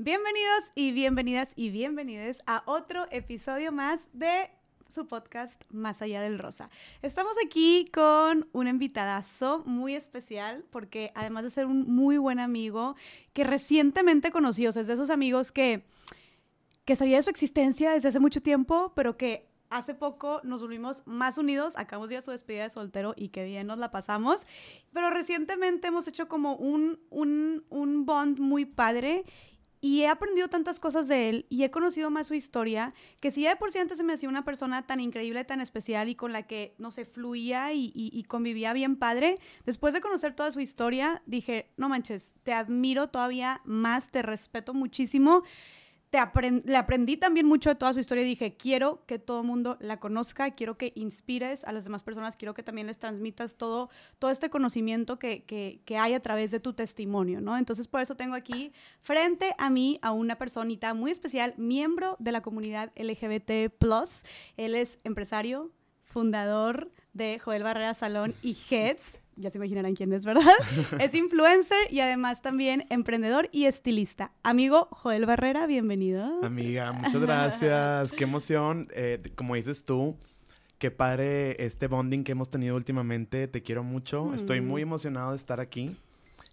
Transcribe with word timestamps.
Bienvenidos 0.00 0.62
y 0.76 0.92
bienvenidas 0.92 1.52
y 1.56 1.70
bienvenides 1.70 2.40
a 2.46 2.62
otro 2.66 3.08
episodio 3.10 3.72
más 3.72 3.98
de 4.12 4.48
su 4.88 5.08
podcast 5.08 5.60
Más 5.70 6.02
allá 6.02 6.22
del 6.22 6.38
rosa. 6.38 6.70
Estamos 7.02 7.32
aquí 7.44 7.90
con 7.92 8.48
un 8.52 8.68
invitadazo 8.68 9.64
muy 9.66 9.96
especial 9.96 10.64
porque 10.70 11.10
además 11.16 11.42
de 11.42 11.50
ser 11.50 11.66
un 11.66 11.92
muy 11.92 12.16
buen 12.16 12.38
amigo 12.38 12.94
que 13.32 13.42
recientemente 13.42 14.30
conocí, 14.30 14.68
o 14.68 14.72
sea, 14.72 14.82
es 14.82 14.86
de 14.86 14.94
esos 14.94 15.10
amigos 15.10 15.50
que, 15.50 15.82
que 16.84 16.94
sabía 16.94 17.16
de 17.16 17.24
su 17.24 17.30
existencia 17.30 17.90
desde 17.90 18.10
hace 18.10 18.20
mucho 18.20 18.40
tiempo, 18.40 18.92
pero 18.94 19.14
que 19.14 19.48
hace 19.68 19.94
poco 19.94 20.40
nos 20.44 20.60
volvimos 20.60 21.02
más 21.06 21.38
unidos, 21.38 21.76
acabamos 21.76 22.08
de 22.08 22.22
su 22.22 22.30
despedida 22.30 22.62
de 22.62 22.70
soltero 22.70 23.14
y 23.16 23.30
qué 23.30 23.44
bien 23.44 23.66
nos 23.66 23.78
la 23.80 23.90
pasamos, 23.90 24.46
pero 24.92 25.10
recientemente 25.10 25.88
hemos 25.88 26.06
hecho 26.06 26.28
como 26.28 26.54
un, 26.54 27.00
un, 27.10 27.64
un 27.68 28.06
bond 28.06 28.38
muy 28.38 28.64
padre 28.64 29.24
y 29.80 30.02
he 30.02 30.08
aprendido 30.08 30.48
tantas 30.48 30.80
cosas 30.80 31.08
de 31.08 31.28
él 31.28 31.46
y 31.48 31.64
he 31.64 31.70
conocido 31.70 32.10
más 32.10 32.26
su 32.28 32.34
historia, 32.34 32.94
que 33.20 33.30
si 33.30 33.42
ya 33.42 33.50
de 33.50 33.56
por 33.56 33.70
sí 33.70 33.78
antes 33.78 33.98
se 33.98 34.04
me 34.04 34.12
hacía 34.12 34.28
una 34.28 34.44
persona 34.44 34.86
tan 34.86 35.00
increíble, 35.00 35.44
tan 35.44 35.60
especial 35.60 36.08
y 36.08 36.14
con 36.14 36.32
la 36.32 36.44
que, 36.44 36.74
no 36.78 36.90
sé, 36.90 37.04
fluía 37.04 37.72
y, 37.72 37.92
y, 37.94 38.10
y 38.12 38.24
convivía 38.24 38.72
bien 38.72 38.96
padre, 38.96 39.38
después 39.66 39.94
de 39.94 40.00
conocer 40.00 40.34
toda 40.34 40.52
su 40.52 40.60
historia, 40.60 41.22
dije, 41.26 41.70
no 41.76 41.88
manches, 41.88 42.34
te 42.42 42.52
admiro 42.52 43.08
todavía 43.08 43.60
más, 43.64 44.10
te 44.10 44.22
respeto 44.22 44.74
muchísimo 44.74 45.42
te 46.10 46.18
le 46.64 46.76
aprendí 46.76 47.16
también 47.16 47.46
mucho 47.46 47.68
de 47.68 47.74
toda 47.74 47.92
su 47.92 48.00
historia 48.00 48.24
y 48.24 48.28
dije, 48.28 48.56
quiero 48.56 49.04
que 49.06 49.18
todo 49.18 49.40
el 49.40 49.46
mundo 49.46 49.76
la 49.80 50.00
conozca, 50.00 50.52
quiero 50.52 50.78
que 50.78 50.92
inspires 50.94 51.64
a 51.64 51.72
las 51.72 51.84
demás 51.84 52.02
personas, 52.02 52.36
quiero 52.36 52.54
que 52.54 52.62
también 52.62 52.86
les 52.86 52.98
transmitas 52.98 53.56
todo, 53.56 53.90
todo 54.18 54.30
este 54.30 54.48
conocimiento 54.48 55.18
que, 55.18 55.44
que, 55.44 55.82
que 55.84 55.98
hay 55.98 56.14
a 56.14 56.20
través 56.20 56.50
de 56.50 56.60
tu 56.60 56.72
testimonio, 56.72 57.40
¿no? 57.40 57.58
Entonces, 57.58 57.88
por 57.88 58.00
eso 58.00 58.16
tengo 58.16 58.34
aquí 58.34 58.72
frente 59.00 59.54
a 59.58 59.68
mí 59.68 59.98
a 60.00 60.12
una 60.12 60.36
personita 60.36 60.94
muy 60.94 61.10
especial, 61.10 61.54
miembro 61.58 62.16
de 62.18 62.32
la 62.32 62.40
comunidad 62.40 62.90
LGBT+. 62.96 63.70
Él 64.56 64.74
es 64.74 64.98
empresario, 65.04 65.70
fundador 66.04 66.90
de 67.12 67.38
Joel 67.38 67.62
Barrera 67.62 67.92
Salón 67.92 68.34
y 68.42 68.56
Heads 68.70 69.20
ya 69.38 69.50
se 69.50 69.58
imaginarán 69.58 69.94
quién 69.94 70.12
es, 70.12 70.24
¿verdad? 70.24 70.42
es 71.00 71.14
influencer 71.14 71.78
y 71.90 72.00
además 72.00 72.42
también 72.42 72.86
emprendedor 72.90 73.48
y 73.52 73.64
estilista. 73.64 74.32
Amigo 74.42 74.88
Joel 74.90 75.26
Barrera, 75.26 75.66
bienvenido. 75.66 76.44
Amiga, 76.44 76.92
muchas 76.94 77.20
gracias. 77.20 78.12
Qué 78.12 78.24
emoción. 78.24 78.88
Eh, 78.94 79.22
como 79.34 79.54
dices 79.54 79.84
tú, 79.84 80.16
qué 80.78 80.90
padre 80.90 81.62
este 81.64 81.86
bonding 81.86 82.24
que 82.24 82.32
hemos 82.32 82.50
tenido 82.50 82.76
últimamente. 82.76 83.48
Te 83.48 83.62
quiero 83.62 83.84
mucho. 83.84 84.34
Estoy 84.34 84.60
muy 84.60 84.82
mm. 84.82 84.88
emocionado 84.88 85.30
de 85.30 85.36
estar 85.36 85.60
aquí. 85.60 85.96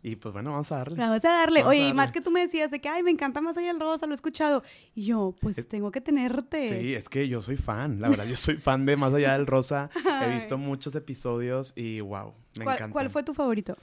Y 0.05 0.17
pues 0.17 0.33
bueno, 0.33 0.51
vamos 0.51 0.71
a 0.71 0.77
darle. 0.77 0.97
Vamos 0.97 1.25
a 1.25 1.29
darle. 1.29 1.63
Oye, 1.63 1.87
y 1.87 1.93
más 1.93 2.11
que 2.11 2.21
tú 2.21 2.29
me 2.29 2.41
decías 2.41 2.69
de 2.69 2.79
que, 2.79 2.87
ay, 2.87 3.01
me 3.01 3.09
encanta 3.09 3.41
más 3.41 3.57
allá 3.57 3.71
el 3.71 3.79
rosa, 3.79 4.05
lo 4.05 4.11
he 4.11 4.15
escuchado. 4.15 4.61
Y 4.93 5.05
yo, 5.05 5.35
pues 5.41 5.67
tengo 5.67 5.91
que 5.91 5.99
tenerte. 5.99 6.79
Sí, 6.79 6.93
es 6.93 7.09
que 7.09 7.27
yo 7.27 7.41
soy 7.41 7.57
fan, 7.57 7.99
la 7.99 8.09
verdad, 8.09 8.27
yo 8.27 8.35
soy 8.35 8.57
fan 8.57 8.85
de 8.85 8.97
Más 8.97 9.11
allá 9.15 9.33
del 9.33 9.47
rosa. 9.47 9.89
He 10.23 10.35
visto 10.35 10.59
muchos 10.59 10.93
episodios 10.93 11.73
y 11.75 12.01
wow, 12.01 12.35
me 12.55 12.65
¿Cuál, 12.65 12.75
encanta. 12.75 12.93
¿Cuál 12.93 13.09
fue 13.09 13.23
tu 13.23 13.33
favorito? 13.33 13.75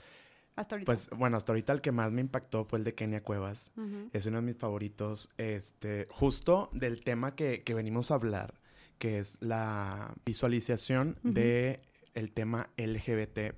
Hasta 0.55 0.75
ahorita. 0.75 0.85
Pues 0.85 1.09
bueno, 1.09 1.35
hasta 1.35 1.51
ahorita 1.51 1.73
el 1.73 1.81
que 1.81 1.91
más 1.91 2.09
me 2.13 2.21
impactó 2.21 2.63
fue 2.63 2.79
el 2.79 2.85
de 2.85 2.95
Kenia 2.95 3.21
Cuevas. 3.21 3.71
Es 4.13 4.25
uno 4.25 4.37
de 4.37 4.43
mis 4.43 4.55
favoritos. 4.55 5.29
Este, 5.37 6.07
justo 6.09 6.69
del 6.71 7.01
tema 7.01 7.35
que, 7.35 7.63
que 7.63 7.73
venimos 7.73 8.11
a 8.11 8.13
hablar, 8.13 8.53
que 8.97 9.19
es 9.19 9.37
la 9.41 10.13
visualización 10.25 11.17
de 11.21 11.81
el 12.13 12.31
tema 12.31 12.69
LGBT. 12.77 13.55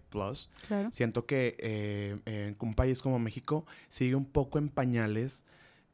Siento 0.92 1.26
que 1.26 1.56
eh, 1.60 2.18
en 2.26 2.58
un 2.60 2.74
país 2.74 3.02
como 3.02 3.20
México 3.20 3.66
sigue 3.90 4.16
un 4.16 4.26
poco 4.26 4.58
en 4.58 4.70
pañales 4.70 5.44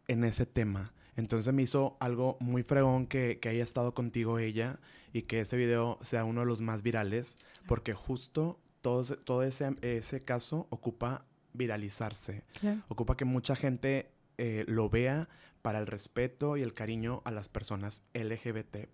en 0.08 0.24
ese 0.24 0.46
tema. 0.46 0.94
Entonces 1.16 1.54
me 1.54 1.64
hizo 1.64 1.98
algo 2.00 2.38
muy 2.40 2.64
fregón 2.64 3.08
que, 3.08 3.40
haya 3.44 3.64
estado 3.64 3.94
contigo 3.94 4.40
ella 4.40 4.80
y 5.14 5.24
que 5.24 5.42
ese 5.42 5.58
video 5.58 5.98
sea 6.02 6.24
uno 6.24 6.42
de 6.42 6.48
los 6.48 6.62
más 6.62 6.84
virales, 6.84 7.38
porque 7.68 7.94
justo 7.94 8.60
todo, 8.82 9.04
todo 9.18 9.44
ese, 9.44 9.76
ese 9.82 10.22
caso 10.22 10.68
ocupa 10.70 11.26
viralizarse. 11.54 12.44
Ocupa 12.88 13.18
que 13.18 13.26
mucha 13.26 13.56
gente 13.56 14.12
eh, 14.38 14.66
lo 14.68 14.90
vea 14.90 15.28
para 15.62 15.80
el 15.80 15.88
respeto 15.88 16.58
y 16.58 16.62
el 16.62 16.74
cariño 16.74 17.22
a 17.26 17.32
las 17.32 17.50
personas 17.50 18.04
LGBT. 18.14 18.88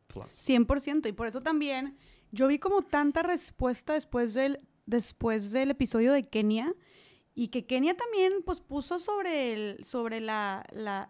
100%. 0.48 1.08
Y 1.08 1.12
por 1.14 1.28
eso 1.28 1.42
también 1.42 1.98
yo 2.32 2.48
vi 2.48 2.60
como 2.60 2.82
tanta 2.82 3.24
respuesta 3.24 3.94
después 3.94 4.34
del, 4.34 4.60
después 4.86 5.52
del 5.52 5.72
episodio 5.72 6.14
de 6.14 6.28
Kenia 6.28 6.74
y 7.40 7.50
que 7.50 7.68
Kenia 7.68 7.96
también 7.96 8.42
pues 8.44 8.62
puso 8.62 8.98
sobre 8.98 9.54
el, 9.54 9.86
sobre 9.86 10.22
la, 10.22 10.66
la, 10.72 11.08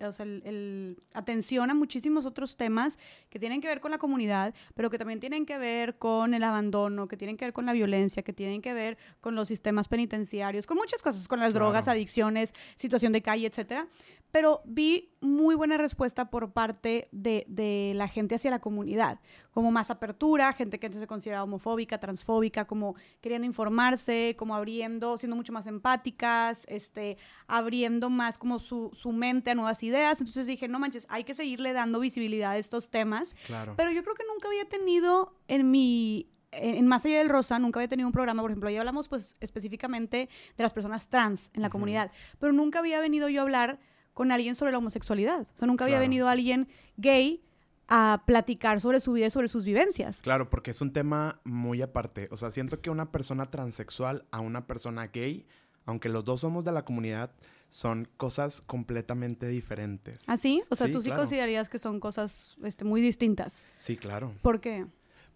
o 0.00 0.10
sea, 0.10 0.26
el, 0.26 1.00
atención 1.14 1.70
a 1.70 1.74
muchísimos 1.74 2.26
otros 2.26 2.56
temas 2.56 2.98
que 3.30 3.38
tienen 3.38 3.60
que 3.60 3.68
ver 3.68 3.80
con 3.80 3.92
la 3.92 3.98
comunidad, 3.98 4.54
pero 4.74 4.90
que 4.90 4.98
también 4.98 5.20
tienen 5.20 5.46
que 5.46 5.56
ver 5.56 5.96
con 5.96 6.34
el 6.34 6.42
abandono, 6.42 7.06
que 7.06 7.16
tienen 7.16 7.36
que 7.36 7.44
ver 7.44 7.52
con 7.52 7.64
la 7.64 7.74
violencia, 7.74 8.24
que 8.24 8.32
tienen 8.32 8.60
que 8.60 8.72
ver 8.72 8.98
con 9.20 9.36
los 9.36 9.46
sistemas 9.46 9.86
penitenciarios, 9.86 10.66
con 10.66 10.78
muchas 10.78 11.00
cosas, 11.00 11.28
con 11.28 11.38
las 11.38 11.54
drogas, 11.54 11.86
adicciones, 11.86 12.54
situación 12.74 13.12
de 13.12 13.22
calle, 13.22 13.46
etcétera. 13.46 13.86
Pero 14.32 14.62
vi 14.64 15.12
muy 15.20 15.54
buena 15.54 15.76
respuesta 15.76 16.30
por 16.30 16.52
parte 16.52 17.08
de, 17.12 17.92
la 17.94 18.08
gente 18.08 18.36
hacia 18.36 18.50
la 18.50 18.60
comunidad, 18.60 19.20
como 19.50 19.70
más 19.70 19.90
apertura, 19.90 20.52
gente 20.52 20.78
que 20.78 20.86
antes 20.86 21.00
se 21.00 21.06
consideraba 21.06 21.44
homofóbica, 21.44 21.98
transfóbica, 21.98 22.66
como 22.66 22.94
queriendo 23.20 23.46
informarse, 23.46 24.36
como 24.38 24.54
abriendo, 24.54 25.18
siendo 25.18 25.36
mucho 25.36 25.52
más 25.52 25.66
empáticas, 25.66 26.64
este, 26.68 27.18
abriendo 27.46 28.10
más 28.10 28.38
como 28.38 28.58
su, 28.58 28.92
mente 29.12 29.50
a 29.50 29.54
nuevas 29.54 29.82
ideas. 29.82 30.20
Entonces 30.20 30.46
dije, 30.46 30.68
no 30.68 30.78
manches, 30.78 31.06
hay 31.08 31.24
que 31.24 31.34
seguirle 31.34 31.72
dando 31.72 31.98
visibilidad 32.00 32.52
a 32.52 32.58
estos 32.58 32.90
temas. 32.90 33.34
Claro. 33.46 33.74
Pero 33.76 33.90
yo 33.90 34.02
creo 34.02 34.14
que 34.14 34.24
nunca 34.32 34.48
había 34.48 34.66
tenido 34.66 35.34
en 35.48 35.70
mi 35.70 36.30
en 36.50 36.86
Más 36.86 37.04
allá 37.04 37.18
del 37.18 37.28
rosa 37.28 37.58
nunca 37.58 37.78
había 37.78 37.88
tenido 37.88 38.06
un 38.06 38.12
programa, 38.12 38.40
por 38.40 38.50
ejemplo, 38.50 38.70
ahí 38.70 38.76
hablamos 38.76 39.06
pues 39.06 39.36
específicamente 39.40 40.30
de 40.56 40.62
las 40.62 40.72
personas 40.72 41.08
trans 41.08 41.50
en 41.52 41.60
la 41.60 41.68
comunidad, 41.68 42.10
pero 42.38 42.54
nunca 42.54 42.78
había 42.78 43.00
venido 43.00 43.28
yo 43.28 43.40
a 43.40 43.42
hablar 43.42 43.80
con 44.18 44.32
alguien 44.32 44.56
sobre 44.56 44.72
la 44.72 44.78
homosexualidad. 44.78 45.42
O 45.42 45.56
sea, 45.56 45.68
nunca 45.68 45.84
había 45.84 46.00
venido 46.00 46.26
alguien 46.26 46.66
gay 46.96 47.40
a 47.86 48.24
platicar 48.26 48.80
sobre 48.80 48.98
su 48.98 49.12
vida 49.12 49.26
y 49.26 49.30
sobre 49.30 49.46
sus 49.46 49.64
vivencias. 49.64 50.20
Claro, 50.22 50.50
porque 50.50 50.72
es 50.72 50.80
un 50.80 50.92
tema 50.92 51.40
muy 51.44 51.82
aparte. 51.82 52.26
O 52.32 52.36
sea, 52.36 52.50
siento 52.50 52.80
que 52.80 52.90
una 52.90 53.12
persona 53.12 53.46
transexual 53.46 54.26
a 54.32 54.40
una 54.40 54.66
persona 54.66 55.06
gay, 55.06 55.46
aunque 55.86 56.08
los 56.08 56.24
dos 56.24 56.40
somos 56.40 56.64
de 56.64 56.72
la 56.72 56.84
comunidad, 56.84 57.30
son 57.68 58.08
cosas 58.16 58.60
completamente 58.60 59.46
diferentes. 59.46 60.24
¿Ah, 60.26 60.36
sí? 60.36 60.64
O 60.68 60.74
sea, 60.74 60.90
tú 60.90 61.00
sí 61.00 61.12
considerarías 61.12 61.68
que 61.68 61.78
son 61.78 62.00
cosas 62.00 62.56
este, 62.64 62.84
muy 62.84 63.00
distintas. 63.00 63.62
Sí, 63.76 63.96
claro. 63.96 64.34
¿Por 64.42 64.60
qué? 64.60 64.84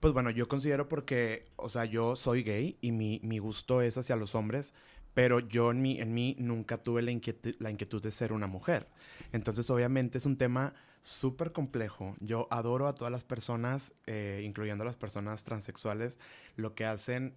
Pues 0.01 0.13
bueno, 0.13 0.31
yo 0.31 0.49
considero 0.49 0.89
porque, 0.89 1.47
o 1.55 1.69
sea, 1.69 1.85
yo 1.85 2.17
soy 2.17 2.43
gay 2.43 2.79
y 2.81 2.91
mi, 2.91 3.21
mi 3.23 3.39
gusto 3.39 3.81
es 3.81 3.97
hacia 3.97 4.17
los 4.17 4.35
hombres, 4.35 4.75
pero 5.15 5.41
yo 5.41 5.71
en 5.71 5.83
mí, 5.83 6.01
en 6.01 6.15
mí 6.15 6.37
nunca 6.39 6.79
tuve 6.79 7.03
la 7.03 7.11
inquietud, 7.11 7.55
la 7.59 7.71
inquietud 7.71 8.03
de 8.03 8.13
ser 8.13 8.33
una 8.33 8.47
mujer. 8.47 8.89
Entonces, 9.33 9.69
obviamente 9.71 10.19
es 10.19 10.27
un 10.27 10.37
tema 10.37 10.75
súper 11.03 11.53
complejo. 11.53 12.17
Yo 12.21 12.47
adoro 12.51 12.87
a 12.87 12.95
todas 12.95 13.13
las 13.13 13.25
personas, 13.25 13.93
eh, 14.07 14.43
incluyendo 14.45 14.83
a 14.83 14.87
las 14.87 14.97
personas 14.97 15.45
transexuales. 15.45 16.19
Lo 16.57 16.75
que 16.75 16.87
hacen 16.87 17.35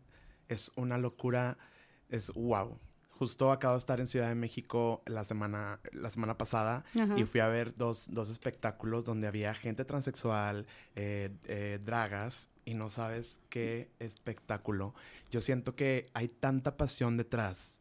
es 0.47 0.71
una 0.75 0.97
locura, 0.97 1.57
es 2.09 2.31
wow. 2.33 2.79
Justo 3.09 3.51
acabo 3.51 3.75
de 3.75 3.79
estar 3.79 3.99
en 3.99 4.07
Ciudad 4.07 4.27
de 4.27 4.35
México 4.35 5.01
la 5.05 5.23
semana, 5.23 5.79
la 5.93 6.09
semana 6.09 6.37
pasada 6.37 6.83
y 7.15 7.23
fui 7.23 7.39
a 7.39 7.47
ver 7.47 7.73
dos, 7.73 8.07
dos, 8.11 8.29
espectáculos 8.29 9.05
donde 9.05 9.27
había 9.27 9.53
gente 9.53 9.85
transexual, 9.85 10.67
eh, 10.95 11.29
eh, 11.45 11.79
dragas, 11.81 12.49
y 12.65 12.73
no 12.73 12.89
sabes 12.89 13.39
qué 13.49 13.89
espectáculo. 13.99 14.93
Yo 15.31 15.41
siento 15.41 15.75
que 15.75 16.09
hay 16.13 16.27
tanta 16.27 16.77
pasión 16.77 17.17
detrás 17.17 17.79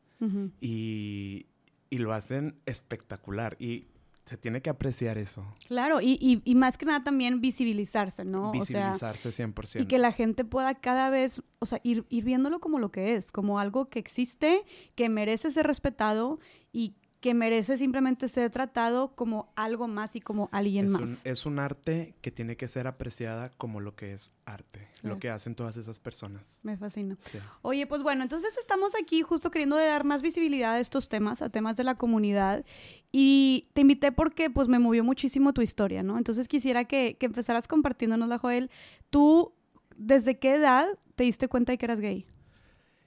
y, 0.61 1.47
y, 1.91 1.99
lo 1.99 2.15
hacen 2.15 2.59
espectacular 2.65 3.56
y 3.59 3.89
se 4.25 4.39
tiene 4.39 4.62
que 4.62 4.71
apreciar 4.71 5.19
eso. 5.19 5.44
Claro, 5.69 6.00
y, 6.00 6.41
y, 6.43 6.55
más 6.55 6.79
que 6.79 6.87
nada 6.87 7.05
también 7.05 7.43
visibilizarse, 7.43 8.25
¿no? 8.25 8.50
Visibilizarse 8.53 9.29
o 9.29 9.32
sea, 9.32 9.47
100%. 9.47 9.82
Y 9.82 9.87
que 9.87 9.99
la 9.99 10.12
gente 10.12 10.44
pueda 10.47 10.75
cada 10.76 11.11
vez, 11.11 11.43
o 11.58 11.67
sea, 11.67 11.81
ir, 11.82 12.06
ir 12.08 12.25
viéndolo 12.25 12.58
como 12.58 12.79
lo 12.79 12.91
que 12.91 13.17
es, 13.17 13.32
como 13.32 13.58
algo 13.58 13.91
que 13.91 13.99
existe, 13.99 14.64
que 14.94 15.11
merece 15.11 15.50
ser 15.50 15.67
respetado 15.67 16.41
y 16.73 16.94
que 17.25 17.32
merece 17.32 17.79
simplemente 17.79 18.29
ser 18.29 18.50
tratado 18.50 19.17
como 19.17 19.50
algo 19.56 19.88
más 19.88 20.15
y 20.15 20.21
como 20.21 20.50
alguien 20.53 20.93
más. 20.93 21.25
es 21.25 21.47
un 21.47 21.59
arte 21.59 22.15
que 22.21 22.31
tiene 22.31 22.59
que 22.59 22.69
ser 22.69 22.87
apreciada 22.87 23.49
como 23.56 23.81
lo 23.81 23.97
que 23.97 24.12
es 24.12 24.31
arte, 24.44 24.91
lo 25.00 25.19
que 25.19 25.31
hacen 25.31 25.55
todas 25.55 25.79
esas 25.79 25.99
personas. 25.99 26.61
Me 26.62 26.76
fascina. 26.76 27.17
Oye, 27.62 27.87
pues 27.87 28.03
bueno, 28.03 28.25
entonces 28.25 28.55
estamos 28.59 28.93
aquí 28.94 29.23
justo 29.23 29.50
queriendo 29.50 29.76
dar 29.76 30.05
más 30.05 30.21
visibilidad 30.21 30.75
a 30.75 30.81
estos 30.81 31.09
temas, 31.09 31.41
a 31.41 31.49
temas 31.49 31.79
de 31.79 31.85
la 31.85 31.94
comunidad. 31.94 32.62
Y 33.11 33.70
te 33.73 33.81
invité 33.81 34.12
porque 34.12 34.50
pues 34.50 34.69
me 34.69 34.79
movió 34.79 35.03
muchísimo 35.03 35.55
tu 35.55 35.62
historia, 35.62 36.03
¿no? 36.03 36.19
Entonces 36.19 36.47
quisiera 36.47 36.85
que, 36.85 37.17
que 37.19 37.25
empezaras 37.25 37.67
compartiéndonos, 37.67 38.38
Joel. 38.38 38.70
¿Tú 39.09 39.55
desde 39.97 40.38
qué 40.38 40.56
edad 40.56 40.87
te 41.15 41.25
diste 41.25 41.49
cuenta 41.49 41.73
de 41.73 41.79
que 41.79 41.87
eras 41.87 42.00
gay? 42.00 42.27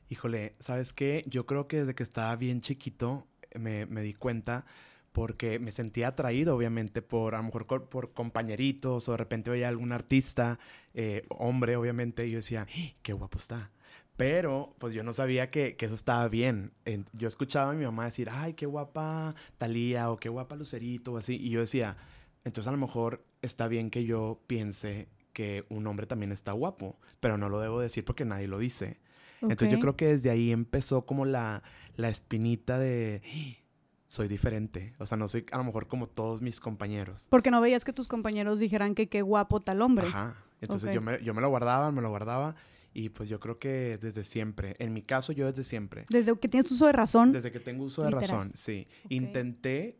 Híjole, 0.09 0.53
¿sabes 0.57 0.91
qué? 0.91 1.23
Yo 1.27 1.45
creo 1.45 1.67
que 1.67 1.81
desde 1.81 1.93
que 1.93 2.01
estaba 2.01 2.35
bien 2.35 2.61
chiquito 2.61 3.27
me, 3.59 3.85
di 4.01 4.13
cuenta 4.13 4.65
porque 5.11 5.57
me 5.59 5.71
sentía 5.71 6.09
atraído, 6.09 6.55
obviamente, 6.55 7.01
por 7.01 7.33
a 7.35 7.39
lo 7.39 7.43
mejor 7.45 7.65
por 7.89 8.13
compañeritos 8.13 9.07
o 9.07 9.11
de 9.11 9.17
repente 9.17 9.49
veía 9.49 9.67
algún 9.67 9.91
artista, 9.91 10.59
eh, 10.93 11.25
hombre, 11.29 11.75
obviamente, 11.75 12.27
y 12.27 12.31
yo 12.31 12.37
decía, 12.37 12.67
"¡Ah, 12.69 12.93
qué 13.01 13.13
guapo 13.13 13.37
está. 13.37 13.71
Pero, 14.15 14.75
pues 14.79 14.93
yo 14.93 15.03
no 15.03 15.13
sabía 15.13 15.49
que, 15.51 15.75
que 15.75 15.85
eso 15.85 15.95
estaba 15.95 16.27
bien. 16.27 16.71
En- 16.85 17.05
yo 17.13 17.27
escuchaba 17.27 17.71
a 17.71 17.73
mi 17.73 17.85
mamá 17.85 18.05
decir, 18.05 18.29
ay, 18.31 18.53
qué 18.53 18.65
guapa 18.65 19.35
Talía 19.59 20.09
o 20.11 20.17
qué 20.19 20.29
guapa 20.29 20.55
Lucerito 20.55 21.13
o 21.13 21.17
así. 21.17 21.35
Y 21.35 21.49
yo 21.51 21.59
decía, 21.61 21.97
entonces 22.43 22.67
a 22.67 22.71
lo 22.71 22.77
mejor 22.79 23.23
está 23.43 23.67
bien 23.67 23.89
que 23.91 24.05
yo 24.05 24.41
piense 24.47 25.07
que 25.33 25.65
un 25.69 25.85
hombre 25.85 26.07
también 26.07 26.31
está 26.31 26.51
guapo, 26.51 26.97
pero 27.19 27.37
no 27.37 27.47
lo 27.49 27.59
debo 27.59 27.79
decir 27.79 28.03
porque 28.05 28.25
nadie 28.25 28.47
lo 28.47 28.57
dice. 28.57 28.97
Entonces 29.41 29.69
yo 29.69 29.79
creo 29.79 29.95
que 29.95 30.07
desde 30.07 30.29
ahí 30.29 30.51
empezó 30.51 31.05
como 31.05 31.25
la, 31.25 31.63
la 31.95 32.09
espinita 32.09 32.79
de 32.79 33.21
"Ah, 33.25 33.63
soy 34.05 34.27
diferente. 34.27 34.93
O 34.99 35.05
sea, 35.05 35.17
no 35.17 35.27
soy 35.27 35.45
a 35.51 35.57
lo 35.57 35.63
mejor 35.65 35.87
como 35.87 36.07
todos 36.07 36.41
mis 36.41 36.59
compañeros. 36.59 37.27
Porque 37.29 37.51
no 37.51 37.59
veías 37.61 37.83
que 37.85 37.93
tus 37.93 38.07
compañeros 38.07 38.59
dijeran 38.59 38.95
que 38.95 39.09
qué 39.09 39.21
guapo 39.21 39.59
tal 39.61 39.81
hombre. 39.81 40.07
Ajá. 40.07 40.37
Entonces 40.61 40.93
yo, 40.93 41.01
me, 41.01 41.21
yo 41.23 41.33
me 41.33 41.41
lo 41.41 41.49
guardaba, 41.49 41.91
me 41.91 42.01
lo 42.01 42.09
guardaba. 42.09 42.55
Y 42.93 43.09
pues 43.09 43.29
yo 43.29 43.39
creo 43.39 43.59
que 43.59 43.99
desde 44.01 44.23
siempre, 44.23 44.75
en 44.79 44.91
mi 44.91 45.03
caso 45.03 45.31
yo 45.33 45.45
desde 45.45 45.63
siempre, 45.63 46.05
Desde 46.09 46.35
que 46.39 46.47
tienes 46.47 46.71
uso 46.71 46.87
de 46.87 46.93
razón. 46.93 47.31
desde 47.31 47.51
que 47.51 47.59
tengo 47.59 47.83
uso 47.83 48.01
de 48.01 48.09
Literal. 48.09 48.29
razón, 48.29 48.51
sí. 48.55 48.87
Intenté 49.09 49.99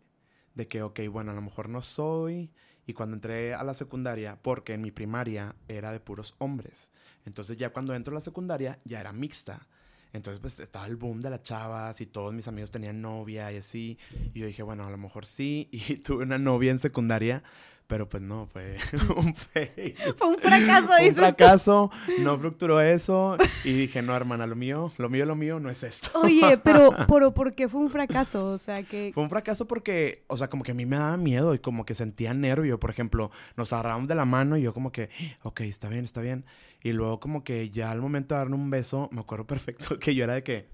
de 0.56 0.68
que, 0.68 0.82
ok, 0.82 1.02
bueno, 1.12 1.32
a 1.32 1.36
lo 1.36 1.42
mejor 1.42 1.70
no 1.70 1.84
soy. 1.84 2.50
Y 2.88 2.94
cuando 2.94 3.16
entré 3.16 3.54
a 3.54 3.64
la 3.64 3.76
secundaria, 3.76 4.40
porque 4.42 4.74
en 4.74 4.82
mi 4.82 4.92
primaria 4.92 5.56
era 5.68 5.92
de 5.92 6.00
puros 6.00 6.34
hombres. 6.40 6.90
Entonces 7.26 7.58
ya 7.58 7.72
cuando 7.72 7.94
entro 7.94 8.14
a 8.14 8.16
la 8.16 8.22
secundaria 8.22 8.80
ya 8.86 9.00
era 9.00 9.14
mixta. 9.14 9.68
Entonces 10.14 10.40
pues 10.40 10.60
estaba 10.60 10.88
el 10.88 10.96
boom 10.96 11.20
de 11.20 11.30
las 11.30 11.44
chavas 11.44 12.00
y 12.02 12.06
todos 12.06 12.34
mis 12.34 12.48
amigos 12.48 12.72
tenían 12.72 13.02
novia 13.02 13.52
y 13.52 13.58
así. 13.58 13.98
Y 14.34 14.40
yo 14.40 14.48
dije, 14.48 14.64
bueno, 14.64 14.88
a 14.88 14.90
lo 14.90 14.98
mejor 14.98 15.26
sí. 15.26 15.70
Y 15.72 15.98
tuve 15.98 16.24
una 16.24 16.38
novia 16.38 16.72
en 16.72 16.80
secundaria, 16.80 17.44
pero 17.88 18.08
pues 18.08 18.22
no, 18.22 18.48
fue 18.48 18.78
un 19.16 19.34
fake. 19.34 20.16
Fue 20.18 20.28
un 20.28 20.38
fracaso, 20.38 20.90
un 20.92 20.98
dices. 21.00 21.16
tú. 21.16 21.22
fracaso, 21.22 21.92
no 22.20 22.38
fructuró 22.38 22.82
eso. 22.82 23.38
Y 23.64 23.74
dije, 23.74 24.02
no, 24.02 24.16
hermana, 24.16 24.46
lo 24.46 24.56
mío, 24.56 24.92
lo 24.98 25.10
mío, 25.10 25.26
lo 25.26 25.36
mío 25.36 25.60
no 25.60 25.70
es 25.70 25.84
esto. 25.84 26.10
Oye, 26.22 26.58
pero, 26.58 26.90
pero 27.08 27.34
¿por 27.34 27.54
qué 27.56 27.70
fue 27.70 27.80
un 27.80 27.90
fracaso? 27.90 28.52
O 28.52 28.58
sea, 28.58 28.84
que... 28.84 29.12
Fue 29.14 29.24
un 29.24 29.30
fracaso 29.30 29.68
porque, 29.68 30.24
o 30.28 30.38
sea, 30.38 30.50
como 30.50 30.64
que 30.64 30.72
a 30.72 30.76
mí 30.76 30.86
me 30.86 30.98
daba 30.98 31.18
miedo 31.18 31.56
y 31.56 31.60
como 31.60 31.86
que 31.86 31.96
sentía 31.96 32.34
nervio. 32.34 32.80
Por 32.80 32.90
ejemplo, 32.90 33.32
nos 33.56 33.72
agarrábamos 33.72 34.08
de 34.08 34.16
la 34.16 34.26
mano 34.26 34.58
y 34.58 34.62
yo 34.62 34.74
como 34.74 34.92
que, 34.92 35.10
ok, 35.44 35.62
está 35.62 35.88
bien, 35.90 36.04
está 36.04 36.22
bien. 36.22 36.46
Y 36.84 36.92
luego 36.94 37.20
como 37.20 37.44
que 37.44 37.70
ya 37.70 37.92
al 37.92 38.02
momento 38.02 38.36
de 38.36 38.40
darle 38.40 38.56
un 38.56 38.70
beso, 38.70 39.10
me 39.12 39.22
acuerdo 39.22 39.48
perfecto 39.48 39.98
que 39.98 40.14
yo 40.14 40.26
era 40.26 40.34
de 40.34 40.44
que, 40.44 40.68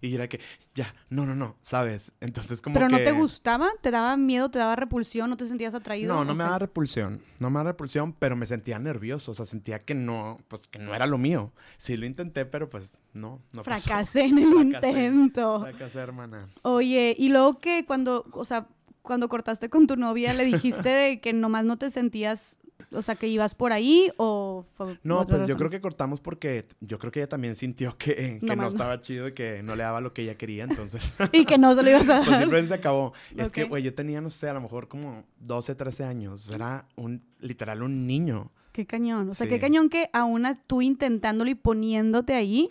y 0.00 0.14
era 0.14 0.28
que, 0.28 0.40
ya, 0.74 0.94
no, 1.08 1.26
no, 1.26 1.34
no, 1.34 1.56
¿sabes? 1.62 2.12
Entonces 2.20 2.60
como 2.60 2.74
¿Pero 2.74 2.86
que... 2.88 2.92
no 2.92 2.98
te 2.98 3.12
gustaba? 3.12 3.68
¿Te 3.80 3.90
daba 3.90 4.16
miedo? 4.16 4.50
¿Te 4.50 4.58
daba 4.58 4.76
repulsión? 4.76 5.30
¿No 5.30 5.36
te 5.36 5.46
sentías 5.46 5.74
atraído? 5.74 6.14
No, 6.14 6.24
no 6.24 6.32
¿O 6.32 6.34
me 6.34 6.44
daba 6.44 6.58
repulsión, 6.58 7.20
no 7.38 7.50
me 7.50 7.58
daba 7.58 7.70
repulsión, 7.70 8.12
pero 8.12 8.36
me 8.36 8.46
sentía 8.46 8.78
nervioso, 8.78 9.32
o 9.32 9.34
sea, 9.34 9.46
sentía 9.46 9.84
que 9.84 9.94
no, 9.94 10.38
pues 10.48 10.68
que 10.68 10.78
no 10.78 10.94
era 10.94 11.06
lo 11.06 11.18
mío. 11.18 11.52
Sí 11.78 11.96
lo 11.96 12.06
intenté, 12.06 12.44
pero 12.46 12.70
pues 12.70 12.98
no, 13.12 13.42
no 13.52 13.62
pasó. 13.62 13.88
Fracasé 13.88 14.26
en 14.26 14.38
el 14.38 14.70
Fracasé. 14.70 14.88
intento. 14.88 15.60
Fracasé, 15.60 15.98
hermana. 15.98 16.48
Oye, 16.62 17.14
y 17.18 17.28
luego 17.28 17.60
que 17.60 17.84
cuando, 17.84 18.26
o 18.32 18.44
sea, 18.44 18.68
cuando 19.02 19.28
cortaste 19.28 19.70
con 19.70 19.86
tu 19.86 19.96
novia, 19.96 20.34
le 20.34 20.44
dijiste 20.44 20.88
de 20.88 21.20
que 21.20 21.32
nomás 21.32 21.64
no 21.64 21.78
te 21.78 21.90
sentías, 21.90 22.59
o 22.92 23.02
sea, 23.02 23.14
que 23.14 23.28
ibas 23.28 23.54
por 23.54 23.72
ahí 23.72 24.10
o... 24.16 24.64
fue 24.74 24.98
No, 25.02 25.24
pues 25.26 25.46
yo 25.46 25.56
creo 25.56 25.70
que 25.70 25.80
cortamos 25.80 26.20
porque 26.20 26.66
yo 26.80 26.98
creo 26.98 27.12
que 27.12 27.20
ella 27.20 27.28
también 27.28 27.54
sintió 27.54 27.96
que, 27.96 28.38
que 28.40 28.46
No 28.46 28.56
no, 28.56 28.68
estaba 28.68 29.00
chido 29.00 29.28
y 29.28 29.32
que 29.32 29.62
no 29.62 29.76
le 29.76 29.82
daba 29.82 30.00
lo 30.00 30.12
que 30.12 30.22
ella 30.22 30.36
quería, 30.36 30.64
entonces 30.64 31.14
Y 31.32 31.44
que 31.44 31.58
no 31.58 31.74
se 31.74 31.82
lo 31.82 31.90
ibas 31.90 32.08
a 32.08 32.18
pues 32.18 32.28
dar. 32.30 32.40
simplemente 32.40 32.68
se 32.68 32.74
acabó. 32.74 33.12
Es 33.36 33.50
que, 33.50 33.64
güey, 33.64 33.82
yo 33.82 33.94
tenía, 33.94 34.20
no 34.20 34.30
sé, 34.30 34.48
a 34.48 34.54
lo 34.54 34.60
mejor 34.60 34.88
como 34.88 35.24
12, 35.38 35.74
13 35.74 36.04
años. 36.04 36.50
Era 36.50 36.86
un, 36.96 37.22
literal, 37.40 37.82
un 37.82 38.06
niño. 38.06 38.50
Qué 38.72 38.86
cañón. 38.86 39.30
O 39.30 39.34
sea, 39.34 39.48
qué 39.48 39.58
cañón 39.58 39.88
que 39.88 40.10
aún 40.12 40.46
tú 40.66 40.82
intentándolo 40.82 41.50
y 41.50 41.54
poniéndote 41.54 42.34
ahí, 42.34 42.70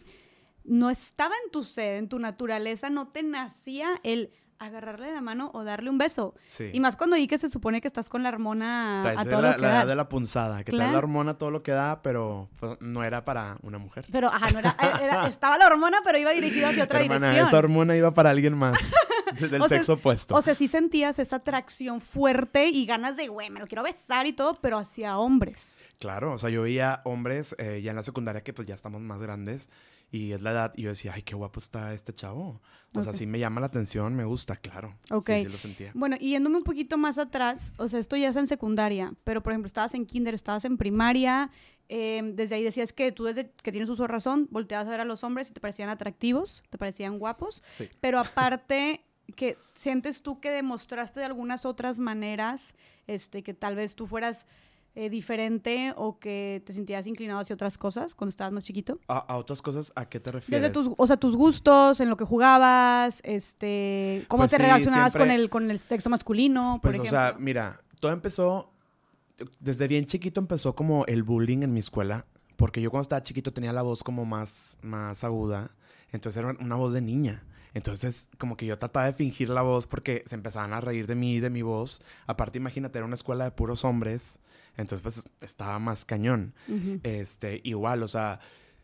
no 0.63 0.89
estaba 0.89 1.33
en 1.45 1.51
tu 1.51 1.63
sed, 1.63 1.97
en 1.97 2.09
tu 2.09 2.19
naturaleza, 2.19 2.89
no 2.89 3.07
te 3.07 3.23
nacía 3.23 3.89
el 4.03 4.31
agarrarle 4.59 5.11
la 5.13 5.21
mano 5.21 5.49
o 5.53 5.63
darle 5.63 5.89
un 5.89 5.97
beso. 5.97 6.35
Sí. 6.45 6.69
Y 6.73 6.79
más 6.79 6.95
cuando 6.95 7.15
ahí 7.15 7.27
que 7.27 7.37
se 7.37 7.49
supone 7.49 7.81
que 7.81 7.87
estás 7.87 8.09
con 8.09 8.23
la 8.23 8.29
hormona 8.29 8.99
Traes 9.03 9.19
a 9.19 9.23
todo 9.25 9.41
la, 9.41 9.49
lo 9.51 9.55
que 9.55 9.61
la 9.61 9.69
da. 9.69 9.85
de 9.85 9.95
la 9.95 10.09
punzada, 10.09 10.57
que 10.59 10.71
trae 10.71 10.77
Claro. 10.77 10.91
la 10.91 10.97
hormona 10.97 11.33
todo 11.37 11.49
lo 11.51 11.63
que 11.63 11.71
da, 11.71 12.01
pero 12.01 12.49
pues, 12.59 12.77
no 12.81 13.03
era 13.03 13.23
para 13.25 13.57
una 13.61 13.77
mujer. 13.77 14.05
Pero, 14.11 14.27
ajá, 14.27 14.51
no 14.51 14.59
era, 14.59 14.75
era- 15.01 15.27
estaba 15.27 15.57
la 15.57 15.65
hormona, 15.67 15.97
pero 16.03 16.17
iba 16.17 16.31
dirigido 16.31 16.67
hacia 16.69 16.83
otra 16.83 16.99
Hermana, 17.01 17.27
dirección. 17.27 17.47
esa 17.47 17.57
hormona 17.57 17.95
iba 17.95 18.13
para 18.13 18.29
alguien 18.31 18.57
más 18.57 18.77
del 19.39 19.61
O 19.61 19.67
sea, 19.67 19.77
sexo 19.77 19.93
opuesto. 19.93 20.35
O 20.35 20.41
sea, 20.41 20.55
sí 20.55 20.67
sentías 20.67 21.19
esa 21.19 21.37
atracción 21.37 22.01
fuerte 22.01 22.67
y 22.67 22.85
ganas 22.85 23.15
de, 23.17 23.27
güey, 23.29 23.49
me 23.49 23.59
lo 23.59 23.67
quiero 23.67 23.83
besar 23.83 24.27
y 24.27 24.33
todo, 24.33 24.55
pero 24.61 24.77
hacia 24.77 25.17
hombres. 25.17 25.75
Claro, 25.99 26.33
o 26.33 26.37
sea, 26.37 26.49
yo 26.49 26.63
veía 26.63 27.01
hombres 27.05 27.55
eh, 27.59 27.81
ya 27.83 27.91
en 27.91 27.95
la 27.97 28.03
secundaria 28.03 28.41
que 28.41 28.53
pues 28.53 28.67
ya 28.67 28.75
estamos 28.75 28.99
más 29.01 29.21
grandes 29.21 29.69
y 30.11 30.31
es 30.31 30.41
la 30.41 30.51
edad 30.51 30.73
y 30.75 30.83
yo 30.83 30.89
decía, 30.89 31.13
ay, 31.15 31.21
qué 31.23 31.35
guapo 31.35 31.59
está 31.59 31.93
este 31.93 32.13
chavo. 32.13 32.61
O 32.95 33.03
sea, 33.03 33.13
sí 33.13 33.27
me 33.27 33.37
llama 33.37 33.61
la 33.61 33.67
atención, 33.67 34.15
me 34.15 34.25
gusta, 34.25 34.55
claro. 34.55 34.95
Ok. 35.11 35.27
Sí, 35.27 35.43
sí 35.45 35.51
lo 35.51 35.57
sentía. 35.59 35.91
Bueno, 35.93 36.17
y 36.19 36.31
yéndome 36.31 36.57
un 36.57 36.63
poquito 36.63 36.97
más 36.97 37.19
atrás, 37.19 37.71
o 37.77 37.87
sea, 37.87 37.99
esto 37.99 38.15
ya 38.17 38.29
es 38.29 38.35
en 38.35 38.47
secundaria, 38.47 39.13
pero 39.23 39.43
por 39.43 39.53
ejemplo, 39.53 39.67
estabas 39.67 39.93
en 39.93 40.07
kinder, 40.07 40.33
estabas 40.33 40.65
en 40.65 40.77
primaria, 40.77 41.51
eh, 41.87 42.21
desde 42.33 42.55
ahí 42.55 42.63
decías 42.63 42.91
que 42.91 43.11
tú 43.11 43.25
desde 43.25 43.51
que 43.51 43.71
tienes 43.71 43.89
uso 43.89 44.03
de 44.03 44.07
razón, 44.07 44.47
volteabas 44.49 44.87
a 44.87 44.91
ver 44.91 45.01
a 45.01 45.05
los 45.05 45.23
hombres 45.23 45.51
y 45.51 45.53
te 45.53 45.59
parecían 45.59 45.89
atractivos, 45.89 46.63
te 46.71 46.77
parecían 46.79 47.19
guapos, 47.19 47.61
Sí. 47.69 47.87
pero 47.99 48.19
aparte 48.19 49.05
que 49.35 49.59
sientes 49.75 50.23
tú 50.23 50.39
que 50.39 50.49
demostraste 50.49 51.19
de 51.19 51.27
algunas 51.27 51.65
otras 51.65 51.99
maneras, 51.99 52.73
este, 53.05 53.43
que 53.43 53.53
tal 53.53 53.75
vez 53.75 53.95
tú 53.95 54.07
fueras 54.07 54.47
eh, 54.95 55.09
diferente 55.09 55.93
o 55.95 56.19
que 56.19 56.61
te 56.65 56.73
sentías 56.73 57.07
inclinado 57.07 57.39
hacia 57.39 57.53
otras 57.53 57.77
cosas 57.77 58.15
cuando 58.15 58.29
estabas 58.29 58.51
más 58.51 58.63
chiquito. 58.63 58.99
¿A, 59.07 59.19
a 59.19 59.37
otras 59.37 59.61
cosas 59.61 59.91
a 59.95 60.09
qué 60.09 60.19
te 60.19 60.31
refieres? 60.31 60.61
Desde 60.61 60.73
tus, 60.73 60.93
o 60.97 61.07
sea, 61.07 61.17
tus 61.17 61.35
gustos, 61.35 61.99
en 61.99 62.09
lo 62.09 62.17
que 62.17 62.25
jugabas, 62.25 63.21
este, 63.23 64.25
cómo 64.27 64.41
Pues 64.41 64.51
te 64.51 64.57
sí, 64.57 64.63
relacionabas 64.63 65.15
con 65.15 65.31
el, 65.31 65.49
con 65.49 65.69
el 65.71 65.79
sexo 65.79 66.09
masculino, 66.09 66.79
por 66.81 66.91
Pues, 66.95 67.07
o 67.07 67.09
sea, 67.09 67.35
mira, 67.39 67.81
todo 67.99 68.11
empezó, 68.11 68.71
desde 69.59 69.87
bien 69.87 70.05
chiquito 70.05 70.41
empezó 70.41 70.75
como 70.75 71.05
el 71.05 71.23
bullying 71.23 71.63
en 71.63 71.73
mi 71.73 71.79
escuela, 71.79 72.25
porque 72.57 72.81
yo 72.81 72.91
cuando 72.91 73.03
estaba 73.03 73.21
chiquito 73.23 73.53
tenía 73.53 73.71
la 73.71 73.83
voz 73.83 74.03
como 74.03 74.25
más, 74.25 74.77
más 74.81 75.23
aguda, 75.23 75.71
entonces 76.11 76.41
era 76.43 76.55
una 76.59 76.75
voz 76.75 76.93
de 76.93 77.01
niña. 77.01 77.43
Entonces, 77.73 78.27
como 78.37 78.57
que 78.57 78.65
yo 78.65 78.77
trataba 78.77 79.05
de 79.05 79.13
fingir 79.13 79.49
la 79.49 79.61
voz 79.61 79.87
porque 79.87 80.23
se 80.25 80.35
empezaban 80.35 80.73
a 80.73 80.81
reír 80.81 81.07
de 81.07 81.15
mí 81.15 81.35
y 81.35 81.39
de 81.39 81.49
mi 81.49 81.61
voz. 81.61 82.01
Aparte, 82.27 82.57
imagínate, 82.57 82.97
era 82.97 83.05
una 83.05 83.15
escuela 83.15 83.43
de 83.43 83.51
puros 83.51 83.85
hombres, 83.85 84.39
entonces 84.77 85.01
pues 85.03 85.23
estaba 85.41 85.77
más 85.79 86.05
cañón. 86.05 86.53
Este, 87.03 87.61
igual, 87.63 88.03
o 88.03 88.07
sea, 88.07 88.39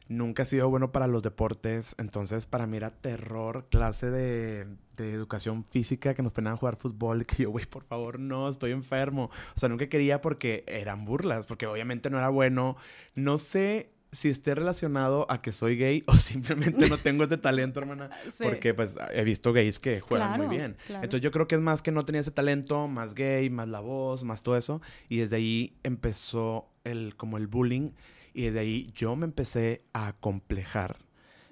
nunca 0.07 0.43
he 0.43 0.45
sido 0.45 0.69
bueno 0.69 0.91
para 0.91 1.07
los 1.07 1.24
deportes, 1.24 1.95
entonces 1.98 2.45
para 2.45 2.67
mí 2.67 2.77
era 2.77 2.91
terror, 2.91 3.67
clase 3.69 4.12
de, 4.12 4.67
de 4.98 5.13
educación 5.13 5.63
física 5.63 6.13
que 6.13 6.21
nos 6.21 6.33
a 6.38 6.55
jugar 6.55 6.75
fútbol, 6.75 7.25
que 7.25 7.43
yo, 7.43 7.50
güey, 7.50 7.65
por 7.65 7.86
favor, 7.86 8.19
no, 8.19 8.50
estoy 8.50 8.71
enfermo. 8.71 9.29
O 9.55 9.60
sea, 9.60 9.69
nunca 9.69 9.88
quería 9.88 10.21
porque 10.21 10.63
eran 10.67 11.05
burlas, 11.05 11.48
porque 11.48 11.65
obviamente 11.65 12.10
no 12.10 12.17
era 12.17 12.29
bueno. 12.29 12.77
No 13.15 13.38
sé 13.38 13.94
si 14.15 14.29
esté 14.29 14.55
relacionado 14.55 15.25
a 15.29 15.41
que 15.41 15.51
soy 15.51 15.75
gay 15.77 16.03
o 16.07 16.13
simplemente 16.17 16.89
no 16.89 16.98
tengo 16.98 17.24
este 17.24 17.38
talento, 17.38 17.79
hermana. 17.79 18.10
Sí. 18.25 18.43
Porque 18.43 18.74
pues 18.74 18.95
he 19.13 19.24
visto 19.24 19.53
gays 19.53 19.79
que 19.79 20.00
juegan 20.00 20.29
Claro, 20.29 20.48
muy 20.48 20.57
bien. 20.57 20.77
claro. 20.88 21.03
Entonces 21.03 21.22
yo 21.24 21.31
creo 21.31 21.48
que 21.48 21.55
es 21.55 21.62
más 21.62 21.81
que 21.81 21.91
no 21.91 22.05
tenía 22.05 22.22
ese 22.22 22.31
talento, 22.31 22.88
más 22.88 23.13
gay, 23.13 23.50
más 23.50 23.67
la 23.67 23.79
voz, 23.81 24.24
más 24.24 24.41
todo 24.41 24.57
eso. 24.57 24.81
Y 25.10 25.17
desde 25.17 25.36
ahí 25.36 25.74
empezó 25.84 26.67
el, 26.84 27.15
como 27.15 27.38
el 27.38 27.48
bullying. 27.48 27.91
Y 28.34 28.43
desde 28.45 28.60
ahí 28.60 28.91
yo 28.95 29.15
me 29.15 29.25
empecé 29.25 29.77
a 29.93 30.13
complejar 30.19 30.98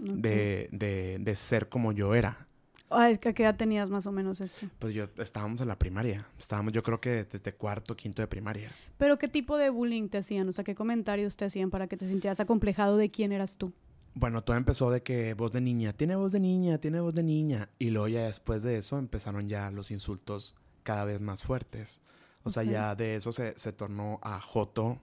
Ok. 0.01 0.07
de, 0.15 0.69
de, 0.71 1.17
de 1.19 1.35
ser 1.35 1.69
como 1.69 1.91
yo 1.91 2.15
era. 2.15 2.47
Ay, 2.95 3.13
¿A 3.13 3.33
qué 3.33 3.43
edad 3.43 3.55
tenías 3.55 3.89
más 3.89 4.05
o 4.05 4.11
menos 4.11 4.41
esto? 4.41 4.67
Pues 4.79 4.93
yo 4.93 5.07
estábamos 5.17 5.61
en 5.61 5.67
la 5.67 5.77
primaria. 5.77 6.27
Estábamos, 6.37 6.73
yo 6.73 6.83
creo 6.83 7.01
que 7.01 7.25
desde 7.25 7.53
cuarto, 7.53 7.95
quinto 7.95 8.21
de 8.21 8.27
primaria. 8.27 8.71
¿Pero 8.97 9.17
qué 9.17 9.27
tipo 9.27 9.57
de 9.57 9.69
bullying 9.69 10.09
te 10.09 10.19
hacían? 10.19 10.47
O 10.49 10.51
sea, 10.51 10.63
¿qué 10.63 10.75
comentarios 10.75 11.37
te 11.37 11.45
hacían 11.45 11.69
para 11.69 11.87
que 11.87 11.97
te 11.97 12.07
sintieras 12.07 12.39
acomplejado 12.39 12.97
de 12.97 13.09
quién 13.09 13.31
eras 13.31 13.57
tú? 13.57 13.73
Bueno, 14.15 14.43
todo 14.43 14.57
empezó 14.57 14.91
de 14.91 15.01
que 15.01 15.33
voz 15.33 15.51
de 15.51 15.61
niña, 15.61 15.93
tiene 15.93 16.15
voz 16.15 16.31
de 16.31 16.39
niña, 16.39 16.77
tiene 16.77 16.99
voz 16.99 17.15
de 17.15 17.23
niña. 17.23 17.69
Y 17.79 17.89
luego 17.89 18.07
ya 18.07 18.25
después 18.25 18.61
de 18.61 18.77
eso 18.77 18.99
empezaron 18.99 19.49
ya 19.49 19.71
los 19.71 19.89
insultos 19.89 20.55
cada 20.83 21.03
vez 21.03 21.19
más 21.19 21.43
fuertes. 21.43 21.99
O 22.43 22.49
sea, 22.49 22.63
ya 22.63 22.93
de 22.93 23.15
eso 23.15 23.31
se, 23.31 23.57
se 23.57 23.71
tornó 23.71 24.19
a 24.21 24.39
Joto, 24.39 24.99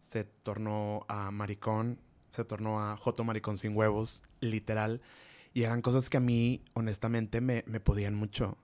se 0.00 0.24
tornó 0.24 1.04
a 1.06 1.30
Maricón, 1.30 2.00
se 2.32 2.44
tornó 2.44 2.80
a 2.80 2.96
Joto 2.96 3.24
Maricón 3.24 3.58
sin 3.58 3.76
huevos, 3.76 4.22
literal. 4.40 5.00
Y 5.58 5.64
eran 5.64 5.82
cosas 5.82 6.08
que 6.08 6.16
a 6.16 6.20
mí, 6.20 6.62
honestamente, 6.74 7.40
me, 7.40 7.64
me 7.66 7.80
podían 7.80 8.14
mucho. 8.14 8.56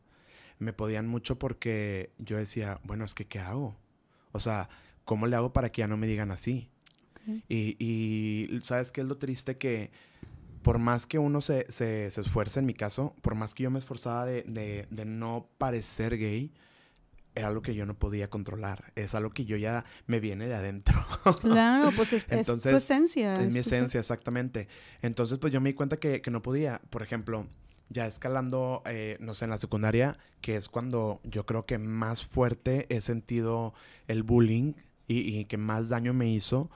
Me 0.61 0.73
podían 0.73 1.09
mucho 1.09 1.41
porque 1.41 2.13
yo 2.19 2.37
decía, 2.37 2.79
bueno, 2.85 3.05
es 3.05 3.17
que 3.17 3.27
¿qué 3.27 3.41
hago? 3.41 3.75
O 4.31 4.39
sea, 4.39 4.69
¿cómo 5.05 5.27
le 5.27 5.35
hago 5.35 5.53
para 5.53 5.73
que 5.73 5.81
ya 5.81 5.89
no 5.89 5.97
me 5.97 6.07
digan 6.07 6.31
así? 6.31 6.71
Y, 7.49 7.75
y 7.85 8.61
¿sabes 8.63 8.93
qué 8.93 9.01
es 9.01 9.09
lo 9.09 9.19
triste? 9.19 9.59
Que 9.59 9.91
por 10.63 10.79
más 10.79 11.05
que 11.09 11.19
uno 11.19 11.41
se, 11.41 11.67
se, 11.69 12.13
se 12.13 12.21
esfuerce, 12.21 12.61
en 12.61 12.67
mi 12.67 12.75
caso, 12.75 13.17
por 13.23 13.35
más 13.35 13.55
que 13.55 13.65
yo 13.65 13.73
me 13.73 13.81
esforzaba 13.81 14.25
de, 14.25 14.45
de, 14.45 14.87
de 14.89 15.05
no 15.05 15.49
parecer 15.59 16.17
gay, 16.17 16.53
era 17.35 17.49
algo 17.49 17.63
que 17.63 17.75
yo 17.75 17.87
no 17.87 17.99
podía 17.99 18.31
controlar. 18.31 18.93
Es 18.95 19.15
algo 19.15 19.31
que 19.31 19.45
yo 19.45 19.57
ya 19.57 19.85
me 20.07 20.21
viene 20.21 20.47
de 20.47 20.55
adentro. 20.55 20.95
Claro, 21.41 21.91
pues 21.97 22.13
es, 22.13 22.27
es 22.29 22.47
tu 22.47 22.69
esencia. 22.69 23.35
Es, 23.35 23.53
mi 23.53 23.61
esencia, 23.61 23.99
exactamente. 23.99 24.69
Entonces, 25.01 25.39
pues 25.39 25.53
yo 25.53 25.61
me 25.61 25.71
di 25.71 25.75
cuenta 25.75 25.97
que, 25.97 26.21
que 26.21 26.31
no 26.31 26.43
podía. 26.43 26.81
Por 26.91 27.03
ejemplo, 27.03 27.47
ya 27.89 28.07
escalando, 28.07 28.83
eh, 28.87 29.17
no 29.21 29.35
sé, 29.35 29.47
en 29.47 29.51
la 29.51 29.59
secundaria, 29.59 30.19
que 30.41 30.57
es 30.57 30.69
cuando 30.69 31.21
yo 31.25 31.47
creo 31.47 31.65
que 31.65 31.79
más 31.79 32.25
fuerte 32.25 32.87
he 32.89 33.01
sentido 33.01 33.73
el 34.07 34.23
bullying 34.23 34.75
y, 35.07 35.39
y 35.39 35.45
que 35.47 35.57
más 35.57 35.89
daño 35.89 36.13
me 36.13 36.29
hizo, 36.29 36.71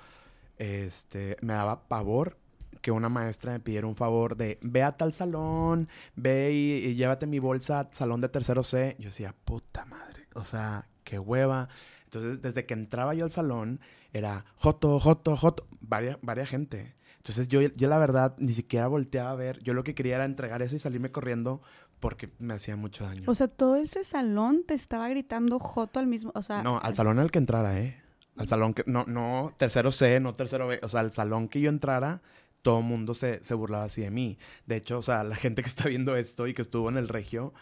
este, 0.56 1.36
me 1.40 1.52
daba 1.52 1.88
pavor 1.88 2.38
que 2.80 2.90
una 2.90 3.08
maestra 3.08 3.52
me 3.52 3.60
pidiera 3.60 3.86
un 3.86 3.96
favor 3.96 4.36
de 4.36 4.58
ve 4.62 4.82
a 4.82 4.96
tal 4.96 5.12
salón, 5.12 5.88
ve 6.16 6.52
y, 6.52 6.94
llévate 6.94 7.26
mi 7.26 7.38
bolsa 7.38 7.80
al 7.80 7.88
salón 7.92 8.20
de 8.20 8.28
tercero 8.28 8.62
C. 8.62 8.96
Yo 8.98 9.06
decía, 9.06 9.34
puta 9.44 9.84
madre, 9.84 10.17
o 10.38 10.44
sea, 10.44 10.88
qué 11.04 11.18
hueva. 11.18 11.68
Entonces, 12.04 12.40
desde 12.40 12.64
que 12.66 12.74
entraba 12.74 13.14
yo 13.14 13.24
al 13.24 13.30
salón, 13.30 13.80
era 14.12 14.44
Joto, 14.56 14.98
Joto, 14.98 15.36
Joto, 15.36 15.66
varias, 15.80 16.18
varias 16.22 16.48
gente. 16.48 16.94
Entonces, 17.18 17.48
yo, 17.48 17.60
yo 17.60 17.88
la 17.88 17.98
verdad 17.98 18.34
ni 18.38 18.54
siquiera 18.54 18.88
volteaba 18.88 19.30
a 19.30 19.34
ver. 19.34 19.62
Yo 19.62 19.74
lo 19.74 19.84
que 19.84 19.94
quería 19.94 20.16
era 20.16 20.24
entregar 20.24 20.62
eso 20.62 20.76
y 20.76 20.78
salirme 20.78 21.10
corriendo 21.10 21.60
porque 22.00 22.30
me 22.38 22.54
hacía 22.54 22.76
mucho 22.76 23.04
daño. 23.04 23.24
O 23.26 23.34
sea, 23.34 23.48
todo 23.48 23.76
ese 23.76 24.04
salón 24.04 24.64
te 24.66 24.74
estaba 24.74 25.08
gritando 25.08 25.58
Joto 25.58 26.00
al 26.00 26.06
mismo, 26.06 26.32
o 26.34 26.42
sea... 26.42 26.62
No, 26.62 26.78
al 26.82 26.94
salón 26.94 27.18
al 27.18 27.30
que 27.30 27.38
entrara, 27.38 27.78
¿eh? 27.80 28.00
Al 28.36 28.46
salón 28.46 28.72
que, 28.72 28.84
no, 28.86 29.04
no, 29.06 29.52
tercero 29.58 29.90
C, 29.90 30.20
no 30.20 30.34
tercero 30.34 30.68
B, 30.68 30.78
o 30.82 30.88
sea, 30.88 31.00
al 31.00 31.12
salón 31.12 31.48
que 31.48 31.60
yo 31.60 31.68
entrara, 31.68 32.22
todo 32.62 32.82
mundo 32.82 33.14
se, 33.14 33.42
se, 33.42 33.54
burlaba 33.54 33.84
así 33.84 34.02
de 34.02 34.12
mí. 34.12 34.38
De 34.66 34.76
hecho, 34.76 34.98
o 34.98 35.02
sea, 35.02 35.24
la 35.24 35.34
gente 35.34 35.62
que 35.62 35.68
está 35.68 35.88
viendo 35.88 36.16
esto 36.16 36.46
y 36.46 36.54
que 36.54 36.62
estuvo 36.62 36.88
en 36.88 36.96
el 36.96 37.08
regio, 37.08 37.52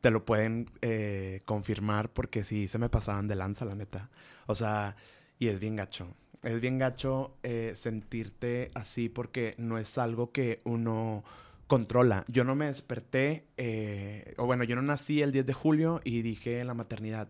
te 0.00 0.10
lo 0.10 0.24
pueden 0.24 0.70
eh, 0.82 1.42
confirmar 1.44 2.12
porque 2.12 2.44
sí 2.44 2.68
se 2.68 2.78
me 2.78 2.88
pasaban 2.88 3.28
de 3.28 3.36
lanza, 3.36 3.64
la 3.64 3.74
neta. 3.74 4.10
O 4.46 4.54
sea, 4.54 4.96
y 5.38 5.48
es 5.48 5.60
bien 5.60 5.76
gacho. 5.76 6.14
Es 6.42 6.60
bien 6.60 6.78
gacho 6.78 7.36
eh, 7.42 7.72
sentirte 7.74 8.70
así 8.74 9.08
porque 9.08 9.54
no 9.58 9.78
es 9.78 9.98
algo 9.98 10.32
que 10.32 10.60
uno 10.64 11.24
controla. 11.66 12.24
Yo 12.28 12.44
no 12.44 12.54
me 12.54 12.66
desperté, 12.66 13.46
eh, 13.56 14.34
o 14.36 14.46
bueno, 14.46 14.64
yo 14.64 14.76
no 14.76 14.82
nací 14.82 15.22
el 15.22 15.32
10 15.32 15.46
de 15.46 15.52
julio 15.52 16.00
y 16.04 16.22
dije 16.22 16.60
en 16.60 16.68
la 16.68 16.74
maternidad, 16.74 17.28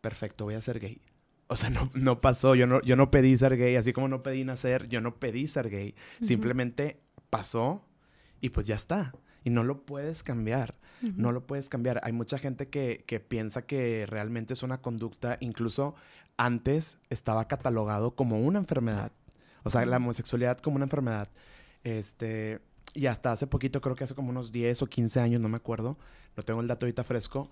perfecto, 0.00 0.44
voy 0.44 0.54
a 0.54 0.62
ser 0.62 0.80
gay. 0.80 1.00
O 1.46 1.56
sea, 1.56 1.70
no, 1.70 1.90
no 1.94 2.20
pasó, 2.20 2.54
yo 2.54 2.66
no, 2.66 2.80
yo 2.82 2.96
no 2.96 3.10
pedí 3.10 3.36
ser 3.38 3.56
gay, 3.56 3.76
así 3.76 3.92
como 3.92 4.08
no 4.08 4.22
pedí 4.22 4.44
nacer, 4.44 4.86
yo 4.88 5.00
no 5.00 5.16
pedí 5.18 5.46
ser 5.46 5.70
gay. 5.70 5.94
Simplemente 6.20 7.00
pasó 7.30 7.84
y 8.40 8.50
pues 8.50 8.66
ya 8.66 8.76
está. 8.76 9.14
Y 9.44 9.50
no 9.50 9.62
lo 9.62 9.86
puedes 9.86 10.22
cambiar, 10.22 10.74
no 11.02 11.32
lo 11.32 11.46
puedes 11.46 11.68
cambiar. 11.68 12.00
Hay 12.02 12.12
mucha 12.12 12.38
gente 12.38 12.68
que, 12.68 13.04
que 13.06 13.20
piensa 13.20 13.62
que 13.62 14.06
realmente 14.06 14.52
es 14.52 14.62
una 14.62 14.80
conducta, 14.80 15.36
incluso 15.40 15.94
antes 16.36 16.98
estaba 17.10 17.46
catalogado 17.48 18.12
como 18.14 18.40
una 18.40 18.58
enfermedad. 18.58 19.12
O 19.64 19.70
sea, 19.70 19.84
la 19.84 19.98
homosexualidad 19.98 20.58
como 20.58 20.76
una 20.76 20.86
enfermedad. 20.86 21.28
Este, 21.84 22.60
y 22.94 23.06
hasta 23.06 23.32
hace 23.32 23.46
poquito, 23.46 23.80
creo 23.80 23.94
que 23.96 24.04
hace 24.04 24.14
como 24.14 24.30
unos 24.30 24.50
10 24.52 24.82
o 24.82 24.86
15 24.86 25.20
años, 25.20 25.40
no 25.40 25.48
me 25.48 25.56
acuerdo, 25.56 25.98
no 26.36 26.42
tengo 26.42 26.60
el 26.60 26.68
dato 26.68 26.86
ahorita 26.86 27.04
fresco, 27.04 27.50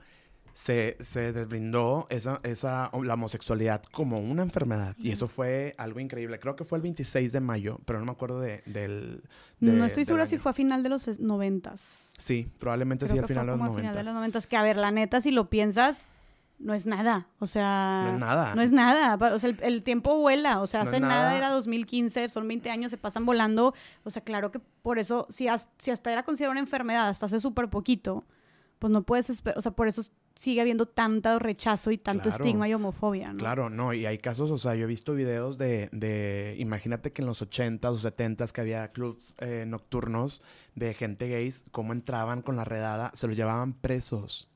se, 0.56 0.96
se 1.00 1.34
desbrindó 1.34 2.06
esa, 2.08 2.40
esa, 2.42 2.90
la 3.02 3.14
homosexualidad 3.14 3.82
como 3.92 4.20
una 4.20 4.42
enfermedad. 4.42 4.96
Y 4.98 5.10
eso 5.10 5.28
fue 5.28 5.74
algo 5.76 6.00
increíble. 6.00 6.38
Creo 6.38 6.56
que 6.56 6.64
fue 6.64 6.78
el 6.78 6.82
26 6.82 7.30
de 7.30 7.40
mayo, 7.40 7.78
pero 7.84 7.98
no 7.98 8.06
me 8.06 8.12
acuerdo 8.12 8.40
de, 8.40 8.62
del... 8.64 9.22
no 9.60 9.84
estoy 9.84 10.06
segura 10.06 10.26
si 10.26 10.38
fue 10.38 10.52
a 10.52 10.54
final 10.54 10.82
de 10.82 10.88
los 10.88 11.20
noventas. 11.20 12.14
Sí, 12.16 12.50
probablemente 12.58 13.06
sí, 13.06 13.18
al 13.18 13.26
final, 13.26 13.46
de 13.46 13.56
los 13.58 13.76
final 13.76 13.94
de 13.94 14.02
los 14.02 14.14
noventas. 14.14 14.46
Que 14.46 14.56
a 14.56 14.62
ver, 14.62 14.78
la 14.78 14.90
neta, 14.90 15.20
si 15.20 15.30
lo 15.30 15.50
piensas, 15.50 16.06
no 16.58 16.72
es 16.72 16.86
nada. 16.86 17.28
O 17.38 17.46
sea... 17.46 18.04
No 18.06 18.14
es 18.14 18.18
nada. 18.18 18.54
No 18.54 18.62
es 18.62 18.72
nada. 18.72 19.34
O 19.34 19.38
sea, 19.38 19.54
el, 19.60 19.82
tiempo 19.82 20.16
vuela. 20.16 20.62
O 20.62 20.66
sea, 20.66 20.80
hace 20.80 21.00
nada. 21.00 21.36
era 21.36 21.50
2015, 21.50 22.30
son 22.30 22.48
20 22.48 22.70
años, 22.70 22.90
se 22.90 22.96
pasan 22.96 23.26
volando. 23.26 23.74
O 24.04 24.10
sea, 24.10 24.24
claro 24.24 24.50
que 24.50 24.60
por 24.80 24.98
eso, 24.98 25.26
si, 25.28 25.48
si 25.76 25.90
hasta 25.90 26.10
era 26.10 26.22
considerada 26.22 26.52
una 26.52 26.60
enfermedad 26.60 27.10
hasta 27.10 27.26
hace 27.26 27.42
súper 27.42 27.68
poquito, 27.68 28.24
pues 28.78 28.90
no 28.90 29.02
puedes 29.02 29.28
esperar. 29.28 29.58
O 29.58 29.60
sea, 29.60 29.72
por 29.72 29.86
eso 29.86 30.00
sigue 30.36 30.60
habiendo 30.60 30.86
tanto 30.86 31.38
rechazo 31.38 31.90
y 31.90 31.98
tanto 31.98 32.28
estigma 32.28 32.68
y 32.68 32.74
homofobia, 32.74 33.32
¿no? 33.32 33.38
Claro, 33.38 33.70
no, 33.70 33.94
y 33.94 34.04
hay 34.04 34.18
casos, 34.18 34.50
o 34.50 34.58
sea, 34.58 34.74
yo 34.74 34.84
he 34.84 34.86
visto 34.86 35.14
videos 35.14 35.56
de, 35.56 35.88
de 35.92 36.54
imagínate 36.58 37.12
que 37.12 37.22
en 37.22 37.26
los 37.26 37.42
80s 37.42 37.88
o 37.88 37.98
70s 37.98 38.52
que 38.52 38.60
había 38.60 38.88
clubs 38.88 39.34
eh, 39.38 39.64
nocturnos 39.66 40.42
de 40.74 40.92
gente 40.92 41.28
gays, 41.28 41.64
cómo 41.70 41.94
entraban 41.94 42.42
con 42.42 42.54
la 42.56 42.64
redada, 42.64 43.10
se 43.14 43.26
los 43.26 43.36
llevaban 43.36 43.72
presos. 43.72 44.50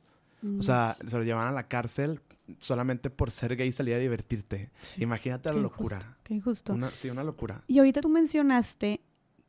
O 0.59 0.63
sea, 0.63 0.97
mm. 1.03 1.09
se 1.09 1.17
los 1.17 1.27
llevaban 1.27 1.49
a 1.49 1.53
la 1.53 1.69
cárcel 1.69 2.21
solamente 2.59 3.11
por 3.11 3.31
ser 3.31 3.57
gay 3.57 3.69
y 3.69 3.73
salir 3.73 3.95
a 3.95 3.99
divertirte. 3.99 4.71
Imagínate 4.99 5.53
la 5.53 5.61
locura. 5.61 6.19
qué 6.23 6.35
injusto. 6.35 6.77
sí, 6.95 7.11
una 7.11 7.25
locura. 7.25 7.63
Y 7.67 7.79
ahorita 7.79 8.01
tú 8.01 8.09
mencionaste 8.09 9.03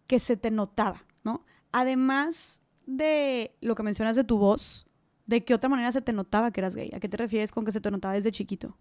que 0.08 0.20
se 0.20 0.36
te 0.38 0.52
notaba, 0.52 1.04
¿no? 1.24 1.46
Además 1.72 2.60
de 2.86 3.56
lo 3.62 3.76
que 3.76 3.84
mencionas 3.84 4.16
de 4.16 4.24
tu 4.24 4.38
voz, 4.38 4.88
¿De 5.26 5.44
qué 5.44 5.54
otra 5.54 5.70
manera 5.70 5.92
se 5.92 6.02
te 6.02 6.14
notaba 6.14 6.52
que 6.52 6.62
eras 6.62 6.76
gay? 6.76 6.92
¿A 6.94 7.00
qué 7.00 7.10
te 7.10 7.18
refieres 7.18 7.52
con 7.52 7.66
que 7.66 7.72
se 7.72 7.82
te 7.82 7.92
notaba 7.92 8.14
desde 8.14 8.32
chiquito? 8.32 8.78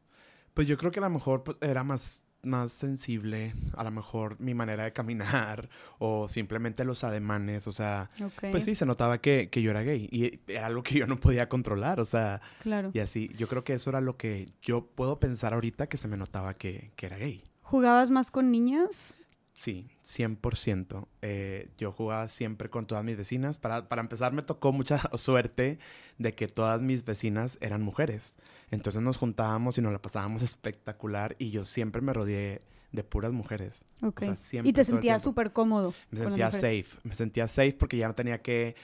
Pues 0.54 0.66
yo 0.66 0.76
creo 0.76 0.90
que 0.90 0.98
a 0.98 1.02
lo 1.02 1.10
mejor 1.10 1.44
pues, 1.44 1.56
era 1.60 1.84
más, 1.84 2.22
más 2.42 2.72
sensible, 2.72 3.54
a 3.76 3.84
lo 3.84 3.90
mejor 3.90 4.40
mi 4.40 4.54
manera 4.54 4.84
de 4.84 4.92
caminar 4.92 5.68
o 5.98 6.28
simplemente 6.28 6.84
los 6.84 7.04
ademanes, 7.04 7.66
o 7.66 7.72
sea, 7.72 8.10
pues 8.50 8.64
sí, 8.64 8.74
se 8.74 8.86
notaba 8.86 9.18
que, 9.18 9.48
yo 9.52 9.70
era 9.70 9.82
gay 9.82 10.08
y 10.10 10.40
era 10.50 10.66
algo 10.66 10.82
que 10.82 10.98
yo 10.98 11.06
no 11.06 11.16
podía 11.16 11.48
controlar, 11.48 12.00
o 12.00 12.04
sea, 12.04 12.40
claro. 12.62 12.90
y 12.92 12.98
así, 12.98 13.30
yo 13.36 13.46
creo 13.46 13.62
que 13.62 13.74
eso 13.74 13.90
era 13.90 14.00
lo 14.00 14.16
que 14.16 14.52
yo 14.62 14.86
puedo 14.86 15.20
pensar 15.20 15.54
ahorita 15.54 15.88
que 15.88 15.96
se 15.96 16.08
me 16.08 16.16
notaba 16.16 16.54
que, 16.54 16.92
que 16.96 17.06
era 17.06 17.16
gay. 17.16 17.44
¿Jugabas 17.62 18.10
más 18.10 18.30
con 18.32 18.50
niñas? 18.50 19.20
Sí, 19.60 19.90
100%. 20.06 21.06
Eh, 21.20 21.68
yo 21.76 21.92
jugaba 21.92 22.28
siempre 22.28 22.70
con 22.70 22.86
todas 22.86 23.04
mis 23.04 23.18
vecinas. 23.18 23.58
Para, 23.58 23.90
para, 23.90 24.00
empezar, 24.00 24.32
me 24.32 24.40
tocó 24.40 24.72
mucha 24.72 24.98
suerte 25.18 25.78
de 26.16 26.34
que 26.34 26.48
todas 26.48 26.80
mis 26.80 27.04
vecinas 27.04 27.58
eran 27.60 27.82
mujeres. 27.82 28.36
Entonces 28.70 29.02
nos 29.02 29.18
juntábamos 29.18 29.76
y 29.76 29.82
nos 29.82 29.92
la 29.92 30.00
pasábamos 30.00 30.40
espectacular 30.40 31.36
y 31.38 31.50
yo 31.50 31.64
siempre 31.64 32.00
me 32.00 32.14
rodeé 32.14 32.62
de 32.90 33.04
puras 33.04 33.32
mujeres. 33.32 33.84
y 34.64 34.72
te 34.72 34.82
sentías 34.82 35.22
súper 35.22 35.52
cómodo. 35.52 35.92
Me 36.10 36.20
sentía 36.20 36.50
safe. 36.52 36.86
Me 37.02 37.12
sentía 37.12 37.46
safe 37.46 37.74
porque 37.74 37.98
ya 37.98 38.08
no 38.08 38.14
tenía 38.14 38.40
que... 38.40 38.76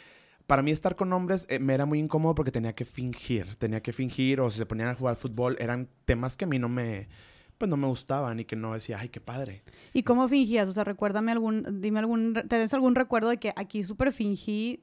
Para 0.47 0.61
mí 0.61 0.73
estar 0.73 0.95
con 0.95 1.11
hombres 1.15 1.47
eh, 1.49 1.59
me 1.59 1.73
era 1.73 1.87
muy 1.87 2.01
incómodo 2.01 2.35
porque 2.35 2.53
tenía 2.53 2.75
que 2.75 2.85
fingir. 2.85 3.57
Tenía 3.57 3.81
que 3.81 3.95
fingir 3.95 4.43
o 4.43 4.51
si 4.51 4.59
se 4.59 4.67
ponían 4.67 4.91
a 4.91 4.95
jugar 4.95 5.17
fútbol 5.17 5.57
eran 5.59 5.89
temas 6.05 6.37
que 6.37 6.45
a 6.45 6.49
mí 6.49 6.59
no 6.59 6.69
me 6.69 7.09
pues 7.59 7.69
no 7.69 7.77
me 7.77 7.87
gustaban 7.87 8.41
y 8.41 8.45
que 8.45 8.57
no 8.57 8.75
decía, 8.75 8.99
ay, 8.99 9.09
qué 9.09 9.21
padre. 9.21 9.63
¿Y 9.93 10.03
cómo 10.03 10.29
fingías? 10.29 10.69
O 10.69 10.73
sea, 10.73 10.85
recuérdame 10.85 11.33
algún, 11.33 11.81
dime 11.81 11.99
algún, 11.99 12.35
¿tenés 12.49 12.75
algún 12.75 12.95
recuerdo 12.95 13.29
de 13.29 13.39
que 13.39 13.53
aquí 13.57 13.83
súper 13.83 14.13
fingí 14.13 14.83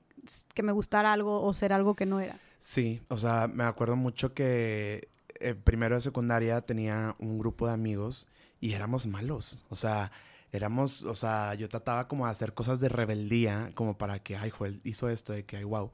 que 0.54 0.64
me 0.64 0.72
gustara 0.72 1.14
algo 1.14 1.44
o 1.44 1.54
ser 1.54 1.74
algo 1.74 1.96
que 1.96 2.06
no 2.06 2.20
era? 2.20 2.38
Sí, 2.60 3.02
o 3.10 3.18
sea, 3.18 3.48
me 3.48 3.64
acuerdo 3.64 3.96
mucho 3.96 4.34
que 4.34 5.10
eh, 5.40 5.56
primero 5.56 5.96
de 5.96 6.02
secundaria 6.02 6.62
tenía 6.62 7.16
un 7.20 7.38
grupo 7.38 7.68
de 7.68 7.74
amigos 7.74 8.28
y 8.60 8.74
éramos 8.74 9.06
malos, 9.06 9.66
o 9.70 9.76
sea, 9.76 10.12
éramos, 10.54 11.04
o 11.04 11.16
sea, 11.16 11.56
yo 11.56 11.68
trataba 11.68 12.08
como 12.08 12.26
de 12.26 12.32
hacer 12.32 12.54
cosas 12.54 12.80
de 12.80 12.88
rebeldía, 12.88 13.72
como 13.76 13.98
para 13.98 14.20
que, 14.20 14.38
ay, 14.38 14.52
Joel 14.52 14.80
hizo 14.84 15.10
esto, 15.10 15.34
de 15.34 15.44
que, 15.46 15.58
ay, 15.58 15.64
wow. 15.66 15.92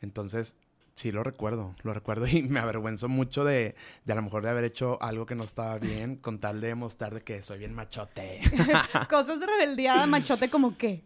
Entonces, 0.00 0.54
Sí, 0.94 1.10
lo 1.10 1.22
recuerdo, 1.22 1.74
lo 1.82 1.92
recuerdo 1.92 2.26
y 2.28 2.42
me 2.42 2.60
avergüenzo 2.60 3.08
mucho 3.08 3.44
de, 3.44 3.74
de, 4.04 4.12
a 4.12 4.16
lo 4.16 4.22
mejor 4.22 4.42
de 4.42 4.50
haber 4.50 4.64
hecho 4.64 5.02
algo 5.02 5.26
que 5.26 5.34
no 5.34 5.44
estaba 5.44 5.78
bien 5.78 6.16
con 6.16 6.38
tal 6.38 6.60
de 6.60 6.68
demostrar 6.68 7.14
de 7.14 7.22
que 7.22 7.42
soy 7.42 7.58
bien 7.58 7.74
machote. 7.74 8.40
Cosas 9.10 9.40
de 9.40 9.46
rebeldía, 9.46 10.06
machote 10.06 10.48
como 10.48 10.76
qué. 10.76 11.04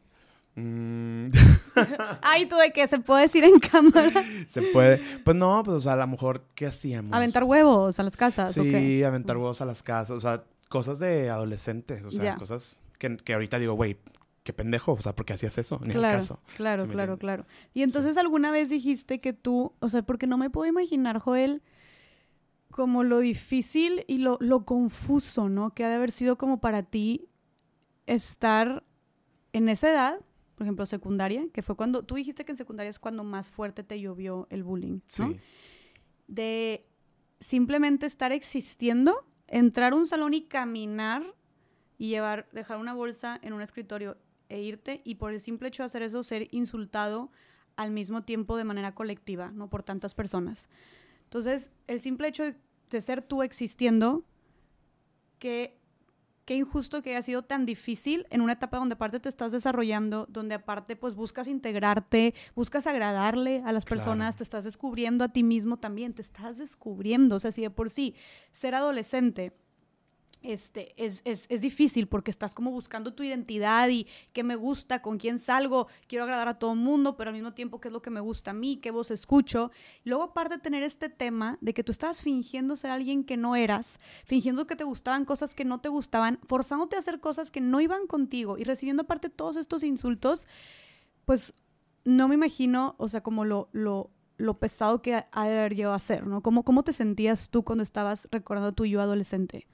Mm. 0.56 1.28
Ay, 2.22 2.46
¿tú 2.46 2.56
de 2.56 2.70
qué? 2.72 2.88
¿Se 2.88 2.98
puede 2.98 3.22
decir 3.22 3.44
en 3.44 3.58
cámara? 3.58 4.10
Se 4.48 4.62
puede. 4.62 4.98
Pues 5.22 5.36
no, 5.36 5.62
pues 5.62 5.76
o 5.76 5.80
sea, 5.80 5.92
a 5.92 5.96
lo 5.96 6.06
mejor, 6.06 6.46
¿qué 6.54 6.66
hacíamos? 6.66 7.12
Aventar 7.14 7.44
huevos 7.44 8.00
a 8.00 8.02
las 8.02 8.16
casas. 8.16 8.52
Sí, 8.52 9.02
aventar 9.02 9.36
huevos 9.36 9.60
a 9.60 9.66
las 9.66 9.82
casas. 9.82 10.16
O 10.16 10.20
sea, 10.20 10.44
cosas 10.70 10.98
de 10.98 11.28
adolescentes. 11.28 12.04
O 12.06 12.10
sea, 12.10 12.36
cosas 12.36 12.80
que, 12.98 13.18
que 13.18 13.34
ahorita 13.34 13.58
digo, 13.58 13.74
güey, 13.74 13.98
qué 14.46 14.52
pendejo, 14.52 14.92
o 14.92 15.02
sea, 15.02 15.14
porque 15.14 15.32
hacías 15.32 15.58
eso, 15.58 15.80
ni 15.82 15.90
claro, 15.90 16.14
el 16.14 16.20
caso. 16.20 16.40
Claro, 16.56 16.86
claro, 16.86 17.18
claro. 17.18 17.46
Y 17.74 17.82
entonces 17.82 18.16
alguna 18.16 18.52
vez 18.52 18.68
dijiste 18.68 19.20
que 19.20 19.32
tú, 19.32 19.74
o 19.80 19.88
sea, 19.88 20.02
porque 20.02 20.28
no 20.28 20.38
me 20.38 20.50
puedo 20.50 20.68
imaginar, 20.68 21.18
Joel, 21.18 21.62
como 22.70 23.02
lo 23.02 23.18
difícil 23.18 24.04
y 24.06 24.18
lo, 24.18 24.38
lo 24.40 24.64
confuso, 24.64 25.48
¿no? 25.48 25.74
Que 25.74 25.84
ha 25.84 25.88
de 25.88 25.96
haber 25.96 26.12
sido 26.12 26.38
como 26.38 26.60
para 26.60 26.84
ti 26.84 27.28
estar 28.06 28.84
en 29.52 29.68
esa 29.68 29.90
edad, 29.90 30.20
por 30.54 30.64
ejemplo, 30.64 30.86
secundaria, 30.86 31.48
que 31.52 31.62
fue 31.62 31.74
cuando, 31.74 32.04
tú 32.04 32.14
dijiste 32.14 32.44
que 32.44 32.52
en 32.52 32.56
secundaria 32.56 32.90
es 32.90 33.00
cuando 33.00 33.24
más 33.24 33.50
fuerte 33.50 33.82
te 33.82 34.00
llovió 34.00 34.46
el 34.50 34.62
bullying, 34.62 35.00
¿no? 35.18 35.28
Sí. 35.28 35.40
De 36.28 36.86
simplemente 37.40 38.06
estar 38.06 38.30
existiendo, 38.30 39.26
entrar 39.48 39.92
a 39.92 39.96
un 39.96 40.06
salón 40.06 40.34
y 40.34 40.42
caminar 40.42 41.34
y 41.98 42.10
llevar, 42.10 42.48
dejar 42.52 42.78
una 42.78 42.94
bolsa 42.94 43.40
en 43.42 43.52
un 43.52 43.62
escritorio 43.62 44.16
e 44.48 44.60
irte 44.60 45.02
y 45.04 45.16
por 45.16 45.32
el 45.32 45.40
simple 45.40 45.68
hecho 45.68 45.82
de 45.82 45.86
hacer 45.86 46.02
eso 46.02 46.22
ser 46.22 46.48
insultado 46.52 47.30
al 47.76 47.90
mismo 47.90 48.22
tiempo 48.22 48.56
de 48.56 48.64
manera 48.64 48.94
colectiva, 48.94 49.50
no 49.50 49.68
por 49.68 49.82
tantas 49.82 50.14
personas. 50.14 50.68
Entonces, 51.24 51.70
el 51.86 52.00
simple 52.00 52.28
hecho 52.28 52.44
de 52.90 53.00
ser 53.00 53.22
tú 53.22 53.42
existiendo, 53.42 54.24
que 55.38 55.78
qué 56.46 56.54
injusto 56.54 57.02
que 57.02 57.10
haya 57.10 57.22
sido 57.22 57.42
tan 57.42 57.66
difícil 57.66 58.26
en 58.30 58.40
una 58.40 58.52
etapa 58.52 58.78
donde 58.78 58.94
aparte 58.94 59.18
te 59.18 59.28
estás 59.28 59.50
desarrollando, 59.50 60.26
donde 60.30 60.54
aparte 60.54 60.94
pues 60.94 61.16
buscas 61.16 61.48
integrarte, 61.48 62.34
buscas 62.54 62.86
agradarle 62.86 63.62
a 63.66 63.72
las 63.72 63.84
personas, 63.84 64.36
te 64.36 64.44
estás 64.44 64.62
descubriendo 64.64 65.24
a 65.24 65.28
ti 65.28 65.42
mismo 65.42 65.76
también, 65.76 66.14
te 66.14 66.22
estás 66.22 66.58
descubriendo, 66.58 67.36
o 67.36 67.40
sea, 67.40 67.50
si 67.50 67.62
de 67.62 67.70
por 67.70 67.90
sí 67.90 68.14
ser 68.52 68.76
adolescente 68.76 69.52
este, 70.42 70.94
es, 70.96 71.22
es, 71.24 71.46
es, 71.48 71.60
difícil 71.60 72.06
porque 72.06 72.30
estás 72.30 72.54
como 72.54 72.70
buscando 72.70 73.12
tu 73.14 73.22
identidad 73.22 73.88
y 73.88 74.06
qué 74.32 74.44
me 74.44 74.54
gusta, 74.54 75.02
con 75.02 75.18
quién 75.18 75.38
salgo, 75.38 75.88
quiero 76.06 76.24
agradar 76.24 76.48
a 76.48 76.58
todo 76.58 76.72
el 76.72 76.78
mundo, 76.78 77.16
pero 77.16 77.30
al 77.30 77.34
mismo 77.34 77.52
tiempo 77.52 77.80
qué 77.80 77.88
es 77.88 77.92
lo 77.92 78.02
que 78.02 78.10
me 78.10 78.20
gusta 78.20 78.52
a 78.52 78.54
mí, 78.54 78.76
qué 78.76 78.90
voz 78.90 79.10
escucho. 79.10 79.70
Luego 80.04 80.22
aparte 80.22 80.56
de 80.56 80.60
tener 80.60 80.82
este 80.82 81.08
tema 81.08 81.58
de 81.60 81.74
que 81.74 81.82
tú 81.82 81.92
estabas 81.92 82.22
fingiendo 82.22 82.76
ser 82.76 82.90
alguien 82.90 83.24
que 83.24 83.36
no 83.36 83.56
eras, 83.56 83.98
fingiendo 84.24 84.66
que 84.66 84.76
te 84.76 84.84
gustaban 84.84 85.24
cosas 85.24 85.54
que 85.54 85.64
no 85.64 85.80
te 85.80 85.88
gustaban, 85.88 86.38
forzándote 86.46 86.96
a 86.96 87.00
hacer 87.00 87.20
cosas 87.20 87.50
que 87.50 87.60
no 87.60 87.80
iban 87.80 88.06
contigo 88.06 88.58
y 88.58 88.64
recibiendo 88.64 89.02
aparte 89.02 89.30
todos 89.30 89.56
estos 89.56 89.82
insultos, 89.82 90.46
pues 91.24 91.54
no 92.04 92.28
me 92.28 92.36
imagino, 92.36 92.94
o 92.98 93.08
sea, 93.08 93.22
como 93.22 93.44
lo, 93.44 93.68
lo, 93.72 94.10
lo 94.36 94.58
pesado 94.58 95.02
que 95.02 95.14
ha 95.14 95.44
de 95.48 95.58
haber 95.58 95.74
llegado 95.74 95.94
a 95.94 96.00
ser, 96.00 96.26
¿no? 96.26 96.40
¿Cómo, 96.40 96.62
¿Cómo 96.62 96.84
te 96.84 96.92
sentías 96.92 97.48
tú 97.50 97.64
cuando 97.64 97.82
estabas 97.82 98.28
recordando 98.30 98.72
tu 98.72 98.84
yo 98.84 99.00
adolescente? 99.00 99.66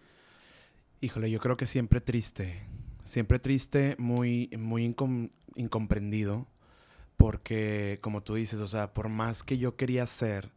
Híjole, 1.04 1.32
yo 1.32 1.40
creo 1.40 1.56
que 1.56 1.66
siempre 1.66 2.00
triste. 2.00 2.62
Siempre 3.02 3.40
triste, 3.40 3.96
muy, 3.98 4.48
muy 4.56 4.84
incomprendido. 5.56 6.46
Porque, 7.16 7.98
como 8.00 8.22
tú 8.22 8.34
dices, 8.34 8.60
o 8.60 8.68
sea, 8.68 8.94
por 8.94 9.08
más 9.08 9.42
que 9.42 9.58
yo 9.58 9.74
quería 9.76 10.06
ser, 10.06 10.52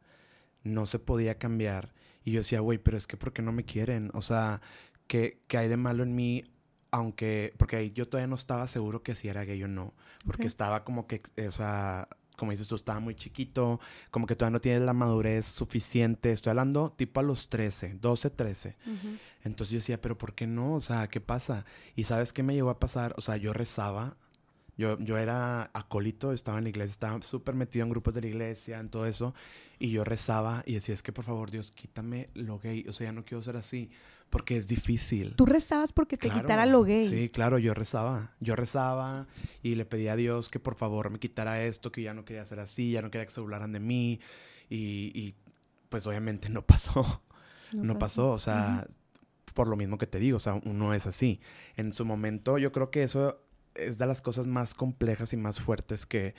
no 0.64 0.86
se 0.86 1.00
podía 1.00 1.40
cambiar. 1.40 1.96
Y 2.24 2.32
yo 2.32 2.42
decía, 2.42 2.60
güey, 2.60 2.78
pero 2.78 2.96
es 2.96 3.08
que 3.08 3.18
¿por 3.18 3.34
qué 3.34 3.42
no 3.42 3.52
me 3.54 3.66
quieren? 3.66 4.12
O 4.14 4.22
sea, 4.22 4.62
¿qué, 5.08 5.42
¿qué, 5.48 5.58
hay 5.58 5.68
de 5.68 5.78
malo 5.78 6.04
en 6.04 6.14
mí? 6.14 6.44
Aunque, 6.92 7.56
porque 7.58 7.90
yo 7.90 8.08
todavía 8.08 8.28
no 8.28 8.36
estaba 8.36 8.68
seguro 8.68 9.02
que 9.02 9.16
si 9.16 9.30
era 9.30 9.46
gay 9.46 9.64
o 9.64 9.68
no. 9.68 9.96
Porque 10.28 10.46
estaba 10.46 10.84
como 10.84 11.08
que, 11.08 11.24
o 11.48 11.52
sea, 11.52 12.08
como 12.36 12.52
dices 12.52 12.68
tú, 12.68 12.76
estaba 12.76 13.00
muy 13.00 13.16
chiquito, 13.16 13.80
como 14.12 14.28
que 14.28 14.36
todavía 14.36 14.54
no 14.54 14.62
tiene 14.62 14.80
la 14.86 14.94
madurez 14.94 15.46
suficiente. 15.46 16.32
Estoy 16.32 16.52
hablando 16.52 16.94
tipo 16.96 17.20
a 17.20 17.24
los 17.24 17.50
13, 17.50 17.98
12, 18.02 18.30
13. 18.30 18.76
Entonces 19.44 19.72
yo 19.72 19.80
decía, 19.80 20.02
pero 20.02 20.18
¿por 20.18 20.34
qué 20.34 20.48
no? 20.48 20.76
O 20.76 20.82
sea, 20.82 21.08
¿qué 21.08 21.22
pasa? 21.22 21.66
Y 21.96 22.06
¿sabes 22.06 22.34
qué 22.34 22.44
me 22.44 22.54
llegó 22.54 22.70
a 22.70 22.80
pasar? 22.80 23.14
O 23.18 23.22
sea, 23.22 23.38
yo 23.38 23.54
rezaba. 23.54 24.18
Yo, 24.78 25.00
yo 25.00 25.18
era 25.18 25.72
acólito, 25.74 26.34
estaba 26.34 26.58
en 26.58 26.66
la 26.66 26.70
iglesia, 26.70 26.92
estaba 26.92 27.22
súper 27.22 27.56
metido 27.56 27.84
en 27.86 27.90
grupos 27.90 28.14
de 28.14 28.20
la 28.20 28.28
iglesia, 28.28 28.80
en 28.80 28.90
todo 28.90 29.06
eso. 29.06 29.34
Y 29.80 29.92
yo 29.92 30.04
rezaba 30.04 30.64
y 30.66 30.74
decía, 30.74 30.94
es 30.94 31.02
que 31.02 31.14
por 31.14 31.24
favor, 31.24 31.50
Dios, 31.50 31.72
quítame 31.72 32.30
lo 32.34 32.60
gay. 32.60 32.86
O 32.90 32.92
sea, 32.92 33.08
ya 33.08 33.14
no 33.14 33.24
quiero 33.24 33.42
ser 33.42 33.56
así 33.56 33.90
porque 34.36 34.58
es 34.58 34.68
difícil. 34.68 35.34
¿Tú 35.38 35.46
rezabas 35.46 35.94
porque 35.94 36.18
te 36.18 36.30
quitara 36.30 36.66
lo 36.66 36.84
gay? 36.84 37.08
Sí, 37.08 37.30
claro, 37.30 37.58
yo 37.58 37.74
rezaba. 37.74 38.34
Yo 38.42 38.58
rezaba 38.58 39.28
y 39.64 39.76
le 39.76 39.86
pedía 39.86 40.12
a 40.12 40.16
Dios 40.18 40.50
que 40.50 40.60
por 40.60 40.76
favor 40.76 41.10
me 41.10 41.20
quitara 41.20 41.64
esto, 41.64 41.90
que 41.90 42.02
ya 42.02 42.14
no 42.14 42.26
quería 42.26 42.46
ser 42.46 42.60
así, 42.60 42.92
ya 42.92 43.02
no 43.02 43.10
quería 43.10 43.26
que 43.26 43.32
se 43.32 43.40
burlaran 43.40 43.72
de 43.72 43.80
mí. 43.80 44.20
Y, 44.70 45.36
pues 45.88 46.06
obviamente 46.06 46.50
no 46.50 46.66
pasó. 46.66 47.22
No, 47.72 47.98
pasó. 47.98 48.32
o 48.32 48.40
sea, 48.40 48.88
por 49.54 49.68
lo 49.68 49.78
mismo 49.78 49.98
que 49.98 50.06
te 50.06 50.20
digo, 50.20 50.36
o 50.36 50.42
sea, 50.42 50.60
uno 50.66 50.94
es 50.94 51.08
así. 51.08 51.40
En 51.78 51.94
su 51.94 52.04
momento 52.04 52.58
yo 52.58 52.74
creo 52.74 52.92
que 52.92 53.04
eso 53.04 53.42
es 53.74 53.98
de 53.98 54.06
las 54.06 54.22
cosas 54.22 54.48
más 54.48 54.74
complejas 54.74 55.32
y 55.32 55.38
más 55.38 55.62
fuertes 55.62 56.06
que, 56.06 56.36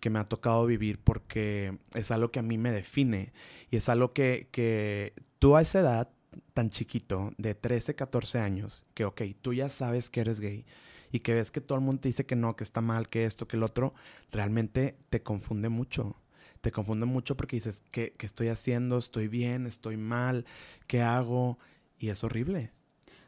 que 0.00 0.10
me 0.10 0.18
ha 0.18 0.24
tocado 0.26 0.66
vivir 0.66 1.00
porque 1.02 1.78
es 1.94 2.10
algo 2.10 2.30
que 2.30 2.40
a 2.40 2.42
mí 2.42 2.58
me 2.58 2.72
define 2.72 3.32
y 3.70 3.78
es 3.78 3.88
algo 3.88 4.12
que, 4.12 4.48
que 4.52 5.14
tú 5.38 5.56
a 5.56 5.62
esa 5.62 5.80
edad 5.80 6.10
tan 6.54 6.70
chiquito, 6.70 7.32
de 7.38 7.54
13, 7.54 7.94
14 7.94 8.38
años, 8.38 8.84
que, 8.94 9.04
ok, 9.04 9.22
tú 9.42 9.54
ya 9.54 9.68
sabes 9.70 10.10
que 10.10 10.20
eres 10.20 10.40
gay 10.40 10.64
y 11.10 11.20
que 11.20 11.34
ves 11.34 11.50
que 11.50 11.60
todo 11.60 11.78
el 11.78 11.84
mundo 11.84 12.02
te 12.02 12.08
dice 12.08 12.26
que 12.26 12.36
no, 12.36 12.56
que 12.56 12.64
está 12.64 12.80
mal, 12.80 13.08
que 13.08 13.24
esto, 13.24 13.48
que 13.48 13.56
el 13.56 13.62
otro, 13.62 13.94
realmente 14.30 14.96
te 15.10 15.22
confunde 15.22 15.68
mucho. 15.68 16.16
Te 16.60 16.72
confunde 16.72 17.06
mucho 17.06 17.36
porque 17.36 17.56
dices, 17.56 17.82
¿qué, 17.90 18.14
qué 18.18 18.26
estoy 18.26 18.48
haciendo? 18.48 18.98
¿Estoy 18.98 19.28
bien? 19.28 19.66
¿Estoy 19.66 19.96
mal? 19.96 20.44
¿Qué 20.86 21.02
hago? 21.02 21.58
Y 21.98 22.08
es 22.08 22.24
horrible. 22.24 22.72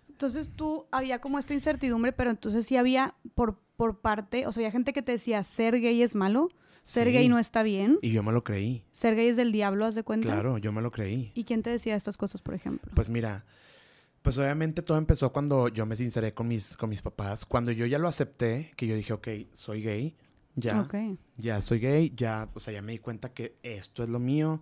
Entonces 0.08 0.50
tú 0.54 0.86
había 0.90 1.20
como 1.20 1.38
esta 1.38 1.54
incertidumbre, 1.54 2.12
pero 2.12 2.30
entonces 2.30 2.66
sí 2.66 2.76
había 2.76 3.14
por, 3.34 3.58
por 3.76 4.00
parte, 4.00 4.46
o 4.46 4.52
sea, 4.52 4.60
había 4.60 4.72
gente 4.72 4.92
que 4.92 5.02
te 5.02 5.12
decía, 5.12 5.42
ser 5.44 5.80
gay 5.80 6.02
es 6.02 6.14
malo. 6.14 6.50
Ser 6.90 7.12
gay 7.12 7.28
no 7.28 7.38
está 7.38 7.62
bien. 7.62 7.98
Y 8.02 8.10
yo 8.10 8.24
me 8.24 8.32
lo 8.32 8.42
creí. 8.42 8.84
Ser 8.90 9.14
gay 9.14 9.28
es 9.28 9.36
del 9.36 9.52
diablo, 9.52 9.84
¿haz 9.84 9.94
de 9.94 10.02
cuenta? 10.02 10.28
Claro, 10.28 10.58
yo 10.58 10.72
me 10.72 10.82
lo 10.82 10.90
creí. 10.90 11.30
¿Y 11.34 11.44
quién 11.44 11.62
te 11.62 11.70
decía 11.70 11.94
estas 11.94 12.16
cosas, 12.16 12.42
por 12.42 12.54
ejemplo? 12.54 12.90
Pues 12.96 13.08
mira, 13.08 13.44
pues 14.22 14.36
obviamente 14.38 14.82
todo 14.82 14.98
empezó 14.98 15.32
cuando 15.32 15.68
yo 15.68 15.86
me 15.86 15.94
sinceré 15.94 16.34
con 16.34 16.48
mis, 16.48 16.76
con 16.76 16.90
mis 16.90 17.00
papás. 17.00 17.46
Cuando 17.46 17.70
yo 17.70 17.86
ya 17.86 18.00
lo 18.00 18.08
acepté, 18.08 18.72
que 18.76 18.88
yo 18.88 18.96
dije, 18.96 19.12
ok, 19.12 19.28
soy 19.52 19.82
gay, 19.82 20.16
ya. 20.56 20.88
Ya 21.36 21.60
soy 21.60 21.78
gay, 21.78 22.12
ya, 22.16 22.48
o 22.54 22.60
sea, 22.60 22.74
ya 22.74 22.82
me 22.82 22.90
di 22.90 22.98
cuenta 22.98 23.32
que 23.32 23.56
esto 23.62 24.02
es 24.02 24.08
lo 24.08 24.18
mío, 24.18 24.60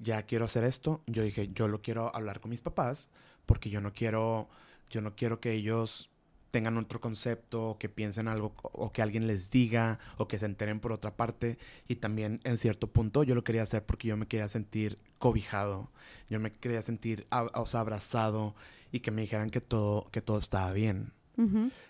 ya 0.00 0.24
quiero 0.24 0.46
hacer 0.46 0.64
esto. 0.64 1.02
Yo 1.06 1.22
dije, 1.22 1.46
yo 1.46 1.68
lo 1.68 1.82
quiero 1.82 2.14
hablar 2.16 2.40
con 2.40 2.50
mis 2.50 2.62
papás 2.62 3.10
porque 3.46 3.70
yo 3.70 3.80
no 3.80 3.92
quiero, 3.92 4.48
yo 4.90 5.00
no 5.00 5.14
quiero 5.14 5.38
que 5.38 5.52
ellos 5.52 6.10
tengan 6.54 6.78
otro 6.78 7.00
concepto, 7.00 7.70
o 7.70 7.78
que 7.78 7.88
piensen 7.88 8.28
algo, 8.28 8.54
o 8.62 8.92
que 8.92 9.02
alguien 9.02 9.26
les 9.26 9.50
diga, 9.50 9.98
o 10.18 10.28
que 10.28 10.38
se 10.38 10.46
enteren 10.46 10.78
por 10.78 10.92
otra 10.92 11.16
parte. 11.16 11.58
Y 11.88 11.96
también 11.96 12.40
en 12.44 12.56
cierto 12.58 12.86
punto 12.86 13.24
yo 13.24 13.34
lo 13.34 13.42
quería 13.42 13.64
hacer 13.64 13.84
porque 13.84 14.06
yo 14.06 14.16
me 14.16 14.28
quería 14.28 14.46
sentir 14.46 15.00
cobijado, 15.18 15.90
yo 16.30 16.38
me 16.38 16.52
quería 16.52 16.80
sentir 16.80 17.26
o 17.32 17.66
sea, 17.66 17.80
abrazado 17.80 18.54
y 18.92 19.00
que 19.00 19.10
me 19.10 19.22
dijeran 19.22 19.50
que 19.50 19.60
todo, 19.60 20.08
que 20.12 20.20
todo 20.20 20.38
estaba 20.38 20.72
bien. 20.72 21.12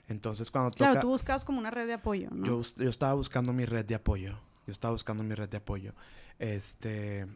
Entonces 0.09 0.51
cuando 0.51 0.71
toca... 0.71 0.93
Claro, 0.93 1.01
tú 1.03 1.09
buscabas 1.09 1.45
como 1.45 1.59
una 1.59 1.71
red 1.71 1.87
de 1.87 1.93
apoyo, 1.93 2.31
¿no? 2.31 2.47
Yo, 2.47 2.63
yo 2.79 2.89
estaba 2.89 3.13
buscando 3.13 3.53
mi 3.53 3.67
red 3.67 3.85
de 3.85 3.97
apoyo. 3.97 4.39
Yo 4.67 4.73
estaba 4.73 4.93
buscando 4.93 5.23
mi 5.23 5.35
red 5.35 5.51
de 5.51 5.59
apoyo. 5.59 5.93
Este... 6.39 7.27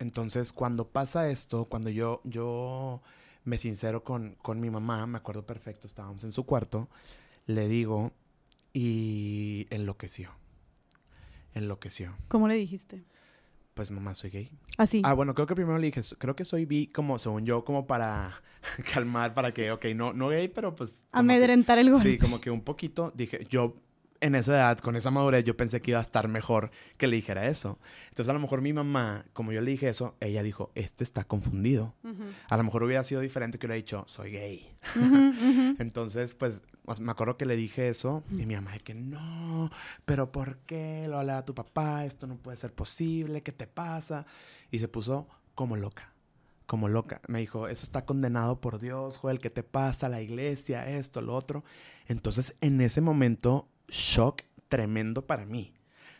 Entonces 0.00 0.52
cuando 0.52 0.88
pasa 0.88 1.30
esto, 1.30 1.66
cuando 1.66 1.88
yo... 1.88 2.20
yo 2.24 3.00
me 3.48 3.58
sincero 3.58 4.04
con, 4.04 4.36
con 4.42 4.60
mi 4.60 4.70
mamá, 4.70 5.06
me 5.06 5.18
acuerdo 5.18 5.44
perfecto, 5.46 5.86
estábamos 5.86 6.22
en 6.24 6.32
su 6.32 6.44
cuarto, 6.44 6.88
le 7.46 7.66
digo 7.66 8.12
y 8.72 9.66
enloqueció. 9.70 10.30
Enloqueció. 11.54 12.14
¿Cómo 12.28 12.46
le 12.46 12.54
dijiste? 12.54 13.04
Pues 13.72 13.90
mamá, 13.90 14.14
soy 14.14 14.30
gay. 14.30 14.50
Así. 14.76 15.02
Ah, 15.04 15.14
bueno, 15.14 15.34
creo 15.34 15.46
que 15.46 15.54
primero 15.54 15.78
le 15.78 15.86
dije, 15.86 16.00
creo 16.18 16.36
que 16.36 16.44
soy 16.44 16.66
bi, 16.66 16.88
como 16.88 17.18
según 17.18 17.46
yo, 17.46 17.64
como 17.64 17.86
para 17.86 18.42
calmar, 18.92 19.34
para 19.34 19.52
que, 19.52 19.70
ok, 19.70 19.86
no, 19.94 20.12
no 20.12 20.28
gay, 20.28 20.48
pero 20.48 20.76
pues. 20.76 21.02
Amedrentar 21.12 21.78
el 21.78 21.90
golpe. 21.90 22.10
Sí, 22.10 22.18
como 22.18 22.40
que 22.40 22.50
un 22.50 22.60
poquito. 22.60 23.12
Dije, 23.14 23.46
yo 23.48 23.76
en 24.20 24.34
esa 24.34 24.52
edad, 24.52 24.78
con 24.78 24.96
esa 24.96 25.10
madurez, 25.10 25.44
yo 25.44 25.56
pensé 25.56 25.80
que 25.80 25.92
iba 25.92 26.00
a 26.00 26.02
estar 26.02 26.28
mejor 26.28 26.70
que 26.96 27.06
le 27.06 27.16
dijera 27.16 27.46
eso. 27.46 27.78
Entonces, 28.08 28.28
a 28.28 28.32
lo 28.32 28.40
mejor 28.40 28.60
mi 28.60 28.72
mamá, 28.72 29.24
como 29.32 29.52
yo 29.52 29.60
le 29.60 29.70
dije 29.70 29.88
eso, 29.88 30.16
ella 30.20 30.42
dijo, 30.42 30.70
este 30.74 31.04
está 31.04 31.24
confundido. 31.24 31.94
A 32.48 32.56
lo 32.56 32.64
mejor 32.64 32.82
hubiera 32.82 33.04
sido 33.04 33.20
diferente 33.20 33.58
que 33.58 33.66
le 33.66 33.74
hubiera 33.74 33.84
dicho, 33.84 34.04
soy 34.06 34.32
gay. 34.32 34.76
Entonces, 35.78 36.34
pues, 36.34 36.62
me 37.00 37.10
acuerdo 37.10 37.36
que 37.36 37.46
le 37.46 37.56
dije 37.56 37.88
eso 37.88 38.24
y 38.30 38.46
mi 38.46 38.54
mamá, 38.54 38.78
que 38.78 38.94
no, 38.94 39.70
pero 40.04 40.32
¿por 40.32 40.58
qué 40.58 41.06
lo 41.08 41.18
habla 41.18 41.38
a 41.38 41.44
tu 41.44 41.54
papá? 41.54 42.04
Esto 42.04 42.26
no 42.26 42.36
puede 42.36 42.56
ser 42.56 42.72
posible, 42.72 43.42
¿qué 43.42 43.52
te 43.52 43.66
pasa? 43.66 44.26
Y 44.70 44.78
se 44.78 44.88
puso 44.88 45.28
como 45.54 45.76
loca 45.76 46.14
como 46.68 46.90
loca. 46.90 47.22
Me 47.28 47.38
dijo, 47.38 47.66
eso 47.66 47.82
está 47.82 48.04
condenado 48.04 48.60
por 48.60 48.78
Dios, 48.78 49.16
Joel, 49.16 49.40
¿qué 49.40 49.48
te 49.48 49.62
pasa? 49.62 50.10
La 50.10 50.20
iglesia, 50.20 50.86
esto, 50.86 51.22
lo 51.22 51.34
otro. 51.34 51.64
Entonces, 52.08 52.56
en 52.60 52.82
ese 52.82 53.00
momento, 53.00 53.70
shock 53.88 54.42
tremendo 54.68 55.26
para 55.26 55.46
mí. 55.46 55.72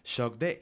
Shock 0.05 0.39
de, 0.39 0.61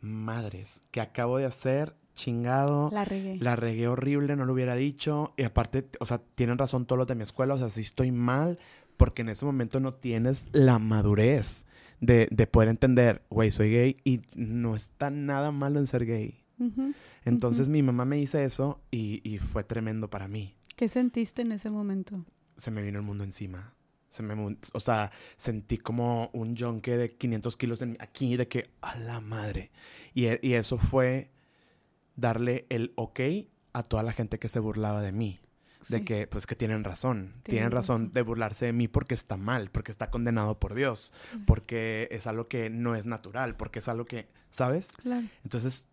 madres, 0.00 0.82
que 0.90 1.00
acabo 1.00 1.38
de 1.38 1.46
hacer? 1.46 1.94
Chingado. 2.14 2.90
La 2.92 3.04
regué. 3.04 3.38
La 3.38 3.56
regué 3.56 3.88
horrible, 3.88 4.36
no 4.36 4.44
lo 4.44 4.52
hubiera 4.52 4.74
dicho. 4.74 5.32
Y 5.36 5.44
aparte, 5.44 5.88
o 6.00 6.06
sea, 6.06 6.18
tienen 6.34 6.58
razón 6.58 6.86
todos 6.86 6.98
los 6.98 7.06
de 7.06 7.14
mi 7.14 7.22
escuela, 7.22 7.54
o 7.54 7.58
sea, 7.58 7.70
sí 7.70 7.80
estoy 7.80 8.12
mal, 8.12 8.58
porque 8.96 9.22
en 9.22 9.30
ese 9.30 9.46
momento 9.46 9.80
no 9.80 9.94
tienes 9.94 10.46
la 10.52 10.78
madurez 10.78 11.66
de, 12.00 12.26
poder 12.50 12.68
entender, 12.68 13.22
güey, 13.30 13.50
soy 13.50 13.70
gay 13.70 13.96
y 14.04 14.22
no 14.36 14.76
está 14.76 15.10
nada 15.10 15.52
malo 15.52 15.78
en 15.78 15.86
ser 15.86 16.04
gay. 16.04 16.38
Entonces 17.24 17.68
mi 17.70 17.82
mamá 17.82 18.04
me 18.04 18.16
dice 18.16 18.44
eso 18.44 18.80
y, 18.90 19.20
y 19.28 19.38
fue 19.38 19.64
tremendo 19.64 20.10
para 20.10 20.28
mí. 20.28 20.54
¿Qué 20.76 20.88
sentiste 20.88 21.42
en 21.42 21.50
ese 21.50 21.70
momento? 21.70 22.24
Se 22.56 22.70
me 22.70 22.82
vino 22.82 22.98
el 23.00 23.04
mundo 23.04 23.24
encima 23.24 23.74
se 24.12 24.22
me, 24.22 24.56
o 24.74 24.80
sea, 24.80 25.10
sentí 25.38 25.78
como 25.78 26.28
un 26.34 26.54
yonque 26.54 26.98
de 26.98 27.08
500 27.08 27.56
kilos 27.56 27.80
en, 27.80 27.96
aquí 27.98 28.36
de 28.36 28.46
que, 28.46 28.70
a 28.82 28.94
la 28.98 29.22
madre. 29.22 29.70
Y, 30.12 30.26
e, 30.26 30.38
y, 30.42 30.52
eso 30.52 30.76
fue 30.76 31.30
darle 32.14 32.66
el 32.68 32.92
ok 32.96 33.20
a 33.72 33.82
toda 33.82 34.02
la 34.02 34.12
gente 34.12 34.38
que 34.38 34.48
se 34.48 34.60
burlaba 34.60 35.00
de 35.00 35.12
mí. 35.12 35.40
De 35.88 36.04
que, 36.04 36.26
pues, 36.26 36.46
que 36.46 36.54
tienen 36.54 36.84
razón. 36.84 37.34
Tienen, 37.42 37.72
razón, 37.72 38.12
de 38.12 38.22
burlarse 38.22 38.66
de 38.66 38.72
mí 38.72 38.86
porque 38.86 39.14
está 39.14 39.36
mal, 39.36 39.70
porque 39.70 39.90
está 39.90 40.10
condenado 40.10 40.60
por 40.60 40.74
Dios, 40.74 41.12
porque 41.46 42.06
es 42.12 42.28
algo 42.28 42.46
que 42.46 42.70
no 42.70 42.94
es 42.94 43.06
natural, 43.06 43.56
porque 43.56 43.80
es 43.80 43.88
algo 43.88 44.04
que, 44.04 44.28
¿sabes? 44.50 44.92
Claro. 44.92 45.26
Entonces, 45.42 45.86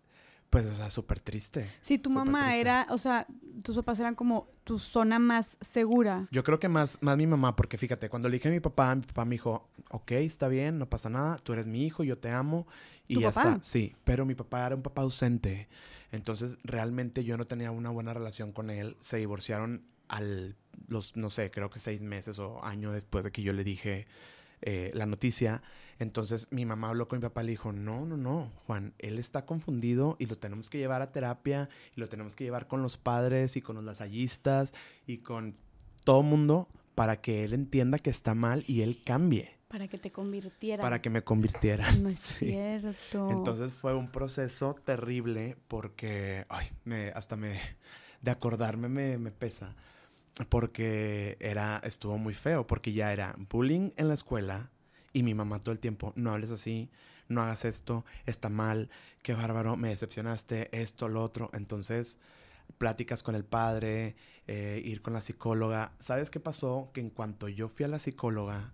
Pues, 0.49 0.65
o 0.65 0.73
sea, 0.73 0.89
súper 0.89 1.19
triste. 1.19 1.69
Si 1.81 1.99
tu 1.99 2.09
mamá 2.09 2.45
triste. 2.45 2.61
era, 2.61 2.87
o 2.89 2.97
sea, 2.97 3.27
tus 3.61 3.75
papás 3.75 3.99
eran 3.99 4.15
como 4.15 4.49
tu 4.63 4.79
zona 4.79 5.19
más 5.19 5.57
segura. 5.61 6.27
Yo 6.31 6.43
creo 6.43 6.59
que 6.59 6.67
más, 6.67 6.97
más 7.01 7.17
mi 7.17 7.27
mamá, 7.27 7.55
porque 7.55 7.77
fíjate, 7.77 8.09
cuando 8.09 8.29
le 8.29 8.37
dije 8.37 8.49
a 8.49 8.51
mi 8.51 8.59
papá, 8.59 8.95
mi 8.95 9.03
papá 9.03 9.25
me 9.25 9.35
dijo, 9.35 9.69
ok, 9.91 10.11
está 10.11 10.47
bien, 10.47 10.79
no 10.79 10.89
pasa 10.89 11.09
nada, 11.09 11.37
tú 11.37 11.53
eres 11.53 11.67
mi 11.67 11.85
hijo, 11.85 12.03
yo 12.03 12.17
te 12.17 12.29
amo, 12.31 12.67
y 13.07 13.15
¿Tu 13.15 13.21
ya 13.21 13.31
papá? 13.31 13.49
está. 13.53 13.63
Sí, 13.63 13.95
pero 14.03 14.25
mi 14.25 14.35
papá 14.35 14.65
era 14.65 14.75
un 14.75 14.81
papá 14.81 15.01
ausente, 15.03 15.67
entonces 16.11 16.57
realmente 16.63 17.23
yo 17.23 17.37
no 17.37 17.45
tenía 17.45 17.71
una 17.71 17.89
buena 17.91 18.13
relación 18.13 18.51
con 18.51 18.69
él. 18.69 18.97
Se 18.99 19.17
divorciaron 19.17 19.83
al, 20.07 20.55
los, 20.87 21.15
no 21.15 21.29
sé, 21.29 21.51
creo 21.51 21.69
que 21.69 21.79
seis 21.79 22.01
meses 22.01 22.39
o 22.39 22.63
año 22.63 22.91
después 22.91 23.23
de 23.23 23.31
que 23.31 23.43
yo 23.43 23.53
le 23.53 23.63
dije 23.63 24.07
eh, 24.61 24.91
la 24.93 25.05
noticia. 25.05 25.61
Entonces 25.99 26.47
mi 26.51 26.65
mamá 26.65 26.89
habló 26.89 27.07
con 27.07 27.19
mi 27.19 27.23
papá 27.23 27.43
y 27.43 27.47
le 27.47 27.51
dijo, 27.51 27.71
no, 27.73 28.05
no, 28.05 28.15
no, 28.17 28.51
Juan, 28.65 28.93
él 28.99 29.19
está 29.19 29.45
confundido 29.45 30.15
y 30.19 30.27
lo 30.27 30.37
tenemos 30.37 30.69
que 30.69 30.77
llevar 30.77 31.01
a 31.01 31.11
terapia 31.11 31.69
y 31.95 31.99
lo 31.99 32.07
tenemos 32.07 32.35
que 32.35 32.45
llevar 32.45 32.67
con 32.67 32.81
los 32.81 32.95
padres 32.97 33.57
y 33.57 33.61
con 33.61 33.75
los 33.75 33.83
lasallistas 33.85 34.73
y 35.05 35.17
con 35.17 35.55
todo 36.05 36.23
mundo 36.23 36.67
para 36.95 37.19
que 37.21 37.43
él 37.43 37.53
entienda 37.53 37.99
que 37.99 38.09
está 38.09 38.33
mal 38.33 38.63
y 38.67 38.81
él 38.81 39.01
cambie, 39.05 39.51
Para 39.67 39.87
que 39.89 39.97
te 39.97 40.11
convirtiera. 40.11 40.81
para 40.81 41.01
que 41.01 41.09
me 41.09 41.21
convirtiera. 41.23 41.85
No 42.01 42.07
es 42.09 42.19
Sí. 42.19 42.47
cierto. 42.47 43.29
Entonces 43.29 43.73
fue 43.73 43.93
un 43.93 44.09
proceso 44.09 44.75
terrible 44.85 45.57
porque, 45.67 46.45
ay, 46.49 46.67
me, 46.85 47.09
hasta 47.09 47.35
me, 47.35 47.59
de 48.21 48.31
acordarme 48.31 48.87
me, 48.89 49.17
me 49.17 49.31
pesa, 49.31 49.75
porque 50.47 51.37
era, 51.39 51.81
estuvo 51.83 52.17
muy 52.17 52.33
feo, 52.33 52.65
porque 52.65 52.93
ya 52.93 53.11
era 53.11 53.35
bullying 53.49 53.91
en 53.97 54.07
la 54.07 54.13
escuela 54.13 54.71
y 55.11 55.23
mi 55.23 55.33
mamá 55.33 55.59
todo 55.59 55.71
el 55.71 55.79
tiempo, 55.79 56.13
no 56.15 56.31
hables 56.31 56.51
así, 56.51 56.89
no 57.27 57.41
hagas 57.41 57.65
esto, 57.65 58.05
está 58.25 58.49
mal, 58.49 58.89
qué 59.21 59.33
bárbaro, 59.33 59.75
me 59.75 59.89
decepcionaste, 59.89 60.69
esto, 60.79 61.09
lo 61.09 61.21
otro. 61.21 61.49
Entonces, 61.53 62.17
pláticas 62.77 63.23
con 63.23 63.35
el 63.35 63.43
padre, 63.43 64.15
eh, 64.47 64.81
ir 64.83 65.01
con 65.01 65.13
la 65.13 65.21
psicóloga. 65.21 65.93
¿Sabes 65.99 66.29
qué 66.29 66.39
pasó? 66.39 66.89
Que 66.93 67.01
en 67.01 67.09
cuanto 67.09 67.49
yo 67.49 67.69
fui 67.69 67.85
a 67.85 67.89
la 67.89 67.99
psicóloga, 67.99 68.73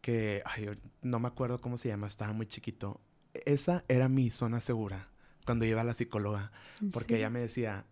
que 0.00 0.42
ay, 0.44 0.70
no 1.02 1.20
me 1.20 1.28
acuerdo 1.28 1.60
cómo 1.60 1.76
se 1.76 1.88
llama, 1.88 2.06
estaba 2.06 2.32
muy 2.32 2.46
chiquito, 2.46 3.00
esa 3.44 3.84
era 3.88 4.08
mi 4.08 4.30
zona 4.30 4.60
segura 4.60 5.08
cuando 5.44 5.64
iba 5.64 5.80
a 5.80 5.84
la 5.84 5.94
psicóloga, 5.94 6.52
¿En 6.80 6.90
porque 6.90 7.16
ella 7.16 7.30
me 7.30 7.40
decía, 7.40 7.84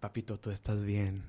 papito, 0.00 0.38
tú 0.38 0.50
estás 0.50 0.84
bien. 0.84 1.24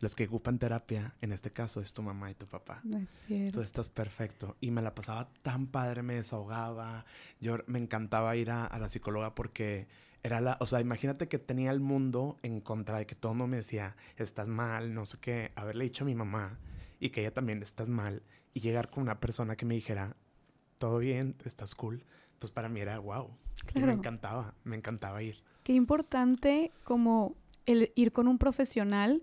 Los 0.00 0.14
que 0.14 0.24
ocupan 0.26 0.58
terapia, 0.58 1.14
en 1.22 1.32
este 1.32 1.50
caso, 1.52 1.80
es 1.80 1.92
tu 1.94 2.02
mamá 2.02 2.30
y 2.30 2.34
tu 2.34 2.46
papá. 2.46 2.80
No 2.84 2.98
es 2.98 3.08
Tú 3.08 3.16
cierto. 3.26 3.62
estás 3.62 3.88
perfecto. 3.90 4.56
Y 4.60 4.70
me 4.70 4.82
la 4.82 4.94
pasaba 4.94 5.30
tan 5.42 5.66
padre, 5.68 6.02
me 6.02 6.14
desahogaba. 6.14 7.06
Yo 7.40 7.56
me 7.66 7.78
encantaba 7.78 8.36
ir 8.36 8.50
a, 8.50 8.66
a 8.66 8.78
la 8.78 8.88
psicóloga 8.88 9.34
porque 9.34 9.88
era 10.22 10.40
la, 10.40 10.58
o 10.60 10.66
sea, 10.66 10.80
imagínate 10.80 11.28
que 11.28 11.38
tenía 11.38 11.70
el 11.70 11.80
mundo 11.80 12.36
en 12.42 12.60
contra 12.60 12.98
de 12.98 13.06
que 13.06 13.14
todo 13.14 13.32
el 13.32 13.38
mundo 13.38 13.52
me 13.52 13.56
decía, 13.58 13.96
estás 14.16 14.48
mal, 14.48 14.92
no 14.92 15.06
sé 15.06 15.18
qué, 15.20 15.52
haberle 15.54 15.84
dicho 15.84 16.04
a 16.04 16.06
mi 16.06 16.14
mamá 16.14 16.58
y 17.00 17.10
que 17.10 17.20
ella 17.20 17.32
también 17.32 17.62
estás 17.62 17.88
mal 17.88 18.22
y 18.52 18.60
llegar 18.60 18.90
con 18.90 19.02
una 19.02 19.20
persona 19.20 19.56
que 19.56 19.64
me 19.66 19.74
dijera, 19.76 20.16
todo 20.78 20.98
bien, 20.98 21.36
estás 21.44 21.74
cool, 21.74 22.04
pues 22.38 22.50
para 22.52 22.68
mí 22.68 22.80
era 22.80 22.98
wow. 22.98 23.28
Y 23.28 23.78
me 23.78 23.84
Claro. 23.84 23.92
encantaba, 23.92 24.54
me 24.64 24.76
encantaba 24.76 25.22
ir. 25.22 25.42
Qué 25.62 25.72
importante 25.74 26.72
como 26.84 27.36
el 27.64 27.92
ir 27.94 28.12
con 28.12 28.28
un 28.28 28.38
profesional 28.38 29.22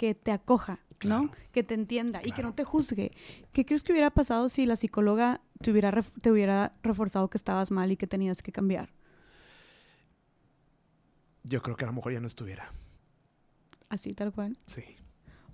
que 0.00 0.14
te 0.14 0.32
acoja, 0.32 0.80
¿no? 1.04 1.28
Claro. 1.28 1.30
Que 1.52 1.62
te 1.62 1.74
entienda 1.74 2.22
y 2.24 2.32
que 2.32 2.42
no 2.42 2.54
te 2.54 2.64
juzgue. 2.64 3.10
¿Qué 3.52 3.66
crees 3.66 3.82
que 3.82 3.92
hubiera 3.92 4.10
pasado 4.10 4.48
si 4.48 4.64
la 4.64 4.76
psicóloga 4.76 5.42
te 5.60 5.70
hubiera, 5.70 5.90
ref- 5.90 6.14
te 6.22 6.30
hubiera 6.30 6.72
reforzado 6.82 7.28
que 7.28 7.36
estabas 7.36 7.70
mal 7.70 7.92
y 7.92 7.98
que 7.98 8.06
tenías 8.06 8.40
que 8.40 8.50
cambiar? 8.50 8.94
Yo 11.42 11.60
creo 11.60 11.76
que 11.76 11.84
a 11.84 11.88
lo 11.88 11.92
mejor 11.92 12.14
ya 12.14 12.20
no 12.20 12.26
estuviera. 12.26 12.70
Así, 13.90 14.14
tal 14.14 14.32
cual. 14.32 14.56
Sí. 14.66 14.84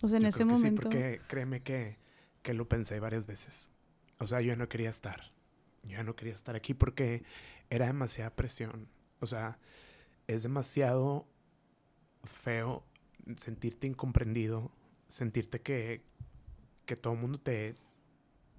O 0.03 0.09
sea, 0.09 0.19
en 0.19 0.23
Yo 0.25 0.29
ese 0.29 0.37
creo 0.39 0.47
que 0.49 0.53
momento. 0.55 0.83
Sí, 0.83 0.89
porque 0.89 1.21
créeme 1.27 1.63
que, 1.63 1.99
que 2.43 2.55
lo 2.55 2.69
pensé 2.69 3.01
varias 3.01 3.27
veces. 3.27 3.73
O 4.19 4.29
sea, 4.29 4.41
yo 4.41 4.49
ya 4.49 4.57
no 4.57 4.69
quería 4.69 4.91
estar. 4.91 5.33
Yo 5.83 5.93
ya 5.97 6.05
no 6.05 6.15
quería 6.15 6.35
estar 6.35 6.55
aquí 6.55 6.73
porque 6.75 7.25
era 7.69 7.87
demasiada 7.87 8.31
presión. 8.31 8.89
O 9.21 9.27
sea, 9.27 9.59
es 10.29 10.45
demasiado 10.45 11.27
feo 12.25 12.85
sentirte 13.37 13.87
incomprendido, 13.87 14.71
sentirte 15.09 15.61
que, 15.61 16.03
que 16.85 16.97
todo 16.97 17.15
el 17.15 17.21
mundo 17.21 17.39
te, 17.39 17.75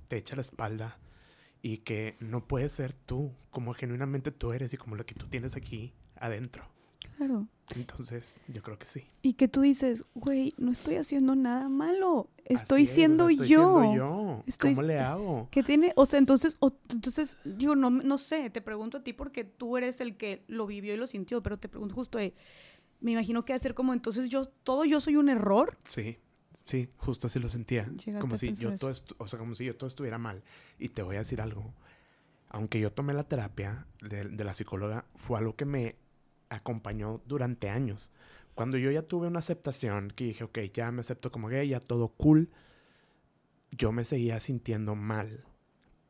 te 0.08 0.18
echa 0.18 0.36
la 0.36 0.42
espalda 0.42 0.98
y 1.62 1.80
que 1.80 2.16
no 2.20 2.48
puedes 2.48 2.72
ser 2.74 2.94
tú 2.94 3.34
como 3.50 3.74
genuinamente 3.74 4.32
tú 4.32 4.54
eres 4.54 4.74
y 4.74 4.78
como 4.78 4.96
lo 4.96 5.06
que 5.06 5.16
tú 5.16 5.28
tienes 5.28 5.56
aquí 5.56 5.94
adentro. 6.16 6.66
Claro. 7.18 7.48
Entonces, 7.76 8.40
yo 8.48 8.62
creo 8.62 8.78
que 8.78 8.86
sí. 8.86 9.04
Y 9.22 9.34
que 9.34 9.48
tú 9.48 9.62
dices, 9.62 10.06
güey, 10.16 10.54
no 10.58 10.72
estoy 10.72 10.96
haciendo 10.96 11.36
nada 11.36 11.68
malo. 11.68 12.30
Estoy 12.46 12.84
es, 12.84 12.92
siendo 12.92 13.28
estoy 13.28 13.48
yo. 13.48 13.80
siendo 13.82 13.96
yo. 13.96 14.44
Estoy- 14.46 14.76
¿Cómo 14.76 14.88
le 14.88 15.00
hago? 15.00 15.48
¿Qué 15.52 15.64
tiene? 15.64 15.92
O 15.96 16.06
sea, 16.06 16.20
entonces, 16.20 16.56
o- 16.60 16.78
entonces, 16.90 17.38
digo, 17.44 17.76
no, 17.76 17.90
no 17.90 18.18
sé, 18.18 18.50
te 18.52 18.62
pregunto 18.62 19.00
a 19.00 19.04
ti 19.04 19.14
porque 19.14 19.44
tú 19.44 19.78
eres 19.78 20.00
el 20.00 20.16
que 20.16 20.44
lo 20.48 20.66
vivió 20.68 20.94
y 20.94 20.98
lo 20.98 21.08
sintió, 21.08 21.42
pero 21.44 21.58
te 21.58 21.68
pregunto 21.68 21.96
justo 21.96 22.18
de, 22.20 22.34
me 23.00 23.12
imagino 23.12 23.46
que 23.46 23.58
ser 23.60 23.74
como, 23.74 23.94
entonces 23.94 24.30
yo, 24.30 24.46
todo 24.46 24.86
yo 24.86 25.00
soy 25.02 25.16
un 25.16 25.30
error. 25.30 25.78
Sí, 25.84 26.18
sí, 26.64 26.90
justo 26.98 27.28
así 27.28 27.40
lo 27.40 27.50
sentía. 27.50 27.86
Llegaste 27.86 28.20
Como 28.20 28.38
si 28.38 28.54
yo 28.56 28.70
eso. 28.70 28.78
todo, 28.78 29.16
o 29.18 29.28
sea, 29.28 29.40
como 29.40 29.56
si 29.56 29.66
yo 29.66 29.76
todo 29.76 29.88
estuviera 29.88 30.18
mal. 30.18 30.44
Y 30.80 30.90
te 30.90 31.02
voy 31.04 31.16
a 31.16 31.20
decir 31.20 31.42
algo. 31.42 31.74
Aunque 32.50 32.80
yo 32.80 32.92
tomé 32.92 33.14
la 33.14 33.24
terapia 33.26 33.86
de, 34.02 34.24
de 34.26 34.44
la 34.44 34.54
psicóloga, 34.54 35.06
fue 35.16 35.38
algo 35.38 35.56
que 35.56 35.66
me 35.66 35.96
acompañó 36.50 37.22
durante 37.26 37.70
años. 37.70 38.12
Cuando 38.56 38.78
yo 38.78 38.90
ya 38.90 39.04
tuve 39.04 39.28
una 39.28 39.40
aceptación, 39.40 40.10
que 40.12 40.24
dije, 40.24 40.44
ok, 40.44 40.60
ya 40.74 40.92
me 40.92 41.02
acepto 41.02 41.32
como 41.32 41.48
gay, 41.50 41.68
ya 41.70 41.80
todo 41.80 42.08
cool, 42.10 42.50
yo 43.72 43.92
me 43.92 44.04
seguía 44.04 44.40
sintiendo 44.40 44.96
mal. 44.96 45.44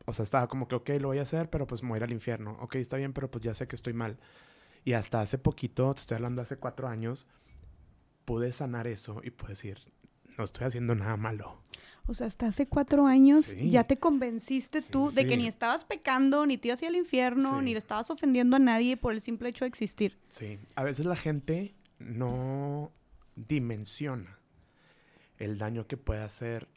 O 0.05 0.13
sea, 0.13 0.23
estaba 0.23 0.47
como 0.47 0.67
que, 0.67 0.75
ok, 0.75 0.89
lo 1.01 1.09
voy 1.09 1.17
a 1.19 1.23
hacer, 1.23 1.49
pero 1.49 1.67
pues 1.67 1.83
me 1.83 1.89
voy 1.89 1.95
a 1.95 1.97
ir 1.97 2.03
al 2.03 2.11
infierno. 2.13 2.57
Ok, 2.61 2.75
está 2.75 2.95
bien, 2.95 3.11
pero 3.11 3.29
pues 3.29 3.43
ya 3.43 3.53
sé 3.53 3.67
que 3.67 3.75
estoy 3.75 3.93
mal. 3.93 4.17
Y 4.87 4.93
hasta 4.93 5.19
hace 5.19 5.37
poquito, 5.37 5.93
te 5.93 5.99
estoy 5.99 6.15
hablando 6.15 6.41
hace 6.41 6.55
cuatro 6.55 6.87
años, 6.87 7.27
pude 8.23 8.53
sanar 8.53 8.87
eso 8.87 9.19
y 9.21 9.31
pude 9.31 9.49
decir, 9.49 9.79
no 10.37 10.45
estoy 10.45 10.65
haciendo 10.65 10.95
nada 10.95 11.17
malo. 11.17 11.61
O 12.05 12.13
sea, 12.13 12.25
hasta 12.27 12.47
hace 12.47 12.67
cuatro 12.69 13.05
años 13.05 13.43
Sí. 13.47 13.69
ya 13.69 13.83
te 13.83 13.97
convenciste 13.97 14.79
Sí, 14.81 14.87
tú 14.89 15.11
de 15.11 15.27
que 15.27 15.35
ni 15.35 15.45
estabas 15.45 15.83
pecando, 15.83 16.45
ni 16.45 16.57
te 16.57 16.69
ibas 16.69 16.81
al 16.83 16.95
infierno, 16.95 17.61
ni 17.61 17.73
le 17.73 17.79
estabas 17.79 18.09
ofendiendo 18.11 18.55
a 18.55 18.59
nadie 18.59 18.95
por 18.95 19.11
el 19.13 19.21
simple 19.21 19.49
hecho 19.49 19.65
de 19.65 19.69
existir. 19.69 20.17
Sí, 20.29 20.57
a 20.75 20.85
veces 20.85 21.05
la 21.05 21.17
gente 21.17 21.75
no 21.99 22.93
dimensiona 23.35 24.39
el 25.37 25.57
daño 25.57 25.85
que 25.85 25.97
puede 25.97 26.21
hacer 26.21 26.69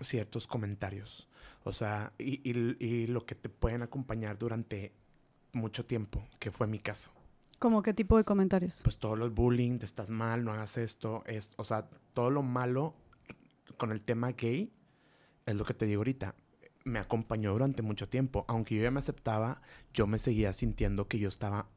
ciertos 0.00 0.48
comentarios. 0.48 1.28
O 1.62 1.72
sea, 1.72 2.12
y, 2.18 2.40
y- 2.42 2.84
y 2.84 3.06
lo 3.06 3.24
que 3.26 3.36
te 3.36 3.48
pueden 3.48 3.82
acompañar 3.82 4.38
durante 4.38 4.92
mucho 5.52 5.86
tiempo, 5.86 6.26
que 6.40 6.50
fue 6.50 6.66
mi 6.66 6.80
caso. 6.80 7.12
¿Cómo 7.58 7.82
qué 7.82 7.92
tipo 7.92 8.16
de 8.16 8.24
comentarios? 8.24 8.80
Pues 8.82 8.98
todo 8.98 9.14
el 9.24 9.30
bullying, 9.30 9.78
te 9.78 9.86
estás 9.86 10.10
mal, 10.10 10.44
no 10.44 10.52
hagas 10.52 10.78
esto, 10.78 11.24
es, 11.26 11.50
o 11.56 11.64
sea, 11.64 11.88
todo 12.14 12.30
lo 12.30 12.42
malo 12.42 12.94
con 13.76 13.90
el 13.92 14.00
tema 14.00 14.32
gay, 14.32 14.72
es 15.46 15.54
lo 15.54 15.64
que 15.64 15.74
te 15.74 15.86
digo 15.86 16.00
ahorita, 16.00 16.34
me 16.84 16.98
acompañó 17.00 17.52
durante 17.52 17.82
mucho 17.82 18.08
tiempo. 18.08 18.44
Aunque 18.48 18.76
yo 18.76 18.82
ya 18.82 18.90
me 18.90 18.98
aceptaba, 19.00 19.60
yo 19.92 20.06
me 20.06 20.18
seguía 20.18 20.52
sintiendo 20.52 21.08
que 21.08 21.18
yo 21.18 21.28
estaba 21.28 21.68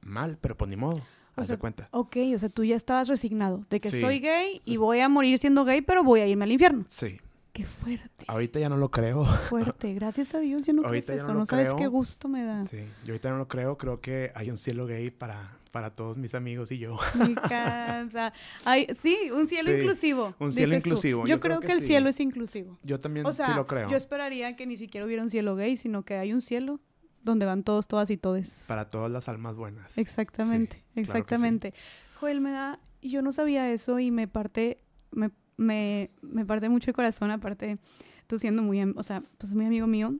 mal, 0.00 0.38
pero 0.40 0.56
pues 0.56 0.68
ni 0.68 0.76
modo, 0.76 0.98
O 1.36 1.40
haz 1.40 1.46
sea, 1.46 1.56
de 1.56 1.60
cuenta. 1.60 1.88
Ok, 1.92 2.16
o 2.34 2.38
sea, 2.38 2.48
tú 2.50 2.64
ya 2.64 2.76
estabas 2.76 3.08
resignado 3.08 3.64
de 3.70 3.80
que 3.80 3.90
Sí. 3.90 4.00
soy 4.00 4.18
gay 4.20 4.60
y 4.64 4.76
voy 4.76 5.00
a 5.00 5.08
morir 5.08 5.38
siendo 5.38 5.64
gay, 5.64 5.80
pero 5.80 6.02
voy 6.04 6.20
a 6.20 6.26
irme 6.26 6.44
al 6.44 6.52
infierno. 6.52 6.84
Sí, 6.88 7.18
Qué 7.60 7.66
fuerte, 7.66 8.24
ahorita 8.26 8.58
ya 8.58 8.68
no 8.70 8.76
lo 8.78 8.90
creo. 8.90 9.24
fuerte. 9.26 9.92
Gracias 9.94 10.34
a 10.34 10.38
Dios 10.38 10.66
yo 10.66 10.72
no 10.72 10.82
Ahorita 10.84 11.14
ya 11.14 11.22
eso. 11.22 11.34
no 11.34 11.44
sabes 11.44 11.74
qué 11.74 11.86
gusto 11.88 12.28
me 12.28 12.42
da. 12.44 12.64
Sí, 12.64 12.78
yo 13.04 13.12
ahorita 13.12 13.30
no 13.30 13.38
lo 13.38 13.48
creo, 13.48 13.76
creo 13.76 14.00
que 14.00 14.32
hay 14.34 14.50
un 14.50 14.56
cielo 14.56 14.86
gay 14.86 15.10
para, 15.10 15.58
para 15.70 15.92
todos 15.92 16.16
mis 16.16 16.34
amigos 16.34 16.72
y 16.72 16.78
yo. 16.78 16.98
Me 17.16 17.26
encanta. 17.26 18.32
Ay, 18.64 18.86
sí, 18.98 19.30
un 19.34 19.46
cielo 19.46 19.70
Sí, 19.70 19.76
inclusivo. 19.76 20.34
un 20.38 20.52
cielo 20.52 20.74
inclusivo. 20.74 21.22
Yo, 21.22 21.36
Yo 21.36 21.40
creo 21.40 21.58
creo 21.58 21.60
que, 21.60 21.66
que 21.66 21.72
el 21.74 21.80
sí. 21.80 21.86
cielo 21.88 22.08
es 22.08 22.18
inclusivo. 22.20 22.78
Yo 22.82 22.98
también 22.98 23.26
O 23.26 23.32
sea, 23.32 23.46
sí 23.46 23.52
lo 23.54 23.66
creo. 23.66 23.90
yo 23.90 23.96
esperaría 23.96 24.56
que 24.56 24.66
ni 24.66 24.76
siquiera 24.78 25.04
hubiera 25.06 25.22
un 25.22 25.28
cielo 25.30 25.54
gay, 25.56 25.76
sino 25.76 26.02
que 26.04 26.14
hay 26.16 26.32
un 26.32 26.40
cielo 26.40 26.80
donde 27.22 27.44
van 27.44 27.62
todos, 27.62 27.86
todas 27.88 28.08
y 28.10 28.16
todes. 28.16 28.64
Para 28.68 28.88
todas 28.88 29.10
las 29.10 29.28
almas 29.28 29.56
buenas. 29.56 29.98
Exactamente, 29.98 30.76
Sí, 30.76 30.82
claro 31.04 31.18
exactamente. 31.18 31.74
Joel, 32.18 32.40
me 32.40 32.52
da, 32.52 32.80
yo 33.02 33.20
no 33.20 33.32
sabía 33.32 33.70
eso 33.70 33.98
y 33.98 34.10
me 34.10 34.26
parte, 34.28 34.82
me, 35.10 35.30
me, 35.60 36.10
me 36.22 36.44
parte 36.44 36.68
mucho 36.68 36.90
el 36.90 36.94
corazón, 36.96 37.30
aparte 37.30 37.78
tú 38.26 38.38
siendo 38.38 38.62
muy, 38.62 38.82
o 38.82 39.02
sea, 39.02 39.22
pues 39.38 39.54
muy 39.54 39.66
amigo 39.66 39.86
mío, 39.86 40.14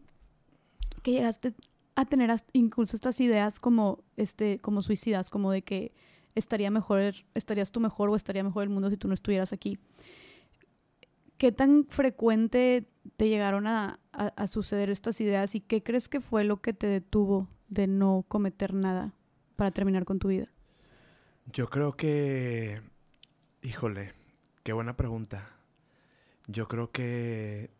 que 1.02 1.12
llegaste 1.12 1.54
a 1.94 2.04
tener 2.04 2.30
incluso 2.52 2.94
estas 2.96 3.20
ideas 3.20 3.58
como, 3.58 4.04
este, 4.16 4.58
como 4.58 4.82
suicidas, 4.82 5.30
como 5.30 5.50
de 5.50 5.62
que 5.62 5.92
estaría 6.34 6.70
mejor, 6.70 7.14
estarías 7.34 7.72
tú 7.72 7.80
mejor 7.80 8.10
o 8.10 8.16
estaría 8.16 8.44
mejor 8.44 8.64
el 8.64 8.68
mundo 8.68 8.90
si 8.90 8.96
tú 8.96 9.08
no 9.08 9.14
estuvieras 9.14 9.52
aquí. 9.52 9.78
¿Qué 11.38 11.52
tan 11.52 11.86
frecuente 11.88 12.86
te 13.16 13.28
llegaron 13.28 13.66
a, 13.66 13.98
a- 14.12 14.26
a 14.36 14.46
suceder 14.46 14.90
estas 14.90 15.20
ideas 15.22 15.54
y 15.54 15.60
qué 15.60 15.82
crees 15.82 16.08
que 16.08 16.20
fue 16.20 16.44
lo 16.44 16.60
que 16.60 16.72
te 16.74 16.86
detuvo 16.86 17.48
de 17.68 17.86
no 17.86 18.24
cometer 18.28 18.74
nada 18.74 19.14
para 19.56 19.70
terminar 19.70 20.04
con 20.04 20.18
tu 20.18 20.28
vida? 20.28 20.48
Yo 21.52 21.68
creo 21.70 21.92
que, 21.96 22.82
híjole, 23.62 24.12
qué 24.62 24.72
buena 24.72 24.96
pregunta. 24.96 25.48
Yo 26.46 26.68
creo 26.68 26.90
que, 26.90 27.70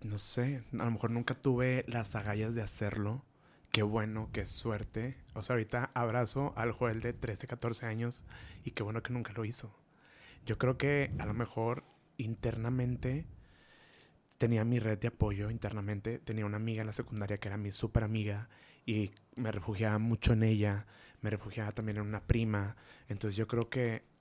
no 0.00 0.18
sé, 0.18 0.64
a 0.72 0.84
lo 0.84 0.90
mejor 0.90 1.10
nunca 1.10 1.34
tuve 1.34 1.84
las 1.88 2.14
agallas 2.14 2.54
de 2.54 2.62
hacerlo. 2.62 3.24
Qué 3.70 3.82
bueno, 3.82 4.28
qué 4.32 4.46
suerte. 4.46 5.16
O 5.34 5.42
sea, 5.42 5.54
ahorita 5.54 5.90
abrazo 5.94 6.52
al 6.56 6.72
Joel 6.72 7.00
de 7.00 7.12
13, 7.12 7.46
14 7.46 7.86
años 7.86 8.24
y 8.64 8.72
qué 8.72 8.82
bueno 8.82 9.02
que 9.02 9.12
nunca 9.12 9.32
lo 9.32 9.44
hizo. 9.44 9.74
Yo 10.44 10.58
creo 10.58 10.76
que 10.76 11.12
a 11.18 11.26
lo 11.26 11.34
mejor 11.34 11.84
internamente 12.16 13.26
tenía 14.38 14.64
mi 14.64 14.78
red 14.78 14.98
de 14.98 15.08
apoyo 15.08 15.50
internamente. 15.50 16.18
Tenía 16.18 16.46
una 16.46 16.56
amiga 16.56 16.82
en 16.82 16.88
la 16.88 16.92
secundaria 16.92 17.38
que 17.38 17.48
era 17.48 17.56
mi 17.56 17.72
súper 17.72 18.04
amiga 18.04 18.48
y 18.84 19.12
me 19.36 19.52
refugiaba 19.52 19.98
mucho 19.98 20.32
en 20.32 20.42
ella. 20.42 20.86
Me 21.20 21.30
refugiaba 21.30 21.72
también 21.72 21.98
en 21.98 22.04
una 22.04 22.26
prima. 22.26 22.76
Entonces 23.08 23.36
yo 23.36 23.46
creo 23.46 23.70
que 23.70 24.11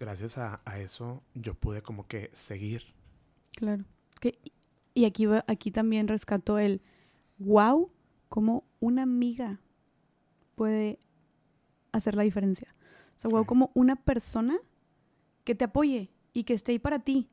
gracias 0.00 0.38
a, 0.38 0.60
a 0.64 0.80
eso 0.80 1.22
yo 1.34 1.54
pude 1.54 1.82
como 1.82 2.08
que 2.08 2.30
seguir. 2.32 2.82
Claro. 3.52 3.84
Que, 4.20 4.36
y 4.94 5.04
aquí, 5.04 5.26
aquí 5.46 5.70
también 5.70 6.08
rescató 6.08 6.58
el 6.58 6.82
wow, 7.38 7.90
como 8.28 8.64
una 8.80 9.02
amiga 9.02 9.60
puede 10.56 10.98
hacer 11.92 12.14
la 12.14 12.22
diferencia. 12.22 12.74
O 13.16 13.20
sea, 13.20 13.30
wow, 13.30 13.42
Sí. 13.42 13.46
como 13.46 13.70
una 13.74 13.96
persona 13.96 14.58
que 15.44 15.54
te 15.54 15.64
apoye 15.64 16.10
y 16.32 16.44
que 16.44 16.54
esté 16.54 16.72
ahí 16.72 16.78
para 16.78 16.98
ti 17.00 17.28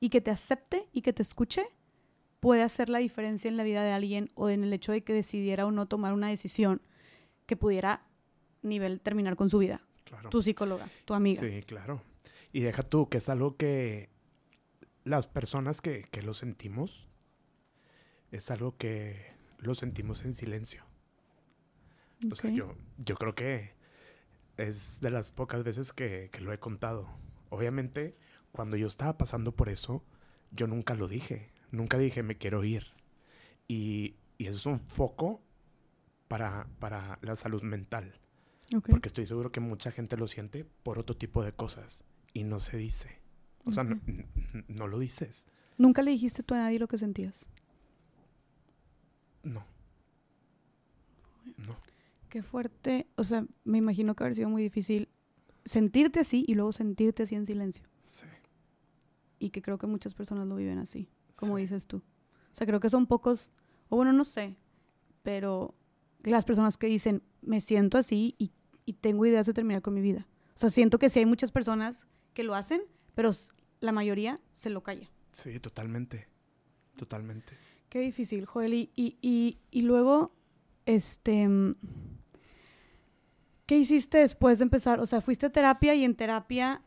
y 0.00 0.08
que 0.08 0.20
te 0.20 0.30
acepte 0.30 0.88
y 0.92 1.02
que 1.02 1.12
te 1.12 1.22
escuche 1.22 1.62
puede 2.40 2.62
hacer 2.62 2.88
la 2.88 2.98
diferencia 2.98 3.48
en 3.48 3.56
la 3.56 3.64
vida 3.64 3.82
de 3.82 3.92
alguien 3.92 4.30
o 4.34 4.50
en 4.50 4.62
el 4.62 4.72
hecho 4.72 4.92
de 4.92 5.02
que 5.02 5.12
decidiera 5.12 5.66
o 5.66 5.70
no 5.70 5.86
tomar 5.86 6.12
una 6.12 6.28
decisión 6.28 6.80
que 7.46 7.56
pudiera 7.56 8.02
nivel 8.62 9.00
terminar 9.00 9.36
con 9.36 9.48
su 9.50 9.58
vida. 9.58 9.80
Claro. 10.06 10.30
Tu 10.30 10.42
psicóloga, 10.42 10.88
tu 11.04 11.14
amiga. 11.14 11.40
Sí, 11.40 11.62
claro. 11.62 12.00
Y 12.52 12.60
deja 12.60 12.82
tú, 12.82 13.08
que 13.08 13.18
es 13.18 13.28
algo 13.28 13.56
que 13.56 14.08
las 15.04 15.26
personas 15.26 15.80
que, 15.80 16.04
que 16.10 16.22
lo 16.22 16.32
sentimos, 16.32 17.08
es 18.30 18.50
algo 18.50 18.76
que 18.76 19.34
lo 19.58 19.74
sentimos 19.74 20.24
en 20.24 20.32
silencio. 20.32 20.84
O 22.30 22.34
sea, 22.34 22.50
yo, 22.50 22.74
yo 22.98 23.16
creo 23.16 23.34
que 23.34 23.74
es 24.56 25.00
de 25.00 25.10
las 25.10 25.32
pocas 25.32 25.62
veces 25.64 25.92
que, 25.92 26.30
que 26.32 26.40
lo 26.40 26.52
he 26.52 26.58
contado. 26.58 27.08
Obviamente, 27.50 28.16
cuando 28.52 28.76
yo 28.76 28.86
estaba 28.86 29.18
pasando 29.18 29.54
por 29.54 29.68
eso, 29.68 30.04
yo 30.50 30.66
nunca 30.66 30.94
lo 30.94 31.08
dije. 31.08 31.50
Nunca 31.70 31.98
dije, 31.98 32.22
me 32.22 32.38
quiero 32.38 32.64
ir. 32.64 32.86
Y, 33.68 34.16
y 34.38 34.46
eso 34.46 34.58
es 34.58 34.66
un 34.66 34.80
foco 34.80 35.42
para, 36.28 36.68
para 36.78 37.18
la 37.22 37.36
salud 37.36 37.62
mental. 37.62 38.18
Porque 38.70 39.08
estoy 39.08 39.26
seguro 39.26 39.52
que 39.52 39.60
mucha 39.60 39.90
gente 39.92 40.16
lo 40.16 40.26
siente 40.26 40.64
por 40.82 40.98
otro 40.98 41.16
tipo 41.16 41.44
de 41.44 41.52
cosas 41.52 42.04
y 42.32 42.44
no 42.44 42.58
se 42.58 42.76
dice. 42.76 43.20
O 43.64 43.72
sea, 43.72 43.84
no, 43.84 44.88
lo 44.88 44.98
dices. 44.98 45.46
Nunca 45.78 46.02
le 46.02 46.12
dijiste 46.12 46.42
tú 46.42 46.54
a 46.54 46.58
nadie 46.58 46.78
lo 46.78 46.88
que 46.88 46.98
sentías. 46.98 47.48
No. 49.42 49.64
No. 51.58 51.76
Qué 52.28 52.42
fuerte. 52.42 53.06
O 53.16 53.24
sea, 53.24 53.46
me 53.64 53.78
imagino 53.78 54.14
que 54.14 54.24
haber 54.24 54.34
sido 54.34 54.48
muy 54.48 54.62
difícil 54.62 55.08
sentirte 55.64 56.20
así 56.20 56.44
y 56.46 56.54
luego 56.54 56.72
sentirte 56.72 57.22
así 57.22 57.34
en 57.34 57.46
silencio. 57.46 57.84
Sí. 58.04 58.26
Y 59.38 59.50
que 59.50 59.62
creo 59.62 59.78
que 59.78 59.86
muchas 59.86 60.14
personas 60.14 60.46
lo 60.46 60.56
viven 60.56 60.78
así, 60.78 61.08
como 61.34 61.56
sí. 61.56 61.62
dices 61.62 61.86
tú. 61.86 61.98
O 61.98 62.54
sea, 62.54 62.66
creo 62.66 62.80
que 62.80 62.88
son 62.88 63.06
pocos, 63.06 63.52
o 63.90 63.96
bueno, 63.96 64.12
no 64.12 64.24
sé, 64.24 64.56
pero 65.22 65.74
las 66.22 66.44
personas 66.44 66.78
que 66.78 66.86
dicen, 66.86 67.22
me 67.42 67.60
siento 67.60 67.98
así 67.98 68.34
y, 68.38 68.52
y 68.86 68.94
tengo 68.94 69.26
ideas 69.26 69.46
de 69.46 69.52
terminar 69.52 69.82
con 69.82 69.92
mi 69.92 70.00
vida. 70.00 70.26
O 70.54 70.58
sea, 70.58 70.70
siento 70.70 70.98
que 70.98 71.10
sí 71.10 71.18
hay 71.18 71.26
muchas 71.26 71.50
personas 71.50 72.06
que 72.32 72.44
lo 72.44 72.54
hacen, 72.54 72.80
pero 73.14 73.30
la 73.80 73.92
mayoría 73.92 74.40
se 74.54 74.70
lo 74.70 74.82
calla. 74.82 75.10
Sí, 75.32 75.60
totalmente. 75.60 76.28
Totalmente. 76.96 77.58
Qué 77.90 78.00
difícil, 78.00 78.46
Joel. 78.46 78.72
Y, 78.72 78.90
y, 78.94 79.18
y, 79.20 79.58
y 79.70 79.82
luego, 79.82 80.32
este, 80.86 81.46
mm, 81.46 81.74
¿qué 83.66 83.76
hiciste 83.76 84.18
después 84.18 84.60
de 84.60 84.62
empezar? 84.62 85.00
O 85.00 85.06
sea, 85.06 85.20
fuiste 85.20 85.46
a 85.46 85.50
terapia 85.50 85.94
y 85.94 86.04
en 86.04 86.14
terapia 86.14 86.82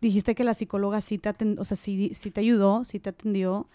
dijiste 0.00 0.34
que 0.34 0.44
la 0.44 0.54
psicóloga 0.54 1.00
sí 1.00 1.18
te, 1.18 1.34
o 1.58 1.64
sea, 1.64 1.76
sí, 1.76 2.12
sí 2.14 2.30
te 2.30 2.40
ayudó, 2.40 2.84
sí 2.84 3.00
te 3.00 3.10
atendió, 3.10 3.68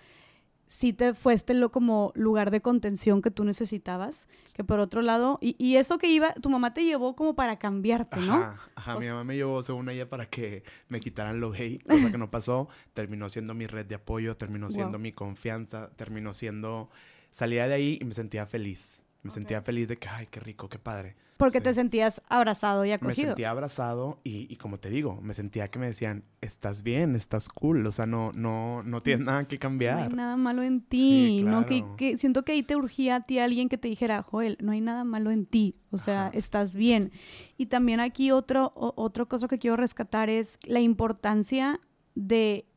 sí 0.72 0.94
te 0.94 1.14
fuiste 1.14 1.54
lo 1.54 1.70
como 1.70 2.14
lugar 2.16 2.50
de 2.50 2.62
contención 2.62 3.22
que 3.22 3.30
tú 3.30 3.44
necesitabas. 3.44 4.30
Que 4.56 4.64
por 4.64 4.80
otro 4.80 5.02
lado, 5.02 5.38
y, 5.42 5.56
y 5.60 5.76
eso 5.76 5.98
que 5.98 6.08
iba, 6.10 6.34
tu 6.36 6.50
mamá 6.50 6.74
te 6.74 6.86
llevó 6.86 7.14
como 7.14 7.36
para 7.36 7.60
cambiarte, 7.60 8.22
¿no? 8.22 8.36
Ajá, 8.36 8.62
ajá. 8.76 8.96
O 8.96 9.00
Mi 9.02 9.08
mamá 9.08 9.26
me 9.26 9.36
llevó, 9.36 9.62
según 9.64 9.90
ella, 9.90 10.10
para 10.10 10.28
que 10.28 10.64
me 10.88 11.02
quitaran 11.02 11.42
lo 11.42 11.52
gay, 11.52 11.80
cosa 11.90 12.10
que 12.10 12.18
no 12.18 12.32
pasó. 12.32 12.70
Terminó 12.94 13.28
siendo 13.30 13.54
mi 13.54 13.68
red 13.68 13.86
de 13.86 13.96
apoyo, 13.96 14.38
terminó 14.38 14.72
siendo 14.72 14.94
Wow. 14.94 15.02
mi 15.02 15.12
confianza, 15.12 15.90
terminó 15.98 16.34
siendo... 16.34 16.90
Salía 17.32 17.68
de 17.68 17.74
ahí 17.74 17.98
y 18.00 18.06
me 18.06 18.14
sentía 18.14 18.46
feliz. 18.46 19.04
Me 19.24 19.30
sentía 19.30 19.62
feliz 19.62 19.88
de 19.88 19.98
que, 19.98 20.08
ay, 20.10 20.28
qué 20.32 20.40
rico, 20.40 20.68
qué 20.68 20.80
padre. 20.80 21.16
Porque 21.38 21.58
sí. 21.60 21.64
te 21.64 21.74
sentías 21.74 22.22
abrazado 22.28 22.86
y 22.86 22.90
Me 22.90 22.94
acogido. 22.96 23.30
sentía 23.30 23.50
abrazado 23.52 24.20
y, 24.24 24.52
y 24.52 24.58
como 24.58 24.80
te 24.80 24.90
digo, 24.90 25.20
me 25.22 25.34
sentía 25.34 25.68
que 25.68 25.80
me 25.80 25.88
decían, 25.88 26.24
estás 26.40 26.84
bien, 26.84 27.16
estás 27.16 27.48
cool, 27.50 27.86
o 27.86 27.92
sea, 27.92 28.06
no, 28.06 28.32
no, 28.34 28.84
no 28.84 29.02
tienes 29.02 29.26
nada 29.26 29.48
que 29.48 29.56
No 29.56 29.60
cambiar. 29.60 30.00
hay 30.04 30.10
nada 30.10 30.38
malo 30.38 30.62
en 30.64 30.82
ti, 30.82 31.38
Sí, 31.40 31.44
¿no? 31.44 31.66
Que, 31.66 31.80
claro. 31.82 31.96
que 31.98 32.18
siento 32.18 32.44
que 32.46 32.52
ahí 32.54 32.64
te 32.64 32.76
urgía 32.76 33.16
a 33.18 33.22
ti 33.26 33.40
alguien 33.40 33.70
que 33.70 33.78
te 33.80 33.88
dijera, 33.88 34.22
Joel, 34.24 34.58
no 34.62 34.72
hay 34.72 34.82
nada 34.82 35.04
malo 35.04 35.32
en 35.32 35.46
ti, 35.46 35.76
o 35.92 35.98
sea, 35.98 36.28
Ajá. 36.28 36.38
estás 36.38 36.76
bien. 36.76 37.12
Y 37.58 37.68
también 37.68 38.00
aquí 38.00 38.32
otro, 38.32 38.72
o- 38.76 38.94
otro 38.96 39.28
cosa 39.28 39.48
que 39.48 39.58
quiero 39.60 39.78
rescatar 39.78 40.30
es 40.30 40.58
la 40.64 40.80
importancia 40.80 41.80
de, 42.16 42.68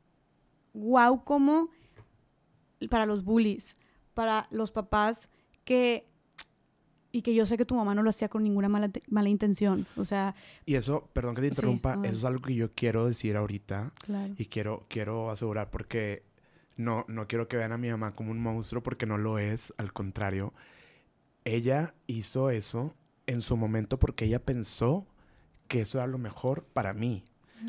wow, 0.72 1.22
como 1.24 1.68
para 2.90 3.06
los 3.06 3.24
bullies, 3.24 3.76
para 4.14 4.46
los 4.50 4.70
papás 4.72 5.28
que, 5.64 6.10
y 7.14 7.22
que 7.22 7.34
yo 7.34 7.46
sé 7.46 7.56
que 7.56 7.64
tu 7.64 7.74
mamá 7.76 7.94
no 7.94 8.02
lo 8.02 8.10
hacía 8.10 8.28
con 8.28 8.42
ninguna 8.42 8.68
mala, 8.68 8.90
mala 9.08 9.28
intención, 9.28 9.86
o 9.96 10.04
sea, 10.04 10.34
Y 10.66 10.74
eso, 10.74 11.08
perdón 11.12 11.34
que 11.36 11.42
te 11.42 11.48
Sí, 11.48 11.52
interrumpa, 11.52 11.96
no. 11.96 12.04
eso 12.04 12.14
es 12.16 12.24
algo 12.24 12.42
que 12.42 12.54
yo 12.54 12.72
quiero 12.74 13.06
decir 13.06 13.36
ahorita 13.36 13.92
claro. 14.04 14.34
y 14.36 14.46
quiero, 14.46 14.84
quiero 14.88 15.30
asegurar 15.30 15.70
porque 15.70 16.24
no, 16.76 17.04
no 17.08 17.28
quiero 17.28 17.46
que 17.46 17.56
vean 17.56 17.72
a 17.72 17.78
mi 17.78 17.88
mamá 17.88 18.14
como 18.14 18.32
un 18.32 18.40
monstruo 18.40 18.82
porque 18.82 19.06
no 19.06 19.16
lo 19.16 19.38
es, 19.38 19.72
al 19.78 19.92
contrario. 19.92 20.52
Ella 21.44 21.94
hizo 22.06 22.50
eso 22.50 22.94
en 23.26 23.42
su 23.42 23.56
momento 23.56 23.98
porque 23.98 24.24
ella 24.24 24.42
pensó 24.44 25.06
que 25.68 25.80
eso 25.82 25.98
era 25.98 26.06
lo 26.06 26.18
mejor 26.18 26.64
para 26.64 26.94
mí. 26.94 27.24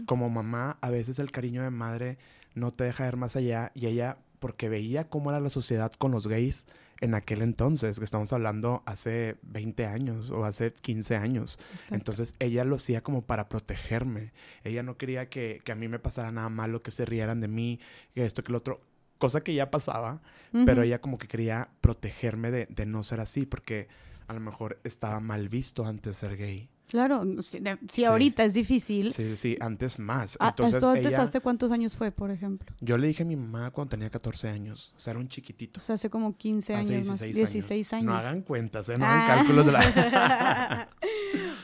Como 0.05 0.29
mamá, 0.29 0.77
a 0.81 0.89
veces 0.89 1.19
el 1.19 1.31
cariño 1.31 1.63
de 1.63 1.69
madre 1.69 2.17
no 2.53 2.71
te 2.71 2.83
deja 2.83 3.03
ver 3.05 3.15
más 3.15 3.35
allá 3.35 3.71
y 3.75 3.85
ella, 3.85 4.17
porque 4.39 4.69
veía 4.69 5.07
cómo 5.09 5.29
era 5.29 5.39
la 5.39 5.49
sociedad 5.49 5.91
con 5.93 6.11
los 6.11 6.27
gays 6.27 6.67
en 7.01 7.13
aquel 7.13 7.41
entonces, 7.41 7.99
que 7.99 8.05
estamos 8.05 8.31
hablando 8.33 8.83
hace 8.85 9.37
20 9.43 9.85
años 9.85 10.31
o 10.31 10.45
hace 10.45 10.73
15 10.73 11.15
años. 11.15 11.59
Exacto. 11.73 11.95
Entonces 11.95 12.35
ella 12.39 12.63
lo 12.63 12.77
hacía 12.77 13.01
como 13.01 13.21
para 13.21 13.49
protegerme. 13.49 14.31
Ella 14.63 14.83
no 14.83 14.97
quería 14.97 15.29
que, 15.29 15.61
que 15.63 15.71
a 15.71 15.75
mí 15.75 15.87
me 15.87 15.99
pasara 15.99 16.31
nada 16.31 16.49
malo, 16.49 16.81
que 16.81 16.91
se 16.91 17.05
rieran 17.05 17.41
de 17.41 17.47
mí, 17.47 17.79
que 18.13 18.25
esto, 18.25 18.43
que 18.43 18.51
lo 18.51 18.59
otro. 18.59 18.81
Cosa 19.17 19.41
que 19.41 19.53
ya 19.53 19.71
pasaba, 19.71 20.21
pero 20.65 20.83
ella 20.83 20.99
como 20.99 21.17
que 21.17 21.29
quería 21.29 21.69
protegerme 21.79 22.51
de, 22.51 22.65
de 22.69 22.85
no 22.85 23.01
ser 23.01 23.21
así, 23.21 23.45
porque 23.45 23.87
a 24.27 24.33
lo 24.33 24.41
mejor 24.41 24.79
estaba 24.83 25.21
mal 25.21 25.47
visto 25.47 25.85
antes 25.85 26.11
de 26.11 26.27
ser 26.27 26.37
gay. 26.37 26.69
Claro, 26.89 27.23
si, 27.41 27.59
de- 27.59 27.77
si 27.89 28.01
Sí. 28.01 28.05
ahorita 28.05 28.43
es 28.43 28.53
difícil, 28.53 29.11
Sí, 29.11 29.35
sí, 29.35 29.57
antes 29.59 29.97
más. 29.99 30.37
a- 30.39 30.49
Entonces 30.49 30.75
¿esto 30.77 30.89
antes 30.89 31.05
ella- 31.13 31.23
hace 31.23 31.39
cuántos 31.41 31.71
años 31.71 31.95
fue, 31.95 32.11
por 32.11 32.29
ejemplo? 32.31 32.73
yo 32.79 32.97
le 32.97 33.07
dije 33.07 33.23
a 33.23 33.25
mi 33.25 33.35
mamá 33.35 33.71
cuando 33.71 33.89
tenía 33.91 34.09
14 34.09 34.49
años, 34.49 34.93
o 34.95 34.99
sea, 34.99 35.11
era 35.11 35.19
un 35.19 35.27
chiquitito. 35.27 35.79
O 35.79 35.83
sea, 35.83 35.95
hace 35.95 36.09
como 36.09 36.37
15 36.37 36.75
Hace 36.75 36.95
años 36.95 37.07
más. 37.07 37.19
16 37.21 37.91
años. 37.93 38.05
No 38.05 38.13
hagan 38.15 38.41
cuentas, 38.41 38.87
¿eh? 38.89 38.97
No 38.97 39.05
Ah. 39.05 39.23
hagan 39.25 39.37
cálculos 39.39 39.65
de 39.65 39.71
la... 39.71 39.79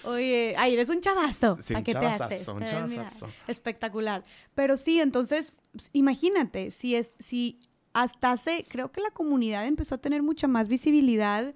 Oye, 0.04 0.56
ay, 0.58 0.74
eres 0.74 0.90
un 0.90 1.00
chavazo. 1.00 1.58
Sí, 1.62 1.74
¿A 1.76 1.78
un 1.78 1.84
qué 1.84 1.94
te 1.94 2.00
chavazazo, 2.00 2.24
haces? 2.24 2.48
un 2.48 2.64
Eh, 2.64 2.66
mira, 2.88 3.04
chavazazo. 3.04 3.28
espectacular. 3.48 4.24
Pero 4.56 4.78
sí, 4.78 5.00
entonces, 5.00 5.54
pues, 5.72 5.90
imagínate, 5.94 6.72
si 6.72 6.96
es, 6.96 7.10
si 7.20 7.60
hasta 7.94 8.32
hace, 8.32 8.66
creo 8.68 8.92
que 8.92 9.02
la 9.02 9.12
comunidad 9.12 9.68
empezó 9.68 9.96
a 9.96 9.98
tener 10.00 10.24
mucha 10.24 10.48
más 10.48 10.68
visibilidad 10.68 11.54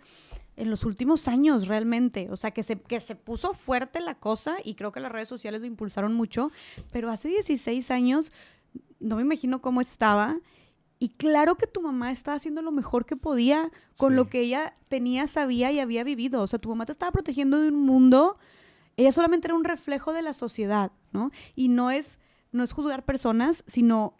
en 0.57 0.69
los 0.69 0.85
últimos 0.85 1.27
años 1.27 1.67
realmente. 1.67 2.29
O 2.31 2.35
sea, 2.37 2.51
que 2.51 2.63
se, 2.63 2.79
que 2.79 2.99
se 2.99 3.15
puso 3.15 3.53
fuerte 3.53 3.99
la 3.99 4.15
cosa 4.15 4.57
y 4.63 4.75
creo 4.75 4.91
que 4.91 4.99
las 4.99 5.11
redes 5.11 5.27
sociales 5.27 5.61
lo 5.61 5.67
impulsaron 5.67 6.13
mucho. 6.13 6.51
Pero 6.91 7.11
hace 7.11 7.27
16 7.29 7.91
años, 7.91 8.31
no 8.99 9.17
me 9.17 9.21
imagino 9.21 9.61
cómo 9.61 9.81
estaba. 9.81 10.37
Y 10.97 11.09
claro 11.09 11.55
que 11.55 11.67
tu 11.67 11.81
mamá 11.81 12.11
estaba 12.11 12.37
haciendo 12.37 12.61
lo 12.61 12.71
mejor 12.71 13.05
que 13.05 13.17
podía 13.17 13.69
con 13.97 14.11
Sí. 14.13 14.15
lo 14.15 14.29
que 14.29 14.39
ella 14.39 14.73
tenía, 14.87 15.27
sabía 15.27 15.71
y 15.71 15.79
había 15.79 16.03
vivido. 16.05 16.41
O 16.41 16.47
sea, 16.47 16.57
tu 16.59 16.69
mamá 16.69 16.85
te 16.85 16.93
estaba 16.93 17.11
protegiendo 17.11 17.59
de 17.59 17.67
un 17.69 17.81
mundo. 17.81 18.37
Ella 18.95 19.11
solamente 19.11 19.47
era 19.47 19.55
un 19.55 19.65
reflejo 19.65 20.13
de 20.13 20.21
la 20.21 20.33
sociedad, 20.33 20.93
¿no? 21.11 21.31
Y 21.53 21.67
no 21.67 21.91
es, 21.91 22.17
no 22.53 22.63
es 22.63 22.71
juzgar 22.71 23.03
personas, 23.03 23.65
sino 23.67 24.17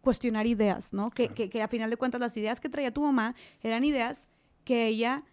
cuestionar 0.00 0.46
ideas, 0.46 0.94
¿no? 0.94 1.10
Que, 1.10 1.28
que 1.28 1.62
a 1.62 1.68
final 1.68 1.90
de 1.90 1.98
cuentas 1.98 2.20
las 2.22 2.34
ideas 2.38 2.58
que 2.58 2.70
traía 2.70 2.90
tu 2.92 3.02
mamá 3.02 3.34
eran 3.60 3.84
ideas 3.84 4.28
que 4.64 4.86
ella 4.86 5.24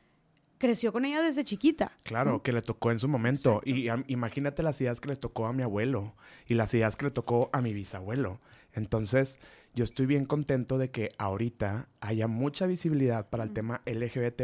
creció 0.62 0.94
con 0.94 1.06
ella 1.06 1.24
desde 1.24 1.44
chiquita. 1.44 1.92
Claro, 2.04 2.44
que 2.44 2.54
le 2.54 2.62
tocó 2.62 2.92
en 2.92 3.00
su 3.00 3.08
momento. 3.08 3.62
Y 3.66 3.88
imagínate 4.08 4.62
las 4.62 4.80
ideas 4.80 5.00
que 5.00 5.10
le 5.10 5.16
tocó 5.16 5.48
a 5.48 5.54
mi 5.54 5.64
abuelo 5.64 6.16
y 6.46 6.54
las 6.54 6.72
ideas 6.76 6.96
que 6.96 7.06
le 7.06 7.12
tocó 7.12 7.50
a 7.52 7.62
mi 7.62 7.74
bisabuelo. 7.74 8.40
Entonces, 8.74 9.40
yo 9.74 9.84
estoy 9.84 10.06
bien 10.06 10.26
contento 10.26 10.78
de 10.78 10.92
que 10.92 11.10
ahorita 11.18 11.90
haya 12.00 12.28
mucha 12.28 12.68
visibilidad 12.68 13.28
para 13.28 13.44
el 13.44 13.54
tema 13.54 13.82
LGBT, 13.88 14.44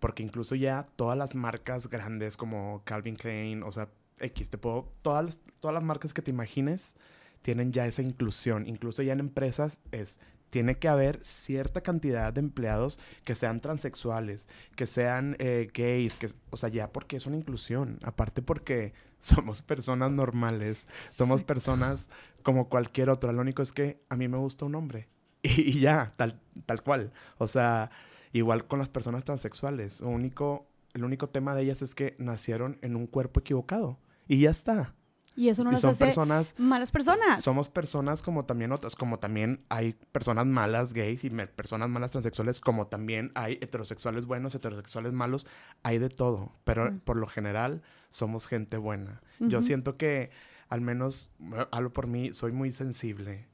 porque 0.00 0.24
incluso 0.24 0.56
ya 0.56 0.84
todas 0.96 1.16
las 1.16 1.36
marcas 1.36 1.88
grandes 1.88 2.36
como 2.36 2.82
Calvin 2.84 3.14
Klein, 3.14 3.62
o 3.62 3.70
sea, 3.70 3.88
X, 4.18 4.50
te 4.50 4.58
puedo, 4.58 4.92
todas, 5.02 5.38
todas 5.60 5.74
las 5.74 5.84
marcas 5.84 6.12
que 6.12 6.22
te 6.22 6.32
imagines 6.32 6.96
tienen 7.42 7.72
ya 7.72 7.86
esa 7.86 8.02
inclusión. 8.02 8.66
Incluso 8.66 9.02
ya 9.02 9.12
en 9.12 9.20
empresas 9.20 9.78
es 9.92 10.18
tiene 10.54 10.78
que 10.78 10.86
haber 10.86 11.20
cierta 11.24 11.80
cantidad 11.80 12.32
de 12.32 12.38
empleados 12.38 13.00
que 13.24 13.34
sean 13.34 13.58
transexuales, 13.58 14.46
que 14.76 14.86
sean 14.86 15.34
eh, 15.40 15.68
gays, 15.74 16.14
que, 16.14 16.28
o 16.50 16.56
sea, 16.56 16.68
ya 16.68 16.92
porque 16.92 17.16
es 17.16 17.26
una 17.26 17.36
inclusión, 17.36 17.98
aparte 18.04 18.40
porque 18.40 18.92
somos 19.18 19.62
personas 19.62 20.12
normales, 20.12 20.86
somos 21.10 21.42
personas 21.42 22.08
como 22.44 22.68
cualquier 22.68 23.10
otra, 23.10 23.32
lo 23.32 23.40
único 23.40 23.62
es 23.62 23.72
que 23.72 24.00
a 24.08 24.14
mí 24.14 24.28
me 24.28 24.38
gusta 24.38 24.64
un 24.64 24.76
hombre 24.76 25.08
y, 25.42 25.80
ya, 25.80 26.14
tal, 26.16 26.40
tal 26.66 26.84
cual, 26.84 27.12
o 27.38 27.48
sea, 27.48 27.90
igual 28.32 28.68
con 28.68 28.78
las 28.78 28.90
personas 28.90 29.24
transexuales, 29.24 30.02
único, 30.02 30.68
el 30.92 31.02
único 31.02 31.30
tema 31.30 31.56
de 31.56 31.62
ellas 31.62 31.82
es 31.82 31.96
que 31.96 32.14
nacieron 32.20 32.78
en 32.80 32.94
un 32.94 33.08
cuerpo 33.08 33.40
equivocado 33.40 33.98
y 34.28 34.38
ya 34.38 34.50
está. 34.50 34.94
Y 35.36 35.48
eso 35.48 35.64
no 35.64 35.72
nos 35.72 35.80
son 35.80 35.90
hace 35.90 36.04
personas, 36.04 36.54
malas 36.58 36.92
personas. 36.92 37.42
Somos 37.42 37.68
personas 37.68 38.22
como 38.22 38.44
también 38.44 38.72
otras, 38.72 38.94
como 38.94 39.18
también 39.18 39.64
hay 39.68 39.94
personas 40.12 40.46
malas 40.46 40.92
gays 40.92 41.24
y 41.24 41.30
personas 41.30 41.88
malas 41.88 42.12
transexuales, 42.12 42.60
como 42.60 42.86
también 42.86 43.32
hay 43.34 43.54
heterosexuales 43.54 44.26
buenos, 44.26 44.54
heterosexuales 44.54 45.12
malos, 45.12 45.46
hay 45.82 45.98
de 45.98 46.08
todo, 46.08 46.52
pero 46.64 46.96
por 47.04 47.16
lo 47.16 47.26
general 47.26 47.82
somos 48.10 48.46
gente 48.46 48.76
buena. 48.76 49.22
Yo 49.40 49.60
siento 49.60 49.96
que 49.96 50.30
al 50.68 50.80
menos, 50.80 51.30
hablo 51.70 51.92
por 51.92 52.06
mí, 52.06 52.32
soy 52.32 52.52
muy 52.52 52.72
sensible, 52.72 53.46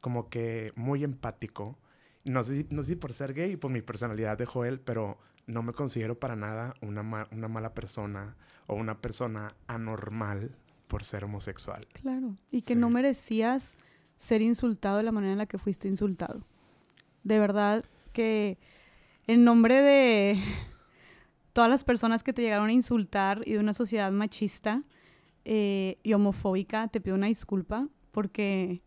como 0.00 0.28
que 0.28 0.72
muy 0.74 1.04
empático. 1.04 1.78
No 2.24 2.42
sé, 2.44 2.66
no 2.70 2.82
sé 2.82 2.90
si 2.90 2.96
por 2.96 3.12
ser 3.12 3.34
gay, 3.34 3.56
por 3.56 3.70
mi 3.70 3.82
personalidad 3.82 4.36
de 4.36 4.46
Joel, 4.46 4.80
pero 4.80 5.18
no 5.46 5.62
me 5.62 5.72
considero 5.72 6.18
para 6.18 6.34
nada 6.34 6.74
una, 6.80 7.28
una 7.30 7.48
mala 7.48 7.72
persona 7.72 8.36
o 8.66 8.74
una 8.74 9.00
persona 9.00 9.54
anormal 9.68 10.56
por 10.88 11.04
ser 11.04 11.24
homosexual. 11.24 11.86
Claro, 11.92 12.36
y 12.50 12.62
que 12.62 12.74
no 12.74 12.90
merecías 12.90 13.74
ser 14.16 14.42
insultado 14.42 14.98
de 14.98 15.02
la 15.02 15.12
manera 15.12 15.32
en 15.32 15.38
la 15.38 15.46
que 15.46 15.58
fuiste 15.58 15.88
insultado. 15.88 16.46
De 17.22 17.38
verdad 17.38 17.84
que 18.12 18.58
en 19.26 19.44
nombre 19.44 19.82
de 19.82 20.42
todas 21.52 21.70
las 21.70 21.84
personas 21.84 22.22
que 22.22 22.32
te 22.32 22.42
llegaron 22.42 22.68
a 22.68 22.72
insultar 22.72 23.42
y 23.44 23.54
de 23.54 23.58
una 23.58 23.72
sociedad 23.72 24.12
machista 24.12 24.82
eh, 25.44 25.98
y 26.02 26.12
homofóbica, 26.12 26.88
te 26.88 27.00
pido 27.00 27.16
una 27.16 27.26
disculpa 27.26 27.88
porque, 28.12 28.82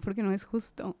porque 0.00 0.22
no 0.22 0.32
es 0.32 0.44
justo. 0.44 0.96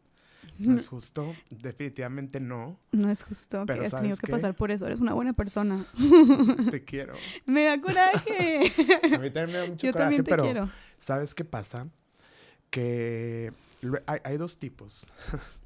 No 0.58 0.76
es 0.76 0.88
justo, 0.88 1.34
definitivamente 1.50 2.40
no. 2.40 2.78
No 2.92 3.10
es 3.10 3.24
justo 3.24 3.64
pero 3.66 3.80
que 3.80 3.86
hayas 3.86 4.00
tenido 4.00 4.16
que 4.16 4.26
pasar 4.26 4.54
por 4.54 4.70
eso. 4.70 4.86
Eres 4.86 5.00
una 5.00 5.14
buena 5.14 5.32
persona. 5.32 5.84
Te 6.70 6.84
quiero. 6.84 7.14
me 7.44 7.64
da 7.64 7.80
coraje. 7.80 8.72
A 9.14 9.18
mí 9.18 9.30
también 9.30 9.46
me 9.46 9.58
da 9.58 9.66
mucho 9.66 9.86
Yo 9.86 9.92
coraje, 9.92 9.92
también 9.92 10.24
te 10.24 10.30
pero 10.30 10.42
quiero. 10.44 10.70
¿sabes 10.98 11.34
qué 11.34 11.44
pasa? 11.44 11.88
Que 12.70 13.52
hay, 14.06 14.36
dos 14.36 14.58
tipos. 14.58 15.06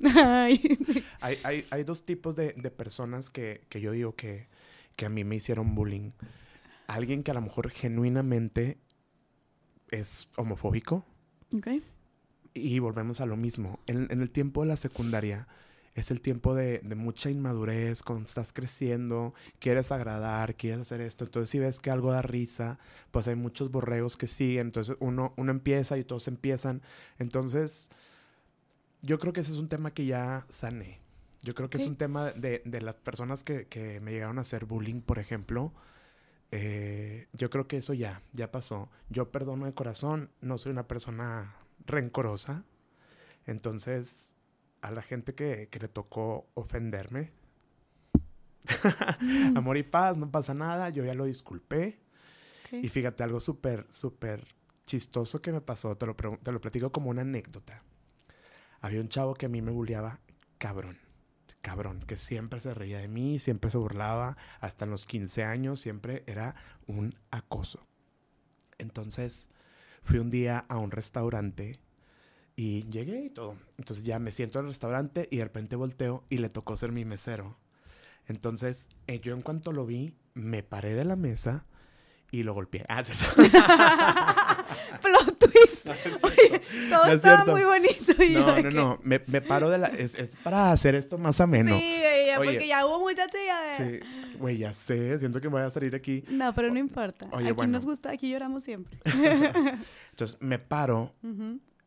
hay, 0.14 0.78
hay, 1.20 1.66
hay, 1.70 1.84
dos 1.84 2.04
tipos 2.04 2.36
de, 2.36 2.52
de 2.52 2.70
personas 2.70 3.30
que, 3.30 3.64
que, 3.68 3.80
yo 3.80 3.92
digo 3.92 4.14
que, 4.14 4.48
que 4.96 5.06
a 5.06 5.08
mí 5.08 5.24
me 5.24 5.36
hicieron 5.36 5.74
bullying. 5.74 6.10
Alguien 6.86 7.22
que 7.22 7.30
a 7.30 7.34
lo 7.34 7.40
mejor 7.40 7.70
genuinamente 7.70 8.78
es 9.90 10.28
homofóbico. 10.36 11.04
Okay. 11.56 11.82
Y 12.54 12.78
volvemos 12.78 13.20
a 13.20 13.26
lo 13.26 13.36
mismo. 13.36 13.78
En, 13.86 14.10
el 14.10 14.30
tiempo 14.30 14.62
de 14.62 14.68
la 14.68 14.76
secundaria 14.76 15.46
es 15.94 16.10
el 16.10 16.20
tiempo 16.20 16.54
de, 16.54 16.80
mucha 16.96 17.30
inmadurez, 17.30 18.02
cuando 18.02 18.26
estás 18.26 18.52
creciendo, 18.52 19.34
quieres 19.58 19.92
agradar, 19.92 20.54
quieres 20.54 20.80
hacer 20.80 21.00
esto. 21.00 21.24
Entonces, 21.24 21.50
si 21.50 21.58
ves 21.58 21.80
que 21.80 21.90
algo 21.90 22.12
da 22.12 22.22
risa, 22.22 22.78
pues 23.10 23.28
hay 23.28 23.36
muchos 23.36 23.70
borregos 23.70 24.16
que 24.16 24.26
siguen. 24.26 24.68
Entonces, 24.68 24.96
uno, 25.00 25.34
uno 25.36 25.50
empieza 25.50 25.98
y 25.98 26.04
todos 26.04 26.28
empiezan. 26.28 26.82
Entonces, 27.18 27.88
yo 29.02 29.18
creo 29.18 29.32
que 29.32 29.40
ese 29.40 29.52
es 29.52 29.58
un 29.58 29.68
tema 29.68 29.92
que 29.92 30.06
ya 30.06 30.46
sané. 30.48 31.00
Yo 31.42 31.54
creo 31.54 31.70
que 31.70 31.78
es 31.78 31.86
un 31.86 31.96
tema 31.96 32.32
de, 32.32 32.62
las 32.82 32.94
personas 32.96 33.44
que, 33.44 34.00
me 34.02 34.12
llegaron 34.12 34.38
a 34.38 34.42
hacer 34.42 34.66
bullying, 34.66 35.00
por 35.00 35.18
ejemplo. 35.18 35.72
Eh, 36.52 37.28
yo 37.32 37.48
creo 37.48 37.66
que 37.66 37.78
eso 37.78 37.94
ya, 37.94 38.22
ya 38.32 38.50
pasó. 38.50 38.90
Yo 39.08 39.30
perdono 39.30 39.66
de 39.66 39.72
corazón, 39.72 40.30
no 40.42 40.58
soy 40.58 40.72
una 40.72 40.86
persona 40.86 41.54
rencorosa. 41.90 42.64
Entonces, 43.46 44.32
a 44.80 44.90
la 44.90 45.02
gente 45.02 45.34
que, 45.34 45.68
le 45.78 45.88
tocó 45.88 46.48
ofenderme, 46.54 47.32
mm. 49.20 49.56
amor 49.56 49.76
y 49.76 49.82
paz, 49.82 50.16
no 50.16 50.30
pasa 50.30 50.54
nada, 50.54 50.90
yo 50.90 51.04
ya 51.04 51.14
lo 51.14 51.24
disculpé. 51.24 52.00
Y 52.72 52.88
fíjate, 52.88 53.24
algo 53.24 53.40
súper, 53.40 53.86
súper 53.90 54.46
chistoso 54.86 55.42
que 55.42 55.50
me 55.52 55.60
pasó, 55.60 55.96
te 55.96 56.06
lo, 56.06 56.14
te 56.14 56.52
lo 56.52 56.60
platico 56.60 56.92
como 56.92 57.10
una 57.10 57.22
anécdota. 57.22 57.82
Había 58.80 59.00
un 59.00 59.08
chavo 59.08 59.34
que 59.34 59.46
a 59.46 59.48
mí 59.48 59.60
me 59.60 59.72
bulleaba 59.72 60.20
cabrón, 60.58 60.98
cabrón, 61.62 62.00
que 62.06 62.16
siempre 62.16 62.60
se 62.60 62.72
reía 62.74 62.98
de 62.98 63.08
mí, 63.08 63.38
siempre 63.38 63.70
se 63.70 63.78
burlaba, 63.78 64.36
hasta 64.60 64.84
en 64.84 64.90
los 64.92 65.04
15 65.04 65.44
años 65.44 65.80
siempre 65.80 66.22
era 66.26 66.54
un 66.86 67.14
acoso. 67.30 67.80
Entonces, 68.78 69.48
fui 70.02 70.18
un 70.18 70.30
día 70.30 70.64
a 70.68 70.78
un 70.78 70.90
restaurante 70.90 71.78
y 72.56 72.88
llegué 72.90 73.24
y 73.24 73.30
todo. 73.30 73.56
Entonces 73.78 74.04
ya 74.04 74.18
me 74.18 74.32
siento 74.32 74.58
en 74.58 74.66
el 74.66 74.70
restaurante 74.70 75.28
y 75.30 75.38
de 75.38 75.44
repente 75.44 75.76
volteo 75.76 76.24
y 76.28 76.38
le 76.38 76.48
tocó 76.48 76.76
ser 76.76 76.92
mi 76.92 77.04
mesero. 77.04 77.56
Entonces 78.26 78.88
eh, 79.06 79.20
yo 79.20 79.34
en 79.34 79.42
cuanto 79.42 79.72
lo 79.72 79.86
vi, 79.86 80.14
me 80.34 80.62
paré 80.62 80.94
de 80.94 81.04
la 81.04 81.16
mesa 81.16 81.64
y 82.30 82.42
lo 82.42 82.54
golpeé. 82.54 82.84
Ah, 82.88 83.02
Plot 85.02 85.38
twist. 85.38 85.84
todo 86.90 87.06
estaba 87.12 87.44
muy 87.44 87.62
bonito. 87.62 88.22
Y 88.22 88.30
no, 88.30 88.62
no, 88.62 88.70
no. 88.70 88.98
Me, 89.02 89.20
me, 89.26 89.40
paro 89.40 89.70
de 89.70 89.78
la. 89.78 89.86
Es, 89.88 90.14
es, 90.14 90.30
para 90.42 90.72
hacer 90.72 90.94
esto 90.94 91.18
más 91.18 91.40
ameno. 91.40 91.76
Sí, 91.76 92.00
porque 92.36 92.66
ya 92.66 92.86
hubo 92.86 93.00
muchachos 93.00 93.40
ya. 93.44 93.76
Sí, 93.76 94.00
güey, 94.38 94.58
ya 94.58 94.74
sé. 94.74 95.18
Siento 95.18 95.40
que 95.40 95.48
me 95.48 95.54
voy 95.54 95.62
a 95.62 95.70
salir 95.70 95.94
aquí. 95.94 96.24
No, 96.28 96.54
pero 96.54 96.70
no 96.70 96.78
importa. 96.78 97.28
Oye, 97.32 97.50
aquí 97.50 97.66
nos 97.66 97.84
gusta, 97.84 98.10
aquí 98.10 98.30
lloramos 98.30 98.64
siempre. 98.64 98.98
entonces 100.10 100.40
me 100.40 100.58
paro. 100.58 101.14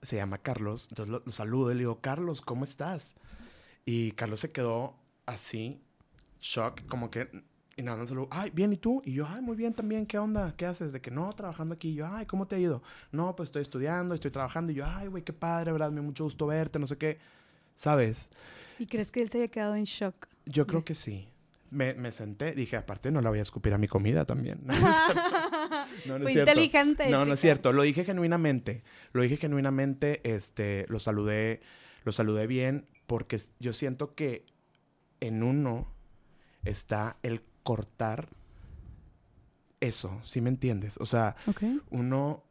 Se 0.01 0.17
llama 0.17 0.37
Carlos. 0.37 0.87
Entonces 0.89 1.21
lo, 1.25 1.31
saludo 1.31 1.71
y 1.71 1.75
le 1.75 1.79
digo, 1.79 2.01
Carlos, 2.01 2.41
¿cómo 2.41 2.63
estás? 2.65 3.13
Y 3.85 4.11
Carlos 4.13 4.39
se 4.39 4.51
quedó 4.51 4.95
así, 5.25 5.81
shock, 6.41 6.85
como 6.87 7.09
que 7.09 7.29
y 7.75 7.81
nada, 7.81 7.97
no 7.97 8.05
saludo, 8.05 8.27
ay, 8.29 8.51
bien, 8.51 8.71
¿y 8.71 8.77
tú? 8.77 9.01
Y 9.03 9.13
yo, 9.13 9.25
ay, 9.27 9.41
muy 9.41 9.55
bien 9.55 9.73
también, 9.73 10.05
¿qué 10.05 10.19
onda? 10.19 10.53
¿Qué 10.55 10.65
haces? 10.65 10.93
De 10.93 11.01
que 11.01 11.09
no, 11.09 11.33
trabajando 11.33 11.73
aquí. 11.73 11.89
Y 11.89 11.95
yo, 11.95 12.07
ay, 12.07 12.25
¿cómo 12.25 12.47
te 12.47 12.55
ha 12.55 12.59
ido? 12.59 12.83
No, 13.11 13.35
pues 13.35 13.47
estoy 13.47 13.63
estudiando, 13.63 14.13
estoy 14.13 14.29
trabajando. 14.29 14.71
Y 14.71 14.75
yo, 14.75 14.85
ay, 14.85 15.07
güey, 15.07 15.23
qué 15.23 15.33
padre, 15.33 15.71
¿verdad? 15.71 15.91
Me 15.91 16.01
mucho 16.01 16.23
gusto 16.23 16.45
verte, 16.45 16.77
no 16.77 16.85
sé 16.85 16.97
qué. 16.97 17.17
¿Sabes? 17.75 18.29
¿Y 18.77 18.85
crees 18.85 19.11
que 19.11 19.21
él 19.21 19.29
se 19.29 19.39
haya 19.39 19.47
quedado 19.47 19.75
en 19.75 19.85
shock? 19.85 20.27
Yo 20.45 20.67
creo 20.67 20.85
que 20.85 20.93
sí. 20.93 21.27
Me, 21.71 21.95
me, 21.95 22.11
senté, 22.11 22.51
dije, 22.51 22.77
aparte 22.77 23.09
no 23.09 23.19
la 23.21 23.31
voy 23.31 23.39
a 23.39 23.41
escupir 23.41 23.73
a 23.73 23.79
mi 23.79 23.87
comida 23.87 24.25
también. 24.25 24.61
No, 26.05 26.17
no, 26.17 26.23
Fue 26.23 26.33
inteligente. 26.33 27.09
No, 27.09 27.23
no 27.23 27.33
es 27.33 27.39
cierto. 27.39 27.71
Lo 27.71 27.81
dije 27.81 28.03
genuinamente. 28.03 28.83
Lo 29.13 29.21
dije 29.21 29.37
genuinamente, 29.37 30.21
este, 30.23 30.85
lo 30.89 30.99
saludé, 30.99 31.61
lo 32.03 32.11
saludé 32.11 32.45
bien, 32.45 32.87
porque 33.07 33.39
yo 33.59 33.73
siento 33.73 34.13
que 34.15 34.45
en 35.21 35.43
uno 35.43 35.87
está 36.63 37.17
el 37.23 37.41
cortar 37.63 38.29
eso, 39.79 40.19
¿sí 40.23 40.41
me 40.41 40.49
entiendes? 40.49 40.97
O 40.99 41.05
sea, 41.05 41.35
uno 41.89 42.43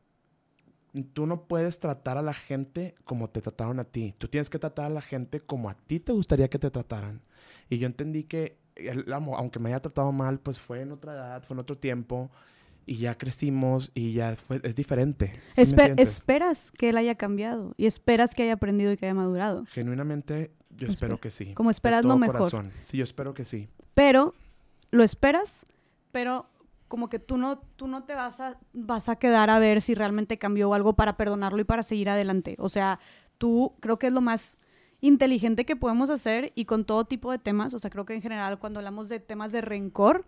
tú 1.15 1.27
no 1.27 1.45
puedes 1.45 1.79
tratar 1.79 2.19
a 2.19 2.23
la 2.23 2.35
gente 2.35 2.95
como 3.05 3.31
te 3.31 3.41
trataron 3.41 3.81
a 3.81 3.85
ti. 3.85 4.15
Tú 4.19 4.29
tienes 4.29 4.51
que 4.51 4.59
tratar 4.59 4.87
a 4.87 4.91
la 4.91 5.01
gente 5.01 5.41
como 5.41 5.71
a 5.71 5.75
ti 5.75 6.01
te 6.01 6.13
gustaría 6.13 6.49
que 6.49 6.59
te 6.59 6.71
trataran. 6.71 7.23
Y 7.71 7.79
yo 7.79 7.87
entendí 7.87 8.25
que, 8.25 8.59
aunque 9.11 9.59
me 9.59 9.71
haya 9.71 9.81
tratado 9.81 10.13
mal, 10.13 10.39
pues 10.41 10.59
fue 10.59 10.83
en 10.83 10.93
otra 10.93 11.15
edad, 11.15 11.43
fue 11.43 11.55
en 11.55 11.61
otro 11.61 11.79
tiempo. 11.79 12.31
Y 12.85 12.97
ya 12.97 13.17
crecimos 13.17 13.93
y 13.95 14.13
ya 14.13 14.35
fue, 14.35 14.61
es 14.65 14.75
diferente. 14.75 15.41
esperas 15.57 16.73
que 16.73 16.89
él 16.89 16.97
haya 16.97 17.15
cambiado 17.15 17.75
y 17.77 17.87
esperas 17.87 18.35
que 18.35 18.43
haya 18.43 18.55
aprendido 18.55 18.93
y 18.93 18.97
que 18.97 19.07
haya 19.07 19.15
madurado. 19.15 19.65
Genuinamente, 19.67 20.53
yo 20.77 20.89
espero 20.89 21.19
que 21.19 21.31
sí. 21.31 21.55
Como 21.55 21.71
esperas 21.71 22.05
lo 22.05 22.19
mejor. 22.19 22.51
Sí, 22.83 22.99
yo 22.99 23.05
espero 23.05 23.35
que 23.35 23.45
sí. 23.45 23.69
Pero, 23.95 24.35
lo 24.93 25.03
esperas, 25.03 25.67
pero 26.13 26.47
como 26.87 27.09
que 27.09 27.19
tú 27.19 27.39
no, 27.39 27.59
tú 27.59 27.89
no 27.89 28.05
te 28.05 28.15
vas 28.15 28.39
a, 28.39 28.61
vas 28.75 29.09
a 29.09 29.17
quedar 29.17 29.51
a 29.51 29.59
ver 29.59 29.81
si 29.81 29.95
realmente 29.95 30.39
cambió 30.39 30.73
algo 30.75 30.93
para 30.93 31.17
perdonarlo 31.17 31.61
y 31.61 31.65
para 31.65 31.83
seguir 31.83 32.11
adelante. 32.11 32.55
O 32.59 32.69
sea, 32.69 33.01
tú 33.39 33.75
creo 33.81 33.99
que 33.99 34.09
es 34.09 34.13
lo 34.13 34.21
más 34.21 34.59
inteligente 35.01 35.65
que 35.65 35.75
podemos 35.75 36.11
hacer 36.11 36.53
y 36.55 36.67
con 36.67 36.85
todo 36.85 37.07
tipo 37.07 37.33
de 37.33 37.39
temas. 37.39 37.73
O 37.73 37.79
sea, 37.79 37.91
creo 37.91 38.05
que 38.05 38.15
en 38.15 38.21
general 38.21 38.59
cuando 38.59 38.79
hablamos 38.79 39.09
de 39.09 39.19
temas 39.19 39.51
de 39.51 39.63
rencor, 39.63 40.27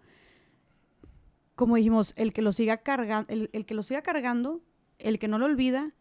como 1.55 1.77
dijimos, 1.77 2.15
el 2.17 2.33
que 2.33 2.41
lo 2.41 2.53
siga 2.53 2.83
el, 3.29 3.51
el 3.53 3.67
que 3.67 3.75
lo 3.75 3.83
siga 3.83 4.01
cargando, 4.01 4.63
el 4.99 5.19
que 5.19 5.29
no 5.29 5.39
lo 5.39 5.45
olvida, 5.45 5.93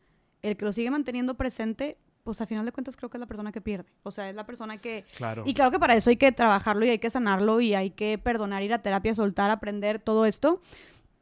el 0.41 0.55
que 0.55 0.63
lo 0.63 0.71
sigue 0.71 0.89
manteniendo 0.89 1.35
presente, 1.35 1.97
pues 2.23 2.39
a 2.41 2.45
final 2.45 2.65
de 2.65 2.71
cuentas 2.71 2.95
creo 2.95 3.09
que 3.09 3.17
es 3.17 3.19
la 3.19 3.27
persona 3.27 3.51
que 3.51 3.61
pierde. 3.61 3.91
O 4.03 4.11
sea, 4.11 4.29
es 4.29 4.35
la 4.35 4.45
persona 4.45 4.77
que... 4.77 5.05
Claro. 5.15 5.43
Y 5.45 5.53
claro 5.53 5.71
que 5.71 5.79
para 5.79 5.95
eso 5.95 6.09
hay 6.09 6.17
que 6.17 6.31
trabajarlo 6.31 6.85
y 6.85 6.89
hay 6.89 6.99
que 6.99 7.09
sanarlo 7.09 7.59
y 7.61 7.73
hay 7.73 7.91
que 7.91 8.17
perdonar, 8.17 8.63
ir 8.63 8.73
a 8.73 8.81
terapia, 8.81 9.13
soltar, 9.13 9.51
aprender, 9.51 9.99
todo 9.99 10.25
esto. 10.25 10.61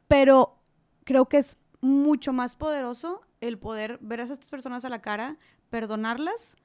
Pero 0.06 0.58
creo 1.04 1.28
que 1.28 1.38
es 1.38 1.58
mucho 1.80 2.32
más 2.32 2.54
poderoso 2.56 3.22
el 3.40 3.58
poder 3.58 3.98
ver 4.00 4.20
a 4.20 4.24
estas 4.24 4.50
personas 4.50 4.84
a 4.84 4.88
la 4.88 5.02
cara, 5.02 5.36
perdonarlas 5.68 6.56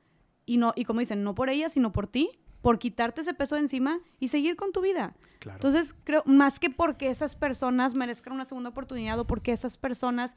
y 0.45 0.57
no 0.57 0.73
y 0.75 0.85
como 0.85 0.99
dicen, 0.99 1.23
no 1.23 1.33
por 1.33 1.49
ellas, 1.49 1.73
sino 1.73 1.91
por 1.91 2.05
ti, 2.05 2.39
por 2.61 2.77
quitarte 2.77 3.21
ese 3.21 3.33
peso 3.33 3.55
de 3.55 3.61
encima 3.61 3.99
y 4.19 4.27
seguir 4.27 4.55
con 4.55 4.71
tu 4.71 4.81
vida. 4.81 5.15
Claro. 5.39 5.57
Entonces, 5.57 5.95
creo 6.03 6.21
más 6.25 6.59
que 6.59 6.69
porque 6.69 7.09
esas 7.09 7.35
personas 7.35 7.95
merezcan 7.95 8.33
una 8.33 8.45
segunda 8.45 8.69
oportunidad 8.69 9.19
o 9.19 9.25
porque 9.25 9.51
esas 9.51 9.77
personas 9.77 10.35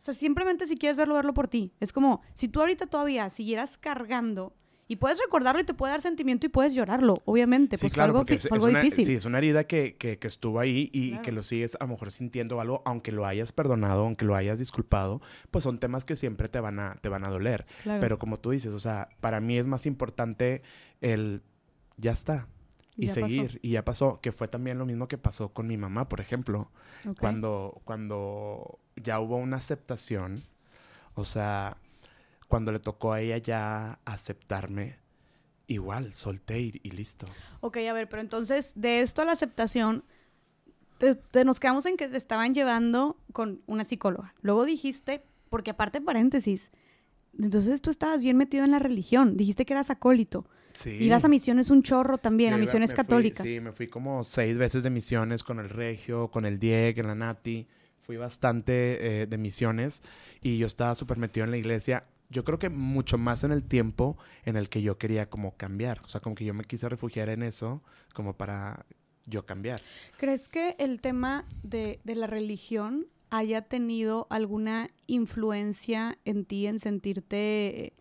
o 0.00 0.02
sea, 0.02 0.14
simplemente 0.14 0.66
si 0.66 0.76
quieres 0.76 0.96
verlo, 0.96 1.14
verlo 1.14 1.34
por 1.34 1.46
ti. 1.46 1.72
Es 1.78 1.92
como, 1.92 2.22
si 2.34 2.48
tú 2.48 2.60
ahorita 2.60 2.86
todavía 2.86 3.30
siguieras 3.30 3.76
cargando 3.78 4.56
y 4.88 4.96
puedes 4.96 5.20
recordarlo 5.20 5.60
y 5.60 5.64
te 5.64 5.72
puede 5.74 5.92
dar 5.92 6.00
sentimiento 6.02 6.46
y 6.46 6.48
puedes 6.48 6.74
llorarlo, 6.74 7.22
obviamente, 7.24 7.76
Sí, 7.76 7.82
pues 7.82 7.92
claro, 7.92 8.12
fue 8.12 8.20
algo, 8.22 8.32
es, 8.32 8.48
fue 8.48 8.58
es 8.58 8.64
algo 8.64 8.70
una, 8.72 8.80
difícil. 8.80 9.04
sí, 9.04 9.14
es 9.14 9.24
una 9.24 9.38
herida 9.38 9.62
que, 9.64 9.94
que- 9.96 10.18
que 10.18 10.26
estuvo 10.26 10.58
ahí 10.58 10.90
y 10.92 11.10
Claro. 11.10 11.22
que 11.22 11.30
lo 11.32 11.42
sigues 11.44 11.76
a 11.78 11.84
lo 11.84 11.90
mejor 11.92 12.10
sintiendo 12.10 12.60
algo, 12.60 12.82
aunque 12.84 13.12
lo 13.12 13.24
hayas 13.24 13.52
perdonado, 13.52 14.02
aunque 14.04 14.24
lo 14.24 14.34
hayas 14.34 14.58
disculpado, 14.58 15.20
pues 15.52 15.62
son 15.62 15.78
temas 15.78 16.04
que 16.04 16.16
siempre 16.16 16.48
te 16.48 16.58
van 16.58 16.80
a, 16.80 16.96
te 17.00 17.08
van 17.08 17.22
a 17.24 17.28
doler. 17.28 17.66
Claro. 17.84 18.00
Pero 18.00 18.18
como 18.18 18.38
tú 18.40 18.50
dices, 18.50 18.72
o 18.72 18.80
sea, 18.80 19.10
para 19.20 19.40
mí 19.40 19.58
es 19.58 19.68
más 19.68 19.86
importante 19.86 20.62
el 21.00 21.42
ya 21.98 22.10
está 22.12 22.48
y 23.04 23.08
pasó. 23.08 23.20
seguir 23.20 23.58
y 23.62 23.70
ya 23.70 23.84
pasó, 23.84 24.20
que 24.20 24.32
fue 24.32 24.48
también 24.48 24.78
lo 24.78 24.86
mismo 24.86 25.08
que 25.08 25.18
pasó 25.18 25.52
con 25.52 25.66
mi 25.66 25.76
mamá, 25.76 26.08
por 26.08 26.20
ejemplo, 26.20 26.70
cuando 27.18 27.80
cuando 27.84 28.78
ya 28.96 29.20
hubo 29.20 29.36
una 29.36 29.56
aceptación, 29.56 30.42
o 31.14 31.24
sea, 31.24 31.76
cuando 32.48 32.72
le 32.72 32.78
tocó 32.80 33.12
a 33.12 33.20
ella 33.20 33.38
ya 33.38 34.00
aceptarme, 34.04 34.96
igual 35.66 36.14
solté 36.14 36.60
y, 36.60 36.80
y 36.82 36.90
listo. 36.90 37.26
Ok, 37.60 37.76
a 37.78 37.92
ver, 37.92 38.08
pero 38.08 38.20
entonces, 38.22 38.72
de 38.74 39.00
esto 39.02 39.22
a 39.22 39.24
la 39.24 39.32
aceptación, 39.32 40.04
te, 40.98 41.14
te- 41.14 41.44
nos 41.44 41.60
quedamos 41.60 41.86
en 41.86 41.96
que 41.96 42.08
te 42.08 42.16
estaban 42.16 42.54
llevando 42.54 43.16
con 43.32 43.62
una 43.66 43.84
psicóloga. 43.84 44.34
Luego 44.42 44.64
dijiste, 44.64 45.24
porque 45.48 45.70
aparte 45.70 46.00
paréntesis, 46.00 46.70
entonces 47.38 47.80
tú 47.80 47.90
estabas 47.90 48.22
bien 48.22 48.36
metido 48.36 48.64
en 48.64 48.72
la 48.72 48.78
religión, 48.80 49.36
dijiste 49.36 49.64
que 49.64 49.72
eras 49.72 49.90
acólito. 49.90 50.44
Sí. 50.72 50.90
Ibas 51.04 51.24
a 51.24 51.28
misiones 51.28 51.70
un 51.70 51.82
chorro 51.82 52.18
también, 52.18 52.50
Yo 52.50 52.54
a 52.56 52.58
iba- 52.58 52.64
misiones 52.66 52.90
fui- 52.90 52.96
católicas. 52.96 53.46
sí, 53.46 53.60
me 53.60 53.72
fui 53.72 53.88
como 53.88 54.22
seis 54.24 54.56
veces 54.56 54.82
de 54.82 54.90
misiones 54.90 55.42
con 55.42 55.58
el 55.58 55.68
Regio, 55.68 56.28
con 56.30 56.44
el 56.44 56.58
Dieg, 56.58 56.98
en 56.98 57.06
la 57.06 57.14
Nati. 57.14 57.66
Fui 57.98 58.16
bastante 58.16 59.22
eh, 59.22 59.26
de 59.26 59.38
misiones 59.38 60.02
y 60.40 60.58
yo 60.58 60.66
estaba 60.66 60.94
súper 60.94 61.18
metido 61.18 61.44
en 61.44 61.50
la 61.50 61.56
iglesia. 61.58 62.04
Yo 62.28 62.44
creo 62.44 62.58
que 62.58 62.68
mucho 62.70 63.18
más 63.18 63.44
en 63.44 63.52
el 63.52 63.62
tiempo 63.64 64.16
en 64.44 64.56
el 64.56 64.68
que 64.68 64.82
yo 64.82 64.98
quería 64.98 65.28
como 65.28 65.56
cambiar. 65.56 66.00
O 66.04 66.08
sea, 66.08 66.20
como 66.20 66.34
que 66.34 66.44
yo 66.44 66.54
me 66.54 66.64
quise 66.64 66.88
refugiar 66.88 67.28
en 67.28 67.42
eso 67.42 67.82
como 68.14 68.34
para 68.36 68.86
yo 69.26 69.44
cambiar. 69.46 69.80
¿Crees 70.16 70.48
que 70.48 70.76
el 70.78 71.00
tema 71.00 71.44
de, 71.62 72.00
de 72.04 72.14
la 72.14 72.26
religión 72.26 73.06
haya 73.30 73.62
tenido 73.62 74.26
alguna 74.30 74.90
influencia 75.06 76.18
en 76.24 76.44
ti 76.44 76.66
en 76.66 76.80
sentirte 76.80 77.86
eh, 77.86 77.92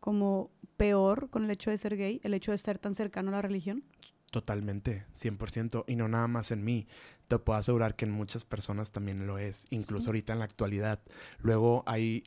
como 0.00 0.50
peor 0.78 1.28
con 1.30 1.44
el 1.44 1.50
hecho 1.50 1.70
de 1.70 1.76
ser 1.78 1.98
gay, 1.98 2.20
el 2.24 2.32
hecho 2.34 2.52
de 2.52 2.56
estar 2.56 2.78
tan 2.78 2.94
cercano 2.94 3.28
a 3.30 3.32
la 3.32 3.42
religión? 3.42 3.84
Totalmente, 4.30 5.06
100%. 5.14 5.84
Y 5.88 5.96
no 5.96 6.08
nada 6.08 6.28
más 6.28 6.50
en 6.50 6.64
mí. 6.64 6.86
Te 7.28 7.38
puedo 7.38 7.58
asegurar 7.58 7.96
que 7.96 8.04
en 8.06 8.10
muchas 8.12 8.44
personas 8.44 8.90
también 8.92 9.26
lo 9.26 9.38
es, 9.38 9.66
incluso 9.70 10.04
Sí. 10.04 10.08
ahorita 10.10 10.32
en 10.34 10.38
la 10.40 10.44
actualidad. 10.46 11.00
Luego 11.40 11.82
hay 11.86 12.24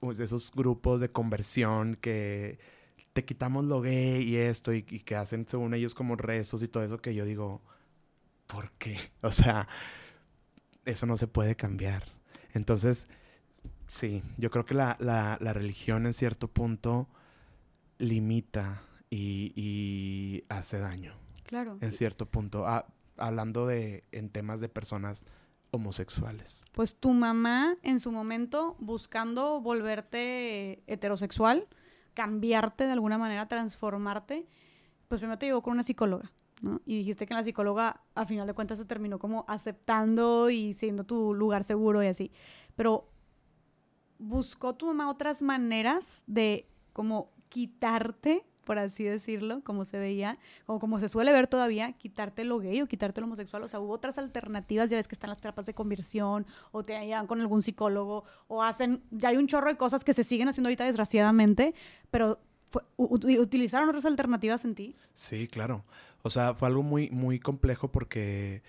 pues, 0.00 0.20
esos 0.20 0.52
grupos 0.52 1.00
de 1.00 1.10
conversión 1.10 1.96
que 1.96 2.58
te 3.14 3.24
quitamos 3.24 3.64
lo 3.64 3.80
gay 3.80 4.22
y 4.22 4.36
esto 4.36 4.72
y, 4.74 4.78
y 4.88 5.00
que 5.00 5.16
hacen 5.16 5.46
según 5.48 5.74
ellos 5.74 5.94
como 5.94 6.16
rezos 6.16 6.62
y 6.62 6.68
todo 6.68 6.84
eso 6.84 6.98
que 7.02 7.14
yo 7.14 7.24
digo, 7.24 7.62
¿por 8.46 8.72
qué? 8.78 8.98
O 9.22 9.32
sea, 9.32 9.68
eso 10.84 11.06
no 11.06 11.16
se 11.16 11.26
puede 11.26 11.56
cambiar. 11.56 12.04
Entonces, 12.54 13.08
sí, 13.86 14.22
yo 14.38 14.50
creo 14.50 14.64
que 14.64 14.74
la, 14.74 14.96
la- 15.00 15.38
la 15.40 15.52
religión 15.52 16.06
en 16.06 16.12
cierto 16.12 16.48
punto 16.48 17.08
limita 17.98 18.82
y, 19.10 19.52
y 19.56 20.44
hace 20.48 20.78
daño 20.78 21.14
Claro. 21.44 21.78
en 21.80 21.92
cierto 21.92 22.26
punto, 22.26 22.66
ah, 22.66 22.86
hablando 23.16 23.66
de 23.66 24.04
en 24.12 24.28
temas 24.30 24.60
de 24.60 24.68
personas 24.68 25.24
homosexuales. 25.70 26.64
Pues 26.72 26.94
tu 26.96 27.12
mamá 27.12 27.76
en 27.82 28.00
su 28.00 28.10
momento 28.12 28.76
buscando 28.78 29.60
volverte 29.60 30.82
heterosexual, 30.86 31.66
cambiarte 32.14 32.84
de 32.84 32.92
alguna 32.92 33.18
manera, 33.18 33.46
transformarte, 33.48 34.46
pues 35.08 35.20
primero 35.20 35.38
te 35.38 35.46
llevó 35.46 35.62
con 35.62 35.72
una 35.74 35.82
psicóloga, 35.82 36.32
¿no? 36.62 36.80
Y 36.84 36.96
dijiste 36.98 37.26
que 37.26 37.34
la 37.34 37.44
psicóloga 37.44 38.02
a 38.14 38.26
final 38.26 38.46
de 38.46 38.54
cuentas 38.54 38.78
se 38.78 38.84
terminó 38.84 39.18
como 39.18 39.44
aceptando 39.48 40.50
y 40.50 40.74
siendo 40.74 41.04
tu 41.04 41.34
lugar 41.34 41.64
seguro 41.64 42.02
y 42.02 42.06
así. 42.06 42.32
Pero 42.76 43.10
buscó 44.18 44.74
tu 44.74 44.86
mamá 44.86 45.08
otras 45.10 45.42
maneras 45.42 46.24
de 46.26 46.68
como 46.92 47.30
quitarte, 47.48 48.44
por 48.64 48.78
así 48.78 49.04
decirlo, 49.04 49.62
como 49.64 49.84
se 49.84 49.98
veía, 49.98 50.38
o 50.66 50.78
como 50.78 50.98
se 50.98 51.08
suele 51.08 51.32
ver 51.32 51.46
todavía, 51.46 51.92
quitarte 51.92 52.44
lo 52.44 52.58
gay 52.58 52.82
o 52.82 52.86
quitarte 52.86 53.20
lo 53.20 53.26
homosexual. 53.26 53.62
O 53.62 53.68
sea, 53.68 53.80
hubo 53.80 53.92
otras 53.92 54.18
alternativas, 54.18 54.90
ya 54.90 54.96
ves 54.96 55.08
que 55.08 55.14
están 55.14 55.30
las 55.30 55.40
terapias 55.40 55.66
de 55.66 55.74
conversión, 55.74 56.46
o 56.70 56.84
te 56.84 56.92
llevan 57.04 57.26
con 57.26 57.40
algún 57.40 57.62
psicólogo, 57.62 58.24
o 58.46 58.62
hacen, 58.62 59.02
ya 59.10 59.30
hay 59.30 59.36
un 59.36 59.46
chorro 59.46 59.68
de 59.68 59.76
cosas 59.76 60.04
que 60.04 60.12
se 60.12 60.24
siguen 60.24 60.48
haciendo 60.48 60.68
ahorita 60.68 60.84
desgraciadamente, 60.84 61.74
pero 62.10 62.40
utilizaron 62.96 63.88
otras 63.88 64.04
alternativas 64.04 64.64
en 64.64 64.74
ti. 64.74 64.96
Sí, 65.14 65.48
claro. 65.48 65.84
O 66.22 66.30
sea, 66.30 66.54
fue 66.54 66.68
algo 66.68 66.82
muy, 66.82 67.08
muy 67.10 67.38
complejo 67.40 67.90
porque 67.90 68.62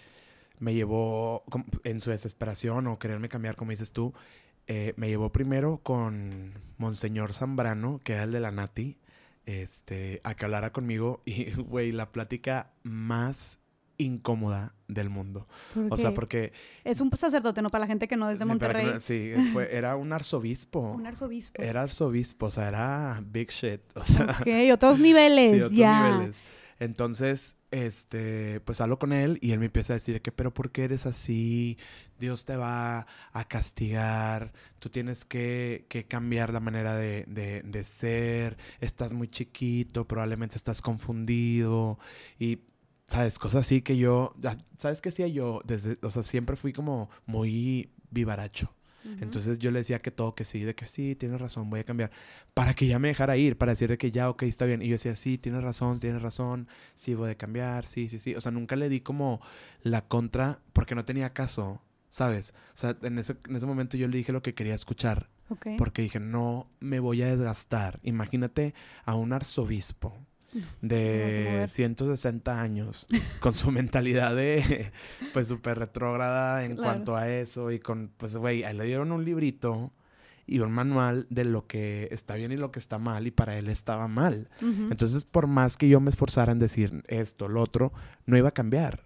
me 0.59 0.73
llevó, 0.73 1.43
en 1.83 2.01
su 2.01 2.09
desesperación 2.09 2.87
o 2.87 2.99
quererme 2.99 3.29
cambiar, 3.29 3.55
como 3.55 3.71
dices 3.71 3.91
tú, 3.91 4.13
eh, 4.69 4.93
me 4.95 5.09
llevó 5.09 5.31
primero 5.33 5.81
con 5.83 6.53
Monseñor 6.77 7.33
Zambrano, 7.33 7.99
que 8.03 8.13
era 8.13 8.23
el 8.23 8.31
de 8.31 8.39
la 8.39 8.51
Nati, 8.51 8.97
este, 9.45 10.21
a 10.23 10.35
que 10.35 10.45
hablara 10.45 10.71
conmigo 10.71 11.21
y, 11.25 11.51
güey, 11.57 11.91
la 11.91 12.11
plática 12.11 12.71
más 12.83 13.59
incómoda 13.97 14.75
del 14.87 15.09
mundo. 15.09 15.45
O 15.89 15.97
sea, 15.97 16.13
porque... 16.13 16.53
es 16.85 17.01
un 17.01 17.11
sacerdote, 17.17 17.61
¿no? 17.61 17.69
Para 17.69 17.81
la 17.81 17.87
gente 17.87 18.07
que 18.07 18.15
no 18.15 18.29
es 18.29 18.39
de 18.39 18.45
sí, 18.45 18.49
Monterrey. 18.49 18.85
no- 18.85 18.99
sí, 19.01 19.33
fue- 19.53 19.75
era 19.75 19.97
un 19.97 20.13
arzobispo. 20.13 20.91
Un 20.93 21.05
arzobispo. 21.05 21.61
Era 21.61 21.81
arzobispo, 21.81 22.45
o 22.45 22.51
sea, 22.51 22.69
era 22.69 23.21
big 23.25 23.49
shit. 23.49 23.81
O 23.95 24.03
sea, 24.05 24.37
Ok, 24.39 24.47
otros 24.71 24.99
niveles, 24.99 25.51
sí, 25.55 25.61
otros 25.61 25.77
ya. 25.77 26.09
niveles. 26.11 26.37
Entonces, 26.79 27.57
este, 27.71 28.59
pues 28.61 28.81
hablo 28.81 28.99
con 28.99 29.13
él 29.13 29.37
y 29.41 29.51
él 29.51 29.59
me 29.59 29.65
empieza 29.67 29.93
a 29.93 29.95
decir 29.97 30.21
que, 30.21 30.31
pero 30.31 30.53
¿por 30.53 30.71
qué 30.71 30.85
eres 30.85 31.05
así? 31.05 31.77
Dios 32.19 32.45
te 32.45 32.55
va 32.55 33.07
a 33.33 33.43
castigar, 33.47 34.53
tú 34.79 34.89
tienes 34.89 35.25
que, 35.25 35.85
que 35.89 36.05
cambiar 36.07 36.51
la 36.53 36.59
manera 36.59 36.95
de, 36.95 37.25
de- 37.27 37.83
ser, 37.83 38.57
estás 38.81 39.13
muy 39.13 39.27
chiquito, 39.29 40.07
probablemente 40.07 40.55
estás 40.57 40.81
confundido 40.81 41.99
y, 42.39 42.59
¿sabes? 43.07 43.39
Cosas 43.39 43.61
así 43.65 43.81
que 43.81 43.97
yo, 43.97 44.33
¿sabes 44.77 45.01
qué 45.01 45.09
hacía 45.09 45.27
yo? 45.27 45.61
Desde, 45.65 45.97
o 46.01 46.11
sea, 46.11 46.23
siempre 46.23 46.55
fui 46.55 46.73
como 46.73 47.09
muy 47.25 47.91
vivaracho. 48.11 48.73
Entonces 49.21 49.59
yo 49.59 49.71
le 49.71 49.79
decía 49.79 49.99
que 50.01 50.11
todo, 50.11 50.35
que 50.35 50.43
sí, 50.45 50.61
de 50.63 50.75
que 50.75 50.85
sí, 50.85 51.15
tienes 51.15 51.39
razón, 51.39 51.69
voy 51.69 51.79
a 51.79 51.83
cambiar. 51.83 52.11
Para 52.53 52.73
que 52.73 52.87
ya 52.87 52.99
me 52.99 53.07
dejara 53.09 53.37
ir, 53.37 53.57
para 53.57 53.71
decir 53.71 53.89
de 53.89 53.97
que 53.97 54.11
ya, 54.11 54.29
ok, 54.29 54.43
está 54.43 54.65
bien. 54.65 54.81
Y 54.81 54.87
yo 54.87 54.93
decía, 54.93 55.15
sí, 55.15 55.37
tienes 55.37 55.63
razón, 55.63 55.99
tienes 55.99 56.21
razón, 56.21 56.67
sí, 56.95 57.13
voy 57.15 57.31
a 57.31 57.35
cambiar, 57.35 57.85
sí, 57.85 58.09
sí, 58.09 58.19
sí. 58.19 58.35
O 58.35 58.41
sea, 58.41 58.51
nunca 58.51 58.75
le 58.75 58.89
di 58.89 59.01
como 59.01 59.41
la 59.81 60.07
contra 60.07 60.59
porque 60.73 60.95
no 60.95 61.05
tenía 61.05 61.33
caso, 61.33 61.81
¿sabes? 62.09 62.53
O 62.73 62.77
sea, 62.77 62.97
en 63.01 63.19
ese, 63.19 63.37
en 63.47 63.55
ese 63.55 63.65
momento 63.65 63.97
yo 63.97 64.07
le 64.07 64.17
dije 64.17 64.31
lo 64.31 64.41
que 64.41 64.53
quería 64.53 64.75
escuchar 64.75 65.29
Ok. 65.49 65.67
porque 65.77 66.01
dije, 66.01 66.19
no 66.19 66.69
me 66.79 66.99
voy 66.99 67.21
a 67.21 67.27
desgastar. 67.27 67.99
Imagínate 68.03 68.73
a 69.05 69.15
un 69.15 69.33
arzobispo 69.33 70.17
de 70.81 71.45
mover. 71.49 71.69
160 71.69 72.61
años 72.61 73.07
con 73.39 73.53
su 73.55 73.71
mentalidad 73.71 74.35
de 74.35 74.91
pues 75.33 75.47
súper 75.47 75.79
retrógrada 75.79 76.65
en 76.65 76.75
Claro. 76.75 76.83
cuanto 76.93 77.15
a 77.15 77.29
eso 77.29 77.71
y 77.71 77.79
con 77.79 78.11
pues 78.17 78.35
güey, 78.35 78.63
le 78.73 78.83
dieron 78.85 79.11
un 79.11 79.25
librito 79.25 79.91
y 80.47 80.59
un 80.59 80.71
manual 80.71 81.27
de 81.29 81.45
lo 81.45 81.67
que 81.67 82.07
está 82.11 82.33
bien 82.35 82.51
y 82.51 82.57
lo 82.57 82.71
que 82.71 82.79
está 82.79 82.97
mal 82.97 83.27
y 83.27 83.31
para 83.31 83.57
él 83.59 83.69
estaba 83.69 84.07
mal. 84.07 84.49
Entonces, 84.61 85.23
por 85.23 85.45
más 85.45 85.77
que 85.77 85.87
yo 85.87 85.99
me 85.99 86.09
esforzara 86.09 86.51
en 86.51 86.57
decir 86.57 87.03
esto, 87.07 87.47
lo 87.47 87.61
otro, 87.61 87.93
no 88.25 88.35
iba 88.35 88.49
a 88.49 88.53
cambiar. 88.53 89.03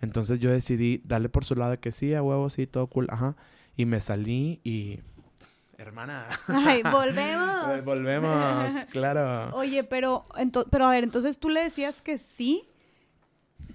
Entonces 0.00 0.40
yo 0.40 0.50
decidí 0.50 1.00
darle 1.04 1.28
por 1.28 1.44
su 1.44 1.54
lado 1.54 1.70
de 1.72 1.78
que 1.78 1.92
sí, 1.92 2.12
a 2.14 2.22
huevo, 2.24 2.50
sí, 2.50 2.66
todo 2.66 2.88
cool, 2.88 3.06
ajá. 3.10 3.36
Y 3.76 3.84
me 3.86 4.00
salí 4.00 4.60
y... 4.64 4.98
Hermana. 5.80 6.28
Ay, 6.46 6.82
volvemos. 6.92 7.84
Volvemos, 7.86 8.84
claro. 8.90 9.56
Oye, 9.56 9.82
pero, 9.82 10.22
pero 10.70 10.84
a 10.84 10.90
ver, 10.90 11.04
entonces 11.04 11.38
tú 11.38 11.48
le 11.48 11.62
decías 11.62 12.02
que 12.02 12.18
sí 12.18 12.68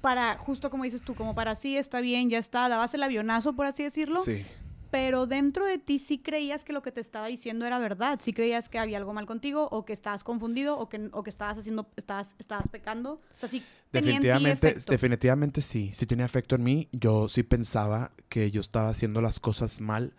para, 0.01 0.37
justo 0.37 0.69
como 0.69 0.83
dices 0.83 1.01
tú, 1.01 1.15
como 1.15 1.33
para 1.33 1.55
sí, 1.55 1.77
está 1.77 1.99
bien, 2.01 2.29
ya 2.29 2.37
está, 2.37 2.69
dabas 2.69 2.93
el 2.93 3.01
avionazo, 3.01 3.53
por 3.53 3.65
así 3.65 3.81
decirlo. 3.81 4.19
Sí. 4.19 4.45
Pero 4.91 5.25
dentro 5.25 5.65
de 5.65 5.79
ti 5.79 5.97
sí 5.97 6.19
creías 6.19 6.63
que 6.63 6.73
lo 6.73 6.83
que 6.83 6.91
te 6.91 7.01
estaba 7.01 7.25
diciendo 7.25 7.65
era 7.65 7.79
verdad, 7.79 8.19
sí 8.21 8.31
creías 8.31 8.69
que 8.69 8.77
había 8.77 8.99
algo 8.99 9.11
mal 9.11 9.25
contigo 9.25 9.67
o 9.71 9.83
que 9.83 9.93
estabas 9.93 10.23
confundido 10.23 10.77
o 10.77 10.87
que, 10.89 11.09
o 11.11 11.23
que 11.23 11.31
estabas 11.31 11.57
haciendo, 11.57 11.89
estabas, 11.95 12.35
estabas 12.37 12.67
pecando. 12.67 13.13
O 13.13 13.19
sea, 13.35 13.49
sí 13.49 13.63
tenía 13.89 14.17
en 14.17 14.21
ti 14.21 14.27
Definitivamente, 14.27 14.91
definitivamente 14.91 15.61
sí. 15.61 15.89
Sí 15.91 16.05
tenía 16.05 16.25
efecto 16.25 16.53
en 16.53 16.63
mí. 16.63 16.87
Yo 16.91 17.27
sí 17.27 17.41
pensaba 17.41 18.11
que 18.29 18.51
yo 18.51 18.61
estaba 18.61 18.89
haciendo 18.89 19.21
las 19.21 19.39
cosas 19.39 19.81
mal, 19.81 20.13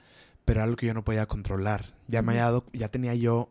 pero 0.47 0.61
era 0.61 0.65
algo 0.65 0.77
que 0.77 0.87
yo 0.87 0.95
no 0.95 1.05
podía 1.05 1.27
controlar. 1.27 1.93
Ya 2.09 2.23
me 2.23 2.33
había 2.33 2.45
dado- 2.45 2.65
ya 2.73 2.89
tenía 2.89 3.15
yo 3.15 3.51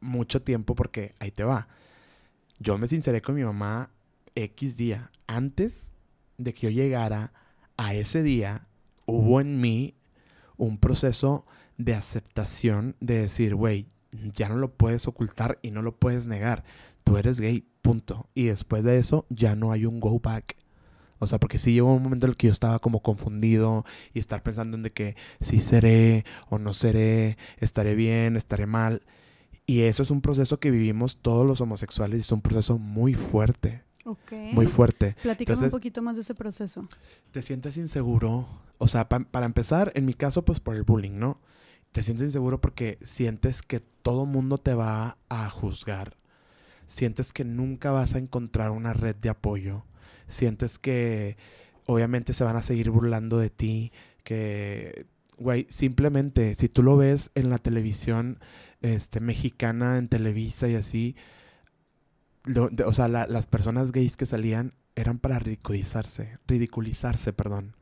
mucho 0.00 0.42
tiempo 0.42 0.76
porque 0.76 1.14
ahí 1.18 1.32
te 1.32 1.42
va. 1.42 1.66
Yo 2.60 2.78
me 2.78 2.86
sinceré 2.86 3.20
con 3.22 3.34
mi 3.34 3.42
mamá 3.42 3.90
X 4.36 4.76
día. 4.76 5.10
Antes 5.26 5.90
de 6.38 6.54
que 6.54 6.66
yo 6.68 6.70
llegara 6.70 7.32
a 7.76 7.94
ese 7.94 8.22
día, 8.22 8.66
hubo 9.06 9.40
en 9.40 9.60
mí 9.60 9.94
un 10.56 10.78
proceso 10.78 11.44
de 11.78 11.94
aceptación 11.94 12.94
de 13.00 13.18
decir, 13.22 13.54
güey, 13.54 13.86
ya 14.12 14.48
no 14.48 14.56
lo 14.56 14.72
puedes 14.72 15.08
ocultar 15.08 15.58
y 15.62 15.70
no 15.70 15.82
lo 15.82 15.96
puedes 15.96 16.26
negar. 16.26 16.64
Tú 17.04 17.16
eres 17.16 17.40
gay, 17.40 17.66
punto. 17.82 18.28
Y 18.34 18.44
después 18.46 18.84
de 18.84 18.98
eso 18.98 19.24
ya 19.30 19.56
no 19.56 19.72
hay 19.72 19.86
un 19.86 20.00
go 20.00 20.20
back. 20.20 20.56
O 21.20 21.26
sea, 21.28 21.38
porque 21.38 21.58
sí 21.58 21.72
llegó 21.72 21.94
un 21.94 22.02
momento 22.02 22.26
en 22.26 22.30
el 22.30 22.36
que 22.36 22.48
yo 22.48 22.52
estaba 22.52 22.78
como 22.80 23.00
confundido 23.00 23.84
y 24.12 24.18
estar 24.18 24.42
pensando 24.42 24.76
en 24.76 24.82
de 24.82 24.90
que 24.92 25.14
sí 25.40 25.60
seré 25.60 26.24
o 26.48 26.58
no 26.58 26.74
seré, 26.74 27.36
estaré 27.58 27.94
bien, 27.94 28.36
estaré 28.36 28.66
mal. 28.66 29.02
Y 29.66 29.82
eso 29.82 30.02
es 30.02 30.10
un 30.10 30.20
proceso 30.22 30.58
que 30.58 30.70
vivimos 30.72 31.18
todos 31.22 31.46
los 31.46 31.60
homosexuales 31.60 32.18
y 32.18 32.20
es 32.22 32.32
un 32.32 32.40
proceso 32.40 32.78
muy 32.78 33.14
fuerte, 33.14 33.84
muy 34.52 34.66
fuerte. 34.66 35.14
Platícame 35.22 35.54
Entonces- 35.54 35.72
un 35.72 35.78
poquito 35.78 36.02
más 36.02 36.16
de 36.16 36.22
ese 36.22 36.34
proceso. 36.34 36.88
Te 37.30 37.42
sientes 37.42 37.76
inseguro. 37.76 38.48
O 38.78 38.88
sea, 38.88 39.08
pa- 39.08 39.20
para 39.20 39.46
empezar, 39.46 39.92
en 39.94 40.06
mi 40.06 40.14
caso, 40.14 40.44
pues 40.44 40.58
por 40.58 40.74
el 40.74 40.82
bullying, 40.82 41.18
¿no? 41.20 41.38
Te 41.92 42.02
sientes 42.02 42.24
inseguro 42.26 42.60
porque 42.60 42.98
sientes 43.02 43.62
que 43.62 43.80
todo 43.80 44.24
mundo 44.26 44.58
te 44.58 44.74
va 44.74 45.18
a 45.28 45.50
juzgar. 45.50 46.16
Sientes 46.86 47.32
que 47.32 47.44
nunca 47.44 47.92
vas 47.92 48.14
a 48.14 48.18
encontrar 48.18 48.70
una 48.70 48.92
red 48.94 49.14
de 49.16 49.28
apoyo. 49.28 49.84
Sientes 50.30 50.78
que 50.78 51.36
obviamente 51.86 52.32
se 52.32 52.44
van 52.44 52.56
a 52.56 52.62
seguir 52.62 52.90
burlando 52.90 53.38
de 53.38 53.50
ti. 53.50 53.92
Que, 54.24 55.06
güey, 55.36 55.66
simplemente 55.68 56.54
si 56.54 56.68
tú 56.68 56.82
lo 56.82 56.96
ves 56.96 57.30
en 57.34 57.50
la 57.50 57.58
televisión 57.58 58.38
este, 58.82 59.20
mexicana, 59.20 59.98
en 59.98 60.08
Televisa 60.08 60.68
y 60.68 60.74
así, 60.74 61.16
lo- 62.44 62.68
de- 62.70 62.84
o 62.84 62.92
sea, 62.92 63.08
la- 63.08 63.26
las 63.26 63.46
personas 63.46 63.92
gays 63.92 64.16
que 64.16 64.26
salían 64.26 64.74
eran 64.96 65.18
para 65.18 65.38
ridiculizarse, 65.38 66.38
ridiculizarse, 66.46 67.32
perdón. 67.32 67.76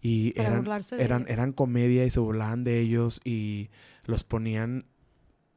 Y 0.00 0.32
Para 0.32 0.48
eran, 0.48 0.64
de 0.64 0.70
eran, 1.04 1.22
ellos. 1.22 1.30
eran 1.32 1.52
comedia 1.52 2.04
y 2.04 2.10
se 2.10 2.18
burlaban 2.20 2.64
de 2.64 2.80
ellos 2.80 3.20
y 3.24 3.70
los 4.04 4.24
ponían 4.24 4.86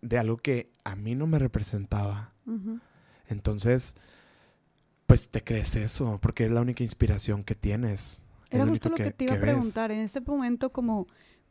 de 0.02 0.20
algo 0.20 0.38
que 0.38 0.72
a 0.84 0.96
mí 0.96 1.16
no 1.16 1.26
me 1.26 1.40
representaba. 1.40 2.34
Entonces, 3.28 3.96
pues 5.06 5.30
te 5.30 5.44
crees 5.44 5.76
eso, 5.76 6.20
porque 6.22 6.46
es 6.46 6.52
la 6.52 6.62
única 6.62 6.84
inspiración 6.84 7.44
que 7.44 7.56
tienes. 7.56 8.22
Es 8.50 8.60
Era 8.60 8.66
justo 8.66 8.90
lo 8.90 8.96
que, 8.96 9.12
te 9.12 9.26
iba 9.26 9.34
a 9.34 9.38
ves. 9.38 9.44
preguntar. 9.44 9.92
En 9.92 10.00
este 10.00 10.22
momento, 10.22 10.72
como, 10.72 11.08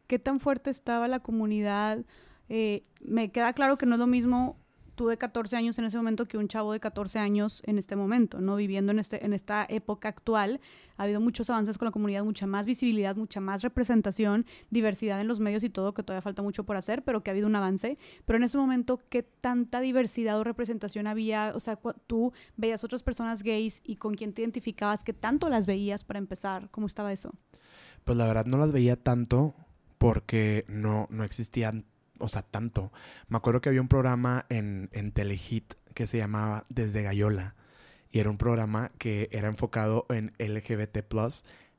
¿qué 0.06 0.18
tan 0.18 0.40
fuerte 0.40 0.70
estaba 0.70 1.08
la 1.08 1.20
comunidad? 1.20 2.04
Eh, 2.48 2.84
me 3.00 3.30
queda 3.30 3.52
claro 3.52 3.78
que 3.78 3.86
no 3.86 3.94
es 3.94 3.98
lo 3.98 4.06
mismo 4.06 4.58
tú 4.94 5.08
de 5.08 5.16
14 5.16 5.56
años 5.56 5.78
en 5.78 5.84
ese 5.84 5.96
momento 5.96 6.26
que 6.26 6.38
un 6.38 6.48
chavo 6.48 6.72
de 6.72 6.80
14 6.80 7.18
años 7.18 7.62
en 7.66 7.78
este 7.78 7.96
momento, 7.96 8.40
¿no? 8.40 8.56
Viviendo 8.56 8.92
en, 8.92 8.98
este, 8.98 9.24
en 9.24 9.32
esta 9.32 9.66
época 9.68 10.08
actual, 10.08 10.60
ha 10.96 11.04
habido 11.04 11.20
muchos 11.20 11.50
avances 11.50 11.78
con 11.78 11.86
la 11.86 11.92
comunidad, 11.92 12.24
mucha 12.24 12.46
más 12.46 12.66
visibilidad, 12.66 13.16
mucha 13.16 13.40
más 13.40 13.62
representación, 13.62 14.46
diversidad 14.70 15.20
en 15.20 15.28
los 15.28 15.40
medios 15.40 15.64
y 15.64 15.70
todo, 15.70 15.94
que 15.94 16.02
todavía 16.02 16.22
falta 16.22 16.42
mucho 16.42 16.64
por 16.64 16.76
hacer, 16.76 17.02
pero 17.02 17.22
que 17.22 17.30
ha 17.30 17.32
habido 17.32 17.46
un 17.46 17.56
avance. 17.56 17.98
Pero 18.24 18.36
en 18.36 18.44
ese 18.44 18.58
momento, 18.58 19.00
¿qué 19.08 19.22
tanta 19.22 19.80
diversidad 19.80 20.38
o 20.38 20.44
representación 20.44 21.06
había? 21.06 21.52
O 21.54 21.60
sea, 21.60 21.78
tú 22.06 22.32
veías 22.56 22.84
otras 22.84 23.02
personas 23.02 23.42
gays 23.42 23.80
y 23.84 23.96
con 23.96 24.14
quién 24.14 24.32
te 24.32 24.42
identificabas, 24.42 25.04
¿qué 25.04 25.12
tanto 25.12 25.48
las 25.48 25.66
veías 25.66 26.04
para 26.04 26.18
empezar? 26.18 26.70
¿Cómo 26.70 26.86
estaba 26.86 27.12
eso? 27.12 27.32
Pues 28.04 28.18
la 28.18 28.26
verdad 28.26 28.46
no 28.46 28.58
las 28.58 28.72
veía 28.72 28.96
tanto 28.96 29.54
porque 29.98 30.64
no, 30.68 31.06
no 31.10 31.24
existían, 31.24 31.86
o 32.24 32.28
sea, 32.28 32.42
tanto. 32.42 32.92
Me 33.28 33.36
acuerdo 33.36 33.60
que 33.60 33.68
había 33.68 33.80
un 33.80 33.88
programa 33.88 34.46
en, 34.48 34.88
en 34.92 35.12
Telehit 35.12 35.74
que 35.94 36.06
se 36.06 36.18
llamaba 36.18 36.64
Desde 36.68 37.02
Gallola. 37.02 37.54
Y 38.10 38.20
era 38.20 38.30
un 38.30 38.38
programa 38.38 38.92
que 38.98 39.28
era 39.32 39.48
enfocado 39.48 40.06
en 40.08 40.32
LGBT. 40.38 40.98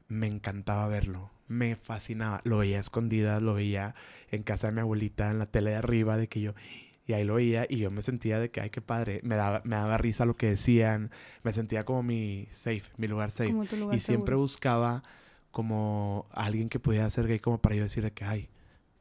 Me 0.07 0.27
encantaba 0.27 0.87
verlo. 0.87 1.31
Me 1.47 1.75
fascinaba. 1.75 2.41
Lo 2.43 2.57
veía 2.57 2.77
a 2.77 2.81
escondidas, 2.81 3.41
lo 3.41 3.53
veía 3.53 3.95
en 4.31 4.43
casa 4.43 4.67
de 4.67 4.73
mi 4.73 4.81
abuelita, 4.81 5.31
en 5.31 5.39
la 5.39 5.45
tele 5.45 5.71
de 5.71 5.77
arriba, 5.77 6.17
de 6.17 6.27
que 6.27 6.41
yo. 6.41 6.53
Y 7.07 7.13
ahí 7.13 7.23
lo 7.23 7.35
veía 7.35 7.67
y 7.69 7.77
yo 7.77 7.91
me 7.91 8.01
sentía 8.01 8.39
de 8.39 8.49
que, 8.49 8.61
ay, 8.61 8.69
qué 8.69 8.81
padre. 8.81 9.21
Me 9.23 9.35
daba, 9.35 9.61
me 9.63 9.75
daba 9.75 9.97
risa 9.97 10.25
lo 10.25 10.35
que 10.35 10.49
decían. 10.49 11.11
Me 11.43 11.53
sentía 11.53 11.85
como 11.85 12.03
mi 12.03 12.47
safe, 12.51 12.83
mi 12.97 13.07
lugar 13.07 13.31
safe. 13.31 13.51
Como 13.51 13.65
tu 13.65 13.77
lugar 13.77 13.95
Y 13.95 13.99
siempre 13.99 14.35
buscaba 14.35 15.03
como 15.51 16.27
alguien 16.31 16.67
que 16.67 16.79
pudiera 16.79 17.09
ser 17.09 17.27
gay 17.27 17.39
como 17.39 17.59
para 17.59 17.75
yo 17.75 17.83
decir 17.83 18.03
de 18.03 18.11
que, 18.11 18.25
ay, 18.25 18.49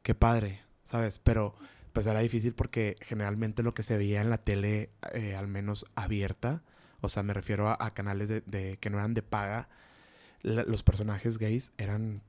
qué 0.03 0.15
padre, 0.15 0.61
¿sabes? 0.85 1.19
Pero 1.19 1.53
pues 1.91 2.05
era 2.07 2.19
difícil 2.21 2.53
porque 2.53 2.95
generalmente 3.01 3.61
lo 3.63 3.73
que 3.73 3.83
se 3.83 3.97
veía 3.97 4.21
en 4.21 4.29
la 4.29 4.37
tele, 4.37 4.89
eh, 5.13 5.35
al 5.35 5.47
menos 5.47 5.85
abierta, 5.95 6.61
o 7.01 7.09
sea, 7.09 7.21
me 7.23 7.33
refiero 7.33 7.67
a, 7.69 7.77
a 7.79 7.93
canales 7.93 8.29
de, 8.29 8.41
de- 8.45 8.77
que 8.77 8.89
no 8.89 8.97
eran 8.97 9.13
de 9.13 9.21
paga, 9.21 9.67
la- 10.41 10.63
los 10.63 10.83
personajes 10.83 11.37
gays 11.37 11.71
eran 11.77 12.21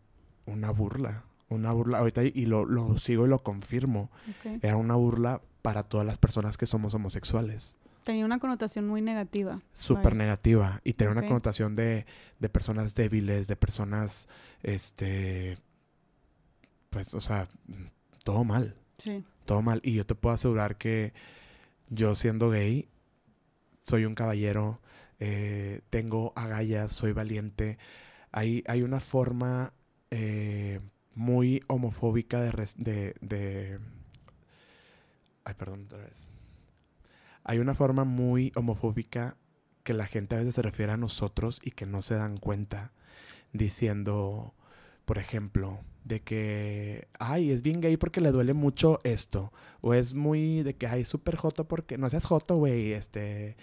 una 0.46 0.70
burla, 0.70 1.24
una 1.48 1.72
burla, 1.72 1.98
ahorita 1.98 2.22
y 2.24 2.46
lo, 2.46 2.64
lo 2.64 2.98
sigo 2.98 3.26
y 3.26 3.28
lo 3.28 3.42
confirmo, 3.42 4.10
era 4.62 4.76
una 4.76 4.94
burla 4.94 5.40
para 5.62 5.82
todas 5.82 6.06
las 6.06 6.18
personas 6.18 6.56
que 6.56 6.66
somos 6.66 6.94
homosexuales 6.94 7.76
Tenía 8.04 8.24
una 8.24 8.38
connotación 8.38 8.86
muy 8.86 9.02
negativa. 9.02 9.60
súper 9.72 10.14
negativa 10.14 10.80
y 10.84 10.92
Ok. 10.92 11.10
una 11.10 11.26
connotación 11.26 11.74
de, 11.74 12.06
de 12.38 12.48
personas 12.48 12.94
débiles, 12.94 13.48
de 13.48 13.56
personas, 13.56 14.28
este, 14.62 15.58
pues, 16.90 17.14
o 17.14 17.20
sea, 17.20 17.48
todo 18.26 18.42
mal, 18.42 18.74
Sí. 18.98 19.24
todo 19.44 19.62
mal. 19.62 19.80
Y 19.84 19.94
yo 19.94 20.04
te 20.04 20.16
puedo 20.16 20.34
asegurar 20.34 20.76
que 20.78 21.12
yo 21.88 22.16
siendo 22.16 22.50
gay, 22.50 22.88
soy 23.82 24.04
un 24.04 24.16
caballero, 24.16 24.80
eh, 25.20 25.82
tengo 25.90 26.32
agallas, 26.34 26.92
soy 26.92 27.12
valiente. 27.12 27.78
Hay, 28.32 28.64
hay 28.66 28.82
una 28.82 28.98
forma 28.98 29.72
eh, 30.10 30.80
muy 31.14 31.62
homofóbica 31.68 32.40
de, 32.40 32.50
res- 32.50 32.74
de, 32.76 33.14
de... 33.20 33.78
Ay, 35.44 35.54
perdón, 35.54 35.84
otra 35.84 35.98
vez. 35.98 36.28
Hay 37.44 37.60
una 37.60 37.76
forma 37.76 38.02
muy 38.02 38.50
homofóbica 38.56 39.36
que 39.84 39.94
la 39.94 40.06
gente 40.06 40.34
a 40.34 40.38
veces 40.38 40.56
se 40.56 40.62
refiere 40.62 40.90
a 40.90 40.96
nosotros 40.96 41.60
y 41.62 41.70
que 41.70 41.86
no 41.86 42.02
se 42.02 42.16
dan 42.16 42.38
cuenta, 42.38 42.90
diciendo, 43.52 44.52
por 45.06 45.16
ejemplo, 45.18 45.80
de 46.04 46.20
que, 46.20 47.08
ay, 47.18 47.50
es 47.50 47.62
bien 47.62 47.80
gay 47.80 47.96
porque 47.96 48.20
le 48.20 48.30
duele 48.32 48.52
mucho 48.52 48.98
esto, 49.04 49.52
o 49.80 49.94
es 49.94 50.12
muy 50.14 50.62
de 50.62 50.74
que, 50.76 50.86
ay, 50.86 51.04
súper 51.06 51.36
joto 51.36 51.66
porque, 51.66 51.96
no 51.96 52.10
seas 52.10 52.26
joto, 52.26 52.56
güey, 52.58 52.92
este, 52.92 53.56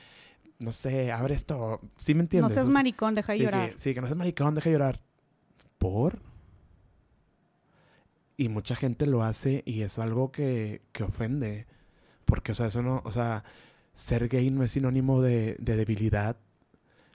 no 0.59 0.73
sé, 0.73 1.11
abre 1.11 1.35
esto, 1.35 1.79
¿sí 1.97 2.13
me 2.15 2.19
No 2.19 2.23
entiendes? 2.23 2.53
seas 2.53 2.65
O 2.65 2.69
sea, 2.69 2.73
maricón, 2.73 3.13
deja 3.15 3.33
de 3.33 3.37
sí, 3.37 3.43
llorar. 3.45 3.71
Que, 3.73 3.77
sí, 3.77 3.93
que 3.93 4.01
no 4.01 4.07
seas 4.07 4.17
maricón, 4.17 4.55
deja 4.55 4.69
de 4.69 4.73
llorar. 4.73 5.01
¿Por? 5.77 6.19
Y 8.35 8.49
mucha 8.49 8.75
gente 8.75 9.05
lo 9.05 9.23
hace 9.23 9.61
y 9.65 9.81
es 9.81 9.99
algo 9.99 10.31
que, 10.31 10.81
que 10.91 11.03
ofende. 11.03 11.67
Porque, 12.25 12.53
o 12.53 12.55
sea, 12.55 12.67
eso 12.67 12.81
no, 12.81 13.01
o 13.05 13.11
sea, 13.11 13.43
ser 13.93 14.27
gay 14.27 14.49
no 14.49 14.63
es 14.63 14.71
sinónimo 14.71 15.21
de, 15.21 15.55
de 15.59 15.75
debilidad. 15.75 16.37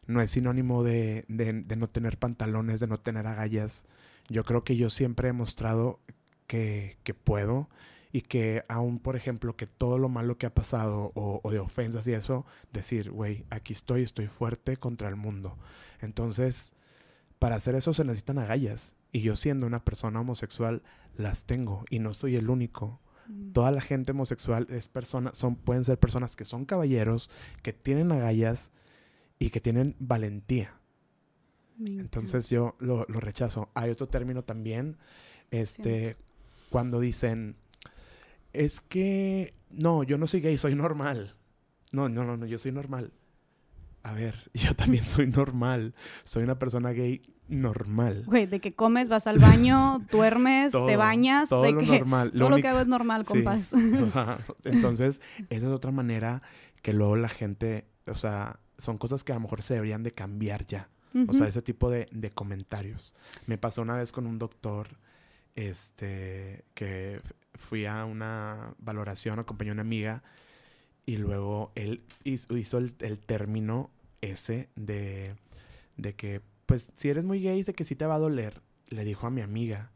No 0.07 0.21
es 0.21 0.31
sinónimo 0.31 0.85
de, 0.85 1.25
de- 1.29 1.53
de 1.65 1.77
no 1.77 1.89
tener 1.89 2.19
pantalones, 2.19 2.81
de 2.81 2.87
no 2.87 3.01
tener 3.01 3.27
agallas. 3.27 3.87
Yo 4.29 4.45
creo 4.45 4.65
que 4.65 4.77
yo 4.77 4.91
siempre 4.91 5.29
he 5.29 5.33
mostrado 5.33 6.01
que, 6.47 6.99
que 7.03 7.15
puedo 7.15 7.69
y 8.13 8.23
que 8.23 8.63
aún, 8.69 8.99
por 8.99 9.17
ejemplo, 9.17 9.57
que 9.57 9.67
todo 9.67 9.99
lo 9.99 10.09
malo 10.09 10.39
que 10.39 10.47
ha 10.47 10.55
pasado 10.55 11.13
o, 11.15 11.41
o 11.43 11.51
de 11.51 11.59
ofensas 11.59 12.07
y 12.07 12.13
eso, 12.13 12.47
decir, 12.73 13.11
güey, 13.11 13.45
aquí 13.51 13.73
estoy, 13.73 14.03
estoy 14.03 14.27
fuerte 14.27 14.77
contra 14.77 15.09
el 15.09 15.17
mundo. 15.17 15.59
Entonces, 16.01 16.73
para 17.39 17.57
hacer 17.57 17.75
eso 17.75 17.93
se 17.93 18.05
necesitan 18.05 18.39
agallas. 18.39 18.95
Y 19.13 19.21
yo 19.21 19.37
siendo 19.37 19.67
una 19.67 19.85
persona 19.85 20.21
homosexual, 20.21 20.83
las 21.17 21.45
tengo 21.45 21.85
y 21.91 21.99
no 21.99 22.15
soy 22.15 22.37
el 22.37 22.51
único. 22.51 23.01
Mm. 23.27 23.53
Toda 23.53 23.73
la 23.73 23.81
gente 23.81 24.13
homosexual 24.13 24.67
es 24.71 24.89
persona, 24.89 25.33
son, 25.35 25.57
pueden 25.57 25.85
ser 25.85 25.99
personas 25.99 26.37
que 26.37 26.45
son 26.45 26.65
caballeros, 26.65 27.31
que 27.63 27.73
tienen 27.73 28.13
agallas 28.13 28.73
y 29.39 29.51
que 29.51 29.61
tienen 29.61 29.97
valentía. 29.99 30.78
Me. 31.79 32.01
Entonces 32.01 32.51
yo 32.51 32.77
lo, 32.81 33.05
lo 33.09 33.21
rechazo. 33.21 33.71
Hay 33.75 33.91
otro 33.91 34.09
término 34.09 34.43
también, 34.45 34.97
este, 35.51 36.17
cuando 36.71 37.01
dicen, 37.01 37.57
es 38.53 38.81
que, 38.81 39.55
no, 39.71 40.03
yo 40.03 40.19
no 40.19 40.27
soy 40.27 40.41
gay, 40.41 40.57
soy 40.59 40.75
normal. 40.75 41.35
No, 41.93 42.09
no, 42.09 42.25
no, 42.25 42.37
no, 42.37 42.47
yo 42.47 42.59
soy 42.59 42.73
normal. 42.73 43.13
a 44.03 44.13
ver, 44.13 44.51
yo 44.55 44.75
también 44.75 45.05
soy 45.05 45.27
normal. 45.29 45.95
Soy 46.25 46.43
una 46.43 46.59
persona 46.59 46.91
gay 46.91 47.23
normal. 47.49 48.25
Güey, 48.27 48.47
de 48.47 48.61
que 48.61 48.75
comes, 48.75 49.09
vas 49.09 49.27
al 49.27 49.39
baño, 49.39 50.01
duermes, 50.11 50.67
te 50.67 50.79
Todo, 50.79 50.97
bañas, 50.99 51.49
todo 51.49 51.63
de 51.63 51.73
lo 51.73 51.81
que 51.81 51.87
normal. 51.87 52.31
Lo 52.35 52.39
todo 52.41 52.51
lo 52.51 52.57
que 52.57 52.69
hago 52.69 52.81
es 52.81 52.87
normal, 52.87 53.23
Sí. 53.27 53.29
compas. 53.35 53.73
O 54.03 54.11
sea, 54.11 54.39
entonces, 54.65 55.21
esa 55.49 55.67
es 55.67 55.73
otra 55.73 55.91
manera 55.93 56.43
que 56.83 56.93
luego 56.93 57.17
la 57.17 57.29
gente, 57.29 57.87
o 58.07 58.15
sea, 58.15 58.61
son 58.79 58.99
cosas 58.99 59.25
que 59.25 59.33
a 59.33 59.37
lo 59.37 59.43
mejor 59.43 59.63
se 59.63 59.75
deberían 59.75 60.03
de 60.03 60.11
cambiar 60.13 60.67
ya. 60.67 60.89
O 61.29 61.33
sea, 61.33 61.49
ese 61.49 61.63
tipo 61.63 61.91
de, 61.91 62.09
de 62.13 62.31
comentarios. 62.31 63.15
Me 63.47 63.59
pasó 63.59 63.83
una 63.83 63.97
vez 63.97 64.13
con 64.13 64.27
un 64.27 64.39
doctor, 64.39 64.89
este, 65.57 66.65
que 66.75 67.21
fui 67.55 67.87
a 67.87 68.05
una 68.05 68.75
valoración, 68.79 69.39
acompañé 69.39 69.71
a 69.71 69.73
una 69.73 69.83
amiga 69.83 70.23
y 71.07 71.17
luego 71.17 71.73
él 71.75 72.03
hizo, 72.25 72.57
hizo 72.57 72.79
el, 72.79 72.95
el 73.01 73.19
término 73.19 73.91
ese 74.21 74.69
de, 74.77 75.35
de 75.97 76.15
que, 76.15 76.43
pues, 76.67 76.89
si 76.97 77.09
eres 77.09 77.25
muy 77.25 77.41
gay, 77.41 77.63
de 77.63 77.75
que 77.75 77.85
sí 77.85 77.97
te 77.97 78.07
va 78.07 78.17
a 78.17 78.21
doler, 78.21 78.61
le 78.89 79.05
dijo 79.05 79.27
a 79.27 79.31
mi 79.31 79.41
amiga. 79.41 79.91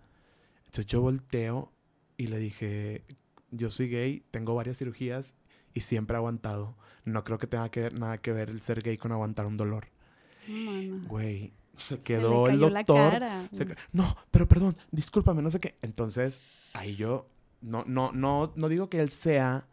Entonces 0.67 0.87
yo 0.87 1.03
volteo 1.03 1.71
y 2.17 2.29
le 2.29 2.39
dije, 2.39 3.05
yo 3.51 3.71
soy 3.71 3.89
gay, 3.89 4.25
tengo 4.31 4.55
varias 4.55 4.79
cirugías 4.79 5.35
y 5.75 5.81
siempre 5.81 6.15
he 6.15 6.19
aguantado. 6.19 6.77
No 7.05 7.25
creo 7.25 7.39
que 7.39 7.47
tenga 7.47 7.69
que 7.71 7.81
ver, 7.83 7.95
nada 7.99 8.19
que 8.19 8.33
ver 8.33 8.49
el 8.49 8.63
ser 8.63 8.83
gay 8.83 8.97
con 8.97 9.13
aguantar 9.13 9.47
un 9.47 9.57
dolor. 9.57 9.92
Güey, 11.09 11.53
se 11.77 11.87
Se 11.89 11.95
le 11.97 12.01
quedó 12.03 12.47
el 12.47 12.53
cayó 12.55 12.71
la 12.71 12.81
doctor. 12.81 13.11
cara. 13.13 13.49
se 13.53 13.67
ca- 13.67 13.77
no, 13.93 14.17
pero 14.31 14.47
perdón, 14.49 14.77
discúlpame, 14.91 15.43
no 15.43 15.51
sé 15.51 15.61
qué. 15.61 15.77
Entonces, 15.83 16.43
ahí 16.75 16.97
yo 16.97 17.27
no, 17.61 17.85
no, 17.87 18.13
no, 18.13 18.53
no 18.57 18.69
digo 18.69 18.89
que 18.91 19.01
él 19.01 19.11
sea 19.11 19.67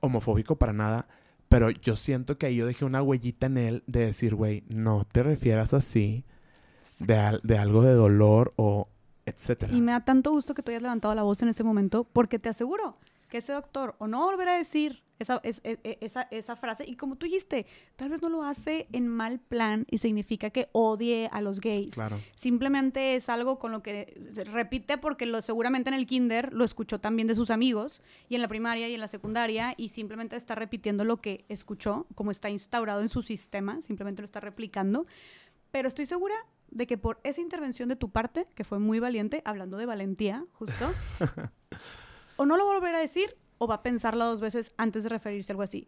homofóbico 0.00 0.56
para 0.56 0.72
nada, 0.72 1.06
pero 1.48 1.70
yo 1.70 1.96
siento 1.96 2.36
que 2.38 2.46
ahí 2.46 2.56
yo 2.56 2.66
dejé 2.66 2.84
una 2.84 3.02
huellita 3.02 3.46
en 3.46 3.58
él 3.58 3.82
de 3.86 4.06
decir, 4.06 4.34
güey, 4.34 4.64
no 4.68 5.04
te 5.10 5.22
refieras 5.22 5.72
así 5.74 6.24
de, 6.98 7.16
al- 7.16 7.40
de 7.44 7.58
algo 7.58 7.82
de 7.82 7.92
dolor 7.92 8.50
o 8.56 8.88
etcétera. 9.26 9.72
Y 9.74 9.80
me 9.80 9.92
da 9.92 10.04
tanto 10.04 10.32
gusto 10.32 10.54
que 10.54 10.62
tú 10.62 10.70
hayas 10.70 10.82
levantado 10.82 11.14
la 11.14 11.22
voz 11.22 11.40
en 11.42 11.48
ese 11.48 11.62
momento, 11.62 12.04
porque 12.04 12.38
te 12.38 12.48
aseguro 12.48 12.98
que 13.28 13.38
ese 13.38 13.52
doctor 13.52 13.94
o 13.98 14.06
no 14.08 14.24
volverá 14.24 14.54
a 14.54 14.58
decir 14.58 15.02
esa, 15.18 15.40
es- 15.44 15.60
e- 15.64 15.78
e- 15.84 15.98
esa, 16.00 16.22
esa 16.30 16.56
frase, 16.56 16.84
y 16.86 16.96
como 16.96 17.16
tú 17.16 17.26
dijiste, 17.26 17.66
tal 17.96 18.08
vez 18.10 18.20
no 18.22 18.28
lo 18.28 18.42
hace 18.42 18.88
en 18.92 19.06
mal 19.08 19.38
plan 19.38 19.86
y 19.90 19.98
significa 19.98 20.50
que 20.50 20.68
odie 20.72 21.28
a 21.32 21.40
los 21.40 21.60
gays. 21.60 21.94
Claro, 21.94 22.20
Simplemente 22.34 23.14
es 23.14 23.28
algo 23.28 23.58
con 23.58 23.72
lo 23.72 23.82
que 23.82 24.18
se 24.32 24.44
repite 24.44 24.98
porque 24.98 25.26
lo, 25.26 25.40
seguramente 25.42 25.88
en 25.90 25.94
el 25.94 26.06
kinder 26.06 26.52
lo 26.52 26.64
escuchó 26.64 27.00
también 27.00 27.28
de 27.28 27.34
sus 27.34 27.50
amigos 27.50 28.02
y 28.28 28.34
en 28.34 28.42
la 28.42 28.48
primaria 28.48 28.88
y 28.88 28.94
en 28.94 29.00
la 29.00 29.08
secundaria 29.08 29.74
y 29.76 29.88
simplemente 29.90 30.36
está 30.36 30.54
repitiendo 30.54 31.04
lo 31.04 31.20
que 31.20 31.44
escuchó, 31.48 32.06
como 32.14 32.30
está 32.30 32.50
instaurado 32.50 33.00
en 33.00 33.08
su 33.08 33.22
sistema, 33.22 33.80
simplemente 33.82 34.22
lo 34.22 34.26
está 34.26 34.40
replicando. 34.40 35.06
Pero 35.70 35.88
estoy 35.88 36.06
segura 36.06 36.34
de 36.70 36.86
que 36.86 36.98
por 36.98 37.20
esa 37.24 37.40
intervención 37.40 37.88
de 37.88 37.96
tu 37.96 38.10
parte, 38.10 38.46
que 38.54 38.64
fue 38.64 38.78
muy 38.78 38.98
valiente, 39.00 39.42
hablando 39.44 39.76
de 39.76 39.86
valentía, 39.86 40.44
justo, 40.52 40.92
o 42.36 42.46
no 42.46 42.56
lo 42.56 42.64
volverá 42.64 42.98
a 42.98 43.00
decir 43.00 43.36
o 43.58 43.66
va 43.66 43.76
a 43.76 43.82
pensarla 43.82 44.24
dos 44.24 44.40
veces 44.40 44.72
antes 44.76 45.02
de 45.04 45.08
referirse 45.10 45.52
a 45.52 45.54
algo 45.54 45.62
así. 45.62 45.86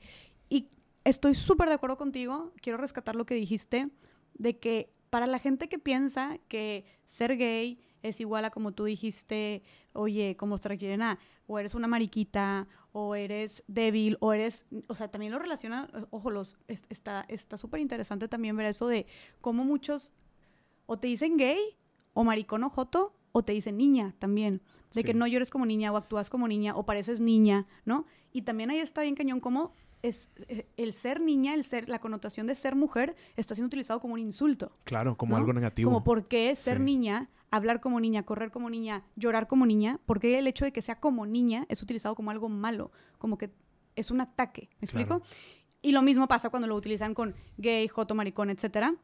Y 0.48 0.68
estoy 1.04 1.34
súper 1.34 1.68
de 1.68 1.74
acuerdo 1.74 1.96
contigo, 1.96 2.52
quiero 2.60 2.78
rescatar 2.78 3.16
lo 3.16 3.26
que 3.26 3.34
dijiste, 3.34 3.90
de 4.34 4.58
que 4.58 4.92
para 5.10 5.26
la 5.26 5.38
gente 5.38 5.68
que 5.68 5.78
piensa 5.78 6.38
que 6.48 6.84
ser 7.06 7.36
gay 7.36 7.80
es 8.02 8.20
igual 8.20 8.44
a 8.44 8.50
como 8.50 8.72
tú 8.72 8.84
dijiste, 8.84 9.62
oye, 9.92 10.36
como 10.36 10.56
a, 10.56 11.18
o 11.46 11.58
eres 11.58 11.74
una 11.74 11.86
mariquita, 11.88 12.68
o 12.92 13.14
eres 13.14 13.62
débil, 13.66 14.16
o 14.20 14.32
eres, 14.32 14.66
o 14.88 14.94
sea, 14.94 15.08
también 15.10 15.32
lo 15.32 15.38
relaciona, 15.38 15.88
ojo, 16.10 16.30
los, 16.30 16.56
es- 16.68 16.84
está 16.88 17.24
está 17.28 17.56
súper 17.56 17.80
interesante 17.80 18.28
también 18.28 18.56
ver 18.56 18.66
eso 18.66 18.86
de 18.88 19.06
cómo 19.40 19.64
muchos 19.64 20.12
o 20.86 20.98
te 20.98 21.08
dicen 21.08 21.36
gay, 21.36 21.58
o 22.14 22.24
maricón 22.24 22.64
o 22.64 22.70
joto, 22.70 23.14
o 23.32 23.42
te 23.42 23.52
dicen 23.52 23.76
niña 23.76 24.14
también. 24.18 24.62
De 24.94 25.04
que 25.04 25.14
no 25.14 25.26
llores 25.26 25.50
como 25.50 25.66
niña, 25.66 25.92
o 25.92 25.96
actúas 25.96 26.30
como 26.30 26.48
niña, 26.48 26.74
o 26.74 26.84
pareces 26.86 27.20
niña, 27.20 27.66
¿no? 27.84 28.06
Y 28.32 28.42
también 28.42 28.70
ahí 28.70 28.78
está 28.78 29.02
bien 29.02 29.14
cañón 29.14 29.40
cómo 29.40 29.74
es 30.02 30.30
eh, 30.48 30.68
el 30.76 30.92
ser 30.92 31.20
niña, 31.20 31.54
el 31.54 31.64
ser, 31.64 31.88
la 31.88 31.98
connotación 31.98 32.46
de 32.46 32.54
ser 32.54 32.76
mujer 32.76 33.16
está 33.36 33.54
siendo 33.54 33.66
utilizado 33.66 34.00
como 34.00 34.14
un 34.14 34.20
insulto. 34.20 34.76
claro, 34.84 35.16
como 35.16 35.32
¿no? 35.32 35.38
algo 35.38 35.52
negativo. 35.52 35.90
Como 35.90 36.04
por 36.04 36.28
qué 36.28 36.54
ser 36.54 36.78
Sí. 36.78 36.82
niña, 36.84 37.30
hablar 37.50 37.80
como 37.80 37.98
niña, 38.00 38.24
correr 38.24 38.50
como 38.50 38.70
niña, 38.70 39.04
llorar 39.16 39.46
como 39.48 39.66
niña, 39.66 40.00
porque 40.06 40.38
el 40.38 40.46
hecho 40.46 40.64
de 40.64 40.72
que 40.72 40.82
sea 40.82 41.00
como 41.00 41.26
niña 41.26 41.66
es 41.68 41.82
utilizado 41.82 42.14
como 42.14 42.30
algo 42.30 42.48
malo, 42.48 42.92
como 43.18 43.38
que 43.38 43.50
es 43.96 44.10
un 44.10 44.20
ataque, 44.20 44.68
¿me 44.80 44.84
explico? 44.84 45.20
Claro. 45.20 45.24
Y 45.82 45.92
lo 45.92 46.02
mismo 46.02 46.26
pasa 46.28 46.50
cuando 46.50 46.66
lo 46.68 46.74
utilizan 46.76 47.14
con 47.14 47.34
gay, 47.58 47.86
joto, 47.88 48.14
maricón, 48.14 48.50
etcétera. 48.50 48.94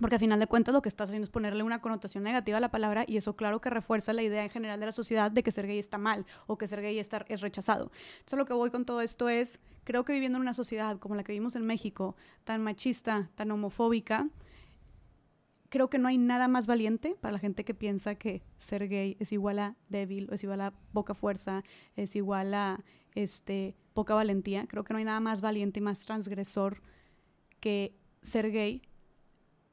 Porque 0.00 0.16
a 0.16 0.18
final 0.18 0.38
de 0.38 0.46
cuentas 0.46 0.72
lo 0.72 0.82
que 0.82 0.88
estás 0.88 1.08
haciendo 1.08 1.24
es 1.24 1.30
ponerle 1.30 1.62
una 1.62 1.80
connotación 1.80 2.22
negativa 2.22 2.58
a 2.58 2.60
la 2.60 2.70
palabra 2.70 3.04
y 3.06 3.16
eso 3.16 3.34
claro 3.34 3.60
que 3.60 3.70
refuerza 3.70 4.12
la 4.12 4.22
idea 4.22 4.44
en 4.44 4.50
general 4.50 4.78
de 4.78 4.86
la 4.86 4.92
sociedad 4.92 5.30
de 5.30 5.42
que 5.42 5.50
ser 5.50 5.66
gay 5.66 5.78
está 5.78 5.98
mal 5.98 6.24
o 6.46 6.56
que 6.56 6.68
ser 6.68 6.82
gay 6.82 6.98
está, 6.98 7.24
es 7.28 7.40
rechazado. 7.40 7.90
Entonces 8.18 8.38
lo 8.38 8.44
que 8.44 8.52
voy 8.52 8.70
con 8.70 8.84
todo 8.84 9.00
esto 9.00 9.28
es, 9.28 9.60
creo 9.84 10.04
que 10.04 10.12
viviendo 10.12 10.36
en 10.36 10.42
una 10.42 10.54
sociedad 10.54 10.98
como 10.98 11.16
la 11.16 11.24
que 11.24 11.32
vivimos 11.32 11.56
en 11.56 11.66
México, 11.66 12.16
tan 12.44 12.62
machista, 12.62 13.30
tan 13.34 13.50
homofóbica, 13.50 14.28
creo 15.68 15.90
que 15.90 15.98
no 15.98 16.08
hay 16.08 16.18
nada 16.18 16.48
más 16.48 16.66
valiente 16.66 17.16
para 17.20 17.32
la 17.32 17.38
gente 17.38 17.64
que 17.64 17.74
piensa 17.74 18.14
que 18.14 18.42
ser 18.58 18.88
gay 18.88 19.16
es 19.18 19.32
igual 19.32 19.58
a 19.58 19.76
débil, 19.88 20.28
es 20.32 20.42
igual 20.44 20.60
a 20.60 20.72
poca 20.92 21.14
fuerza, 21.14 21.62
es 21.96 22.16
igual 22.16 22.54
a 22.54 22.84
este, 23.14 23.74
poca 23.94 24.14
valentía. 24.14 24.66
Creo 24.66 24.84
que 24.84 24.92
no 24.92 24.98
hay 24.98 25.04
nada 25.04 25.20
más 25.20 25.40
valiente 25.40 25.80
y 25.80 25.82
más 25.82 26.04
transgresor 26.04 26.82
que 27.60 27.94
ser 28.22 28.50
gay 28.50 28.82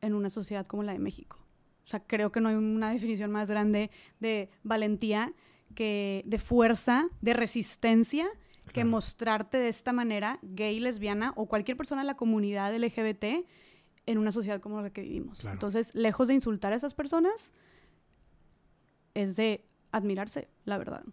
en 0.06 0.14
una 0.14 0.30
sociedad 0.30 0.66
como 0.66 0.84
la 0.84 0.94
de 0.94 1.00
México. 1.00 1.38
O 1.86 1.88
sea, 1.88 2.00
creo 2.00 2.32
que 2.32 2.42
no 2.42 2.50
hay 2.50 2.56
una 2.56 2.92
definición 2.92 3.32
más 3.32 3.50
grande 3.50 3.92
de 4.20 4.50
valentía 4.64 5.34
que 5.76 6.24
de 6.26 6.40
fuerza, 6.40 7.08
de 7.22 7.34
resistencia, 7.34 8.28
que 8.74 8.84
mostrarte 8.84 9.58
de 9.58 9.70
esta 9.70 9.94
manera, 9.94 10.40
gay, 10.42 10.80
lesbiana 10.80 11.32
o 11.36 11.46
cualquier 11.46 11.78
persona 11.78 12.02
de 12.02 12.08
la 12.08 12.18
comunidad 12.18 12.76
LGBT 12.76 13.48
en 14.06 14.18
una 14.18 14.32
sociedad 14.32 14.60
como 14.60 14.82
la 14.82 14.90
que 14.90 15.02
vivimos. 15.02 15.40
Claro. 15.40 15.54
Entonces, 15.54 15.96
lejos 15.96 16.28
de 16.28 16.34
insultar 16.34 16.74
a 16.74 16.76
esas 16.76 16.94
personas, 16.94 17.52
es 19.14 19.36
de 19.36 19.66
admirarse, 19.92 20.50
la 20.66 20.78
verdad. 20.78 21.06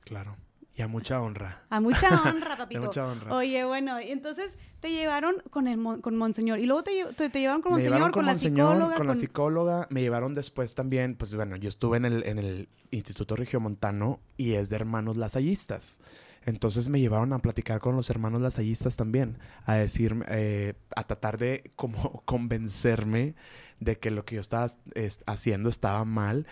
Claro. 0.00 0.36
Y 0.78 0.82
a 0.82 0.86
mucha 0.86 1.20
honra. 1.20 1.64
A 1.70 1.80
mucha 1.80 2.08
honra, 2.22 2.54
A 2.54 2.56
papito. 2.56 2.80
mucha 2.82 3.04
honra. 3.06 3.34
Oye, 3.34 3.64
bueno, 3.64 4.00
y 4.00 4.12
entonces 4.12 4.56
te 4.80 4.92
llevaron 4.92 5.34
con 5.50 5.66
el 5.66 5.76
mon- 5.76 6.00
con 6.00 6.14
Monseñor 6.16 6.60
y 6.60 6.66
luego 6.66 6.84
te, 6.84 7.04
te, 7.16 7.28
te 7.30 7.40
llevaron 7.40 7.62
con 7.62 7.72
Monseñor, 7.72 7.94
llevaron 7.96 8.12
con, 8.12 8.20
con 8.20 8.26
la 8.26 8.32
Monseñor, 8.32 8.72
psicóloga, 8.74 8.96
con 8.96 9.06
la 9.08 9.14
psicóloga. 9.16 9.86
Me 9.90 10.00
llevaron 10.02 10.34
después 10.36 10.74
también, 10.76 11.16
pues 11.16 11.34
bueno, 11.34 11.56
yo 11.56 11.68
estuve 11.68 11.96
en 11.96 12.04
el, 12.04 12.22
en 12.26 12.38
el 12.38 12.68
Instituto 12.92 13.34
Regiomontano 13.34 14.20
y 14.36 14.52
es 14.52 14.70
de 14.70 14.76
hermanos 14.76 15.16
lasallistas. 15.16 15.98
Entonces 16.46 16.88
me 16.88 17.00
llevaron 17.00 17.32
a 17.32 17.40
platicar 17.40 17.80
con 17.80 17.96
los 17.96 18.08
hermanos 18.08 18.40
lasallistas 18.40 18.94
también, 18.94 19.38
a 19.66 19.74
decir, 19.74 20.24
eh, 20.28 20.74
a 20.94 21.02
tratar 21.02 21.38
de 21.38 21.72
como 21.74 22.22
convencerme 22.24 23.34
de 23.80 23.98
que 23.98 24.10
lo 24.12 24.24
que 24.24 24.36
yo 24.36 24.40
estaba 24.40 24.66
es- 24.94 25.20
haciendo 25.26 25.68
estaba 25.68 26.04
mal. 26.04 26.46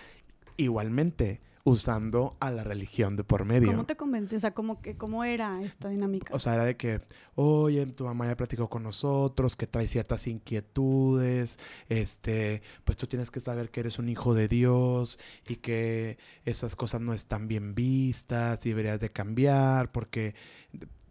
Igualmente, 0.56 1.40
usando 1.66 2.36
a 2.38 2.52
la 2.52 2.62
religión 2.62 3.16
de 3.16 3.24
por 3.24 3.44
medio. 3.44 3.72
¿Cómo 3.72 3.86
te 3.86 3.96
convenció? 3.96 4.36
O 4.36 4.40
sea, 4.40 4.54
¿cómo, 4.54 4.80
que, 4.80 4.96
¿cómo 4.96 5.24
era 5.24 5.60
esta 5.64 5.88
dinámica? 5.88 6.32
O 6.32 6.38
sea, 6.38 6.54
era 6.54 6.64
de 6.64 6.76
que, 6.76 7.00
oye, 7.34 7.84
tu 7.86 8.04
mamá 8.04 8.28
ya 8.28 8.36
platicó 8.36 8.70
con 8.70 8.84
nosotros, 8.84 9.56
que 9.56 9.66
trae 9.66 9.88
ciertas 9.88 10.28
inquietudes, 10.28 11.58
este, 11.88 12.62
pues 12.84 12.96
tú 12.96 13.08
tienes 13.08 13.32
que 13.32 13.40
saber 13.40 13.72
que 13.72 13.80
eres 13.80 13.98
un 13.98 14.08
hijo 14.08 14.32
de 14.32 14.46
Dios 14.46 15.18
y 15.48 15.56
que 15.56 16.18
esas 16.44 16.76
cosas 16.76 17.00
no 17.00 17.12
están 17.12 17.48
bien 17.48 17.74
vistas 17.74 18.64
y 18.64 18.68
deberías 18.68 19.00
de 19.00 19.10
cambiar, 19.10 19.90
porque 19.90 20.36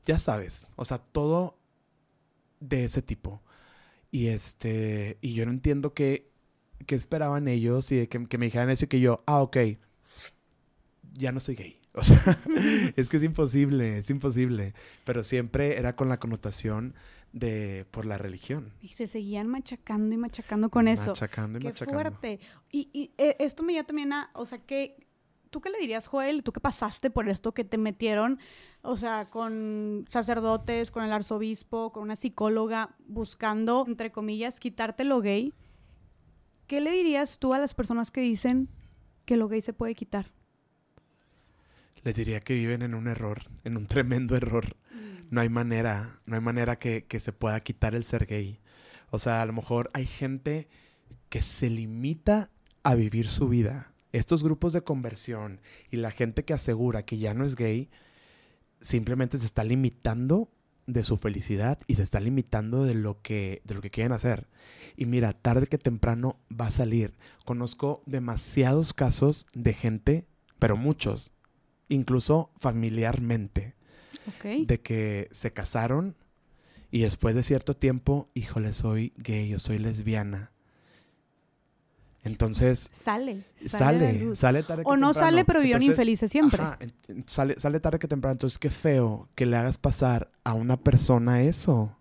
ya 0.06 0.20
sabes, 0.20 0.68
o 0.78 0.86
sea, 0.86 1.00
todo 1.00 1.60
de 2.62 2.86
ese 2.86 3.02
tipo. 3.02 3.44
Y 4.10 4.28
este, 4.28 5.18
y 5.20 5.34
yo 5.34 5.46
no 5.46 5.52
entiendo 5.52 5.94
qué, 5.94 6.32
qué 6.88 6.96
esperaban 6.96 7.50
ellos 7.50 7.92
y 7.92 7.98
de 7.98 8.08
que, 8.08 8.26
que 8.26 8.38
me 8.38 8.46
dijeran 8.46 8.70
eso 8.70 8.86
y 8.86 8.88
que 8.88 9.02
yo, 9.02 9.22
ah, 9.28 9.42
ok, 9.42 9.58
ya 11.18 11.32
no 11.32 11.40
soy 11.40 11.56
gay. 11.56 11.80
O 11.98 12.04
sea, 12.04 12.38
es 12.98 13.08
que 13.08 13.16
es 13.18 13.24
imposible, 13.24 14.00
es 14.00 14.10
imposible. 14.10 14.74
Pero 15.06 15.24
siempre 15.24 15.78
era 15.78 15.96
con 15.96 16.10
la 16.10 16.20
connotación 16.20 16.94
de 17.32 17.86
por 17.92 18.06
la 18.06 18.18
religión. 18.18 18.74
y 18.82 18.90
se 18.90 19.08
seguían 19.08 19.48
machacando 19.48 20.14
y 20.14 20.18
machacando 20.18 20.70
con 20.70 20.88
eso. 20.90 21.12
Machacando 21.12 21.58
y 21.58 21.62
Qué 21.62 21.68
machacando. 21.70 21.94
fuerte. 22.02 22.40
Y, 22.70 22.90
y, 22.92 23.12
eh, 23.18 23.38
esto 23.40 23.64
me 23.64 23.74
lleva 23.74 23.86
también 23.88 24.12
a, 24.12 24.30
o 24.34 24.46
sea, 24.46 24.60
que 24.60 25.06
¿tú 25.50 25.62
qué 25.62 25.70
le 25.70 25.80
dirías, 25.80 26.08
Joel? 26.08 26.44
¿Tú 26.44 26.52
qué 26.52 26.60
pasaste 26.60 27.10
por 27.10 27.30
esto 27.30 27.54
que 27.54 27.64
te 27.64 27.78
metieron, 27.78 28.40
o 28.82 28.98
sea, 28.98 29.24
con 29.24 30.06
sacerdotes, 30.10 30.92
con 30.92 31.02
el 31.06 31.14
arzobispo, 31.14 31.94
con 31.94 32.04
una 32.04 32.18
psicóloga, 32.18 32.94
buscando, 33.08 33.86
entre 33.88 34.12
comillas, 34.12 34.60
quitarte 34.60 35.06
lo 35.06 35.22
gay? 35.22 35.54
¿Qué 36.68 36.82
le 36.82 36.92
dirías 36.92 37.40
tú 37.40 37.54
a 37.54 37.60
las 37.60 37.74
personas 37.74 38.12
que 38.12 38.20
dicen 38.20 38.68
que 39.24 39.38
lo 39.38 39.48
gay 39.48 39.62
se 39.62 39.72
puede 39.72 39.96
quitar? 39.96 40.35
Les 42.06 42.16
diría 42.16 42.40
que 42.40 42.54
viven 42.54 42.84
en 42.84 42.94
un 42.94 43.08
error, 43.08 43.42
en 43.64 43.78
un 43.78 43.88
tremendo 43.88 44.38
error. 44.38 44.78
No 45.32 45.42
hay 45.42 45.50
manera, 45.50 46.22
no 46.28 46.36
hay 46.36 46.42
manera 46.42 46.78
que, 46.78 47.06
que 47.06 47.20
se 47.20 47.34
pueda 47.34 47.60
quitar 47.62 47.96
el 47.96 48.04
ser 48.04 48.28
gay. 48.28 48.60
O 49.10 49.18
sea, 49.18 49.42
a 49.42 49.46
lo 49.48 49.54
mejor 49.54 49.90
hay 49.94 50.06
gente 50.06 50.68
que 51.30 51.42
se 51.42 51.68
limita 51.72 52.52
a 52.84 52.94
vivir 52.94 53.28
su 53.28 53.50
vida. 53.50 53.92
Estos 54.12 54.44
grupos 54.44 54.72
de 54.72 54.84
conversión 54.84 55.62
y 55.90 55.98
la 55.98 56.12
gente 56.12 56.46
que 56.46 56.54
asegura 56.54 57.06
que 57.06 57.18
ya 57.18 57.34
no 57.34 57.44
es 57.44 57.56
gay, 57.56 57.90
simplemente 58.80 59.40
se 59.40 59.48
está 59.48 59.64
limitando 59.64 60.52
de 60.86 61.04
su 61.04 61.18
felicidad 61.18 61.80
y 61.88 61.96
se 61.96 62.04
está 62.04 62.20
limitando 62.20 62.84
de 62.84 62.94
lo 62.94 63.20
que 63.24 63.64
de 63.66 63.74
lo 63.74 63.82
que 63.82 63.90
quieren 63.90 64.12
hacer. 64.12 64.48
Y 64.96 65.08
mira, 65.08 65.34
tarde 65.34 65.66
que 65.66 65.80
temprano 65.80 66.38
va 66.52 66.68
a 66.68 66.72
salir. 66.72 67.16
Conozco 67.46 68.04
demasiados 68.06 68.94
casos 68.94 69.48
de 69.56 69.74
gente, 69.74 70.28
pero 70.60 70.78
muchos, 70.78 71.32
incluso 71.90 72.52
familiarmente, 72.58 73.76
de 74.44 74.82
que 74.82 75.28
se 75.32 75.54
casaron 75.54 76.16
y 76.92 77.02
después 77.02 77.36
de 77.36 77.44
cierto 77.44 77.76
tiempo, 77.76 78.30
híjole, 78.34 78.74
soy 78.74 79.14
gay 79.18 79.54
o 79.54 79.60
soy 79.60 79.80
lesbiana. 79.80 80.52
Entonces. 82.24 82.90
Sale. 83.04 83.44
Sale, 83.66 84.36
sale, 84.36 84.64
tarde 84.64 84.84
O 84.86 84.98
no 84.98 85.14
sale, 85.14 85.46
pero 85.46 85.62
viven 85.62 85.82
infelices 85.84 86.32
siempre. 86.32 86.64
sale, 87.28 87.60
sale 87.60 87.80
tarde 87.80 88.00
que 88.00 88.08
temprano. 88.08 88.32
Entonces, 88.32 88.58
qué 88.58 88.70
feo 88.70 89.30
que 89.36 89.46
le 89.46 89.58
hagas 89.58 89.78
pasar 89.78 90.32
a 90.44 90.54
una 90.54 90.78
persona 90.78 91.44
eso. 91.44 91.98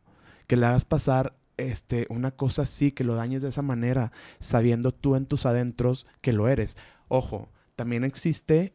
Que 0.46 0.56
le 0.56 0.64
hagas 0.64 0.84
pasar 0.84 1.36
este, 1.56 2.06
una 2.08 2.30
cosa 2.30 2.62
así, 2.62 2.90
que 2.92 3.04
lo 3.04 3.14
dañes 3.14 3.42
de 3.42 3.48
esa 3.48 3.62
manera, 3.62 4.12
sabiendo 4.40 4.92
tú 4.92 5.14
en 5.16 5.26
tus 5.26 5.44
adentros 5.44 6.06
que 6.20 6.32
lo 6.32 6.48
eres. 6.48 6.76
Ojo, 7.08 7.50
también 7.76 8.04
existe 8.04 8.74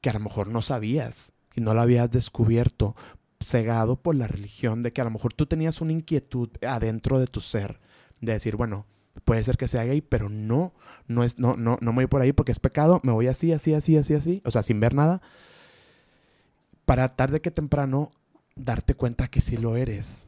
que 0.00 0.10
a 0.10 0.14
lo 0.14 0.20
mejor 0.20 0.48
no 0.48 0.62
sabías 0.62 1.32
y 1.54 1.60
no 1.60 1.74
lo 1.74 1.80
habías 1.80 2.10
descubierto, 2.10 2.94
cegado 3.40 3.96
por 3.96 4.14
la 4.14 4.26
religión, 4.26 4.82
de 4.82 4.92
que 4.92 5.00
a 5.00 5.04
lo 5.04 5.10
mejor 5.10 5.32
tú 5.32 5.46
tenías 5.46 5.80
una 5.80 5.92
inquietud 5.92 6.50
adentro 6.66 7.18
de 7.18 7.26
tu 7.26 7.40
ser, 7.40 7.80
de 8.20 8.32
decir, 8.32 8.56
bueno, 8.56 8.86
puede 9.24 9.44
ser 9.44 9.56
que 9.56 9.68
sea 9.68 9.84
gay, 9.84 10.00
pero 10.00 10.28
no, 10.28 10.72
no 11.06 11.24
es, 11.24 11.38
no, 11.38 11.56
no, 11.56 11.78
no 11.80 11.92
me 11.92 12.02
voy 12.02 12.06
por 12.06 12.22
ahí 12.22 12.32
porque 12.32 12.52
es 12.52 12.58
pecado, 12.58 13.00
me 13.02 13.12
voy 13.12 13.26
así, 13.26 13.52
así, 13.52 13.74
así, 13.74 13.96
así, 13.96 14.14
así, 14.14 14.42
o 14.44 14.50
sea, 14.50 14.62
sin 14.62 14.80
ver 14.80 14.94
nada, 14.94 15.20
para 16.84 17.16
tarde 17.16 17.40
que 17.40 17.50
temprano 17.50 18.10
darte 18.56 18.94
cuenta 18.94 19.28
que 19.28 19.40
sí 19.40 19.56
lo 19.56 19.76
eres. 19.76 20.26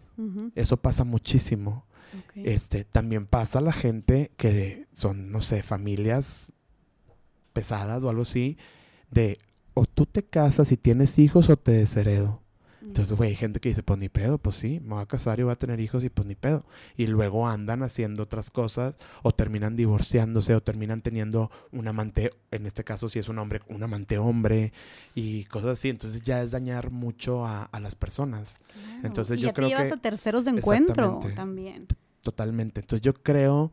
Eso 0.55 0.77
pasa 0.77 1.05
muchísimo. 1.05 1.87
Este, 2.35 2.85
también 2.85 3.27
pasa 3.27 3.63
la 3.63 3.73
gente 3.73 4.33
que 4.37 4.87
son, 4.93 5.33
no 5.33 5.41
sé, 5.41 5.63
familias 5.63 6.53
pesadas 7.55 8.05
o 8.05 8.11
algo 8.11 8.23
así, 8.23 8.59
de 9.11 9.39
o 9.75 9.87
tú 9.87 10.07
te 10.07 10.23
casas 10.23 10.73
y 10.73 10.77
tienes 10.77 11.19
hijos 11.19 11.51
o 11.51 11.57
te 11.57 11.73
desheredo. 11.73 12.41
Entonces, 12.91 13.17
güey, 13.17 13.31
hay 13.31 13.37
gente 13.37 13.61
que 13.61 13.69
dice, 13.69 13.85
pues 13.85 14.01
ni 14.01 14.09
pedo, 14.09 14.39
pues 14.39 14.57
sí, 14.57 14.81
me 14.81 14.95
voy 14.95 15.03
a 15.03 15.07
casar 15.07 15.39
y 15.39 15.45
voy 15.45 15.53
a 15.53 15.57
tener 15.57 15.79
hijos 15.79 16.03
y 16.03 16.11
pues 16.11 16.27
ni 16.27 16.35
pedo. 16.35 16.65
Y 16.97 17.07
luego 17.07 17.47
andan 17.47 17.85
haciendo 17.85 18.25
otras 18.25 18.51
cosas 18.51 18.97
o 19.23 19.31
terminan 19.33 19.77
divorciándose 19.77 20.57
o 20.57 20.61
terminan 20.61 21.01
teniendo 21.01 21.53
un 21.71 21.87
amante, 21.87 22.33
en 22.51 22.67
este 22.67 22.83
caso 22.83 23.09
si 23.09 23.21
es 23.21 23.29
un 23.29 23.39
hombre, 23.39 23.61
un 23.69 23.83
amante 23.83 24.19
hombre 24.19 24.73
y 25.15 25.45
cosas 25.45 25.71
así. 25.73 25.89
Entonces 25.89 26.23
ya 26.23 26.43
es 26.43 26.51
dañar 26.51 26.91
mucho 26.91 27.47
a, 27.47 27.69
las 27.81 27.95
personas. 27.95 28.59
Entonces 29.05 29.39
y 29.39 29.43
yo 29.43 29.49
ya 29.49 29.53
creo 29.53 29.69
te 29.69 29.75
llevas 29.75 29.89
que... 29.89 29.95
a 29.95 30.03
terceros 30.03 30.47
de 30.47 30.51
encuentro 30.51 31.21
también. 31.37 31.87
Totalmente. 32.23 32.81
Entonces 32.81 33.03
yo 33.03 33.15
creo 33.15 33.73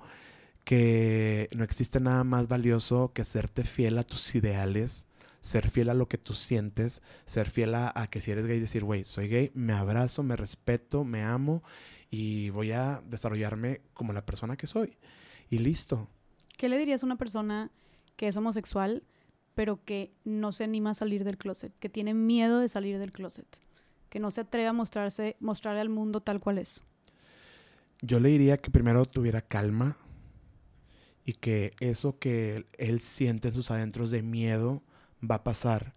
que 0.63 1.49
no 1.55 1.63
existe 1.63 1.99
nada 1.99 2.23
más 2.23 2.47
valioso 2.47 3.11
que 3.13 3.25
serte 3.25 3.63
fiel 3.63 3.97
a 3.97 4.03
tus 4.03 4.35
ideales 4.35 5.07
ser 5.41 5.69
fiel 5.69 5.89
a 5.89 5.93
lo 5.93 6.07
que 6.07 6.17
tú 6.17 6.33
sientes, 6.33 7.01
ser 7.25 7.49
fiel 7.49 7.75
a, 7.75 8.07
que 8.09 8.21
si 8.21 8.31
eres 8.31 8.45
gay, 8.45 8.59
decir, 8.59 8.83
güey, 8.83 9.03
soy 9.03 9.27
gay, 9.27 9.51
me 9.53 9.73
abrazo, 9.73 10.23
me 10.23 10.35
respeto, 10.35 11.03
me 11.03 11.23
amo 11.23 11.63
y 12.09 12.49
voy 12.49 12.71
a 12.71 13.01
desarrollarme 13.05 13.81
como 13.93 14.13
la 14.13 14.25
persona 14.25 14.57
que 14.57 14.67
soy. 14.67 14.97
Y 15.49 15.59
listo. 15.59 16.09
¿Qué 16.57 16.69
le 16.69 16.77
dirías 16.77 17.03
a 17.03 17.05
una 17.05 17.17
persona 17.17 17.71
que 18.15 18.27
es 18.27 18.37
homosexual, 18.37 19.03
pero 19.53 19.83
que 19.83 20.11
no 20.23 20.51
se 20.51 20.63
anima 20.63 20.91
a 20.91 20.95
salir 20.95 21.23
del 21.23 21.37
closet, 21.37 21.73
que 21.79 21.89
tiene 21.89 22.13
miedo 22.13 22.59
de 22.59 22.69
salir 22.69 22.99
del 22.99 23.11
closet, 23.11 23.47
que 24.09 24.19
no 24.19 24.31
se 24.31 24.41
atreve 24.41 24.67
a 24.67 24.73
mostrarse, 24.73 25.37
mostrarle 25.39 25.81
al 25.81 25.89
mundo 25.89 26.21
tal 26.21 26.39
cual 26.39 26.57
es? 26.57 26.81
Yo 28.01 28.19
le 28.19 28.29
diría 28.29 28.57
que 28.57 28.69
primero 28.69 29.05
tuviera 29.05 29.41
calma 29.41 29.97
y 31.25 31.33
que 31.33 31.73
eso 31.79 32.19
que 32.19 32.65
él 32.77 33.01
siente 33.01 33.49
en 33.49 33.53
sus 33.53 33.71
adentros 33.71 34.11
de 34.11 34.23
miedo, 34.23 34.83
va 35.21 35.35
a 35.35 35.43
pasar. 35.43 35.93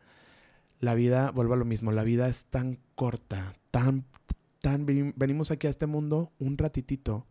La 0.80 0.94
vida, 0.94 1.30
vuelvo 1.30 1.54
a 1.54 1.56
lo 1.58 1.64
mismo, 1.64 1.92
la 1.92 2.04
vida 2.04 2.28
es 2.28 2.44
tan 2.44 2.78
corta, 2.94 3.54
tan, 3.70 4.06
tan, 4.60 4.86
venimos 4.86 5.50
aquí 5.50 5.66
a 5.66 5.70
este 5.70 5.86
mundo 5.86 6.32
un 6.38 6.56
ratitito. 6.56 7.26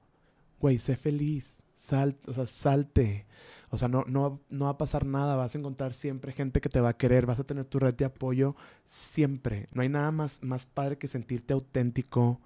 Güey, 0.60 0.78
sé 0.78 0.98
feliz, 0.98 1.60
sal, 1.76 2.18
o 2.28 2.34
sea, 2.34 2.46
salte. 2.46 3.26
O 3.72 3.78
sea, 3.78 3.88
no, 3.88 4.04
no, 4.08 4.42
no 4.50 4.66
va 4.66 4.72
a 4.72 4.78
pasar 4.78 5.06
nada, 5.06 5.36
vas 5.36 5.56
a 5.56 5.58
encontrar 5.58 5.94
siempre 5.94 6.34
gente 6.34 6.62
que 6.62 6.70
te 6.70 6.80
va 6.80 6.90
a 6.90 6.98
querer, 6.98 7.26
vas 7.26 7.40
a 7.40 7.44
tener 7.44 7.66
tu 7.66 7.80
red 7.80 7.94
de 7.94 8.06
apoyo 8.06 8.56
siempre. 8.86 9.68
No 9.74 9.82
hay 9.82 9.90
nada 9.90 10.12
más, 10.12 10.44
más 10.44 10.66
padre 10.66 10.98
que 10.98 11.08
sentirte 11.08 11.54
auténtico, 11.54 12.42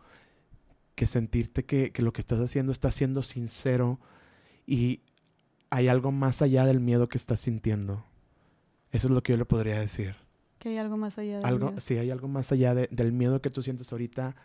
que 0.95 1.07
sentirte 1.07 1.65
que, 1.65 1.91
que 1.91 2.01
lo 2.01 2.13
que 2.13 2.21
estás 2.21 2.39
haciendo 2.39 2.71
está 2.71 2.91
siendo 2.91 3.23
sincero 3.23 3.99
y 4.67 5.01
hay 5.69 5.87
algo 5.87 6.11
más 6.11 6.41
allá 6.41 6.65
del 6.65 6.79
miedo 6.79 7.09
que 7.09 7.17
estás 7.17 7.39
sintiendo. 7.39 8.05
Eso 8.93 9.07
es 9.07 9.13
lo 9.13 9.21
que 9.21 9.33
yo 9.33 9.37
le 9.37 9.45
podría 9.45 9.79
decir. 9.79 10.15
Que 10.59 10.69
hay 10.69 10.77
algo 10.77 10.95
más 10.95 11.17
allá 11.17 11.37
del 11.37 11.45
algo, 11.45 11.67
miedo. 11.67 11.81
Sí, 11.81 11.97
hay 11.97 12.11
algo 12.11 12.27
más 12.29 12.51
allá 12.51 12.73
del 12.73 13.11
miedo 13.11 13.41
que 13.41 13.49
tú 13.49 13.61
sientes 13.61 13.91
ahorita. 13.91 14.35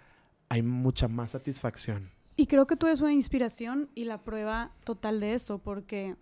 Hay 0.48 0.62
mucha 0.62 1.06
más 1.06 1.32
satisfacción. 1.32 2.10
Y 2.34 2.46
creo 2.46 2.66
que 2.66 2.74
tú 2.74 2.86
eres 2.86 3.00
una 3.00 3.12
inspiración 3.12 3.90
y 3.94 4.04
la 4.04 4.24
prueba 4.24 4.72
total 4.84 5.20
de 5.20 5.34
eso, 5.34 5.58
porque 5.58 6.16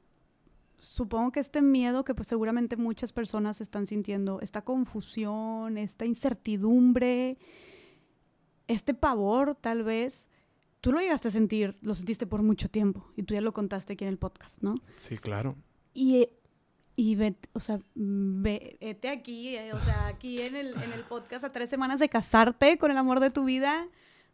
supongo 0.79 1.31
que 1.31 1.41
este 1.41 1.63
miedo 1.63 2.05
que 2.05 2.15
pues 2.15 2.27
seguramente 2.27 2.77
muchas 2.77 3.13
personas 3.13 3.61
están 3.61 3.87
sintiendo, 3.87 4.41
esta 4.41 4.63
confusión, 4.63 5.79
esta 5.79 6.05
incertidumbre, 6.05 7.39
este 8.67 8.93
pavor 8.93 9.55
tal 9.55 9.85
vez, 9.85 10.31
tú 10.81 10.91
lo 10.91 11.01
llegaste 11.01 11.29
a 11.29 11.31
sentir, 11.31 11.79
lo 11.81 11.95
sentiste 11.95 12.27
por 12.27 12.43
mucho 12.43 12.69
tiempo 12.69 13.07
y 13.17 13.23
tú 13.23 13.35
ya 13.35 13.41
lo 13.41 13.53
contaste 13.53 13.93
aquí 13.93 14.05
en 14.05 14.11
el 14.11 14.19
podcast, 14.19 14.63
¿no? 14.63 14.75
Sí, 14.97 15.17
claro. 15.17 15.55
Y 15.95 16.29
y 16.97 17.15
vete, 17.15 17.49
o 17.53 17.61
sea, 17.61 17.79
vete 17.95 19.11
aquí, 19.11 19.55
eh, 19.55 19.75
o 19.75 19.81
sea, 19.81 20.07
aquí 20.07 20.41
en 20.41 20.57
el, 20.57 20.75
en 20.83 20.93
el 20.95 21.03
podcast 21.03 21.45
a 21.45 21.53
tres 21.53 21.69
semanas 21.69 22.01
de 22.01 22.09
casarte 22.09 22.79
con 22.79 22.91
el 22.91 22.97
amor 22.97 23.21
de 23.21 23.31
tu 23.31 23.45
vida, 23.45 23.87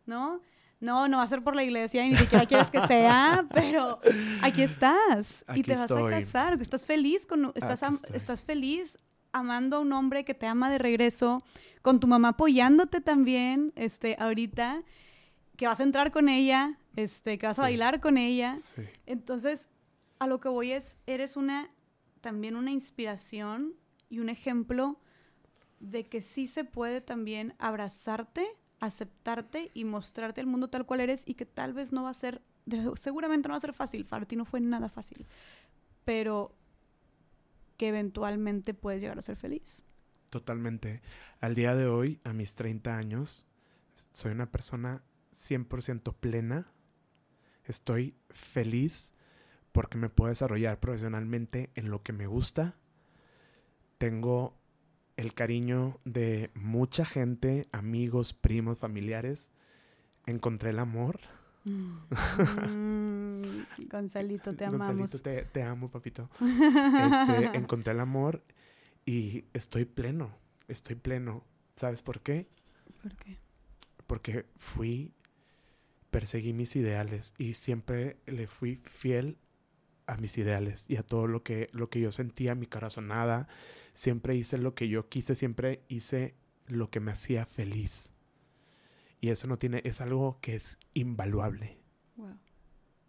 ¿no? 0.07 0.41
No, 0.79 1.09
no 1.09 1.19
va 1.19 1.25
a 1.25 1.29
ser 1.29 1.43
por 1.43 1.55
la 1.55 1.65
iglesia 1.65 2.07
y 2.07 2.11
ni 2.11 2.17
siquiera 2.17 2.47
quieres 2.47 2.69
que 2.69 2.85
sea, 2.87 3.47
pero 3.53 4.01
aquí 4.43 4.63
estás 4.63 5.45
y 5.55 5.63
te 5.63 5.75
vas 5.75 5.91
a 5.91 6.11
casar, 6.11 6.61
estás 6.61 6.87
feliz 6.87 7.27
con 7.27 7.53
estás 7.55 7.83
estás 8.15 8.45
feliz 8.45 8.99
amando 9.33 9.77
a 9.77 9.81
un 9.81 9.93
hombre 9.93 10.25
que 10.25 10.35
te 10.35 10.47
ama 10.47 10.71
de 10.71 10.79
regreso, 10.79 11.45
con 11.83 12.01
tu 12.01 12.07
mamá 12.07 12.29
apoyándote 12.29 13.01
también, 13.01 13.73
este, 13.77 14.17
ahorita 14.19 14.83
que 15.57 15.67
vas 15.67 15.81
a 15.81 15.83
entrar 15.83 16.13
con 16.13 16.29
ella, 16.29 16.79
este, 16.97 17.39
que 17.39 17.47
vas 17.47 17.59
a 17.59 17.63
bailar 17.63 18.01
con 18.01 18.19
ella. 18.19 18.57
Entonces, 19.07 19.69
a 20.19 20.27
lo 20.27 20.41
que 20.41 20.49
voy 20.49 20.73
es 20.73 20.99
eres 21.07 21.37
una 21.37 21.71
también 22.23 22.57
una 22.57 22.71
inspiración 22.71 23.75
y 24.09 24.21
un 24.21 24.31
ejemplo 24.31 24.99
de 25.81 26.05
que 26.05 26.23
sí 26.23 26.47
se 26.47 26.65
puede 26.65 27.03
también 27.03 27.55
abrazarte, 27.59 28.47
aceptarte 28.81 29.71
y 29.75 29.85
mostrarte 29.85 30.41
al 30.41 30.47
mundo 30.47 30.69
tal 30.69 30.87
cual 30.87 31.01
eres 31.01 31.23
y 31.27 31.35
que 31.35 31.45
tal 31.45 31.75
vez 31.75 31.93
no 31.93 32.05
va 32.05 32.11
a 32.11 32.15
ser, 32.15 32.41
seguramente 32.95 33.49
no 33.49 33.53
va 33.53 33.59
a 33.59 33.61
ser 33.61 33.75
fácil, 33.75 34.05
Farti 34.05 34.37
no 34.37 34.45
fue 34.45 34.61
nada 34.61 34.89
fácil, 34.89 35.27
pero 36.05 36.55
que 37.77 37.89
eventualmente 37.89 38.75
puedes 38.75 39.03
llegar 39.03 39.19
a 39.19 39.23
ser 39.23 39.37
feliz. 39.37 39.85
Totalmente. 40.31 41.03
Al 41.41 41.55
día 41.55 41.75
de 41.75 41.87
hoy, 41.87 42.21
a 42.25 42.33
mis 42.33 42.55
30 42.55 42.97
años, 42.97 43.47
soy 44.13 44.33
una 44.33 44.51
persona 44.51 45.03
100% 45.35 46.15
plena. 46.15 46.73
Estoy 47.65 48.15
feliz 48.31 49.13
porque 49.73 49.97
me 49.97 50.11
puedo 50.11 50.29
desarrollar 50.29 50.79
profesionalmente 50.79 51.71
en 51.75 51.91
lo 51.91 52.03
que 52.03 52.13
me 52.13 52.27
gusta. 52.27 52.77
Tengo 53.99 54.55
el 55.17 55.35
cariño 55.35 55.99
de 56.05 56.51
mucha 56.55 57.05
gente, 57.05 57.69
amigos, 57.73 58.35
primos, 58.35 58.79
familiares. 58.79 59.51
Encontré 60.27 60.71
el 60.71 60.79
amor. 60.79 61.21
Mm, 61.65 61.99
Gonzalito, 63.91 64.55
te 64.55 64.65
amamos. 64.67 64.97
Gonzalito, 64.97 65.51
te, 65.53 65.63
amo, 65.63 65.91
papito. 65.91 66.29
Este, 66.41 67.57
encontré 67.57 67.93
el 67.93 68.01
amor 68.01 68.43
y 69.07 69.45
estoy 69.53 69.85
pleno. 69.85 70.37
Estoy 70.69 70.97
pleno. 70.97 71.45
¿Sabes 71.77 72.03
por 72.03 72.21
qué? 72.21 72.49
¿Por 73.03 73.17
qué? 73.17 73.39
Porque 74.07 74.47
fui, 74.57 75.15
perseguí 76.11 76.53
mis 76.53 76.77
ideales 76.77 77.35
y 77.39 77.55
siempre 77.55 78.19
le 78.27 78.47
fui 78.47 78.83
fiel 78.85 79.39
a 80.07 80.17
mis 80.17 80.37
ideales 80.39 80.85
y 80.89 80.97
a 80.97 81.03
todo 81.03 81.27
lo 81.27 81.43
que, 81.43 81.69
lo 81.73 81.91
que 81.91 82.01
yo 82.01 82.13
sentía, 82.13 82.55
mi 82.55 82.67
corazonada. 82.67 83.49
Siempre 83.95 84.35
hice 84.35 84.59
lo 84.59 84.75
que 84.75 84.89
yo 84.89 85.09
quise, 85.09 85.35
siempre 85.35 85.83
hice 85.89 86.35
lo 86.67 86.91
que 86.91 87.01
me 87.01 87.13
hacía 87.13 87.47
feliz. 87.47 88.13
Y 89.21 89.29
eso 89.29 89.47
no 89.47 89.59
tiene, 89.59 89.83
es 89.85 90.01
algo 90.01 90.39
que 90.41 90.55
es 90.55 90.79
invaluable. 90.95 91.79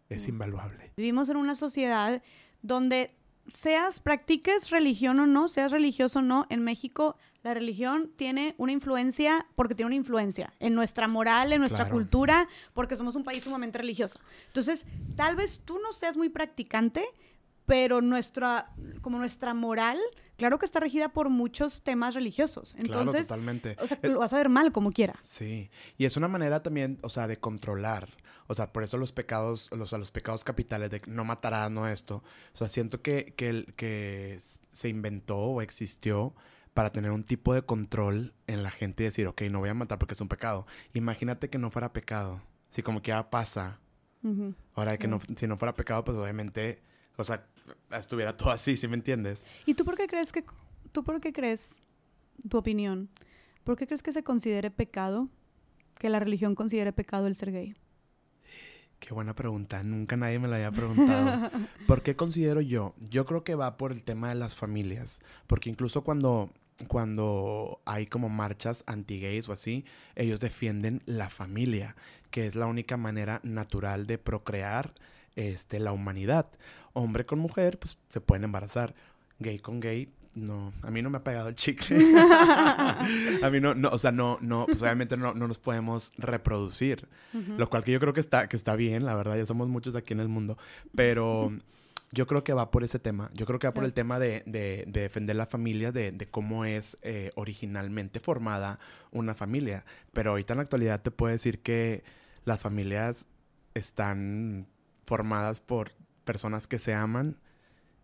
es 0.10 0.28
invaluable. 0.28 0.94
Vivimos 0.96 1.30
en 1.30 1.38
una 1.38 1.56
sociedad 1.56 2.22
donde 2.62 3.16
seas, 3.50 4.00
practiques 4.00 4.70
religión 4.70 5.20
o 5.20 5.26
no, 5.28 5.48
seas 5.48 5.72
religioso 5.72 6.20
o 6.20 6.22
no, 6.22 6.46
en 6.50 6.64
México 6.64 7.18
la 7.44 7.54
religión 7.54 8.12
tiene 8.16 8.56
una 8.58 8.72
influencia 8.72 9.46
porque 9.56 9.76
tiene 9.76 9.88
una 9.88 9.96
influencia 9.96 10.54
en 10.60 10.74
nuestra 10.76 11.08
moral, 11.10 11.52
en 11.52 11.60
nuestra 11.60 11.84
Claro. 11.86 11.96
cultura, 11.96 12.48
porque 12.74 12.96
somos 12.96 13.16
un 13.16 13.26
país 13.26 13.44
sumamente 13.44 13.78
religioso. 13.78 14.20
Entonces, 14.48 14.86
tal 15.18 15.36
vez 15.36 15.62
tú 15.66 15.78
no 15.80 15.92
seas 15.92 16.16
muy 16.16 16.30
practicante, 16.30 17.04
pero 17.66 18.02
nuestra, 18.02 18.72
como 19.02 19.18
nuestra 19.20 19.54
moral, 19.54 19.98
claro 20.38 20.58
que 20.58 20.66
está 20.66 20.80
regida 20.80 21.10
por 21.10 21.30
muchos 21.30 21.82
temas 21.82 22.14
religiosos. 22.14 22.72
claro, 22.74 22.86
Entonces, 23.02 23.24
totalmente. 23.28 23.76
o 23.82 23.88
sea, 23.88 24.00
Eh, 24.02 24.08
lo 24.10 24.20
vas 24.20 24.32
a 24.34 24.38
ver 24.38 24.48
mal 24.50 24.72
como 24.72 24.92
quiera. 24.94 25.16
Sí, 25.22 25.70
y 25.98 26.06
es 26.06 26.16
una 26.16 26.28
manera 26.30 26.64
también, 26.64 26.98
o 27.02 27.10
sea, 27.10 27.28
de 27.28 27.38
controlar. 27.38 28.08
O 28.48 28.54
sea, 28.54 28.74
por 28.74 28.84
eso 28.84 28.98
los 28.98 29.12
pecados, 29.12 29.70
los, 29.76 29.92
los 29.94 30.12
pecados 30.12 30.44
capitales 30.44 30.90
de 30.90 31.02
no 31.08 31.26
matarás, 31.26 31.72
no 31.72 31.88
esto. 31.88 32.24
O 32.54 32.58
sea, 32.58 32.68
siento 32.68 33.02
que, 33.02 33.34
que, 33.36 33.66
que 33.76 34.40
se 34.72 34.90
inventó 34.90 35.38
o 35.38 35.62
existió 35.62 36.34
para 36.74 36.92
tener 36.92 37.12
un 37.12 37.24
tipo 37.24 37.54
de 37.54 37.62
control 37.62 38.34
en 38.48 38.64
la 38.64 38.72
gente 38.72 39.04
y 39.04 39.06
decir, 39.06 39.28
ok, 39.28 39.44
no 39.44 39.60
voy 39.60 39.70
a 39.70 39.74
matar 39.74 40.00
porque 40.00 40.14
es 40.14 40.22
un 40.22 40.28
pecado. 40.28 40.66
Imagínate 40.94 41.50
que 41.50 41.58
no 41.58 41.70
fuera 41.70 41.94
pecado. 41.94 42.42
Si 42.70 42.82
como 42.82 43.02
que 43.02 43.10
ya 43.10 43.30
pasa. 43.30 43.80
Ujú. 44.24 44.56
Ahora 44.74 44.98
que 44.98 45.08
no, 45.08 45.20
si 45.36 45.48
no 45.48 45.58
fuera 45.58 45.76
pecado, 45.76 46.04
pues 46.04 46.18
obviamente, 46.18 46.82
o 47.18 47.24
sea, 47.24 47.46
estuviera 47.92 48.36
todo 48.36 48.52
así, 48.52 48.78
¿sí 48.78 48.88
me 48.88 48.96
entiendes? 48.96 49.46
¿Y 49.66 49.76
tú 49.76 49.86
por 49.86 49.96
qué 49.96 50.08
crees 50.08 50.32
que, 50.32 50.44
tú 50.92 51.04
por 51.04 51.20
qué 51.22 51.32
crees, 51.32 51.80
tu 52.50 52.58
opinión, 52.58 53.10
por 53.64 53.78
qué 53.78 53.86
crees 53.86 54.02
que 54.02 54.12
se 54.12 54.24
considere 54.24 54.72
pecado, 54.72 55.30
que 56.00 56.10
la 56.10 56.20
religión 56.20 56.56
considere 56.56 56.92
pecado 56.94 57.28
el 57.28 57.36
ser 57.36 57.52
gay? 57.52 57.76
Qué 59.06 59.14
buena 59.14 59.36
pregunta. 59.36 59.84
Nunca 59.84 60.16
nadie 60.16 60.40
me 60.40 60.48
la 60.48 60.56
había 60.56 60.72
preguntado. 60.72 61.50
¿Por 61.88 62.04
qué 62.04 62.16
considero 62.16 62.62
yo? 62.62 62.96
Yo 63.10 63.26
creo 63.26 63.44
que 63.44 63.54
va 63.54 63.76
por 63.76 63.92
el 63.92 64.02
tema 64.02 64.30
de 64.30 64.36
las 64.36 64.56
familias. 64.56 65.20
Porque 65.46 65.70
incluso 65.70 66.06
cuando, 66.06 66.50
cuando 66.88 67.82
hay 67.84 68.06
como 68.08 68.30
marchas 68.30 68.86
anti-gays 68.88 69.50
o 69.50 69.52
así, 69.52 69.84
ellos 70.16 70.40
defienden 70.40 71.02
la 71.06 71.30
familia, 71.30 71.98
que 72.32 72.48
es 72.48 72.56
la 72.56 72.66
única 72.66 72.96
manera 72.96 73.42
natural 73.44 74.08
de 74.08 74.20
procrear 74.20 74.94
este, 75.36 75.80
la 75.80 75.92
humanidad. 75.92 76.48
Hombre 76.94 77.26
con 77.26 77.40
mujer, 77.40 77.80
pues 77.80 77.98
se 78.08 78.22
pueden 78.22 78.46
embarazar. 78.46 78.96
Gay 79.40 79.60
con 79.60 79.82
gay, 79.82 80.14
no. 80.36 80.74
A 80.82 80.90
mí 80.92 81.02
no 81.02 81.10
me 81.10 81.18
ha 81.18 81.24
pegado 81.24 81.50
el 81.50 81.56
chicle. 81.56 81.98
a 82.18 83.50
mí 83.52 83.60
no, 83.60 83.76
no, 83.76 83.90
o 83.90 83.98
sea, 84.00 84.12
no, 84.12 84.38
no, 84.42 84.66
pues 84.66 84.82
obviamente 84.82 85.18
no, 85.18 85.34
no 85.34 85.48
nos 85.48 85.60
podemos 85.60 86.12
reproducir. 86.18 87.08
Lo 87.58 87.70
cual 87.70 87.84
que 87.84 87.92
yo 87.92 88.00
creo 88.00 88.14
que 88.14 88.20
está, 88.20 88.48
que 88.48 88.56
está 88.58 88.76
bien, 88.76 89.06
la 89.06 89.16
verdad, 89.16 89.36
ya 89.38 89.46
somos 89.46 89.70
muchos 89.70 89.96
aquí 89.96 90.14
en 90.14 90.20
el 90.20 90.28
mundo. 90.30 90.58
Pero 90.96 91.54
yo 92.12 92.28
creo 92.28 92.44
que 92.44 92.54
va 92.54 92.70
por 92.72 92.84
ese 92.84 93.00
tema. 93.00 93.32
Yo 93.34 93.46
creo 93.46 93.58
que 93.60 93.68
va 93.68 93.74
por 93.74 93.86
el 93.86 93.94
tema 93.94 94.20
de, 94.20 94.44
de- 94.46 94.84
de 94.88 95.02
defender 95.02 95.36
la 95.36 95.46
familia, 95.48 95.92
de, 95.92 96.12
de 96.12 96.26
cómo 96.28 96.64
es 96.66 96.96
eh, 97.02 97.32
originalmente 97.36 98.20
formada 98.20 98.80
una 99.12 99.34
familia. 99.34 99.84
Pero 100.14 100.32
ahorita 100.32 100.54
en 100.54 100.58
la 100.58 100.64
actualidad 100.64 101.02
te 101.02 101.10
puedo 101.12 101.32
decir 101.32 101.60
que 101.62 102.04
las 102.46 102.60
familias 102.60 103.26
están 103.74 104.68
formadas 105.06 105.60
por 105.60 105.92
personas 106.24 106.68
que 106.68 106.80
se 106.80 106.94
aman 106.94 107.38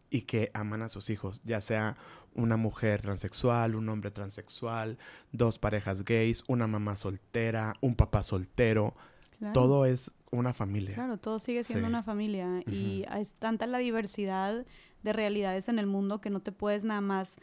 y 0.10 0.22
que 0.22 0.50
aman 0.54 0.82
a 0.82 0.90
sus 0.90 1.10
hijos, 1.10 1.42
ya 1.44 1.62
sea 1.62 1.96
una 2.36 2.58
mujer 2.58 3.02
transexual, 3.02 3.76
un 3.76 3.90
hombre 3.90 4.12
transexual, 4.12 4.98
dos 5.32 5.60
parejas 5.60 6.04
gays, 6.06 6.44
una 6.48 6.68
mamá 6.68 6.96
soltera, 6.96 7.76
un 7.82 7.96
papá 7.96 8.24
soltero, 8.24 8.96
Claro. 9.38 9.54
todo 9.54 9.86
es 9.86 10.12
una 10.32 10.52
familia. 10.54 10.96
Claro, 10.96 11.18
todo 11.18 11.40
sigue 11.40 11.64
siendo 11.64 11.88
Sí. 11.88 11.90
una 11.90 12.04
familia 12.04 12.62
y 12.68 13.06
es 13.18 13.34
tanta 13.36 13.66
la 13.68 13.78
diversidad 13.78 14.66
de 15.02 15.14
realidades 15.14 15.70
en 15.70 15.80
el 15.80 15.86
mundo 15.88 16.20
que 16.22 16.30
no 16.30 16.42
te 16.42 16.52
puedes 16.52 16.84
nada 16.84 17.02
más 17.02 17.38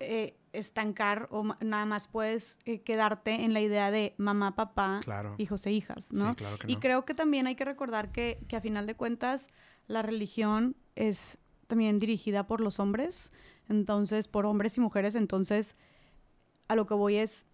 eh, 0.00 0.36
estancar 0.52 1.28
o 1.30 1.44
nada 1.60 1.86
más 1.86 2.08
puedes 2.08 2.58
eh, 2.64 2.82
quedarte 2.82 3.44
en 3.44 3.52
la 3.54 3.60
idea 3.60 3.90
de 3.90 4.14
mamá, 4.18 4.54
papá, 4.56 5.00
Claro. 5.02 5.34
hijos 5.38 5.64
e 5.66 5.72
hijas, 5.72 6.12
¿no? 6.12 6.30
Sí, 6.30 6.34
claro 6.36 6.58
que 6.58 6.70
Y 6.70 6.74
no. 6.74 6.80
creo 6.80 7.04
que 7.04 7.14
también 7.14 7.46
hay 7.46 7.54
que 7.54 7.64
recordar 7.64 8.10
que, 8.12 8.38
que 8.48 8.56
a 8.56 8.60
final 8.60 8.86
de 8.86 8.94
cuentas 8.96 9.48
la 9.86 10.02
religión 10.02 10.76
es 10.94 11.38
también 11.66 11.98
dirigida 11.98 12.46
por 12.46 12.60
los 12.60 12.78
hombres, 12.80 13.32
entonces 13.68 14.28
por 14.28 14.46
hombres 14.46 14.76
y 14.76 14.80
mujeres, 14.80 15.14
entonces 15.14 15.76
a 16.68 16.74
lo 16.74 16.86
que 16.86 16.94
voy 16.94 17.16
es, 17.16 17.46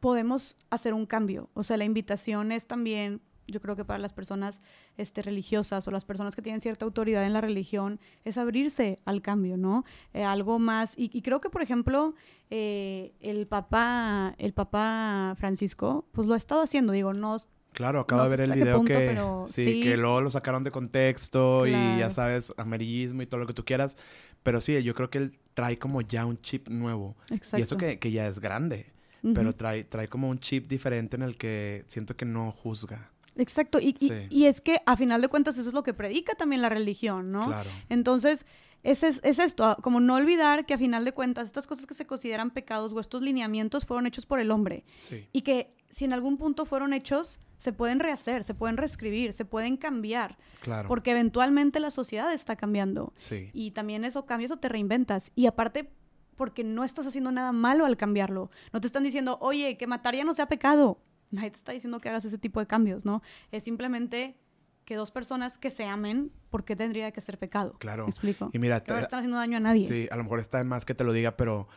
podemos 0.00 0.56
hacer 0.70 0.94
un 0.94 1.06
cambio, 1.06 1.48
o 1.54 1.62
sea, 1.62 1.76
la 1.76 1.84
invitación 1.84 2.52
es 2.52 2.66
también, 2.66 3.20
yo 3.46 3.60
creo 3.60 3.76
que 3.76 3.84
para 3.84 3.98
las 3.98 4.12
personas 4.12 4.60
este, 4.96 5.22
religiosas 5.22 5.86
o 5.86 5.90
las 5.90 6.04
personas 6.04 6.34
que 6.34 6.42
tienen 6.42 6.60
cierta 6.60 6.84
autoridad 6.84 7.24
en 7.24 7.32
la 7.32 7.40
religión, 7.40 8.00
es 8.24 8.38
abrirse 8.38 8.98
al 9.04 9.20
cambio, 9.20 9.56
¿no? 9.56 9.84
Eh, 10.14 10.24
algo 10.24 10.58
más, 10.58 10.94
y, 10.96 11.22
creo 11.22 11.40
que, 11.40 11.50
por 11.50 11.62
ejemplo, 11.62 12.14
eh, 12.50 13.14
el 13.20 13.46
papá, 13.46 14.34
el 14.38 14.52
papá 14.54 15.34
Francisco, 15.38 16.06
pues 16.12 16.26
lo 16.26 16.34
ha 16.34 16.38
estado 16.38 16.62
haciendo, 16.62 16.92
digo, 16.92 17.12
no 17.12 17.36
Claro, 17.72 18.00
acabo 18.00 18.22
no 18.24 18.28
de 18.30 18.36
ver 18.36 18.50
el 18.50 18.52
video 18.52 18.76
punto, 18.78 18.92
que, 18.92 18.98
pero 19.06 19.46
sí, 19.48 19.64
sí. 19.64 19.80
que 19.80 19.96
luego 19.96 20.20
lo 20.20 20.30
sacaron 20.30 20.62
de 20.64 20.70
contexto 20.70 21.66
y 21.66 21.70
ya 21.72 21.96
Claro. 21.96 22.10
sabes, 22.12 22.52
amarillismo 22.56 23.22
y 23.22 23.26
todo 23.26 23.40
lo 23.40 23.46
que 23.46 23.54
tú 23.54 23.64
quieras. 23.64 23.96
Pero 24.42 24.60
sí, 24.60 24.82
yo 24.82 24.94
creo 24.94 25.08
que 25.08 25.18
él 25.18 25.32
trae 25.54 25.78
como 25.78 26.00
ya 26.02 26.26
un 26.26 26.40
chip 26.40 26.68
nuevo. 26.68 27.16
Exacto. 27.30 27.58
Y 27.58 27.62
eso 27.62 27.76
que, 27.76 27.98
que 27.98 28.10
ya 28.10 28.26
es 28.26 28.40
grande. 28.40 28.86
Ujú. 29.22 29.34
Pero 29.34 29.54
trae, 29.54 29.84
trae 29.84 30.08
como 30.08 30.28
un 30.28 30.38
chip 30.38 30.68
diferente 30.68 31.16
en 31.16 31.22
el 31.22 31.36
que 31.36 31.84
siento 31.86 32.16
que 32.16 32.24
no 32.24 32.50
juzga. 32.52 33.10
Exacto, 33.36 33.78
y, 33.80 33.96
y- 34.00 34.08
Sí. 34.08 34.26
y 34.30 34.44
es 34.46 34.60
que 34.60 34.82
a 34.84 34.96
final 34.96 35.22
de 35.22 35.28
cuentas 35.28 35.56
eso 35.56 35.68
es 35.68 35.74
lo 35.74 35.82
que 35.82 35.94
predica 35.94 36.34
también 36.34 36.60
la 36.60 36.68
religión, 36.68 37.32
¿no? 37.32 37.46
Claro. 37.46 37.70
Entonces, 37.88 38.44
es, 38.82 39.02
es 39.04 39.38
esto, 39.38 39.64
ah, 39.64 39.78
como 39.80 40.00
no 40.00 40.16
olvidar 40.16 40.66
que 40.66 40.74
a 40.74 40.78
final 40.78 41.04
de 41.04 41.12
cuentas 41.12 41.44
estas 41.46 41.66
cosas 41.68 41.86
que 41.86 41.94
se 41.94 42.04
consideran 42.04 42.50
pecados 42.50 42.92
o 42.92 43.00
estos 43.00 43.22
lineamientos 43.22 43.84
fueron 43.86 44.06
hechos 44.06 44.26
por 44.26 44.40
el 44.40 44.50
hombre 44.50 44.84
Sí. 44.98 45.24
y 45.32 45.42
que 45.42 45.72
si 45.92 46.04
en 46.04 46.12
algún 46.12 46.36
punto 46.38 46.66
fueron 46.66 46.92
hechos, 46.92 47.38
se 47.58 47.72
pueden 47.72 48.00
rehacer, 48.00 48.42
se 48.42 48.54
pueden 48.54 48.76
reescribir, 48.76 49.32
se 49.32 49.44
pueden 49.44 49.76
cambiar, 49.76 50.36
Claro. 50.62 50.88
porque 50.88 51.12
eventualmente 51.12 51.78
la 51.78 51.92
sociedad 51.92 52.32
está 52.34 52.56
cambiando 52.56 53.12
Sí. 53.14 53.50
y 53.52 53.70
también 53.70 54.04
eso 54.04 54.26
cambias 54.26 54.50
o 54.50 54.56
te 54.56 54.68
reinventas. 54.68 55.30
Y 55.36 55.46
aparte, 55.46 55.92
porque 56.36 56.64
no 56.64 56.82
estás 56.82 57.06
haciendo 57.06 57.30
nada 57.30 57.52
malo 57.52 57.84
al 57.84 57.96
cambiarlo. 57.96 58.50
No 58.72 58.80
te 58.80 58.88
están 58.88 59.04
diciendo, 59.04 59.38
oye, 59.40 59.76
que 59.76 59.86
matar 59.86 60.16
ya 60.16 60.24
no 60.24 60.34
sea 60.34 60.48
pecado. 60.48 61.00
Nadie 61.30 61.50
te 61.50 61.56
está 61.58 61.70
diciendo 61.72 62.00
que 62.00 62.08
hagas 62.08 62.24
ese 62.24 62.38
tipo 62.38 62.58
de 62.58 62.66
cambios, 62.66 63.04
¿no? 63.04 63.22
Es 63.52 63.62
simplemente 63.62 64.36
que 64.84 64.96
dos 64.96 65.12
personas 65.12 65.58
que 65.58 65.70
se 65.70 65.84
amen, 65.84 66.32
¿por 66.50 66.64
qué 66.64 66.74
tendría 66.74 67.12
que 67.12 67.20
ser 67.20 67.38
pecado? 67.38 67.74
Claro. 67.78 68.04
¿Me 68.04 68.10
explico? 68.10 68.50
Y 68.52 68.58
mira, 68.58 68.82
Que 68.82 68.92
no 68.92 68.98
están 68.98 69.20
haciendo 69.20 69.36
daño 69.36 69.58
a 69.58 69.60
nadie. 69.60 69.86
Sí, 69.86 70.08
a 70.10 70.16
lo 70.16 70.24
mejor 70.24 70.40
está 70.40 70.58
de 70.58 70.64
más 70.64 70.84
que 70.84 70.94
te 70.94 71.04
lo 71.04 71.12
diga, 71.12 71.36
pero 71.36 71.68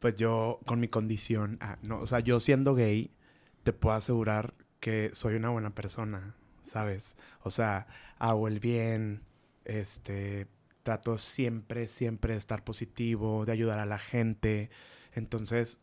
pues 0.00 0.16
yo 0.16 0.60
con 0.66 0.80
mi 0.80 0.88
condición, 0.88 1.56
ah, 1.62 1.78
no, 1.82 1.98
o 2.00 2.06
sea, 2.06 2.20
yo 2.20 2.38
siendo 2.40 2.74
gay, 2.74 3.10
te 3.64 3.72
puedo 3.72 3.96
asegurar 3.96 4.54
que 4.78 5.10
soy 5.12 5.34
una 5.34 5.48
buena 5.48 5.74
persona, 5.74 6.36
¿sabes? 6.62 7.16
O 7.42 7.50
sea, 7.50 7.86
hago 8.18 8.46
el 8.46 8.60
bien, 8.60 9.22
este, 9.64 10.46
trato 10.82 11.18
siempre, 11.18 11.88
siempre 11.88 12.34
de 12.34 12.38
estar 12.38 12.62
positivo, 12.62 13.44
de 13.44 13.52
ayudar 13.52 13.80
a 13.80 13.86
la 13.86 13.98
gente. 13.98 14.70
Entonces, 15.14 15.78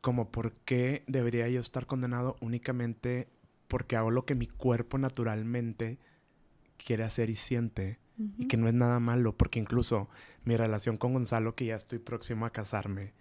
como 0.00 0.30
por 0.30 0.52
qué 0.52 1.02
debería 1.06 1.48
yo 1.48 1.60
estar 1.60 1.86
condenado 1.86 2.36
únicamente 2.40 3.28
porque 3.68 3.96
hago 3.96 4.10
lo 4.10 4.24
que 4.24 4.34
mi 4.34 4.46
cuerpo 4.46 4.98
naturalmente 4.98 5.98
quiere 6.76 7.02
hacer 7.02 7.30
y 7.30 7.34
siente 7.34 7.98
y 8.38 8.46
que 8.46 8.56
no 8.56 8.68
es 8.68 8.74
nada 8.74 9.00
malo, 9.00 9.36
porque 9.36 9.58
incluso 9.58 10.08
mi 10.44 10.56
relación 10.56 10.96
con 10.96 11.14
Gonzalo, 11.14 11.56
que 11.56 11.66
ya 11.66 11.74
estoy 11.74 11.98
próximo 11.98 12.46
a 12.46 12.50
casarme, 12.50 13.12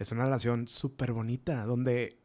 es 0.00 0.10
una 0.10 0.24
relación 0.24 0.66
súper 0.66 1.12
bonita, 1.12 1.64
donde 1.64 2.18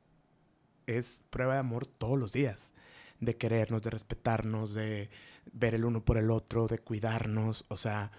es 0.88 1.24
prueba 1.30 1.54
de 1.54 1.60
amor 1.60 1.86
todos 1.86 2.18
los 2.20 2.32
días, 2.34 2.74
de 3.20 3.38
querernos, 3.38 3.82
de 3.82 3.90
respetarnos, 3.90 4.74
de 4.74 5.10
ver 5.54 5.76
el 5.76 5.86
uno 5.86 6.04
por 6.04 6.18
el 6.18 6.30
otro, 6.32 6.68
de 6.68 6.80
cuidarnos, 6.80 7.66
o 7.70 7.78
sea, 7.78 8.12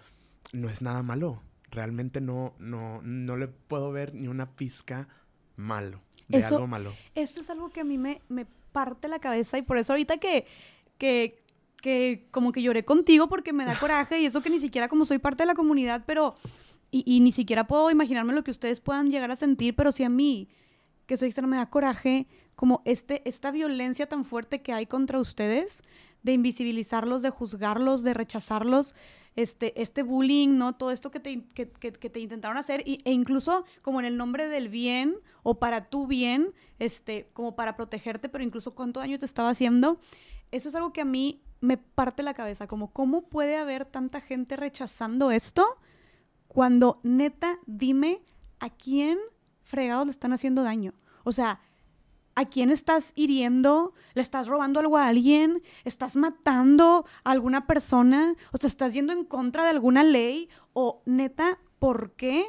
no 0.52 0.68
es 0.68 0.82
nada 0.82 1.02
malo, 1.02 1.42
realmente 1.70 2.20
no, 2.20 2.54
no, 2.58 3.00
no 3.02 3.36
le 3.36 3.48
puedo 3.48 3.92
ver 3.92 4.14
ni 4.14 4.28
una 4.28 4.54
pizca 4.56 5.08
malo, 5.56 6.00
de 6.28 6.38
Eso- 6.38 6.56
algo 6.56 6.66
malo. 6.66 6.92
Eso 7.14 7.40
es 7.40 7.50
algo 7.50 7.70
que 7.70 7.80
a 7.80 7.84
mí 7.84 7.98
me, 7.98 8.20
me 8.28 8.46
parte 8.72 9.08
la 9.08 9.18
cabeza 9.18 9.58
y 9.58 9.62
por 9.62 9.76
eso 9.78 9.92
ahorita 9.92 10.18
que, 10.18 10.46
que, 10.98 11.42
que 11.80 12.26
como 12.30 12.52
que 12.52 12.62
lloré 12.62 12.84
contigo 12.84 13.28
porque 13.28 13.52
me 13.52 13.64
da 13.64 13.78
coraje 13.78 14.20
y 14.20 14.26
eso 14.26 14.42
que 14.42 14.50
ni 14.50 14.60
siquiera 14.60 14.88
como 14.88 15.04
soy 15.04 15.18
parte 15.18 15.42
de 15.42 15.46
la 15.46 15.54
comunidad, 15.54 16.04
pero 16.06 16.36
y, 16.90 17.02
y 17.06 17.20
ni 17.20 17.32
siquiera 17.32 17.66
puedo 17.66 17.90
imaginarme 17.90 18.32
lo 18.34 18.44
que 18.44 18.50
ustedes 18.50 18.80
puedan 18.80 19.10
llegar 19.10 19.30
a 19.30 19.36
sentir, 19.36 19.74
pero 19.74 19.92
si 19.92 20.04
a 20.04 20.08
mí, 20.08 20.48
que 21.06 21.16
soy 21.16 21.28
externa, 21.28 21.48
me 21.48 21.56
da 21.56 21.68
coraje 21.70 22.26
como 22.56 22.82
este, 22.84 23.26
esta 23.28 23.50
violencia 23.50 24.06
tan 24.08 24.24
fuerte 24.24 24.62
que 24.62 24.72
hay 24.72 24.86
contra 24.86 25.18
ustedes, 25.18 25.82
de 26.22 26.32
invisibilizarlos, 26.32 27.22
de 27.22 27.30
juzgarlos, 27.30 28.02
de 28.04 28.14
rechazarlos, 28.14 28.94
este, 29.34 29.80
este 29.80 30.02
bullying, 30.02 30.56
¿no? 30.58 30.74
Todo 30.74 30.90
esto 30.90 31.10
que 31.10 31.18
te, 31.20 31.44
que- 31.54 31.68
que 31.70 32.10
te 32.10 32.20
intentaron 32.20 32.56
hacer, 32.58 32.82
y- 32.86 32.98
e 33.04 33.12
incluso 33.12 33.64
como 33.80 33.98
en 33.98 34.06
el 34.06 34.16
nombre 34.16 34.46
del 34.48 34.68
bien 34.68 35.16
o 35.42 35.58
para 35.58 35.88
tu 35.88 36.06
bien, 36.06 36.52
este, 36.78 37.28
como 37.32 37.56
para 37.56 37.74
protegerte, 37.76 38.28
pero 38.28 38.44
incluso 38.44 38.74
cuánto 38.74 39.00
daño 39.00 39.18
te 39.18 39.26
estaba 39.26 39.48
haciendo. 39.50 39.98
Eso 40.50 40.68
es 40.68 40.74
algo 40.74 40.92
que 40.92 41.00
a 41.00 41.06
mí 41.06 41.42
me 41.60 41.78
parte 41.78 42.22
la 42.22 42.34
cabeza, 42.34 42.66
como 42.66 42.92
cómo 42.92 43.22
puede 43.22 43.56
haber 43.56 43.84
tanta 43.86 44.20
gente 44.20 44.56
rechazando 44.56 45.30
esto 45.30 45.64
cuando 46.46 47.00
neta, 47.02 47.58
dime 47.66 48.20
a 48.60 48.68
quién 48.68 49.18
fregados 49.62 50.06
le 50.06 50.10
están 50.12 50.32
haciendo 50.34 50.62
daño. 50.62 50.92
O 51.24 51.32
sea, 51.32 51.60
¿a 52.34 52.46
quién 52.46 52.70
estás 52.70 53.12
hiriendo? 53.14 53.94
¿Le 54.14 54.22
estás 54.22 54.48
robando 54.48 54.80
algo 54.80 54.96
a 54.96 55.06
alguien? 55.06 55.62
¿Estás 55.84 56.16
matando 56.16 57.06
a 57.24 57.30
alguna 57.30 57.66
persona? 57.66 58.34
¿O 58.52 58.58
sea, 58.58 58.68
estás 58.68 58.92
yendo 58.94 59.12
en 59.12 59.24
contra 59.24 59.64
de 59.64 59.70
alguna 59.70 60.02
ley? 60.02 60.48
¿O 60.72 61.02
neta, 61.06 61.58
por 61.78 62.12
qué 62.12 62.44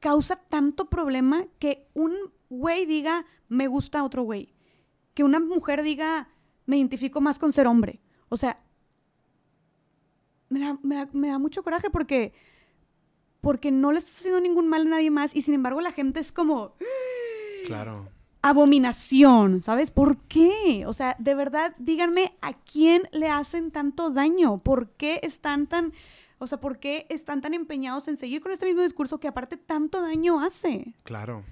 causa 0.00 0.36
tanto 0.36 0.90
problema 0.90 1.46
que 1.58 1.88
un 1.94 2.14
güey 2.50 2.86
diga, 2.86 3.26
me 3.48 3.66
gusta 3.66 4.04
otro 4.04 4.22
güey? 4.22 4.54
Que 5.14 5.24
una 5.24 5.40
mujer 5.40 5.82
diga, 5.82 6.28
me 6.66 6.76
identifico 6.76 7.20
más 7.20 7.38
con 7.38 7.52
ser 7.52 7.66
hombre. 7.66 8.00
O 8.28 8.36
sea, 8.36 8.62
me 10.48 10.60
da, 10.60 10.78
me 11.12 11.28
da 11.28 11.38
mucho 11.38 11.62
coraje 11.62 11.90
porque 11.90 12.32
porque 13.44 13.70
no 13.70 13.92
le 13.92 13.98
estás 13.98 14.18
haciendo 14.18 14.40
ningún 14.40 14.68
mal 14.68 14.86
a 14.86 14.90
nadie 14.90 15.10
más 15.10 15.36
y 15.36 15.42
sin 15.42 15.52
embargo 15.54 15.80
la 15.82 15.92
gente 15.92 16.18
es 16.18 16.32
como... 16.32 16.74
Claro. 17.66 18.13
Abominación, 18.46 19.62
¿sabes? 19.62 19.90
¿Por 19.90 20.18
qué? 20.18 20.84
O 20.86 20.92
sea, 20.92 21.16
de 21.18 21.34
verdad, 21.34 21.74
díganme 21.78 22.34
a 22.42 22.52
quién 22.52 23.08
le 23.10 23.30
hacen 23.30 23.70
tanto 23.70 24.10
daño, 24.10 24.58
por 24.58 24.90
qué 24.90 25.18
están 25.22 25.66
tan... 25.66 25.94
O 26.36 26.46
sea, 26.46 26.60
¿por 26.60 26.78
qué 26.78 27.06
están 27.08 27.40
tan 27.40 27.54
empeñados 27.54 28.06
en 28.06 28.18
seguir 28.18 28.42
con 28.42 28.52
este 28.52 28.66
mismo 28.66 28.82
discurso 28.82 29.18
que 29.18 29.28
aparte 29.28 29.56
tanto 29.56 30.02
daño 30.02 30.42
hace? 30.42 30.92
Claro, 31.04 31.42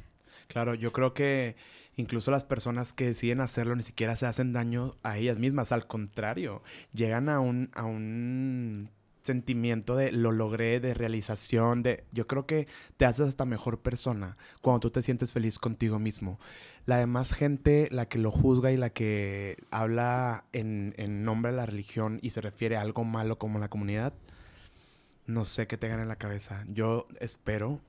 claro, 0.49 0.75
yo 0.75 0.93
creo 0.93 1.15
que 1.15 1.57
incluso 1.97 2.31
las 2.31 2.45
personas 2.45 2.93
que 2.93 3.07
deciden 3.07 3.41
hacerlo 3.41 3.75
ni 3.75 3.83
siquiera 3.83 4.15
se 4.17 4.27
hacen 4.27 4.53
daño 4.53 4.95
a 5.03 5.17
ellas 5.17 5.39
mismas, 5.39 5.73
al 5.73 5.87
contrario, 5.87 6.63
llegan 6.93 7.31
a 7.31 7.41
un, 7.41 7.71
a 7.73 7.85
un 7.85 8.91
sentimiento 9.23 9.97
de 9.97 10.13
lo 10.13 10.33
logré, 10.33 10.81
de 10.81 10.95
realización, 10.95 11.83
de 11.83 12.05
yo 12.13 12.27
creo 12.27 12.47
que 12.47 12.67
te 12.97 13.05
haces 13.05 13.29
hasta 13.29 13.45
mejor 13.45 13.81
persona 13.81 14.37
cuando 14.61 14.81
tú 14.81 14.91
te 14.91 15.03
sientes 15.03 15.33
feliz 15.33 15.59
contigo 15.59 15.99
mismo. 15.99 16.39
La 16.87 16.97
demás 16.97 17.33
gente, 17.33 17.89
la 17.91 18.07
que 18.07 18.19
lo 18.19 18.31
juzga 18.31 18.73
y 18.73 18.77
la 18.77 18.91
que 18.91 19.57
habla 19.71 20.45
en, 20.53 20.95
en 20.97 21.25
nombre 21.25 21.53
de 21.53 21.59
la 21.59 21.67
religión 21.67 22.19
y 22.23 22.31
se 22.31 22.41
refiere 22.41 22.77
a 22.77 22.81
algo 22.81 23.05
malo 23.05 23.39
como 23.39 23.59
la 23.59 23.69
comunidad, 23.69 24.13
no 25.27 25.45
sé 25.45 25.67
qué 25.67 25.77
tengan 25.77 26.01
en 26.01 26.09
la 26.09 26.17
cabeza. 26.17 26.65
Yo 26.69 27.07
espero 27.21 27.81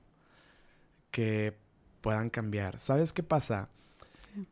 que 1.10 1.56
puedan 2.00 2.28
cambiar. 2.28 2.78
¿Sabes 2.78 3.12
qué 3.12 3.22
pasa? 3.22 3.68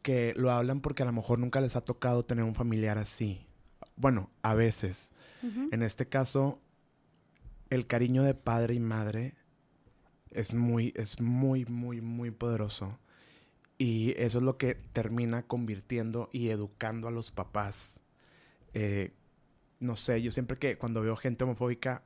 Que 0.03 0.33
lo 0.37 0.51
hablan 0.51 0.81
porque 0.81 1.03
a 1.03 1.07
lo 1.07 1.13
mejor 1.13 1.39
nunca 1.39 1.61
les 1.61 1.77
ha 1.77 1.81
tocado 1.83 2.25
tener 2.25 2.45
un 2.45 2.55
familiar 2.55 2.99
así. 2.99 3.47
Bueno, 3.97 4.31
a 4.43 4.55
veces. 4.55 5.13
En 5.43 5.83
este 5.83 6.07
caso, 6.07 6.61
el 7.73 7.87
cariño 7.87 8.23
de 8.23 8.35
padre 8.35 8.75
y 8.75 8.81
madre 8.81 9.35
es 10.31 10.53
muy, 10.53 10.93
es 10.95 11.23
muy, 11.23 11.65
muy, 11.65 12.03
muy 12.03 12.31
poderoso. 12.31 12.99
Y 13.79 14.13
eso 14.19 14.39
es 14.39 14.45
lo 14.45 14.59
que 14.59 14.75
termina 14.75 15.45
convirtiendo 15.45 16.29
y 16.33 16.51
educando 16.51 17.09
a 17.09 17.11
los 17.11 17.31
papás. 17.31 18.01
Eh, 18.75 19.13
no 19.81 19.97
sé, 19.97 20.21
yo 20.21 20.31
siempre 20.31 20.59
que 20.59 20.77
cuando 20.77 21.01
veo 21.01 21.17
gente 21.17 21.45
homofóbica, 21.45 22.05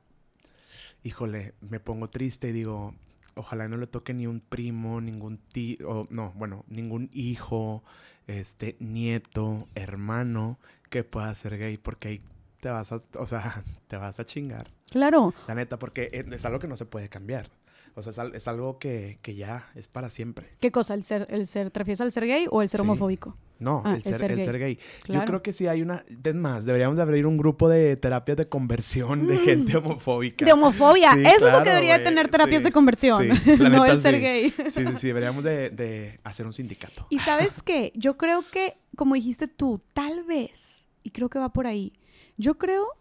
híjole, 1.03 1.53
me 1.59 1.81
pongo 1.81 2.07
triste 2.07 2.47
y 2.47 2.53
digo, 2.53 2.95
ojalá 3.35 3.67
no 3.67 3.75
le 3.75 3.87
toque 3.87 4.13
ni 4.13 4.25
un 4.25 4.39
primo, 4.39 5.01
ningún 5.01 5.37
tío, 5.37 6.07
no, 6.09 6.31
bueno, 6.37 6.63
ningún 6.69 7.09
hijo, 7.11 7.83
este, 8.25 8.77
nieto, 8.79 9.67
hermano 9.75 10.59
que 10.89 11.03
pueda 11.03 11.35
ser 11.35 11.57
gay, 11.57 11.77
porque 11.77 12.07
ahí 12.07 12.21
te 12.67 12.71
vas 12.71 12.91
a, 12.91 13.01
o 13.15 13.25
sea, 13.25 13.63
te 13.87 13.95
vas 13.95 14.19
a 14.19 14.25
chingar. 14.25 14.67
Claro. 14.91 15.33
La 15.47 15.55
neta, 15.55 15.79
porque 15.79 16.09
es 16.11 16.43
algo 16.43 16.59
que 16.59 16.67
no 16.67 16.75
se 16.75 16.85
puede 16.85 17.07
cambiar. 17.07 17.49
O 17.95 18.03
sea, 18.03 18.11
es, 18.33 18.47
algo 18.47 18.77
que, 18.77 19.17
ya 19.25 19.69
es 19.73 19.87
para 19.87 20.09
siempre. 20.09 20.45
¿Qué 20.59 20.71
cosa? 20.71 20.93
¿El 20.93 21.03
ser, 21.03 21.27
el 21.31 21.47
ser, 21.47 21.71
¿Te 21.71 21.79
refieres 21.79 22.01
al 22.01 22.11
ser 22.11 22.27
gay 22.27 22.45
o 22.51 22.61
el 22.61 22.69
ser 22.69 22.81
homofóbico? 22.81 23.35
No, 23.57 23.81
ah, 23.85 23.95
el, 23.95 24.03
ser, 24.03 24.31
el, 24.31 24.43
ser, 24.43 24.59
gay. 24.59 24.77
Yo 25.07 25.25
creo 25.25 25.41
que 25.41 25.51
sí 25.51 25.65
hay 25.65 25.81
una... 25.81 26.03
Es 26.23 26.35
más, 26.35 26.65
deberíamos 26.65 26.97
de 26.97 27.03
abrir 27.03 27.25
un 27.25 27.37
grupo 27.37 27.69
de 27.69 27.95
terapias 27.95 28.37
de 28.37 28.47
conversión 28.47 29.25
de 29.25 29.35
mm. 29.35 29.45
gente 29.45 29.77
homofóbica. 29.77 30.45
De 30.45 30.51
homofobia. 30.51 31.13
Eso 31.13 31.47
es 31.47 31.53
lo 31.53 31.63
que 31.63 31.69
debería 31.69 32.03
tener 32.03 32.27
terapias 32.27 32.63
de 32.63 32.71
conversión. 32.71 33.29
no 33.59 33.85
el 33.85 34.01
ser 34.01 34.19
gay. 34.19 34.53
Sí, 34.69 34.83
sí, 34.97 35.07
deberíamos 35.07 35.43
de, 35.43 35.69
de 35.69 36.19
hacer 36.23 36.45
un 36.45 36.53
sindicato. 36.53 37.07
Y 37.09 37.17
¿sabes 37.19 37.63
qué? 37.63 37.93
Yo 37.95 38.17
creo 38.17 38.43
que, 38.51 38.77
como 38.95 39.15
dijiste 39.15 39.47
tú, 39.47 39.81
tal 39.93 40.23
vez, 40.25 40.87
y 41.01 41.11
creo 41.11 41.29
que 41.29 41.39
va 41.39 41.49
por 41.49 41.65
ahí, 41.65 41.93
yo 42.37 42.57
creo 42.57 42.97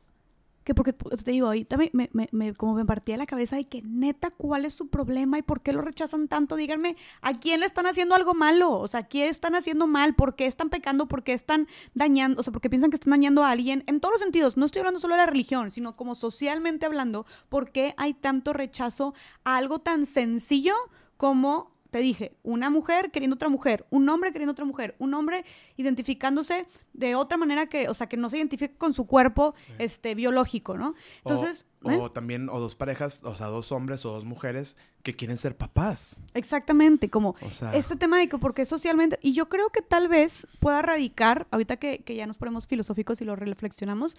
que 0.66 0.74
porque 0.74 0.92
te 0.92 1.30
digo, 1.30 1.46
ahorita 1.46 1.76
me, 1.76 2.10
me, 2.32 2.54
como 2.54 2.74
me 2.74 2.84
partía 2.84 3.16
la 3.16 3.24
cabeza 3.24 3.54
de 3.54 3.68
que 3.68 3.82
neta, 3.82 4.32
¿cuál 4.32 4.64
es 4.64 4.74
su 4.74 4.88
problema 4.88 5.38
y 5.38 5.42
por 5.42 5.60
qué 5.60 5.72
lo 5.72 5.80
rechazan 5.80 6.26
tanto? 6.26 6.56
Díganme, 6.56 6.96
¿a 7.22 7.38
quién 7.38 7.60
le 7.60 7.66
están 7.66 7.86
haciendo 7.86 8.16
algo 8.16 8.34
malo? 8.34 8.72
O 8.72 8.88
sea, 8.88 9.04
¿qué 9.04 9.28
están 9.28 9.54
haciendo 9.54 9.86
mal? 9.86 10.16
¿Por 10.16 10.34
qué 10.34 10.46
están 10.46 10.68
pecando? 10.68 11.06
¿Por 11.06 11.22
qué 11.22 11.34
están 11.34 11.68
dañando? 11.94 12.40
O 12.40 12.42
sea, 12.42 12.52
¿por 12.52 12.60
qué 12.60 12.68
piensan 12.68 12.90
que 12.90 12.96
están 12.96 13.12
dañando 13.12 13.44
a 13.44 13.50
alguien? 13.50 13.84
En 13.86 14.00
todos 14.00 14.14
los 14.14 14.20
sentidos, 14.20 14.56
no 14.56 14.66
estoy 14.66 14.80
hablando 14.80 14.98
solo 14.98 15.14
de 15.14 15.20
la 15.20 15.26
religión, 15.26 15.70
sino 15.70 15.94
como 15.94 16.16
socialmente 16.16 16.84
hablando, 16.84 17.26
¿por 17.48 17.70
qué 17.70 17.94
hay 17.96 18.14
tanto 18.14 18.52
rechazo 18.52 19.14
a 19.44 19.56
algo 19.58 19.78
tan 19.78 20.04
sencillo 20.04 20.74
como 21.16 21.75
te 21.90 21.98
dije, 21.98 22.36
una 22.42 22.70
mujer 22.70 23.10
queriendo 23.10 23.34
otra 23.34 23.48
mujer, 23.48 23.86
un 23.90 24.08
hombre 24.08 24.32
queriendo 24.32 24.52
otra 24.52 24.64
mujer, 24.64 24.94
un 24.98 25.14
hombre 25.14 25.44
identificándose 25.76 26.66
de 26.92 27.14
otra 27.14 27.36
manera 27.36 27.66
que, 27.66 27.88
o 27.88 27.94
sea, 27.94 28.08
que 28.08 28.16
no 28.16 28.30
se 28.30 28.38
identifique 28.38 28.76
con 28.76 28.94
su 28.94 29.06
cuerpo 29.06 29.54
este, 29.78 30.14
biológico, 30.14 30.76
¿no? 30.76 30.94
Entonces... 31.18 31.66
O, 31.82 31.90
¿eh? 31.90 32.10
también, 32.12 32.48
o 32.48 32.58
dos 32.58 32.74
parejas, 32.74 33.20
o 33.22 33.34
sea, 33.34 33.46
dos 33.46 33.70
hombres 33.70 34.04
o 34.04 34.10
dos 34.10 34.24
mujeres 34.24 34.76
que 35.02 35.14
quieren 35.14 35.36
ser 35.36 35.56
papás. 35.56 36.24
Exactamente, 36.34 37.10
como 37.10 37.36
este 37.72 37.94
tema 37.94 38.18
de 38.18 38.28
que 38.28 38.38
porque 38.38 38.66
socialmente, 38.66 39.20
y 39.22 39.34
yo 39.34 39.48
creo 39.48 39.70
que 39.70 39.82
tal 39.82 40.08
vez 40.08 40.48
pueda 40.58 40.82
radicar, 40.82 41.46
ahorita 41.52 41.76
que, 41.76 42.02
ya 42.08 42.26
nos 42.26 42.38
ponemos 42.38 42.66
filosóficos 42.66 43.20
y 43.20 43.24
lo 43.24 43.36
reflexionamos, 43.36 44.16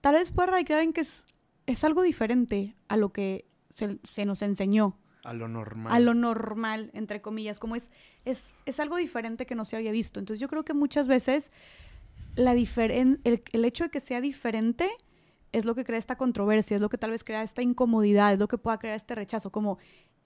tal 0.00 0.14
vez 0.14 0.30
pueda 0.30 0.52
radicar 0.52 0.80
en 0.80 0.94
que 0.94 1.02
es, 1.02 1.26
es 1.66 1.84
algo 1.84 2.02
diferente 2.02 2.76
a 2.88 2.96
lo 2.96 3.12
que 3.12 3.46
se, 3.68 3.98
se 4.04 4.24
nos 4.24 4.40
enseñó 4.40 4.96
a 5.26 5.34
lo 5.34 5.48
normal. 5.48 5.92
A 5.92 5.98
lo 5.98 6.14
normal, 6.14 6.90
entre 6.94 7.20
comillas, 7.20 7.58
como 7.58 7.76
es, 7.76 7.90
es, 8.24 8.54
es 8.64 8.80
algo 8.80 8.96
diferente 8.96 9.44
que 9.44 9.54
no 9.54 9.64
se 9.64 9.76
había 9.76 9.90
visto. 9.90 10.20
Entonces 10.20 10.40
yo 10.40 10.48
creo 10.48 10.64
que 10.64 10.72
muchas 10.72 11.08
veces 11.08 11.50
la 12.36 12.54
diferen 12.54 13.20
el, 13.24 13.42
el 13.52 13.64
hecho 13.64 13.84
de 13.84 13.90
que 13.90 14.00
sea 14.00 14.20
diferente 14.20 14.88
es 15.52 15.64
lo 15.64 15.74
que 15.74 15.84
crea 15.84 15.98
esta 15.98 16.16
controversia, 16.16 16.76
es 16.76 16.80
lo 16.80 16.88
que 16.88 16.98
tal 16.98 17.10
vez 17.10 17.24
crea 17.24 17.42
esta 17.42 17.62
incomodidad, 17.62 18.32
es 18.32 18.38
lo 18.38 18.46
que 18.46 18.58
pueda 18.58 18.78
crear 18.78 18.96
este 18.96 19.14
rechazo, 19.14 19.50
como 19.50 19.78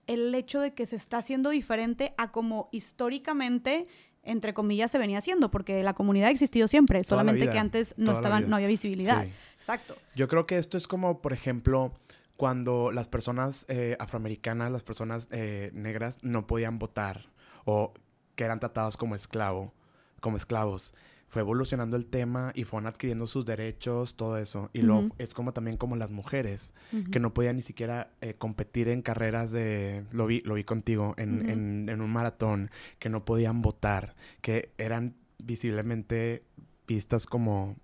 el 0.07 0.35
hecho 0.35 0.61
de 0.61 0.75
que 0.75 0.87
se 0.87 0.97
está 0.97 1.19
haciendo 1.19 1.51
diferente 1.51 2.15
a 2.19 2.33
como 2.33 2.69
históricamente 2.73 3.87
entre 4.23 4.53
comillas 4.53 4.91
se 4.91 4.99
venía 4.99 5.17
haciendo 5.17 5.51
porque 5.51 5.83
la 5.83 5.95
comunidad 5.95 6.29
ha 6.29 6.33
existido 6.33 6.69
siempre 6.69 7.05
solamente 7.05 7.49
que 7.49 7.59
antes 7.59 7.95
no 7.97 8.13
estaban 8.13 8.51
no 8.51 8.57
había 8.57 8.69
visibilidad 8.69 9.27
exacto 9.57 9.97
yo 10.15 10.29
creo 10.29 10.47
que 10.47 10.59
esto 10.59 10.77
es 10.77 10.87
como 10.87 11.23
por 11.23 11.33
ejemplo 11.33 11.95
cuando 12.41 12.91
las 12.91 13.07
personas 13.07 13.67
eh, 13.69 13.99
afroamericanas, 13.99 14.73
las 14.73 14.83
personas 14.83 15.29
eh, 15.31 15.71
negras 15.75 16.17
no 16.23 16.47
podían 16.47 16.79
votar 16.79 17.31
o 17.67 17.93
que 18.35 18.45
eran 18.45 18.59
tratados 18.61 18.97
como 18.97 19.15
esclavo, 19.15 19.75
como 20.23 20.39
esclavos. 20.39 20.95
Fue 21.29 21.43
evolucionando 21.43 21.99
el 21.99 22.07
tema 22.07 22.53
y 22.55 22.65
fueron 22.65 22.87
adquiriendo 22.87 23.27
sus 23.27 23.45
derechos, 23.45 24.17
todo 24.17 24.39
eso. 24.39 24.71
Y 24.73 24.81
lo, 24.81 25.11
es 25.19 25.35
como 25.35 25.53
también 25.53 25.77
como 25.77 25.97
las 25.97 26.13
mujeres, 26.13 26.73
que 27.13 27.21
no 27.21 27.35
podían 27.35 27.57
ni 27.57 27.63
siquiera 27.63 28.11
eh, 28.23 28.33
competir 28.33 28.89
en 28.89 29.03
carreras 29.03 29.51
de, 29.51 30.07
lo 30.11 30.27
vi, 30.27 30.41
lo 30.41 30.55
vi 30.55 30.65
contigo, 30.65 31.13
en, 31.19 31.91
en 31.91 32.01
un 32.01 32.11
maratón, 32.11 32.71
que 32.99 33.11
no 33.11 33.27
podían 33.27 33.61
votar, 33.61 34.17
que 34.41 34.73
eran 34.79 35.15
visiblemente 35.37 36.43
vistas 36.87 37.27
como 37.27 37.77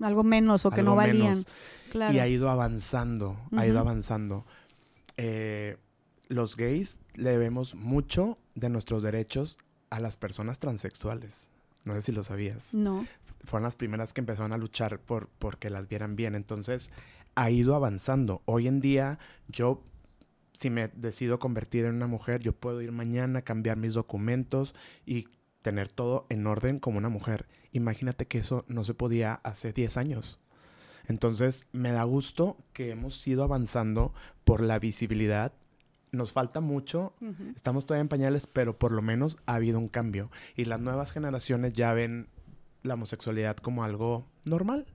algo 0.00 0.22
menos 0.22 0.64
o 0.66 0.70
que 0.70 0.82
no 0.82 0.94
valían. 0.94 1.34
Y 1.92 2.18
ha 2.18 2.28
ido 2.28 2.50
avanzando, 2.50 3.36
ha 3.56 3.66
ido 3.66 3.78
avanzando. 3.78 4.44
Eh, 5.16 5.76
los 6.28 6.56
gays 6.56 6.98
le 7.14 7.30
debemos 7.30 7.74
mucho 7.74 8.38
de 8.54 8.68
nuestros 8.68 9.02
derechos 9.02 9.58
a 9.90 10.00
las 10.00 10.16
personas 10.16 10.58
transexuales. 10.58 11.50
No 11.84 11.94
sé 11.94 12.02
si 12.02 12.12
lo 12.12 12.22
sabías. 12.22 12.74
No. 12.74 13.06
Fueron 13.44 13.64
las 13.64 13.76
primeras 13.76 14.12
que 14.12 14.20
empezaron 14.20 14.52
a 14.52 14.58
luchar 14.58 15.00
por, 15.00 15.28
que 15.58 15.70
las 15.70 15.88
vieran 15.88 16.16
bien. 16.16 16.34
Entonces, 16.34 16.90
ha 17.34 17.50
ido 17.50 17.74
avanzando. 17.74 18.42
Hoy 18.44 18.68
en 18.68 18.80
día, 18.80 19.18
yo, 19.48 19.82
si 20.52 20.70
me 20.70 20.88
decido 20.88 21.38
convertir 21.38 21.86
en 21.86 21.94
una 21.94 22.06
mujer, 22.06 22.42
yo 22.42 22.52
puedo 22.52 22.82
ir 22.82 22.92
mañana, 22.92 23.42
cambiar 23.42 23.76
mis 23.76 23.94
documentos 23.94 24.74
y 25.06 25.28
tener 25.62 25.88
todo 25.88 26.26
en 26.28 26.46
orden 26.46 26.78
como 26.78 26.98
una 26.98 27.08
mujer. 27.08 27.48
Imagínate 27.72 28.26
que 28.26 28.38
eso 28.38 28.64
no 28.68 28.84
se 28.84 28.94
podía 28.94 29.34
hace 29.34 29.72
10 29.72 29.96
años. 29.96 30.40
Entonces, 31.06 31.66
me 31.72 31.90
da 31.92 32.04
gusto 32.04 32.58
que 32.72 32.90
hemos 32.90 33.26
ido 33.26 33.42
avanzando 33.42 34.12
por 34.44 34.62
la 34.62 34.78
visibilidad. 34.78 35.52
Nos 36.12 36.32
falta 36.32 36.60
mucho, 36.60 37.14
estamos 37.54 37.86
todavía 37.86 38.02
en 38.02 38.08
pañales, 38.08 38.46
pero 38.46 38.78
por 38.78 38.92
lo 38.92 39.02
menos 39.02 39.38
ha 39.46 39.54
habido 39.54 39.78
un 39.78 39.88
cambio. 39.88 40.30
Y 40.54 40.66
las 40.66 40.80
nuevas 40.80 41.12
generaciones 41.12 41.72
ya 41.72 41.92
ven 41.92 42.28
la 42.82 42.94
homosexualidad 42.94 43.56
como 43.56 43.84
algo 43.84 44.26
normal. 44.44 44.86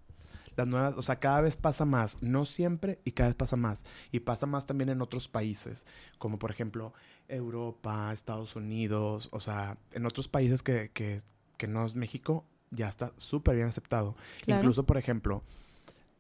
las 0.56 0.68
nuevas, 0.68 0.96
o 0.98 1.02
sea, 1.02 1.20
cada 1.20 1.42
vez 1.42 1.58
pasa 1.58 1.86
más, 1.86 2.22
no 2.22 2.46
siempre 2.46 3.00
y 3.06 3.12
cada 3.12 3.30
vez 3.30 3.36
pasa 3.36 3.56
más. 3.56 3.84
Y 4.12 4.20
pasa 4.22 4.46
más 4.46 4.68
también 4.68 4.90
en 4.90 5.02
otros 5.02 5.28
países, 5.28 5.86
como 6.20 6.38
por 6.38 6.52
ejemplo 6.52 6.94
Europa, 7.28 8.12
Estados 8.14 8.56
Unidos, 8.56 9.30
o 9.32 9.40
sea, 9.40 9.78
en 9.92 10.06
otros 10.06 10.28
países 10.28 10.64
que, 10.64 10.92
que, 10.94 11.22
que 11.58 11.68
no 11.68 11.86
es 11.86 11.96
México, 11.96 12.46
ya 12.72 12.90
está 12.90 13.14
súper 13.18 13.56
bien 13.56 13.68
aceptado. 13.68 14.16
Incluso, 14.48 14.86
por 14.86 14.98
ejemplo, 14.98 15.44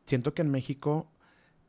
siento 0.06 0.34
que 0.34 0.42
en 0.42 0.52
México 0.52 1.08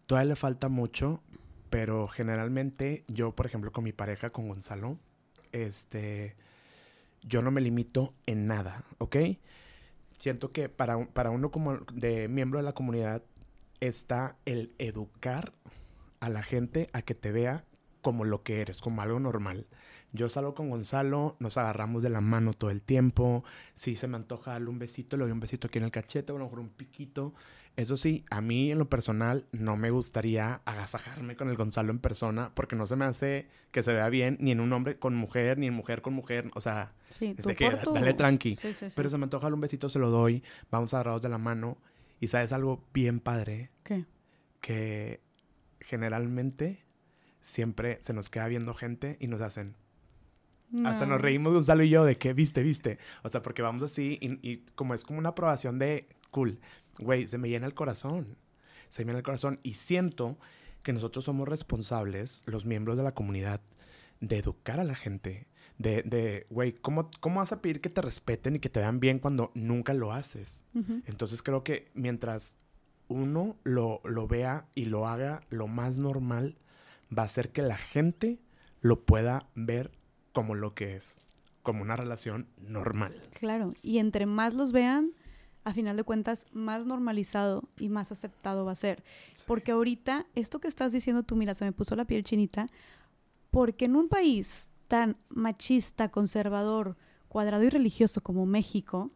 todavía 0.06 0.30
le 0.30 0.36
falta 0.36 0.68
mucho, 0.68 1.22
pero 1.70 2.06
generalmente 2.08 3.04
yo, 3.08 3.34
por 3.34 3.46
ejemplo, 3.46 3.72
con 3.72 3.84
mi 3.84 3.92
pareja, 3.92 4.30
con 4.30 4.48
Gonzalo, 4.48 4.98
este, 5.52 6.36
yo 7.22 7.42
no 7.42 7.50
me 7.50 7.60
limito 7.60 8.14
en 8.26 8.46
nada, 8.46 8.84
¿ok? 8.98 9.16
Siento 10.18 10.52
que 10.52 10.68
para, 10.68 11.06
para 11.08 11.30
uno 11.30 11.50
como 11.50 11.78
de 11.92 12.28
miembro 12.28 12.58
de 12.58 12.64
la 12.64 12.72
comunidad 12.72 13.22
está 13.80 14.36
el 14.44 14.74
educar 14.78 15.52
a 16.20 16.28
la 16.28 16.42
gente 16.42 16.88
a 16.92 17.02
que 17.02 17.14
te 17.14 17.32
vea 17.32 17.64
como 18.04 18.24
lo 18.24 18.42
que 18.42 18.60
eres, 18.60 18.78
como 18.78 19.02
algo 19.02 19.18
normal. 19.18 19.66
Yo 20.12 20.28
salgo 20.28 20.54
con 20.54 20.70
Gonzalo, 20.70 21.34
nos 21.40 21.56
agarramos 21.56 22.04
de 22.04 22.10
la 22.10 22.20
mano 22.20 22.52
todo 22.52 22.70
el 22.70 22.82
tiempo. 22.82 23.42
Si 23.74 23.96
se 23.96 24.06
me 24.06 24.16
antoja 24.16 24.52
darle 24.52 24.68
un 24.68 24.78
besito, 24.78 25.16
le 25.16 25.24
doy 25.24 25.32
un 25.32 25.40
besito 25.40 25.66
aquí 25.66 25.78
en 25.78 25.84
el 25.84 25.90
cachete, 25.90 26.32
o 26.32 26.36
a 26.36 26.38
lo 26.38 26.44
mejor 26.44 26.60
un 26.60 26.68
piquito. 26.68 27.34
Eso 27.76 27.96
sí, 27.96 28.24
a 28.30 28.40
mí 28.40 28.70
en 28.70 28.78
lo 28.78 28.88
personal 28.88 29.46
no 29.50 29.76
me 29.76 29.90
gustaría 29.90 30.60
agasajarme 30.66 31.34
con 31.34 31.48
el 31.48 31.56
Gonzalo 31.56 31.90
en 31.90 31.98
persona 31.98 32.52
porque 32.54 32.76
no 32.76 32.86
se 32.86 32.94
me 32.94 33.06
hace 33.06 33.48
que 33.72 33.82
se 33.82 33.92
vea 33.92 34.08
bien 34.10 34.36
ni 34.38 34.52
en 34.52 34.60
un 34.60 34.72
hombre 34.72 34.98
con 34.98 35.16
mujer, 35.16 35.58
ni 35.58 35.66
en 35.66 35.74
mujer 35.74 36.00
con 36.00 36.12
mujer. 36.12 36.48
O 36.54 36.60
sea, 36.60 36.92
sí, 37.08 37.32
de 37.32 37.56
que 37.56 37.70
dale 37.70 38.14
tranqui. 38.14 38.56
Pero 38.94 39.10
se 39.10 39.18
me 39.18 39.24
antoja 39.24 39.46
darle 39.46 39.54
un 39.54 39.62
besito, 39.62 39.88
se 39.88 39.98
lo 39.98 40.10
doy. 40.10 40.44
Vamos 40.70 40.94
agarrados 40.94 41.22
de 41.22 41.30
la 41.30 41.38
mano. 41.38 41.78
Y 42.20 42.28
sabes 42.28 42.52
algo 42.52 42.84
bien 42.94 43.18
padre. 43.18 43.70
¿Qué? 43.82 44.04
Que 44.60 45.20
generalmente 45.80 46.83
siempre 47.44 47.98
se 48.00 48.12
nos 48.12 48.28
queda 48.30 48.48
viendo 48.48 48.74
gente 48.74 49.16
y 49.20 49.28
nos 49.28 49.40
hacen. 49.40 49.76
Hasta 50.84 51.06
nos 51.06 51.20
reímos 51.20 51.52
Gonzalo 51.52 51.84
y 51.84 51.88
yo 51.88 52.04
de 52.04 52.16
que 52.16 52.32
viste, 52.32 52.64
viste. 52.64 52.98
O 53.22 53.28
sea, 53.28 53.42
porque 53.42 53.62
vamos 53.62 53.84
así 53.84 54.18
y, 54.20 54.40
y 54.42 54.64
como 54.74 54.94
es 54.94 55.04
como 55.04 55.20
una 55.20 55.28
aprobación 55.28 55.78
de 55.78 56.08
cool 56.32 56.58
güey, 56.98 57.28
se 57.28 57.38
me 57.38 57.48
llena 57.48 57.66
el 57.66 57.74
corazón. 57.74 58.36
Se 58.88 59.04
me 59.04 59.10
llena 59.10 59.18
el 59.18 59.24
corazón 59.24 59.60
y 59.62 59.74
siento 59.74 60.38
que 60.82 60.92
nosotros 60.92 61.24
somos 61.24 61.48
responsables, 61.48 62.42
los 62.46 62.66
miembros 62.66 62.96
de 62.96 63.02
la 63.02 63.14
comunidad, 63.14 63.60
de 64.20 64.38
educar 64.38 64.80
a 64.80 64.84
la 64.84 64.94
gente. 64.94 65.46
De, 65.78 66.02
de 66.02 66.46
güey, 66.50 66.72
¿cómo, 66.72 67.10
¿cómo 67.20 67.40
vas 67.40 67.52
a 67.52 67.60
pedir 67.60 67.80
que 67.80 67.90
te 67.90 68.00
respeten 68.00 68.56
y 68.56 68.58
que 68.60 68.68
te 68.68 68.80
vean 68.80 69.00
bien 69.00 69.18
cuando 69.18 69.50
nunca 69.54 69.92
lo 69.92 70.12
haces? 70.12 70.62
Entonces 71.06 71.42
creo 71.42 71.64
que 71.64 71.90
mientras 71.94 72.54
uno 73.08 73.56
lo, 73.64 74.00
lo 74.04 74.28
vea 74.28 74.68
y 74.74 74.84
lo 74.84 75.08
haga 75.08 75.42
lo 75.50 75.66
más 75.66 75.98
normal, 75.98 76.56
va 77.16 77.22
a 77.22 77.26
hacer 77.26 77.50
que 77.50 77.62
la 77.62 77.76
gente 77.76 78.40
lo 78.80 79.04
pueda 79.04 79.48
ver 79.54 79.92
como 80.32 80.54
lo 80.54 80.74
que 80.74 80.96
es, 80.96 81.20
como 81.62 81.82
una 81.82 81.96
relación 81.96 82.48
normal. 82.58 83.20
Claro, 83.38 83.74
y 83.82 83.98
entre 83.98 84.26
más 84.26 84.54
los 84.54 84.72
vean, 84.72 85.12
a 85.64 85.72
final 85.72 85.96
de 85.96 86.04
cuentas, 86.04 86.46
más 86.52 86.86
normalizado 86.86 87.68
y 87.78 87.88
más 87.88 88.12
aceptado 88.12 88.64
va 88.64 88.72
a 88.72 88.76
ser. 88.76 89.02
Porque 89.46 89.72
ahorita, 89.72 90.26
esto 90.34 90.60
que 90.60 90.68
estás 90.68 90.92
diciendo 90.92 91.22
tú, 91.22 91.36
mira, 91.36 91.54
se 91.54 91.64
me 91.64 91.72
puso 91.72 91.96
la 91.96 92.04
piel 92.04 92.22
chinita, 92.22 92.68
porque 93.50 93.86
en 93.86 93.96
un 93.96 94.08
país 94.08 94.70
tan 94.88 95.16
machista, 95.28 96.10
conservador, 96.10 96.96
cuadrado 97.28 97.64
y 97.64 97.70
religioso 97.70 98.22
como 98.22 98.44
México, 98.44 99.10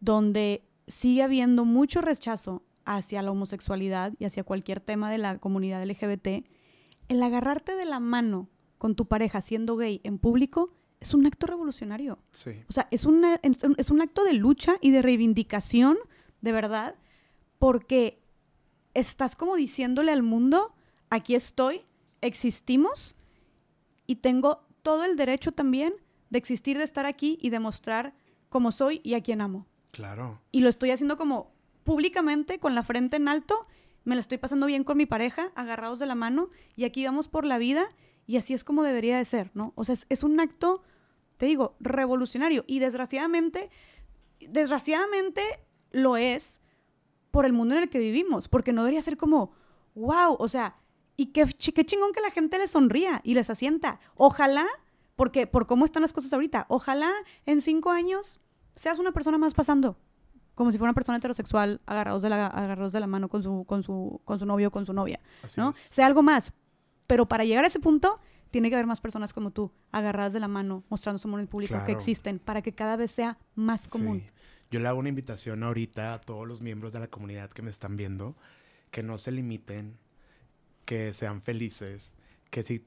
donde 0.00 0.64
sigue 0.88 1.22
habiendo 1.22 1.64
mucho 1.64 2.00
rechazo 2.00 2.62
hacia 2.84 3.22
la 3.22 3.30
homosexualidad 3.30 4.14
y 4.18 4.24
hacia 4.24 4.42
cualquier 4.42 4.80
tema 4.80 5.10
de 5.10 5.18
la 5.18 5.38
comunidad 5.38 5.84
LGBT, 5.84 6.44
el 7.10 7.22
agarrarte 7.22 7.74
de 7.74 7.84
la 7.84 8.00
mano 8.00 8.48
con 8.78 8.94
tu 8.94 9.06
pareja 9.06 9.42
siendo 9.42 9.76
gay 9.76 10.00
en 10.04 10.18
público 10.18 10.72
es 11.00 11.12
un 11.12 11.26
acto 11.26 11.46
revolucionario. 11.46 12.20
Sí. 12.30 12.52
O 12.68 12.72
sea, 12.72 12.86
es, 12.90 13.04
es 13.04 13.90
un 13.90 14.00
acto 14.00 14.24
de 14.24 14.32
lucha 14.32 14.76
y 14.80 14.92
de 14.92 15.02
reivindicación, 15.02 15.98
de 16.40 16.52
verdad, 16.52 16.94
porque 17.58 18.22
estás 18.94 19.34
como 19.34 19.56
diciéndole 19.56 20.12
al 20.12 20.22
mundo, 20.22 20.72
aquí 21.10 21.34
estoy, 21.34 21.82
existimos 22.20 23.16
y 24.06 24.16
tengo 24.16 24.66
todo 24.82 25.04
el 25.04 25.16
derecho 25.16 25.50
también 25.50 25.94
de 26.30 26.38
existir, 26.38 26.78
de 26.78 26.84
estar 26.84 27.06
aquí 27.06 27.38
y 27.42 27.50
demostrar 27.50 28.14
cómo 28.48 28.70
soy 28.70 29.00
y 29.02 29.14
a 29.14 29.22
quién 29.22 29.40
amo. 29.40 29.66
Claro. 29.90 30.40
Y 30.52 30.60
lo 30.60 30.68
estoy 30.68 30.92
haciendo 30.92 31.16
como 31.16 31.52
públicamente, 31.82 32.60
con 32.60 32.76
la 32.76 32.84
frente 32.84 33.16
en 33.16 33.26
alto, 33.26 33.66
me 34.04 34.14
la 34.14 34.20
estoy 34.20 34.38
pasando 34.38 34.66
bien 34.66 34.84
con 34.84 34.96
mi 34.96 35.06
pareja, 35.06 35.52
agarrados 35.54 35.98
de 35.98 36.06
la 36.06 36.14
mano, 36.14 36.48
y 36.76 36.84
aquí 36.84 37.04
vamos 37.04 37.28
por 37.28 37.44
la 37.44 37.58
vida, 37.58 37.84
y 38.26 38.36
así 38.36 38.54
es 38.54 38.64
como 38.64 38.82
debería 38.82 39.18
de 39.18 39.24
ser, 39.24 39.50
¿no? 39.54 39.72
O 39.76 39.84
sea, 39.84 39.96
es 40.08 40.22
un 40.22 40.38
acto 40.40 40.82
te 41.40 41.46
digo, 41.46 41.74
revolucionario. 41.80 42.64
Y 42.66 42.80
desgraciadamente, 42.80 43.70
desgraciadamente 44.40 45.40
lo 45.90 46.18
es 46.18 46.60
por 47.30 47.46
el 47.46 47.54
mundo 47.54 47.74
en 47.74 47.84
el 47.84 47.88
que 47.88 47.98
vivimos, 47.98 48.46
porque 48.46 48.74
no 48.74 48.82
debería 48.82 49.00
ser 49.00 49.16
como, 49.16 49.52
wow, 49.94 50.36
o 50.38 50.48
sea, 50.48 50.76
y 51.16 51.28
qué, 51.32 51.46
qué 51.46 51.86
chingón 51.86 52.12
que 52.12 52.20
la 52.20 52.30
gente 52.30 52.58
les 52.58 52.72
sonría 52.72 53.22
y 53.24 53.32
les 53.32 53.48
asienta. 53.48 54.00
Ojalá, 54.16 54.66
porque 55.16 55.46
por 55.46 55.66
cómo 55.66 55.86
están 55.86 56.02
las 56.02 56.12
cosas 56.12 56.34
ahorita, 56.34 56.66
ojalá 56.68 57.10
en 57.46 57.62
cinco 57.62 57.90
años 57.90 58.38
seas 58.76 58.98
una 58.98 59.12
persona 59.12 59.38
más 59.38 59.54
pasando, 59.54 59.96
como 60.60 60.72
si 60.72 60.76
fuera 60.76 60.90
una 60.90 60.94
persona 60.94 61.16
heterosexual 61.16 61.80
agarrados 61.86 62.20
de 62.20 62.28
la, 62.28 62.46
agarrados 62.48 62.92
de 62.92 63.00
la 63.00 63.06
mano 63.06 63.30
con 63.30 63.42
su, 63.42 63.64
con 63.64 63.82
su, 63.82 64.20
con 64.26 64.38
su 64.38 64.44
novio 64.44 64.68
o 64.68 64.70
con 64.70 64.84
su 64.84 64.92
novia, 64.92 65.18
¿no? 65.56 65.72
Sea 65.72 66.04
algo 66.04 66.22
más. 66.22 66.52
Pero 67.06 67.26
para 67.26 67.46
llegar 67.46 67.64
a 67.64 67.68
ese 67.68 67.80
punto, 67.80 68.20
tiene 68.50 68.68
que 68.68 68.74
haber 68.74 68.86
más 68.86 69.00
personas 69.00 69.32
como 69.32 69.52
tú, 69.52 69.72
agarradas 69.90 70.34
de 70.34 70.40
la 70.40 70.48
mano, 70.48 70.84
mostrando 70.90 71.18
su 71.18 71.28
amor 71.28 71.40
en 71.40 71.46
público, 71.46 71.82
que 71.86 71.92
existen, 71.92 72.38
para 72.38 72.60
que 72.60 72.74
cada 72.74 72.96
vez 72.96 73.10
sea 73.10 73.38
más 73.54 73.88
común. 73.88 74.22
Yo 74.70 74.80
le 74.80 74.88
hago 74.88 74.98
una 74.98 75.08
invitación 75.08 75.62
ahorita 75.62 76.12
a 76.12 76.20
todos 76.20 76.46
los 76.46 76.60
miembros 76.60 76.92
de 76.92 77.00
la 77.00 77.08
comunidad 77.08 77.48
que 77.48 77.62
me 77.62 77.70
están 77.70 77.96
viendo, 77.96 78.36
que 78.90 79.02
no 79.02 79.16
se 79.16 79.32
limiten, 79.32 79.96
que 80.84 81.14
sean 81.14 81.40
felices, 81.40 82.12
que 82.50 82.62
si 82.64 82.84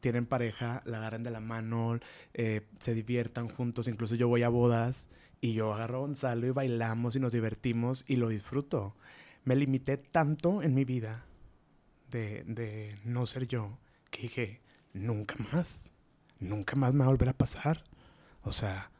tienen 0.00 0.26
pareja, 0.26 0.82
la 0.84 0.98
agarren 0.98 1.22
de 1.22 1.30
la 1.30 1.40
mano, 1.40 1.98
eh, 2.34 2.66
se 2.78 2.92
diviertan 2.92 3.48
juntos, 3.48 3.88
incluso 3.88 4.16
yo 4.16 4.28
voy 4.28 4.42
a 4.42 4.50
bodas 4.50 5.08
y 5.40 5.54
yo 5.54 5.72
agarro 5.72 5.98
a 5.98 6.00
Gonzalo 6.00 6.46
y 6.46 6.50
bailamos 6.50 7.16
y 7.16 7.20
nos 7.20 7.32
divertimos 7.32 8.04
y 8.08 8.16
lo 8.16 8.28
disfruto. 8.28 8.94
Me 9.44 9.56
limité 9.56 9.96
tanto 9.96 10.62
en 10.62 10.74
mi 10.74 10.84
vida 10.84 11.24
de, 12.10 12.44
de 12.44 12.94
no 13.04 13.26
ser 13.26 13.46
yo 13.46 13.78
que 14.10 14.22
dije, 14.22 14.60
nunca 14.92 15.36
más, 15.52 15.90
nunca 16.40 16.76
más 16.76 16.94
me 16.94 17.00
va 17.00 17.06
a 17.06 17.08
volver 17.08 17.28
a 17.28 17.36
pasar. 17.36 17.84
O 18.42 18.52
sea, 18.52 18.90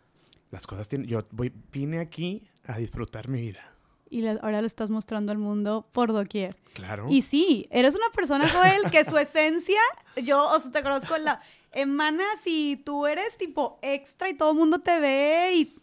las 0.51 0.67
cosas 0.67 0.89
tienen, 0.89 1.09
yo 1.09 1.23
voy, 1.31 1.53
vine 1.73 2.01
aquí 2.01 2.49
a 2.65 2.79
disfrutar 2.79 3.29
mi 3.29 3.41
vida. 3.41 3.73
Y 4.09 4.25
ahora 4.27 4.61
lo 4.61 4.67
estás 4.67 4.89
mostrando 4.89 5.33
al 5.33 5.39
mundo 5.39 5.89
por 5.93 6.13
doquier. 6.13 6.57
Claro. 6.75 7.07
Y 7.11 7.23
sí, 7.23 7.67
eres 7.71 7.97
una 7.97 8.09
persona, 8.15 8.49
Joel, 8.49 8.91
que 8.91 9.05
su 9.05 9.19
esencia, 9.19 9.81
yo, 10.23 10.47
o 10.55 10.61
sea, 10.61 10.71
te 10.71 10.83
conozco 10.83 11.19
la 11.19 11.41
emanas 11.73 12.41
y 12.47 12.77
tú 12.77 13.07
eres 13.07 13.37
tipo 13.37 13.79
extra 13.83 14.29
y 14.31 14.35
todo 14.35 14.53
el 14.53 14.57
mundo 14.57 14.79
te 14.79 14.99
ve 14.99 15.53
y 15.55 15.75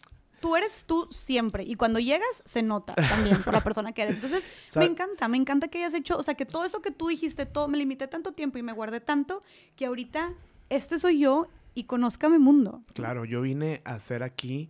tú 0.44 0.56
eres 0.56 0.84
tú 0.84 1.08
siempre. 1.10 1.64
Y 1.64 1.74
cuando 1.74 1.98
llegas, 1.98 2.42
se 2.44 2.62
nota 2.62 2.94
también 2.94 3.42
por 3.42 3.54
la 3.54 3.60
persona 3.64 3.92
que 3.92 4.02
eres. 4.02 4.16
Entonces, 4.16 4.44
me 4.76 4.84
encanta, 4.84 5.26
me 5.26 5.38
encanta 5.38 5.68
que 5.68 5.78
hayas 5.78 5.94
hecho, 5.94 6.18
o 6.18 6.22
sea, 6.22 6.34
que 6.34 6.44
todo 6.44 6.66
eso 6.66 6.82
que 6.82 6.90
tú 6.90 7.08
dijiste, 7.08 7.46
todo, 7.46 7.66
me 7.66 7.78
limité 7.78 8.08
tanto 8.08 8.32
tiempo 8.32 8.58
y 8.58 8.62
me 8.62 8.74
guardé 8.74 9.00
tanto, 9.00 9.42
que 9.74 9.86
ahorita 9.86 10.34
este 10.68 10.98
soy 10.98 11.18
yo 11.18 11.48
y 11.74 11.84
conozca 11.84 12.28
mi 12.28 12.38
mundo. 12.38 12.84
Claro, 12.92 13.24
yo 13.24 13.40
vine 13.40 13.80
a 13.86 13.94
hacer 13.94 14.22
aquí 14.22 14.68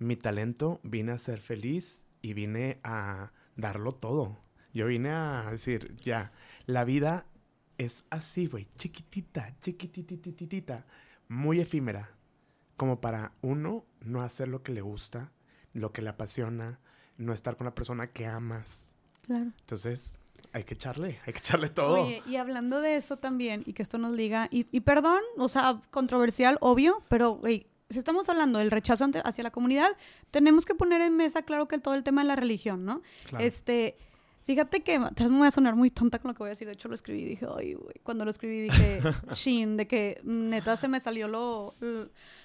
mi 0.00 0.16
talento, 0.16 0.80
vine 0.82 1.12
a 1.12 1.18
ser 1.18 1.38
feliz 1.38 2.02
y 2.20 2.32
vine 2.32 2.80
a 2.82 3.30
darlo 3.54 3.92
todo. 3.92 4.40
Yo 4.72 4.88
vine 4.88 5.10
a 5.10 5.46
decir, 5.48 5.94
ya, 6.02 6.32
la 6.66 6.82
vida 6.82 7.24
es 7.78 8.02
así, 8.10 8.48
güey, 8.48 8.66
chiquitita, 8.74 9.54
chiquititititita, 9.60 10.86
muy 11.28 11.60
efímera 11.60 12.10
como 12.76 13.00
para 13.00 13.32
uno 13.42 13.84
no 14.00 14.22
hacer 14.22 14.48
lo 14.48 14.62
que 14.62 14.72
le 14.72 14.80
gusta, 14.80 15.32
lo 15.72 15.92
que 15.92 16.02
le 16.02 16.10
apasiona, 16.10 16.80
no 17.16 17.32
estar 17.32 17.56
con 17.56 17.66
la 17.66 17.74
persona 17.74 18.08
que 18.08 18.26
amas. 18.26 18.86
Claro. 19.22 19.52
Entonces, 19.60 20.18
hay 20.52 20.64
que 20.64 20.74
echarle, 20.74 21.18
hay 21.26 21.32
que 21.32 21.38
echarle 21.38 21.68
todo. 21.68 22.04
Oye, 22.04 22.22
y 22.26 22.36
hablando 22.36 22.80
de 22.80 22.96
eso 22.96 23.16
también, 23.16 23.62
y 23.66 23.72
que 23.72 23.82
esto 23.82 23.98
nos 23.98 24.16
diga, 24.16 24.48
y, 24.50 24.80
perdón, 24.80 25.20
o 25.36 25.48
sea, 25.48 25.80
controversial, 25.90 26.58
obvio, 26.60 27.02
pero, 27.08 27.32
güey, 27.32 27.66
si 27.90 27.98
estamos 27.98 28.28
hablando 28.28 28.58
del 28.58 28.70
rechazo 28.70 29.06
hacia 29.24 29.44
la 29.44 29.50
comunidad, 29.50 29.88
tenemos 30.30 30.64
que 30.64 30.74
poner 30.74 31.00
en 31.00 31.16
mesa, 31.16 31.42
claro 31.42 31.68
que 31.68 31.78
todo 31.78 31.94
el 31.94 32.02
tema 32.02 32.22
de 32.22 32.28
la 32.28 32.36
religión, 32.36 32.84
¿no? 32.84 33.02
Este, 33.38 33.96
Fíjate 34.44 34.82
que 34.82 34.96
atrás 34.96 35.30
me 35.30 35.38
voy 35.38 35.46
a 35.46 35.50
sonar 35.50 35.74
muy 35.74 35.90
tonta 35.90 36.18
con 36.18 36.28
lo 36.28 36.34
que 36.34 36.40
voy 36.40 36.48
a 36.48 36.50
decir. 36.50 36.66
De 36.66 36.74
hecho, 36.74 36.88
lo 36.88 36.94
escribí 36.94 37.22
y 37.22 37.24
dije, 37.24 37.46
ay, 37.56 37.74
güey. 37.74 37.94
Cuando 38.02 38.24
lo 38.26 38.30
escribí 38.30 38.60
dije, 38.62 39.00
shin, 39.32 39.78
de 39.78 39.86
que 39.86 40.20
neta 40.22 40.76
se 40.76 40.86
me 40.86 41.00
salió 41.00 41.28
lo, 41.28 41.72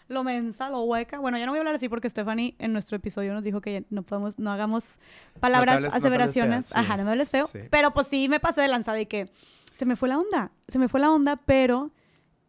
lo, 0.07 0.23
mensa, 0.23 0.69
lo 0.69 0.83
hueca. 0.83 1.19
Bueno, 1.19 1.37
ya 1.37 1.45
no 1.45 1.51
voy 1.51 1.57
a 1.57 1.61
hablar 1.61 1.75
así 1.75 1.89
porque 1.89 2.09
Stephanie 2.09 2.55
en 2.57 2.71
nuestro 2.71 2.95
episodio 2.95 3.33
nos 3.33 3.43
dijo 3.43 3.59
que 3.59 3.83
no 3.89 4.03
podemos, 4.03 4.39
no 4.39 4.51
hagamos 4.51 4.99
palabras, 5.41 5.93
aseveraciones. 5.93 6.73
Ajá, 6.73 6.95
no 6.95 7.03
me 7.03 7.11
hables 7.11 7.31
feo. 7.31 7.49
Pero 7.69 7.91
pues 7.91 8.07
sí 8.07 8.29
me 8.29 8.39
pasé 8.39 8.61
de 8.61 8.69
lanzada 8.69 9.01
y 9.01 9.05
que 9.05 9.29
se 9.75 9.85
me 9.85 9.97
fue 9.97 10.07
la 10.07 10.19
onda. 10.19 10.51
Se 10.69 10.79
me 10.79 10.87
fue 10.87 11.01
la 11.01 11.11
onda, 11.11 11.35
pero 11.35 11.91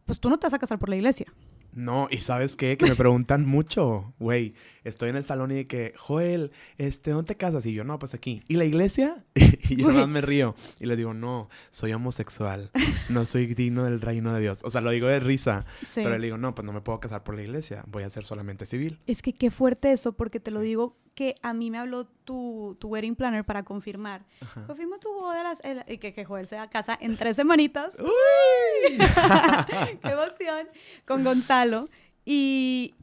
pues 0.06 0.20
tú 0.20 0.30
no 0.30 0.38
te 0.38 0.46
vas 0.46 0.54
a 0.54 0.58
casar 0.60 0.78
por 0.78 0.88
la 0.88 0.96
iglesia. 0.96 1.26
No, 1.72 2.08
y 2.10 2.18
¿sabes 2.18 2.56
qué? 2.56 2.76
Que 2.76 2.86
me 2.86 2.96
preguntan 2.96 3.46
mucho, 3.46 4.12
güey. 4.18 4.54
Estoy 4.84 5.10
en 5.10 5.16
el 5.16 5.24
salón 5.24 5.50
y 5.50 5.54
de 5.54 5.66
que, 5.66 5.94
Joel, 5.96 6.52
este, 6.78 7.10
¿dónde 7.10 7.28
te 7.28 7.36
casas? 7.36 7.66
Y 7.66 7.72
yo, 7.72 7.84
no, 7.84 7.98
pues 7.98 8.14
aquí. 8.14 8.42
¿Y 8.48 8.56
la 8.56 8.64
iglesia? 8.64 9.24
y 9.34 9.76
yo 9.76 9.88
nada 9.88 10.00
más 10.00 10.08
me 10.08 10.20
río. 10.20 10.54
Y 10.78 10.86
le 10.86 10.96
digo, 10.96 11.14
no, 11.14 11.48
soy 11.70 11.92
homosexual. 11.92 12.70
No 13.08 13.26
soy 13.26 13.46
digno 13.46 13.84
del 13.84 14.00
reino 14.00 14.34
de 14.34 14.40
Dios. 14.40 14.60
O 14.62 14.70
sea, 14.70 14.80
lo 14.80 14.90
digo 14.90 15.08
de 15.08 15.20
risa. 15.20 15.64
Pero 15.94 16.16
le 16.16 16.26
digo, 16.26 16.38
no, 16.38 16.54
pues 16.54 16.64
no 16.64 16.72
me 16.72 16.80
puedo 16.80 17.00
casar 17.00 17.22
por 17.24 17.34
la 17.34 17.42
iglesia. 17.42 17.84
Voy 17.86 18.02
a 18.04 18.10
ser 18.10 18.24
solamente 18.24 18.66
civil. 18.66 18.98
Es 19.06 19.22
que 19.22 19.32
qué 19.32 19.50
fuerte 19.50 19.92
eso, 19.92 20.12
porque 20.12 20.40
te 20.40 20.50
lo 20.50 20.60
digo 20.60 20.96
que 21.14 21.34
a 21.42 21.52
mí 21.52 21.70
me 21.70 21.78
habló 21.78 22.06
tu, 22.06 22.76
tu 22.80 22.88
wedding 22.88 23.14
planner 23.14 23.44
para 23.44 23.62
confirmar. 23.64 24.24
Confirmo 24.66 24.98
tu 24.98 25.12
boda 25.12 25.54
y 25.86 25.98
que, 25.98 26.14
que 26.14 26.24
Joel 26.24 26.48
se 26.48 26.56
a 26.56 26.70
casa 26.70 26.96
en 27.00 27.16
tres 27.16 27.36
semanitas. 27.36 27.96
¡Uy! 27.98 28.98
¡Qué 30.02 30.08
emoción! 30.08 30.68
Con 31.04 31.24
Gonzalo. 31.24 31.88
Y, 32.24 32.94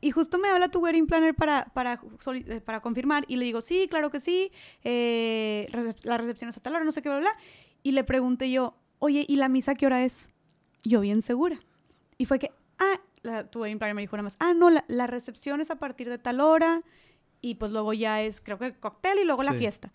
y 0.00 0.10
justo 0.10 0.38
me 0.38 0.48
habla 0.48 0.68
tu 0.68 0.80
wedding 0.80 1.06
planner 1.06 1.34
para, 1.34 1.66
para, 1.74 2.00
eh, 2.34 2.60
para 2.60 2.80
confirmar. 2.80 3.24
Y 3.28 3.36
le 3.36 3.44
digo, 3.44 3.60
sí, 3.60 3.86
claro 3.88 4.10
que 4.10 4.20
sí. 4.20 4.52
Eh, 4.84 5.66
la 6.02 6.18
recepción 6.18 6.50
es 6.50 6.56
a 6.56 6.60
tal 6.60 6.74
hora, 6.74 6.84
no 6.84 6.92
sé 6.92 7.02
qué, 7.02 7.08
bla, 7.08 7.18
bla. 7.18 7.32
Y 7.82 7.92
le 7.92 8.04
pregunté 8.04 8.50
yo, 8.50 8.76
oye, 8.98 9.24
¿y 9.26 9.36
la 9.36 9.48
misa 9.48 9.74
qué 9.74 9.86
hora 9.86 10.04
es? 10.04 10.28
Yo 10.82 11.00
bien 11.00 11.22
segura. 11.22 11.60
Y 12.18 12.26
fue 12.26 12.38
que, 12.38 12.52
ah, 12.78 13.44
tu 13.44 13.60
wedding 13.60 13.78
planner 13.78 13.94
me 13.94 14.02
dijo 14.02 14.16
nada 14.16 14.24
más, 14.24 14.36
ah, 14.40 14.54
no, 14.54 14.70
la, 14.70 14.84
la 14.88 15.06
recepción 15.06 15.60
es 15.60 15.70
a 15.70 15.76
partir 15.76 16.08
de 16.08 16.18
tal 16.18 16.40
hora 16.40 16.82
y 17.40 17.56
pues 17.56 17.72
luego 17.72 17.92
ya 17.92 18.22
es, 18.22 18.40
creo 18.40 18.58
que 18.58 18.74
cóctel 18.74 19.18
y 19.18 19.24
luego 19.24 19.42
la 19.42 19.54
fiesta. 19.54 19.92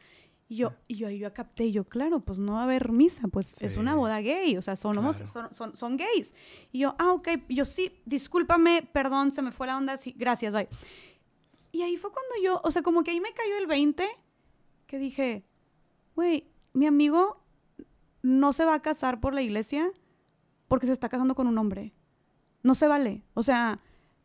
Y 0.52 0.58
yo, 0.58 0.74
y 0.90 0.98
yo, 0.98 1.10
yo 1.10 1.34
capté, 1.34 1.72
yo, 1.72 1.86
claro, 1.86 2.20
pues 2.20 2.40
no 2.40 2.56
va 2.56 2.60
a 2.60 2.64
haber 2.66 2.92
misa, 2.92 3.30
pues 3.30 3.62
es 3.62 3.78
una 3.78 3.96
boda 3.96 4.20
gay, 4.20 4.58
o 4.58 4.62
sea, 4.62 4.76
son, 4.76 4.98
son, 5.54 5.78
son, 5.78 5.96
gays. 5.96 6.36
Y 6.74 6.80
yo, 6.80 6.94
ah, 7.00 7.14
ok, 7.14 7.30
yo 7.48 7.64
sí, 7.64 8.02
discúlpame, 8.04 8.86
perdón, 8.92 9.32
se 9.32 9.42
me 9.42 9.54
fue 9.54 9.68
la 9.68 9.78
onda, 9.78 9.96
sí, 9.96 10.14
gracias, 10.18 10.52
bye. 10.52 10.68
Y 11.72 11.84
ahí 11.84 11.96
fue 11.96 12.12
cuando 12.12 12.36
yo, 12.44 12.60
o 12.66 12.72
sea, 12.74 12.82
como 12.82 13.02
que 13.06 13.12
ahí 13.12 13.22
me 13.22 13.32
cayó 13.32 13.58
el 13.60 13.66
20, 13.66 14.06
que 14.88 14.98
dije, 14.98 15.46
güey, 16.18 16.52
mi 16.74 16.86
amigo 16.86 17.42
no 18.22 18.52
se 18.52 18.66
va 18.66 18.74
a 18.74 18.82
casar 18.82 19.22
por 19.22 19.34
la 19.34 19.42
iglesia 19.42 19.90
porque 20.68 20.86
se 20.86 20.92
está 20.92 21.08
casando 21.08 21.34
con 21.34 21.48
un 21.48 21.58
hombre. 21.60 21.94
No 22.62 22.76
se 22.76 22.88
vale. 22.88 23.24
O 23.36 23.44
sea, 23.44 23.80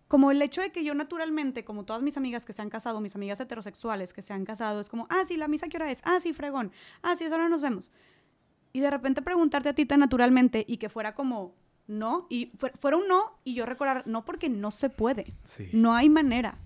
como 0.08 0.30
el 0.30 0.40
hecho 0.40 0.60
de 0.60 0.70
que 0.70 0.84
yo 0.84 0.94
naturalmente, 0.94 1.64
como 1.64 1.84
todas 1.84 2.02
mis 2.02 2.16
amigas 2.16 2.44
que 2.44 2.52
se 2.52 2.62
han 2.62 2.70
casado, 2.70 3.00
mis 3.00 3.16
amigas 3.16 3.40
heterosexuales 3.40 4.12
que 4.12 4.22
se 4.22 4.32
han 4.32 4.44
casado, 4.44 4.80
es 4.80 4.88
como, 4.88 5.06
ah, 5.10 5.24
sí, 5.26 5.36
la 5.36 5.48
misa 5.48 5.68
qué 5.68 5.78
hora 5.78 5.90
es, 5.90 6.00
ah, 6.04 6.18
sí, 6.20 6.32
fregón, 6.32 6.72
ah, 7.02 7.16
sí, 7.16 7.24
esa 7.24 7.34
hora 7.34 7.48
nos 7.48 7.60
vemos. 7.60 7.90
Y 8.72 8.80
de 8.80 8.90
repente 8.90 9.22
preguntarte 9.22 9.70
a 9.70 9.74
ti 9.74 9.86
tan 9.86 10.00
naturalmente 10.00 10.64
y 10.68 10.76
que 10.76 10.88
fuera 10.88 11.14
como, 11.14 11.54
no, 11.86 12.26
y 12.30 12.52
fuera 12.78 12.96
un 12.96 13.08
no, 13.08 13.38
y 13.42 13.54
yo 13.54 13.66
recordar, 13.66 14.06
no 14.06 14.24
porque 14.24 14.48
no 14.48 14.70
se 14.70 14.90
puede, 14.90 15.34
no 15.72 15.94
hay 15.94 16.08
manera, 16.08 16.58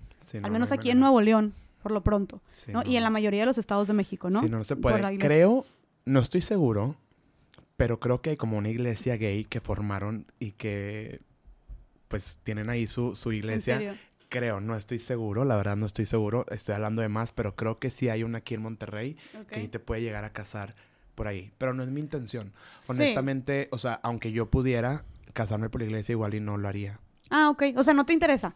al 0.43 0.51
menos 0.51 0.71
aquí 0.71 0.91
en 0.91 0.99
Nuevo 0.99 1.21
León, 1.21 1.53
por 1.81 1.91
lo 1.91 2.03
pronto, 2.03 2.41
¿no? 2.67 2.83
Y 2.85 2.97
en 2.97 3.03
la 3.03 3.09
mayoría 3.09 3.41
de 3.41 3.45
los 3.47 3.57
estados 3.57 3.87
de 3.87 3.93
México, 3.93 4.29
¿no? 4.29 4.41
Sí, 4.41 4.49
no, 4.49 4.57
no 4.57 4.63
se 4.63 4.75
puede. 4.75 5.17
Creo, 5.17 5.65
no 6.05 6.19
estoy 6.19 6.41
seguro, 6.41 6.95
pero 7.75 7.99
creo 7.99 8.21
que 8.21 8.31
hay 8.31 8.37
como 8.37 8.57
una 8.57 8.69
iglesia 8.69 9.17
gay 9.17 9.45
que 9.45 9.61
formaron 9.61 10.27
y 10.37 10.51
que 10.51 11.21
pues 12.11 12.39
tienen 12.43 12.69
ahí 12.69 12.85
su, 12.87 13.15
su 13.15 13.31
iglesia. 13.31 13.95
Creo, 14.27 14.59
no 14.59 14.77
estoy 14.77 14.99
seguro, 14.99 15.43
la 15.45 15.55
verdad 15.55 15.75
no 15.75 15.85
estoy 15.85 16.05
seguro, 16.05 16.45
estoy 16.51 16.75
hablando 16.75 17.01
de 17.01 17.09
más, 17.09 17.31
pero 17.31 17.55
creo 17.55 17.79
que 17.79 17.89
sí 17.89 18.09
hay 18.09 18.23
una 18.23 18.39
aquí 18.39 18.53
en 18.53 18.61
Monterrey 18.61 19.17
que 19.49 19.61
ahí 19.61 19.67
te 19.67 19.79
puede 19.79 20.01
llegar 20.01 20.23
a 20.23 20.31
casar 20.31 20.75
por 21.15 21.27
ahí. 21.27 21.51
Pero 21.57 21.73
no 21.73 21.83
es 21.83 21.89
mi 21.89 22.01
intención. 22.01 22.51
Honestamente, 22.87 23.69
o 23.71 23.77
sea, 23.77 23.93
aunque 24.03 24.31
yo 24.31 24.49
pudiera 24.49 25.05
casarme 25.33 25.69
por 25.69 25.81
la 25.81 25.87
iglesia, 25.87 26.13
igual 26.13 26.33
y 26.33 26.39
no 26.39 26.57
lo 26.57 26.67
haría. 26.67 26.99
Ah, 27.29 27.49
ok. 27.49 27.63
O 27.77 27.83
sea, 27.83 27.93
¿no 27.93 28.05
te 28.05 28.13
interesa? 28.13 28.55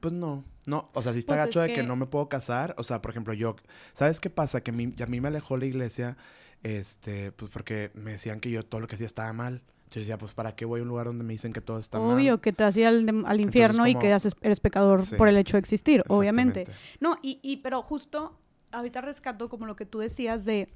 Pues 0.00 0.14
no, 0.14 0.44
no, 0.66 0.86
o 0.92 1.02
sea, 1.02 1.12
si 1.12 1.18
está 1.18 1.34
pues 1.34 1.46
gacho 1.46 1.60
de 1.60 1.72
que... 1.72 1.82
no 1.82 1.96
me 1.96 2.06
puedo 2.06 2.28
casar, 2.28 2.76
o 2.78 2.84
sea, 2.84 3.02
por 3.02 3.10
ejemplo, 3.10 3.34
yo, 3.34 3.56
¿sabes 3.94 4.20
qué 4.20 4.30
pasa? 4.30 4.60
Que 4.60 4.70
a 4.70 4.74
mí, 4.74 4.94
a 5.02 5.06
mí 5.06 5.20
me 5.20 5.26
alejó 5.26 5.56
la 5.56 5.66
iglesia, 5.66 6.16
este, 6.62 7.32
pues 7.32 7.50
porque 7.50 7.90
me 7.94 8.12
decían 8.12 8.38
que 8.38 8.48
yo 8.50 8.62
todo 8.62 8.80
lo 8.80 8.86
que 8.86 8.94
hacía 8.94 9.08
estaba 9.08 9.32
mal. 9.32 9.62
Yo 9.92 10.00
decía, 10.00 10.16
pues, 10.16 10.32
¿para 10.32 10.56
qué 10.56 10.64
voy 10.64 10.80
a 10.80 10.82
un 10.82 10.88
lugar 10.88 11.06
donde 11.06 11.22
me 11.22 11.34
dicen 11.34 11.52
que 11.52 11.60
todo 11.60 11.78
está 11.78 11.98
mal? 11.98 12.14
Obvio, 12.14 12.40
que 12.40 12.52
te 12.52 12.64
hacía 12.64 12.88
al, 12.88 13.40
infierno 13.40 13.86
y 13.86 13.94
que 13.94 14.08
eres 14.40 14.60
pecador 14.60 15.02
por 15.18 15.28
el 15.28 15.36
hecho 15.36 15.56
de 15.56 15.60
existir, 15.60 16.02
obviamente. 16.08 16.66
No, 16.98 17.18
y, 17.22 17.38
y, 17.42 17.58
pero 17.58 17.82
justo 17.82 18.38
ahorita 18.70 19.02
rescato 19.02 19.50
como 19.50 19.66
lo 19.66 19.76
que 19.76 19.84
tú 19.84 19.98
decías 19.98 20.46
de, 20.46 20.72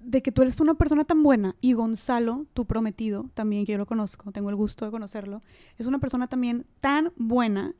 de 0.00 0.22
que 0.22 0.32
tú 0.32 0.42
eres 0.42 0.58
una 0.60 0.74
persona 0.74 1.04
tan 1.04 1.22
buena 1.22 1.54
y 1.60 1.74
Gonzalo, 1.74 2.46
tu 2.54 2.64
prometido, 2.64 3.28
también 3.34 3.66
que 3.66 3.72
yo 3.72 3.78
lo 3.78 3.86
conozco, 3.86 4.32
tengo 4.32 4.48
el 4.48 4.56
gusto 4.56 4.84
de 4.84 4.90
conocerlo, 4.90 5.42
es 5.76 5.86
una 5.86 5.98
persona 5.98 6.28
también 6.28 6.64
tan 6.80 7.12
buena 7.16 7.74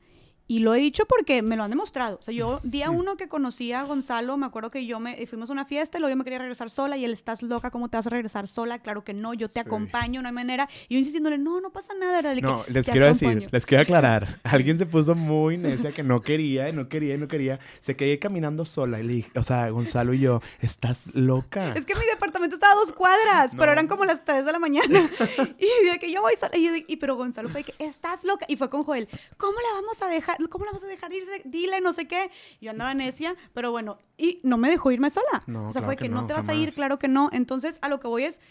y 0.47 0.59
lo 0.59 0.73
he 0.73 0.79
dicho 0.79 1.05
porque 1.05 1.41
me 1.41 1.57
lo 1.57 1.63
han 1.63 1.69
demostrado. 1.69 2.17
O 2.19 2.23
sea, 2.23 2.33
yo, 2.33 2.59
día 2.63 2.89
uno 2.89 3.17
que 3.17 3.27
conocí 3.27 3.73
a 3.73 3.83
Gonzalo, 3.83 4.37
me 4.37 4.45
acuerdo 4.45 4.71
que 4.71 4.85
yo 4.85 4.99
me 4.99 5.25
fuimos 5.27 5.49
a 5.49 5.53
una 5.53 5.65
fiesta 5.65 5.97
y 5.97 6.01
luego 6.01 6.11
yo 6.11 6.17
me 6.17 6.23
quería 6.23 6.39
regresar 6.39 6.69
sola 6.69 6.97
y 6.97 7.05
él, 7.05 7.13
estás 7.13 7.41
loca, 7.41 7.71
¿cómo 7.71 7.89
te 7.89 7.97
vas 7.97 8.07
a 8.07 8.09
regresar 8.09 8.47
sola? 8.47 8.79
Claro 8.79 9.03
que 9.03 9.13
no, 9.13 9.33
yo 9.33 9.49
te 9.49 9.59
acompaño, 9.59 10.21
no 10.21 10.27
hay 10.27 10.33
manera. 10.33 10.69
Y 10.87 10.95
yo 10.95 10.99
insistiéndole, 10.99 11.37
no, 11.37 11.59
no 11.61 11.71
pasa 11.71 11.93
nada. 11.99 12.21
no, 12.35 12.63
les 12.67 12.87
quiero 12.87 13.07
decir, 13.07 13.47
les 13.51 13.65
quiero 13.65 13.83
aclarar. 13.83 14.39
Alguien 14.43 14.77
se 14.77 14.85
puso 14.85 15.15
muy 15.15 15.57
necia 15.57 15.91
que 15.91 16.03
no 16.03 16.21
quería, 16.21 16.69
y 16.69 16.73
no 16.73 16.87
quería, 16.87 17.15
y 17.15 17.17
no 17.17 17.27
quería. 17.27 17.59
Se 17.81 17.95
quedé 17.95 18.19
caminando 18.19 18.65
sola 18.65 18.99
y 18.99 19.03
le 19.03 19.13
dije, 19.13 19.31
o 19.35 19.43
sea, 19.43 19.69
Gonzalo 19.69 20.13
y 20.13 20.19
yo, 20.19 20.41
estás 20.61 21.07
loca. 21.13 21.73
Es 21.73 21.85
que 21.85 21.95
mi 21.95 22.05
departamento 22.05 22.55
estaba 22.55 22.73
a 22.73 22.75
dos 22.77 22.91
cuadras, 22.93 23.51
pero 23.57 23.71
eran 23.71 23.87
como 23.87 24.05
las 24.05 24.23
tres 24.23 24.45
de 24.45 24.51
la 24.51 24.59
mañana. 24.59 25.09
y 25.59 25.85
de 25.85 25.99
que 25.99 26.11
yo 26.11 26.21
voy 26.21 26.33
sola. 26.39 26.55
Y, 26.57 26.85
y, 26.87 26.95
pero 26.97 27.15
Gonzalo 27.15 27.49
fue 27.49 27.63
que, 27.63 27.73
estás 27.79 28.23
loca. 28.23 28.45
Y 28.47 28.55
fue 28.57 28.69
con 28.69 28.83
Joel, 28.83 29.07
¿cómo 29.37 29.57
la 29.59 29.81
vamos 29.81 30.01
a 30.01 30.07
dejar? 30.07 30.36
¿Cómo 30.49 30.65
la 30.65 30.71
vamos 30.71 30.83
a 30.83 30.87
dejar 30.87 31.11
irse? 31.13 31.41
Dile, 31.45 31.81
no 31.81 31.93
sé 31.93 32.07
qué. 32.07 32.31
Yo 32.61 32.71
andaba 32.71 32.93
necia, 32.93 33.35
pero 33.53 33.71
bueno, 33.71 33.97
y 34.17 34.39
no 34.43 34.57
me 34.57 34.69
dejó 34.69 34.91
irme 34.91 35.09
sola. 35.09 35.43
o 35.67 35.73
sea, 35.73 35.81
fue 35.81 35.95
que, 35.95 36.09
no, 36.09 36.25
te 36.25 36.33
vas 36.33 36.47
a 36.49 36.55
ir, 36.55 36.73
claro 36.73 36.99
que 36.99 37.07
no. 37.07 37.29
Entonces, 37.33 37.79
a 37.81 37.89
lo 37.89 37.99
que 37.99 38.07
voy 38.07 38.23
es, 38.23 38.41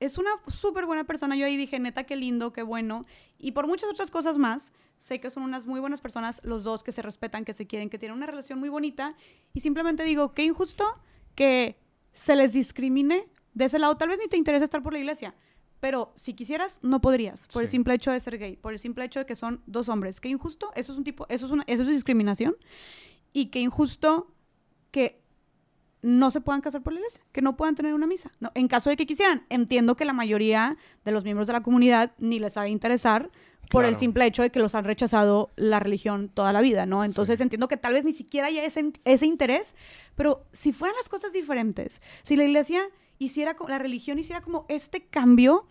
es 0.00 0.18
una 0.18 0.30
súper 0.48 0.86
buena 0.86 1.04
persona. 1.04 1.36
Yo 1.36 1.46
ahí 1.46 1.56
dije, 1.56 1.78
neta, 1.78 2.04
qué 2.04 2.16
lindo, 2.16 2.52
qué 2.52 2.62
bueno. 2.62 3.06
Y 3.38 3.52
por 3.52 3.66
muchas 3.66 3.90
otras 3.90 4.10
cosas 4.10 4.38
más, 4.38 4.72
sé 4.98 5.20
que 5.20 5.30
son 5.30 5.42
unas 5.42 5.66
muy 5.66 5.80
buenas 5.80 6.00
personas, 6.00 6.40
los 6.44 6.64
dos 6.64 6.82
que 6.82 6.92
se 6.92 7.02
respetan, 7.02 7.44
que 7.44 7.52
se 7.52 7.66
quieren, 7.66 7.90
que 7.90 7.98
tienen 7.98 8.16
una 8.16 8.26
relación 8.26 8.58
muy 8.58 8.68
bonita. 8.68 9.14
Y 9.54 9.60
simplemente 9.60 10.04
digo, 10.04 10.34
qué 10.34 10.44
injusto 10.44 10.84
que 11.34 11.78
se 12.12 12.36
les 12.36 12.52
discrimine 12.52 13.28
de 13.54 13.64
ese 13.66 13.78
lado. 13.78 13.96
Tal 13.96 14.08
vez 14.08 14.18
ni 14.18 14.28
te 14.28 14.36
interesa 14.36 14.64
estar 14.64 14.82
por 14.82 14.92
la 14.92 14.98
iglesia, 14.98 15.34
pero 15.80 16.12
si 16.14 16.34
quisieras, 16.34 16.80
no 16.82 17.00
podrías, 17.00 17.46
por 17.52 17.62
el 17.62 17.68
simple 17.68 17.94
hecho 17.94 18.10
de 18.10 18.20
ser 18.20 18.38
gay, 18.38 18.56
por 18.56 18.72
el 18.72 18.78
simple 18.78 19.04
hecho 19.04 19.20
de 19.20 19.26
que 19.26 19.36
son 19.36 19.62
dos 19.66 19.88
hombres. 19.88 20.20
Qué 20.20 20.28
injusto, 20.28 20.72
eso 20.74 20.92
es 20.92 20.98
un 20.98 21.04
tipo, 21.04 21.26
eso 21.28 21.46
es 21.46 21.52
una, 21.52 21.64
eso 21.66 21.82
es 21.82 21.88
discriminación. 21.88 22.56
Y 23.32 23.46
qué 23.46 23.60
injusto 23.60 24.32
que 24.90 25.22
no 26.02 26.30
se 26.30 26.40
puedan 26.40 26.60
casar 26.60 26.82
por 26.82 26.92
la 26.92 27.00
iglesia, 27.00 27.22
que 27.32 27.42
no 27.42 27.56
puedan 27.56 27.74
tener 27.74 27.92
una 27.92 28.06
misa. 28.06 28.30
No, 28.40 28.50
en 28.54 28.68
caso 28.68 28.90
de 28.90 28.96
que 28.96 29.06
quisieran, 29.06 29.44
entiendo 29.50 29.96
que 29.96 30.04
la 30.04 30.12
mayoría 30.12 30.76
de 31.04 31.12
los 31.12 31.24
miembros 31.24 31.46
de 31.46 31.52
la 31.52 31.62
comunidad 31.62 32.12
ni 32.18 32.38
les 32.38 32.56
va 32.56 32.62
a 32.62 32.68
interesar 32.68 33.30
por 33.70 33.84
el 33.84 33.96
simple 33.96 34.24
hecho 34.24 34.42
de 34.42 34.50
que 34.50 34.60
los 34.60 34.74
han 34.76 34.84
rechazado 34.84 35.50
la 35.56 35.80
religión 35.80 36.28
toda 36.28 36.52
la 36.52 36.60
vida, 36.60 36.86
¿no? 36.86 37.04
Entonces 37.04 37.40
entiendo 37.40 37.66
que 37.66 37.76
tal 37.76 37.94
vez 37.94 38.04
ni 38.04 38.12
siquiera 38.12 38.46
haya 38.46 38.64
ese, 38.64 38.92
ese 39.04 39.26
interés, 39.26 39.74
pero 40.14 40.46
si 40.52 40.72
fueran 40.72 40.96
las 40.96 41.08
cosas 41.08 41.32
diferentes, 41.32 42.00
si 42.22 42.36
la 42.36 42.44
iglesia 42.44 42.80
hiciera, 43.18 43.56
la 43.68 43.78
religión 43.78 44.18
hiciera 44.18 44.40
como 44.40 44.66
este 44.68 45.06
cambio, 45.06 45.66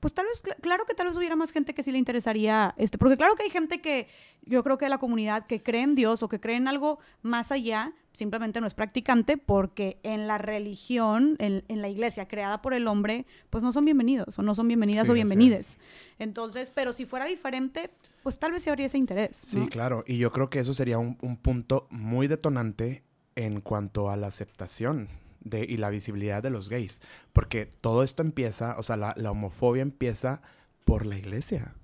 pues 0.00 0.14
tal 0.14 0.26
vez, 0.26 0.42
claro 0.60 0.84
que 0.84 0.94
tal 0.94 1.06
vez 1.08 1.16
hubiera 1.16 1.36
más 1.36 1.50
gente 1.50 1.74
que 1.74 1.82
sí 1.82 1.90
le 1.90 1.98
interesaría, 1.98 2.74
este, 2.76 2.98
porque 2.98 3.16
claro 3.16 3.34
que 3.34 3.44
hay 3.44 3.50
gente 3.50 3.80
que 3.80 4.08
yo 4.42 4.62
creo 4.62 4.78
que 4.78 4.84
de 4.84 4.90
la 4.90 4.98
comunidad 4.98 5.46
que 5.46 5.62
cree 5.62 5.82
en 5.82 5.94
Dios 5.94 6.22
o 6.22 6.28
que 6.28 6.38
cree 6.38 6.56
en 6.56 6.68
algo 6.68 6.98
más 7.22 7.50
allá, 7.50 7.94
simplemente 8.12 8.60
no 8.60 8.66
es 8.66 8.74
practicante 8.74 9.36
porque 9.36 9.98
en 10.02 10.26
la 10.26 10.38
religión, 10.38 11.36
en, 11.38 11.64
la 11.68 11.88
iglesia 11.88 12.28
creada 12.28 12.62
por 12.62 12.74
el 12.74 12.86
hombre, 12.86 13.26
pues 13.50 13.64
no 13.64 13.72
son 13.72 13.84
bienvenidos 13.84 14.38
o 14.38 14.42
no 14.42 14.54
son 14.54 14.68
bienvenidas 14.68 15.08
o 15.08 15.12
bienvenides. 15.12 15.78
Entonces, 16.18 16.70
pero 16.74 16.92
si 16.92 17.04
fuera 17.04 17.26
diferente, 17.26 17.90
pues 18.22 18.38
tal 18.38 18.52
vez 18.52 18.62
sí 18.62 18.70
habría 18.70 18.86
ese 18.86 18.98
interés. 18.98 19.36
Sí, 19.36 19.66
claro, 19.66 20.04
y 20.06 20.18
yo 20.18 20.30
creo 20.30 20.50
que 20.50 20.60
eso 20.60 20.72
sería 20.72 20.98
un, 20.98 21.18
un 21.20 21.36
punto 21.36 21.88
muy 21.90 22.26
detonante 22.26 23.02
en 23.34 23.60
cuanto 23.60 24.10
a 24.10 24.16
la 24.16 24.28
aceptación 24.28 25.08
de, 25.46 25.64
y 25.64 25.76
la 25.76 25.90
visibilidad 25.90 26.42
de 26.42 26.50
los 26.50 26.68
gays. 26.68 27.00
Porque 27.32 27.66
todo 27.66 28.02
esto 28.02 28.22
empieza, 28.22 28.76
o 28.78 28.82
sea, 28.82 28.96
la, 28.96 29.30
homofobia 29.30 29.82
empieza 29.82 30.42
por 30.84 31.06
la 31.06 31.16
iglesia. 31.16 31.74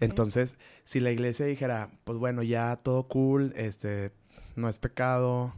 Entonces, 0.00 0.56
si 0.84 1.00
la 1.00 1.10
iglesia 1.10 1.44
dijera, 1.44 1.90
pues 2.04 2.18
bueno, 2.18 2.42
ya 2.42 2.76
todo 2.76 3.06
cool, 3.06 3.52
este, 3.54 4.12
no 4.56 4.68
es 4.70 4.78
pecado, 4.78 5.54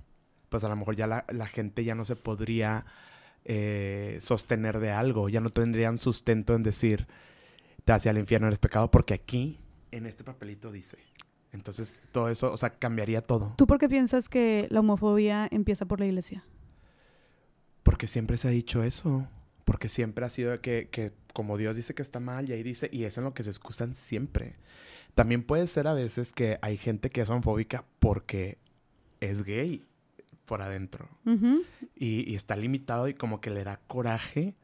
pues 0.49 0.65
a 0.65 0.69
lo 0.69 0.75
mejor 0.75 0.97
ya 0.97 1.07
la, 1.07 1.25
la 1.29 1.47
gente 1.47 1.85
ya 1.85 1.95
no 1.95 2.05
se 2.05 2.17
podría 2.17 2.87
eh, 3.45 4.19
sostener 4.21 4.81
de 4.81 4.91
algo, 4.91 5.29
ya 5.29 5.41
no 5.41 5.51
tendrían 5.51 5.99
sustento 5.99 6.57
en 6.57 6.65
decir, 6.65 7.07
te 7.85 7.93
hacia 7.93 8.11
el 8.11 8.19
infierno 8.19 8.49
eres 8.49 8.59
pecado, 8.59 8.91
porque 8.91 9.15
aquí, 9.15 9.61
en 9.93 10.07
este 10.07 10.25
papelito 10.25 10.73
dice. 10.73 10.99
Entonces, 11.53 11.93
todo 12.11 12.29
eso, 12.29 12.53
o 12.53 12.57
sea, 12.57 12.71
cambiaría 12.71 13.23
todo. 13.23 13.55
¿Tú 13.57 13.69
por 13.69 13.79
qué 13.79 13.89
piensas 13.89 14.29
que 14.29 14.67
la 14.71 14.81
homofobia 14.81 15.47
empieza 15.51 15.87
por 15.87 16.01
la 16.01 16.07
iglesia? 16.07 16.45
Porque 17.87 18.09
siempre 18.09 18.37
se 18.37 18.49
ha 18.49 18.51
dicho 18.51 18.83
eso. 18.83 19.29
Porque 19.65 19.89
siempre 19.89 20.27
ha 20.27 20.29
sido 20.29 20.61
que, 20.61 20.89
que 20.91 21.13
como 21.33 21.57
Dios 21.57 21.77
dice 21.77 21.95
que 21.95 22.03
está 22.03 22.19
mal 22.19 22.49
y 22.49 22.53
ahí 22.53 22.65
dice, 22.65 22.91
y 22.93 23.05
es 23.05 23.17
en 23.17 23.23
lo 23.23 23.33
que 23.33 23.45
se 23.45 23.51
excusan 23.51 23.95
siempre. 23.95 24.57
También 25.15 25.45
puede 25.45 25.69
ser 25.69 25.87
a 25.87 25.93
veces 25.93 26.33
que 26.33 26.59
hay 26.63 26.79
gente 26.79 27.11
que 27.11 27.21
es 27.21 27.31
homofóbica 27.31 27.85
porque 28.01 28.59
es 29.21 29.45
gay 29.45 29.85
por 30.47 30.63
adentro. 30.63 31.09
Y, 31.95 32.29
y 32.29 32.35
está 32.35 32.57
limitado 32.57 33.07
y 33.07 33.15
como 33.15 33.41
que 33.41 33.51
le 33.51 33.63
da 33.63 33.79
coraje 33.87 34.57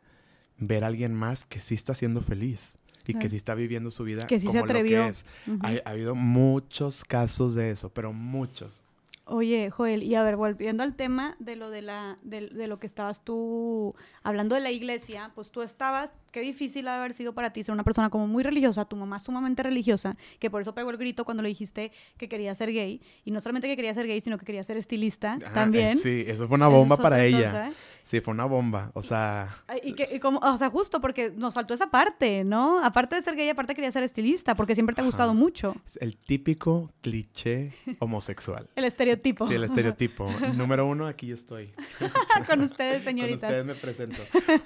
ver 0.59 0.83
a 0.83 0.89
alguien 0.89 1.15
más 1.15 1.45
que 1.45 1.61
sí 1.61 1.77
está 1.77 1.95
siendo 1.95 2.23
feliz 2.23 2.77
y 3.07 3.15
que 3.15 3.29
sí 3.29 3.37
está 3.37 3.55
viviendo 3.55 3.93
su 3.93 4.03
vida 4.03 4.27
Que 4.27 4.41
sí 4.41 4.49
se 4.49 4.61
como 4.61 4.67
lo 4.73 4.83
que 4.83 5.07
es. 5.07 5.25
Ha, 5.61 5.75
ha 5.85 5.91
habido 5.91 6.17
muchos 6.17 7.05
casos 7.05 7.55
de 7.55 7.71
eso, 7.71 7.89
pero 7.91 8.13
muchos. 8.13 8.83
Oye, 9.25 9.71
Joel, 9.71 10.03
y 10.03 10.17
a 10.17 10.23
ver, 10.25 10.35
volviendo 10.37 10.83
al 10.83 10.97
tema 10.97 11.37
de 11.39 11.55
lo 11.55 11.71
de 11.71 11.81
la, 11.81 12.19
de, 12.23 12.49
de 12.49 12.67
lo 12.67 12.81
que 12.81 12.87
estabas 12.89 13.23
tú 13.25 13.95
hablando 14.25 14.57
de 14.57 14.61
la 14.61 14.73
iglesia, 14.73 15.31
pues 15.37 15.53
tú 15.53 15.63
estabas, 15.63 16.13
qué 16.33 16.41
difícil 16.41 16.89
ha 16.89 16.95
de 16.95 16.99
haber 16.99 17.13
sido 17.15 17.33
para 17.33 17.53
ti 17.53 17.63
ser 17.63 17.73
una 17.73 17.85
persona 17.85 18.11
como 18.11 18.27
muy 18.27 18.43
religiosa, 18.43 18.85
tu 18.85 18.97
mamá 18.97 19.21
sumamente 19.21 19.63
religiosa, 19.63 20.17
que 20.41 20.51
por 20.51 20.61
eso 20.61 20.75
pegó 20.75 20.91
el 20.91 20.97
grito 20.97 21.25
cuando 21.25 21.45
le 21.45 21.51
dijiste 21.51 21.93
que 22.19 22.29
quería 22.29 22.53
ser 22.57 22.73
gay, 22.73 23.01
y 23.25 23.31
no 23.31 23.41
solamente 23.41 23.69
que 23.69 23.77
quería 23.77 23.95
ser 23.95 24.09
gay, 24.09 24.21
sino 24.21 24.39
que 24.39 24.45
quería 24.45 24.65
ser 24.65 24.77
estilista 24.77 25.35
Ajá, 25.35 25.53
también. 25.53 25.91
eh, 25.91 25.97
Sí, 25.97 26.25
eso 26.27 26.49
fue 26.49 26.57
una 26.57 26.67
bomba 26.69 26.97
es 26.97 27.01
para 27.01 27.25
ella. 27.25 27.51
cosa. 27.53 27.73
Sí, 28.05 28.21
fue 28.21 28.35
una 28.35 28.45
bomba. 28.45 28.91
O 28.95 29.03
sea, 29.03 29.55
Y 29.83 29.95
que, 29.95 30.09
y 30.15 30.19
como, 30.19 30.39
o 30.41 30.57
sea, 30.59 30.69
justo 30.71 31.01
porque 31.01 31.31
nos 31.31 31.55
faltó 31.55 31.73
esa 31.73 31.91
parte, 31.91 32.45
¿no? 32.45 32.85
Aparte 32.85 33.17
de 33.17 33.23
ser 33.23 33.37
gay, 33.37 33.49
aparte 33.49 33.75
quería 33.75 33.91
ser 33.93 34.03
estilista, 34.03 34.55
porque 34.55 34.75
siempre 34.75 34.95
te 34.95 35.01
ha 35.01 35.05
gustado 35.05 35.31
Ajá. 35.31 35.39
mucho. 35.39 35.75
el 36.01 36.17
típico 36.17 36.93
cliché 37.01 37.73
homosexual. 38.01 38.69
El 38.77 38.85
estereotipo. 38.85 39.47
Sí, 39.47 39.55
el 39.55 39.65
estereotipo. 39.65 40.29
Número 40.55 40.87
uno, 40.87 41.07
aquí 41.07 41.27
yo 41.29 41.35
estoy. 41.37 41.73
Con 42.47 42.61
ustedes, 42.63 42.97
Con 42.97 43.05
señoritas. 43.05 43.43
ustedes 43.51 43.65
me 43.65 43.75
presento. 43.75 44.21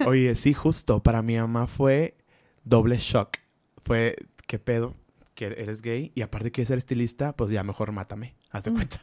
Oye, 0.07 0.35
sí, 0.37 0.55
justo. 0.55 1.03
Para 1.03 1.23
mi 1.23 1.37
mamá 1.37 1.67
fue 1.67 2.17
doble 2.65 2.97
shock. 2.99 3.37
Fue, 3.85 4.17
¿qué 4.47 4.59
pedo? 4.59 4.95
Que 5.35 5.47
eres 5.47 5.83
gay 5.83 6.11
y 6.15 6.23
aparte 6.23 6.51
quieres 6.51 6.69
ser 6.69 6.79
estilista, 6.79 7.37
pues 7.37 7.51
ya 7.51 7.63
mejor 7.63 7.93
mátame. 7.93 8.35
Haz 8.51 8.65
de 8.65 8.73
cuenta. 8.73 9.03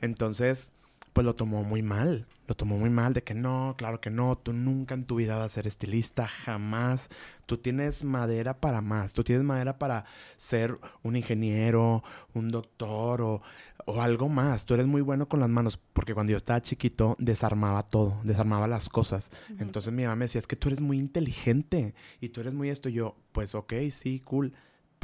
Entonces, 0.00 0.72
pues 1.14 1.24
lo 1.24 1.34
tomó 1.36 1.62
muy 1.62 1.82
mal. 1.82 2.26
Lo 2.48 2.56
tomó 2.56 2.76
muy 2.76 2.90
mal 2.90 3.14
de 3.14 3.22
que 3.22 3.34
no, 3.34 3.74
claro 3.78 4.00
que 4.00 4.10
no. 4.10 4.36
Tú 4.36 4.52
nunca 4.52 4.94
en 4.94 5.04
tu 5.04 5.14
vida 5.14 5.36
vas 5.36 5.46
a 5.46 5.48
ser 5.48 5.66
estilista, 5.66 6.26
jamás. 6.26 7.08
Tú 7.46 7.56
tienes 7.56 8.04
madera 8.04 8.60
para 8.60 8.82
más. 8.82 9.14
Tú 9.14 9.22
tienes 9.22 9.44
madera 9.44 9.78
para 9.78 10.04
ser 10.36 10.76
un 11.02 11.14
ingeniero, 11.14 12.02
un 12.34 12.50
doctor 12.50 13.22
o, 13.22 13.40
o 13.86 14.02
algo 14.02 14.28
más. 14.28 14.66
Tú 14.66 14.74
eres 14.74 14.86
muy 14.86 15.02
bueno 15.02 15.28
con 15.28 15.38
las 15.38 15.48
manos. 15.48 15.78
Porque 15.92 16.14
cuando 16.14 16.32
yo 16.32 16.36
estaba 16.36 16.60
chiquito, 16.60 17.14
desarmaba 17.20 17.84
todo, 17.84 18.20
desarmaba 18.24 18.66
las 18.66 18.88
cosas. 18.88 19.30
Entonces 19.60 19.92
mi 19.92 20.02
mamá 20.02 20.16
me 20.16 20.24
decía, 20.24 20.40
es 20.40 20.48
que 20.48 20.56
tú 20.56 20.68
eres 20.68 20.80
muy 20.80 20.98
inteligente 20.98 21.94
y 22.20 22.30
tú 22.30 22.40
eres 22.40 22.52
muy 22.54 22.70
esto. 22.70 22.88
Y 22.88 22.94
yo, 22.94 23.16
pues 23.30 23.54
ok, 23.54 23.72
sí, 23.90 24.20
cool. 24.24 24.52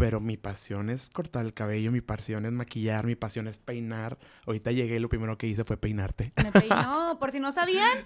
Pero 0.00 0.18
mi 0.20 0.36
pasión 0.36 0.88
es 0.88 1.10
cortar 1.10 1.44
el 1.44 1.52
cabello, 1.54 1.92
mi 1.92 2.00
pasión 2.00 2.46
es 2.46 2.52
maquillar, 2.52 3.04
mi 3.06 3.16
pasión 3.16 3.46
es 3.46 3.58
peinar. 3.58 4.18
Ahorita 4.46 4.72
llegué 4.72 4.96
y 4.96 4.98
lo 4.98 5.08
primero 5.10 5.36
que 5.36 5.46
hice 5.46 5.62
fue 5.64 5.76
peinarte. 5.76 6.32
Me 6.42 6.50
peinó, 6.50 7.18
por 7.20 7.30
si 7.30 7.38
no 7.38 7.52
sabían, 7.52 7.98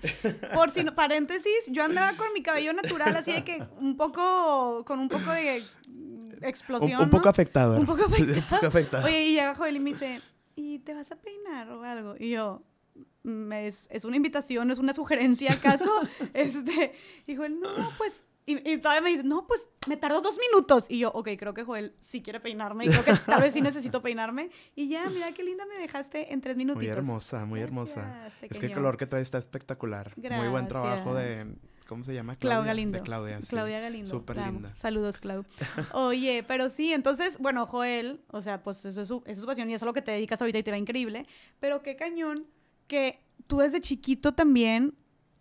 por 0.55 0.71
si 0.71 0.83
no, 0.83 0.95
paréntesis, 0.95 1.69
yo 1.71 1.85
andaba 1.85 2.13
con 2.17 2.33
mi 2.35 2.43
cabello 2.43 2.73
natural, 2.73 3.17
así 3.17 3.33
de 3.33 3.45
que 3.45 3.63
un 3.79 3.97
poco, 3.97 4.85
con 4.85 4.99
un 4.99 5.09
poco 5.09 5.31
de 5.31 5.63
mm, 5.87 5.93
Un, 5.93 6.39
explosión, 6.43 7.01
un 7.01 7.11
poco 7.11 7.25
¿no? 7.25 7.31
afectado. 7.31 7.79
Un 7.79 7.87
poco 7.87 8.07
un 8.19 8.43
poco 8.51 8.67
afectado. 8.67 9.07
Oye, 9.07 9.23
y 9.23 9.33
llega 9.35 9.55
Joel 9.55 9.77
y 9.77 9.81
me 9.81 9.93
dice, 9.93 10.21
¿y 10.57 10.81
te 10.81 10.95
vas 10.95 11.13
a 11.13 11.17
peinar 11.17 11.71
o 11.71 11.83
algo? 11.85 12.17
Y 12.19 12.31
yo, 12.31 12.63
"Mm, 13.23 13.53
¿es, 13.53 13.87
es 13.91 14.05
una 14.05 14.17
invitación, 14.17 14.71
es 14.73 14.79
una 14.79 14.95
sugerencia 14.95 15.53
acaso? 15.53 15.91
este, 16.35 16.93
y 17.27 17.37
Joel, 17.37 17.61
no, 17.61 17.69
pues... 17.99 18.25
Y, 18.47 18.71
y 18.71 18.79
todavía 18.79 19.01
me 19.01 19.11
dice, 19.11 19.23
no, 19.25 19.47
pues 19.47 19.69
me 19.87 19.97
tardó 19.97 20.21
dos 20.21 20.39
minutos. 20.39 20.87
Y 20.89 20.99
yo, 20.99 21.11
ok, 21.13 21.31
creo 21.39 21.55
que 21.55 21.65
Joel 21.65 21.95
sí 22.01 22.23
quiere 22.23 22.41
peinarme. 22.41 22.85
Y 22.85 22.89
creo 22.89 23.05
que 23.05 23.15
tal 23.15 23.41
vez 23.41 23.55
sí 23.55 23.61
necesito 23.61 24.03
peinarme. 24.03 24.51
Y 24.75 24.89
ya, 24.89 25.09
mira 25.09 25.33
qué 25.33 25.43
linda 25.43 25.65
me 25.67 25.79
dejaste 25.79 26.33
en 26.33 26.41
tres 26.41 26.57
minutitos. 26.57 26.85
Muy 26.85 26.93
hermosa, 26.93 27.47
muy 27.47 27.61
hermosa. 27.61 28.29
Es 28.43 28.59
que 28.59 28.67
el 28.67 28.73
color 28.73 28.97
que 28.97 29.07
trae 29.07 29.23
está 29.23 29.39
espectacular. 29.39 30.13
Muy 30.17 30.49
buen 30.49 30.69
trabajo 30.69 31.15
de... 31.15 31.57
¿Cómo 31.87 32.03
se 32.03 32.15
llama? 32.15 32.37
Clau 32.37 32.65
Galindo. 32.65 32.97
De 32.97 33.05
Claudia, 33.05 33.41
sí. 33.43 33.49
Claudia 33.49 33.79
Galindo. 33.79 34.09
Súper 34.09 34.39
linda. 34.39 34.73
Saludos, 34.75 35.19
Clau. 35.19 35.45
Oye, 35.93 36.43
pero 36.43 36.71
sí, 36.71 36.95
entonces, 36.95 37.37
bueno, 37.39 37.67
Joel, 37.67 38.23
o 38.29 38.41
sea, 38.41 38.63
pues 38.63 38.87
eso 38.87 39.03
es 39.03 39.09
su, 39.09 39.17
eso 39.27 39.33
es 39.33 39.39
su 39.39 39.47
pasión 39.47 39.69
y 39.69 39.75
eso 39.75 39.81
es 39.81 39.83
a 39.83 39.87
lo 39.87 39.93
que 39.93 40.01
te 40.01 40.11
dedicas 40.11 40.41
ahorita 40.41 40.59
y 40.59 40.63
te 40.63 40.71
va 40.71 40.79
increíble. 40.79 41.27
Pero 41.61 41.83
qué 41.83 41.95
cañón 41.95 42.47
que 42.87 43.21
tú 43.47 43.59
desde 43.59 43.83
chiquito 43.83 44.33
también 44.33 44.95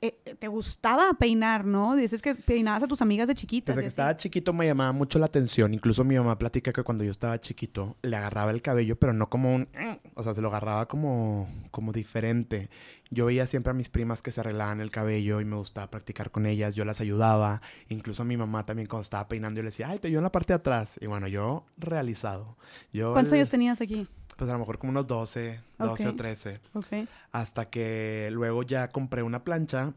eh, 0.05 0.35
te 0.38 0.47
gustaba 0.49 1.13
peinar, 1.13 1.63
¿no? 1.65 1.95
Dices 1.95 2.21
que 2.21 2.35
peinabas 2.35 2.84
a 2.84 2.88
tus 2.88 3.01
amigas 3.01 3.27
de 3.30 3.35
chiquitas. 3.35 3.73
Desde 3.75 3.84
que 3.84 3.88
así. 3.88 3.93
estaba 3.93 4.15
chiquito 4.17 4.51
me 4.51 4.65
llamaba 4.65 4.91
mucho 4.91 5.17
la 5.17 5.27
atención. 5.27 5.73
Incluso 5.73 6.03
mi 6.03 6.15
mamá 6.15 6.38
platica 6.38 6.73
que 6.73 6.84
cuando 6.84 7.03
yo 7.05 7.11
estaba 7.11 7.39
chiquito 7.39 7.95
le 8.01 8.17
agarraba 8.17 8.51
el 8.51 8.61
cabello, 8.61 8.97
pero 8.97 9.13
no 9.13 9.30
como 9.30 9.55
un... 9.55 9.69
O 10.15 10.21
sea, 10.23 10.34
se 10.34 10.41
lo 10.41 10.49
agarraba 10.49 10.88
como, 10.88 11.47
como 11.71 11.91
diferente. 11.93 12.69
Yo 13.09 13.25
veía 13.27 13.47
siempre 13.47 13.71
a 13.71 13.73
mis 13.73 13.89
primas 13.89 14.21
que 14.21 14.31
se 14.31 14.41
arreglaban 14.41 14.81
el 14.81 14.91
cabello 14.91 15.39
y 15.39 15.45
me 15.45 15.55
gustaba 15.55 15.89
practicar 15.89 16.31
con 16.31 16.45
ellas. 16.45 16.75
Yo 16.75 16.84
las 16.84 16.99
ayudaba. 16.99 17.61
Incluso 17.89 18.23
a 18.23 18.25
mi 18.25 18.35
mamá 18.35 18.65
también 18.65 18.88
cuando 18.88 19.03
estaba 19.03 19.27
peinando 19.27 19.57
yo 19.57 19.63
le 19.63 19.69
decía, 19.69 19.88
ay, 19.89 19.99
te 19.99 20.07
ayudo 20.09 20.19
en 20.19 20.23
la 20.23 20.31
parte 20.31 20.53
de 20.53 20.57
atrás. 20.57 20.97
Y 21.01 21.05
bueno, 21.07 21.27
yo 21.27 21.65
realizado. 21.77 22.57
Yo 22.91 23.13
¿Cuántos 23.13 23.31
el- 23.34 23.38
años 23.39 23.49
tenías 23.49 23.80
aquí? 23.81 24.07
Pues 24.44 24.49
a 24.49 24.56
lo 24.56 24.60
mejor 24.60 24.78
como 24.78 24.90
unos 24.90 25.07
12, 25.07 25.61
12 25.80 26.07
Ok. 26.10 26.14
o 26.14 26.18
13. 26.18 26.60
Ok. 26.74 26.88
Hasta 27.32 27.70
que 27.70 28.28
luego 28.34 28.64
ya 28.64 28.90
compré 28.91 29.24
una 29.24 29.45
plancha 29.45 29.94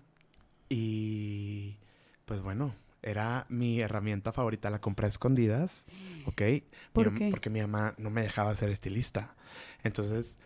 y 0.68 1.78
pues 2.27 2.43
bueno, 2.43 2.73
era 3.02 3.44
mi 3.48 3.81
herramienta 3.81 4.31
favorita. 4.32 4.70
La 4.70 4.81
compré 4.81 5.06
a 5.06 5.09
escondidas, 5.09 5.86
¿ok? 6.27 6.43
¿Por 6.93 7.12
qué? 7.12 7.28
Porque 7.28 7.51
mi 7.51 7.60
mamá 7.60 7.94
no 7.98 8.10
me 8.10 8.23
dejaba 8.23 8.55
ser 8.55 8.68
estilista. 8.70 9.35
Entonces 9.82 10.36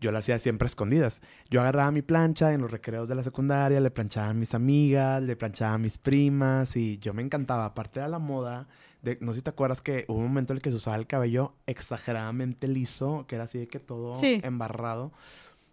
yo 0.00 0.10
la 0.10 0.20
hacía 0.20 0.38
siempre 0.38 0.64
a 0.64 0.68
escondidas. 0.68 1.20
Yo 1.50 1.60
agarraba 1.60 1.90
mi 1.90 2.00
plancha 2.00 2.54
en 2.54 2.62
los 2.62 2.70
recreos 2.70 3.10
de 3.10 3.14
la 3.14 3.22
secundaria, 3.22 3.78
le 3.78 3.90
planchaba 3.90 4.30
a 4.30 4.32
mis 4.32 4.54
amigas, 4.54 5.22
le 5.22 5.36
planchaba 5.36 5.74
a 5.74 5.78
mis 5.78 5.98
primas 5.98 6.76
y 6.76 6.96
yo 6.96 7.12
me 7.12 7.20
encantaba. 7.20 7.66
Aparte 7.66 8.00
de 8.00 8.08
la 8.08 8.18
moda, 8.18 8.68
de, 9.02 9.18
no 9.20 9.32
sé 9.32 9.38
si 9.38 9.42
te 9.42 9.50
acuerdas 9.50 9.80
que 9.82 10.04
hubo 10.08 10.18
un 10.18 10.24
momento 10.28 10.52
en 10.52 10.58
el 10.58 10.62
que 10.62 10.70
se 10.70 10.76
usaba 10.76 10.96
el 10.96 11.06
cabello 11.06 11.54
exageradamente 11.66 12.68
liso, 12.68 13.24
que 13.26 13.36
era 13.36 13.44
así 13.44 13.58
de 13.58 13.66
que 13.68 13.80
todo 13.80 14.16
Sí. 14.16 14.40
embarrado. 14.44 15.12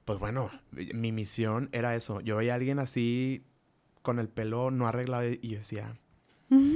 Pues 0.06 0.20
bueno, 0.20 0.50
mi 0.72 1.12
misión 1.12 1.70
era 1.74 1.94
eso. 1.96 2.22
Yo 2.22 2.38
veía 2.38 2.54
a 2.54 2.56
alguien 2.56 2.80
así 2.80 3.44
con 4.02 4.20
el 4.20 4.30
pelo 4.30 4.72
no 4.72 4.88
arreglado 4.88 5.28
y 5.30 5.40
yo 5.50 5.58
decía, 5.58 5.98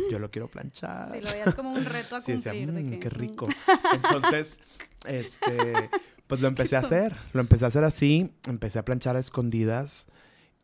yo 0.09 0.19
lo 0.19 0.29
quiero 0.31 0.49
planchar. 0.49 1.13
Sí, 1.13 1.21
lo 1.21 1.31
veías 1.31 1.53
como 1.55 1.71
un 1.71 1.85
reto 1.85 2.17
a 2.17 2.21
Sí, 2.21 2.33
decía, 2.33 2.51
cumplir. 2.51 2.73
de 2.73 2.83
"Mm, 2.83 2.89
que, 2.91 2.99
qué 2.99 3.09
mm". 3.09 3.13
rico. 3.13 3.47
Entonces, 3.93 4.59
este, 5.07 5.89
pues 6.27 6.41
lo 6.41 6.47
empecé 6.49 6.75
a 6.75 6.79
hacer. 6.79 7.15
Lo 7.33 7.39
empecé 7.41 7.63
a 7.65 7.69
hacer 7.69 7.83
así. 7.85 8.31
Empecé 8.47 8.79
a 8.79 8.85
planchar 8.85 9.15
a 9.15 9.19
escondidas. 9.19 10.07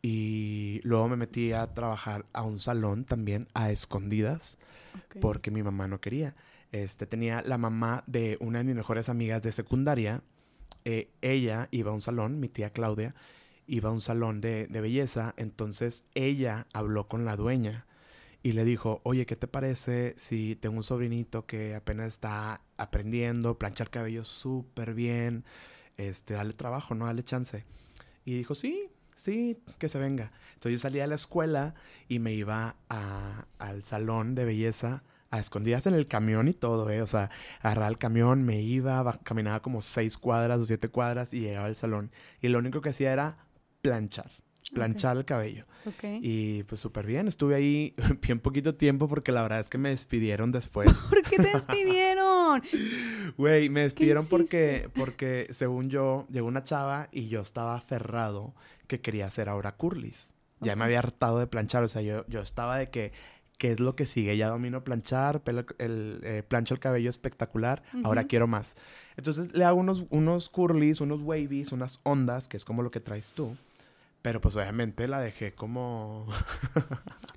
Y 0.02 0.80
luego 0.84 1.08
me 1.08 1.16
metí 1.16 1.52
a 1.52 1.74
trabajar 1.74 2.26
a 2.32 2.42
un 2.42 2.58
salón 2.60 3.04
también 3.04 3.48
a 3.54 3.70
escondidas. 3.70 4.58
Ok. 4.94 5.16
Porque 5.20 5.50
mi 5.50 5.62
mamá 5.62 5.88
no 5.88 6.00
quería. 6.00 6.36
Este, 6.72 7.06
tenía 7.06 7.42
la 7.42 7.58
mamá 7.58 8.04
de 8.06 8.36
una 8.40 8.58
de 8.58 8.64
mis 8.64 8.76
mejores 8.76 9.08
amigas 9.08 9.42
de 9.42 9.52
secundaria. 9.52 10.22
eh, 10.84 11.10
ella 11.22 11.68
iba 11.70 11.90
a 11.90 11.94
un 11.94 12.00
salón, 12.00 12.40
mi 12.40 12.48
tía 12.48 12.70
Claudia, 12.70 13.14
iba 13.66 13.90
a 13.90 13.92
un 13.92 14.00
salón 14.00 14.40
de, 14.40 14.66
de 14.68 14.80
belleza. 14.80 15.34
Entonces 15.36 16.04
ella 16.14 16.66
habló 16.72 17.08
con 17.08 17.24
la 17.24 17.36
dueña 17.36 17.86
y 18.42 18.52
le 18.52 18.64
dijo, 18.64 19.00
oye, 19.02 19.26
¿qué 19.26 19.36
te 19.36 19.48
parece 19.48 20.14
si 20.16 20.56
tengo 20.56 20.76
un 20.76 20.82
sobrinito 20.82 21.44
que 21.44 21.74
apenas 21.74 22.06
está 22.06 22.62
aprendiendo, 22.76 23.58
plancha 23.58 23.84
el 23.84 23.90
cabello 23.90 24.24
súper 24.24 24.94
bien, 24.94 25.44
este, 25.96 26.34
dale 26.34 26.52
trabajo, 26.54 26.94
¿no? 26.94 27.06
Dale 27.06 27.22
chance. 27.24 27.64
Y 28.24 28.34
dijo, 28.38 28.54
sí, 28.54 28.88
sí, 29.18 29.58
que 29.78 29.88
se 29.90 29.98
venga. 29.98 30.32
Entonces 30.54 30.72
yo 30.72 30.78
salía 30.78 31.02
de 31.02 31.08
la 31.08 31.14
escuela 31.16 31.74
y 32.08 32.18
me 32.20 32.32
iba 32.32 32.76
a- 32.88 33.44
al 33.58 33.84
salón 33.84 34.34
de 34.34 34.46
belleza 34.46 35.02
a 35.30 35.38
escondidas 35.38 35.86
en 35.86 35.92
el 35.92 36.06
camión 36.06 36.48
y 36.48 36.54
todo, 36.54 36.88
¿eh? 36.88 37.02
O 37.02 37.06
sea, 37.06 37.28
agarraba 37.60 37.88
el 37.88 37.98
camión, 37.98 38.42
me 38.44 38.62
iba, 38.62 39.02
ba- 39.02 39.20
caminaba 39.22 39.60
como 39.60 39.82
seis 39.82 40.16
cuadras 40.16 40.58
o 40.58 40.64
siete 40.64 40.88
cuadras 40.88 41.34
y 41.34 41.40
llegaba 41.40 41.66
al 41.66 41.74
salón. 41.76 42.10
Y 42.40 42.48
lo 42.48 42.58
único 42.58 42.80
que 42.80 42.88
hacía 42.88 43.12
era 43.12 43.36
planchar, 43.82 44.30
planchar 44.72 45.18
el 45.18 45.26
cabello. 45.26 45.66
Ok. 45.84 46.02
Y 46.22 46.62
pues 46.62 46.80
súper 46.80 47.04
bien, 47.06 47.28
estuve 47.28 47.54
ahí 47.56 47.94
bien 48.22 48.40
poquito 48.40 48.74
tiempo 48.74 49.06
porque 49.06 49.30
la 49.32 49.42
verdad 49.42 49.60
es 49.60 49.68
que 49.68 49.76
me 49.78 49.90
despidieron 49.90 50.50
después. 50.50 50.90
¿Por 51.10 51.22
qué 51.22 51.36
te 51.36 51.48
despidieron? 51.52 52.62
Güey, 53.36 53.68
me 53.68 53.80
despidieron 53.82 54.26
porque, 54.26 54.88
porque, 54.94 55.46
según 55.50 55.90
yo, 55.90 56.26
llegó 56.30 56.48
una 56.48 56.64
chava 56.64 57.08
y 57.12 57.28
yo 57.28 57.40
estaba 57.42 57.76
aferrado 57.76 58.54
que 58.88 59.00
quería 59.00 59.26
hacer 59.26 59.48
ahora 59.48 59.76
curlis. 59.76 60.34
Ya 60.60 60.74
me 60.74 60.84
había 60.84 60.98
hartado 60.98 61.38
de 61.38 61.46
planchar, 61.46 61.84
o 61.84 61.88
sea, 61.88 62.02
yo, 62.02 62.26
yo 62.26 62.40
estaba 62.40 62.76
de 62.78 62.90
que, 62.90 63.12
¿qué 63.58 63.70
es 63.70 63.80
lo 63.80 63.94
que 63.94 64.06
sigue? 64.06 64.36
Ya 64.36 64.48
domino 64.48 64.82
planchar, 64.82 65.40
pelo 65.44 65.64
el, 65.78 66.20
eh, 66.24 66.42
plancho 66.42 66.74
el 66.74 66.80
cabello 66.80 67.08
espectacular, 67.08 67.84
ahora 68.02 68.24
quiero 68.24 68.48
más. 68.48 68.74
Entonces 69.16 69.54
le 69.54 69.64
hago 69.64 69.78
unos, 69.78 70.06
unos 70.10 70.48
curlis, 70.48 71.00
unos 71.00 71.20
wavies, 71.20 71.70
unas 71.70 72.00
ondas, 72.02 72.48
que 72.48 72.56
es 72.56 72.64
como 72.64 72.82
lo 72.82 72.90
que 72.90 72.98
traes 72.98 73.34
tú. 73.34 73.56
Pero 74.22 74.40
pues 74.40 74.56
obviamente 74.56 75.06
la 75.08 75.20
dejé 75.20 75.54
como... 75.54 76.26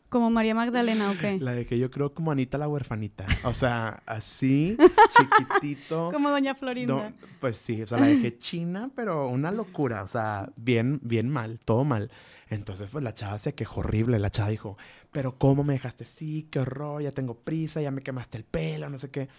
Como 0.09 0.29
María 0.29 0.53
Magdalena, 0.53 1.09
¿o 1.09 1.13
qué? 1.17 1.39
La 1.39 1.53
dejé 1.53 1.79
yo 1.79 1.89
creo 1.89 2.13
como 2.13 2.33
Anita 2.33 2.57
la 2.57 2.67
huerfanita. 2.67 3.25
O 3.45 3.53
sea, 3.53 4.03
así, 4.05 4.75
chiquitito. 5.17 6.11
Como 6.11 6.29
Doña 6.29 6.53
Florinda. 6.53 7.13
Pues 7.39 7.55
sí, 7.55 7.81
o 7.81 7.87
sea, 7.87 7.97
la 7.97 8.07
dejé 8.07 8.37
china, 8.37 8.91
pero 8.93 9.29
una 9.29 9.51
locura, 9.51 10.03
o 10.03 10.09
sea, 10.09 10.51
bien, 10.57 10.99
bien 11.01 11.29
mal, 11.29 11.61
todo 11.63 11.85
mal. 11.85 12.11
Entonces, 12.49 12.89
pues 12.91 13.05
la 13.05 13.13
chava 13.13 13.39
se 13.39 13.55
quejó 13.55 13.79
horrible, 13.79 14.19
la 14.19 14.29
chava 14.29 14.49
dijo, 14.49 14.77
pero 15.13 15.37
¿cómo 15.37 15.63
me 15.63 15.71
dejaste 15.71 16.03
así? 16.03 16.45
Qué 16.51 16.59
horror, 16.59 17.01
ya 17.01 17.11
tengo 17.13 17.35
prisa, 17.35 17.81
ya 17.81 17.91
me 17.91 18.01
quemaste 18.01 18.37
el 18.37 18.43
pelo, 18.43 18.89
no 18.89 18.99
sé 18.99 19.09
qué. 19.11 19.29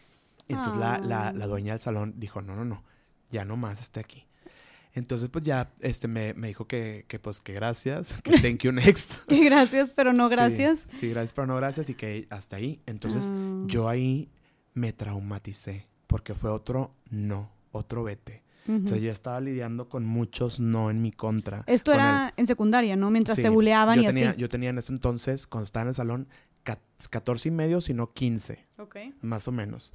Y 0.48 0.55
entonces 0.55 0.81
la, 0.81 0.98
la, 1.01 1.35
la 1.35 1.47
dueña 1.47 1.74
del 1.74 1.82
salón 1.82 2.14
dijo, 2.16 2.40
no, 2.40 2.56
no, 2.56 2.64
no, 2.64 2.82
ya 3.31 3.44
no 3.44 3.59
más 3.59 3.82
esté 3.82 4.01
aquí. 4.01 4.24
Entonces, 4.94 5.28
pues 5.31 5.43
ya, 5.44 5.73
este, 5.81 6.06
me, 6.06 6.35
me 6.35 6.48
dijo 6.48 6.66
que, 6.66 7.06
que, 7.09 7.19
pues, 7.19 7.40
que 7.40 7.52
gracias, 7.55 8.20
que 8.23 8.39
thank 8.40 8.59
you 8.62 8.73
next. 8.73 9.20
Que 9.27 9.43
gracias, 9.44 9.90
pero 9.90 10.12
no 10.12 10.28
gracias. 10.28 10.81
Sí, 10.90 11.09
gracias, 11.09 11.32
pero 11.32 11.47
no 11.47 11.56
gracias 11.56 11.89
y 11.89 11.94
que 11.94 12.27
hasta 12.31 12.56
ahí. 12.56 12.81
Entonces, 12.86 13.32
Ah. 13.35 13.62
yo 13.66 13.89
ahí 13.89 14.31
me 14.74 14.93
traumaticé 14.93 15.86
porque 16.06 16.35
fue 16.35 16.51
otro 16.51 16.94
no, 17.10 17.51
otro 17.70 18.05
vete. 18.05 18.43
Ujú. 18.69 18.85
O 18.85 18.86
sea, 18.89 18.97
yo 18.98 19.10
estaba 19.10 19.40
lidiando 19.40 19.89
con 19.89 20.05
muchos 20.05 20.60
no 20.60 20.90
en 20.90 21.01
mi 21.02 21.10
contra. 21.10 21.64
Esto 21.66 21.93
era 21.93 22.32
en 22.36 22.47
secundaria, 22.47 22.94
¿no? 22.94 23.10
Mientras 23.10 23.36
Sí, 23.36 23.43
te 23.43 23.48
buleaban 23.48 23.97
yo 23.97 24.02
y 24.02 24.06
tenía, 24.06 24.31
así. 24.31 24.40
Yo 24.40 24.48
tenía 24.48 24.70
en 24.70 24.78
ese 24.78 24.93
entonces, 24.93 25.47
cuando 25.47 25.64
estaba 25.64 25.82
en 25.82 25.89
el 25.89 25.94
salón, 25.94 26.28
ca- 26.62 26.78
14 27.10 27.48
y 27.48 27.51
medio, 27.51 27.81
sino 27.81 28.12
15, 28.12 28.64
Ok. 28.78 28.97
más 29.20 29.48
o 29.48 29.52
menos. 29.52 29.93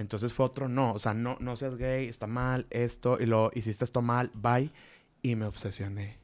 Entonces 0.00 0.32
fue 0.32 0.46
otro 0.46 0.66
no, 0.66 0.94
o 0.94 0.98
sea, 0.98 1.12
no, 1.12 1.36
no 1.40 1.56
seas 1.56 1.76
gay, 1.76 2.08
está 2.08 2.26
mal, 2.26 2.66
esto, 2.70 3.18
y 3.20 3.26
lo 3.26 3.50
hiciste 3.54 3.84
esto 3.84 4.00
mal, 4.00 4.30
bye. 4.34 4.72
Y 5.20 5.36
me 5.36 5.44
obsesioné. 5.44 6.16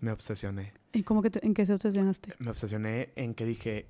Me 0.00 0.10
obsesioné. 0.10 0.72
¿Y 0.92 1.04
cómo 1.04 1.22
que 1.22 1.30
te- 1.30 1.46
en 1.46 1.54
qué 1.54 1.64
se 1.64 1.74
obsesionaste? 1.74 2.34
Me 2.40 2.50
obsesioné 2.50 3.12
en 3.14 3.34
que 3.34 3.44
dije, 3.44 3.86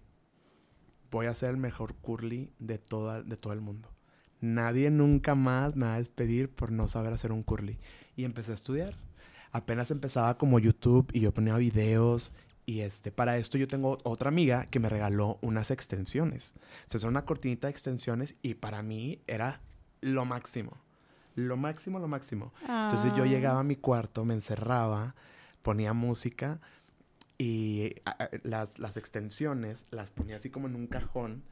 voy 1.11 1.25
a 1.25 1.33
ser 1.35 1.49
el 1.51 1.57
mejor 1.57 1.95
curly 1.95 2.53
de, 2.59 2.77
toda, 2.77 3.23
de 3.23 3.39
todo 3.39 3.55
el 3.55 3.63
mundo. 3.63 3.89
Nadie 4.43 4.91
nunca 4.91 5.35
más 5.35 5.75
me 5.75 5.87
va 5.87 5.95
a 5.95 5.99
despedir 5.99 6.51
por 6.51 6.71
no 6.71 6.87
saber 6.87 7.15
hacer 7.15 7.33
un 7.33 7.43
curly. 7.43 7.79
Y 8.15 8.25
empecé 8.25 8.51
a 8.51 8.57
estudiar. 8.57 8.93
Apenas 9.53 9.91
empezaba 9.91 10.37
como 10.37 10.59
YouTube 10.59 11.09
y 11.15 11.21
yo 11.21 11.33
ponía 11.33 11.57
videos. 11.57 12.31
Y 12.69 12.83
este, 12.83 13.11
para 13.11 13.39
esto 13.39 13.57
yo 13.57 13.67
tengo 13.67 13.97
otra 14.05 14.29
amiga 14.29 14.67
que 14.67 14.79
me 14.79 14.91
regaló 14.91 15.39
unas 15.41 15.71
extensiones. 15.71 16.53
Se 16.85 16.99
son 16.99 17.09
una 17.09 17.25
cortinita 17.25 17.67
de 17.67 17.71
extensiones 17.71 18.35
y 18.43 18.57
para 18.57 18.83
mí 18.83 19.23
era 19.27 19.63
lo 20.03 20.27
máximo. 20.27 20.73
Lo 21.35 21.57
máximo, 21.57 21.99
lo 21.99 22.09
máximo. 22.09 22.53
Entonces 22.61 23.15
yo 23.17 23.23
Ah. 23.23 23.27
llegaba 23.27 23.61
a 23.61 23.65
mi 23.65 23.77
cuarto, 23.77 24.27
me 24.27 24.35
encerraba, 24.35 25.15
ponía 25.63 25.95
música 25.95 26.61
y 27.39 27.95
a- 28.05 28.25
a- 28.25 28.31
las, 28.43 28.79
las 28.79 28.99
extensiones 28.99 29.87
las 29.91 30.11
ponía 30.11 30.37
así 30.37 30.51
como 30.51 30.67
en 30.69 30.75
un 30.75 30.89
cajón 30.89 31.45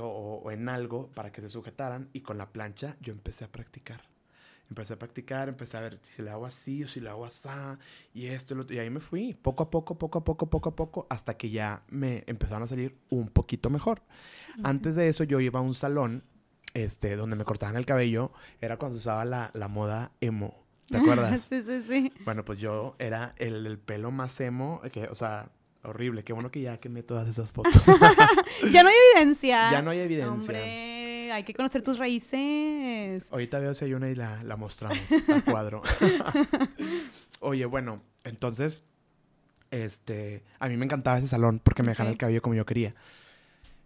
o, 0.00 0.40
o 0.42 0.50
en 0.50 0.68
algo 0.68 1.06
para 1.14 1.30
que 1.30 1.40
se 1.40 1.50
sujetaran 1.50 2.08
y 2.12 2.22
con 2.22 2.36
la 2.36 2.50
plancha 2.50 2.96
yo 3.00 3.12
empecé 3.12 3.44
a 3.44 3.52
practicar. 3.52 4.02
Empecé 4.72 4.94
a 4.94 4.98
practicar, 4.98 5.50
empecé 5.50 5.76
a 5.76 5.80
ver 5.80 5.98
si 6.00 6.22
le 6.22 6.30
hago 6.30 6.46
así 6.46 6.82
o 6.82 6.88
si 6.88 6.98
le 6.98 7.10
hago 7.10 7.26
así 7.26 7.50
y 8.14 8.28
esto 8.28 8.54
y 8.54 8.56
lo 8.56 8.62
otro. 8.62 8.74
Y 8.74 8.78
ahí 8.78 8.88
me 8.88 9.00
fui, 9.00 9.34
poco 9.34 9.64
a 9.64 9.70
poco, 9.70 9.98
poco 9.98 10.20
a 10.20 10.24
poco, 10.24 10.48
poco 10.48 10.70
a 10.70 10.74
poco, 10.74 11.06
hasta 11.10 11.36
que 11.36 11.50
ya 11.50 11.82
me 11.88 12.24
empezaron 12.26 12.62
a 12.62 12.66
salir 12.66 12.96
un 13.10 13.28
poquito 13.28 13.68
mejor. 13.68 14.02
Antes 14.62 14.96
de 14.96 15.08
eso 15.08 15.24
yo 15.24 15.40
iba 15.40 15.60
a 15.60 15.62
un 15.62 15.74
salón 15.74 16.24
este, 16.72 17.16
donde 17.16 17.36
me 17.36 17.44
cortaban 17.44 17.76
el 17.76 17.84
cabello. 17.84 18.32
Era 18.62 18.78
cuando 18.78 18.96
se 18.96 19.00
usaba 19.00 19.26
la, 19.26 19.50
la 19.52 19.68
moda 19.68 20.12
emo. 20.22 20.64
¿Te 20.86 20.96
acuerdas? 20.96 21.42
sí, 21.50 21.62
sí, 21.62 21.82
sí. 21.86 22.12
bueno, 22.24 22.42
pues 22.42 22.58
yo 22.58 22.96
era 22.98 23.34
el, 23.36 23.66
el 23.66 23.78
pelo 23.78 24.10
más 24.10 24.40
emo, 24.40 24.80
que, 24.90 25.04
o 25.04 25.14
sea, 25.14 25.50
horrible. 25.84 26.24
Qué 26.24 26.32
bueno 26.32 26.50
que 26.50 26.62
ya 26.62 26.78
quemé 26.78 27.02
todas 27.02 27.28
esas 27.28 27.52
fotos. 27.52 27.74
Ya 28.72 28.82
no 28.82 28.88
hay 28.88 28.94
evidencia. 29.16 29.70
ya 29.70 29.82
no 29.82 29.90
hay 29.90 29.98
evidencia. 29.98 30.32
Hombre, 30.32 31.01
hay 31.34 31.44
que 31.44 31.54
conocer 31.54 31.82
tus 31.82 31.98
raíces. 31.98 33.24
Ahorita 33.30 33.58
veo 33.58 33.74
si 33.74 33.84
hay 33.86 33.94
una 33.94 34.08
y 34.10 34.14
la, 34.14 34.42
la 34.44 34.56
mostramos 34.56 35.00
a 35.28 35.40
cuadro. 35.50 35.82
Oye, 37.40 37.66
bueno, 37.66 37.96
entonces, 38.24 38.84
este, 39.70 40.44
a 40.58 40.68
mí 40.68 40.76
me 40.76 40.84
encantaba 40.84 41.18
ese 41.18 41.28
salón 41.28 41.60
porque 41.62 41.82
me 41.82 41.90
dejaban 41.90 42.10
Ok. 42.10 42.14
el 42.14 42.18
cabello 42.18 42.42
como 42.42 42.54
yo 42.54 42.66
quería. 42.66 42.94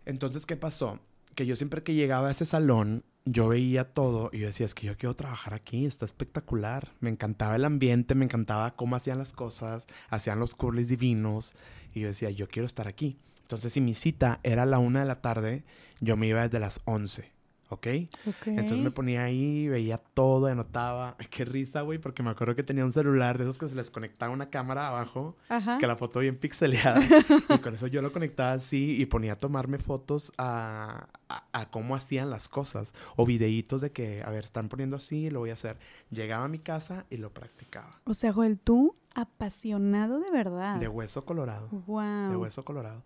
Entonces, 0.05 0.47
¿qué 0.47 0.57
pasó? 0.57 1.01
Que 1.35 1.47
yo 1.47 1.57
siempre 1.57 1.83
que 1.83 1.95
llegaba 1.95 2.29
a 2.29 2.31
ese 2.33 2.47
salón, 2.47 3.05
yo 3.25 3.49
veía 3.49 3.85
todo 3.93 4.31
y 4.33 4.41
yo 4.41 4.47
decía, 4.47 4.67
es 4.67 4.75
que 4.75 4.87
yo 4.87 4.97
quiero 4.97 5.17
trabajar 5.17 5.53
aquí, 5.55 5.85
está 5.85 6.05
espectacular. 6.05 6.93
Me 7.01 7.11
encantaba 7.11 7.57
el 7.57 7.65
ambiente, 7.65 8.15
me 8.15 8.25
encantaba 8.25 8.77
cómo 8.77 8.97
hacían 8.97 9.19
las 9.19 9.33
cosas, 9.33 9.87
hacían 10.11 10.39
los 10.39 10.55
curlis 10.55 10.89
divinos 10.89 11.55
y 11.93 12.01
yo 12.01 12.09
decía, 12.09 12.31
yo 12.31 12.47
quiero 12.49 12.67
estar 12.67 12.87
aquí. 12.89 13.19
Entonces, 13.43 13.73
si 13.73 13.81
mi 13.81 13.95
cita 13.95 14.41
era 14.43 14.63
a 14.65 14.67
la 14.67 14.79
una 14.79 15.01
de 15.01 15.07
la 15.07 15.21
tarde, 15.21 15.65
yo 16.01 16.17
me 16.17 16.27
iba 16.27 16.43
desde 16.43 16.59
las 16.61 16.81
11, 16.85 17.31
¿ok? 17.69 17.87
Ok. 18.27 18.47
Entonces 18.47 18.81
me 18.81 18.91
ponía 18.91 19.25
ahí, 19.25 19.69
veía 19.69 19.99
todo, 19.99 20.47
anotaba. 20.47 21.17
Ay, 21.21 21.27
qué 21.31 21.45
risa, 21.45 21.81
güey, 21.83 21.99
porque 21.99 22.23
me 22.23 22.31
acuerdo 22.31 22.55
que 22.55 22.63
tenía 22.63 22.85
un 22.85 22.93
celular 22.93 23.39
de 23.39 23.45
esos 23.45 23.59
que 23.59 23.69
se 23.69 23.75
les 23.75 23.91
conectaba 23.91 24.33
una 24.33 24.51
cámara 24.51 24.89
abajo, 24.89 25.37
Ajá. 25.49 25.79
que 25.79 25.87
la 25.87 25.97
foto 25.97 26.21
bien 26.21 26.37
pixeleada. 26.37 27.01
y 27.55 27.59
con 27.59 27.75
eso 27.75 27.87
yo 27.87 28.03
lo 28.03 28.13
conectaba 28.13 28.53
así 28.53 29.01
y 29.01 29.07
ponía 29.07 29.35
a 29.35 29.37
tomarme 29.37 29.79
fotos 29.79 30.33
a, 30.39 31.09
a, 31.29 31.45
a 31.53 31.71
cómo 31.71 31.95
hacían 31.97 32.31
las 32.31 32.49
cosas. 32.49 32.95
O 33.17 33.27
videitos 33.27 33.81
de 33.81 33.93
que, 33.93 34.23
a 34.23 34.31
ver, 34.31 34.45
están 34.45 34.69
poniendo 34.69 34.97
así, 34.97 35.31
lo 35.31 35.41
voy 35.41 35.51
a 35.51 35.55
hacer. 35.55 35.79
Llegaba 36.11 36.45
a 36.45 36.49
mi 36.49 36.59
casa 36.59 37.07
y 37.11 37.17
lo 37.17 37.33
practicaba. 37.33 37.91
O 38.05 38.15
sea, 38.15 38.33
Joel, 38.33 38.59
tú 38.59 38.97
apasionado 39.15 40.21
de 40.21 40.31
verdad. 40.31 40.79
De 40.79 40.89
hueso 40.89 41.25
colorado. 41.25 41.69
wow. 41.87 42.31
De 42.31 42.37
hueso 42.37 42.65
colorado. 42.65 43.03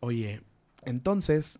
Oye, 0.00 0.42
entonces 0.82 1.58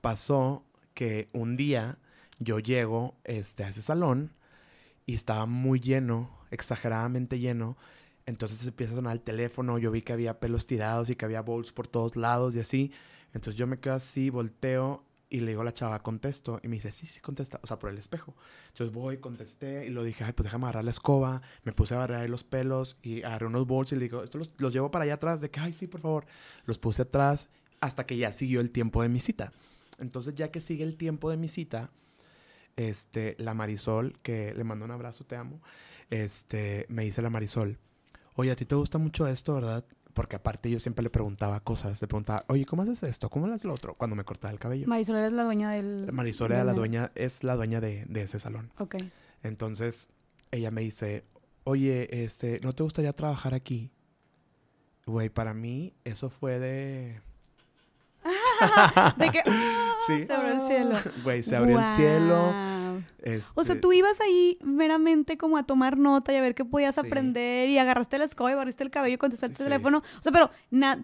pasó 0.00 0.64
que 0.98 1.28
un 1.32 1.56
día 1.56 1.96
yo 2.40 2.58
llego 2.58 3.14
este, 3.22 3.62
a 3.62 3.68
ese 3.68 3.82
salón 3.82 4.32
y 5.06 5.14
estaba 5.14 5.46
muy 5.46 5.78
lleno, 5.78 6.36
exageradamente 6.50 7.38
lleno. 7.38 7.76
Entonces 8.26 8.66
empieza 8.66 8.94
a 8.94 8.96
sonar 8.96 9.12
el 9.12 9.20
teléfono, 9.20 9.78
yo 9.78 9.92
vi 9.92 10.02
que 10.02 10.12
había 10.12 10.40
pelos 10.40 10.66
tirados 10.66 11.08
y 11.08 11.14
que 11.14 11.24
había 11.24 11.40
bowls 11.40 11.70
por 11.70 11.86
todos 11.86 12.16
lados 12.16 12.56
y 12.56 12.58
así. 12.58 12.90
Entonces 13.32 13.54
yo 13.54 13.68
me 13.68 13.78
quedo 13.78 13.94
así, 13.94 14.28
volteo 14.28 15.04
y 15.30 15.38
le 15.38 15.52
digo 15.52 15.60
a 15.60 15.66
la 15.66 15.72
chava, 15.72 16.02
contesto. 16.02 16.58
Y 16.64 16.68
me 16.68 16.74
dice, 16.74 16.90
sí, 16.90 17.06
sí, 17.06 17.20
contesta. 17.20 17.60
O 17.62 17.68
sea, 17.68 17.78
por 17.78 17.90
el 17.90 17.98
espejo. 17.98 18.34
Entonces 18.72 18.92
voy, 18.92 19.18
contesté 19.18 19.86
y 19.86 19.90
lo 19.90 20.02
dije, 20.02 20.24
ay, 20.24 20.32
pues 20.32 20.46
déjame 20.46 20.64
agarrar 20.64 20.82
la 20.82 20.90
escoba. 20.90 21.42
Me 21.62 21.70
puse 21.70 21.94
a 21.94 22.02
ahí 22.02 22.26
los 22.26 22.42
pelos 22.42 22.96
y 23.04 23.22
agarré 23.22 23.46
unos 23.46 23.68
bowls 23.68 23.92
y 23.92 23.94
le 23.94 24.02
digo, 24.02 24.24
esto 24.24 24.38
los, 24.38 24.50
los 24.56 24.72
llevo 24.72 24.90
para 24.90 25.04
allá 25.04 25.14
atrás. 25.14 25.40
De 25.40 25.48
que, 25.48 25.60
ay, 25.60 25.72
sí, 25.74 25.86
por 25.86 26.00
favor. 26.00 26.26
Los 26.64 26.80
puse 26.80 27.02
atrás 27.02 27.50
hasta 27.80 28.04
que 28.04 28.16
ya 28.16 28.32
siguió 28.32 28.60
el 28.60 28.72
tiempo 28.72 29.00
de 29.00 29.08
mi 29.08 29.20
cita. 29.20 29.52
Entonces, 29.98 30.34
ya 30.34 30.50
que 30.50 30.60
sigue 30.60 30.84
el 30.84 30.96
tiempo 30.96 31.30
de 31.30 31.36
mi 31.36 31.48
cita, 31.48 31.90
este, 32.76 33.34
la 33.38 33.54
Marisol, 33.54 34.18
que 34.22 34.54
le 34.54 34.64
mando 34.64 34.84
un 34.84 34.90
abrazo, 34.90 35.24
te 35.24 35.36
amo, 35.36 35.60
este, 36.10 36.86
me 36.88 37.04
dice 37.04 37.22
la 37.22 37.30
Marisol, 37.30 37.78
oye, 38.34 38.50
a 38.52 38.56
ti 38.56 38.64
te 38.64 38.74
gusta 38.74 38.98
mucho 38.98 39.26
esto, 39.26 39.54
¿verdad? 39.54 39.84
Porque 40.14 40.36
aparte 40.36 40.70
yo 40.70 40.80
siempre 40.80 41.02
le 41.02 41.10
preguntaba 41.10 41.60
cosas, 41.60 42.00
le 42.00 42.08
preguntaba, 42.08 42.44
oye, 42.48 42.64
¿cómo 42.64 42.82
haces 42.82 43.02
esto? 43.02 43.28
¿Cómo 43.28 43.46
haces 43.46 43.64
lo 43.64 43.74
otro? 43.74 43.94
Cuando 43.94 44.16
me 44.16 44.24
cortaba 44.24 44.52
el 44.52 44.58
cabello. 44.58 44.86
Marisol 44.86 45.16
eres 45.16 45.32
la 45.32 45.44
dueña 45.44 45.70
del. 45.72 46.10
Marisol 46.12 46.52
era 46.52 46.64
la 46.64 46.72
dueña, 46.72 47.12
es 47.14 47.44
la 47.44 47.56
dueña 47.56 47.80
de, 47.80 48.04
de 48.06 48.22
ese 48.22 48.38
salón. 48.40 48.72
Ok. 48.78 48.96
Entonces, 49.42 50.10
ella 50.50 50.70
me 50.70 50.80
dice, 50.80 51.24
oye, 51.64 52.24
este, 52.24 52.60
¿no 52.60 52.72
te 52.72 52.82
gustaría 52.82 53.12
trabajar 53.12 53.54
aquí? 53.54 53.92
Güey, 55.06 55.28
para 55.28 55.54
mí 55.54 55.94
eso 56.04 56.30
fue 56.30 56.58
de... 56.58 57.20
De 59.16 59.30
que. 59.30 59.42
Sí. 60.08 60.24
Se 60.26 60.32
abrió 60.32 60.52
el 60.54 60.66
cielo. 60.68 60.94
Güey, 61.22 61.42
se 61.42 61.54
abrió 61.54 61.78
el 61.80 61.86
cielo. 61.88 62.48
O 63.54 63.62
sea, 63.62 63.74
este, 63.74 63.76
tú 63.82 63.92
ibas 63.92 64.18
ahí 64.22 64.56
meramente 64.64 65.36
como 65.36 65.58
a 65.58 65.64
tomar 65.64 65.98
nota 65.98 66.32
y 66.32 66.36
a 66.36 66.40
ver 66.40 66.54
qué 66.54 66.64
podías 66.64 66.94
Sí. 66.94 67.02
aprender 67.04 67.68
y 67.68 67.76
agarraste 67.76 68.16
la 68.16 68.24
escoba 68.24 68.50
y 68.50 68.54
barriste 68.54 68.82
el 68.84 68.90
cabello 68.90 69.16
y 69.16 69.18
contestaste 69.18 69.56
Sí. 69.56 69.62
el 69.64 69.68
teléfono. 69.68 69.98
O 69.98 70.22
sea, 70.22 70.32
pero 70.32 70.50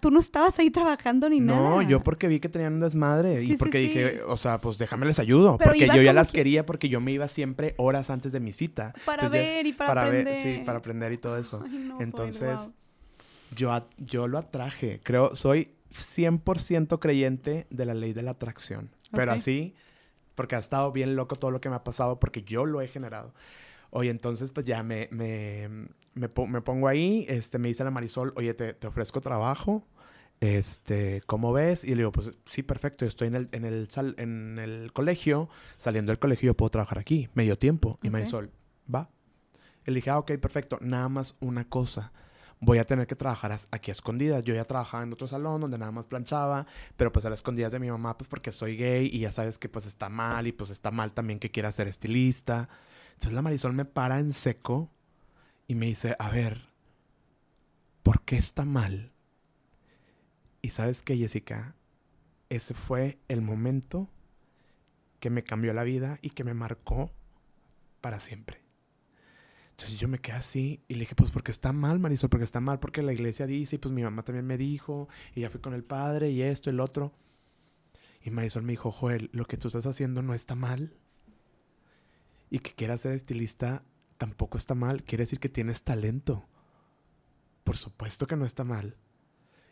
tú 0.01 0.09
no 0.09 0.19
estabas 0.19 0.57
ahí 0.57 0.71
trabajando 0.71 1.29
ni 1.29 1.39
nada. 1.39 1.59
No, 1.59 1.81
yo 1.83 2.01
porque 2.03 2.27
vi 2.27 2.39
que 2.39 2.49
tenían 2.49 2.73
un 2.73 2.79
desmadre 2.79 3.39
Sí, 3.41 3.51
y 3.51 3.57
porque 3.57 3.77
dije, 3.77 4.21
o 4.27 4.37
sea, 4.37 4.59
pues 4.59 4.79
déjame 4.79 5.05
les 5.05 5.19
ayudo, 5.19 5.57
Pero 5.59 5.69
porque 5.71 5.85
yo 5.87 6.01
ya 6.01 6.11
las 6.13 6.31
que- 6.31 6.39
quería 6.39 6.65
porque 6.65 6.89
yo 6.89 6.99
me 6.99 7.11
iba 7.11 7.27
siempre 7.27 7.75
horas 7.77 8.09
antes 8.09 8.31
de 8.31 8.39
mi 8.39 8.53
cita. 8.53 8.93
Para 9.05 9.25
Entonces, 9.25 9.45
ver 9.47 9.67
y 9.67 9.73
para, 9.73 10.01
aprender. 10.01 10.33
ver, 10.33 10.43
sí, 10.57 10.63
para 10.65 10.79
aprender 10.79 11.11
y 11.11 11.17
todo 11.19 11.37
eso. 11.37 11.61
Ay, 11.63 11.77
no, 11.77 11.93
Joel, 11.95 12.03
Entonces, 12.07 12.71
yo, 13.55 13.87
yo 13.97 14.27
lo 14.27 14.39
atraje, 14.39 14.99
creo, 15.03 15.35
soy 15.35 15.74
100% 15.95 16.99
creyente 16.99 17.67
de 17.69 17.85
la 17.85 17.93
ley 17.93 18.13
de 18.13 18.23
la 18.23 18.31
atracción, 18.31 18.91
pero 19.11 19.31
así 19.31 19.75
porque 20.35 20.55
ha 20.55 20.59
estado 20.59 20.91
bien 20.91 21.15
loco 21.15 21.35
todo 21.35 21.51
lo 21.51 21.61
que 21.61 21.69
me 21.69 21.75
ha 21.75 21.83
pasado 21.83 22.19
porque 22.19 22.43
yo 22.43 22.65
lo 22.65 22.81
he 22.81 22.87
generado. 22.87 23.33
Oye, 23.89 24.09
entonces 24.09 24.51
pues 24.51 24.65
ya 24.65 24.83
me, 24.83 25.07
me, 25.11 25.69
me, 26.13 26.27
pongo 26.27 26.87
ahí, 26.87 27.25
este, 27.29 27.57
me 27.57 27.69
dice 27.69 27.83
la 27.83 27.91
Marisol, 27.91 28.33
oye, 28.35 28.53
te, 28.53 28.73
te, 28.73 28.87
ofrezco 28.87 29.21
trabajo, 29.21 29.87
este, 30.41 31.21
¿cómo 31.25 31.53
ves? 31.53 31.85
Y 31.85 31.89
le 31.89 31.97
digo, 31.97 32.11
pues 32.11 32.31
sí, 32.43 32.61
perfecto, 32.61 33.05
yo 33.05 33.09
estoy 33.09 33.29
en 33.29 33.35
el, 33.35 33.49
en 33.53 33.63
el, 33.63 33.87
en 34.17 34.59
el 34.59 34.91
colegio, 34.91 35.49
saliendo 35.77 36.11
del 36.11 36.19
colegio 36.19 36.47
yo 36.47 36.57
puedo 36.57 36.69
trabajar 36.71 36.99
aquí, 36.99 37.29
medio 37.33 37.57
tiempo. 37.57 37.99
Y 38.03 38.09
Marisol, 38.09 38.51
va. 38.93 39.09
Y 39.85 39.91
le 39.91 39.95
dije, 39.95 40.09
ah, 40.09 40.19
ok, 40.19 40.33
perfecto, 40.39 40.77
nada 40.81 41.07
más 41.07 41.37
una 41.39 41.69
cosa 41.69 42.11
voy 42.65 42.79
a 42.79 42.85
tener 42.85 43.05
que 43.05 43.15
trabajar 43.15 43.57
aquí 43.69 43.91
a 43.91 43.93
escondidas. 43.93 44.43
Yo 44.43 44.55
ya 44.55 44.65
trabajaba 44.65 45.03
en 45.03 45.13
otro 45.13 45.27
salón 45.27 45.61
donde 45.61 45.77
nada 45.77 45.91
más 45.91 46.07
planchaba, 46.07 46.65
pero 46.97 47.11
pues 47.11 47.23
a 47.25 47.29
las 47.29 47.37
escondidas 47.37 47.71
de 47.71 47.79
mi 47.79 47.91
mamá, 47.91 48.17
pues 48.17 48.27
porque 48.27 48.51
soy 48.51 48.75
gay 48.75 49.07
y 49.11 49.19
ya 49.19 49.31
sabes 49.31 49.59
que 49.59 49.69
pues 49.69 49.85
está 49.85 50.09
mal 50.09 50.47
y 50.47 50.51
pues 50.51 50.71
está 50.71 50.89
mal 50.89 51.13
también 51.13 51.39
que 51.39 51.51
quiera 51.51 51.71
ser 51.71 51.87
estilista. 51.87 52.67
Entonces 53.13 53.33
la 53.33 53.43
Marisol 53.43 53.73
me 53.73 53.85
para 53.85 54.19
en 54.19 54.33
seco 54.33 54.89
y 55.67 55.75
me 55.75 55.85
dice, 55.85 56.15
a 56.17 56.29
ver, 56.29 56.69
¿por 58.01 58.23
qué 58.23 58.37
está 58.37 58.65
mal? 58.65 59.11
Y 60.63 60.69
sabes 60.69 61.03
qué, 61.03 61.15
Jessica, 61.15 61.75
ese 62.49 62.73
fue 62.73 63.19
el 63.27 63.41
momento 63.41 64.09
que 65.19 65.29
me 65.29 65.43
cambió 65.43 65.71
la 65.73 65.83
vida 65.83 66.17
y 66.23 66.31
que 66.31 66.43
me 66.43 66.55
marcó 66.55 67.11
para 68.01 68.19
siempre. 68.19 68.64
Entonces 69.75 69.99
yo 69.99 70.07
me 70.07 70.19
quedé 70.19 70.37
así 70.37 70.81
y 70.87 70.93
le 70.93 71.01
dije, 71.01 71.15
pues 71.15 71.31
porque 71.31 71.51
está 71.51 71.73
mal, 71.73 71.99
Marisol, 71.99 72.29
porque 72.29 72.45
está 72.45 72.61
mal, 72.61 72.79
porque 72.79 73.01
la 73.01 73.11
iglesia 73.11 73.45
dice, 73.45 73.75
y 73.75 73.79
pues 73.79 73.93
mi 73.93 74.03
mamá 74.03 74.23
también 74.23 74.47
me 74.47 74.57
dijo, 74.57 75.09
y 75.33 75.41
ya 75.41 75.49
fui 75.49 75.59
con 75.59 75.73
el 75.73 75.83
padre, 75.83 76.29
y 76.29 76.41
esto, 76.41 76.69
el 76.69 76.79
otro. 76.79 77.13
Y 78.23 78.29
Marisol 78.29 78.63
me 78.63 78.71
dijo, 78.71 78.89
Joel, 78.89 79.29
lo 79.33 79.43
que 79.45 79.57
tú 79.57 79.67
estás 79.67 79.85
haciendo 79.85 80.21
no 80.21 80.33
está 80.33 80.55
mal. 80.55 80.95
Y 82.49 82.59
que 82.59 82.71
quieras 82.71 83.01
ser 83.01 83.11
estilista 83.11 83.83
tampoco 84.17 84.57
está 84.57 84.75
mal, 84.75 85.03
quiere 85.03 85.23
decir 85.23 85.41
que 85.41 85.49
tienes 85.49 85.83
talento. 85.83 86.47
Por 87.65 87.75
supuesto 87.75 88.27
que 88.27 88.37
no 88.37 88.45
está 88.45 88.63
mal. 88.63 88.95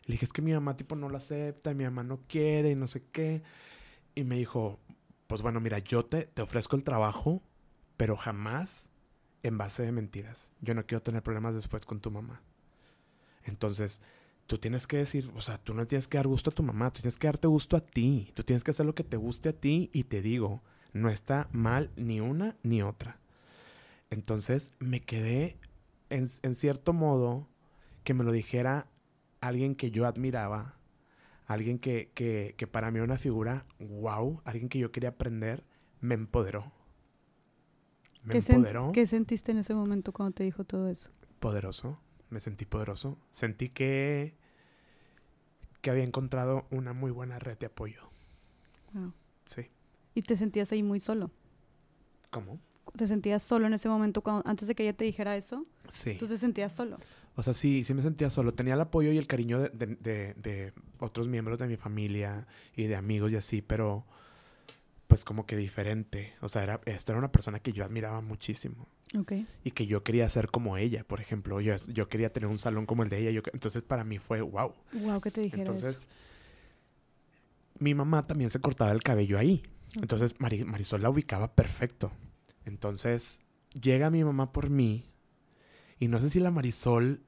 Y 0.03 0.07
le 0.07 0.13
dije, 0.15 0.25
es 0.25 0.33
que 0.33 0.41
mi 0.41 0.51
mamá 0.51 0.75
tipo 0.75 0.97
no 0.97 1.07
lo 1.07 1.15
acepta, 1.15 1.71
y 1.71 1.75
mi 1.75 1.85
mamá 1.85 2.03
no 2.03 2.19
quiere, 2.27 2.71
y 2.71 2.75
no 2.75 2.87
sé 2.87 3.05
qué. 3.13 3.41
Y 4.15 4.25
me 4.25 4.35
dijo, 4.35 4.81
pues 5.27 5.41
bueno, 5.41 5.61
mira, 5.61 5.79
yo 5.79 6.03
te, 6.03 6.25
te 6.25 6.41
ofrezco 6.41 6.75
el 6.75 6.83
trabajo, 6.83 7.41
pero 7.95 8.17
jamás 8.17 8.89
en 9.43 9.57
base 9.57 9.83
de 9.83 9.91
mentiras. 9.91 10.51
Yo 10.61 10.73
no 10.73 10.85
quiero 10.85 11.03
tener 11.03 11.21
problemas 11.21 11.53
después 11.53 11.85
con 11.85 11.99
tu 11.99 12.09
mamá. 12.09 12.41
Entonces, 13.43 14.01
tú 14.47 14.57
tienes 14.57 14.87
que 14.87 14.97
decir, 14.97 15.29
o 15.35 15.41
sea, 15.41 15.57
tú 15.57 15.73
no 15.73 15.85
tienes 15.85 16.07
que 16.07 16.17
dar 16.17 16.27
gusto 16.27 16.49
a 16.49 16.53
tu 16.53 16.63
mamá, 16.63 16.91
tú 16.91 17.01
tienes 17.01 17.19
que 17.19 17.27
darte 17.27 17.47
gusto 17.47 17.75
a 17.75 17.81
ti. 17.81 18.31
Tú 18.33 18.43
tienes 18.43 18.63
que 18.63 18.71
hacer 18.71 18.85
lo 18.85 18.95
que 18.95 19.03
te 19.03 19.17
guste 19.17 19.49
a 19.49 19.53
ti 19.53 19.89
y 19.93 20.05
te 20.05 20.21
digo, 20.21 20.63
no 20.93 21.09
está 21.09 21.49
mal 21.51 21.91
ni 21.97 22.21
una 22.21 22.55
ni 22.63 22.81
otra. 22.81 23.19
Entonces, 24.09 24.73
me 24.79 25.01
quedé 25.01 25.57
en, 26.09 26.27
cierto 26.27 26.93
modo 26.93 27.49
que 28.03 28.13
me 28.13 28.23
lo 28.23 28.31
dijera 28.31 28.87
alguien 29.41 29.75
que 29.75 29.91
yo 29.91 30.07
admiraba, 30.07 30.77
alguien 31.47 31.79
que, 31.79 32.11
que, 32.13 32.55
que 32.57 32.67
para 32.67 32.91
mí 32.91 32.97
era 32.97 33.05
una 33.05 33.17
figura, 33.17 33.65
wow, 33.79 34.41
alguien 34.45 34.69
que 34.69 34.79
yo 34.79 34.91
quería 34.91 35.09
aprender, 35.09 35.65
me 35.99 36.15
empoderó 36.15 36.71
me 38.23 38.33
¿Qué 38.33 38.53
empoderó. 38.53 38.91
¿Qué 38.93 39.07
sentiste 39.07 39.51
en 39.51 39.59
ese 39.59 39.73
momento 39.73 40.11
cuando 40.11 40.33
te 40.33 40.43
dijo 40.43 40.63
todo 40.63 40.89
eso? 40.89 41.09
Poderoso, 41.39 41.99
me 42.29 42.39
sentí 42.39 42.65
poderoso. 42.65 43.17
Sentí 43.31 43.69
que, 43.69 44.35
que 45.81 45.89
había 45.89 46.03
encontrado 46.03 46.65
una 46.71 46.93
muy 46.93 47.11
buena 47.11 47.39
red 47.39 47.57
de 47.57 47.65
apoyo. 47.65 48.09
Wow. 48.93 49.13
Sí. 49.45 49.67
¿Y 50.15 50.21
te 50.21 50.35
sentías 50.37 50.71
ahí 50.71 50.83
muy 50.83 50.99
solo? 50.99 51.31
¿Cómo? 52.29 52.59
¿Te 52.95 53.07
sentías 53.07 53.41
solo 53.41 53.67
en 53.67 53.73
ese 53.73 53.89
momento 53.89 54.21
cuando, 54.21 54.47
antes 54.47 54.67
de 54.67 54.75
que 54.75 54.83
ella 54.83 54.95
te 54.95 55.05
dijera 55.05 55.35
eso? 55.35 55.65
Sí. 55.89 56.17
¿Tú 56.17 56.27
te 56.27 56.37
sentías 56.37 56.71
solo? 56.73 56.97
O 57.35 57.43
sea, 57.43 57.53
sí, 57.53 57.83
sí 57.83 57.93
me 57.93 58.03
sentía 58.03 58.29
solo. 58.29 58.53
Tenía 58.53 58.75
el 58.75 58.81
apoyo 58.81 59.11
y 59.11 59.17
el 59.17 59.27
cariño 59.27 59.59
de, 59.59 59.69
de, 59.69 60.33
de 60.35 60.73
otros 60.99 61.27
miembros 61.27 61.57
de 61.59 61.67
mi 61.67 61.77
familia 61.77 62.47
y 62.75 62.83
de 62.83 62.95
amigos 62.95 63.31
y 63.31 63.35
así, 63.35 63.61
pero 63.61 64.05
pues 65.07 65.25
como 65.25 65.45
que 65.45 65.55
diferente. 65.55 66.33
O 66.41 66.49
sea, 66.49 66.63
era, 66.63 66.81
esta 66.85 67.11
era 67.11 67.19
una 67.19 67.31
persona 67.31 67.59
que 67.59 67.73
yo 67.73 67.83
admiraba 67.83 68.21
muchísimo. 68.21 68.87
Ok. 69.17 69.33
Y 69.63 69.71
que 69.71 69.85
yo 69.85 70.03
quería 70.03 70.29
ser 70.29 70.49
como 70.49 70.77
ella, 70.77 71.03
por 71.03 71.21
ejemplo. 71.21 71.61
Yo, 71.61 71.75
yo 71.87 72.07
quería 72.09 72.31
tener 72.31 72.49
un 72.49 72.59
salón 72.59 72.85
como 72.85 73.03
el 73.03 73.09
de 73.09 73.19
ella. 73.19 73.31
Yo, 73.31 73.41
entonces 73.53 73.83
para 73.83 74.03
mí 74.03 74.17
fue 74.17 74.41
wow. 74.41 74.73
Wow, 74.93 75.21
que 75.21 75.31
te 75.31 75.41
dijera 75.41 75.61
Entonces, 75.61 76.07
mi 77.79 77.93
mamá 77.93 78.25
también 78.25 78.49
se 78.49 78.59
cortaba 78.59 78.91
el 78.91 79.03
cabello 79.03 79.37
ahí. 79.37 79.63
Entonces 79.95 80.35
Marisol 80.39 81.01
la 81.01 81.09
ubicaba 81.09 81.53
perfecto. 81.53 82.11
Entonces 82.65 83.41
llega 83.73 84.09
mi 84.09 84.23
mamá 84.23 84.51
por 84.51 84.69
mí. 84.69 85.05
Y 85.99 86.07
no 86.07 86.19
sé 86.19 86.29
si 86.29 86.39
la 86.39 86.51
Marisol 86.51 87.21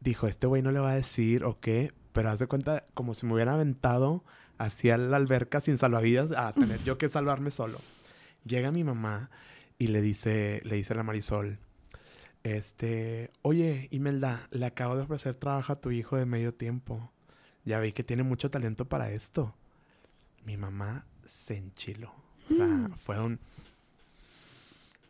dijo, 0.00 0.26
este 0.26 0.46
güey 0.46 0.62
no 0.62 0.70
le 0.70 0.80
va 0.80 0.92
a 0.92 0.96
decir 0.96 1.44
o 1.44 1.58
qué, 1.60 1.92
pero 2.12 2.30
haz 2.30 2.38
de 2.38 2.46
cuenta 2.46 2.84
como 2.94 3.14
si 3.14 3.26
me 3.26 3.34
hubiera 3.34 3.54
aventado 3.54 4.24
hacia 4.58 4.98
la 4.98 5.16
alberca 5.16 5.60
sin 5.60 5.78
salvavidas 5.78 6.32
a 6.32 6.52
tener 6.52 6.82
yo 6.84 6.98
que 6.98 7.08
salvarme 7.08 7.50
solo. 7.50 7.80
Llega 8.44 8.70
mi 8.70 8.84
mamá 8.84 9.30
y 9.78 9.88
le 9.88 10.02
dice, 10.02 10.60
le 10.64 10.76
dice 10.76 10.92
a 10.92 10.96
la 10.96 11.02
Marisol, 11.02 11.58
este, 12.42 13.30
oye, 13.42 13.88
Imelda, 13.90 14.48
le 14.50 14.66
acabo 14.66 14.96
de 14.96 15.02
ofrecer 15.02 15.34
trabajo 15.34 15.72
a 15.72 15.80
tu 15.80 15.90
hijo 15.90 16.16
de 16.16 16.26
medio 16.26 16.54
tiempo. 16.54 17.12
Ya 17.64 17.80
vi 17.80 17.92
que 17.92 18.04
tiene 18.04 18.22
mucho 18.22 18.50
talento 18.50 18.88
para 18.88 19.10
esto. 19.10 19.54
Mi 20.44 20.56
mamá 20.56 21.06
se 21.26 21.56
enchiló. 21.56 22.14
O 22.50 22.54
sea, 22.54 22.66
mm. 22.66 22.92
fue 22.94 23.20
un 23.20 23.38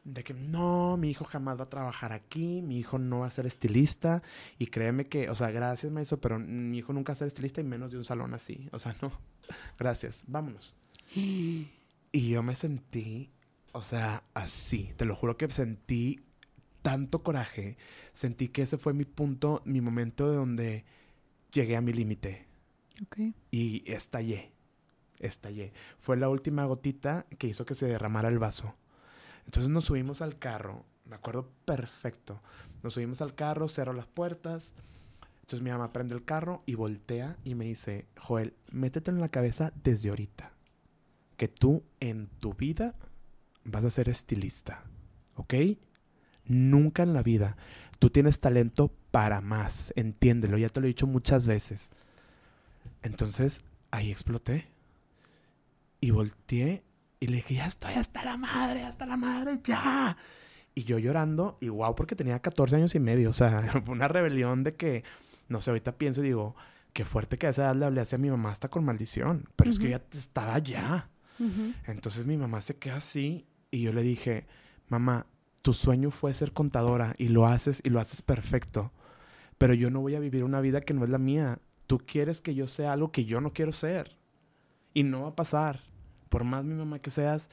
de 0.09 0.25
que 0.25 0.33
no, 0.33 0.97
mi 0.97 1.11
hijo 1.11 1.25
jamás 1.25 1.59
va 1.59 1.65
a 1.65 1.69
trabajar 1.69 2.13
aquí, 2.13 2.63
mi 2.63 2.79
hijo 2.79 2.99
no 2.99 3.21
va 3.21 3.27
a 3.27 3.31
ser 3.31 3.47
estilista 3.47 4.23
y 4.59 4.67
créeme 4.67 5.07
que, 5.07 5.29
o 5.29 5.35
sea, 5.35 5.51
gracias 5.51 5.93
maestro, 5.93 6.19
pero 6.19 6.39
mi 6.39 6.79
hijo 6.79 6.93
nunca 6.93 7.13
va 7.13 7.15
a 7.15 7.19
ser 7.19 7.29
estilista 7.29 7.61
y 7.61 7.65
menos 7.65 7.91
de 7.91 7.99
un 7.99 8.05
salón 8.05 8.33
así, 8.33 8.69
o 8.73 8.79
sea, 8.79 8.95
no, 9.03 9.13
gracias, 9.79 10.25
vámonos. 10.27 10.77
Y 11.15 11.69
yo 12.13 12.43
me 12.43 12.55
sentí, 12.55 13.31
o 13.73 13.83
sea, 13.83 14.25
así, 14.35 14.93
te 14.97 15.05
lo 15.05 15.15
juro 15.15 15.37
que 15.37 15.51
sentí 15.51 16.25
tanto 16.81 17.23
coraje, 17.23 17.77
sentí 18.15 18.49
que 18.49 18.63
ese 18.63 18.79
fue 18.79 18.95
mi 18.95 19.05
punto, 19.05 19.63
mi 19.67 19.81
momento 19.81 20.31
de 20.31 20.37
donde 20.37 20.85
llegué 21.53 21.77
a 21.77 21.83
mi 21.83 21.93
límite. 21.93 22.47
Okay. 23.07 23.35
Y 23.51 23.91
estallé, 23.91 24.53
estallé. 25.19 25.73
Fue 25.99 26.17
la 26.17 26.29
última 26.29 26.65
gotita 26.65 27.27
que 27.39 27.47
hizo 27.47 27.67
que 27.67 27.75
se 27.75 27.87
derramara 27.87 28.29
el 28.29 28.39
vaso. 28.39 28.75
Entonces 29.49 29.71
nos 29.71 29.87
subimos 29.87 30.21
al 30.21 30.39
carro, 30.39 30.85
me 31.07 31.17
acuerdo 31.17 31.51
perfecto. 31.65 32.43
Nos 32.83 32.93
subimos 32.93 33.23
al 33.23 33.35
carro, 33.35 33.67
cerro 33.67 33.95
las 33.95 34.07
puertas. 34.07 34.75
Entonces 35.41 35.63
mi 35.63 35.71
mamá 35.71 35.91
prende 35.91 36.15
el 36.15 36.23
carro 36.23 36.63
y 36.67 36.75
voltea 36.75 37.39
y 37.45 37.55
me 37.55 37.65
dice, 37.65 38.07
Joel, 38.19 38.53
métete 38.71 39.11
en 39.11 39.23
la 39.23 39.31
cabeza 39.31 39.73
desde 39.83 40.11
ahorita 40.11 40.53
que 41.39 41.49
tú 41.49 41.83
en 41.99 42.27
tu 42.41 42.53
vida 42.53 42.95
vas 43.65 43.85
a 43.85 43.91
ser 43.91 44.11
estilista, 44.11 44.85
¿ok? 45.37 45.55
Nunca 46.45 47.03
en 47.03 47.15
la 47.15 47.23
vida. 47.23 47.57
Tú 47.99 48.11
tienes 48.11 48.41
talento 48.41 48.93
para 49.11 49.41
más, 49.41 49.95
entiéndelo, 49.97 50.59
ya 50.59 50.69
te 50.69 50.81
lo 50.81 50.87
he 50.87 50.89
dicho 50.89 51.07
muchas 51.07 51.47
veces. 51.47 51.89
Entonces 53.03 53.63
ahí 53.91 54.11
exploté 54.11 54.69
y 56.03 56.11
volteé 56.11 56.85
y 57.21 57.27
le 57.27 57.37
dije, 57.37 57.55
ya 57.55 57.67
estoy 57.67 57.95
hasta 57.95 58.25
la 58.25 58.37
madre, 58.37 58.85
hasta 58.85 59.07
la 59.07 59.17
madre, 59.17 59.61
ya. 59.65 60.17
Y 60.75 60.85
yo 60.85 60.99
llorando, 60.99 61.59
y 61.61 61.69
wow, 61.69 61.95
porque 61.97 62.15
tenía 62.15 62.39
14 62.39 62.77
años 62.77 62.95
y 62.95 63.01
medio. 63.01 63.31
O 63.31 63.33
sea, 63.33 63.63
fue 63.85 63.95
una 63.95 64.09
rebelión 64.09 64.63
de 64.63 64.77
que, 64.77 65.03
no 65.49 65.61
sé, 65.61 65.71
ahorita 65.71 65.99
pienso 65.99 66.21
y 66.23 66.27
digo, 66.27 66.55
qué 66.93 67.05
fuerte 67.05 67.37
que 67.39 67.49
a 67.49 67.51
esa 67.51 67.63
edad 67.63 67.77
le 67.77 67.87
hablé 67.87 68.01
hacia 68.01 68.19
mi 68.19 68.31
mamá 68.31 68.51
hasta 68.51 68.69
con 68.69 68.85
maldición. 68.85 69.49
Pero 69.57 69.71
es 69.71 69.79
que 69.79 69.91
ya 69.91 70.03
estaba 70.13 70.59
ya. 70.59 71.11
Entonces 71.87 72.27
mi 72.27 72.37
mamá 72.37 72.61
se 72.61 72.77
queda 72.77 72.97
así 72.97 73.47
y 73.71 73.83
yo 73.83 73.93
le 73.93 74.03
dije, 74.03 74.47
mamá, 74.89 75.27
tu 75.63 75.73
sueño 75.73 76.11
fue 76.11 76.35
ser 76.35 76.53
contadora 76.53 77.15
y 77.17 77.29
lo 77.29 77.47
haces 77.47 77.81
y 77.85 77.91
lo 77.91 78.01
haces 78.01 78.23
perfecto. 78.23 78.93
Pero 79.57 79.75
yo 79.75 79.91
no 79.91 80.01
voy 80.01 80.17
a 80.17 80.21
vivir 80.21 80.43
una 80.43 80.61
vida 80.61 80.81
que 80.81 80.95
no 80.95 81.05
es 81.05 81.11
la 81.11 81.19
mía. 81.19 81.61
Tú 81.87 81.99
quieres 81.99 82.41
que 82.41 82.55
yo 82.55 82.67
sea 82.67 82.93
algo 82.93 83.13
que 83.13 83.25
yo 83.25 83.41
no 83.41 83.53
quiero 83.53 83.73
ser. 83.73 84.17
Y 84.95 85.03
no 85.05 85.23
va 85.23 85.29
a 85.29 85.37
pasar 85.37 85.88
por 86.29 86.45
más 86.45 86.65
mi 86.65 86.75
mamá 86.75 86.99
que 86.99 87.11
seas, 87.11 87.51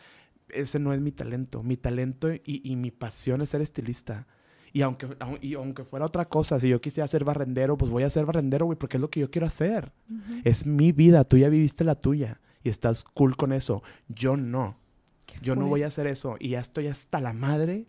ese 0.49 0.79
no 0.79 0.93
es 0.93 1.01
mi 1.01 1.11
talento. 1.11 1.63
Mi 1.63 1.77
talento 1.77 2.29
y, 2.43 2.75
mi 2.75 2.91
pasión 2.91 3.41
es 3.41 3.49
ser 3.49 3.61
estilista. 3.61 4.27
Y 4.73 4.81
aunque, 4.81 5.07
y 5.41 5.53
aunque 5.53 5.85
fuera 5.85 6.05
otra 6.05 6.25
cosa, 6.25 6.59
si 6.59 6.67
yo 6.67 6.81
quisiera 6.81 7.07
ser 7.07 7.23
barrendero, 7.23 7.77
pues 7.77 7.89
voy 7.89 8.03
a 8.03 8.09
ser 8.09 8.25
barrendero, 8.25 8.65
güey, 8.65 8.77
porque 8.77 8.97
es 8.97 9.01
lo 9.01 9.09
que 9.09 9.21
yo 9.21 9.31
quiero 9.31 9.47
hacer. 9.47 9.93
Es 10.43 10.65
mi 10.65 10.91
vida, 10.91 11.23
tú 11.23 11.37
ya 11.37 11.49
viviste 11.49 11.83
la 11.83 11.95
tuya 11.95 12.41
y 12.63 12.69
estás 12.69 13.03
cool 13.03 13.37
con 13.37 13.53
eso. 13.53 13.83
Yo 14.09 14.35
no. 14.35 14.77
yo 15.41 15.55
no 15.55 15.67
voy 15.67 15.83
a 15.83 15.87
hacer 15.87 16.07
eso 16.07 16.35
y 16.39 16.49
ya 16.49 16.59
estoy 16.59 16.87
hasta 16.87 17.21
la 17.21 17.31
madre 17.31 17.87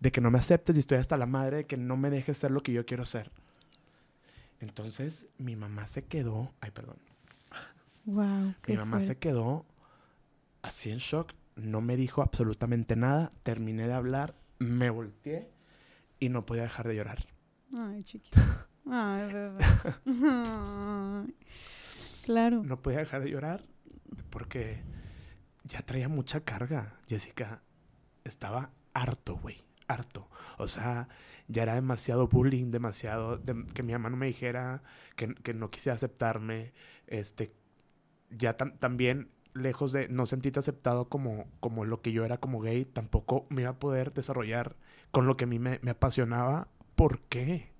de 0.00 0.10
que 0.10 0.20
no 0.20 0.30
me 0.30 0.38
aceptes 0.38 0.76
y 0.76 0.80
estoy 0.80 0.98
hasta 0.98 1.16
la 1.16 1.26
madre 1.26 1.58
de 1.58 1.66
que 1.66 1.76
no 1.76 1.96
me 1.96 2.10
dejes 2.10 2.38
ser 2.38 2.50
lo 2.50 2.62
que 2.62 2.72
yo 2.72 2.86
quiero 2.86 3.04
ser. 3.04 3.30
Entonces 4.58 5.26
mi 5.38 5.54
mamá 5.54 5.86
se 5.86 6.04
quedó, 6.04 6.52
ay 6.60 6.70
perdón. 6.70 6.96
Wow. 8.04 8.54
Mi 8.66 8.76
mamá 8.76 9.00
se 9.00 9.16
quedó 9.16 9.64
así 10.62 10.90
en 10.90 10.98
shock, 10.98 11.32
no 11.56 11.80
me 11.80 11.96
dijo 11.96 12.22
absolutamente 12.22 12.96
nada, 12.96 13.32
terminé 13.42 13.86
de 13.86 13.92
hablar, 13.94 14.34
me 14.58 14.90
volteé 14.90 15.50
y 16.20 16.28
no 16.28 16.46
podía 16.46 16.62
dejar 16.62 16.88
de 16.88 16.96
llorar. 16.96 17.26
Ay, 17.76 18.02
chiquito. 18.04 18.40
Ay, 18.90 19.32
bebé. 19.32 19.64
Ay. 20.06 21.34
Claro. 22.24 22.62
No 22.62 22.80
podía 22.80 22.98
dejar 23.00 23.22
de 23.22 23.30
llorar 23.30 23.64
porque 24.30 24.82
ya 25.64 25.82
traía 25.82 26.08
mucha 26.08 26.40
carga. 26.40 26.98
Jessica 27.08 27.62
estaba 28.24 28.70
harto, 28.94 29.36
güey, 29.36 29.58
harto. 29.88 30.28
O 30.58 30.68
sea, 30.68 31.08
ya 31.48 31.62
era 31.64 31.74
demasiado 31.74 32.28
bullying, 32.28 32.70
demasiado 32.70 33.36
de- 33.38 33.66
que 33.74 33.82
mi 33.82 33.92
mamá 33.92 34.10
no 34.10 34.16
me 34.16 34.26
dijera, 34.26 34.82
que, 35.16 35.34
que 35.34 35.54
no 35.54 35.70
quisiera 35.70 35.94
aceptarme, 35.96 36.72
este, 37.06 37.52
ya 38.30 38.56
tam- 38.56 38.78
también 38.78 39.30
lejos 39.54 39.92
de 39.92 40.08
no 40.08 40.26
sentirte 40.26 40.58
aceptado 40.58 41.08
como, 41.08 41.46
como 41.60 41.84
lo 41.84 42.00
que 42.00 42.12
yo 42.12 42.24
era 42.24 42.38
como 42.38 42.60
gay, 42.60 42.84
tampoco 42.84 43.46
me 43.50 43.62
iba 43.62 43.70
a 43.70 43.78
poder 43.78 44.12
desarrollar 44.12 44.76
con 45.10 45.26
lo 45.26 45.36
que 45.36 45.44
a 45.44 45.46
mí 45.46 45.58
me, 45.58 45.78
me 45.82 45.90
apasionaba. 45.90 46.68
¿Por 46.94 47.20
qué? 47.20 47.70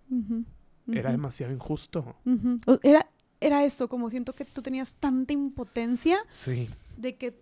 Era 0.89 1.11
demasiado 1.11 1.53
injusto. 1.53 2.17
Era, 2.83 3.07
era 3.41 3.65
eso, 3.65 3.89
como 3.89 4.11
siento 4.11 4.33
que 4.35 4.45
tú 4.45 4.63
tenías 4.63 4.95
tanta 4.95 5.33
impotencia 5.33 6.19
Sí. 6.31 6.69
de 6.97 7.17
que 7.17 7.33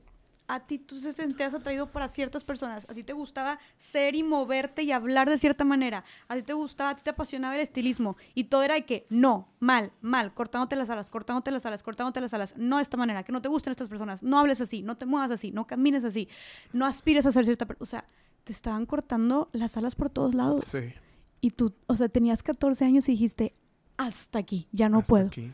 a 0.50 0.66
ti 0.66 0.80
tú 0.80 1.00
te 1.00 1.12
sentías 1.12 1.54
atraído 1.54 1.92
para 1.92 2.08
ciertas 2.08 2.42
personas. 2.42 2.84
A 2.90 2.94
ti 2.94 3.04
te 3.04 3.12
gustaba 3.12 3.60
ser 3.78 4.16
y 4.16 4.24
moverte 4.24 4.82
y 4.82 4.90
hablar 4.90 5.30
de 5.30 5.38
cierta 5.38 5.64
manera. 5.64 6.04
A 6.26 6.34
ti 6.34 6.42
te 6.42 6.54
gustaba, 6.54 6.90
a 6.90 6.96
ti 6.96 7.02
te 7.04 7.10
apasionaba 7.10 7.54
el 7.54 7.60
estilismo. 7.60 8.16
Y 8.34 8.44
todo 8.44 8.64
era 8.64 8.74
de 8.74 8.84
que 8.84 9.06
no, 9.10 9.48
mal, 9.60 9.92
mal, 10.00 10.34
cortándote 10.34 10.74
las 10.74 10.90
alas, 10.90 11.08
cortándote 11.08 11.52
las 11.52 11.64
alas, 11.66 11.84
cortándote 11.84 12.20
las 12.20 12.34
alas. 12.34 12.54
No 12.56 12.78
de 12.78 12.82
esta 12.82 12.96
manera, 12.96 13.22
que 13.22 13.30
no 13.30 13.40
te 13.40 13.48
gusten 13.48 13.70
estas 13.70 13.88
personas. 13.88 14.24
No 14.24 14.40
hables 14.40 14.60
así, 14.60 14.82
no 14.82 14.96
te 14.96 15.06
muevas 15.06 15.30
así, 15.30 15.52
no 15.52 15.68
camines 15.68 16.02
así. 16.02 16.28
No 16.72 16.84
aspires 16.84 17.26
a 17.26 17.32
ser 17.32 17.44
cierta 17.44 17.66
persona. 17.66 17.84
O 17.84 17.86
sea, 17.86 18.04
te 18.42 18.52
estaban 18.52 18.86
cortando 18.86 19.50
las 19.52 19.76
alas 19.76 19.94
por 19.94 20.10
todos 20.10 20.34
lados. 20.34 20.64
Sí. 20.64 20.92
Y 21.40 21.52
tú, 21.52 21.72
o 21.86 21.94
sea, 21.94 22.08
tenías 22.08 22.42
14 22.42 22.84
años 22.84 23.08
y 23.08 23.12
dijiste, 23.12 23.54
hasta 23.96 24.40
aquí, 24.40 24.68
ya 24.72 24.88
no 24.88 24.98
hasta 24.98 25.08
puedo. 25.08 25.26
aquí. 25.28 25.52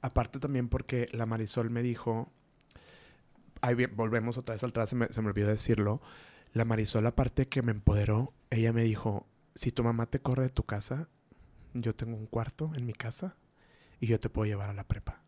Aparte 0.00 0.40
también 0.40 0.68
porque 0.68 1.06
la 1.12 1.26
Marisol 1.26 1.70
me 1.70 1.82
dijo, 1.82 2.32
ahí 3.62 3.74
bien, 3.74 3.92
volvemos 3.96 4.36
otra 4.36 4.54
vez 4.54 4.62
atrás, 4.62 4.90
se 4.90 4.96
me, 4.96 5.06
se 5.10 5.22
me 5.22 5.28
olvidó 5.28 5.48
decirlo, 5.48 6.02
la 6.52 6.64
Marisol 6.64 7.06
aparte 7.06 7.48
que 7.48 7.62
me 7.62 7.72
empoderó, 7.72 8.34
ella 8.50 8.72
me 8.72 8.82
dijo, 8.82 9.26
si 9.54 9.72
tu 9.72 9.82
mamá 9.82 10.06
te 10.06 10.20
corre 10.20 10.42
de 10.42 10.50
tu 10.50 10.64
casa, 10.64 11.08
yo 11.72 11.94
tengo 11.94 12.16
un 12.16 12.26
cuarto 12.26 12.72
en 12.74 12.84
mi 12.84 12.92
casa 12.92 13.36
y 14.00 14.06
yo 14.06 14.20
te 14.20 14.28
puedo 14.28 14.46
llevar 14.46 14.68
a 14.68 14.74
la 14.74 14.86
prepa. 14.86 15.22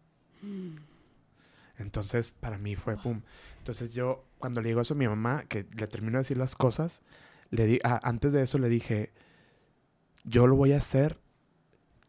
Entonces, 1.78 2.32
para 2.32 2.58
mí 2.58 2.76
fue 2.76 2.96
pum. 2.96 3.22
Entonces, 3.58 3.94
yo, 3.94 4.26
cuando 4.38 4.60
le 4.60 4.68
digo 4.68 4.80
eso 4.80 4.94
a 4.94 4.96
mi 4.96 5.08
mamá, 5.08 5.44
que 5.44 5.66
le 5.76 5.86
termino 5.86 6.12
de 6.12 6.18
decir 6.18 6.36
las 6.36 6.54
cosas, 6.54 7.00
le 7.50 7.66
di, 7.66 7.78
ah, 7.84 8.00
antes 8.02 8.32
de 8.32 8.42
eso 8.42 8.58
le 8.58 8.68
dije, 8.68 9.12
yo 10.24 10.46
lo 10.46 10.56
voy 10.56 10.72
a 10.72 10.78
hacer, 10.78 11.18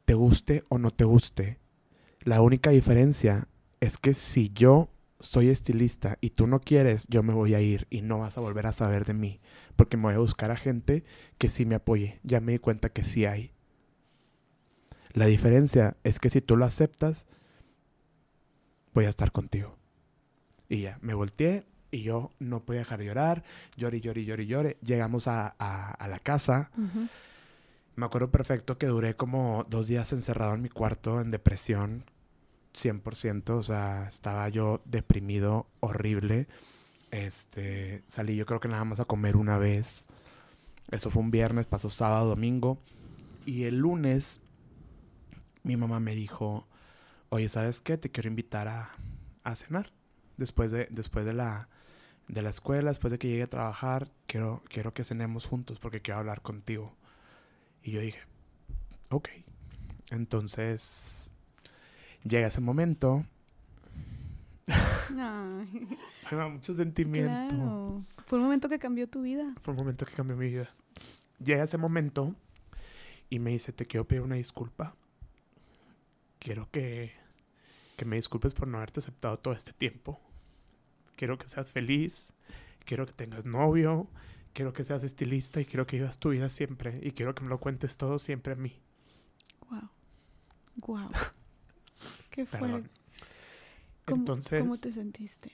te 0.06 0.14
guste 0.14 0.64
o 0.70 0.78
no 0.78 0.92
te 0.92 1.04
guste. 1.04 1.60
La 2.22 2.42
única 2.42 2.72
diferencia 2.72 3.48
es 3.80 3.98
que 3.98 4.14
si 4.14 4.50
yo 4.50 4.90
soy 5.20 5.50
estilista 5.50 6.18
y 6.22 6.32
tú 6.32 6.46
no 6.48 6.60
quieres, 6.60 7.08
yo 7.08 7.24
me 7.24 7.34
voy 7.34 7.54
a 7.56 7.62
ir 7.62 7.88
y 7.90 8.02
no 8.02 8.20
vas 8.20 8.38
a 8.38 8.42
volver 8.42 8.68
a 8.68 8.74
saber 8.74 9.06
de 9.06 9.14
mí, 9.14 9.40
porque 9.76 9.98
me 9.98 10.04
voy 10.04 10.14
a 10.16 10.20
buscar 10.20 10.52
a 10.52 10.58
gente 10.58 11.04
que 11.38 11.50
sí 11.50 11.66
me 11.66 11.76
apoye. 11.76 12.20
Ya 12.24 12.40
me 12.42 12.52
di 12.54 12.60
cuenta 12.60 12.90
que 12.90 13.04
sí 13.04 13.26
hay. 13.26 13.52
La 15.14 15.26
diferencia 15.28 15.96
es 16.04 16.20
que 16.20 16.30
si 16.30 16.42
tú 16.42 16.58
lo 16.58 16.66
aceptas, 16.66 17.26
voy 18.94 19.06
a 19.06 19.10
estar 19.10 19.32
contigo. 19.32 19.78
Y 20.68 20.82
ya, 20.82 20.98
me 21.02 21.14
volteé 21.14 21.66
y 21.92 22.04
yo 22.04 22.32
no 22.40 22.66
podía 22.66 22.80
dejar 22.82 23.00
de 23.00 23.06
llorar. 23.06 23.44
Lloré, 23.78 24.02
lloré, 24.02 24.26
lloré, 24.26 24.46
lloré. 24.46 24.78
Llegamos 24.82 25.28
a, 25.28 25.56
a- 25.60 25.92
a 25.92 26.08
la 26.08 26.20
casa. 26.20 26.72
Ujú. 26.78 27.08
Me 27.96 28.06
acuerdo 28.06 28.30
perfecto 28.32 28.78
que 28.78 28.88
duré 28.88 29.16
como 29.16 29.66
dos 29.70 29.88
días 29.88 30.12
encerrado 30.12 30.54
en 30.56 30.62
mi 30.62 30.70
cuarto 30.70 31.22
en 31.22 31.32
depresión, 31.32 32.04
100%. 32.76 33.50
O 33.52 33.64
sea, 33.64 34.08
estaba 34.08 34.48
yo 34.50 34.82
deprimido, 34.86 35.68
horrible. 35.80 36.48
Este, 37.12 38.04
salí 38.08 38.36
yo 38.36 38.46
creo 38.46 38.60
que 38.60 38.68
nada 38.68 38.84
más 38.86 39.00
a 39.00 39.06
comer 39.06 39.38
una 39.38 39.58
vez. 39.58 40.08
Eso 40.92 41.10
fue 41.10 41.22
un 41.22 41.32
viernes, 41.32 41.66
pasó 41.66 41.90
sábado, 41.90 42.28
domingo. 42.30 42.78
Y 43.46 43.64
el 43.64 43.78
lunes 43.78 44.42
mi 45.66 45.76
mamá 45.76 46.00
me 46.00 46.14
dijo, 46.14 46.68
oye, 47.30 47.50
¿sabes 47.50 47.82
qué? 47.82 47.98
Te 47.98 48.12
quiero 48.12 48.30
invitar 48.30 48.68
a, 48.68 49.56
cenar. 49.56 49.92
Después 50.38 50.72
de, 50.72 50.88
después 50.92 51.26
de 51.26 51.34
la, 51.34 51.70
de 52.28 52.42
la 52.42 52.52
escuela, 52.52 52.90
después 52.90 53.12
de 53.12 53.18
que 53.18 53.28
llegue 53.28 53.44
a 53.44 53.50
trabajar, 53.50 54.12
quiero, 54.28 54.64
quiero 54.70 54.94
que 54.94 55.04
cenemos 55.04 55.46
juntos 55.46 55.80
porque 55.80 56.02
quiero 56.02 56.20
hablar 56.20 56.42
contigo. 56.42 56.96
Y 57.82 57.92
yo 57.92 58.02
dije, 58.02 58.20
ok. 59.10 59.30
Entonces, 60.12 61.25
llega 62.26 62.48
ese 62.48 62.62
momento. 62.62 63.24
Me 65.16 66.38
da 66.38 66.48
mucho 66.48 66.74
sentimiento. 66.74 67.30
claro. 67.30 68.06
Fue 68.26 68.40
un 68.40 68.46
momento 68.46 68.68
que 68.68 68.80
cambió 68.80 69.08
tu 69.08 69.22
vida. 69.22 69.54
Fue 69.62 69.74
un 69.74 69.78
momento 69.78 70.06
que 70.06 70.14
cambió 70.14 70.36
mi 70.36 70.48
vida. 70.48 70.70
Llega 71.40 71.64
ese 71.64 71.78
momento 71.78 72.36
y 73.30 73.40
me 73.40 73.52
dice, 73.52 73.72
te 73.72 73.86
quiero 73.86 74.08
pedir 74.08 74.24
una 74.24 74.36
disculpa. 74.36 74.96
Quiero 76.40 76.68
que, 76.72 77.14
que 77.98 78.06
me 78.06 78.16
disculpes 78.16 78.54
por 78.54 78.68
no 78.68 78.78
haberte 78.78 79.00
aceptado 79.00 79.38
todo 79.38 79.54
este 79.54 79.74
tiempo. 79.74 80.20
Quiero 81.16 81.38
que 81.38 81.48
seas 81.48 81.72
feliz. 81.72 82.32
Quiero 82.86 83.06
que 83.06 83.14
tengas 83.14 83.46
novio. 83.46 84.08
Quiero 84.54 84.74
que 84.74 84.84
seas 84.84 85.04
estilista 85.04 85.62
y 85.62 85.66
quiero 85.66 85.86
que 85.86 85.98
vivas 85.98 86.18
tu 86.18 86.30
vida 86.30 86.50
siempre. 86.50 87.00
Y 87.04 87.12
quiero 87.12 87.36
que 87.36 87.44
me 87.44 87.50
lo 87.50 87.60
cuentes 87.60 87.98
todo 87.98 88.18
siempre 88.18 88.54
a 88.54 88.56
mí. 88.56 88.80
Wow. 89.70 89.90
Wow. 90.78 91.10
Qué 92.36 92.46
Perdón. 92.46 92.70
fuerte. 92.70 92.90
¿Cómo, 94.04 94.18
Entonces, 94.18 94.60
¿Cómo 94.60 94.78
te 94.78 94.92
sentiste? 94.92 95.52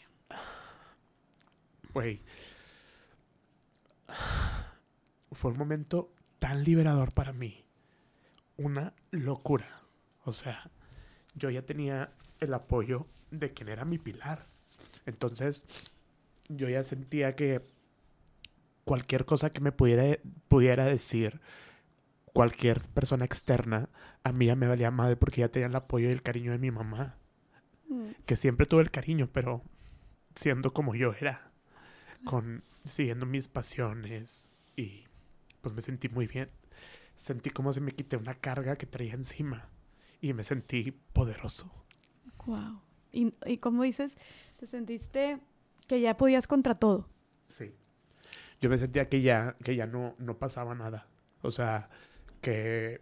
güey. 1.93 2.21
Fue 5.31 5.51
un 5.51 5.57
momento 5.57 6.11
tan 6.39 6.63
liberador 6.63 7.13
para 7.13 7.33
mí. 7.33 7.63
Una 8.57 8.93
locura. 9.11 9.83
O 10.25 10.33
sea, 10.33 10.71
yo 11.35 11.49
ya 11.51 11.61
tenía 11.61 12.11
el 12.39 12.53
apoyo 12.53 13.07
de 13.29 13.53
quien 13.53 13.69
era 13.69 13.85
mi 13.85 13.97
pilar. 13.97 14.47
Entonces, 15.05 15.65
yo 16.49 16.67
ya 16.67 16.83
sentía 16.83 17.35
que 17.35 17.61
cualquier 18.85 19.25
cosa 19.25 19.51
que 19.51 19.61
me 19.61 19.71
pudiera, 19.71 20.17
pudiera 20.47 20.85
decir 20.85 21.39
cualquier 22.33 22.79
persona 22.93 23.25
externa, 23.25 23.89
a 24.23 24.31
mí 24.31 24.45
ya 24.47 24.55
me 24.55 24.67
valía 24.67 24.91
madre 24.91 25.15
porque 25.15 25.41
ya 25.41 25.49
tenía 25.49 25.67
el 25.67 25.75
apoyo 25.75 26.09
y 26.09 26.11
el 26.11 26.21
cariño 26.21 26.51
de 26.51 26.57
mi 26.59 26.71
mamá. 26.71 27.17
Mm, 27.89 28.11
Que 28.25 28.35
siempre 28.35 28.65
tuve 28.65 28.81
el 28.83 28.91
cariño, 28.91 29.29
pero 29.31 29.63
siendo 30.35 30.73
como 30.73 30.95
yo 30.95 31.13
era. 31.19 31.51
Con 32.25 32.63
siguiendo 32.85 33.25
mis 33.25 33.47
pasiones. 33.47 34.53
Y 34.75 35.05
pues 35.61 35.75
me 35.75 35.81
sentí 35.81 36.09
muy 36.09 36.27
bien. 36.27 36.49
Sentí 37.17 37.49
como 37.49 37.73
se 37.73 37.81
me 37.81 37.91
quité 37.91 38.17
una 38.17 38.33
carga 38.35 38.75
que 38.77 38.85
traía 38.85 39.13
encima. 39.13 39.69
Y 40.21 40.33
me 40.33 40.43
sentí 40.43 40.91
poderoso. 41.13 41.71
Wow. 42.45 42.81
Y, 43.11 43.33
y 43.45 43.57
como 43.57 43.83
dices, 43.83 44.17
te 44.59 44.67
sentiste 44.67 45.39
que 45.87 45.99
ya 45.99 46.15
podías 46.17 46.47
contra 46.47 46.75
todo. 46.75 47.09
Sí. 47.49 47.73
Yo 48.61 48.69
me 48.69 48.77
sentía 48.77 49.09
que 49.09 49.21
ya, 49.21 49.55
que 49.63 49.75
ya 49.75 49.87
no, 49.87 50.15
no 50.19 50.37
pasaba 50.37 50.75
nada. 50.75 51.07
O 51.41 51.51
sea, 51.51 51.89
que 52.41 53.01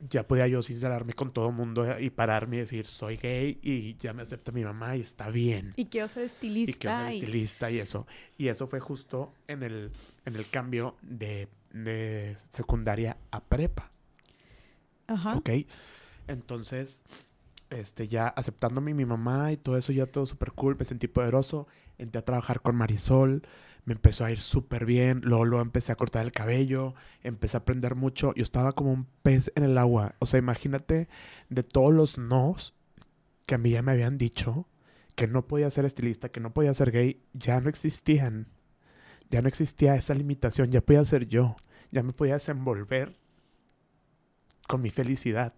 ya 0.00 0.28
podía 0.28 0.46
yo 0.46 0.60
sincerarme 0.60 1.14
con 1.14 1.32
todo 1.32 1.48
el 1.48 1.54
mundo 1.54 1.98
y 1.98 2.10
pararme 2.10 2.56
y 2.56 2.58
decir, 2.60 2.84
soy 2.86 3.16
gay 3.16 3.58
y 3.62 3.96
ya 3.96 4.12
me 4.12 4.22
acepta 4.22 4.52
mi 4.52 4.62
mamá 4.62 4.94
y 4.96 5.00
está 5.00 5.30
bien. 5.30 5.72
Y 5.76 5.86
quiero 5.86 6.08
ser 6.08 6.24
Y 6.24 6.26
estilista. 6.26 6.78
que 6.78 6.88
ser 7.06 7.14
y- 7.14 7.18
estilista 7.18 7.70
y 7.70 7.78
eso. 7.78 8.06
Y 8.36 8.48
eso 8.48 8.66
fue 8.66 8.80
justo 8.80 9.32
en 9.48 9.62
el, 9.62 9.90
en 10.26 10.36
el 10.36 10.48
cambio 10.50 10.96
de, 11.00 11.48
de 11.72 12.36
secundaria 12.50 13.16
a 13.30 13.42
prepa. 13.42 13.90
Ajá. 15.06 15.36
¿Ok? 15.36 15.50
Entonces, 16.28 17.00
este, 17.70 18.08
ya 18.08 18.28
aceptándome 18.28 18.92
mi 18.94 19.04
mamá 19.04 19.52
y 19.52 19.56
todo 19.56 19.76
eso, 19.76 19.92
ya 19.92 20.06
todo 20.06 20.26
súper 20.26 20.52
cool, 20.52 20.76
me 20.78 20.84
sentí 20.84 21.08
poderoso. 21.08 21.66
Entré 21.98 22.18
a 22.18 22.24
trabajar 22.24 22.60
con 22.60 22.76
Marisol, 22.76 23.42
me 23.86 23.94
empezó 23.94 24.24
a 24.24 24.32
ir 24.32 24.40
súper 24.40 24.84
bien. 24.84 25.20
Luego, 25.22 25.44
luego 25.44 25.62
empecé 25.62 25.92
a 25.92 25.96
cortar 25.96 26.26
el 26.26 26.32
cabello, 26.32 26.94
empecé 27.22 27.56
a 27.56 27.60
aprender 27.60 27.94
mucho. 27.94 28.34
Yo 28.34 28.42
estaba 28.42 28.72
como 28.72 28.92
un 28.92 29.06
pez 29.22 29.52
en 29.54 29.62
el 29.62 29.78
agua. 29.78 30.16
O 30.18 30.26
sea, 30.26 30.38
imagínate 30.38 31.08
de 31.48 31.62
todos 31.62 31.94
los 31.94 32.18
nos 32.18 32.74
que 33.46 33.54
a 33.54 33.58
mí 33.58 33.70
ya 33.70 33.82
me 33.82 33.92
habían 33.92 34.18
dicho 34.18 34.68
que 35.14 35.28
no 35.28 35.46
podía 35.46 35.70
ser 35.70 35.84
estilista, 35.84 36.30
que 36.30 36.40
no 36.40 36.52
podía 36.52 36.74
ser 36.74 36.90
gay, 36.90 37.22
ya 37.32 37.60
no 37.60 37.68
existían. 37.70 38.48
Ya 39.30 39.40
no 39.40 39.48
existía 39.48 39.94
esa 39.94 40.14
limitación, 40.14 40.72
ya 40.72 40.80
podía 40.80 41.04
ser 41.04 41.28
yo. 41.28 41.56
Ya 41.92 42.02
me 42.02 42.12
podía 42.12 42.34
desenvolver 42.34 43.16
con 44.66 44.82
mi 44.82 44.90
felicidad. 44.90 45.54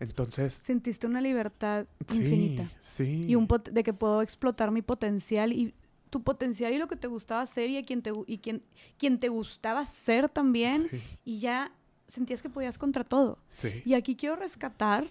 Entonces... 0.00 0.54
Sentiste 0.54 1.06
una 1.06 1.20
libertad 1.20 1.86
infinita. 2.10 2.68
Sí. 2.80 3.26
Y 3.28 3.36
un 3.36 3.46
de 3.70 3.84
que 3.84 3.92
puedo 3.92 4.22
explotar 4.22 4.72
mi 4.72 4.82
potencial 4.82 5.52
y 5.52 5.72
tu 6.16 6.22
potencial 6.22 6.72
y 6.72 6.78
lo 6.78 6.88
que 6.88 6.96
te 6.96 7.08
gustaba 7.08 7.42
hacer 7.42 7.68
y 7.68 7.76
a 7.76 7.82
quien 7.82 8.00
te, 8.00 8.10
y 8.26 8.38
quien, 8.38 8.62
quien 8.96 9.18
te 9.18 9.28
gustaba 9.28 9.84
ser 9.84 10.30
también. 10.30 10.88
Y 11.26 11.40
ya 11.40 11.70
sentías 12.08 12.40
que 12.40 12.48
podías 12.48 12.78
contra 12.78 13.04
todo. 13.04 13.38
Sí. 13.48 13.82
Y 13.84 13.92
aquí 13.92 14.16
quiero 14.16 14.36
rescatar 14.36 15.04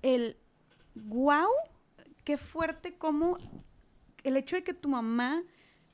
el 0.00 0.38
wow, 0.94 1.50
qué 2.24 2.38
fuerte 2.38 2.96
como 2.96 3.36
el 4.22 4.38
hecho 4.38 4.56
de 4.56 4.64
que 4.64 4.72
tu 4.72 4.88
mamá 4.88 5.42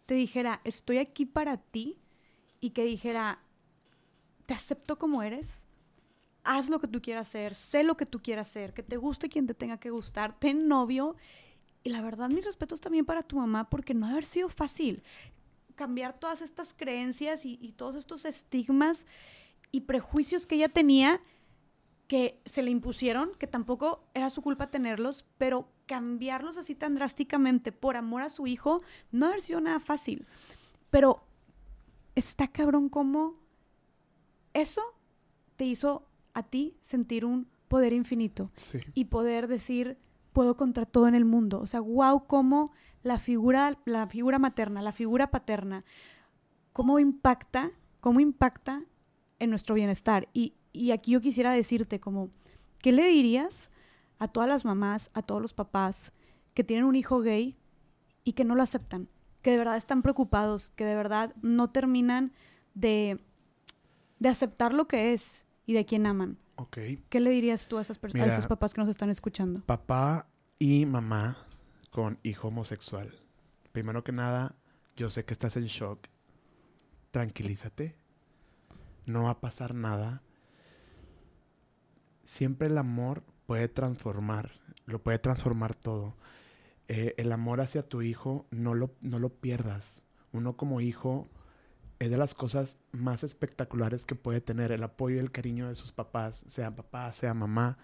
te 0.06 0.14
dijera, 0.14 0.60
estoy 0.62 0.98
aquí 0.98 1.26
para 1.26 1.56
ti, 1.56 1.98
y 2.60 2.70
que 2.70 2.84
dijera, 2.84 3.40
te 4.46 4.54
acepto 4.54 4.96
como 4.96 5.24
eres, 5.24 5.66
haz 6.44 6.68
lo 6.68 6.78
que 6.78 6.86
tú 6.86 7.02
quieras 7.02 7.26
hacer, 7.28 7.56
sé 7.56 7.82
lo 7.82 7.96
que 7.96 8.06
tú 8.06 8.22
quieras 8.22 8.48
hacer, 8.48 8.74
que 8.74 8.84
te 8.84 8.96
guste 8.96 9.28
quien 9.28 9.48
te 9.48 9.54
tenga 9.54 9.80
que 9.80 9.90
gustar, 9.90 10.38
ten 10.38 10.68
novio. 10.68 11.16
Y 11.82 11.90
la 11.90 12.02
verdad, 12.02 12.28
mis 12.28 12.44
respetos 12.44 12.80
también 12.80 13.06
para 13.06 13.22
tu 13.22 13.36
mamá, 13.36 13.70
porque 13.70 13.94
no 13.94 14.06
ha 14.06 14.10
haber 14.10 14.24
sido 14.24 14.48
fácil 14.48 15.02
cambiar 15.74 16.18
todas 16.18 16.42
estas 16.42 16.74
creencias 16.74 17.46
y, 17.46 17.58
y 17.60 17.72
todos 17.72 17.96
estos 17.96 18.26
estigmas 18.26 19.06
y 19.72 19.82
prejuicios 19.82 20.46
que 20.46 20.56
ella 20.56 20.68
tenía 20.68 21.20
que 22.06 22.42
se 22.44 22.62
le 22.62 22.72
impusieron, 22.72 23.30
que 23.38 23.46
tampoco 23.46 24.02
era 24.14 24.30
su 24.30 24.42
culpa 24.42 24.66
tenerlos, 24.66 25.24
pero 25.38 25.68
cambiarlos 25.86 26.56
así 26.56 26.74
tan 26.74 26.96
drásticamente 26.96 27.70
por 27.70 27.96
amor 27.96 28.22
a 28.22 28.30
su 28.30 28.48
hijo 28.48 28.82
no 29.12 29.26
haber 29.26 29.40
sido 29.40 29.60
nada 29.60 29.78
fácil. 29.78 30.26
Pero 30.90 31.22
está 32.16 32.48
cabrón 32.48 32.88
como 32.88 33.36
eso 34.54 34.82
te 35.54 35.64
hizo 35.64 36.04
a 36.34 36.42
ti 36.42 36.76
sentir 36.80 37.24
un 37.24 37.48
poder 37.68 37.92
infinito 37.92 38.50
y 38.94 39.04
poder 39.04 39.46
decir, 39.46 39.96
puedo 40.40 40.56
contra 40.56 40.86
todo 40.86 41.06
en 41.06 41.14
el 41.14 41.26
mundo. 41.26 41.60
O 41.60 41.66
sea, 41.66 41.80
wow, 41.80 42.26
cómo 42.26 42.72
la 43.02 43.18
figura, 43.18 43.78
la 43.84 44.06
figura 44.06 44.38
materna, 44.38 44.80
la 44.80 44.92
figura 44.92 45.30
paterna, 45.30 45.84
cómo 46.72 46.98
impacta, 46.98 47.72
cómo 48.00 48.20
impacta 48.20 48.84
en 49.38 49.50
nuestro 49.50 49.74
bienestar. 49.74 50.30
Y, 50.32 50.54
y 50.72 50.92
aquí 50.92 51.12
yo 51.12 51.20
quisiera 51.20 51.52
decirte 51.52 52.00
como, 52.00 52.30
¿qué 52.78 52.90
le 52.90 53.04
dirías 53.04 53.68
a 54.18 54.28
todas 54.28 54.48
las 54.48 54.64
mamás, 54.64 55.10
a 55.12 55.20
todos 55.20 55.42
los 55.42 55.52
papás 55.52 56.14
que 56.54 56.64
tienen 56.64 56.86
un 56.86 56.96
hijo 56.96 57.20
gay 57.20 57.58
y 58.24 58.32
que 58.32 58.46
no 58.46 58.54
lo 58.54 58.62
aceptan? 58.62 59.10
Que 59.42 59.50
de 59.50 59.58
verdad 59.58 59.76
están 59.76 60.00
preocupados, 60.00 60.70
que 60.70 60.86
de 60.86 60.94
verdad 60.94 61.36
no 61.42 61.68
terminan 61.68 62.32
de, 62.72 63.20
de 64.18 64.28
aceptar 64.30 64.72
lo 64.72 64.88
que 64.88 65.12
es 65.12 65.46
y 65.66 65.74
de 65.74 65.84
quién 65.84 66.06
aman. 66.06 66.38
¿Qué 67.08 67.20
le 67.20 67.30
dirías 67.30 67.68
tú 67.68 67.78
a, 67.78 67.82
esas 67.82 67.98
a 68.02 68.26
esos 68.26 68.46
papás 68.46 68.74
que 68.74 68.80
nos 68.80 68.90
están 68.90 69.10
escuchando? 69.10 69.60
Papá 69.64 70.29
y 70.60 70.86
mamá 70.86 71.36
con 71.90 72.20
hijo 72.22 72.48
homosexual. 72.48 73.12
Primero 73.72 74.04
que 74.04 74.12
nada, 74.12 74.54
yo 74.94 75.10
sé 75.10 75.24
que 75.24 75.34
estás 75.34 75.56
en 75.56 75.66
shock. 75.66 76.06
Tranquilízate. 77.10 77.96
No 79.06 79.24
va 79.24 79.30
a 79.30 79.40
pasar 79.40 79.74
nada 79.74 80.22
siempre 82.30 82.68
el 82.68 82.78
amor 82.78 83.24
puede 83.46 83.66
transformar, 83.66 84.52
lo 84.86 85.02
puede 85.02 85.18
transformar 85.18 85.74
todo. 85.74 86.14
Eh, 86.86 87.14
el 87.18 87.32
amor 87.32 87.60
hacia 87.60 87.82
tu 87.82 88.02
hijo 88.02 88.46
no 88.52 88.74
lo, 88.74 88.94
no 89.00 89.18
lo 89.18 89.30
pierdas. 89.30 90.00
Uno 90.32 90.56
como 90.56 90.80
hijo 90.80 91.28
es 91.98 92.08
de 92.08 92.16
las 92.16 92.34
cosas 92.34 92.78
más 92.92 93.24
espectaculares 93.24 94.06
que 94.06 94.14
puede 94.14 94.40
tener 94.40 94.70
el 94.70 94.84
apoyo 94.84 95.16
y 95.16 95.18
el 95.18 95.32
cariño 95.32 95.68
de 95.68 95.74
sus 95.74 95.90
papás, 95.90 96.44
sea 96.46 96.74
papá, 96.76 97.12
sea 97.12 97.34
mamá, 97.34 97.78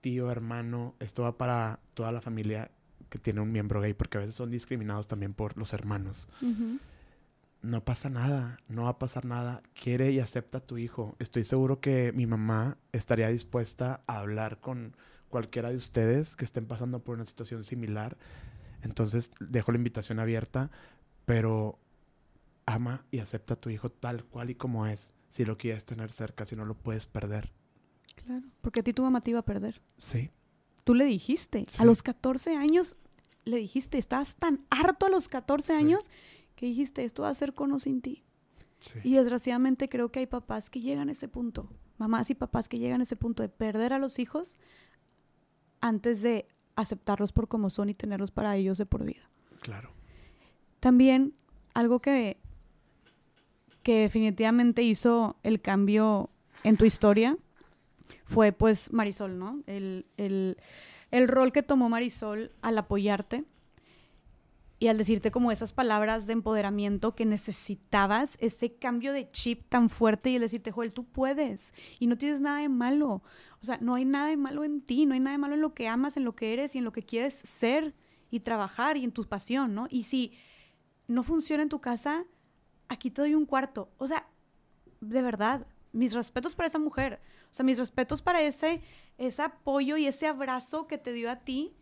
tío, 0.00 0.30
hermano. 0.30 0.94
Esto 1.00 1.22
va 1.22 1.38
para 1.38 1.80
toda 1.94 2.12
la 2.12 2.20
familia 2.20 2.70
que 3.08 3.18
tiene 3.18 3.40
un 3.40 3.52
miembro 3.52 3.80
gay, 3.80 3.94
porque 3.94 4.18
a 4.18 4.20
veces 4.20 4.34
son 4.34 4.50
discriminados 4.50 5.06
también 5.06 5.34
por 5.34 5.56
los 5.56 5.72
hermanos 5.72 6.28
no 7.62 7.84
pasa 7.84 8.08
nada, 8.08 8.58
no 8.68 8.84
va 8.84 8.90
a 8.90 8.98
pasar 8.98 9.24
nada. 9.24 9.62
Quiere 9.74 10.10
y 10.12 10.20
acepta 10.20 10.58
a 10.58 10.66
tu 10.66 10.78
hijo. 10.78 11.16
Estoy 11.18 11.44
seguro 11.44 11.80
que 11.80 12.12
mi 12.12 12.26
mamá 12.26 12.78
estaría 12.92 13.28
dispuesta 13.28 14.02
a 14.06 14.20
hablar 14.20 14.60
con 14.60 14.96
cualquiera 15.28 15.70
de 15.70 15.76
ustedes 15.76 16.36
que 16.36 16.44
estén 16.44 16.66
pasando 16.66 17.00
por 17.00 17.16
una 17.16 17.26
situación 17.26 17.64
similar. 17.64 18.16
Entonces 18.82 19.32
dejo 19.40 19.72
la 19.72 19.78
invitación 19.78 20.20
abierta, 20.20 20.70
pero 21.24 21.78
ama 22.66 23.04
y 23.10 23.18
acepta 23.18 23.54
a 23.54 23.60
tu 23.60 23.70
hijo 23.70 23.90
tal 23.90 24.24
cual 24.24 24.50
y 24.50 24.54
como 24.54 24.86
es. 24.86 25.10
Si 25.30 25.44
lo 25.44 25.58
quieres 25.58 25.84
tener 25.84 26.10
cerca, 26.10 26.44
si 26.44 26.56
no 26.56 26.64
lo 26.64 26.74
puedes 26.74 27.06
perder. 27.06 27.52
Claro, 28.24 28.46
porque 28.60 28.80
a 28.80 28.82
ti 28.82 28.92
tu 28.92 29.02
mamá 29.02 29.20
te 29.20 29.30
iba 29.30 29.40
a 29.40 29.44
perder. 29.44 29.82
Sí. 29.96 30.30
Tú 30.84 30.94
le 30.94 31.04
dijiste, 31.04 31.66
a 31.78 31.84
los 31.84 32.02
14 32.02 32.56
años 32.56 32.96
le 33.44 33.58
dijiste, 33.58 33.98
estabas 33.98 34.36
tan 34.36 34.64
harto 34.70 35.06
a 35.06 35.10
los 35.10 35.28
14 35.28 35.74
años 35.74 36.10
que 36.54 36.66
dijiste, 36.66 37.04
esto 37.04 37.22
va 37.22 37.30
a 37.30 37.34
ser 37.34 37.54
con 37.54 37.72
o 37.72 37.78
sin 37.78 38.00
ti. 38.00 38.24
Y 39.02 39.14
desgraciadamente 39.14 39.88
creo 39.88 40.10
que 40.12 40.20
hay 40.20 40.26
papás 40.26 40.70
que 40.70 40.80
llegan 40.80 41.08
a 41.08 41.12
ese 41.12 41.28
punto, 41.28 41.68
mamás 41.98 42.30
y 42.30 42.34
papás 42.34 42.68
que 42.68 42.78
llegan 42.78 43.00
a 43.00 43.04
ese 43.04 43.16
punto 43.16 43.42
de 43.42 43.48
perder 43.48 43.92
a 43.92 43.98
los 43.98 44.18
hijos 44.18 44.56
antes 45.80 46.22
de 46.22 46.46
aceptarlos 46.76 47.32
por 47.32 47.48
como 47.48 47.70
son 47.70 47.88
y 47.88 47.94
tenerlos 47.94 48.30
para 48.30 48.56
ellos 48.56 48.78
de 48.78 48.86
por 48.86 49.04
vida. 49.04 49.28
Claro. 49.60 49.90
También 50.80 51.34
algo 51.74 52.00
que, 52.00 52.38
que 53.82 54.02
definitivamente 54.02 54.82
hizo 54.82 55.36
el 55.42 55.60
cambio 55.60 56.30
en 56.62 56.76
tu 56.76 56.84
historia 56.84 57.36
fue 58.28 58.52
pues 58.52 58.92
Marisol, 58.92 59.38
¿no? 59.38 59.62
El, 59.66 60.06
el 60.16 61.28
rol 61.28 61.50
que 61.50 61.62
tomó 61.62 61.88
Marisol 61.88 62.52
al 62.60 62.76
apoyarte 62.76 63.44
y 64.78 64.88
al 64.88 64.98
decirte 64.98 65.30
como 65.30 65.50
esas 65.50 65.72
palabras 65.72 66.26
de 66.26 66.34
empoderamiento 66.34 67.14
que 67.14 67.24
necesitabas, 67.24 68.36
ese 68.38 68.74
cambio 68.74 69.12
de 69.12 69.30
chip 69.30 69.64
tan 69.68 69.88
fuerte 69.88 70.30
y 70.30 70.36
el 70.36 70.42
decirte, 70.42 70.70
Joel, 70.70 70.92
tú 70.92 71.04
puedes 71.04 71.72
y 71.98 72.06
no 72.06 72.18
tienes 72.18 72.40
nada 72.40 72.60
de 72.60 72.68
malo. 72.68 73.22
O 73.60 73.64
sea, 73.64 73.78
no 73.80 73.94
hay 73.94 74.04
nada 74.04 74.28
de 74.28 74.36
malo 74.36 74.62
en 74.62 74.82
ti, 74.82 75.06
no 75.06 75.14
hay 75.14 75.20
nada 75.20 75.32
de 75.32 75.38
malo 75.38 75.54
en 75.54 75.62
lo 75.62 75.74
que 75.74 75.88
amas, 75.88 76.16
en 76.16 76.24
lo 76.24 76.36
que 76.36 76.52
eres 76.52 76.74
y 76.74 76.78
en 76.78 76.84
lo 76.84 76.92
que 76.92 77.02
quieres 77.02 77.34
ser 77.34 77.94
y 78.30 78.40
trabajar 78.40 78.98
y 78.98 79.04
en 79.04 79.10
tu 79.10 79.24
pasión, 79.24 79.74
¿no? 79.74 79.88
Y 79.90 80.02
si 80.02 80.32
no 81.08 81.22
funciona 81.22 81.62
en 81.62 81.70
tu 81.70 81.80
casa, 81.80 82.24
aquí 82.88 83.10
te 83.10 83.22
doy 83.22 83.34
un 83.34 83.46
cuarto. 83.46 83.90
O 83.96 84.06
sea, 84.06 84.28
de 85.00 85.22
verdad, 85.22 85.66
mis 85.92 86.12
respetos 86.12 86.54
para 86.54 86.68
esa 86.68 86.78
mujer. 86.78 87.20
O 87.50 87.54
sea, 87.54 87.64
mis 87.64 87.78
respetos 87.78 88.22
para 88.22 88.42
ese, 88.42 88.82
ese 89.16 89.42
apoyo 89.42 89.96
y 89.96 90.06
ese 90.06 90.26
abrazo 90.26 90.86
que 90.86 90.98
te 90.98 91.12
dio 91.12 91.30
a 91.30 91.36
ti, 91.36 91.74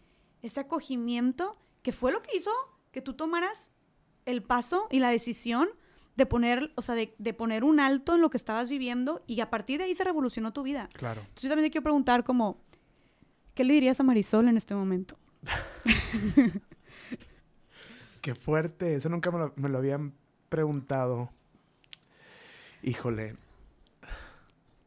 ese 0.42 0.60
acogimiento, 0.60 1.58
que 1.82 1.92
fue 1.92 2.12
lo 2.12 2.22
que 2.22 2.36
hizo 2.36 2.50
que 2.90 3.02
tú 3.02 3.14
tomaras 3.14 3.70
el 4.24 4.42
paso 4.42 4.88
y 4.90 5.00
la 5.00 5.10
decisión 5.10 5.68
de 6.16 6.24
poner, 6.26 6.72
o 6.76 6.82
sea, 6.82 6.94
de, 6.94 7.34
poner 7.34 7.62
un 7.62 7.78
alto 7.78 8.14
en 8.14 8.22
lo 8.22 8.30
que 8.30 8.38
estabas 8.38 8.68
viviendo 8.68 9.22
y 9.26 9.40
a 9.40 9.50
partir 9.50 9.78
de 9.78 9.84
ahí 9.84 9.94
se 9.94 10.02
revolucionó 10.02 10.52
tu 10.52 10.62
vida. 10.62 10.88
Claro. 10.94 11.20
Entonces 11.20 11.42
yo 11.42 11.48
también 11.50 11.66
te 11.66 11.72
quiero 11.72 11.84
preguntar 11.84 12.24
como, 12.24 12.62
¿qué 13.54 13.64
le 13.64 13.74
dirías 13.74 14.00
a 14.00 14.02
Marisol 14.02 14.48
en 14.48 14.56
este 14.56 14.74
momento? 14.74 15.18
Qué 18.22 18.34
fuerte, 18.34 18.94
eso 18.94 19.08
nunca 19.08 19.30
me 19.30 19.38
lo, 19.38 19.52
me 19.56 19.68
lo 19.68 19.78
habían 19.78 20.14
preguntado. 20.48 21.30
Híjole. 22.82 23.36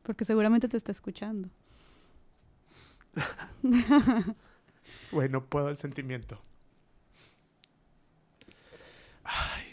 Porque 0.09 0.25
seguramente 0.25 0.67
te 0.67 0.75
está 0.75 0.91
escuchando. 0.91 1.51
bueno, 5.11 5.45
puedo 5.45 5.69
el 5.69 5.77
sentimiento. 5.77 6.35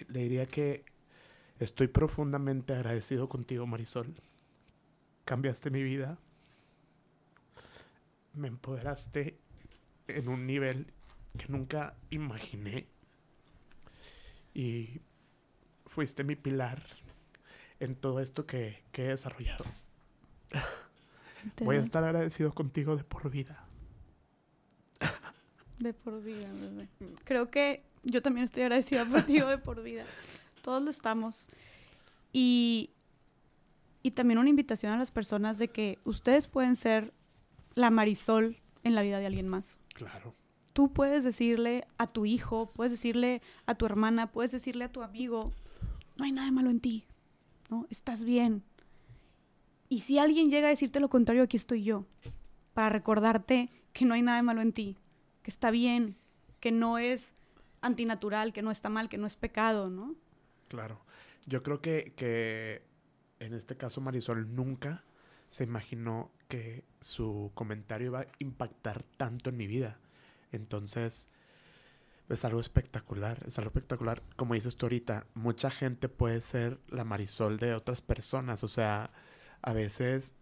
le 0.09 0.21
diría 0.21 0.45
que 0.45 0.85
estoy 1.59 1.87
profundamente 1.89 2.75
agradecido 2.75 3.31
contigo, 3.31 3.67
Marisol. 3.67 4.15
Cambiaste 5.25 5.71
mi 5.71 5.83
vida. 5.83 6.19
Me 8.35 8.49
empoderaste 8.49 9.39
en 10.07 10.29
un 10.29 10.47
nivel 10.47 10.93
que 11.39 11.47
nunca 11.49 11.97
imaginé. 12.11 12.87
Y 14.53 15.01
fuiste 15.87 16.25
mi 16.25 16.37
pilar 16.37 16.83
en 17.81 17.97
todo 17.97 18.21
esto 18.21 18.45
que, 18.45 18.83
he 18.93 19.03
desarrollado. 19.03 19.65
Voy 21.61 21.77
a 21.77 21.81
estar 21.81 22.05
agradecido 22.05 22.53
contigo 22.53 22.97
de 22.97 23.05
por 23.05 23.31
vida. 23.31 23.65
De 25.79 25.93
por 25.93 26.23
vida, 26.23 26.49
bebé. 26.55 26.89
Creo 27.25 27.51
que 27.51 27.85
yo 28.03 28.23
también 28.23 28.45
estoy 28.45 28.63
agradecida 28.63 29.05
ti 29.27 29.41
de 29.41 29.59
por 29.59 29.83
vida. 29.83 30.05
Todos 30.63 30.83
lo 30.83 30.91
estamos. 30.91 31.47
Y, 32.33 32.91
y 34.03 34.13
también 34.13 34.39
una 34.39 34.49
invitación 34.49 34.93
a 34.93 34.99
las 34.99 35.11
personas 35.11 35.59
de 35.59 35.69
que 35.69 35.99
ustedes 36.05 36.49
pueden 36.49 36.77
ser 36.77 37.13
la 37.75 37.91
Marisol 37.91 38.57
en 38.85 38.95
la 38.95 39.03
vida 39.03 39.19
de 39.19 39.27
alguien 39.27 39.49
más. 39.49 39.79
Claro. 39.95 40.35
Tú 40.73 40.93
puedes 40.93 41.25
decirle 41.25 41.87
a 41.99 42.07
tu 42.07 42.27
hijo, 42.27 42.71
puedes 42.73 42.93
decirle 42.93 43.43
a 43.67 43.75
tu 43.75 43.87
hermana, 43.87 44.31
puedes 44.33 44.53
decirle 44.53 44.85
a 44.85 44.93
tu 44.93 45.03
amigo, 45.03 45.53
no 46.17 46.25
hay 46.25 46.33
nada 46.33 46.51
malo 46.51 46.71
en 46.71 46.81
ti, 46.81 47.07
¿no? 47.71 47.87
Estás 47.91 48.25
bien. 48.25 48.63
Y 49.89 50.01
si 50.01 50.19
alguien 50.19 50.51
llega 50.51 50.67
a 50.67 50.71
decirte 50.71 51.01
lo 51.01 51.09
contrario, 51.09 51.43
aquí 51.43 51.57
estoy 51.57 51.85
yo. 51.85 52.07
para 52.75 52.91
recordarte 52.91 53.71
que 53.95 54.05
no 54.05 54.13
hay 54.13 54.21
nada 54.21 54.37
de 54.37 54.43
malo 54.43 54.61
en 54.61 54.73
ti, 54.73 54.99
que 55.43 55.51
está 55.51 55.71
bien, 55.71 56.15
que 56.61 56.71
no 56.71 56.99
es 56.99 57.33
antinatural, 57.81 58.53
que 58.53 58.61
no 58.61 58.71
está 58.71 58.91
mal, 58.91 59.09
que 59.09 59.17
no 59.17 59.27
es 59.27 59.37
pecado, 59.37 59.89
¿no? 59.89 60.15
Claro. 60.69 61.01
Yo 61.47 61.63
creo 61.63 61.81
que, 61.81 62.13
que 62.17 62.83
en 63.39 63.55
este 63.55 63.77
caso 63.77 64.03
Marisol 64.03 64.55
nunca 64.55 65.05
se 65.49 65.65
imaginó 65.65 66.31
que 66.49 66.85
su 67.01 67.51
comentario 67.55 68.09
iba 68.09 68.21
a 68.21 68.27
impactar 68.41 69.03
tanto 69.17 69.51
en 69.51 69.57
mi 69.57 69.67
vida. 69.67 69.99
Entonces, 70.53 71.29
es 72.29 72.45
algo 72.45 72.61
espectacular, 72.61 73.43
es 73.47 73.59
algo 73.59 73.69
espectacular. 73.69 74.23
Como 74.37 74.55
dices 74.55 74.77
tú 74.77 74.87
ahorita, 74.87 75.27
mucha 75.35 75.71
gente 75.71 76.09
puede 76.09 76.41
ser 76.41 76.81
la 76.89 77.05
Marisol 77.05 77.59
de 77.59 77.75
otras 77.75 78.01
personas. 78.01 78.65
O 78.65 78.69
sea, 78.69 79.13
a 79.67 79.73
veces 79.73 80.35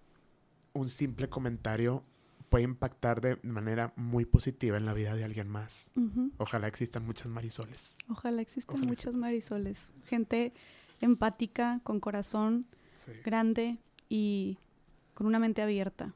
un 0.74 0.88
simple 0.88 1.28
comentario 1.28 2.04
puede 2.50 2.64
impactar 2.64 3.20
de 3.20 3.36
manera 3.42 3.92
muy 3.96 4.26
positiva 4.26 4.76
en 4.76 4.84
la 4.84 4.92
vida 4.92 5.14
de 5.16 5.24
alguien 5.24 5.48
más. 5.48 5.90
Ojalá 6.36 6.68
existan 6.68 7.04
muchas 7.04 7.26
Marisoles. 7.26 7.96
Ojalá 8.08 8.42
existan 8.42 8.82
muchas 8.82 9.14
Marisoles. 9.14 9.92
Gente 10.04 10.52
empática, 11.00 11.80
con 11.82 11.98
corazón 12.00 12.66
grande 13.24 13.78
y 14.08 14.58
con 15.14 15.26
una 15.26 15.38
mente 15.38 15.62
abierta 15.62 16.14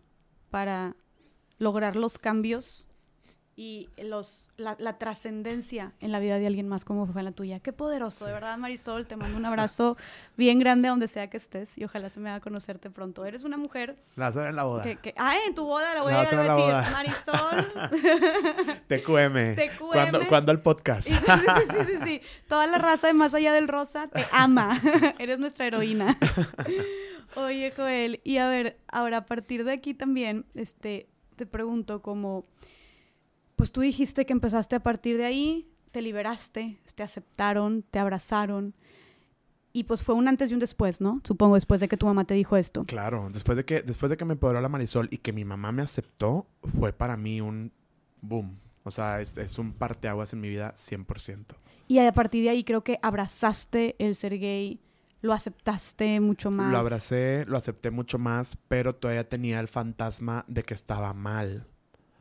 para 0.51 0.95
lograr 1.59 1.97
los 1.97 2.19
cambios 2.19 2.85
y 3.59 3.89
los, 3.97 4.47
la, 4.57 4.77
trascendencia 4.99 5.93
en 5.99 6.13
la 6.13 6.21
vida 6.21 6.39
de 6.39 6.47
alguien 6.47 6.69
más 6.69 6.85
como 6.85 7.09
fue 7.09 7.25
la 7.25 7.33
tuya. 7.33 7.59
Qué 7.59 7.73
poderoso, 7.73 8.25
de 8.25 8.33
verdad, 8.33 8.57
Marisol. 8.57 9.05
Te 9.05 9.17
mando 9.17 9.37
un 9.37 9.45
abrazo 9.47 9.97
bien 10.37 10.61
grande 10.61 10.87
donde 10.87 11.09
sea 11.09 11.29
que 11.29 11.39
estés 11.39 11.77
y 11.77 11.83
ojalá 11.83 12.09
se 12.09 12.21
me 12.21 12.31
haga 12.31 12.39
conocerte 12.39 12.89
pronto. 12.89 13.25
Eres 13.25 13.43
una 13.43 13.57
mujer. 13.57 13.97
La 14.15 14.27
vas 14.27 14.37
a 14.37 14.41
ver 14.43 14.51
en 14.51 14.57
la 14.57 14.63
boda. 14.63 14.85
ah, 15.17 15.35
en 15.45 15.57
tu 15.57 15.65
boda 15.65 15.93
la 15.93 16.03
voy 16.05 16.13
a, 16.13 16.23
ver, 16.23 16.35
a 16.37 16.55
decir. 16.55 16.93
Marisol. 16.93 17.67
TQM. 18.87 19.57
TQM. 19.57 19.91
¿Cuándo, 19.93 20.21
¿Cuándo 20.29 20.53
el 20.53 20.61
podcast? 20.61 21.09
sí, 21.09 21.15
sí, 21.17 21.85
sí, 21.85 21.99
sí, 22.05 22.23
Toda 22.47 22.69
la 22.69 22.79
raza 22.79 23.09
de 23.09 23.15
Más 23.15 23.35
Allá 23.35 23.53
del 23.53 23.67
Rosa 23.67 24.07
te 24.07 24.25
ama. 24.31 24.81
Eres 25.19 25.41
nuestra 25.41 25.67
heroína. 25.67 26.17
Oye, 27.35 27.73
Joel, 27.77 28.21
y 28.23 28.37
a 28.37 28.49
ver, 28.49 28.79
ahora 28.87 29.17
a 29.17 29.27
partir 29.27 29.65
de 29.65 29.73
aquí 29.73 29.95
también, 29.95 30.47
este, 30.55 31.09
te 31.35 31.45
pregunto 31.45 32.03
como 32.03 32.47
pues 33.59 33.73
tú 33.73 33.81
dijiste 33.81 34.25
que 34.25 34.33
empezaste 34.33 34.77
a 34.77 34.81
partir 34.81 35.19
de 35.19 35.27
ahí, 35.27 35.69
te 35.91 36.01
liberaste, 36.01 36.79
te 36.95 37.03
aceptaron, 37.03 37.83
te 37.83 37.99
abrazaron. 37.99 38.73
Y 39.73 39.85
pues 39.85 40.05
fue 40.05 40.15
un 40.15 40.29
antes 40.29 40.51
y 40.51 40.55
un 40.55 40.61
después, 40.61 41.01
¿no? 41.01 41.21
Supongo 41.25 41.57
después 41.57 41.81
de 41.81 41.89
que 41.89 41.97
tu 41.97 42.07
mamá 42.07 42.25
te 42.25 42.35
dijo 42.35 42.57
esto. 42.57 42.85
Claro, 42.85 43.29
después 43.33 43.57
de 43.57 43.65
que, 43.65 43.83
después 43.83 44.11
de 44.11 44.17
que 44.17 44.25
me 44.25 44.35
empoderó 44.35 44.61
la 44.61 44.69
Marisol 44.69 45.09
y 45.11 45.19
que 45.19 45.33
mi 45.33 45.45
mamá 45.45 45.73
me 45.73 45.83
aceptó, 45.83 46.47
fue 46.63 46.93
para 46.93 47.17
mí 47.17 47.41
un 47.41 47.73
boom. 48.21 48.61
O 48.85 48.93
sea, 48.93 49.21
es, 49.21 49.37
es 49.37 49.59
un 49.59 49.73
parteaguas 49.73 50.33
en 50.33 50.41
mi 50.41 50.49
vida 50.49 50.73
100%. 50.75 51.57
Y 51.89 51.99
a 51.99 52.13
partir 52.13 52.45
de 52.45 52.51
ahí 52.51 52.63
creo 52.63 52.85
que 52.85 53.01
abrazaste 53.03 53.97
el 53.99 54.15
ser 54.15 54.39
gay, 54.39 54.81
lo 55.21 55.33
aceptaste 55.33 56.21
mucho 56.21 56.53
más. 56.53 56.71
Lo 56.71 56.79
abracé, 56.79 57.45
lo 57.49 57.57
acepté 57.57 57.91
mucho 57.91 58.21
más, 58.21 58.57
pero 58.69 58.95
todavía 58.95 59.29
tenía 59.29 59.59
el 59.59 59.67
fantasma 59.67 60.45
de 60.47 60.63
que 60.63 60.75
estaba 60.75 61.13
mal 61.13 61.67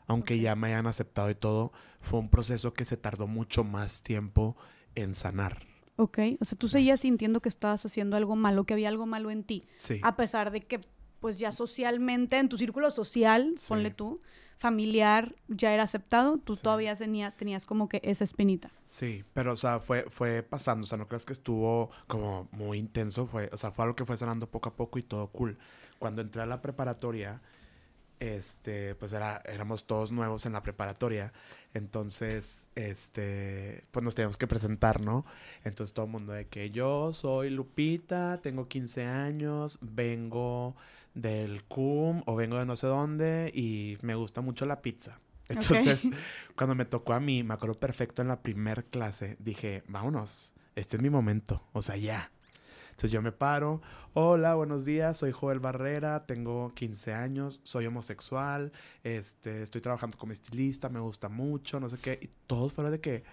aunque 0.07 0.39
ya 0.39 0.55
me 0.55 0.67
hayan 0.67 0.88
aceptado 0.88 1.29
y 1.29 1.35
todo, 1.35 1.71
fue 1.99 2.19
un 2.19 2.29
proceso 2.29 2.73
que 2.73 2.85
se 2.85 2.97
tardó 2.97 3.27
mucho 3.27 3.63
más 3.63 4.01
tiempo 4.01 4.57
en 4.95 5.13
sanar. 5.13 5.65
Ok, 5.97 6.19
o 6.39 6.45
sea, 6.45 6.57
tú 6.57 6.69
seguías 6.69 7.01
sintiendo 7.01 7.41
que 7.41 7.49
estabas 7.49 7.85
haciendo 7.85 8.17
algo 8.17 8.35
malo, 8.35 8.65
que 8.65 8.73
había 8.73 8.88
algo 8.88 9.05
malo 9.05 9.31
en 9.31 9.43
ti. 9.43 9.67
Sí. 9.77 9.99
A 10.03 10.15
pesar 10.15 10.51
de 10.51 10.61
que, 10.61 10.79
pues 11.19 11.39
ya 11.39 11.51
socialmente, 11.51 12.38
en 12.38 12.49
tu 12.49 12.57
círculo 12.57 12.91
social, 12.91 13.55
ponle 13.67 13.89
tú, 13.89 14.21
familiar, 14.57 15.35
ya 15.47 15.73
era 15.73 15.84
aceptado, 15.84 16.38
tú 16.38 16.55
todavía 16.55 16.95
tenías, 16.95 17.35
tenías 17.35 17.65
como 17.65 17.89
que 17.89 17.99
esa 18.03 18.23
espinita. 18.23 18.69
Sí, 18.88 19.23
pero, 19.34 19.53
o 19.53 19.57
sea, 19.57 19.79
fue, 19.79 20.05
fue 20.09 20.43
pasando, 20.43 20.85
o 20.85 20.88
sea, 20.88 20.97
no 20.99 21.07
crees 21.07 21.25
que 21.25 21.34
estuvo 21.34 21.89
como 22.07 22.47
muy 22.51 22.77
intenso, 22.77 23.25
fue, 23.25 23.49
o 23.51 23.57
sea, 23.57 23.71
fue 23.71 23.85
algo 23.85 23.95
que 23.95 24.05
fue 24.05 24.17
sanando 24.17 24.49
poco 24.49 24.69
a 24.69 24.75
poco 24.75 24.99
y 24.99 25.03
todo 25.03 25.27
cool. 25.31 25.57
Cuando 25.99 26.21
entré 26.21 26.43
a 26.43 26.45
la 26.45 26.61
preparatoria, 26.61 27.41
este, 28.19 28.95
pues 28.95 29.14
era, 29.14 29.41
éramos 29.45 29.85
todos 29.85 30.11
nuevos 30.11 30.45
en 30.45 30.53
la 30.53 30.64
preparatoria. 30.64 31.34
Entonces, 31.73 32.68
este, 32.76 33.84
pues 33.91 34.03
nos 34.03 34.15
teníamos 34.15 34.38
que 34.38 34.48
presentar, 34.48 35.02
¿no? 35.02 35.26
Entonces 35.64 35.94
todo 35.94 36.06
el 36.06 36.11
mundo 36.11 36.34
de 36.34 36.48
que 36.48 36.72
yo 36.72 37.14
soy 37.14 37.49
Lupita, 37.49 38.39
tengo 38.41 38.68
15 38.68 39.06
años, 39.06 39.80
vengo 39.81 40.76
del 41.14 41.64
CUM 41.64 42.22
o 42.26 42.35
vengo 42.35 42.57
de 42.57 42.65
no 42.65 42.76
sé 42.76 42.88
dónde 42.88 43.52
y 43.53 43.98
me 44.02 44.15
gusta 44.15 44.41
mucho 44.41 44.65
la 44.65 44.81
pizza. 44.81 45.19
Entonces, 45.49 46.07
cuando 46.56 46.76
me 46.76 46.85
tocó 46.85 47.14
a 47.14 47.19
mí, 47.19 47.44
me 47.44 47.53
acuerdo 47.53 47.76
perfecto 47.76 48.22
en 48.22 48.27
la 48.27 48.41
primer 48.41 48.85
clase, 48.85 49.38
dije, 49.39 49.84
vámonos, 49.88 50.53
este 50.76 50.98
es 50.98 51.02
mi 51.02 51.10
momento, 51.10 51.64
o 51.73 51.81
sea, 51.81 51.95
ya. 51.98 52.31
Entonces 52.98 53.11
yo 53.11 53.22
me 53.22 53.32
paro, 53.32 53.80
hola, 54.14 54.56
buenos 54.56 54.84
días, 54.84 55.18
soy 55.18 55.32
Joel 55.32 55.60
Barrera, 55.60 56.26
tengo 56.26 56.74
15 56.74 57.14
años, 57.14 57.60
soy 57.61 57.86
homosexual, 57.86 58.72
este, 59.03 59.61
estoy 59.61 59.82
trabajando 59.82 60.18
como 60.18 60.34
estilista, 60.34 60.90
me 60.90 60.99
gusta 60.99 61.30
mucho, 61.30 61.80
no 61.80 61.90
sé 61.90 61.99
qué, 61.99 62.18
y 62.19 62.28
todo 62.48 62.69
fuera 62.69 62.90
de 62.90 62.99
que, 62.99 63.24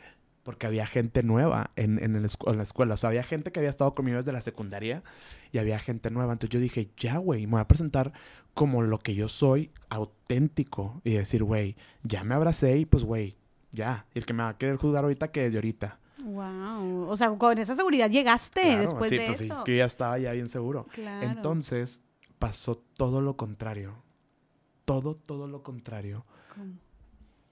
porque 0.43 0.67
había 0.67 0.87
gente 0.87 1.23
nueva 1.23 1.71
en, 1.77 1.99
en, 2.05 2.13
la 2.21 2.63
escuela, 2.63 2.93
o 2.93 2.97
sea, 2.99 3.09
había 3.09 3.23
gente 3.23 3.53
que 3.53 3.61
había 3.61 3.71
estado 3.71 3.95
conmigo 3.95 4.19
desde 4.19 4.33
la 4.33 4.43
secundaria 4.43 5.03
y 5.51 5.57
había 5.57 5.79
gente 5.79 6.11
nueva, 6.11 6.35
entonces 6.35 6.53
yo 6.53 6.61
dije, 6.61 6.91
ya, 6.99 7.17
güey, 7.17 7.47
me 7.47 7.53
voy 7.53 7.61
a 7.63 7.67
presentar 7.67 8.13
como 8.53 8.83
lo 8.83 8.99
que 8.99 9.15
yo 9.15 9.29
soy, 9.29 9.71
auténtico, 9.89 11.01
y 11.05 11.15
decir, 11.15 11.43
güey, 11.43 11.75
ya 12.03 12.23
me 12.23 12.35
abracé 12.35 12.77
y 12.77 12.85
pues, 12.85 13.03
güey, 13.03 13.39
ya, 13.71 14.05
y 14.13 14.19
el 14.19 14.27
que 14.27 14.35
me 14.35 14.43
va 14.43 14.51
a 14.51 14.59
querer 14.59 14.77
juzgar 14.77 15.05
ahorita, 15.05 15.33
que 15.33 15.49
de 15.49 15.57
ahorita. 15.57 16.01
Wow. 16.25 17.09
O 17.09 17.17
sea, 17.17 17.31
con 17.37 17.59
esa 17.59 17.75
seguridad 17.75 18.11
llegaste 18.11 18.79
después 18.79 19.11
de 19.11 19.27
pues, 19.27 19.41
eso. 19.43 19.59
Sí, 19.59 19.65
que 19.65 19.77
ya 19.77 19.85
estaba 19.85 20.19
ya 20.19 20.33
bien 20.33 20.49
seguro. 20.49 20.87
Entonces, 21.21 22.01
pasó 22.39 22.75
todo 22.75 23.21
lo 23.21 23.37
contrario. 23.37 24.03
Todo, 24.85 25.17
todo 25.17 25.47
lo 25.47 25.63
contrario. 25.63 26.25
¿Cómo? 26.55 26.75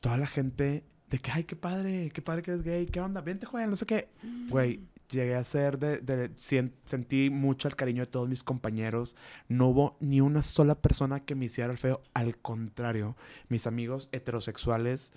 Toda 0.00 0.18
la 0.18 0.26
gente 0.26 0.84
de 1.08 1.18
que, 1.18 1.30
ay, 1.30 1.44
qué 1.44 1.54
padre, 1.54 2.10
qué 2.12 2.22
padre 2.22 2.42
que 2.42 2.50
eres 2.52 2.62
gay, 2.62 2.86
qué 2.86 3.00
onda, 3.00 3.20
vente, 3.20 3.46
juega, 3.46 3.66
no 3.66 3.76
sé 3.76 3.84
qué. 3.86 4.08
Güey, 4.48 4.78
mm. 4.78 4.88
llegué 5.10 5.34
a 5.34 5.44
ser 5.44 5.78
de, 5.78 5.98
de, 5.98 6.30
sentí 6.36 7.28
mucho 7.30 7.68
el 7.68 7.76
cariño 7.76 8.02
de 8.02 8.06
todos 8.06 8.28
mis 8.28 8.42
compañeros. 8.42 9.16
No 9.48 9.68
hubo 9.68 9.96
ni 10.00 10.22
una 10.22 10.42
sola 10.42 10.74
persona 10.74 11.20
que 11.20 11.34
me 11.34 11.44
hiciera 11.44 11.70
el 11.70 11.78
feo. 11.78 12.02
Al 12.14 12.38
contrario, 12.38 13.16
mis 13.48 13.66
amigos 13.66 14.08
heterosexuales 14.12 15.12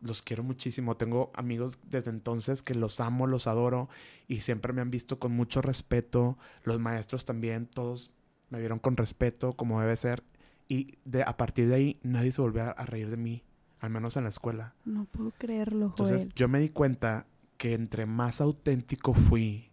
los 0.00 0.22
quiero 0.22 0.42
muchísimo. 0.42 0.96
Tengo 0.96 1.30
amigos 1.34 1.78
desde 1.88 2.10
entonces 2.10 2.62
que 2.62 2.74
los 2.74 3.00
amo, 3.00 3.26
los 3.26 3.46
adoro 3.46 3.88
y 4.28 4.40
siempre 4.40 4.72
me 4.72 4.80
han 4.80 4.90
visto 4.90 5.18
con 5.18 5.32
mucho 5.32 5.62
respeto. 5.62 6.38
Los 6.64 6.78
maestros 6.78 7.24
también, 7.24 7.66
todos 7.66 8.10
me 8.48 8.58
vieron 8.58 8.78
con 8.78 8.96
respeto, 8.96 9.54
como 9.54 9.80
debe 9.80 9.96
ser. 9.96 10.22
Y 10.68 10.98
de, 11.04 11.22
a 11.22 11.36
partir 11.36 11.68
de 11.68 11.74
ahí 11.74 12.00
nadie 12.02 12.32
se 12.32 12.40
volvió 12.40 12.62
a, 12.62 12.86
reír 12.86 13.10
de 13.10 13.16
mí, 13.16 13.42
al 13.80 13.90
menos 13.90 14.16
en 14.16 14.24
la 14.24 14.30
escuela. 14.30 14.74
No 14.84 15.04
puedo 15.06 15.32
creerlo, 15.36 15.90
Joel. 15.96 16.10
Entonces 16.10 16.34
yo 16.34 16.48
me 16.48 16.60
di 16.60 16.68
cuenta 16.68 17.26
que 17.56 17.74
entre 17.74 18.06
más 18.06 18.40
auténtico 18.40 19.14
fui 19.14 19.70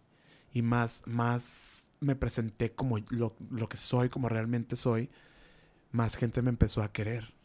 y 0.52 0.62
más, 0.62 1.02
más 1.06 1.86
me 2.00 2.16
presenté 2.16 2.72
como 2.72 2.98
lo, 3.10 3.36
lo 3.50 3.68
que 3.68 3.76
soy, 3.76 4.08
como 4.08 4.28
realmente 4.28 4.76
soy, 4.76 5.10
más 5.92 6.16
gente 6.16 6.42
me 6.42 6.50
empezó 6.50 6.82
a 6.82 6.92
querer. 6.92 7.37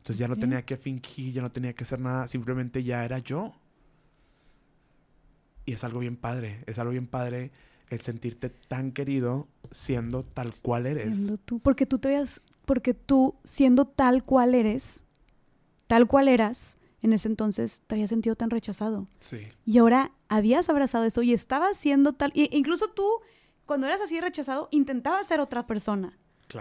Entonces 0.00 0.18
ya 0.18 0.28
no 0.28 0.36
tenía 0.36 0.64
que 0.64 0.78
fingir, 0.78 1.34
ya 1.34 1.42
no 1.42 1.52
tenía 1.52 1.74
que 1.74 1.84
hacer 1.84 2.00
nada, 2.00 2.26
simplemente 2.26 2.82
ya 2.82 3.04
era 3.04 3.18
yo. 3.18 3.52
Y 5.66 5.74
es 5.74 5.84
algo 5.84 6.00
bien 6.00 6.16
padre, 6.16 6.64
es 6.66 6.78
algo 6.78 6.92
bien 6.92 7.06
padre 7.06 7.50
el 7.90 8.00
sentirte 8.00 8.48
tan 8.48 8.92
querido 8.92 9.46
siendo 9.70 10.22
tal 10.24 10.52
cual 10.62 10.86
eres. 10.86 11.18
Siendo 11.18 11.36
tú, 11.36 11.60
porque 11.60 11.84
tú 11.84 11.98
te 11.98 12.08
veas, 12.08 12.40
porque 12.64 12.94
tú 12.94 13.34
siendo 13.44 13.84
tal 13.84 14.24
cual 14.24 14.54
eres, 14.54 15.04
tal 15.86 16.06
cual 16.06 16.28
eras, 16.28 16.78
en 17.02 17.12
ese 17.12 17.28
entonces 17.28 17.82
te 17.86 17.96
habías 17.96 18.08
sentido 18.08 18.36
tan 18.36 18.48
rechazado. 18.48 19.06
Sí. 19.18 19.48
Y 19.66 19.78
ahora 19.78 20.12
habías 20.28 20.70
abrazado 20.70 21.04
eso 21.04 21.20
y 21.22 21.34
estabas 21.34 21.76
siendo 21.76 22.14
tal, 22.14 22.32
e 22.34 22.48
incluso 22.52 22.88
tú, 22.88 23.06
cuando 23.66 23.86
eras 23.86 24.00
así 24.00 24.18
rechazado, 24.18 24.68
intentabas 24.70 25.26
ser 25.26 25.40
otra 25.40 25.66
persona 25.66 26.16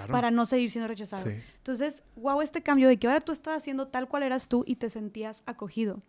para 0.10 0.32
no 0.32 0.46
seguir 0.46 0.72
siendo 0.72 0.88
rechazado. 0.88 1.30
Entonces, 1.30 2.04
wow, 2.16 2.42
este 2.42 2.62
cambio 2.62 2.88
de 2.88 2.98
que 2.98 3.08
ahora 3.08 3.22
tú 3.22 3.32
estabas 3.32 3.60
haciendo 3.60 3.88
tal 3.88 4.08
cual 4.08 4.24
eras 4.24 4.50
tú 4.50 4.64
y 4.68 4.76
te 4.76 4.90
sentías 4.90 5.44
acogido. 5.46 6.02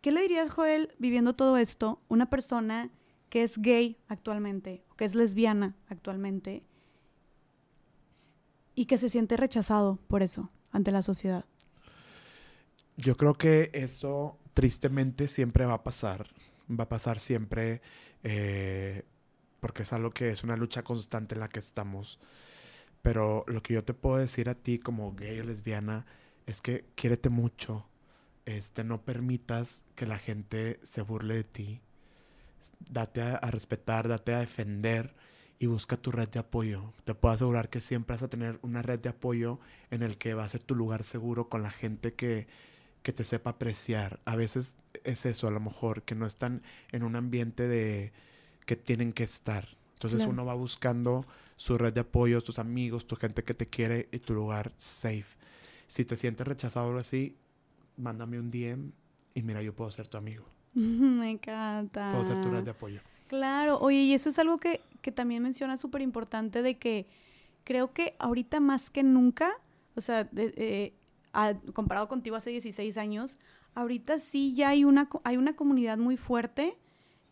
¿Qué 0.00 0.12
le 0.12 0.22
dirías, 0.22 0.50
Joel, 0.50 0.94
viviendo 0.98 1.34
todo 1.34 1.56
esto, 1.56 2.00
una 2.08 2.30
persona 2.30 2.90
que 3.30 3.42
es 3.42 3.58
gay 3.58 3.96
actualmente, 4.08 4.84
que 4.96 5.04
es 5.04 5.14
lesbiana 5.14 5.74
actualmente 5.88 6.62
y 8.74 8.86
que 8.86 8.98
se 8.98 9.08
siente 9.08 9.36
rechazado 9.36 9.98
por 10.08 10.22
eso 10.22 10.50
ante 10.70 10.92
la 10.92 11.02
sociedad? 11.02 11.44
Yo 12.96 13.16
creo 13.16 13.34
que 13.34 13.70
eso 13.72 14.38
tristemente 14.54 15.28
siempre 15.28 15.66
va 15.66 15.74
a 15.74 15.84
pasar. 15.84 16.28
Va 16.70 16.84
a 16.84 16.88
pasar 16.88 17.18
siempre 17.18 17.82
eh, 18.22 19.04
porque 19.60 19.82
es 19.82 19.92
algo 19.92 20.10
que 20.10 20.30
es 20.30 20.44
una 20.44 20.56
lucha 20.56 20.82
constante 20.82 21.34
en 21.34 21.40
la 21.40 21.48
que 21.48 21.58
estamos. 21.58 22.20
Pero 23.04 23.44
lo 23.48 23.62
que 23.62 23.74
yo 23.76 23.84
te 23.84 23.94
puedo 23.94 24.18
decir 24.18 24.50
a 24.50 24.56
ti 24.56 24.80
como 24.80 25.14
gay 25.14 25.40
o 25.40 25.44
lesbiana 25.44 26.06
es 26.46 26.62
que 26.62 26.86
quiérete 26.96 27.30
mucho. 27.30 27.86
Este, 28.46 28.84
no 28.84 29.02
permitas 29.04 29.84
que 29.96 30.06
la 30.06 30.18
gente 30.18 30.80
se 30.84 31.02
burle 31.02 31.36
de 31.36 31.44
ti. 31.44 31.82
Date 32.90 33.22
a, 33.22 33.36
a 33.36 33.50
respetar, 33.50 34.08
date 34.08 34.34
a 34.34 34.40
defender 34.40 35.14
y 35.58 35.66
busca 35.66 35.96
tu 35.96 36.10
red 36.10 36.28
de 36.30 36.40
apoyo. 36.40 36.92
Te 37.04 37.14
puedo 37.14 37.34
asegurar 37.34 37.68
que 37.70 37.80
siempre 37.80 38.16
vas 38.16 38.22
a 38.22 38.28
tener 38.28 38.58
una 38.62 38.82
red 38.82 39.00
de 39.00 39.10
apoyo 39.10 39.60
en 39.90 40.02
el 40.02 40.18
que 40.18 40.34
va 40.34 40.44
a 40.44 40.48
ser 40.48 40.62
tu 40.62 40.74
lugar 40.74 41.04
seguro 41.04 41.48
con 41.48 41.62
la 41.62 41.70
gente 41.70 42.14
que, 42.14 42.46
que 43.02 43.12
te 43.12 43.24
sepa 43.24 43.50
apreciar. 43.50 44.20
A 44.26 44.36
veces 44.36 44.76
es 45.04 45.26
eso, 45.26 45.48
a 45.48 45.52
lo 45.52 45.60
mejor, 45.60 46.02
que 46.04 46.16
no 46.16 46.26
están 46.26 46.62
en 46.92 47.04
un 47.04 47.16
ambiente 47.16 47.68
de 47.68 48.12
que 48.66 48.76
tienen 48.76 49.12
que 49.14 49.24
estar. 49.24 49.68
Entonces 49.94 50.26
Claro. 50.26 50.32
uno 50.32 50.44
va 50.46 50.54
buscando 50.54 51.26
su 51.56 51.78
red 51.78 51.92
de 51.92 52.00
apoyo, 52.00 52.40
tus 52.40 52.58
amigos, 52.58 53.06
tu 53.06 53.16
gente 53.16 53.44
que 53.44 53.54
te 53.54 53.66
quiere 53.66 54.08
y 54.12 54.18
tu 54.18 54.34
lugar 54.34 54.72
safe. 54.76 55.26
Si 55.86 56.04
te 56.04 56.16
sientes 56.16 56.46
rechazado 56.46 56.86
o 56.86 56.88
algo 56.88 57.00
así, 57.00 57.36
mándame 57.96 58.38
un 58.38 58.50
DM 58.50 58.92
y 59.34 59.42
mira, 59.42 59.62
yo 59.62 59.74
puedo 59.74 59.90
ser 59.90 60.08
tu 60.08 60.16
amigo. 60.18 60.44
Me 60.74 61.30
encanta. 61.30 62.10
Puedo 62.12 62.24
ser 62.24 62.40
tu 62.42 62.50
red 62.50 62.64
de 62.64 62.70
apoyo. 62.70 63.00
Claro, 63.28 63.78
oye, 63.78 63.98
y 64.02 64.14
eso 64.14 64.28
es 64.30 64.38
algo 64.38 64.58
que, 64.58 64.80
que 65.02 65.12
también 65.12 65.42
menciona 65.42 65.76
súper 65.76 66.02
importante 66.02 66.62
de 66.62 66.76
que 66.78 67.06
creo 67.64 67.92
que 67.92 68.14
ahorita 68.18 68.60
más 68.60 68.90
que 68.90 69.02
nunca, 69.02 69.50
o 69.94 70.00
sea, 70.00 70.24
de- 70.24 70.52
eh, 70.56 70.94
a- 71.32 71.54
comparado 71.72 72.08
contigo 72.08 72.36
hace 72.36 72.50
16 72.50 72.98
años, 72.98 73.38
ahorita 73.74 74.18
sí 74.20 74.54
ya 74.54 74.68
hay 74.70 74.84
una, 74.84 75.08
hay 75.24 75.36
una 75.36 75.54
comunidad 75.56 75.98
muy 75.98 76.16
fuerte, 76.16 76.76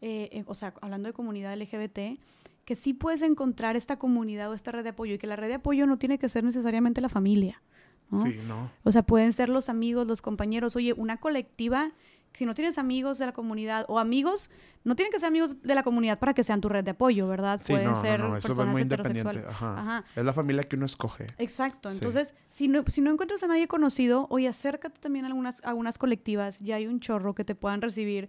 eh, 0.00 0.28
eh, 0.32 0.44
o 0.46 0.54
sea, 0.54 0.74
hablando 0.80 1.08
de 1.08 1.12
comunidad 1.12 1.52
LGBT, 1.52 2.18
que 2.64 2.76
sí 2.76 2.94
puedes 2.94 3.22
encontrar 3.22 3.76
esta 3.76 3.98
comunidad 3.98 4.50
o 4.50 4.54
esta 4.54 4.70
red 4.72 4.84
de 4.84 4.90
apoyo 4.90 5.14
y 5.14 5.18
que 5.18 5.26
la 5.26 5.36
red 5.36 5.48
de 5.48 5.54
apoyo 5.54 5.86
no 5.86 5.98
tiene 5.98 6.18
que 6.18 6.28
ser 6.28 6.44
necesariamente 6.44 7.00
la 7.00 7.08
familia. 7.08 7.62
¿no? 8.10 8.22
Sí, 8.22 8.38
¿no? 8.46 8.70
O 8.84 8.92
sea, 8.92 9.02
pueden 9.02 9.32
ser 9.32 9.48
los 9.48 9.68
amigos, 9.68 10.06
los 10.06 10.22
compañeros. 10.22 10.76
Oye, 10.76 10.92
una 10.92 11.16
colectiva, 11.16 11.92
si 12.34 12.46
no 12.46 12.54
tienes 12.54 12.78
amigos 12.78 13.18
de 13.18 13.26
la 13.26 13.32
comunidad 13.32 13.84
o 13.88 13.98
amigos, 13.98 14.50
no 14.84 14.94
tienen 14.96 15.12
que 15.12 15.18
ser 15.18 15.28
amigos 15.28 15.62
de 15.62 15.74
la 15.74 15.82
comunidad 15.82 16.18
para 16.18 16.34
que 16.34 16.44
sean 16.44 16.60
tu 16.60 16.68
red 16.68 16.84
de 16.84 16.90
apoyo, 16.92 17.26
¿verdad? 17.26 17.60
Sí, 17.62 17.72
pueden 17.72 17.88
no, 17.88 17.96
no, 17.96 18.02
ser 18.02 18.20
no, 18.20 18.36
eso 18.36 18.48
personas 18.48 18.72
muy 18.72 18.82
heterosexuales. 18.82 19.42
independiente. 19.42 19.50
Ajá. 19.50 19.80
Ajá. 19.80 20.04
Es 20.14 20.24
la 20.24 20.32
familia 20.32 20.62
que 20.62 20.76
uno 20.76 20.86
escoge. 20.86 21.26
Exacto. 21.38 21.90
Sí. 21.90 21.96
Entonces, 21.96 22.34
si 22.50 22.68
no, 22.68 22.84
si 22.86 23.00
no 23.00 23.10
encuentras 23.10 23.42
a 23.42 23.46
nadie 23.46 23.66
conocido, 23.66 24.26
oye, 24.30 24.46
acércate 24.46 25.00
también 25.00 25.24
a 25.24 25.28
algunas, 25.28 25.64
a 25.64 25.70
algunas 25.70 25.98
colectivas. 25.98 26.60
Ya 26.60 26.76
hay 26.76 26.86
un 26.86 27.00
chorro 27.00 27.34
que 27.34 27.44
te 27.44 27.54
puedan 27.54 27.80
recibir. 27.80 28.28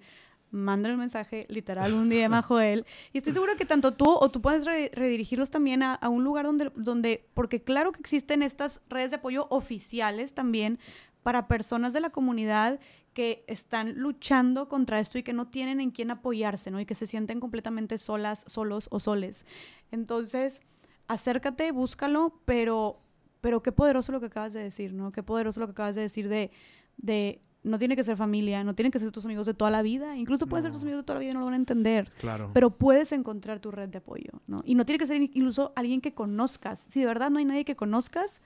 Mándale 0.54 0.94
un 0.94 1.00
mensaje, 1.00 1.46
literal, 1.50 1.94
un 1.94 2.10
DM 2.10 2.34
a 2.36 2.42
Joel. 2.44 2.86
Y 3.12 3.18
estoy 3.18 3.34
segura 3.34 3.56
que 3.56 3.66
tanto 3.66 3.94
tú 3.94 4.06
o 4.08 4.30
tú 4.30 4.40
puedes 4.42 4.66
re- 4.66 4.92
redirigirlos 4.94 5.50
también 5.50 5.82
a, 5.84 5.96
a 5.96 6.10
un 6.10 6.24
lugar 6.24 6.46
donde, 6.46 6.72
donde, 6.76 7.28
porque 7.34 7.62
claro 7.64 7.92
que 7.92 8.00
existen 8.00 8.44
estas 8.44 8.80
redes 8.88 9.10
de 9.10 9.16
apoyo 9.18 9.48
oficiales 9.50 10.34
también 10.34 10.78
para 11.24 11.48
personas 11.48 11.92
de 11.94 12.02
la 12.02 12.12
comunidad 12.12 12.80
que 13.14 13.44
están 13.48 13.94
luchando 13.98 14.68
contra 14.70 15.00
esto 15.00 15.18
y 15.18 15.24
que 15.24 15.34
no 15.34 15.48
tienen 15.48 15.80
en 15.80 15.92
quién 15.92 16.12
apoyarse, 16.12 16.70
¿no? 16.72 16.80
Y 16.80 16.86
que 16.86 16.96
se 16.96 17.08
sienten 17.08 17.40
completamente 17.40 17.98
solas, 17.98 18.44
solos 18.48 18.88
o 18.92 19.00
soles. 19.00 19.46
Entonces, 19.92 20.62
acércate, 21.08 21.72
búscalo, 21.72 22.40
pero, 22.46 23.00
pero 23.42 23.62
qué 23.64 23.72
poderoso 23.72 24.12
lo 24.12 24.20
que 24.20 24.28
acabas 24.28 24.54
de 24.54 24.64
decir, 24.64 24.94
¿no? 24.94 25.12
Qué 25.12 25.24
poderoso 25.24 25.60
lo 25.60 25.68
que 25.68 25.72
acabas 25.72 25.96
de 25.96 26.02
decir 26.02 26.28
de, 26.30 26.52
de 26.98 27.42
no 27.64 27.78
tiene 27.78 27.96
que 27.96 28.04
ser 28.04 28.18
familia, 28.18 28.64
no 28.64 28.76
tienen 28.76 28.92
que 28.92 29.00
ser 29.00 29.12
tus 29.12 29.26
amigos 29.26 29.46
de 29.46 29.54
toda 29.54 29.72
la 29.72 29.82
vida, 29.82 30.16
incluso 30.18 30.48
pueden 30.48 30.64
ser 30.64 30.72
tus 30.72 30.82
No. 30.84 30.88
amigos 30.88 31.00
de 31.02 31.06
toda 31.06 31.16
la 31.16 31.20
vida 31.22 31.32
y 31.32 31.34
no 31.34 31.40
lo 31.40 31.46
van 31.46 31.54
a 31.54 31.58
entender, 31.58 32.12
Claro. 32.20 32.52
pero 32.54 32.72
puedes 32.78 33.12
encontrar 33.12 33.60
tu 33.60 33.72
red 33.72 33.90
de 33.90 34.00
apoyo, 34.00 34.32
¿no? 34.48 34.62
Y 34.66 34.76
no 34.76 34.86
tiene 34.86 35.00
que 35.00 35.08
ser 35.08 35.22
incluso 35.22 35.72
alguien 35.76 36.02
que 36.02 36.14
conozcas. 36.14 36.80
Si 36.90 37.00
de 37.00 37.06
verdad 37.06 37.30
no 37.32 37.40
hay 37.40 37.46
nadie 37.46 37.64
que 37.66 37.76
conozcas, 37.76 38.42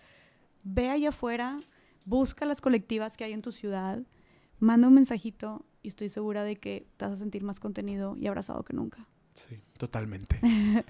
ve 0.63 0.89
allá 0.89 1.09
afuera, 1.09 1.59
busca 2.05 2.45
las 2.45 2.61
colectivas 2.61 3.17
que 3.17 3.23
hay 3.23 3.33
en 3.33 3.41
tu 3.41 3.51
ciudad, 3.51 4.01
manda 4.59 4.87
un 4.87 4.93
mensajito 4.93 5.65
y 5.83 5.87
estoy 5.89 6.09
segura 6.09 6.43
de 6.43 6.55
que 6.57 6.87
te 6.97 7.05
vas 7.05 7.13
a 7.13 7.17
sentir 7.17 7.43
más 7.43 7.59
contenido 7.59 8.15
y 8.17 8.27
abrazado 8.27 8.63
que 8.63 8.73
nunca. 8.73 9.07
Sí, 9.37 9.59
totalmente. 9.77 10.39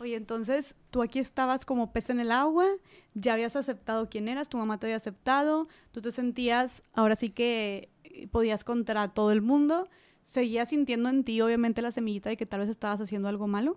Oye, 0.00 0.16
entonces 0.16 0.74
tú 0.90 1.02
aquí 1.02 1.20
estabas 1.20 1.64
como 1.64 1.92
pez 1.92 2.10
en 2.10 2.18
el 2.18 2.32
agua, 2.32 2.66
ya 3.14 3.34
habías 3.34 3.54
aceptado 3.54 4.08
quién 4.10 4.26
eras, 4.26 4.48
tu 4.48 4.58
mamá 4.58 4.78
te 4.78 4.86
había 4.86 4.96
aceptado, 4.96 5.68
tú 5.92 6.00
te 6.00 6.10
sentías, 6.10 6.82
ahora 6.94 7.14
sí 7.14 7.30
que 7.30 7.90
eh, 8.02 8.26
podías 8.26 8.64
contra 8.64 9.06
todo 9.08 9.30
el 9.30 9.40
mundo, 9.40 9.88
seguías 10.22 10.70
sintiendo 10.70 11.10
en 11.10 11.22
ti 11.22 11.40
obviamente 11.40 11.80
la 11.80 11.92
semillita 11.92 12.28
de 12.28 12.36
que 12.36 12.44
tal 12.44 12.60
vez 12.60 12.68
estabas 12.68 13.00
haciendo 13.00 13.28
algo 13.28 13.46
malo, 13.46 13.76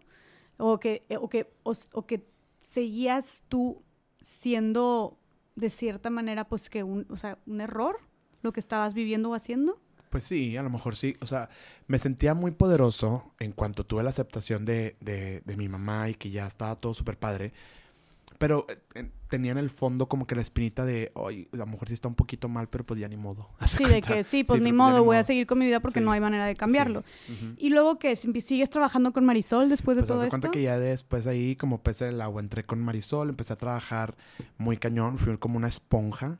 o 0.57 0.79
que, 0.79 1.05
eh, 1.09 1.17
o 1.17 1.29
que, 1.29 1.53
o, 1.61 1.73
o 1.93 2.05
que 2.07 2.25
seguías 2.59 3.43
tú 3.47 3.83
siendo 4.21 5.19
de 5.55 5.69
cierta 5.69 6.09
manera 6.09 6.47
pues 6.47 6.71
que 6.71 6.81
un, 6.81 7.05
o 7.09 7.17
sea, 7.17 7.37
un 7.45 7.61
error 7.61 7.99
lo 8.41 8.53
que 8.53 8.59
estabas 8.59 8.95
viviendo 8.95 9.29
o 9.29 9.35
haciendo. 9.35 9.79
Pues 10.15 10.23
sí, 10.23 10.55
a 10.55 10.63
lo 10.63 10.69
mejor 10.69 10.95
sí. 10.95 11.17
O 11.19 11.27
sea, 11.27 11.49
me 11.87 11.99
sentía 11.99 12.33
muy 12.33 12.51
poderoso 12.51 13.33
en 13.37 13.51
cuanto 13.51 13.85
tuve 13.85 14.01
la 14.01 14.11
aceptación 14.11 14.63
de, 14.63 14.95
de, 15.01 15.41
de 15.43 15.57
mi 15.57 15.67
mamá 15.67 16.07
y 16.07 16.13
que 16.15 16.29
ya 16.31 16.47
estaba 16.47 16.77
todo 16.77 16.93
súper 16.93 17.17
padre. 17.19 17.51
Pero 18.37 18.65
eh, 18.95 19.09
tenía 19.27 19.51
en 19.51 19.57
el 19.57 19.69
fondo 19.69 20.07
como 20.07 20.25
que 20.25 20.33
la 20.35 20.41
espinita 20.41 20.85
de, 20.85 21.11
oye, 21.15 21.49
a 21.51 21.57
lo 21.57 21.65
mejor 21.65 21.89
sí 21.89 21.93
está 21.95 22.07
un 22.07 22.15
poquito 22.15 22.47
mal, 22.47 22.69
pero 22.69 22.85
pues 22.85 22.97
ya 22.97 23.09
ni 23.09 23.17
modo. 23.17 23.49
Sí, 23.67 23.83
de 23.83 24.01
que 24.01 24.23
sí, 24.23 24.45
pues 24.45 24.61
ni 24.61 24.69
pero 24.71 24.77
modo, 24.83 25.03
voy 25.03 25.17
a 25.17 25.23
seguir 25.25 25.45
con 25.47 25.59
mi 25.59 25.65
vida 25.65 25.81
porque 25.81 25.99
Sí. 25.99 26.05
no 26.05 26.13
hay 26.13 26.21
manera 26.21 26.45
de 26.45 26.55
cambiarlo. 26.55 27.03
Y 27.57 27.69
luego 27.71 27.99
que 27.99 28.15
sigues 28.15 28.69
trabajando 28.69 29.11
con 29.11 29.25
Marisol 29.25 29.67
después 29.67 29.97
de 29.97 30.03
Pues 30.03 30.07
todo 30.07 30.23
esto. 30.23 30.29
cuenta 30.29 30.49
que 30.51 30.61
ya 30.61 30.79
después 30.79 31.27
ahí, 31.27 31.57
como 31.57 31.81
pez 31.83 32.01
en 32.03 32.09
el 32.13 32.21
agua, 32.21 32.41
entré 32.41 32.63
con 32.63 32.79
Marisol, 32.81 33.27
empecé 33.27 33.51
a 33.51 33.57
trabajar 33.57 34.15
muy 34.57 34.77
cañón, 34.77 35.17
fui 35.17 35.37
como 35.37 35.57
una 35.57 35.67
esponja 35.67 36.39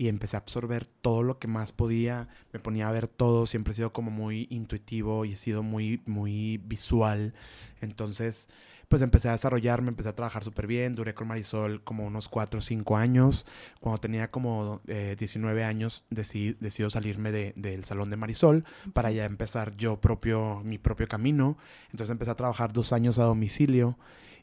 y 0.00 0.08
empecé 0.08 0.36
a 0.36 0.38
absorber 0.40 0.86
todo 1.02 1.22
lo 1.22 1.38
que 1.38 1.46
más 1.46 1.72
podía, 1.72 2.26
me 2.54 2.58
ponía 2.58 2.88
a 2.88 2.92
ver 2.92 3.06
todo, 3.06 3.44
siempre 3.44 3.72
he 3.72 3.76
sido 3.76 3.92
como 3.92 4.10
muy 4.10 4.46
intuitivo 4.48 5.26
y 5.26 5.32
he 5.34 5.36
sido 5.36 5.62
muy, 5.62 6.00
muy 6.06 6.56
visual, 6.56 7.34
entonces 7.82 8.48
pues 8.88 9.02
empecé 9.02 9.28
a 9.28 9.32
desarrollarme, 9.32 9.90
empecé 9.90 10.08
a 10.08 10.14
trabajar 10.16 10.42
súper 10.42 10.66
bien, 10.66 10.94
duré 10.94 11.12
con 11.12 11.28
Marisol 11.28 11.84
como 11.84 12.06
unos 12.06 12.28
4 12.28 12.60
o 12.60 12.62
5 12.62 12.96
años, 12.96 13.44
cuando 13.78 14.00
tenía 14.00 14.28
como 14.28 14.80
eh, 14.86 15.16
19 15.18 15.64
años 15.64 16.04
decidí, 16.08 16.56
decido 16.60 16.88
salirme 16.88 17.30
de- 17.30 17.52
del 17.56 17.84
salón 17.84 18.08
de 18.08 18.16
Marisol 18.16 18.64
para 18.94 19.10
ya 19.12 19.26
empezar 19.26 19.76
yo 19.76 20.00
propio, 20.00 20.62
mi 20.64 20.78
propio 20.78 21.08
camino, 21.08 21.58
entonces 21.90 22.10
empecé 22.10 22.30
a 22.30 22.36
trabajar 22.36 22.72
dos 22.72 22.94
años 22.94 23.18
a 23.18 23.24
domicilio 23.24 23.98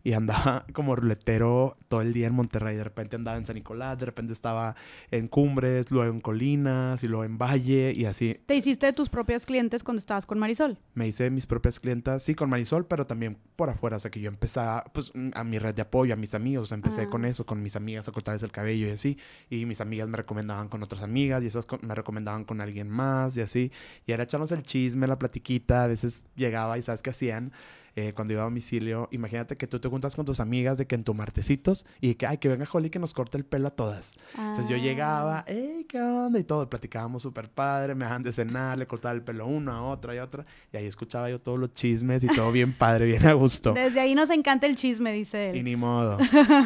y 0.08 0.14
andaba 0.14 0.66
como 0.74 0.96
ruletero 0.96 1.76
todo 1.90 2.02
el 2.02 2.14
día 2.14 2.28
en 2.28 2.34
Monterrey. 2.34 2.78
De 2.78 2.84
repente 2.86 3.18
andaba 3.18 3.38
en 3.38 3.46
San 3.46 3.56
Nicolás, 3.56 4.00
de 4.00 4.06
repente 4.06 4.32
estaba 4.32 4.74
en 5.12 5.28
Cumbres, 5.28 5.92
luego 5.92 6.10
en 6.14 6.22
Colinas 6.22 7.04
y 7.04 7.10
luego 7.10 7.26
en 7.26 7.38
Valle 7.38 7.92
y 7.94 8.06
así. 8.06 8.40
Te 8.46 8.56
hiciste 8.56 8.86
de 8.86 8.94
tus 8.94 9.10
propias 9.10 9.46
clientes 9.46 9.84
cuando 9.84 10.00
estabas 10.00 10.26
con 10.26 10.40
Marisol. 10.40 10.80
Me 10.94 11.10
hice 11.10 11.30
mis 11.30 11.46
propias 11.46 11.82
clientas, 11.82 12.24
sí, 12.24 12.36
con 12.36 12.50
Marisol, 12.50 12.86
pero 12.86 13.06
también 13.06 13.38
por 13.58 13.70
afuera. 13.70 13.98
O 13.98 14.00
sea, 14.00 14.10
que 14.10 14.22
yo 14.22 14.30
empecé 14.30 14.62
a, 14.62 14.86
pues, 14.94 15.12
a 15.34 15.44
mi 15.44 15.60
red 15.60 15.76
de 15.76 15.82
apoyo, 15.82 16.14
a 16.14 16.16
mis 16.16 16.34
amigos. 16.36 16.64
O 16.64 16.66
sea, 16.68 16.76
empecé 16.78 17.02
Ah. 17.02 17.10
con 17.10 17.26
eso, 17.26 17.46
con 17.46 17.62
mis 17.62 17.76
amigas 17.76 18.08
a 18.08 18.14
cortarles 18.14 18.44
el 18.44 18.52
cabello 18.54 18.88
y 18.88 18.92
así. 18.92 19.18
Y 19.50 19.66
mis 19.66 19.82
amigas 19.82 20.08
me 20.08 20.16
recomendaban 20.16 20.70
con 20.70 20.84
otras 20.84 21.02
amigas 21.04 21.44
y 21.44 21.48
esas 21.48 21.68
me 21.82 21.94
recomendaban 21.96 22.46
con 22.46 22.62
alguien 22.62 22.88
más 22.88 23.36
y 23.36 23.42
así. 23.42 23.74
Y 24.06 24.14
era 24.14 24.24
echarnos 24.24 24.54
el 24.54 24.64
chisme, 24.64 25.06
la 25.06 25.20
platiquita. 25.20 25.84
A 25.84 25.88
veces 25.88 26.24
llegaba 26.38 26.78
y 26.78 26.82
¿sabes 26.82 27.02
qué 27.02 27.10
hacían? 27.10 27.52
Eh, 28.00 28.14
cuando 28.14 28.32
iba 28.34 28.44
a 28.44 28.46
domicilio, 28.46 29.08
imagínate 29.12 29.58
que 29.58 29.66
tú 29.66 29.80
te 29.80 29.90
juntas 29.90 30.16
con 30.16 30.24
tus 30.24 30.40
amigas 30.40 30.78
de 30.78 30.86
que 30.86 30.94
en 30.94 31.04
tu 31.04 31.16
martesitos 31.16 31.88
y 32.00 32.14
que, 32.14 32.28
ay, 32.28 32.38
que 32.38 32.48
venga 32.48 32.68
Holly 32.72 32.92
que 32.92 33.00
nos 33.00 33.16
corte 33.16 33.40
el 33.40 33.44
pelo 33.44 33.70
a 33.70 33.72
todas. 33.72 34.14
Entonces 34.38 34.68
yo 34.70 34.76
Ah. 34.76 34.80
llegaba, 34.80 35.46
hey, 35.48 35.84
¿qué 35.90 36.00
onda? 36.00 36.38
Y 36.38 36.44
todo, 36.44 36.70
platicábamos 36.70 37.24
súper 37.24 37.50
padre, 37.50 37.96
me 37.96 38.06
dejan 38.06 38.22
de 38.22 38.32
cenar, 38.34 38.78
le 38.78 38.86
cortaba 38.86 39.16
el 39.16 39.24
pelo 39.24 39.46
a 39.46 39.48
una, 39.48 39.78
a 39.78 39.82
otra 39.82 40.14
y 40.14 40.20
a 40.20 40.24
otra. 40.26 40.44
Y 40.72 40.78
ahí 40.78 40.86
escuchaba 40.86 41.28
yo 41.32 41.42
todos 41.42 41.58
los 41.58 41.74
chismes 41.74 42.24
y 42.24 42.28
todo 42.28 42.52
bien 42.52 42.72
padre, 42.72 43.06
bien 43.08 43.26
a 43.26 43.34
gusto. 43.34 43.74
Desde 43.74 44.00
ahí 44.00 44.14
nos 44.14 44.30
encanta 44.30 44.68
el 44.68 44.76
chisme, 44.76 45.12
dice 45.12 45.54
Y 45.56 45.58
él. 45.58 45.66
ni 45.66 45.76
modo. 45.76 46.20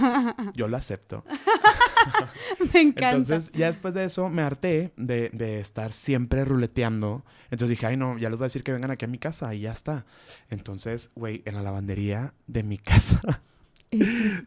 Yo 0.54 0.68
lo 0.68 0.76
acepto. 0.76 1.24
Me 2.74 2.82
encanta. 2.82 3.12
Entonces, 3.36 3.52
ya 3.54 3.68
después 3.68 3.94
de 3.94 4.04
eso, 4.06 4.28
me 4.30 4.42
harté 4.42 4.92
de, 4.98 5.30
de 5.30 5.60
estar 5.60 5.94
siempre 5.94 6.44
ruleteando. 6.46 7.24
Entonces 7.46 7.70
dije, 7.70 7.86
ay, 7.86 7.96
no, 7.98 8.18
ya 8.18 8.30
les 8.30 8.38
voy 8.38 8.46
a 8.46 8.48
decir 8.48 8.64
que 8.64 8.72
vengan 8.74 8.92
aquí 8.92 9.06
a 9.06 9.08
mi 9.08 9.18
casa 9.18 9.54
y 9.54 9.62
ya 9.62 9.72
está. 9.72 10.06
Entonces, 10.50 11.12
güey, 11.22 11.44
en 11.46 11.54
la 11.54 11.62
lavandería 11.62 12.34
de 12.48 12.64
mi 12.64 12.78
casa, 12.80 13.22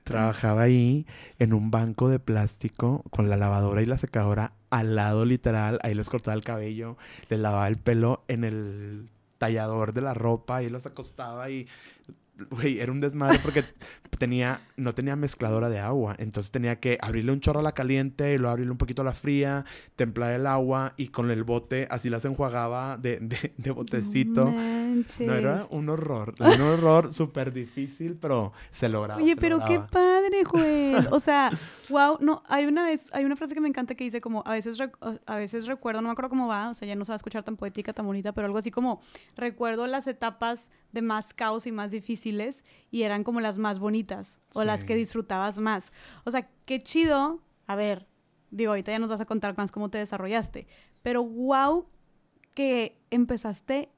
trabajaba 0.02 0.62
ahí 0.62 1.06
en 1.38 1.54
un 1.54 1.70
banco 1.70 2.08
de 2.08 2.18
plástico 2.18 3.04
con 3.10 3.30
la 3.30 3.36
lavadora 3.36 3.80
y 3.80 3.86
la 3.86 3.96
secadora 3.96 4.54
al 4.70 4.96
lado, 4.96 5.24
literal. 5.24 5.78
Ahí 5.84 5.94
les 5.94 6.10
cortaba 6.10 6.34
el 6.34 6.42
cabello, 6.42 6.96
les 7.30 7.38
lavaba 7.38 7.68
el 7.68 7.76
pelo 7.76 8.24
en 8.26 8.42
el 8.42 9.08
tallador 9.38 9.92
de 9.92 10.00
la 10.00 10.14
ropa 10.14 10.64
y 10.64 10.68
los 10.68 10.84
acostaba 10.84 11.48
y 11.48 11.68
güey, 12.50 12.80
era 12.80 12.90
un 12.90 13.00
desmadre 13.00 13.38
porque 13.42 13.64
tenía, 14.18 14.60
no 14.76 14.94
tenía 14.94 15.16
mezcladora 15.16 15.68
de 15.68 15.78
agua. 15.78 16.14
Entonces 16.18 16.50
tenía 16.50 16.80
que 16.80 16.98
abrirle 17.00 17.32
un 17.32 17.40
chorro 17.40 17.60
a 17.60 17.62
la 17.62 17.72
caliente 17.72 18.34
y 18.34 18.38
luego 18.38 18.50
abrirle 18.50 18.72
un 18.72 18.78
poquito 18.78 19.02
a 19.02 19.04
la 19.04 19.12
fría, 19.12 19.64
templar 19.96 20.32
el 20.32 20.46
agua 20.46 20.94
y 20.96 21.08
con 21.08 21.30
el 21.30 21.44
bote 21.44 21.86
así 21.90 22.10
las 22.10 22.24
enjuagaba 22.24 22.96
de, 22.96 23.18
de, 23.20 23.52
de 23.56 23.70
botecito. 23.70 24.46
No 24.46 25.04
No, 25.20 25.34
era 25.34 25.66
un 25.70 25.88
horror, 25.88 26.34
un 26.38 26.60
horror 26.60 27.12
súper 27.12 27.52
difícil, 27.52 28.16
pero 28.20 28.52
se 28.70 28.88
lograba. 28.88 29.20
Oye, 29.20 29.34
se 29.34 29.40
pero 29.40 29.60
qué 29.66 29.80
padre, 29.80 30.44
Joel. 30.50 31.08
O 31.10 31.20
sea, 31.20 31.50
Wow, 31.88 32.18
no, 32.20 32.42
hay 32.48 32.64
una 32.66 32.84
vez, 32.84 33.10
hay 33.12 33.24
una 33.24 33.36
frase 33.36 33.54
que 33.54 33.60
me 33.60 33.68
encanta 33.68 33.94
que 33.94 34.04
dice 34.04 34.20
como, 34.20 34.42
a 34.46 34.52
veces, 34.52 34.78
a 35.26 35.36
veces 35.36 35.66
recuerdo, 35.66 36.00
no 36.00 36.08
me 36.08 36.12
acuerdo 36.12 36.30
cómo 36.30 36.46
va, 36.46 36.70
o 36.70 36.74
sea, 36.74 36.88
ya 36.88 36.94
no 36.94 37.04
se 37.04 37.10
va 37.10 37.14
a 37.14 37.16
escuchar 37.16 37.42
tan 37.42 37.56
poética, 37.56 37.92
tan 37.92 38.06
bonita, 38.06 38.32
pero 38.32 38.46
algo 38.46 38.58
así 38.58 38.70
como, 38.70 39.02
recuerdo 39.36 39.86
las 39.86 40.06
etapas 40.06 40.70
de 40.94 41.02
más 41.02 41.34
caos 41.34 41.66
y 41.66 41.72
más 41.72 41.90
difíciles 41.90 42.62
y 42.90 43.02
eran 43.02 43.24
como 43.24 43.40
las 43.40 43.58
más 43.58 43.80
bonitas 43.80 44.40
o 44.54 44.64
las 44.64 44.84
que 44.84 44.94
disfrutabas 44.94 45.58
más. 45.58 45.92
O 46.24 46.30
sea, 46.30 46.48
qué 46.64 46.82
chido, 46.82 47.42
a 47.66 47.74
ver, 47.74 48.06
digo, 48.50 48.70
ahorita 48.70 48.92
ya 48.92 49.00
nos 49.00 49.10
vas 49.10 49.20
a 49.20 49.26
contar 49.26 49.56
más 49.58 49.72
cómo 49.72 49.90
te 49.90 49.98
desarrollaste, 49.98 50.68
pero 51.02 51.24
wow 51.24 51.88
que 52.54 53.02
empezaste 53.10 53.90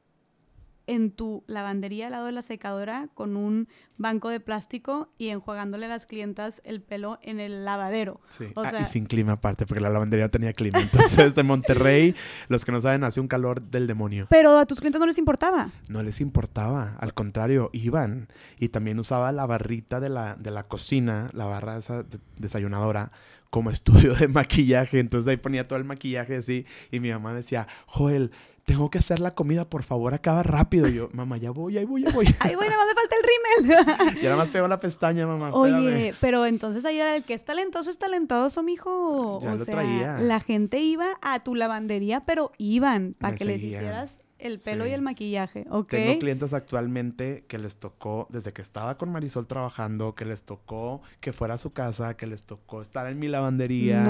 en 0.86 1.10
tu 1.10 1.44
lavandería 1.46 2.06
al 2.06 2.12
lado 2.12 2.26
de 2.26 2.32
la 2.32 2.42
secadora 2.42 3.08
con 3.14 3.36
un 3.36 3.68
banco 3.96 4.28
de 4.28 4.40
plástico 4.40 5.08
y 5.18 5.28
enjuagándole 5.28 5.86
a 5.86 5.88
las 5.88 6.06
clientas 6.06 6.60
el 6.64 6.80
pelo 6.80 7.18
en 7.22 7.40
el 7.40 7.64
lavadero. 7.64 8.20
Sí, 8.28 8.46
ah, 8.56 8.72
y 8.82 8.86
sin 8.86 9.06
clima 9.06 9.32
aparte, 9.32 9.66
porque 9.66 9.80
la 9.80 9.90
lavandería 9.90 10.28
tenía 10.28 10.52
clima. 10.52 10.80
Entonces, 10.80 11.34
de 11.34 11.42
Monterrey, 11.42 12.14
los 12.48 12.64
que 12.64 12.72
no 12.72 12.80
saben, 12.80 13.04
hace 13.04 13.20
un 13.20 13.28
calor 13.28 13.62
del 13.62 13.86
demonio. 13.86 14.26
Pero 14.30 14.58
a 14.58 14.66
tus 14.66 14.80
clientes 14.80 15.00
no 15.00 15.06
les 15.06 15.18
importaba. 15.18 15.70
No 15.88 16.02
les 16.02 16.20
importaba, 16.20 16.96
al 17.00 17.14
contrario, 17.14 17.70
iban. 17.72 18.28
Y 18.58 18.68
también 18.68 18.98
usaba 18.98 19.32
la 19.32 19.46
barrita 19.46 20.00
de 20.00 20.08
la, 20.08 20.36
de 20.36 20.50
la 20.50 20.62
cocina, 20.62 21.28
la 21.32 21.46
barra 21.46 21.78
esa 21.78 22.04
desayunadora, 22.36 23.10
como 23.56 23.70
estudio 23.70 24.14
de 24.14 24.28
maquillaje. 24.28 24.98
Entonces 24.98 25.30
ahí 25.30 25.38
ponía 25.38 25.64
todo 25.64 25.78
el 25.78 25.86
maquillaje 25.86 26.36
así 26.36 26.66
y 26.90 27.00
mi 27.00 27.10
mamá 27.10 27.32
decía, 27.32 27.66
Joel, 27.86 28.30
tengo 28.66 28.90
que 28.90 28.98
hacer 28.98 29.18
la 29.18 29.34
comida, 29.34 29.66
por 29.70 29.82
favor, 29.82 30.12
acaba 30.12 30.42
rápido. 30.42 30.86
Y 30.88 30.96
yo, 30.96 31.08
mamá, 31.14 31.38
ya 31.38 31.52
voy, 31.52 31.78
ahí 31.78 31.86
voy, 31.86 32.02
ya 32.04 32.10
voy. 32.10 32.26
Ahí 32.40 32.54
voy, 32.54 32.68
nada 32.68 32.76
más 32.76 32.86
me 32.86 32.94
falta 32.94 33.16
el 33.16 33.22
rímel. 33.24 34.18
y 34.20 34.24
nada 34.24 34.36
más 34.36 34.48
pego 34.48 34.68
la 34.68 34.78
pestaña, 34.78 35.26
mamá. 35.26 35.54
Oye, 35.54 36.12
pero 36.20 36.44
entonces 36.44 36.84
ahí 36.84 37.00
era 37.00 37.16
el 37.16 37.24
que 37.24 37.32
es 37.32 37.46
talentoso, 37.46 37.90
es 37.90 37.96
talentoso, 37.96 38.62
mijo. 38.62 39.40
Ya 39.40 39.54
o 39.54 39.56
lo 39.56 39.64
sea, 39.64 39.72
traía. 39.72 40.18
La 40.18 40.40
gente 40.40 40.78
iba 40.80 41.06
a 41.22 41.40
tu 41.40 41.54
lavandería, 41.54 42.26
pero 42.26 42.52
iban 42.58 43.14
para 43.18 43.36
que 43.36 43.46
les 43.46 43.62
hicieras 43.62 44.10
el 44.46 44.58
pelo 44.58 44.86
y 44.86 44.90
el 44.90 45.02
maquillaje, 45.02 45.66
¿ok? 45.70 45.90
Tengo 45.90 46.18
clientes 46.18 46.52
actualmente 46.52 47.44
que 47.48 47.58
les 47.58 47.76
tocó, 47.76 48.26
desde 48.30 48.52
que 48.52 48.62
estaba 48.62 48.96
con 48.96 49.10
Marisol 49.12 49.46
trabajando, 49.46 50.14
que 50.14 50.24
les 50.24 50.42
tocó 50.44 51.02
que 51.20 51.32
fuera 51.32 51.54
a 51.54 51.58
su 51.58 51.72
casa, 51.72 52.16
que 52.16 52.26
les 52.26 52.44
tocó 52.44 52.80
estar 52.80 53.06
en 53.06 53.18
mi 53.18 53.28
lavandería, 53.28 54.04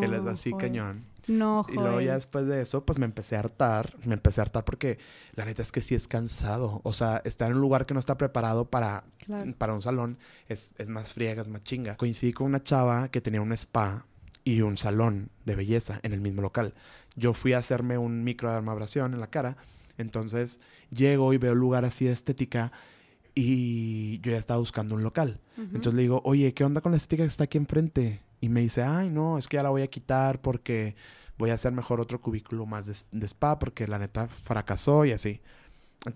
que 0.00 0.08
les 0.08 0.24
da 0.24 0.32
así 0.32 0.52
cañón. 0.54 1.12
No, 1.28 1.64
Y 1.68 1.74
luego 1.74 2.00
ya 2.00 2.14
después 2.14 2.46
de 2.46 2.60
eso, 2.60 2.84
pues 2.84 2.98
me 2.98 3.04
empecé 3.04 3.36
a 3.36 3.40
hartar, 3.40 3.94
me 4.04 4.14
empecé 4.14 4.40
a 4.40 4.42
hartar 4.42 4.64
porque 4.64 4.98
la 5.34 5.44
neta 5.44 5.62
es 5.62 5.70
que 5.70 5.80
sí 5.80 5.94
es 5.94 6.08
cansado. 6.08 6.80
O 6.82 6.92
sea, 6.92 7.22
estar 7.24 7.48
en 7.50 7.56
un 7.56 7.60
lugar 7.60 7.86
que 7.86 7.94
no 7.94 8.00
está 8.00 8.18
preparado 8.18 8.68
para, 8.68 9.04
para 9.58 9.74
un 9.74 9.82
salón 9.82 10.18
es, 10.48 10.74
es 10.78 10.88
más 10.88 11.12
friega, 11.12 11.42
es 11.42 11.48
más 11.48 11.62
chinga. 11.62 11.96
Coincidí 11.96 12.32
con 12.32 12.48
una 12.48 12.62
chava 12.62 13.08
que 13.08 13.20
tenía 13.20 13.40
un 13.40 13.52
spa 13.52 14.04
y 14.44 14.62
un 14.62 14.76
salón 14.76 15.30
de 15.44 15.54
belleza 15.54 16.00
en 16.02 16.12
el 16.12 16.20
mismo 16.20 16.42
local. 16.42 16.74
Yo 17.14 17.34
fui 17.34 17.52
a 17.52 17.58
hacerme 17.58 17.98
un 17.98 18.24
microdermabrasión 18.24 19.14
en 19.14 19.20
la 19.20 19.28
cara, 19.28 19.56
entonces 19.98 20.60
llego 20.90 21.32
y 21.32 21.38
veo 21.38 21.52
un 21.52 21.58
lugar 21.58 21.84
así 21.84 22.04
de 22.04 22.12
estética 22.12 22.72
y 23.34 24.20
yo 24.20 24.32
ya 24.32 24.38
estaba 24.38 24.58
buscando 24.58 24.94
un 24.94 25.02
local. 25.02 25.40
Entonces 25.56 25.94
le 25.94 26.02
digo, 26.02 26.20
oye, 26.24 26.52
¿qué 26.54 26.64
onda 26.64 26.80
con 26.80 26.92
la 26.92 26.98
estética 26.98 27.22
que 27.22 27.28
está 27.28 27.44
aquí 27.44 27.58
enfrente? 27.58 28.22
Y 28.40 28.48
me 28.48 28.60
dice, 28.60 28.82
ay, 28.82 29.10
no, 29.10 29.38
es 29.38 29.48
que 29.48 29.56
ya 29.56 29.62
la 29.62 29.70
voy 29.70 29.82
a 29.82 29.86
quitar 29.86 30.40
porque 30.40 30.96
voy 31.38 31.50
a 31.50 31.54
hacer 31.54 31.72
mejor 31.72 32.00
otro 32.00 32.20
cubículo 32.20 32.66
más 32.66 32.86
de, 32.86 33.26
spa 33.26 33.58
porque 33.58 33.86
la 33.86 33.98
neta 33.98 34.28
fracasó 34.28 35.04
y 35.04 35.12
así. 35.12 35.40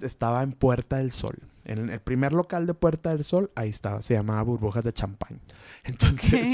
Estaba 0.01 0.43
en 0.43 0.53
Puerta 0.53 0.97
del 0.97 1.13
Sol. 1.13 1.37
En 1.65 1.91
el 1.91 2.01
primer 2.01 2.33
local 2.33 2.67
de 2.67 2.75
Puerta 2.75 3.11
del 3.11 3.25
Sol, 3.25 3.51
ahí 3.55 3.71
estaba, 3.71 4.03
se 4.03 4.15
llamaba 4.15 4.43
Burbujas 4.43 4.85
de 4.85 4.93
Champagne. 4.93 5.39
Entonces. 5.85 6.49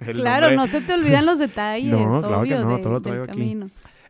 claro, 0.14 0.50
no 0.52 0.66
se 0.66 0.80
te 0.80 0.94
olvidan 0.94 1.26
los 1.26 1.38
detalles. 1.38 1.92
No, 1.92 2.22
claro 2.22 2.42
que 2.44 2.54
no, 2.54 2.80
todo 2.80 2.94
lo 2.94 3.02
traigo 3.02 3.24
aquí. 3.24 3.58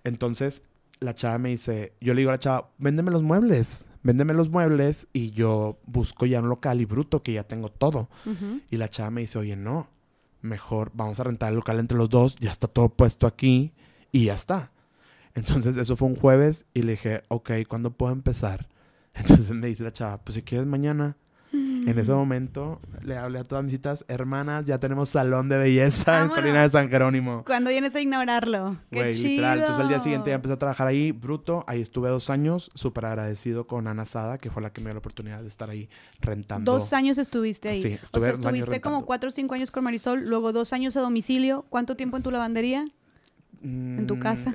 Entonces, 0.05 0.63
la 1.01 1.15
chava 1.15 1.39
me 1.39 1.51
dice, 1.51 1.95
yo 2.01 2.15
le 2.15 2.21
digo 2.21 2.31
a 2.31 2.35
la 2.35 2.39
chava, 2.39 2.71
véndeme 2.79 3.11
los 3.11 3.23
muebles, 3.23 3.87
véndeme 4.03 4.35
los 4.35 4.51
muebles 4.51 5.09
y 5.13 5.31
yo 5.31 5.79
busco 5.87 6.27
ya 6.27 6.41
un 6.41 6.49
local 6.49 6.81
y 6.81 6.85
bruto 6.85 7.23
que 7.23 7.33
ya 7.33 7.45
tengo 7.45 7.71
todo. 7.71 8.09
Y 8.71 8.77
la 8.77 8.89
chava 8.89 9.11
me 9.11 9.23
dice, 9.23 9.39
oye, 9.39 9.57
no, 9.57 9.89
mejor 10.41 10.93
vamos 10.95 11.21
a 11.21 11.25
rentar 11.25 11.51
el 11.51 11.57
local 11.57 11.79
entre 11.79 11.99
los 11.99 12.11
dos, 12.11 12.37
ya 12.37 12.51
está 12.51 12.69
todo 12.69 12.89
puesto 12.89 13.27
aquí 13.27 13.73
y 14.13 14.27
ya 14.27 14.35
está. 14.35 14.73
Entonces 15.35 15.77
eso 15.77 15.97
fue 15.97 16.09
un 16.09 16.15
jueves 16.15 16.67
y 16.75 16.83
le 16.83 16.93
dije, 16.93 17.23
ok, 17.29 17.51
¿cuándo 17.69 17.91
puedo 17.93 18.13
empezar? 18.13 18.69
Entonces 19.15 19.51
me 19.51 19.67
dice 19.67 19.85
la 19.85 19.93
chava, 19.93 20.19
pues 20.19 20.35
si 20.35 20.43
quieres 20.43 20.67
mañana. 20.67 21.17
En 21.91 21.99
ese 21.99 22.13
momento 22.13 22.81
le 23.03 23.17
hablé 23.17 23.39
a 23.39 23.45
todas 23.45 23.65
mis 23.65 23.73
citas, 23.73 24.05
hermanas, 24.09 24.67
ya 24.67 24.79
tenemos 24.79 25.09
salón 25.09 25.49
de 25.49 25.57
belleza 25.57 26.23
en 26.23 26.29
Colina 26.29 26.63
de 26.63 26.71
San 26.71 26.91
Jerónimo. 26.91 27.45
Cuando 27.47 27.71
vienes 27.71 27.95
a 27.95 28.01
ignorarlo. 28.01 28.77
Qué 28.91 29.13
literal. 29.13 29.61
Entonces 29.61 29.83
al 29.83 29.89
día 29.89 30.01
siguiente 30.01 30.31
ya 30.31 30.37
empecé 30.37 30.55
a 30.55 30.59
trabajar 30.59 30.87
ahí, 30.87 31.13
bruto. 31.13 31.65
Ahí 31.67 31.81
estuve 31.81 32.11
dos 32.11 32.31
años, 32.31 32.71
súper 32.75 33.07
agradecido 33.07 33.67
con 33.67 33.87
Ana 33.87 34.05
Sada, 34.05 34.39
que 34.39 34.51
fue 34.51 34.63
la 34.63 34.71
que 34.71 34.81
me 34.81 34.87
dio 34.87 34.95
la 34.95 34.99
oportunidad 34.99 35.41
de 35.41 35.49
estar 35.49 35.71
ahí 35.71 35.89
rentando. 36.21 36.73
Dos 36.73 36.93
años 36.93 37.19
estuviste 37.19 37.71
ahí. 37.71 37.81
Sí, 37.81 37.99
estuve 38.03 38.23
o 38.23 38.25
sea, 38.25 38.35
estuviste 38.35 38.81
como 38.81 39.07
cuatro 39.07 39.29
o 39.29 39.33
cinco 39.33 39.55
años 39.55 39.71
con 39.71 39.85
Marisol, 39.85 40.29
luego 40.29 40.53
dos 40.53 40.73
años 40.73 40.97
a 40.97 41.01
domicilio. 41.01 41.65
¿Cuánto 41.69 41.97
tiempo 41.97 42.17
en 42.17 42.23
tu 42.23 42.31
lavandería? 42.31 42.87
¿En 43.63 44.07
tu 44.07 44.17
mm, 44.17 44.21
casa? 44.21 44.53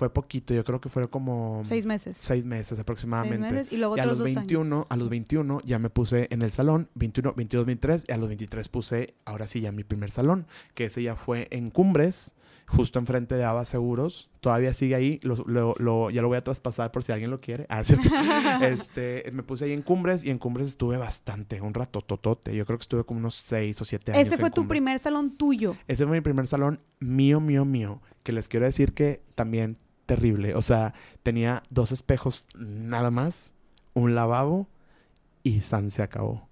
Fue 0.00 0.10
poquito, 0.10 0.54
yo 0.54 0.64
creo 0.64 0.80
que 0.80 0.88
fue 0.88 1.10
como... 1.10 1.60
Seis 1.66 1.84
meses. 1.84 2.16
Seis 2.18 2.46
meses 2.46 2.78
aproximadamente. 2.78 3.36
Seis 3.36 3.52
meses 3.52 3.72
y 3.72 3.76
luego 3.76 3.96
a 3.96 4.06
los 4.06 4.22
21, 4.22 4.86
a 4.88 4.96
los 4.96 5.10
21 5.10 5.60
ya 5.66 5.78
me 5.78 5.90
puse 5.90 6.26
en 6.30 6.40
el 6.40 6.50
salón, 6.52 6.88
21, 6.94 7.34
22, 7.36 7.66
23, 7.66 8.04
y 8.08 8.12
a 8.12 8.16
los 8.16 8.28
23 8.28 8.68
puse, 8.70 9.14
ahora 9.26 9.46
sí, 9.46 9.60
ya 9.60 9.72
mi 9.72 9.84
primer 9.84 10.10
salón, 10.10 10.46
que 10.74 10.86
ese 10.86 11.02
ya 11.02 11.16
fue 11.16 11.48
en 11.50 11.68
Cumbres, 11.68 12.34
justo 12.66 12.98
enfrente 12.98 13.34
de 13.34 13.44
Ava 13.44 13.66
Seguros. 13.66 14.30
Todavía 14.40 14.72
sigue 14.72 14.94
ahí, 14.94 15.20
lo, 15.22 15.36
lo, 15.44 16.10
ya 16.10 16.22
lo 16.22 16.28
voy 16.28 16.38
a 16.38 16.44
traspasar 16.44 16.90
por 16.92 17.02
si 17.02 17.12
alguien 17.12 17.30
lo 17.30 17.42
quiere. 17.42 17.66
Ah, 17.68 17.84
¿cierto? 17.84 18.08
este, 18.62 19.30
me 19.34 19.42
puse 19.42 19.66
ahí 19.66 19.72
en 19.72 19.82
Cumbres 19.82 20.24
y 20.24 20.30
en 20.30 20.38
Cumbres 20.38 20.68
estuve 20.68 20.96
bastante, 20.96 21.60
un 21.60 21.74
rato 21.74 22.00
totote. 22.00 22.56
Yo 22.56 22.64
creo 22.64 22.78
que 22.78 22.82
estuve 22.82 23.04
como 23.04 23.20
unos 23.20 23.34
seis 23.34 23.78
o 23.82 23.84
siete 23.84 24.12
años. 24.12 24.26
Ese 24.26 24.38
fue 24.38 24.50
tu 24.50 24.66
primer 24.66 24.98
salón 24.98 25.36
tuyo. 25.36 25.76
Ese 25.88 26.06
fue 26.06 26.16
mi 26.16 26.22
primer 26.22 26.46
salón 26.46 26.80
mío, 27.00 27.38
mío, 27.38 27.66
mío. 27.66 28.00
Que 28.22 28.32
les 28.32 28.48
quiero 28.48 28.64
decir 28.66 28.94
que 28.94 29.22
también 29.34 29.76
terrible. 30.10 30.56
O 30.56 30.62
sea, 30.62 30.92
tenía 31.22 31.62
dos 31.70 31.92
espejos 31.92 32.48
nada 32.58 33.12
más, 33.12 33.52
un 33.94 34.16
lavabo 34.16 34.66
y 35.44 35.60
San 35.60 35.88
se 35.92 36.02
acabó. 36.02 36.49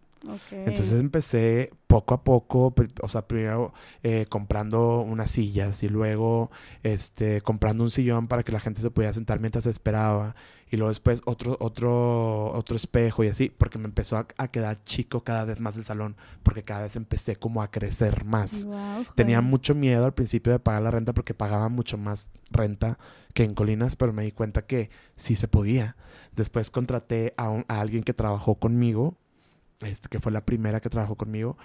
Entonces 0.51 0.93
empecé 0.95 1.71
poco 1.87 2.15
a 2.15 2.23
poco, 2.25 2.75
o 3.03 3.09
sea, 3.09 3.27
primero 3.27 3.73
eh, 4.03 4.27
comprando 4.29 5.01
unas 5.01 5.31
sillas 5.31 5.83
y 5.83 5.89
luego 5.89 6.51
este, 6.83 7.41
comprando 7.41 7.85
un 7.85 7.91
sillón 7.91 8.27
para 8.27 8.43
que 8.43 8.53
la 8.53 8.61
gente 8.61 8.81
se 8.81 8.91
pudiera 8.91 9.13
sentar 9.13 9.41
mientras 9.41 9.67
esperaba 9.67 10.35
y 10.71 10.77
luego 10.77 10.91
después 10.91 11.23
otro, 11.25 11.57
otro, 11.61 12.53
otro 12.53 12.77
espejo 12.77 13.25
y 13.25 13.29
así, 13.29 13.49
porque 13.49 13.79
me 13.79 13.87
empezó 13.87 14.19
a, 14.19 14.49
quedar 14.49 14.83
chico 14.85 15.25
cada 15.25 15.45
vez 15.45 15.61
más 15.61 15.77
el 15.77 15.85
salón, 15.85 16.17
porque 16.43 16.63
cada 16.63 16.83
vez 16.83 16.97
empecé 16.97 17.37
como 17.37 17.63
a 17.63 17.71
crecer 17.71 18.25
más. 18.25 18.67
Tenía 19.15 19.41
mucho 19.41 19.75
miedo 19.75 20.05
al 20.05 20.15
principio 20.15 20.53
de 20.53 20.59
pagar 20.59 20.83
la 20.83 20.91
renta 20.91 21.15
porque 21.15 21.33
pagaba 21.33 21.69
mucho 21.69 21.97
más 21.97 22.29
renta 22.51 22.99
que 23.33 23.45
en 23.45 23.55
Colinas, 23.55 23.97
pero 23.97 24.13
me 24.13 24.25
di 24.25 24.33
cuenta 24.33 24.67
que 24.67 24.91
sí 25.17 25.37
se 25.37 25.49
podía. 25.49 25.97
Después 26.37 26.71
contraté 26.71 27.35
a, 27.37 27.63
a 27.69 27.81
alguien 27.81 28.03
que 28.03 28.13
trabajó 28.13 28.57
conmigo 28.57 29.17
este, 29.81 30.09
que 30.09 30.21
fue 30.21 30.33
la 30.33 30.45
primera 30.45 30.81
que 30.81 30.91
trabajó 30.91 31.17
conmigo. 31.17 31.57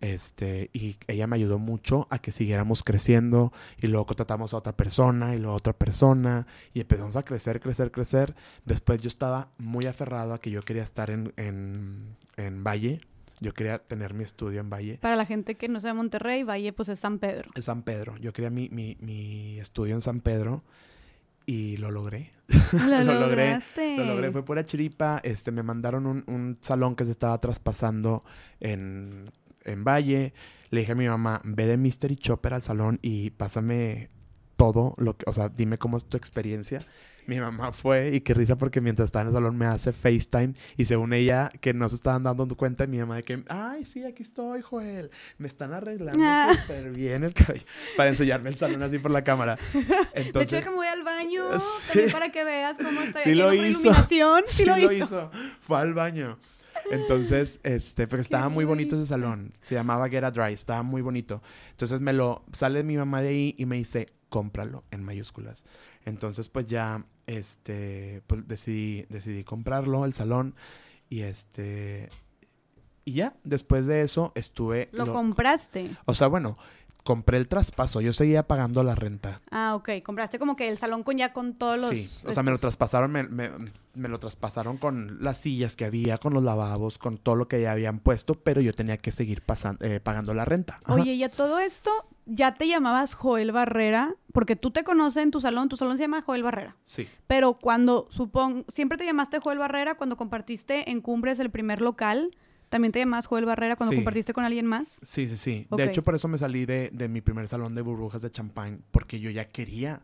Este, 0.00 0.70
y 0.72 0.96
ella 1.08 1.26
me 1.26 1.34
ayudó 1.36 1.58
mucho 1.58 2.06
a 2.10 2.20
que 2.20 2.30
siguiéramos 2.30 2.84
creciendo 2.84 3.52
y 3.80 3.88
luego 3.88 4.06
contratamos 4.06 4.54
a 4.54 4.58
otra 4.58 4.76
persona 4.76 5.34
y 5.34 5.38
luego 5.38 5.54
a 5.54 5.56
otra 5.56 5.72
persona 5.72 6.46
y 6.72 6.80
empezamos 6.80 7.16
a 7.16 7.24
crecer, 7.24 7.58
crecer, 7.60 7.90
crecer. 7.90 8.34
Después 8.64 9.00
yo 9.00 9.08
estaba 9.08 9.50
muy 9.58 9.86
aferrado 9.86 10.34
a 10.34 10.40
que 10.40 10.50
yo 10.50 10.60
quería 10.62 10.84
estar 10.84 11.10
en, 11.10 11.32
en, 11.36 12.16
en 12.36 12.62
Valle. 12.62 13.00
Yo 13.40 13.54
quería 13.54 13.78
tener 13.78 14.14
mi 14.14 14.24
estudio 14.24 14.60
en 14.60 14.70
Valle. 14.70 14.98
Para 14.98 15.16
la 15.16 15.24
gente 15.24 15.56
que 15.56 15.68
no 15.68 15.80
sea 15.80 15.94
Monterrey, 15.94 16.42
Valle 16.44 16.72
pues 16.72 16.88
es 16.88 17.00
San 17.00 17.18
Pedro. 17.18 17.50
Es 17.54 17.64
San 17.64 17.82
Pedro. 17.82 18.16
Yo 18.18 18.32
quería 18.32 18.50
mi, 18.50 18.68
mi, 18.70 18.96
mi 19.00 19.58
estudio 19.58 19.94
en 19.94 20.00
San 20.00 20.20
Pedro 20.20 20.62
y 21.48 21.78
lo 21.78 21.90
logré. 21.90 22.32
Lo, 22.88 23.02
logré. 23.02 23.58
Lo 23.96 24.04
logré. 24.04 24.30
Fue 24.30 24.44
pura 24.44 24.64
chiripa. 24.66 25.18
Este, 25.24 25.50
me 25.50 25.62
mandaron 25.62 26.06
un, 26.06 26.22
un 26.26 26.58
salón 26.60 26.94
que 26.94 27.06
se 27.06 27.10
estaba 27.10 27.40
traspasando 27.40 28.22
en, 28.60 29.30
en, 29.64 29.82
Valle. 29.82 30.34
Le 30.68 30.80
dije 30.80 30.92
a 30.92 30.94
mi 30.94 31.08
mamá, 31.08 31.40
ve 31.44 31.66
de 31.66 31.78
Mystery 31.78 32.16
Chopper 32.16 32.52
al 32.52 32.62
salón 32.62 32.98
y 33.00 33.30
pásame 33.30 34.10
todo 34.56 34.94
lo 34.98 35.16
que, 35.16 35.24
o 35.26 35.32
sea, 35.32 35.48
dime 35.48 35.78
cómo 35.78 35.96
es 35.96 36.04
tu 36.04 36.18
experiencia 36.18 36.80
mi 37.28 37.38
mamá 37.38 37.72
fue 37.72 38.14
y 38.14 38.22
qué 38.22 38.32
risa 38.32 38.56
porque 38.56 38.80
mientras 38.80 39.04
estaba 39.04 39.20
en 39.20 39.28
el 39.28 39.34
salón 39.34 39.56
me 39.58 39.66
hace 39.66 39.92
FaceTime 39.92 40.54
y 40.78 40.86
según 40.86 41.12
ella 41.12 41.50
que 41.60 41.74
no 41.74 41.86
se 41.90 41.96
estaban 41.96 42.22
dando 42.22 42.56
cuenta 42.56 42.86
mi 42.86 42.96
mamá 42.96 43.16
de 43.16 43.22
que, 43.22 43.44
ay, 43.48 43.84
sí, 43.84 44.02
aquí 44.02 44.22
estoy, 44.22 44.62
Joel. 44.62 45.10
Me 45.36 45.46
están 45.46 45.74
arreglando 45.74 46.24
ah. 46.26 46.54
súper 46.58 46.90
bien 46.90 47.24
el 47.24 47.34
cabello 47.34 47.64
para 47.98 48.08
enseñarme 48.08 48.48
el 48.48 48.56
salón 48.56 48.82
así 48.82 48.98
por 48.98 49.10
la 49.10 49.22
cámara. 49.22 49.58
Entonces, 50.14 50.32
de 50.32 50.42
hecho, 50.42 50.56
déjame 50.56 50.76
voy 50.76 50.86
al 50.86 51.02
baño 51.02 51.44
también 51.86 52.12
para 52.12 52.32
que 52.32 52.44
veas 52.44 52.78
cómo 52.78 53.02
está. 53.02 53.22
Sí 53.22 53.34
lo 53.34 53.52
hizo. 53.52 53.80
Iluminación. 53.82 54.44
Sí, 54.46 54.64
lo, 54.64 54.90
hizo. 54.90 55.30
Fue 55.60 55.78
al 55.78 55.92
baño. 55.92 56.38
Entonces, 56.90 57.60
este, 57.62 58.08
pero 58.08 58.22
estaba 58.22 58.48
muy 58.48 58.64
bonito 58.64 58.96
ese 58.96 59.06
salón. 59.06 59.52
Se 59.60 59.74
llamaba 59.74 60.08
Get 60.08 60.24
a 60.24 60.30
Dry, 60.30 60.54
estaba 60.54 60.82
muy 60.82 61.02
bonito. 61.02 61.42
Entonces 61.72 62.00
me 62.00 62.14
lo, 62.14 62.42
sale 62.52 62.82
mi 62.82 62.96
mamá 62.96 63.20
de 63.20 63.28
ahí 63.28 63.54
y 63.58 63.66
me 63.66 63.76
dice, 63.76 64.08
cómpralo 64.28 64.84
en 64.90 65.02
mayúsculas. 65.04 65.64
Entonces, 66.04 66.48
pues 66.48 66.66
ya, 66.66 67.04
este, 67.26 68.22
pues 68.26 68.46
decidí, 68.48 69.06
decidí 69.08 69.44
comprarlo, 69.44 70.04
el 70.04 70.12
salón. 70.14 70.54
Y 71.10 71.20
este, 71.20 72.08
y 73.04 73.12
ya, 73.14 73.34
después 73.44 73.86
de 73.86 74.02
eso 74.02 74.32
estuve... 74.34 74.88
Lo 74.92 75.06
lo- 75.06 75.12
compraste. 75.14 75.96
o 76.04 76.14
sea, 76.14 76.26
bueno, 76.26 76.58
compré 77.04 77.38
el 77.38 77.48
traspaso, 77.48 78.02
yo 78.02 78.12
seguía 78.12 78.46
pagando 78.46 78.82
la 78.84 78.94
renta. 78.94 79.40
Ah, 79.50 79.74
ok. 79.74 80.02
Compraste 80.04 80.38
como 80.38 80.56
que 80.56 80.68
el 80.68 80.76
salón 80.76 81.02
con 81.02 81.16
ya 81.16 81.32
con 81.32 81.54
todos 81.54 81.78
los. 81.80 81.90
Sí, 81.90 82.10
o 82.26 82.32
sea, 82.32 82.42
me 82.42 82.50
lo 82.50 82.58
traspasaron, 82.58 83.10
me, 83.10 83.22
me- 83.22 83.50
me 83.98 84.08
lo 84.08 84.18
traspasaron 84.18 84.76
con 84.78 85.18
las 85.22 85.38
sillas 85.38 85.76
que 85.76 85.84
había, 85.84 86.18
con 86.18 86.32
los 86.34 86.42
lavabos, 86.42 86.98
con 86.98 87.18
todo 87.18 87.36
lo 87.36 87.48
que 87.48 87.60
ya 87.60 87.72
habían 87.72 87.98
puesto, 87.98 88.34
pero 88.34 88.60
yo 88.60 88.72
tenía 88.72 88.96
que 88.96 89.12
seguir 89.12 89.42
pasan- 89.42 89.78
eh, 89.80 90.00
pagando 90.00 90.32
la 90.34 90.44
renta. 90.44 90.80
Ajá. 90.84 90.94
Oye, 90.94 91.12
y 91.14 91.22
a 91.24 91.30
todo 91.30 91.58
esto 91.58 91.90
ya 92.26 92.54
te 92.54 92.66
llamabas 92.68 93.14
Joel 93.14 93.52
Barrera, 93.52 94.14
porque 94.32 94.56
tú 94.56 94.70
te 94.70 94.84
conoces 94.84 95.22
en 95.22 95.30
tu 95.30 95.40
salón, 95.40 95.68
tu 95.68 95.76
salón 95.76 95.96
se 95.96 96.04
llama 96.04 96.22
Joel 96.22 96.42
Barrera. 96.42 96.76
Sí, 96.84 97.08
Pero 97.26 97.54
cuando, 97.54 98.06
supongo, 98.10 98.64
siempre 98.68 98.96
te 98.98 99.04
llamaste 99.04 99.38
Joel 99.40 99.58
Barrera 99.58 99.94
cuando 99.96 100.16
compartiste 100.16 100.90
en 100.90 101.00
Cumbres 101.00 101.38
el 101.38 101.50
primer 101.50 101.80
local. 101.80 102.36
¿También 102.68 102.92
te 102.92 102.98
llamas 102.98 103.26
Joel 103.26 103.46
Barrera 103.46 103.76
cuando 103.76 103.92
Sí. 103.92 103.96
compartiste 103.96 104.34
con 104.34 104.44
alguien 104.44 104.66
más? 104.66 104.98
sí, 105.02 105.26
sí, 105.26 105.38
sí. 105.38 105.66
De 105.70 105.84
hecho, 105.84 106.04
por 106.04 106.14
eso 106.14 106.28
me 106.28 106.36
salí 106.36 106.66
de, 106.66 106.90
de 106.92 107.08
mi 107.08 107.22
primer 107.22 107.48
salón 107.48 107.74
de 107.74 107.80
burbujas 107.80 108.20
de 108.20 108.30
champán, 108.30 108.82
porque 108.90 109.20
yo 109.20 109.30
ya 109.30 109.48
quería 109.48 110.02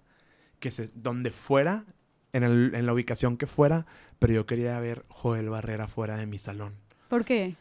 que 0.60 0.70
se, 0.70 0.88
donde 0.94 1.30
fuera, 1.30 1.84
en, 2.35 2.43
el- 2.43 2.73
en 2.74 2.85
la 2.85 2.93
ubicación 2.93 3.39
que 3.39 3.47
fuera, 3.47 3.86
pero 4.19 4.35
yo 4.35 4.44
quería 4.44 4.78
ver 4.81 5.06
Joel 5.09 5.48
Barrera 5.48 5.89
fuera 5.89 6.16
de 6.19 6.27
mi 6.27 6.36
salón. 6.39 6.74
¿Por 7.09 7.24
qué? 7.24 7.56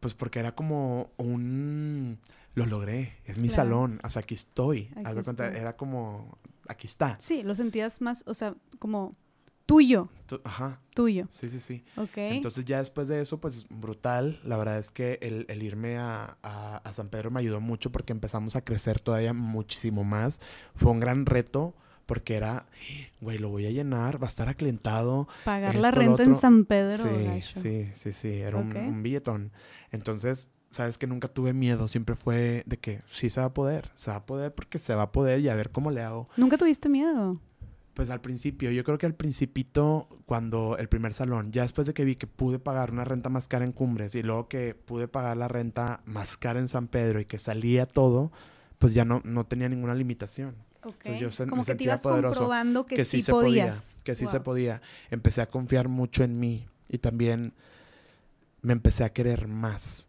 Pues 0.00 0.14
porque 0.14 0.38
era 0.40 0.54
como 0.54 1.10
un... 1.16 2.18
Lo 2.54 2.66
logré, 2.66 3.16
es 3.26 3.38
mi 3.38 3.48
Claro. 3.48 3.62
salón, 3.62 4.00
o 4.02 4.10
sea, 4.10 4.20
aquí 4.20 4.34
estoy. 4.34 4.88
Aquí 4.96 5.02
Haz 5.04 5.14
de 5.16 5.22
cuenta, 5.22 5.48
era 5.56 5.76
como... 5.76 6.38
Aquí 6.68 6.86
está. 6.86 7.16
Sí, 7.20 7.42
lo 7.42 7.54
sentías 7.54 8.00
más, 8.00 8.22
o 8.26 8.34
sea, 8.34 8.54
como 8.78 9.14
tuyo, 9.66 10.08
Ajá, 10.44 10.80
tuyo. 10.94 11.26
sí, 11.30 11.48
sí, 11.48 11.60
sí. 11.60 11.84
Ok. 11.96 12.16
Entonces 12.16 12.64
ya 12.64 12.78
después 12.78 13.06
de 13.08 13.20
eso, 13.20 13.40
pues 13.40 13.66
brutal. 13.68 14.40
La 14.44 14.56
verdad 14.56 14.78
es 14.78 14.90
que 14.90 15.18
el, 15.22 15.46
el 15.48 15.62
irme 15.62 15.96
a, 15.98 16.36
a- 16.42 16.78
a 16.78 16.92
San 16.92 17.08
Pedro 17.08 17.30
me 17.30 17.38
ayudó 17.40 17.60
mucho 17.60 17.90
porque 17.92 18.12
empezamos 18.12 18.56
a 18.56 18.64
crecer 18.64 18.98
todavía 19.00 19.32
muchísimo 19.32 20.02
más. 20.02 20.40
Fue 20.74 20.90
un 20.90 20.98
gran 21.00 21.24
reto 21.26 21.74
porque 22.10 22.34
era, 22.34 22.66
güey, 23.20 23.38
lo 23.38 23.50
voy 23.50 23.66
a 23.66 23.70
llenar, 23.70 24.20
va 24.20 24.26
a 24.26 24.28
estar 24.30 24.48
aclientado. 24.48 25.28
Pagar 25.44 25.70
esto, 25.70 25.80
la 25.80 25.92
renta 25.92 26.24
en. 26.24 26.40
San 26.40 26.64
Pedro. 26.64 27.04
sí, 27.04 27.24
gacho. 27.24 27.60
sí, 27.60 27.88
sí, 27.94 28.12
sí, 28.12 28.32
era 28.32 28.56
un- 28.56 28.76
un, 28.76 29.00
billetón. 29.04 29.52
Entonces, 29.92 30.50
sabes 30.70 30.98
que 30.98 31.06
nunca 31.06 31.28
tuve 31.28 31.52
miedo, 31.52 31.86
siempre 31.86 32.16
fue 32.16 32.64
de 32.66 32.78
que 32.78 33.02
sí 33.12 33.30
se 33.30 33.38
va 33.38 33.46
a 33.46 33.54
poder, 33.54 33.92
se 33.94 34.10
va 34.10 34.16
a 34.16 34.26
poder 34.26 34.52
porque 34.52 34.78
se 34.78 34.92
va 34.96 35.02
a 35.02 35.12
poder 35.12 35.38
y 35.38 35.48
a 35.50 35.54
ver 35.54 35.70
cómo 35.70 35.92
le 35.92 36.02
hago. 36.02 36.26
¿Nunca 36.36 36.58
tuviste 36.58 36.88
miedo? 36.88 37.40
Pues 37.94 38.10
al 38.10 38.20
principio, 38.20 38.72
yo 38.72 38.82
creo 38.82 38.98
que 38.98 39.06
al 39.06 39.14
principito, 39.14 40.08
cuando 40.26 40.78
el 40.78 40.88
primer 40.88 41.14
salón, 41.14 41.52
ya 41.52 41.62
después 41.62 41.86
de 41.86 41.94
que 41.94 42.04
vi 42.04 42.16
que 42.16 42.26
pude 42.26 42.58
pagar 42.58 42.90
una 42.90 43.04
renta 43.04 43.28
más 43.28 43.46
cara 43.46 43.64
en 43.64 43.70
Cumbres 43.70 44.16
y 44.16 44.24
luego 44.24 44.48
que 44.48 44.74
pude 44.74 45.06
pagar 45.06 45.36
la 45.36 45.46
renta 45.46 46.00
más 46.06 46.36
cara 46.36 46.58
en 46.58 46.66
San 46.66 46.88
Pedro 46.88 47.20
y 47.20 47.24
que 47.26 47.38
salía 47.38 47.86
todo, 47.86 48.32
pues 48.80 48.94
ya 48.94 49.04
no, 49.04 49.20
no 49.22 49.46
tenía 49.46 49.68
ninguna 49.68 49.94
limitación. 49.94 50.56
Ok. 50.82 51.04
sea, 51.04 51.18
yo 51.18 51.28
Como 51.48 51.56
me 51.56 51.60
que 51.62 51.64
te 51.64 51.66
sentía 51.66 51.86
ibas 51.88 52.02
poderoso, 52.02 52.34
comprobando 52.34 52.86
que, 52.86 52.94
Que, 52.96 53.04
sí, 53.04 53.18
sí, 53.18 53.22
se 53.22 53.32
podías. 53.32 53.76
podía, 53.76 54.02
que 54.04 54.14
sí 54.14 54.26
se 54.26 54.36
Wow. 54.38 54.44
podía. 54.44 54.80
Empecé 55.10 55.40
a 55.42 55.46
confiar 55.48 55.88
mucho 55.88 56.24
en 56.24 56.38
mí 56.38 56.66
y 56.88 56.98
también 56.98 57.52
me 58.62 58.72
empecé 58.72 59.04
a 59.04 59.12
querer 59.12 59.48
más. 59.48 60.08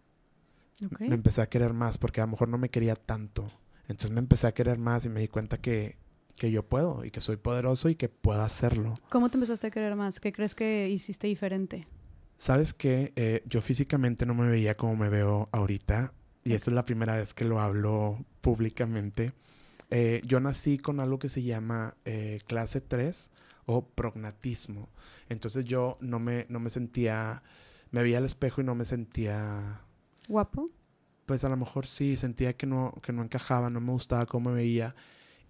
Ok. 0.86 1.02
Me 1.02 1.16
empecé 1.16 1.42
a 1.42 1.48
querer 1.50 1.74
más 1.74 1.98
porque 1.98 2.22
a 2.22 2.26
lo 2.26 2.32
mejor 2.32 2.50
no 2.50 2.58
me 2.58 2.70
quería 2.70 2.96
tanto. 2.96 3.52
Entonces 3.88 4.12
me 4.12 4.20
empecé 4.20 4.48
a 4.48 4.54
querer 4.54 4.78
más 4.78 5.06
y 5.06 5.10
me 5.10 5.20
di 5.22 5.28
cuenta 5.28 5.60
que, 5.60 5.98
que 6.36 6.52
yo 6.52 6.64
puedo 6.64 7.04
y 7.06 7.12
que 7.12 7.22
soy 7.22 7.36
poderoso 7.38 7.90
y 7.90 7.96
que 7.96 8.10
puedo 8.10 8.42
hacerlo. 8.42 8.96
¿Cómo 9.10 9.30
te 9.30 9.36
empezaste 9.38 9.68
a 9.68 9.72
querer 9.72 9.96
más? 9.96 10.20
¿Qué 10.20 10.32
crees 10.32 10.56
que 10.56 10.88
hiciste 10.90 11.28
diferente? 11.28 11.88
Sabes 12.38 12.74
que 12.74 13.14
eh, 13.16 13.44
yo 13.46 13.62
físicamente 13.62 14.26
no 14.26 14.34
me 14.34 14.48
veía 14.50 14.76
como 14.76 14.96
me 14.96 15.10
veo 15.10 15.50
ahorita 15.52 16.14
y 16.44 16.54
esta 16.54 16.72
es 16.72 16.76
la 16.76 16.86
primera 16.86 17.16
vez 17.16 17.34
que 17.36 17.46
lo 17.46 17.60
hablo 17.60 18.26
públicamente. 18.42 19.34
Eh, 19.92 20.22
yo 20.26 20.40
nací 20.40 20.78
con 20.78 21.02
algo 21.02 21.20
que 21.20 21.28
se 21.30 21.44
llama 21.44 21.96
eh, 22.06 22.40
clase 22.48 22.80
3 22.80 23.30
o 23.66 23.86
prognatismo. 23.86 24.90
Entonces 25.30 25.66
yo 25.66 25.98
no 26.00 26.20
me, 26.20 26.46
no 26.50 26.60
me 26.60 26.70
sentía, 26.70 27.44
me 27.92 28.02
veía 28.02 28.18
al 28.18 28.26
espejo 28.26 28.62
y 28.62 28.64
no 28.64 28.74
me 28.74 28.86
sentía, 28.86 29.82
¿Guapo? 30.28 30.70
pues 31.26 31.44
a 31.44 31.50
lo 31.50 31.58
mejor 31.58 31.86
sí, 31.86 32.18
sentía 32.18 32.54
que 32.54 32.66
no, 32.66 32.94
que 33.04 33.14
no 33.14 33.22
encajaba, 33.24 33.70
no 33.70 33.82
me 33.82 33.92
gustaba 33.92 34.26
cómo 34.26 34.50
me 34.50 34.56
veía. 34.58 34.96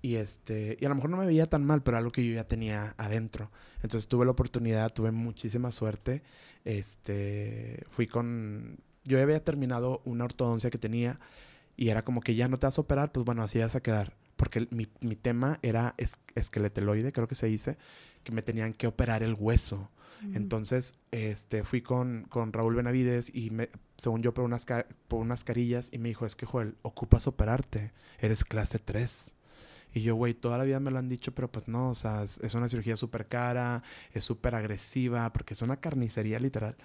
Y 0.01 0.15
este, 0.15 0.77
y 0.81 0.85
a 0.85 0.89
lo 0.89 0.95
mejor 0.95 1.11
no 1.11 1.17
me 1.17 1.27
veía 1.27 1.47
tan 1.47 1.63
mal, 1.63 1.83
pero 1.83 1.97
algo 1.97 2.11
que 2.11 2.25
yo 2.25 2.33
ya 2.33 2.47
tenía 2.47 2.95
adentro. 2.97 3.51
Entonces 3.83 4.07
tuve 4.07 4.25
la 4.25 4.31
oportunidad, 4.31 4.91
tuve 4.91 5.11
muchísima 5.11 5.71
suerte. 5.71 6.23
Este, 6.65 7.83
fui 7.89 8.07
con, 8.07 8.79
yo 9.03 9.17
ya 9.17 9.23
había 9.23 9.43
terminado 9.43 10.01
una 10.05 10.25
ortodoncia 10.25 10.71
que 10.71 10.79
tenía 10.79 11.19
y 11.77 11.89
era 11.89 12.03
como 12.03 12.21
que 12.21 12.35
ya 12.35 12.47
no 12.47 12.57
te 12.57 12.67
vas 12.67 12.77
a 12.77 12.81
operar, 12.81 13.11
pues 13.11 13.25
bueno, 13.25 13.43
así 13.43 13.59
vas 13.59 13.75
a 13.75 13.81
quedar. 13.81 14.20
Porque 14.41 14.67
mi, 14.71 14.87
mi 15.01 15.15
tema 15.15 15.59
era 15.61 15.93
es- 15.97 16.17
esqueleteloide, 16.33 17.11
creo 17.13 17.27
que 17.27 17.35
se 17.35 17.45
dice, 17.45 17.77
que 18.23 18.31
me 18.31 18.41
tenían 18.41 18.73
que 18.73 18.87
operar 18.87 19.21
el 19.21 19.35
hueso. 19.37 19.91
Mm. 20.23 20.35
Entonces, 20.35 20.95
este, 21.11 21.63
fui 21.63 21.83
con, 21.83 22.25
con 22.27 22.51
Raúl 22.51 22.73
Benavides 22.73 23.29
y 23.35 23.51
me, 23.51 23.69
según 23.97 24.23
yo 24.23 24.33
por 24.33 24.43
unas, 24.43 24.65
por 25.07 25.19
unas 25.19 25.43
carillas 25.43 25.89
y 25.91 25.99
me 25.99 26.09
dijo, 26.09 26.25
es 26.25 26.35
que 26.35 26.47
Joel, 26.47 26.75
ocupas 26.81 27.27
operarte, 27.27 27.91
eres 28.19 28.43
clase 28.43 28.79
3. 28.79 29.35
Y 29.93 30.01
yo, 30.01 30.15
güey, 30.15 30.33
toda 30.33 30.57
la 30.57 30.63
vida 30.63 30.79
me 30.79 30.89
lo 30.89 30.97
han 30.97 31.07
dicho, 31.07 31.35
pero 31.35 31.51
pues 31.51 31.67
no, 31.67 31.89
o 31.91 31.95
sea, 31.95 32.23
es, 32.23 32.39
es 32.39 32.55
una 32.55 32.67
cirugía 32.67 32.97
súper 32.97 33.27
cara, 33.27 33.83
es 34.11 34.23
súper 34.23 34.55
agresiva, 34.55 35.31
porque 35.33 35.53
es 35.53 35.61
una 35.61 35.77
carnicería 35.77 36.39
literal. 36.39 36.75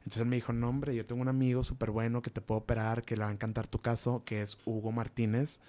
Entonces 0.00 0.20
él 0.20 0.28
me 0.28 0.36
dijo, 0.36 0.52
no, 0.52 0.68
hombre, 0.68 0.94
yo 0.94 1.06
tengo 1.06 1.22
un 1.22 1.28
amigo 1.28 1.64
súper 1.64 1.92
bueno 1.92 2.20
que 2.20 2.28
te 2.30 2.42
puedo 2.42 2.60
operar, 2.60 3.04
que 3.04 3.16
le 3.16 3.24
va 3.24 3.30
a 3.30 3.32
encantar 3.32 3.66
tu 3.68 3.80
caso, 3.80 4.22
que 4.26 4.42
es 4.42 4.58
Hugo 4.66 4.92
Martínez. 4.92 5.60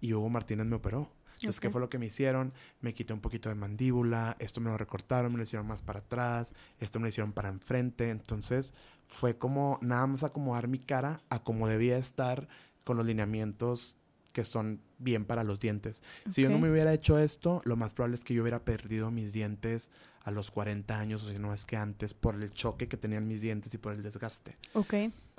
Y 0.00 0.12
Hugo 0.14 0.28
Martínez 0.28 0.66
me 0.66 0.76
operó. 0.76 1.10
Entonces, 1.40 1.60
¿qué 1.60 1.68
Ok. 1.68 1.72
fue 1.72 1.80
lo 1.80 1.88
que 1.88 1.98
me 1.98 2.06
hicieron? 2.06 2.52
Me 2.80 2.94
quité 2.94 3.12
un 3.12 3.20
poquito 3.20 3.48
de 3.48 3.54
mandíbula, 3.54 4.36
esto 4.40 4.60
me 4.60 4.70
lo 4.70 4.76
recortaron, 4.76 5.30
me 5.30 5.38
lo 5.38 5.44
hicieron 5.44 5.68
más 5.68 5.82
para 5.82 6.00
atrás, 6.00 6.52
esto 6.80 6.98
me 6.98 7.04
lo 7.04 7.08
hicieron 7.10 7.32
para 7.32 7.48
enfrente. 7.48 8.10
Entonces, 8.10 8.74
fue 9.06 9.38
como 9.38 9.78
nada 9.80 10.06
más 10.08 10.24
acomodar 10.24 10.66
mi 10.66 10.80
cara 10.80 11.20
a 11.30 11.42
como 11.42 11.68
debía 11.68 11.96
estar 11.96 12.48
con 12.82 12.96
los 12.96 13.06
lineamientos 13.06 13.96
que 14.32 14.42
son 14.44 14.80
bien 14.98 15.24
para 15.24 15.44
los 15.44 15.60
dientes. 15.60 16.02
Si 16.28 16.42
yo 16.42 16.50
no 16.50 16.58
me 16.58 16.70
hubiera 16.70 16.92
hecho 16.92 17.18
esto, 17.18 17.60
lo 17.64 17.76
más 17.76 17.94
probable 17.94 18.16
es 18.16 18.24
que 18.24 18.34
yo 18.34 18.42
hubiera 18.42 18.64
perdido 18.64 19.10
mis 19.10 19.32
dientes 19.32 19.90
a 20.22 20.30
los 20.30 20.50
40 20.50 20.98
años, 20.98 21.22
o 21.24 21.28
si 21.28 21.38
no 21.38 21.54
es 21.54 21.64
que 21.66 21.76
antes, 21.76 22.14
por 22.14 22.34
el 22.34 22.50
choque 22.52 22.88
que 22.88 22.96
tenían 22.96 23.26
mis 23.26 23.40
dientes 23.40 23.72
y 23.74 23.78
por 23.78 23.94
el 23.94 24.02
desgaste. 24.02 24.56
Ok. 24.74 24.94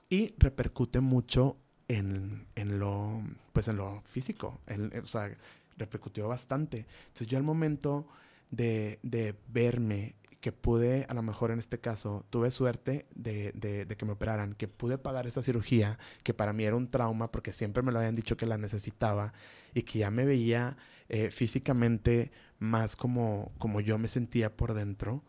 Y 0.09 0.33
repercute 0.37 0.99
mucho 1.01 1.57
en, 1.89 2.47
en 2.55 2.79
lo, 2.79 3.21
pues 3.53 3.67
en 3.67 3.75
lo 3.77 4.01
físico. 4.05 4.61
en- 4.67 4.97
o 4.97 5.05
sea, 5.05 5.35
repercutió 5.77 6.27
bastante. 6.29 6.85
Entonces 7.07 7.27
yo 7.27 7.37
al 7.37 7.43
momento 7.43 8.07
de, 8.51 8.99
de 9.03 9.35
verme 9.49 10.15
que 10.41 10.51
pude, 10.53 11.05
a 11.09 11.13
lo 11.13 11.21
mejor 11.21 11.51
en 11.51 11.59
este 11.59 11.79
caso, 11.79 12.25
tuve 12.29 12.51
suerte 12.51 13.07
de, 13.15 13.51
de- 13.53 13.85
de 13.85 13.97
que 13.97 14.05
me 14.05 14.13
operaran, 14.13 14.53
que 14.55 14.67
pude 14.69 14.97
pagar 14.97 15.27
esa 15.27 15.43
cirugía, 15.43 15.99
que 16.23 16.33
para 16.33 16.53
mí 16.53 16.63
era 16.65 16.77
un 16.77 16.89
trauma 16.89 17.31
porque 17.31 17.51
siempre 17.53 17.83
me 17.83 17.91
lo 17.91 17.99
habían 17.99 18.15
dicho 18.15 18.37
que 18.37 18.45
la 18.45 18.57
necesitaba 18.57 19.33
y 19.73 19.83
que 19.83 19.99
ya 19.99 20.11
me 20.11 20.25
veía 20.25 20.77
eh, 21.09 21.31
físicamente 21.31 22.31
más 22.59 22.95
como, 22.95 23.51
como 23.57 23.81
yo 23.81 23.97
me 23.97 24.07
sentía 24.07 24.55
por 24.55 24.73
dentro. 24.73 25.23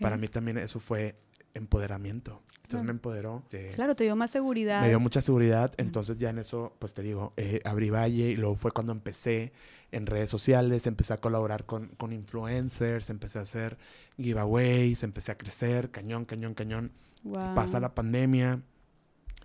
Para 0.00 0.16
mí 0.18 0.28
también 0.28 0.58
eso 0.58 0.80
fue 0.80 1.16
empoderamiento. 1.54 2.42
Entonces 2.46 2.68
Claro. 2.70 2.84
me 2.84 2.90
empoderó. 2.92 3.42
de- 3.50 3.70
Claro, 3.70 3.96
te 3.96 4.04
dio 4.04 4.14
más 4.16 4.30
seguridad. 4.30 4.80
me 4.82 4.88
dio 4.88 5.00
mucha 5.00 5.20
seguridad, 5.20 5.72
entonces 5.76 6.18
ya 6.18 6.30
en 6.30 6.38
eso, 6.38 6.76
pues 6.78 6.94
te 6.94 7.02
digo, 7.02 7.32
eh, 7.36 7.60
abrí 7.64 7.90
Valle 7.90 8.30
y 8.30 8.36
luego 8.36 8.54
fue 8.54 8.70
cuando 8.70 8.92
empecé 8.92 9.52
en 9.90 10.06
redes 10.06 10.30
sociales, 10.30 10.86
empecé 10.86 11.12
a 11.14 11.16
colaborar 11.20 11.66
con, 11.66 11.88
con 11.96 12.12
influencers, 12.12 13.10
empecé 13.10 13.40
a 13.40 13.42
hacer 13.42 13.76
giveaways, 14.16 15.02
empecé 15.02 15.32
a 15.32 15.38
crecer, 15.38 15.90
cañón, 15.90 16.24
cañón, 16.24 16.54
cañón. 16.54 16.92
Guau. 17.24 17.54
Pasa 17.54 17.80
la 17.80 17.94
pandemia 17.94 18.62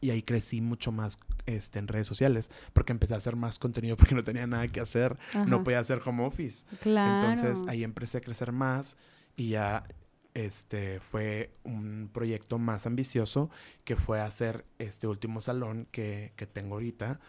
y 0.01 0.11
ahí 0.11 0.21
crecí 0.21 0.61
mucho 0.61 0.91
más 0.91 1.17
este, 1.47 1.79
en 1.79 1.87
redes 1.87 2.05
sociales 2.07 2.49
porque 2.73 2.91
empecé 2.91 3.15
a 3.15 3.17
hacer 3.17 3.35
más 3.35 3.57
contenido 3.59 3.97
porque 3.97 4.13
no 4.15 4.23
tenía 4.23 4.45
nada 4.45 4.67
que 4.67 4.79
hacer, 4.81 5.17
no 5.47 5.63
podía 5.63 5.79
hacer 5.79 5.99
home 6.05 6.23
office. 6.25 6.63
Claro. 6.81 7.27
Entonces 7.31 7.67
ahí 7.67 7.83
empecé 7.83 8.19
a 8.19 8.21
crecer 8.21 8.51
más 8.51 8.97
y 9.35 9.49
ya 9.49 9.83
este 10.35 10.99
fue 10.99 11.51
un 11.63 12.11
proyecto 12.13 12.59
más 12.59 12.85
ambicioso 12.85 13.49
que 13.85 13.95
fue 13.95 14.21
hacer 14.21 14.65
este 14.79 15.07
último 15.07 15.41
salón 15.41 15.87
que, 15.91 16.33
que 16.35 16.45
tengo 16.45 16.75
ahorita, 16.75 17.19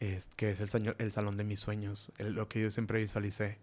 es- 0.00 0.28
que 0.36 0.50
es 0.50 0.60
el, 0.60 0.94
el 0.98 1.12
salón 1.12 1.36
de 1.36 1.44
mis 1.44 1.60
sueños, 1.60 2.12
lo 2.18 2.48
que 2.48 2.62
yo 2.62 2.70
siempre 2.70 3.00
visualicé. 3.00 3.58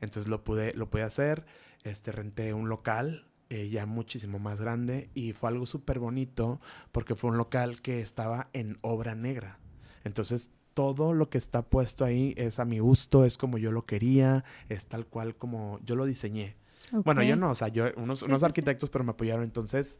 Entonces 0.00 0.28
lo 0.28 0.44
pude, 0.44 0.74
lo 0.74 0.90
pude 0.90 1.02
hacer, 1.02 1.44
este, 1.84 2.12
renté 2.12 2.54
un 2.54 2.68
local 2.68 3.26
eh, 3.50 3.68
ya 3.68 3.86
muchísimo 3.86 4.38
más 4.38 4.60
grande 4.60 5.10
y 5.14 5.32
fue 5.32 5.50
algo 5.50 5.66
súper 5.66 5.98
bonito 5.98 6.60
porque 6.92 7.14
fue 7.14 7.30
un 7.30 7.36
local 7.36 7.82
que 7.82 8.00
estaba 8.00 8.48
en 8.52 8.78
obra 8.82 9.14
negra. 9.14 9.58
Entonces 10.04 10.50
todo 10.74 11.12
lo 11.14 11.30
que 11.30 11.38
está 11.38 11.62
puesto 11.62 12.04
ahí 12.04 12.34
es 12.36 12.58
a 12.58 12.64
mi 12.64 12.78
gusto, 12.80 13.24
es 13.24 13.38
como 13.38 13.58
yo 13.58 13.70
lo 13.72 13.86
quería, 13.86 14.44
es 14.68 14.86
tal 14.86 15.06
cual 15.06 15.36
como 15.36 15.78
yo 15.84 15.94
lo 15.96 16.04
diseñé. 16.06 16.56
Bueno, 16.92 17.22
yo 17.22 17.36
no, 17.36 17.50
o 17.50 17.54
sea, 17.54 17.68
yo, 17.68 17.86
unos, 17.96 18.22
unos 18.22 18.42
arquitectos, 18.42 18.90
pero 18.90 19.04
me 19.04 19.10
apoyaron. 19.10 19.44
Entonces, 19.44 19.98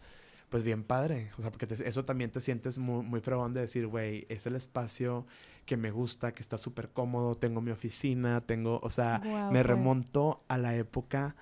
pues 0.48 0.62
bien 0.62 0.84
padre. 0.84 1.30
O 1.38 1.42
sea, 1.42 1.50
porque 1.50 1.66
eso 1.84 2.04
también 2.04 2.30
te 2.30 2.40
sientes 2.40 2.78
muy, 2.78 3.02
muy 3.04 3.20
fregón 3.20 3.54
de 3.54 3.62
decir, 3.62 3.86
güey, 3.86 4.26
es 4.28 4.46
el 4.46 4.54
espacio 4.54 5.26
que 5.66 5.76
me 5.76 5.90
gusta, 5.90 6.32
que 6.32 6.42
está 6.42 6.58
súper 6.58 6.90
cómodo, 6.90 7.34
tengo 7.34 7.60
mi 7.60 7.70
oficina, 7.70 8.40
tengo, 8.40 8.78
o 8.82 8.90
sea, 8.90 9.20
me 9.50 9.62
remonto 9.62 10.44
a 10.48 10.58
la 10.58 10.76
época 10.76 11.34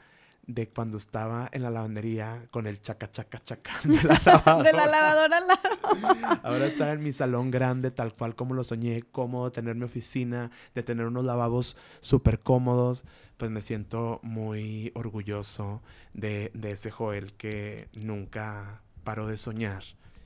de 0.47 0.69
cuando 0.69 0.97
estaba 0.97 1.49
en 1.53 1.63
la 1.63 1.71
lavandería 1.71 2.47
con 2.51 2.67
el 2.67 2.81
chaca 2.81 3.11
chaca 3.11 3.41
chaca 3.43 3.75
de 3.85 4.03
la 4.03 4.21
lavadora. 4.25 4.63
de 4.65 4.73
la 4.73 4.87
lavadora 4.87 5.39
al 5.39 5.47
lado. 5.47 6.41
Ahora 6.43 6.67
está 6.67 6.93
en 6.93 7.03
mi 7.03 7.13
salón 7.13 7.51
grande, 7.51 7.91
tal 7.91 8.13
cual 8.13 8.35
como 8.35 8.55
lo 8.55 8.65
soñé, 8.65 9.03
cómodo, 9.03 9.53
tener 9.53 9.77
mi 9.77 9.85
oficina, 9.85 10.51
de 10.75 10.83
tener 10.83 11.07
unos 11.07 11.25
lavabos 11.25 11.77
súper 12.01 12.41
cómodos. 12.41 13.05
Pues 13.37 13.51
me 13.51 13.63
siento 13.63 14.21
muy 14.23 14.93
orgulloso 14.95 15.83
de, 16.15 16.51
de 16.55 16.73
ese 16.73 16.91
Joel 16.91 17.33
que 17.35 17.89
nunca 17.93 18.83
paró 19.05 19.27
de 19.27 19.37
soñar 19.37 19.83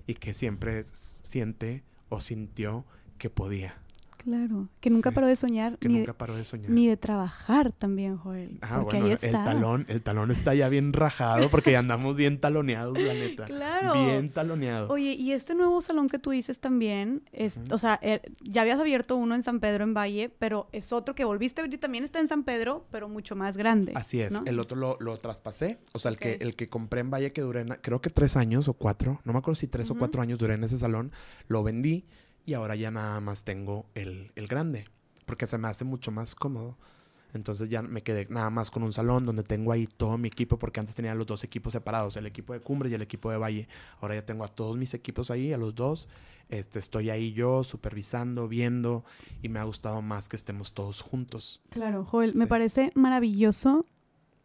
y 0.07 0.15
que 0.15 0.35
siempre 0.35 0.83
siente 0.85 1.83
o 2.09 2.21
sintió 2.21 2.85
que 3.19 3.31
podía. 3.31 3.86
Claro, 4.27 4.69
que 4.81 4.91
nunca 4.91 5.13
paró 5.13 5.29
de 5.29 5.37
soñar. 5.37 5.79
Que 5.79 5.87
ni 5.87 5.99
nunca 5.99 6.13
paró 6.13 6.35
de 6.35 6.45
soñar. 6.45 6.69
Ni 6.69 6.89
de 6.89 6.97
trabajar 6.97 7.71
también, 7.71 8.17
Joel. 8.17 8.59
Ah, 8.61 8.81
bueno, 8.81 9.07
el 9.07 9.19
talón, 9.21 9.87
el 9.89 10.03
talón 10.03 10.33
está 10.33 10.53
ya 10.53 10.69
bien 10.69 10.93
rajado 10.93 11.49
porque 11.49 11.71
ya 11.71 11.79
andamos 11.79 12.17
bien 12.17 12.41
taloneados, 12.41 12.99
la 12.99 13.15
neta. 13.15 13.47
Claro. 13.57 13.93
Bien 13.93 14.31
taloneado. 14.31 14.89
Oye, 14.89 15.13
y 15.13 15.31
este 15.31 15.55
nuevo 15.55 15.81
salón 15.81 16.09
que 16.09 16.19
tú 16.19 16.31
dices 16.31 16.59
también, 16.59 17.23
es, 17.31 17.61
o 17.71 17.79
sea, 17.79 18.01
er, 18.03 18.21
ya 18.43 18.63
habías 18.63 18.81
abierto 18.81 19.15
uno 19.15 19.37
en 19.37 19.45
San 19.45 19.61
Pedro, 19.61 19.85
en 19.85 19.95
Valle, 19.95 20.29
pero 20.29 20.69
es 20.73 20.93
otro 20.93 21.15
que 21.15 21.25
volviste 21.25 21.61
a 21.61 21.65
abrir, 21.65 21.79
también 21.79 22.03
está 22.03 22.19
en 22.19 22.27
San 22.27 22.43
Pedro, 22.43 22.85
pero 22.91 23.09
mucho 23.09 23.37
más 23.37 23.57
grande. 23.57 23.93
Así 23.95 24.21
es, 24.21 24.41
el 24.45 24.59
otro 24.59 24.77
lo, 24.77 24.97
lo, 24.99 25.17
traspasé, 25.19 25.79
o 25.93 26.01
sea, 26.01 26.11
el, 26.11 26.19
que, 26.19 26.39
el 26.41 26.57
que 26.57 26.69
compré 26.69 27.01
en 27.01 27.11
Valle 27.11 27.33
que 27.33 27.43
duré, 27.43 27.65
creo 27.81 28.01
que 28.01 28.11
tres 28.11 28.37
años 28.37 28.67
o 28.67 28.75
cuatro, 28.75 29.21
no 29.25 29.33
me 29.33 29.39
acuerdo 29.39 29.55
si 29.55 29.69
tres 29.69 29.89
o 29.91 29.95
cuatro 29.95 30.21
años 30.21 30.41
duré 30.41 30.55
en 30.55 30.65
ese 30.65 30.79
salón, 30.79 31.13
lo 31.47 31.63
vendí 31.63 32.07
y 32.47 32.55
ahora 32.55 32.77
ya 32.77 32.91
nada 32.91 33.21
más 33.21 33.45
tengo 33.45 33.87
el, 33.95 34.33
el 34.37 34.47
grande 34.47 34.87
porque 35.27 35.47
se 35.47 35.59
me 35.59 35.69
hace 35.69 35.85
mucho 35.85 36.11
más 36.11 36.35
cómodo. 36.35 36.79
Entonces 37.35 37.69
ya 37.69 37.83
me 37.83 38.03
quedé 38.03 38.27
nada 38.31 38.49
más 38.49 38.71
con 38.71 38.83
un 38.83 38.93
salón 38.95 39.27
donde 39.27 39.43
tengo 39.43 39.73
ahí 39.73 39.87
todo 39.87 40.17
mi 40.17 40.29
equipo, 40.29 40.59
porque 40.59 40.81
antes 40.81 40.95
tenía 40.95 41.15
los 41.15 41.27
dos 41.27 41.45
equipos 41.45 41.75
separados, 41.75 42.17
el 42.17 42.25
equipo 42.25 42.55
de 42.55 42.61
Cumbre 42.61 42.89
y 42.89 42.95
el 42.95 43.03
equipo 43.03 43.31
de 43.31 43.37
Valle. 43.37 43.69
Ahora 44.01 44.15
ya 44.15 44.25
tengo 44.25 44.45
a 44.45 44.49
todos 44.49 44.79
mis 44.79 44.95
equipos 44.95 45.31
ahí, 45.31 45.53
a 45.53 45.59
los 45.59 45.75
dos. 45.75 46.09
Este, 46.49 46.79
estoy 46.79 47.11
ahí 47.11 47.33
yo 47.33 47.65
supervisando, 47.65 48.49
viendo, 48.49 49.05
y 49.43 49.49
me 49.49 49.59
ha 49.59 49.65
gustado 49.65 50.01
más 50.01 50.29
que 50.29 50.37
estemos 50.37 50.73
todos 50.73 51.03
juntos. 51.03 51.61
Claro, 51.71 52.05
Joel, 52.05 52.35
me 52.37 52.47
parece 52.47 52.93
maravilloso 52.95 53.85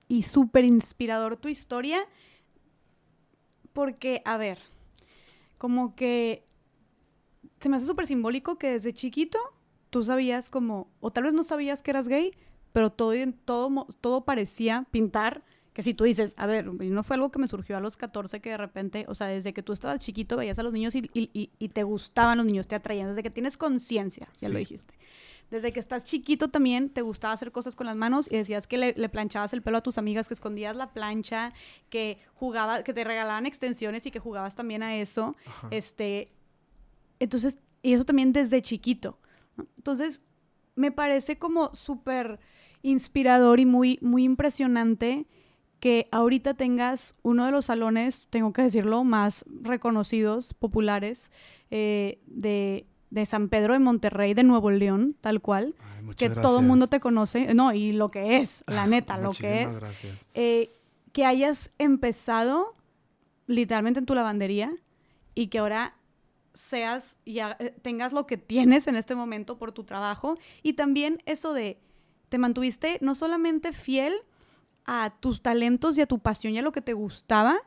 y 0.08 0.24
súper 0.24 0.66
inspirador 0.66 1.38
tu 1.38 1.48
historia, 1.48 2.00
porque, 3.72 4.22
a 4.26 4.36
ver, 4.36 4.58
como 5.60 5.96
que 5.96 6.44
se 7.62 7.70
me 7.70 7.78
hace 7.78 7.86
súper 7.86 8.08
simbólico 8.08 8.58
que 8.58 8.72
desde 8.72 8.92
chiquito 8.92 9.38
tú 9.92 10.04
sabías 10.04 10.50
como, 10.50 10.90
o 11.00 11.12
tal 11.12 11.26
vez 11.26 11.34
no 11.34 11.44
sabías 11.44 11.84
que 11.84 11.92
eras 11.92 12.08
gay, 12.08 12.32
pero 12.74 12.92
todo, 12.92 13.14
todo, 13.46 13.88
todo 14.02 14.26
parecía 14.26 14.88
pintar 14.92 15.44
que 15.74 15.84
si 15.84 15.94
tú 15.94 16.04
dices, 16.04 16.34
a 16.38 16.48
ver, 16.48 16.66
no 16.66 17.04
fue 17.04 17.16
algo 17.16 17.32
que 17.32 17.40
me 17.40 17.48
surgió 17.48 17.78
a 17.78 17.80
los 17.80 17.96
14 17.96 18.42
que 18.42 18.50
de 18.50 18.58
repente, 18.58 19.06
o 19.08 19.16
sea, 19.16 19.28
desde 19.28 19.54
que 19.54 19.64
tú 19.64 19.74
estabas 19.74 20.00
chiquito 20.00 20.36
veías 20.36 20.60
a 20.60 20.64
los 20.64 20.74
niños 20.74 20.96
y, 20.96 21.10
y, 21.14 21.70
te 21.70 21.84
gustaban 21.84 22.38
los 22.38 22.46
niños, 22.46 22.68
te 22.68 22.76
atraían, 22.76 23.08
desde 23.08 23.24
que 23.24 23.30
tienes 23.30 23.56
conciencia, 23.56 24.28
ya 24.38 24.50
lo 24.50 24.60
dijiste. 24.60 24.94
Desde 25.50 25.74
que 25.74 25.82
estás 25.82 26.06
chiquito 26.06 26.50
también 26.50 26.90
te 26.90 27.02
gustaba 27.02 27.34
hacer 27.34 27.52
cosas 27.52 27.76
con 27.76 27.86
las 27.86 27.96
manos 27.96 28.28
y 28.32 28.38
decías 28.38 28.68
que 28.68 28.78
le, 28.78 29.10
planchabas 29.10 29.54
el 29.54 29.62
pelo 29.62 29.78
a 29.78 29.82
tus 29.82 29.98
amigas, 29.98 30.28
que 30.28 30.34
escondías 30.34 30.76
la 30.76 30.94
plancha, 30.94 31.54
que 31.90 32.20
jugabas, 32.34 32.84
que 32.84 32.94
te 32.94 33.04
regalaban 33.04 33.46
extensiones 33.46 34.06
y 34.06 34.12
que 34.12 34.20
jugabas 34.20 34.56
también 34.56 34.82
a 34.82 34.96
eso. 34.96 35.36
Este, 35.70 36.32
entonces, 37.22 37.58
y 37.82 37.94
eso 37.94 38.04
también 38.04 38.34
desde 38.34 38.62
chiquito. 38.62 39.20
Entonces, 39.78 40.22
me 40.76 40.92
parece 40.92 41.38
como 41.38 41.74
súper 41.76 42.40
inspirador 42.82 43.60
y 43.60 43.66
muy, 43.66 44.00
muy 44.02 44.24
impresionante 44.24 45.28
que 45.80 46.08
ahorita 46.12 46.54
tengas 46.54 47.16
uno 47.24 47.46
de 47.46 47.52
los 47.52 47.66
salones, 47.66 48.28
tengo 48.30 48.54
que 48.54 48.62
decirlo, 48.62 49.04
más 49.04 49.46
reconocidos, 49.62 50.54
populares, 50.54 51.32
eh, 51.70 52.20
de, 52.28 52.86
San 53.26 53.50
Pedro 53.50 53.74
de 53.74 53.80
Monterrey, 53.80 54.34
de 54.34 54.44
Nuevo 54.44 54.72
León, 54.72 55.16
tal 55.22 55.42
cual, 55.42 55.76
que 56.18 56.30
todo 56.30 56.60
el 56.60 56.66
mundo 56.66 56.88
te 56.88 57.00
conoce, 57.00 57.54
no, 57.54 57.74
y 57.74 57.92
lo 57.92 58.10
que 58.10 58.38
es, 58.38 58.64
la 58.68 58.88
neta, 58.88 59.18
lo 59.18 59.32
que 59.32 59.64
es, 59.64 59.82
eh, 60.34 60.72
que 61.12 61.26
hayas 61.26 61.72
empezado 61.78 62.76
literalmente 63.48 64.00
en 64.00 64.06
tu 64.06 64.16
lavandería 64.16 64.72
y 65.36 65.48
que 65.48 65.60
ahora 65.60 65.96
seas 66.54 67.18
y 67.26 67.40
eh, 67.40 67.76
tengas 67.82 68.14
lo 68.14 68.28
que 68.28 68.38
tienes 68.38 68.88
en 68.88 68.96
este 68.96 69.16
momento 69.16 69.58
por 69.58 69.72
tu 69.72 69.84
trabajo 69.84 70.38
y 70.64 70.74
también 70.74 71.20
eso 71.26 71.54
de 71.54 71.80
te 72.30 72.38
mantuviste 72.38 72.98
no 73.02 73.16
solamente 73.16 73.74
fiel 73.74 74.14
a 74.86 75.14
tus 75.20 75.42
talentos 75.42 75.98
y 75.98 76.02
a 76.02 76.08
tu 76.08 76.20
pasión 76.20 76.54
y 76.54 76.60
a 76.60 76.62
lo 76.62 76.72
que 76.72 76.82
te 76.82 76.94
gustaba, 76.94 77.58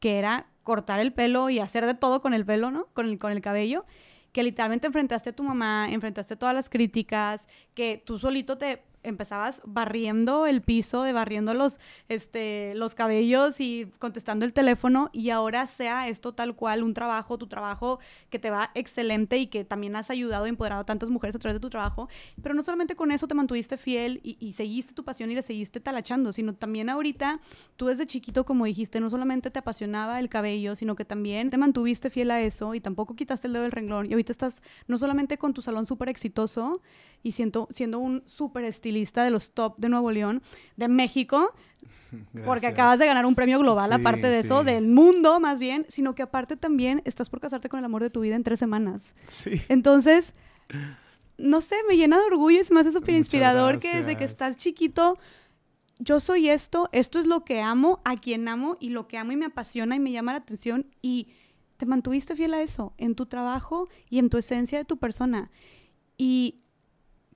que 0.00 0.18
era 0.18 0.48
cortar 0.62 1.00
el 1.00 1.12
pelo 1.12 1.50
y 1.50 1.58
hacer 1.58 1.86
de 1.86 1.94
todo 1.94 2.20
con 2.20 2.34
el 2.34 2.44
pelo, 2.44 2.70
¿no? 2.70 2.86
Con 2.92 3.08
el, 3.08 3.18
con 3.18 3.32
el 3.32 3.40
cabello, 3.40 3.84
que 4.32 4.42
literalmente 4.42 4.86
enfrentaste 4.86 5.30
a 5.30 5.36
tu 5.36 5.42
mamá, 5.42 5.88
enfrentaste 5.90 6.36
todas 6.36 6.54
las 6.54 6.70
críticas, 6.70 7.48
que 7.74 8.02
tú 8.04 8.18
solito 8.18 8.58
te 8.58 8.82
empezabas 9.02 9.62
barriendo 9.64 10.46
el 10.46 10.62
piso, 10.62 11.02
de 11.02 11.12
barriendo 11.12 11.54
los, 11.54 11.80
este, 12.08 12.74
los 12.74 12.94
cabellos 12.94 13.60
y 13.60 13.90
contestando 13.98 14.44
el 14.44 14.52
teléfono 14.52 15.10
y 15.12 15.30
ahora 15.30 15.66
sea 15.66 16.08
esto 16.08 16.32
tal 16.32 16.54
cual 16.54 16.82
un 16.82 16.94
trabajo, 16.94 17.38
tu 17.38 17.46
trabajo 17.46 17.98
que 18.30 18.38
te 18.38 18.50
va 18.50 18.70
excelente 18.74 19.38
y 19.38 19.46
que 19.46 19.64
también 19.64 19.96
has 19.96 20.10
ayudado 20.10 20.46
y 20.46 20.50
empoderado 20.50 20.82
a 20.82 20.86
tantas 20.86 21.10
mujeres 21.10 21.36
a 21.36 21.38
través 21.38 21.56
de 21.56 21.60
tu 21.60 21.70
trabajo, 21.70 22.08
pero 22.42 22.54
no 22.54 22.62
solamente 22.62 22.94
con 22.94 23.10
eso 23.10 23.26
te 23.26 23.34
mantuviste 23.34 23.76
fiel 23.76 24.20
y, 24.22 24.36
y 24.40 24.52
seguiste 24.52 24.92
tu 24.92 25.04
pasión 25.04 25.30
y 25.30 25.34
le 25.34 25.42
seguiste 25.42 25.80
talachando, 25.80 26.32
sino 26.32 26.54
también 26.54 26.88
ahorita 26.88 27.40
tú 27.76 27.86
desde 27.86 28.06
chiquito, 28.06 28.44
como 28.44 28.64
dijiste, 28.64 29.00
no 29.00 29.10
solamente 29.10 29.50
te 29.50 29.58
apasionaba 29.58 30.18
el 30.20 30.28
cabello, 30.28 30.76
sino 30.76 30.94
que 30.94 31.04
también 31.04 31.50
te 31.50 31.58
mantuviste 31.58 32.10
fiel 32.10 32.30
a 32.30 32.40
eso 32.40 32.74
y 32.74 32.80
tampoco 32.80 33.16
quitaste 33.16 33.46
el 33.46 33.52
dedo 33.54 33.62
del 33.62 33.72
renglón 33.72 34.06
y 34.06 34.12
ahorita 34.12 34.32
estás 34.32 34.62
no 34.86 34.98
solamente 34.98 35.38
con 35.38 35.54
tu 35.54 35.62
salón 35.62 35.86
súper 35.86 36.08
exitoso, 36.08 36.80
y 37.22 37.32
siento, 37.32 37.68
siendo 37.70 37.98
un 37.98 38.22
súper 38.26 38.64
estilista 38.64 39.24
de 39.24 39.30
los 39.30 39.52
top 39.52 39.76
de 39.78 39.88
Nuevo 39.88 40.10
León, 40.10 40.42
de 40.76 40.88
México, 40.88 41.52
porque 42.44 42.66
acabas 42.66 42.98
de 42.98 43.06
ganar 43.06 43.26
un 43.26 43.34
premio 43.34 43.58
global, 43.58 43.92
aparte 43.92 44.26
de 44.26 44.40
eso, 44.40 44.64
del 44.64 44.86
mundo 44.86 45.40
más 45.40 45.58
bien, 45.58 45.86
sino 45.88 46.14
que 46.14 46.22
aparte 46.22 46.56
también 46.56 47.02
estás 47.04 47.30
por 47.30 47.40
casarte 47.40 47.68
con 47.68 47.78
el 47.78 47.84
amor 47.84 48.02
de 48.02 48.10
tu 48.10 48.20
vida 48.20 48.36
en 48.36 48.42
tres 48.42 48.58
semanas. 48.58 49.14
Sí. 49.28 49.62
Entonces, 49.68 50.34
no 51.38 51.60
sé, 51.60 51.76
me 51.88 51.96
llena 51.96 52.18
de 52.18 52.24
orgullo 52.24 52.60
y 52.60 52.64
se 52.64 52.74
me 52.74 52.80
hace 52.80 52.92
súper 52.92 53.14
inspirador 53.14 53.78
que 53.78 53.96
desde 53.96 54.16
que 54.16 54.24
estás 54.24 54.56
chiquito, 54.56 55.18
yo 55.98 56.20
soy 56.20 56.48
esto, 56.48 56.88
esto 56.92 57.18
es 57.20 57.26
lo 57.26 57.44
que 57.44 57.60
amo, 57.60 58.00
a 58.04 58.16
quien 58.16 58.48
amo 58.48 58.76
y 58.80 58.90
lo 58.90 59.06
que 59.06 59.18
amo 59.18 59.32
y 59.32 59.36
me 59.36 59.46
apasiona 59.46 59.96
y 59.96 60.00
me 60.00 60.12
llama 60.12 60.32
la 60.32 60.38
atención 60.38 60.86
y 61.00 61.28
te 61.76 61.86
mantuviste 61.86 62.36
fiel 62.36 62.54
a 62.54 62.62
eso, 62.62 62.92
en 62.96 63.14
tu 63.14 63.26
trabajo 63.26 63.88
y 64.08 64.18
en 64.18 64.30
tu 64.30 64.38
esencia 64.38 64.78
de 64.78 64.84
tu 64.84 64.98
persona. 64.98 65.50
Y 66.16 66.61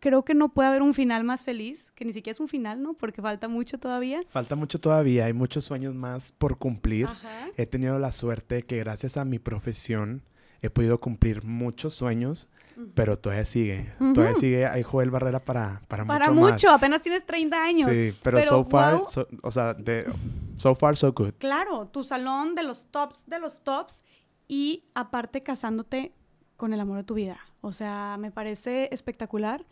creo 0.01 0.25
que 0.25 0.35
no 0.35 0.53
puede 0.53 0.69
haber 0.69 0.83
un 0.83 0.95
final 0.95 1.25
más 1.25 1.45
feliz, 1.45 1.93
que 1.93 2.05
ni 2.05 2.13
siquiera 2.13 2.35
es 2.35 2.41
un 2.41 2.49
final, 2.49 2.83
¿no? 2.83 2.95
Porque 2.95 3.23
falta 3.23 3.49
mucho 3.49 3.79
todavía. 3.79 4.23
Falta 4.31 4.57
mucho 4.57 4.81
todavía, 4.81 5.27
hay 5.27 5.33
muchos 5.33 5.65
sueños 5.65 5.95
más 5.95 6.33
por 6.33 6.59
cumplir. 6.59 7.09
He 7.57 7.67
tenido 7.67 7.99
la 7.99 8.13
suerte 8.13 8.63
que 8.63 8.79
gracias 8.79 9.17
a 9.17 9.25
mi 9.25 9.39
profesión 9.39 10.23
he 10.63 10.71
podido 10.71 11.01
cumplir 11.01 11.45
muchos 11.45 11.95
sueños, 11.95 12.49
pero 12.95 13.17
todavía 13.17 13.45
sigue. 13.45 13.93
Todavía 14.15 14.35
sigue, 14.35 14.67
hay 14.67 14.83
Joel 14.83 15.11
Barrera 15.11 15.41
para, 15.41 15.83
para, 15.89 16.05
para 16.05 16.31
mucho. 16.31 16.71
apenas 16.71 17.03
tienes 17.03 17.25
30 17.25 17.65
años. 17.65 17.91
Sí, 17.95 18.15
pero, 18.23 18.43
so 18.43 18.65
far, 18.65 19.03
o 19.43 19.53
sea, 19.53 19.75
de, 19.75 20.11
so 20.57 20.75
far, 20.75 20.97
so 20.97 21.13
good. 21.13 21.35
Claro, 21.39 21.89
tu 21.89 22.05
salón 22.05 22.55
de 22.55 22.63
los 22.63 22.87
tops 22.87 23.27
de 23.27 23.39
los 23.39 23.63
tops 23.63 24.05
y 24.49 24.85
aparte 24.95 25.43
casándote 25.43 26.13
con 26.57 26.73
el 26.73 26.81
amor 26.81 26.99
de 26.99 27.05
tu 27.05 27.15
vida. 27.15 27.39
O 27.61 27.73
sea, 27.73 28.17
me 28.19 28.31
parece 28.31 28.89
espectacular. 28.93 29.67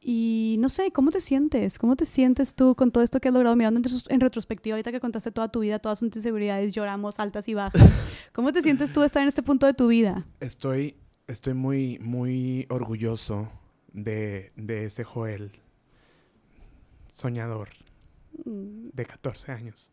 Y 0.00 0.56
no 0.58 0.70
sé, 0.70 0.92
¿cómo 0.92 1.10
te 1.10 1.20
sientes? 1.20 1.78
¿Cómo 1.78 1.94
te 1.94 2.06
sientes 2.06 2.54
tú 2.54 2.74
con 2.74 2.90
todo 2.90 3.04
esto 3.04 3.20
que 3.20 3.28
has 3.28 3.34
logrado 3.34 3.54
mirando 3.54 3.80
en, 4.08 4.20
retrospectiva 4.20 4.74
ahorita 4.74 4.92
que 4.92 5.00
contaste 5.00 5.30
toda 5.30 5.48
tu 5.48 5.60
vida, 5.60 5.78
todas 5.78 6.00
tus 6.00 6.16
inseguridades, 6.16 6.72
lloramos 6.72 7.20
altas 7.20 7.48
y 7.48 7.54
bajas? 7.54 7.82
¿Cómo 8.32 8.52
te 8.52 8.62
sientes 8.62 8.92
tú 8.92 9.00
de 9.00 9.06
estar 9.06 9.22
en 9.22 9.28
este 9.28 9.42
punto 9.42 9.66
de 9.66 9.74
tu 9.74 9.88
vida? 9.88 10.26
Estoy, 10.40 10.96
estoy 11.26 11.54
muy, 11.54 11.98
muy 11.98 12.66
orgulloso 12.70 13.50
de, 13.92 14.52
de 14.56 14.86
ese 14.86 15.04
Joel 15.04 15.52
soñador 17.12 17.68
mm. 18.44 18.90
de 18.94 19.04
14 19.04 19.52
años 19.52 19.92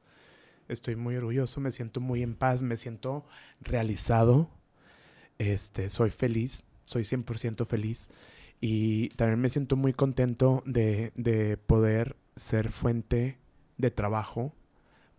Estoy 0.68 0.98
muy 0.98 1.16
orgulloso, 1.16 1.62
me 1.62 1.72
siento 1.72 2.02
muy 2.02 2.24
en 2.24 2.36
paz, 2.36 2.62
me 2.62 2.76
siento 2.76 3.26
realizado. 3.62 4.50
Este, 5.38 5.90
soy 5.90 6.12
feliz, 6.12 6.64
soy 6.84 7.04
100% 7.04 7.66
feliz. 7.66 8.10
Y 8.60 9.10
también 9.10 9.40
me 9.40 9.50
siento 9.50 9.76
muy 9.76 9.94
contento 9.94 10.64
de, 10.66 11.12
de 11.16 11.58
poder 11.58 12.16
ser 12.36 12.70
fuente 12.70 13.38
de 13.78 13.92
trabajo 13.92 14.54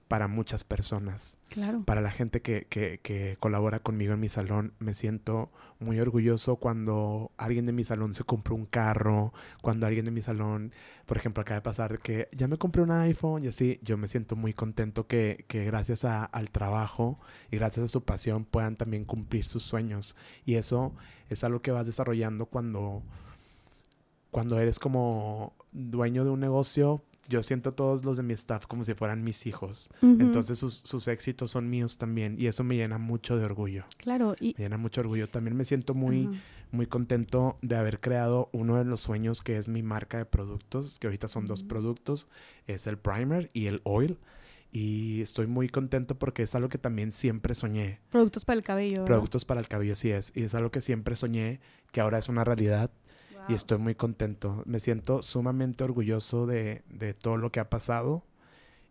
para 0.09 0.27
muchas 0.27 0.65
personas. 0.65 1.39
Claro. 1.49 1.83
Para 1.85 2.01
la 2.01 2.11
gente 2.11 2.41
que, 2.41 2.67
que, 2.69 2.99
que, 3.03 3.37
colabora 3.39 3.79
conmigo 3.81 4.15
en 4.15 4.21
mi 4.21 4.31
salón, 4.31 4.73
me 4.79 4.95
siento 4.95 5.51
muy 5.81 6.01
orgulloso 6.01 6.57
cuando 6.57 7.31
alguien 7.37 7.67
de 7.67 7.73
mi 7.73 7.85
salón 7.85 8.15
se 8.15 8.25
compró 8.25 8.55
un 8.55 8.65
carro, 8.65 9.33
cuando 9.61 9.87
alguien 9.87 10.07
de 10.07 10.11
mi 10.11 10.23
salón, 10.23 10.73
por 11.07 11.19
ejemplo, 11.19 11.43
acaba 11.43 11.57
de 11.57 11.63
pasar 11.63 11.99
que 12.01 12.29
ya 12.33 12.49
me 12.49 12.57
compré 12.57 12.83
un 12.83 12.91
iPhone 12.91 13.45
y 13.45 13.49
así, 13.49 13.79
yo 13.83 13.99
me 13.99 14.09
siento 14.09 14.35
muy 14.35 14.55
contento 14.55 15.07
que, 15.07 15.45
que 15.47 15.65
gracias 15.65 16.05
a, 16.05 16.25
al 16.25 16.51
trabajo 16.51 17.21
y 17.51 17.59
gracias 17.59 17.85
a 17.85 17.89
su 17.89 18.03
pasión 18.03 18.45
puedan 18.47 18.77
también 18.77 19.05
cumplir 19.05 19.45
sus 19.45 19.63
sueños. 19.63 20.17
Y 20.47 20.55
eso 20.55 20.95
es 21.29 21.45
algo 21.45 21.61
que 21.61 21.71
vas 21.71 21.87
desarrollando 21.87 22.47
cuando, 22.47 23.03
cuando 24.31 24.59
eres 24.59 24.79
como 24.79 25.55
dueño 25.73 26.25
de 26.25 26.31
un 26.31 26.41
negocio, 26.41 27.03
yo 27.29 27.43
siento 27.43 27.71
a 27.71 27.73
todos 27.73 28.05
los 28.05 28.17
de 28.17 28.23
mi 28.23 28.33
staff 28.35 28.67
como 28.67 28.85
si 28.85 28.95
fueran 28.95 29.23
mis 29.23 29.47
hijos. 29.47 29.91
Uh 30.01 30.07
-huh. 30.07 30.21
Entonces 30.21 30.59
sus, 30.59 30.75
sus, 30.85 31.09
éxitos 31.09 31.51
son 31.51 31.69
míos 31.69 31.99
también 31.99 32.37
y 32.39 32.47
eso 32.47 32.65
me 32.65 32.77
llena 32.77 32.99
mucho 32.99 33.37
de 33.37 33.45
orgullo. 33.45 33.85
Claro. 33.99 34.35
Y... 34.41 34.55
Me 34.57 34.65
llena 34.65 34.79
mucho 34.79 35.03
orgullo. 35.03 35.29
También 35.29 35.57
me 35.57 35.65
siento 35.65 35.95
muy, 35.95 36.27
uh 36.27 36.31
-huh. 36.31 36.39
muy 36.73 36.87
contento 36.87 37.59
de 37.61 37.77
haber 37.77 38.01
creado 38.01 38.49
uno 38.53 38.77
de 38.77 38.85
los 38.85 39.01
sueños 39.01 39.43
que 39.43 39.59
es 39.59 39.69
mi 39.69 39.83
marca 39.83 40.19
de 40.19 40.25
productos, 40.25 40.99
que 40.99 41.07
ahorita 41.07 41.29
son 41.29 41.45
uh 41.45 41.47
-huh. 41.47 41.51
dos 41.51 41.63
productos, 41.63 42.29
es 42.67 42.87
el 42.87 42.99
primer 42.99 43.51
y 43.53 43.67
el 43.67 43.81
oil. 43.85 44.19
Y 44.71 45.23
estoy 45.23 45.47
muy 45.47 45.69
contento 45.71 46.19
porque 46.19 46.43
es 46.43 46.55
algo 46.55 46.69
que 46.69 46.77
también 46.77 47.11
siempre 47.11 47.55
soñé. 47.55 48.01
Productos 48.11 48.45
para 48.45 48.59
el 48.59 48.63
cabello. 48.63 49.07
Productos 49.07 49.47
para 49.47 49.61
el 49.61 49.69
cabello, 49.69 49.97
sí 49.97 50.11
es. 50.11 50.31
Y 50.35 50.43
es 50.43 50.55
algo 50.55 50.71
que 50.71 50.83
siempre 50.83 51.17
soñé, 51.17 51.61
que 51.91 52.03
ahora 52.03 52.19
es 52.19 52.29
una 52.29 52.45
realidad 52.45 52.91
y 53.49 53.55
estoy 53.55 53.79
muy 53.79 53.95
contento. 53.95 54.63
Me 54.67 54.79
siento 54.79 55.23
sumamente 55.23 55.83
orgulloso 55.85 56.47
de, 56.47 56.83
de, 56.89 57.15
todo 57.15 57.37
lo 57.37 57.51
que 57.51 57.61
ha 57.61 57.71
pasado 57.71 58.25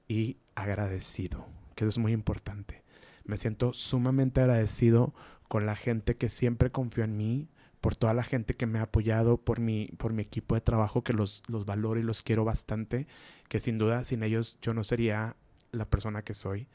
y 0.07 0.38
agradecido, 0.55 1.45
que 1.75 1.85
eso 1.85 1.89
es 1.89 1.97
muy 1.97 2.11
importante. 2.11 2.84
Me 3.23 3.38
siento 3.38 3.73
sumamente 3.73 4.41
agradecido 4.41 5.13
con 5.47 5.65
la 5.65 5.75
gente 5.75 6.17
que 6.17 6.29
siempre 6.29 6.71
confió 6.71 7.03
en 7.03 7.17
mí, 7.17 7.47
por 7.81 7.95
toda 7.95 8.13
la 8.13 8.23
gente 8.23 8.55
que 8.55 8.65
me 8.65 8.79
ha 8.79 8.84
apoyado, 8.84 9.38
por 9.38 9.59
mi, 9.59 9.88
por 9.97 10.11
mi 10.11 10.23
equipo 10.23 10.55
de 10.55 10.61
trabajo 10.61 11.03
que 11.03 11.13
los, 11.13 11.43
los 11.47 11.65
valoro 11.65 11.99
y 11.99 12.03
los 12.03 12.21
quiero 12.21 12.43
bastante, 12.43 13.07
que 13.47 13.59
sin 13.59 13.77
duda 13.77 14.03
sin 14.03 14.23
ellos 14.23 14.57
yo 14.61 14.73
no 14.73 14.84
sería 14.84 15.35
la 15.71 15.85
persona 15.85 16.23
que 16.23 16.34
soy. 16.34 16.67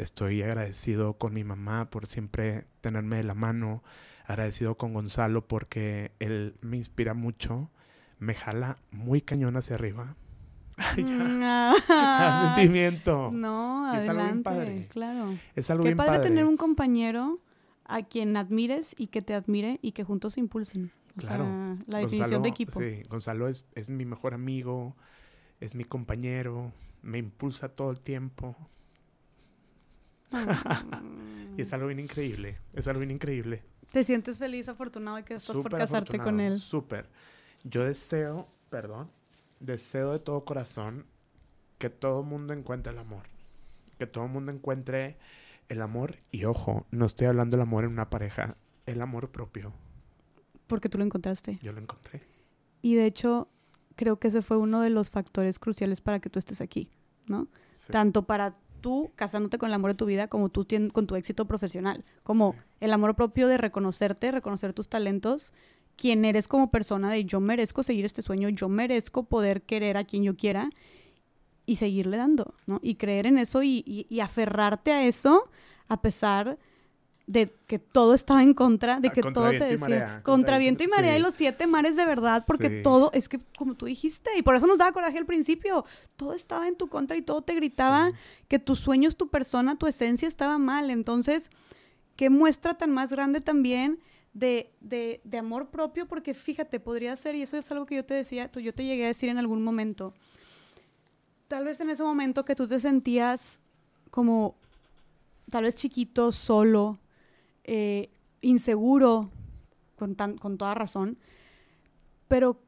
Estoy 0.00 0.42
agradecido 0.42 1.18
con 1.18 1.34
mi 1.34 1.44
mamá 1.44 1.90
por 1.90 2.06
siempre 2.06 2.64
tenerme 2.80 3.16
de 3.16 3.24
la 3.24 3.34
mano, 3.34 3.82
agradecido 4.24 4.76
con 4.78 4.94
Gonzalo 4.94 5.46
porque 5.46 6.12
él 6.20 6.54
me 6.62 6.78
inspira 6.78 7.12
mucho, 7.12 7.70
me 8.18 8.34
jala 8.34 8.78
muy 8.90 9.20
cañón 9.20 9.56
hacia 9.58 9.76
arriba. 9.76 10.16
Ay, 10.78 11.04
ya. 11.04 11.74
Ah. 11.90 12.54
sentimiento. 12.56 13.30
No, 13.30 13.94
es 13.94 14.08
adelante, 14.08 14.10
algo 14.10 14.22
bien 14.32 14.42
padre. 14.42 14.88
claro. 14.90 15.34
Es 15.54 15.70
algo 15.70 15.84
Qué 15.84 15.90
bien 15.90 15.98
padre, 15.98 16.12
padre. 16.12 16.22
tener 16.30 16.44
un 16.46 16.56
compañero 16.56 17.38
a 17.84 18.02
quien 18.02 18.36
admires 18.38 18.94
y 18.96 19.08
que 19.08 19.20
te 19.20 19.34
admire 19.34 19.80
y 19.82 19.92
que 19.92 20.04
juntos 20.04 20.34
se 20.34 20.40
impulsen. 20.40 20.92
O 21.16 21.20
Claro. 21.20 21.44
sea, 21.44 21.76
la 21.88 21.98
definición 21.98 22.20
Gonzalo, 22.30 22.42
de 22.42 22.48
equipo. 22.48 22.80
Sí, 22.80 23.02
Gonzalo 23.10 23.48
es, 23.48 23.66
es 23.74 23.90
mi 23.90 24.06
mejor 24.06 24.32
amigo, 24.32 24.96
es 25.60 25.74
mi 25.74 25.84
compañero, 25.84 26.72
me 27.02 27.18
impulsa 27.18 27.68
todo 27.68 27.90
el 27.90 28.00
tiempo. 28.00 28.56
Y 31.56 31.62
es 31.62 31.72
algo 31.72 31.88
bien 31.88 32.00
increíble, 32.00 32.58
es 32.72 32.86
algo 32.88 33.00
bien 33.00 33.10
increíble. 33.10 33.62
¿Te 33.90 34.04
sientes 34.04 34.38
feliz, 34.38 34.68
afortunado 34.68 35.16
de 35.16 35.24
que 35.24 35.34
estás 35.34 35.56
por 35.58 35.76
casarte 35.76 36.18
con 36.18 36.40
él? 36.40 36.58
Súper. 36.58 37.08
Yo 37.64 37.84
deseo, 37.84 38.48
perdón, 38.70 39.10
deseo 39.58 40.12
de 40.12 40.20
todo 40.20 40.44
corazón 40.44 41.06
que 41.78 41.90
todo 41.90 42.22
mundo 42.22 42.52
encuentre 42.52 42.92
el 42.92 42.98
amor. 42.98 43.24
Que 43.98 44.06
todo 44.06 44.28
mundo 44.28 44.52
encuentre 44.52 45.18
el 45.68 45.82
amor. 45.82 46.18
Y 46.30 46.44
ojo, 46.44 46.86
no 46.90 47.06
estoy 47.06 47.26
hablando 47.26 47.56
del 47.56 47.62
amor 47.62 47.84
en 47.84 47.90
una 47.90 48.10
pareja, 48.10 48.56
el 48.86 49.02
amor 49.02 49.30
propio. 49.30 49.72
Porque 50.66 50.88
tú 50.88 50.98
lo 50.98 51.04
encontraste. 51.04 51.58
Yo 51.62 51.72
lo 51.72 51.80
encontré. 51.80 52.22
Y 52.80 52.94
de 52.94 53.06
hecho, 53.06 53.48
creo 53.96 54.18
que 54.18 54.28
ese 54.28 54.40
fue 54.40 54.56
uno 54.56 54.80
de 54.80 54.90
los 54.90 55.10
factores 55.10 55.58
cruciales 55.58 56.00
para 56.00 56.20
que 56.20 56.30
tú 56.30 56.38
estés 56.38 56.60
aquí, 56.60 56.88
¿no? 57.26 57.48
Sí. 57.72 57.92
Tanto 57.92 58.22
para 58.22 58.56
tú 58.80 59.12
casándote 59.16 59.58
con 59.58 59.68
el 59.68 59.74
amor 59.74 59.92
de 59.92 59.96
tu 59.96 60.06
vida 60.06 60.28
como 60.28 60.48
tú 60.48 60.66
con 60.92 61.06
tu 61.06 61.14
éxito 61.16 61.46
profesional. 61.46 62.04
Como 62.24 62.52
Sí. 62.52 62.58
el 62.80 62.92
amor 62.92 63.14
propio 63.14 63.46
de 63.48 63.58
reconocerte, 63.58 64.30
reconocer 64.32 64.72
tus 64.72 64.88
talentos, 64.88 65.52
quién 65.96 66.24
eres 66.24 66.48
como 66.48 66.70
persona 66.70 67.10
de 67.10 67.24
yo 67.24 67.40
merezco 67.40 67.82
seguir 67.82 68.04
este 68.04 68.22
sueño, 68.22 68.48
yo 68.48 68.68
merezco 68.68 69.24
poder 69.24 69.62
querer 69.62 69.96
a 69.96 70.04
quien 70.04 70.22
yo 70.24 70.36
quiera 70.36 70.70
y 71.66 71.76
seguirle 71.76 72.16
dando, 72.16 72.54
¿no? 72.66 72.80
Y 72.82 72.94
creer 72.96 73.26
en 73.26 73.38
eso 73.38 73.62
y, 73.62 73.84
y- 73.86 74.06
y 74.08 74.20
aferrarte 74.20 74.92
a 74.92 75.04
eso 75.06 75.50
a 75.88 76.00
pesar 76.00 76.46
de 76.56 76.58
que 77.32 77.78
todo 77.78 78.14
estaba 78.14 78.42
en 78.42 78.54
contra, 78.54 78.98
de 79.00 79.08
Ah, 79.08 79.12
que 79.12 79.20
contra 79.22 79.42
todo 79.42 79.50
te 79.52 79.64
decía 79.64 79.78
marea, 79.78 80.20
contra, 80.24 80.58
viento 80.58 80.82
y 80.82 80.88
marea 80.88 81.16
y 81.16 81.20
los 81.20 81.34
siete 81.34 81.66
mares 81.68 81.94
de 81.94 82.04
verdad, 82.04 82.42
porque 82.46 82.68
Sí. 82.68 82.82
todo, 82.82 83.10
es 83.12 83.28
que 83.28 83.38
como 83.56 83.74
tú 83.76 83.86
dijiste, 83.86 84.30
y 84.36 84.42
por 84.42 84.56
eso 84.56 84.66
nos 84.66 84.78
daba 84.78 84.90
coraje 84.92 85.16
al 85.18 85.26
principio, 85.26 85.84
todo 86.16 86.32
estaba 86.32 86.66
en 86.66 86.74
tu 86.76 86.88
contra 86.88 87.16
y 87.16 87.22
todo 87.22 87.42
te 87.42 87.54
gritaba 87.54 88.08
Sí. 88.10 88.16
que 88.48 88.58
tus 88.58 88.80
sueños, 88.80 89.16
tu 89.16 89.28
persona, 89.28 89.76
tu 89.78 89.86
esencia 89.86 90.26
estaba 90.26 90.58
mal. 90.58 90.90
Entonces, 90.90 91.50
qué 92.16 92.30
muestra 92.30 92.74
tan 92.74 92.90
más 92.90 93.10
grande 93.12 93.40
también 93.40 94.00
de, 94.32 94.72
de, 94.80 95.20
de 95.24 95.38
amor 95.38 95.68
propio, 95.70 96.06
porque 96.06 96.34
fíjate, 96.34 96.80
podría 96.80 97.14
ser, 97.16 97.34
y 97.36 97.42
eso 97.42 97.56
es 97.56 97.70
algo 97.70 97.86
que 97.86 97.94
yo 97.96 98.04
te 98.04 98.14
decía, 98.14 98.50
tú- 98.50 98.60
yo 98.60 98.74
te 98.74 98.84
llegué 98.84 99.04
a 99.04 99.08
decir 99.08 99.28
en 99.28 99.38
algún 99.38 99.62
momento, 99.62 100.14
tal 101.48 101.64
vez 101.64 101.80
en 101.80 101.90
ese 101.90 102.02
momento 102.02 102.44
que 102.44 102.54
tú 102.54 102.66
te 102.68 102.78
sentías 102.78 103.60
como, 104.10 104.56
tal 105.48 105.64
vez 105.64 105.74
chiquito, 105.74 106.32
solo, 106.32 106.98
eh, 107.64 108.10
inseguro, 108.40 109.30
con, 109.96 110.16
tan- 110.16 110.38
con 110.38 110.56
toda 110.58 110.74
razón, 110.74 111.18
pero 112.28 112.60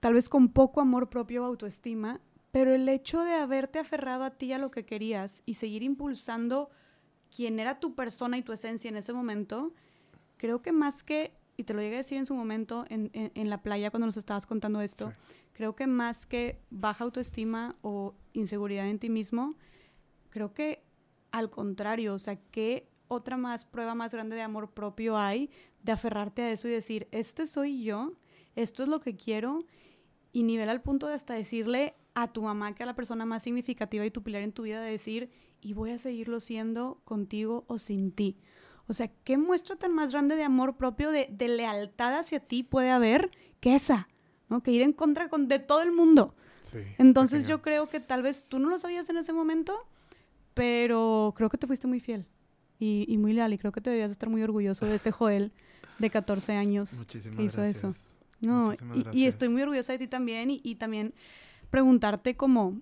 tal 0.00 0.14
vez 0.14 0.28
con 0.28 0.48
poco 0.48 0.80
amor 0.80 1.08
propio 1.10 1.42
o 1.42 1.46
autoestima, 1.46 2.20
pero 2.52 2.74
el 2.74 2.88
hecho 2.88 3.22
de 3.22 3.34
haberte 3.34 3.78
aferrado 3.78 4.24
a 4.24 4.30
ti 4.30 4.52
a 4.52 4.58
lo 4.58 4.70
que 4.70 4.84
querías 4.84 5.42
y 5.46 5.54
seguir 5.54 5.82
impulsando 5.82 6.70
quién 7.34 7.60
era 7.60 7.78
tu 7.78 7.94
persona 7.94 8.38
y 8.38 8.42
tu 8.42 8.52
esencia 8.52 8.88
en 8.88 8.96
ese 8.96 9.12
momento, 9.12 9.72
creo 10.36 10.62
que 10.62 10.72
más 10.72 11.02
que, 11.04 11.32
y 11.56 11.64
te 11.64 11.74
lo 11.74 11.80
llegué 11.80 11.96
a 11.96 11.98
decir 11.98 12.18
en 12.18 12.26
su 12.26 12.34
momento 12.34 12.84
en, 12.88 13.10
en- 13.12 13.30
en 13.34 13.50
la 13.50 13.62
playa 13.62 13.90
cuando 13.90 14.06
nos 14.06 14.16
estabas 14.16 14.46
contando 14.46 14.80
esto, 14.80 15.10
Sí. 15.10 15.14
creo 15.52 15.76
que 15.76 15.86
más 15.86 16.26
que 16.26 16.58
baja 16.70 17.04
autoestima 17.04 17.76
o 17.82 18.14
inseguridad 18.32 18.88
en 18.88 18.98
ti 18.98 19.10
mismo, 19.10 19.54
creo 20.30 20.52
que 20.54 20.82
al 21.30 21.50
contrario, 21.50 22.14
o 22.14 22.18
sea, 22.18 22.36
¿qué 22.50 22.88
otra 23.10 23.36
más 23.36 23.66
prueba 23.66 23.96
más 23.96 24.12
grande 24.12 24.36
de 24.36 24.42
amor 24.42 24.70
propio 24.70 25.18
hay 25.18 25.50
de 25.82 25.92
aferrarte 25.92 26.42
a 26.42 26.52
eso 26.52 26.68
y 26.68 26.70
decir, 26.70 27.08
este 27.10 27.46
soy 27.48 27.82
yo, 27.82 28.12
esto 28.54 28.84
es 28.84 28.88
lo 28.88 29.00
que 29.00 29.16
quiero, 29.16 29.64
y 30.32 30.44
nivel 30.44 30.68
al 30.68 30.80
punto 30.80 31.08
de 31.08 31.14
hasta 31.14 31.34
decirle 31.34 31.94
a 32.14 32.32
tu 32.32 32.42
mamá, 32.42 32.72
que 32.74 32.84
es 32.84 32.86
la 32.86 32.94
persona 32.94 33.26
más 33.26 33.42
significativa 33.42 34.06
y 34.06 34.12
tu 34.12 34.22
pilar 34.22 34.42
en 34.42 34.52
tu 34.52 34.62
vida, 34.62 34.80
de 34.80 34.92
decir, 34.92 35.30
y 35.60 35.74
voy 35.74 35.90
a 35.90 35.98
seguirlo 35.98 36.38
siendo 36.38 37.00
contigo 37.04 37.64
o 37.66 37.78
sin 37.78 38.12
ti. 38.12 38.36
O 38.86 38.92
sea, 38.92 39.08
¿qué 39.24 39.36
muestra 39.36 39.74
tan 39.74 39.92
más 39.92 40.12
grande 40.12 40.36
de 40.36 40.44
amor 40.44 40.76
propio, 40.76 41.10
de, 41.10 41.28
de 41.30 41.48
lealtad 41.48 42.16
hacia 42.16 42.38
ti 42.38 42.62
puede 42.62 42.90
haber 42.90 43.32
que 43.58 43.74
esa? 43.74 44.08
¿no? 44.48 44.62
Que 44.62 44.70
ir 44.70 44.82
en 44.82 44.92
contra 44.92 45.28
con, 45.28 45.48
de 45.48 45.58
todo 45.58 45.82
el 45.82 45.90
mundo. 45.90 46.34
Sí, 46.62 46.78
Entonces 46.98 47.48
yo 47.48 47.60
creo 47.60 47.88
que 47.88 47.98
tal 47.98 48.22
vez 48.22 48.44
tú 48.44 48.60
no 48.60 48.68
lo 48.68 48.78
sabías 48.78 49.08
en 49.08 49.16
ese 49.16 49.32
momento, 49.32 49.86
pero 50.54 51.32
creo 51.36 51.48
que 51.50 51.58
te 51.58 51.66
fuiste 51.66 51.88
muy 51.88 51.98
fiel 51.98 52.26
y, 52.80 53.04
y 53.06 53.18
muy 53.18 53.32
leal 53.34 53.52
y 53.52 53.58
creo 53.58 53.70
que 53.70 53.80
te 53.80 53.90
deberías 53.90 54.10
estar 54.10 54.28
muy 54.28 54.42
orgulloso 54.42 54.86
de 54.86 54.96
ese 54.96 55.12
Joel 55.12 55.52
de 55.98 56.10
14 56.10 56.54
años. 56.54 56.92
Muchísimas 56.98 57.36
que 57.36 57.44
hizo 57.44 57.62
eso. 57.62 57.88
gracias. 57.88 58.14
No, 58.40 58.64
Muchísimas 58.64 59.14
y, 59.14 59.20
y 59.20 59.26
estoy 59.26 59.50
muy 59.50 59.62
orgullosa 59.62 59.92
de 59.92 59.98
ti 59.98 60.08
también 60.08 60.50
y, 60.50 60.60
y 60.64 60.76
también 60.76 61.14
preguntarte 61.68 62.36
como, 62.36 62.80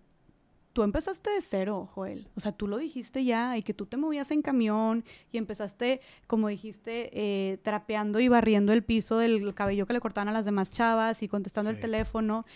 tú 0.72 0.84
empezaste 0.84 1.30
de 1.30 1.42
cero, 1.42 1.90
Joel. 1.92 2.28
O 2.36 2.40
sea, 2.40 2.52
tú 2.52 2.68
lo 2.68 2.78
dijiste 2.78 3.24
ya 3.24 3.58
y 3.58 3.62
que 3.64 3.74
tú 3.74 3.86
te 3.86 3.96
movías 3.96 4.30
en 4.30 4.42
camión 4.42 5.04
y 5.32 5.38
empezaste, 5.38 6.00
como 6.28 6.46
dijiste, 6.46 7.10
eh, 7.12 7.58
trapeando 7.58 8.20
y 8.20 8.28
barriendo 8.28 8.72
el 8.72 8.84
piso 8.84 9.18
del 9.18 9.52
cabello 9.54 9.86
que 9.86 9.94
le 9.94 10.00
cortaban 10.00 10.28
a 10.28 10.32
las 10.32 10.44
demás 10.44 10.70
chavas 10.70 11.24
y 11.24 11.28
contestando 11.28 11.72
el 11.72 11.80
teléfono. 11.80 12.46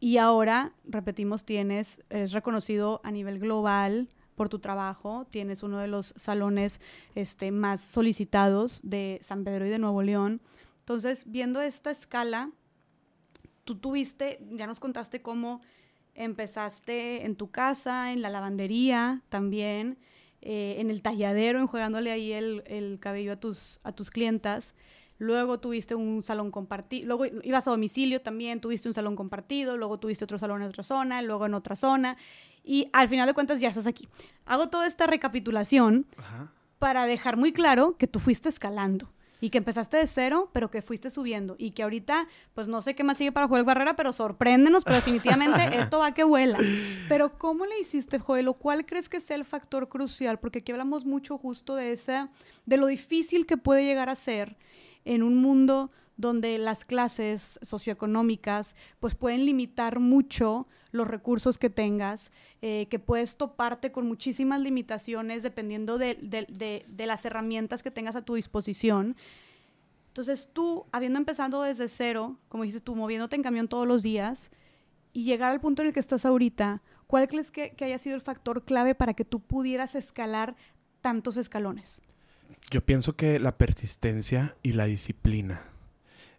Y 0.00 0.18
ahora, 0.18 0.74
repetimos, 0.84 1.44
tienes, 1.44 2.02
eres 2.10 2.32
reconocido 2.32 3.00
a 3.04 3.12
nivel 3.12 3.38
global 3.38 4.08
por 4.34 4.48
tu 4.48 4.58
trabajo, 4.58 5.26
tienes 5.30 5.62
uno 5.62 5.78
de 5.78 5.88
los 5.88 6.14
salones 6.16 6.80
este, 7.14 7.52
más 7.52 7.80
solicitados 7.80 8.80
de 8.82 9.18
San 9.22 9.44
Pedro 9.44 9.66
y 9.66 9.70
de 9.70 9.78
Nuevo 9.78 10.02
León. 10.02 10.40
Entonces, 10.80 11.24
viendo 11.26 11.60
esta 11.60 11.90
escala, 11.90 12.50
tú 13.64 13.76
tuviste, 13.76 14.40
ya 14.50 14.66
nos 14.66 14.80
contaste 14.80 15.22
cómo 15.22 15.60
empezaste 16.14 17.24
en 17.24 17.36
tu 17.36 17.50
casa, 17.50 18.12
en 18.12 18.22
la 18.22 18.30
lavandería 18.30 19.22
también, 19.28 19.98
eh, 20.42 20.76
en 20.78 20.90
el 20.90 21.02
talladero, 21.02 21.60
enjuagándole 21.60 22.10
ahí 22.10 22.32
el, 22.32 22.62
el, 22.66 22.98
cabello 23.00 23.32
a 23.32 23.36
tus, 23.36 23.80
a 23.82 23.92
tus 23.92 24.10
clientas. 24.10 24.74
Luego 25.18 25.60
tuviste 25.60 25.94
un 25.94 26.22
salón 26.22 26.50
compartido, 26.50 27.06
luego 27.06 27.26
ibas 27.44 27.66
a 27.68 27.70
domicilio 27.70 28.20
también, 28.20 28.60
tuviste 28.60 28.88
un 28.88 28.94
salón 28.94 29.14
compartido, 29.14 29.76
luego 29.76 29.98
tuviste 29.98 30.24
otro 30.24 30.38
salón 30.38 30.62
en 30.62 30.68
otra 30.68 30.82
zona, 30.82 31.22
luego 31.22 31.46
en 31.46 31.54
otra 31.54 31.76
zona, 31.76 32.16
y 32.64 32.88
al 32.92 33.08
final 33.08 33.26
de 33.26 33.34
cuentas 33.34 33.60
ya 33.60 33.68
estás 33.68 33.86
aquí. 33.86 34.08
Hago 34.44 34.68
toda 34.68 34.86
esta 34.86 35.06
recapitulación 35.06 36.06
para 36.78 37.06
dejar 37.06 37.36
muy 37.36 37.52
claro 37.52 37.96
que 37.96 38.08
tú 38.08 38.18
fuiste 38.18 38.48
escalando 38.48 39.08
y 39.40 39.50
que 39.50 39.58
empezaste 39.58 39.98
de 39.98 40.06
cero, 40.06 40.48
pero 40.52 40.70
que 40.70 40.80
fuiste 40.80 41.10
subiendo 41.10 41.54
y 41.58 41.72
que 41.72 41.82
ahorita, 41.82 42.26
pues 42.54 42.66
no 42.66 42.80
sé 42.80 42.94
qué 42.94 43.04
más 43.04 43.18
sigue 43.18 43.30
para 43.30 43.46
Joel 43.46 43.64
Barrera, 43.64 43.94
pero 43.94 44.12
sorpréndenos, 44.12 44.84
pero 44.84 44.96
definitivamente 44.96 45.60
esto 45.78 45.98
va 45.98 46.14
que 46.14 46.24
vuela. 46.24 46.58
Pero 47.08 47.36
¿cómo 47.36 47.66
le 47.66 47.78
hiciste, 47.78 48.18
Joel? 48.18 48.48
¿O 48.48 48.54
cuál 48.54 48.86
crees 48.86 49.10
que 49.10 49.20
sea 49.20 49.36
el 49.36 49.44
factor 49.44 49.88
crucial? 49.88 50.38
Porque 50.38 50.60
aquí 50.60 50.72
hablamos 50.72 51.04
mucho 51.04 51.36
justo 51.36 51.76
de 51.76 51.92
esa, 51.92 52.30
de 52.64 52.78
lo 52.78 52.86
difícil 52.86 53.44
que 53.44 53.58
puede 53.58 53.84
llegar 53.84 54.08
a 54.08 54.16
ser 54.16 54.56
en 55.04 55.22
un 55.22 55.36
mundo 55.36 55.90
donde 56.16 56.58
las 56.58 56.84
clases 56.84 57.58
socioeconómicas 57.62 58.76
pues 59.00 59.14
pueden 59.14 59.44
limitar 59.44 59.98
mucho 59.98 60.68
los 60.92 61.08
recursos 61.08 61.58
que 61.58 61.70
tengas, 61.70 62.30
eh, 62.62 62.86
que 62.88 63.00
puedes 63.00 63.36
toparte 63.36 63.90
con 63.90 64.06
muchísimas 64.06 64.60
limitaciones 64.60 65.42
dependiendo 65.42 65.98
de, 65.98 66.86
las 66.96 67.24
herramientas 67.24 67.82
que 67.82 67.90
tengas 67.90 68.14
a 68.14 68.24
tu 68.24 68.36
disposición. 68.36 69.16
Entonces 70.08 70.48
tú, 70.52 70.86
habiendo 70.92 71.18
empezado 71.18 71.62
desde 71.62 71.88
cero, 71.88 72.38
como 72.48 72.62
dices 72.62 72.84
tú, 72.84 72.94
moviéndote 72.94 73.34
en 73.34 73.42
camión 73.42 73.66
todos 73.66 73.88
los 73.88 74.04
días 74.04 74.52
y 75.12 75.24
llegar 75.24 75.50
al 75.50 75.60
punto 75.60 75.82
en 75.82 75.88
el 75.88 75.94
que 75.94 76.00
estás 76.00 76.24
ahorita, 76.24 76.82
¿cuál 77.08 77.26
crees 77.26 77.50
que 77.50 77.74
haya 77.80 77.98
sido 77.98 78.14
el 78.14 78.22
factor 78.22 78.64
clave 78.64 78.94
para 78.94 79.14
que 79.14 79.24
tú 79.24 79.40
pudieras 79.40 79.96
escalar 79.96 80.54
tantos 81.00 81.36
escalones? 81.36 82.00
Yo 82.70 82.84
pienso 82.84 83.16
que 83.16 83.38
la 83.38 83.56
persistencia 83.56 84.56
y 84.62 84.72
la 84.72 84.86
disciplina. 84.86 85.62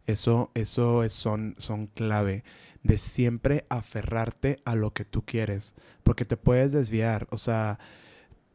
Eso, 0.06 0.52
eso 0.54 1.04
es, 1.04 1.14
son, 1.14 1.56
son 1.58 1.88
clave 1.88 2.44
de 2.84 3.00
siempre 3.00 3.66
aferrarte 3.70 4.60
a 4.64 4.76
lo 4.76 4.94
que 4.94 5.06
tú 5.06 5.26
quieres, 5.26 5.74
porque 6.04 6.24
te 6.24 6.38
puedes 6.38 6.72
desviar, 6.72 7.28
o 7.32 7.40
sea, 7.40 7.80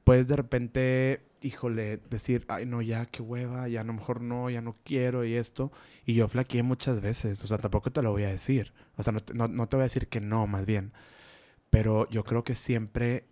puedes 0.04 0.28
de 0.28 0.36
repente, 0.36 1.22
híjole, 1.42 2.00
decir, 2.08 2.44
ay, 2.46 2.64
no, 2.64 2.80
ya, 2.80 3.06
qué 3.06 3.22
hueva, 3.22 3.66
ya 3.66 3.80
a 3.80 3.84
lo 3.84 3.92
mejor 3.92 4.20
no, 4.20 4.48
ya 4.48 4.60
no 4.60 4.76
quiero 4.84 5.24
y 5.24 5.34
esto, 5.34 5.72
y 6.06 6.14
yo 6.14 6.28
flaqueé 6.28 6.62
muchas 6.62 7.00
veces, 7.00 7.42
o 7.42 7.48
sea, 7.48 7.58
tampoco 7.58 7.90
te 7.90 8.02
lo 8.02 8.12
voy 8.12 8.22
a 8.22 8.28
decir, 8.28 8.72
o 8.96 9.02
sea, 9.02 9.12
no, 9.34 9.48
no 9.48 9.68
te 9.68 9.76
voy 9.76 9.82
a 9.82 9.90
decir 9.90 10.06
que 10.06 10.20
no, 10.20 10.46
más 10.46 10.64
bien, 10.64 10.92
pero 11.68 12.08
yo 12.10 12.22
creo 12.22 12.44
que 12.44 12.54
siempre 12.54 13.24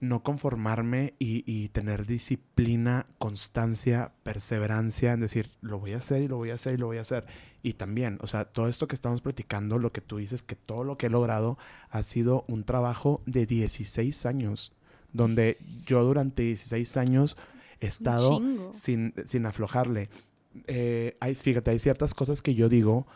no 0.00 0.22
conformarme 0.22 1.14
y, 1.18 1.68
tener 1.68 2.06
disciplina, 2.06 3.06
constancia, 3.18 4.12
perseverancia 4.22 5.12
en 5.12 5.20
decir, 5.20 5.50
lo 5.60 5.78
voy 5.78 5.92
a 5.92 5.98
hacer 5.98 6.22
y 6.22 6.28
lo 6.28 6.38
voy 6.38 6.50
a 6.50 6.54
hacer 6.54 6.74
y 6.74 6.76
lo 6.78 6.86
voy 6.86 6.98
a 6.98 7.02
hacer. 7.02 7.26
Y 7.62 7.74
también, 7.74 8.18
o 8.22 8.26
sea, 8.26 8.46
todo 8.46 8.68
esto 8.68 8.88
que 8.88 8.94
estamos 8.94 9.20
platicando, 9.20 9.78
lo 9.78 9.92
que 9.92 10.00
tú 10.00 10.16
dices, 10.16 10.42
que 10.42 10.56
todo 10.56 10.84
lo 10.84 10.96
que 10.96 11.06
he 11.06 11.10
logrado 11.10 11.58
ha 11.90 12.02
sido 12.02 12.46
un 12.48 12.64
trabajo 12.64 13.22
de 13.26 13.44
16 13.44 14.24
años, 14.24 14.72
donde 15.12 15.58
yo 15.84 16.02
durante 16.02 16.42
16 16.44 16.96
años 16.96 17.36
he 17.80 17.86
estado 17.86 18.40
sin, 18.72 19.12
sin, 19.26 19.44
aflojarle. 19.44 20.08
Eh, 20.66 21.16
hay, 21.20 21.34
fíjate, 21.34 21.72
hay 21.72 21.78
ciertas 21.78 22.14
cosas 22.14 22.40
que 22.40 22.54
yo 22.54 22.70
digo 22.70 23.06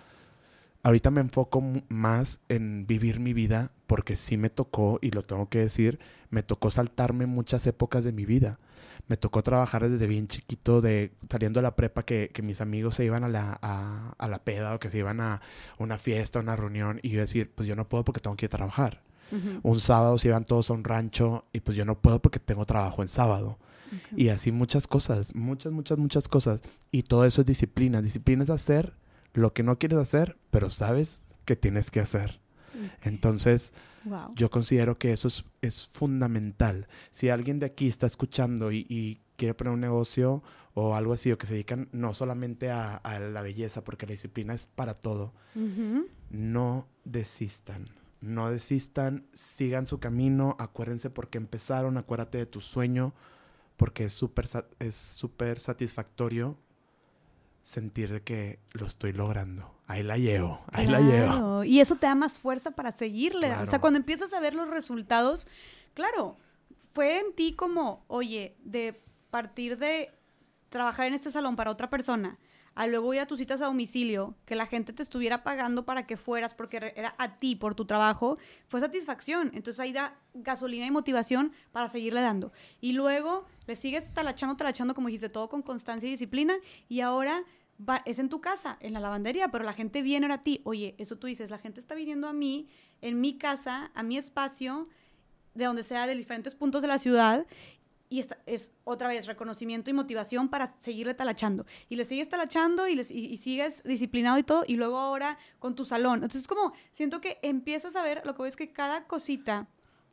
ahorita 0.84 1.10
me 1.10 1.22
enfoco 1.22 1.62
más 1.88 2.40
en 2.48 2.86
vivir 2.86 3.18
mi 3.18 3.32
vida 3.32 3.72
porque 3.86 4.16
sí 4.16 4.36
me 4.36 4.50
tocó, 4.50 4.98
y 5.02 5.10
lo 5.10 5.22
tengo 5.22 5.48
que 5.48 5.58
decir, 5.58 5.98
me 6.30 6.42
tocó 6.42 6.70
saltarme 6.70 7.26
muchas 7.26 7.66
épocas 7.66 8.04
de 8.04 8.12
mi 8.12 8.24
vida. 8.24 8.60
Me 9.08 9.16
tocó 9.16 9.42
trabajar 9.42 9.88
desde 9.88 10.06
bien 10.06 10.28
chiquito, 10.28 10.80
de 10.80 11.12
saliendo 11.28 11.58
de 11.58 11.62
la 11.62 11.76
prepa, 11.76 12.04
que, 12.04 12.30
mis 12.42 12.60
amigos 12.60 12.94
se 12.94 13.04
iban 13.04 13.24
a 13.24 13.28
la, 13.28 13.58
a, 13.60 14.28
la 14.28 14.44
peda 14.44 14.74
o 14.74 14.78
que 14.78 14.90
se 14.90 14.98
iban 14.98 15.20
a 15.20 15.40
una 15.78 15.98
fiesta, 15.98 16.40
una 16.40 16.56
reunión, 16.56 17.00
y 17.02 17.10
yo 17.10 17.20
decir, 17.20 17.50
pues 17.54 17.68
yo 17.68 17.76
no 17.76 17.88
puedo 17.88 18.04
porque 18.04 18.20
tengo 18.20 18.36
que 18.36 18.46
ir 18.46 18.50
a 18.50 18.56
trabajar. 18.56 19.02
Un 19.62 19.80
sábado 19.80 20.16
se 20.18 20.28
iban 20.28 20.44
todos 20.44 20.70
a 20.70 20.74
un 20.74 20.84
rancho 20.84 21.44
y 21.52 21.60
pues 21.60 21.76
yo 21.76 21.84
no 21.84 22.00
puedo 22.00 22.22
porque 22.22 22.38
tengo 22.38 22.66
trabajo 22.66 23.02
en 23.02 23.08
sábado. 23.08 23.58
Y 24.16 24.28
así 24.28 24.52
muchas 24.52 24.86
cosas, 24.86 25.34
muchas, 25.34 25.72
muchas, 25.72 25.98
muchas 25.98 26.28
cosas. 26.28 26.60
Y 26.92 27.02
todo 27.02 27.24
eso 27.24 27.40
es 27.40 27.46
disciplina. 27.46 28.00
Disciplina 28.00 28.44
es 28.44 28.50
hacer 28.50 28.94
lo 29.34 29.52
que 29.52 29.62
no 29.62 29.78
quieres 29.78 29.98
hacer, 29.98 30.38
pero 30.50 30.70
sabes 30.70 31.22
que 31.44 31.56
tienes 31.56 31.90
que 31.90 32.00
hacer. 32.00 32.40
Entonces, 33.02 33.72
yo 34.34 34.50
considero 34.50 34.98
que 34.98 35.12
eso 35.12 35.28
es, 35.60 35.86
fundamental. 35.88 36.88
Si 37.10 37.28
alguien 37.28 37.58
de 37.58 37.66
aquí 37.66 37.88
está 37.88 38.06
escuchando 38.06 38.72
y, 38.72 39.20
quiere 39.36 39.54
poner 39.54 39.72
un 39.72 39.80
negocio 39.80 40.44
o 40.74 40.94
algo 40.94 41.12
así, 41.12 41.32
o 41.32 41.38
que 41.38 41.46
se 41.46 41.54
dedican 41.54 41.88
no 41.90 42.14
solamente 42.14 42.70
a, 42.70 43.00
la 43.18 43.42
belleza, 43.42 43.82
porque 43.82 44.06
la 44.06 44.12
disciplina 44.12 44.54
es 44.54 44.66
para 44.66 44.94
todo, 44.94 45.32
no 46.30 46.88
desistan. 47.04 47.90
No 48.20 48.50
desistan, 48.50 49.26
sigan 49.34 49.86
su 49.86 50.00
camino, 50.00 50.56
acuérdense 50.58 51.10
por 51.10 51.28
qué 51.28 51.36
empezaron, 51.36 51.98
acuérdate 51.98 52.38
de 52.38 52.46
tu 52.46 52.62
sueño, 52.62 53.12
porque 53.76 54.04
es 54.04 54.14
súper 54.14 54.46
es 54.78 54.94
super 54.94 55.58
satisfactorio 55.58 56.56
sentir 57.64 58.22
que 58.22 58.60
lo 58.72 58.86
estoy 58.86 59.12
logrando. 59.12 59.74
Ahí 59.86 60.02
la 60.02 60.16
llevo, 60.16 60.64
ahí 60.72 60.86
la 60.86 61.00
llevo. 61.00 61.64
Y 61.64 61.80
eso 61.80 61.96
te 61.96 62.06
da 62.06 62.14
más 62.14 62.38
fuerza 62.38 62.70
para 62.70 62.92
seguirle. 62.92 63.52
O 63.56 63.66
sea, 63.66 63.80
cuando 63.80 63.98
empiezas 63.98 64.32
a 64.32 64.40
ver 64.40 64.54
los 64.54 64.68
resultados, 64.68 65.46
claro, 65.94 66.36
fue 66.92 67.18
en 67.18 67.34
ti 67.34 67.54
como, 67.54 68.04
oye, 68.06 68.56
de 68.62 69.02
partir 69.30 69.78
de 69.78 70.10
trabajar 70.68 71.06
en 71.06 71.14
este 71.14 71.30
salón 71.30 71.56
para 71.56 71.70
otra 71.70 71.90
persona, 71.90 72.38
a 72.74 72.86
luego 72.86 73.14
ir 73.14 73.20
a 73.20 73.26
tus 73.26 73.38
citas 73.38 73.60
a 73.60 73.66
domicilio, 73.66 74.34
que 74.44 74.54
la 74.54 74.66
gente 74.66 74.92
te 74.92 75.02
estuviera 75.02 75.42
pagando 75.44 75.84
para 75.84 76.06
que 76.06 76.16
fueras 76.16 76.54
porque 76.54 76.92
era 76.96 77.14
a 77.18 77.38
ti 77.38 77.56
por 77.56 77.74
tu 77.74 77.84
trabajo, 77.84 78.38
fue 78.68 78.80
satisfacción. 78.80 79.50
Entonces 79.54 79.80
ahí 79.80 79.92
da 79.92 80.18
gasolina 80.34 80.86
y 80.86 80.90
motivación 80.90 81.52
para 81.72 81.88
seguirle 81.88 82.20
dando. 82.20 82.52
Y 82.80 82.92
luego 82.92 83.46
le 83.66 83.76
sigues 83.76 84.12
talachando, 84.12 84.56
talachando, 84.56 84.94
como 84.94 85.08
dijiste, 85.08 85.28
todo 85.28 85.48
con 85.48 85.62
constancia 85.62 86.06
y 86.08 86.12
disciplina. 86.12 86.54
Y 86.88 87.00
ahora 87.00 87.44
es 88.04 88.18
en 88.18 88.28
tu 88.28 88.40
casa, 88.40 88.76
en 88.80 88.92
la 88.92 89.00
lavandería, 89.00 89.48
pero 89.48 89.64
la 89.64 89.72
gente 89.72 90.02
viene 90.02 90.32
a 90.32 90.42
ti. 90.42 90.60
Oye, 90.64 90.94
eso 90.98 91.16
tú 91.16 91.26
dices, 91.26 91.50
la 91.50 91.58
gente 91.58 91.80
está 91.80 91.94
viniendo 91.94 92.28
a 92.28 92.32
mí, 92.32 92.68
en 93.00 93.20
mi 93.20 93.38
casa, 93.38 93.90
a 93.94 94.02
mi 94.02 94.16
espacio, 94.16 94.88
de 95.54 95.64
donde 95.66 95.82
sea, 95.82 96.06
de 96.06 96.14
diferentes 96.14 96.54
puntos 96.54 96.82
de 96.82 96.88
la 96.88 96.98
ciudad, 96.98 97.46
y 98.08 98.20
esta 98.20 98.38
es 98.46 98.70
otra 98.84 99.08
vez 99.08 99.26
reconocimiento 99.26 99.90
y 99.90 99.92
motivación 99.92 100.48
para 100.48 100.74
seguirle 100.80 101.14
talachando. 101.14 101.66
Y 101.88 101.96
le 101.96 102.04
sigues 102.04 102.28
talachando 102.28 102.86
y, 102.88 103.00
y, 103.00 103.36
sigues 103.36 103.82
disciplinado 103.82 104.38
y 104.38 104.42
todo, 104.42 104.64
y 104.66 104.76
luego 104.76 104.98
ahora 104.98 105.38
con 105.58 105.74
tu 105.74 105.84
salón. 105.84 106.22
Entonces, 106.22 106.46
como 106.46 106.72
siento 106.92 107.20
que 107.20 107.38
empiezas 107.42 107.96
a 107.96 108.02
ver, 108.02 108.22
lo 108.24 108.34
que 108.34 108.42
ves 108.42 108.56
que 108.56 108.72
cada 108.72 109.06
cosita 109.06 109.68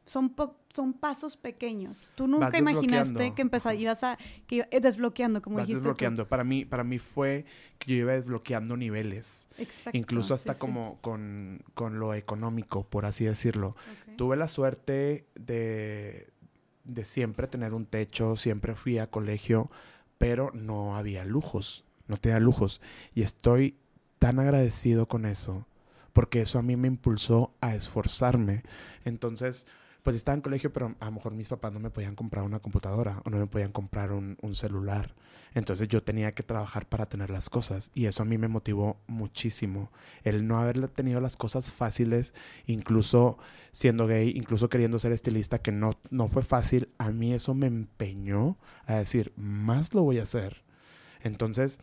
son, 0.05 0.33
son 0.73 0.93
pasos 0.93 1.37
pequeños. 1.37 2.11
Tú 2.15 2.27
nunca 2.27 2.57
imaginaste 2.57 3.33
que 3.33 3.41
empezarías 3.41 4.03
a 4.03 4.17
que 4.47 4.67
desbloqueando, 4.81 5.41
como 5.41 5.59
dijiste. 5.59 5.79
Desbloqueando. 5.79 6.27
Para 6.27 6.43
mí, 6.43 6.65
para 6.65 6.83
mí 6.83 6.99
fue 6.99 7.45
que 7.77 7.91
yo 7.91 7.97
iba 7.97 8.13
desbloqueando 8.13 8.77
niveles. 8.77 9.47
Exacto, 9.57 9.97
Incluso 9.97 10.33
hasta 10.33 10.55
como 10.55 10.97
Con, 11.01 11.63
con, 11.73 11.99
lo 11.99 12.13
económico, 12.13 12.83
por 12.83 13.05
así 13.05 13.25
decirlo. 13.25 13.75
Tuve 14.17 14.35
la 14.35 14.47
suerte 14.47 15.27
de, 15.35 16.30
de 16.83 17.05
siempre 17.05 17.47
tener 17.47 17.73
un 17.73 17.85
techo, 17.85 18.35
siempre 18.35 18.75
fui 18.75 18.97
a 18.97 19.09
colegio, 19.09 19.69
pero 20.17 20.51
no 20.53 20.97
había 20.97 21.25
lujos, 21.25 21.83
no 22.07 22.17
tenía 22.17 22.39
lujos. 22.39 22.81
Y 23.13 23.23
estoy 23.23 23.77
tan 24.19 24.39
agradecido 24.39 25.07
con 25.07 25.25
eso, 25.25 25.67
porque 26.13 26.41
eso 26.41 26.59
a 26.59 26.61
mí 26.61 26.75
me 26.75 26.87
impulsó 26.87 27.55
a 27.61 27.75
esforzarme. 27.75 28.63
Entonces, 29.03 29.65
pues 30.03 30.15
estaba 30.15 30.35
en 30.35 30.41
colegio, 30.41 30.73
pero 30.73 30.95
a 30.99 31.05
lo 31.05 31.11
mejor 31.11 31.33
mis 31.33 31.49
papás 31.49 31.73
no 31.73 31.79
me 31.79 31.89
podían 31.89 32.15
comprar 32.15 32.43
una 32.43 32.59
computadora 32.59 33.21
o 33.25 33.29
no 33.29 33.37
me 33.37 33.47
podían 33.47 33.71
comprar 33.71 34.11
un, 34.11 34.37
celular. 34.53 35.15
Entonces 35.53 35.87
yo 35.87 36.03
tenía 36.03 36.33
que 36.33 36.43
trabajar 36.43 36.87
para 36.87 37.07
tener 37.07 37.29
las 37.29 37.49
cosas 37.49 37.91
y 37.93 38.05
eso 38.05 38.23
a 38.23 38.25
mí 38.25 38.37
me 38.37 38.47
motivó 38.47 39.01
muchísimo. 39.07 39.91
El 40.23 40.47
no 40.47 40.59
haber 40.59 40.87
tenido 40.89 41.21
las 41.21 41.37
cosas 41.37 41.71
fáciles, 41.71 42.33
incluso 42.65 43.37
siendo 43.71 44.07
gay, 44.07 44.33
incluso 44.35 44.69
queriendo 44.69 44.99
ser 44.99 45.11
estilista, 45.11 45.59
que 45.59 45.71
no, 45.71 45.91
no 46.09 46.27
fue 46.27 46.43
fácil, 46.43 46.89
a 46.97 47.11
mí 47.11 47.33
eso 47.33 47.53
me 47.53 47.67
empeñó 47.67 48.57
a 48.85 48.95
decir, 48.95 49.33
más 49.35 49.93
lo 49.93 50.03
voy 50.03 50.19
a 50.19 50.23
hacer. 50.23 50.63
Entonces, 51.21 51.79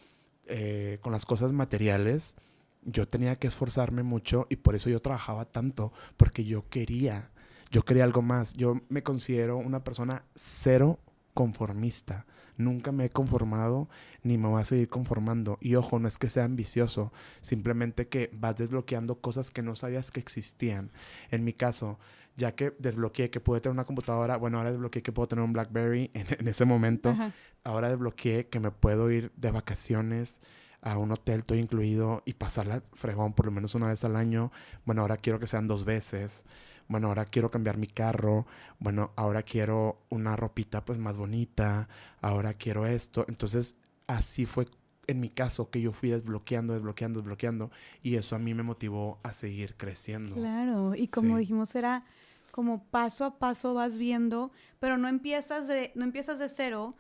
eh, 0.47 0.99
con 1.03 1.13
las 1.13 1.25
cosas 1.25 1.53
materiales, 1.53 2.37
yo 2.83 3.07
tenía 3.07 3.37
que 3.37 3.47
esforzarme 3.47 4.03
mucho 4.03 4.47
y 4.51 4.57
por 4.57 4.75
eso 4.75 4.91
yo 4.91 5.01
trabajaba 5.01 5.45
tanto, 5.45 5.93
porque 6.17 6.45
yo 6.45 6.69
quería 6.69 7.31
yo 7.71 7.83
quería 7.83 8.05
algo 8.05 8.23
más. 8.23 8.55
Yo 8.55 8.81
me 8.89 9.03
considero 9.03 9.57
una 9.59 9.85
persona 9.85 10.25
cero 10.35 10.99
conformista. 11.35 12.27
Nunca 12.57 12.91
me 12.91 13.05
he 13.05 13.11
conformado 13.11 13.89
ni 14.25 14.37
me 14.37 14.49
voy 14.49 14.61
a 14.61 14.65
seguir 14.65 14.89
conformando. 14.89 15.59
Y 15.61 15.77
ojo, 15.77 15.99
no 15.99 16.09
es 16.09 16.19
que 16.19 16.29
sea 16.29 16.45
ambicioso, 16.45 17.13
simplemente 17.41 18.09
que 18.09 18.31
vas 18.33 18.57
desbloqueando 18.57 19.21
cosas 19.21 19.51
que 19.51 19.63
no 19.63 19.77
sabías 19.77 20.11
que 20.11 20.19
existían. 20.19 20.91
En 21.31 21.45
mi 21.45 21.53
caso, 21.53 21.99
ya 22.37 22.57
que 22.57 22.75
desbloqueé 22.79 23.31
que 23.31 23.41
pude 23.41 23.61
tener 23.61 23.75
una 23.75 23.85
computadora, 23.85 24.37
bueno, 24.37 24.59
ahora 24.59 24.73
desbloqueé 24.73 25.03
que 25.03 25.13
puedo 25.13 25.29
tener 25.29 25.45
un 25.45 25.53
BlackBerry 25.53 26.11
en, 26.15 26.49
ese 26.49 26.65
momento. 26.65 27.17
Ahora 27.63 27.91
desbloqueé 27.91 28.49
que 28.49 28.59
me 28.61 28.71
puedo 28.71 29.11
ir 29.11 29.31
de 29.37 29.51
vacaciones 29.51 30.41
a 30.81 30.97
un 30.99 31.11
hotel 31.11 31.45
todo 31.45 31.59
incluido 31.59 32.23
y 32.25 32.35
pasarla 32.35 32.83
fregón 32.93 33.33
por 33.33 33.47
lo 33.47 33.53
menos 33.53 33.75
una 33.75 33.89
vez 33.89 34.05
al 34.05 34.17
año. 34.17 34.51
Bueno, 34.85 35.03
ahora 35.03 35.17
quiero 35.17 35.39
que 35.39 35.47
sean 35.47 35.67
dos 35.67 35.85
veces 35.85 36.45
bueno, 36.89 37.09
ahora 37.09 37.27
quiero 37.27 37.51
cambiar 37.51 37.77
mi 37.77 37.87
carro, 37.87 38.47
bueno, 38.79 39.13
ahora 39.17 39.43
quiero 39.43 40.01
una 40.09 40.37
ropita 40.37 40.85
pues 40.85 40.99
más 40.99 41.17
bonita, 41.17 41.89
ahora 42.21 42.55
quiero 42.55 42.87
esto. 42.87 43.25
Entonces, 43.29 43.77
así 44.07 44.47
fue 44.47 44.67
en 45.07 45.21
mi 45.21 45.31
caso 45.31 45.71
que 45.71 45.81
yo 45.81 45.93
fui 45.93 46.11
desbloqueando, 46.11 46.75
desbloqueando, 46.75 47.21
desbloqueando 47.21 47.71
y 48.03 48.17
eso 48.17 48.37
a 48.37 48.39
mí 48.39 48.55
me 48.55 48.63
motivó 48.63 49.19
a 49.23 49.33
seguir 49.33 49.75
creciendo. 49.77 50.35
Claro, 50.35 50.95
y 50.95 51.09
como 51.09 51.39
dijimos 51.39 51.75
era 51.75 52.05
como 52.51 52.85
paso 52.85 53.25
a 53.25 53.39
paso 53.39 53.75
vas 53.75 53.99
viendo, 53.99 54.51
pero 54.81 54.99
no 54.99 55.09
empiezas 55.09 55.67
de 55.67 55.93
no 55.95 56.05
empiezas 56.05 56.39
de 56.39 56.49
cero 56.49 56.95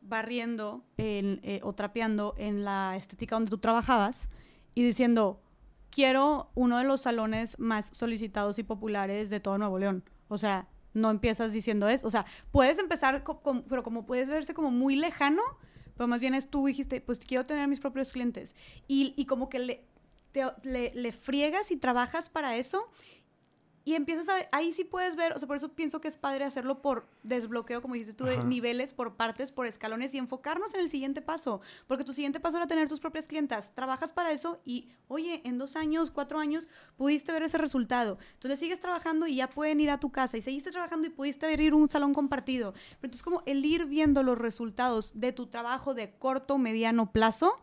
barriendo 0.00 0.82
eh, 0.98 1.60
o 1.62 1.72
trapeando 1.72 2.34
en 2.36 2.64
la 2.64 2.96
estética 2.96 3.36
donde 3.36 3.50
tú 3.50 3.58
trabajabas 3.58 4.28
y 4.74 4.82
diciendo, 4.82 5.40
quiero 5.92 6.50
uno 6.54 6.78
de 6.78 6.84
los 6.84 7.02
salones 7.02 7.58
más 7.60 7.90
solicitados 7.92 8.58
y 8.58 8.64
populares 8.64 9.30
de 9.30 9.38
todo 9.38 9.58
Nuevo 9.58 9.78
León. 9.78 10.02
O 10.28 10.38
sea, 10.38 10.66
no 10.94 11.10
empiezas 11.10 11.52
diciendo 11.52 11.88
eso. 11.88 12.06
O 12.06 12.10
sea, 12.10 12.24
puedes 12.50 12.78
empezar, 12.78 13.22
pero 13.68 13.82
como 13.82 14.06
puedes 14.06 14.28
verse 14.28 14.54
como 14.54 14.70
muy 14.70 14.96
lejano, 14.96 15.42
pero 15.96 16.08
más 16.08 16.20
bien 16.20 16.34
es 16.34 16.48
tú 16.48 16.66
dijiste, 16.66 17.00
pues 17.00 17.20
quiero 17.20 17.44
tener 17.44 17.68
mis 17.68 17.80
propios 17.80 18.12
clientes. 18.12 18.56
Y, 18.88 19.14
y 19.16 19.26
como 19.26 19.48
que 19.48 19.58
le, 19.58 19.84
le, 20.64 20.92
le 20.94 21.12
friegas 21.12 21.70
y 21.70 21.76
trabajas 21.76 22.28
para 22.28 22.56
eso 22.56 22.90
y 23.84 23.94
empiezas 23.94 24.28
a, 24.28 24.34
ahí 24.52 24.72
sí 24.72 24.84
puedes 24.84 25.16
ver, 25.16 25.32
o 25.32 25.38
sea, 25.38 25.48
por 25.48 25.56
eso 25.56 25.70
pienso 25.70 26.00
que 26.00 26.08
es 26.08 26.16
padre 26.16 26.44
hacerlo 26.44 26.82
por 26.82 27.08
desbloqueo, 27.22 27.82
como 27.82 27.94
dices 27.94 28.16
tú, 28.16 28.24
de 28.24 28.42
niveles, 28.44 28.92
por 28.92 29.16
partes, 29.16 29.50
por 29.50 29.66
escalones 29.66 30.14
y 30.14 30.18
enfocarnos 30.18 30.74
en 30.74 30.80
el 30.80 30.88
siguiente 30.88 31.22
paso, 31.22 31.60
porque 31.86 32.04
tu 32.04 32.12
siguiente 32.12 32.40
paso 32.40 32.56
era 32.56 32.66
tener 32.66 32.88
tus 32.88 33.00
propias 33.00 33.26
clientas, 33.26 33.74
trabajas 33.74 34.12
para 34.12 34.30
eso 34.30 34.60
y, 34.64 34.88
oye, 35.08 35.42
en 35.44 35.58
dos 35.58 35.76
años, 35.76 36.10
cuatro 36.10 36.38
años, 36.38 36.68
pudiste 36.96 37.32
ver 37.32 37.42
ese 37.42 37.58
resultado. 37.58 38.18
Entonces 38.34 38.60
sigues 38.60 38.80
trabajando 38.80 39.26
y 39.26 39.36
ya 39.36 39.50
pueden 39.50 39.80
ir 39.80 39.90
a 39.90 39.98
tu 39.98 40.12
casa 40.12 40.36
y 40.36 40.42
seguiste 40.42 40.70
trabajando 40.70 41.06
y 41.06 41.10
pudiste 41.10 41.46
ver 41.46 41.60
ir 41.60 41.72
a 41.72 41.76
un 41.76 41.90
salón 41.90 42.14
compartido. 42.14 42.72
Pero 42.72 42.96
entonces 43.02 43.22
como 43.22 43.42
el 43.46 43.64
ir 43.64 43.86
viendo 43.86 44.22
los 44.22 44.38
resultados 44.38 45.12
de 45.14 45.32
tu 45.32 45.46
trabajo 45.46 45.94
de 45.94 46.12
corto, 46.18 46.58
mediano 46.58 47.12
plazo, 47.12 47.60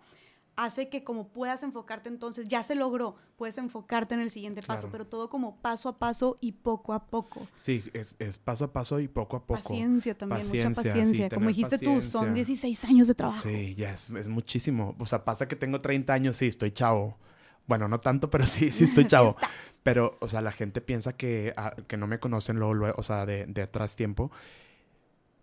hace 0.65 0.90
que 0.90 1.06
como 1.06 1.30
puedas 1.30 1.64
enfocarte 1.64 2.10
entonces, 2.10 2.48
ya 2.48 2.64
se 2.64 2.76
logró, 2.76 3.15
puedes 3.38 3.57
enfocarte 3.57 4.14
en 4.15 4.19
el 4.19 4.30
siguiente 4.30 4.61
paso, 4.61 4.90
pero 4.91 5.07
todo 5.07 5.30
como 5.30 5.56
paso 5.61 5.88
a 5.88 5.98
paso 5.98 6.38
y 6.41 6.52
poco 6.52 6.94
a 6.94 7.06
poco. 7.06 7.48
Sí, 7.56 7.81
es, 7.94 8.15
paso 8.40 8.65
a 8.65 8.73
paso 8.73 8.99
y 8.99 9.07
poco 9.07 9.38
a 9.38 9.45
poco. 9.45 9.61
Paciencia 9.61 10.18
también, 10.18 10.45
mucha 10.48 10.69
paciencia. 10.72 11.30
como 11.30 11.48
dijiste 11.48 11.80
tú, 11.80 12.02
son 12.02 12.34
16 12.34 12.86
años 12.86 13.07
de 13.07 13.15
trabajo. 13.15 13.41
Sí, 13.41 13.73
ya 13.76 13.94
es, 13.94 14.27
muchísimo. 14.27 14.95
O 14.99 15.06
sea, 15.06 15.23
pasa 15.23 15.48
que 15.48 15.56
tengo 15.56 15.80
30 15.80 16.11
años, 16.11 16.36
sí, 16.36 16.48
estoy 16.48 16.72
chavo. 16.72 17.18
Bueno, 17.65 17.88
no 17.88 18.02
tanto, 18.02 18.30
pero 18.30 18.45
sí, 18.45 18.69
sí 18.69 18.84
estoy 18.84 19.06
chavo. 19.07 19.38
pero, 19.81 20.18
o 20.19 20.27
sea, 20.27 20.41
la 20.41 20.52
gente 20.52 20.81
piensa 20.81 21.14
que, 21.14 21.53
ah, 21.56 21.73
que 21.88 21.95
no 21.95 22.06
me 22.06 22.19
conocen 22.19 22.57
luego, 22.57 22.73
luego 22.73 22.95
o 22.98 23.03
sea, 23.03 23.26
de, 23.26 23.45
de 23.45 23.61
atrás 23.61 23.95
tiempo 23.95 24.30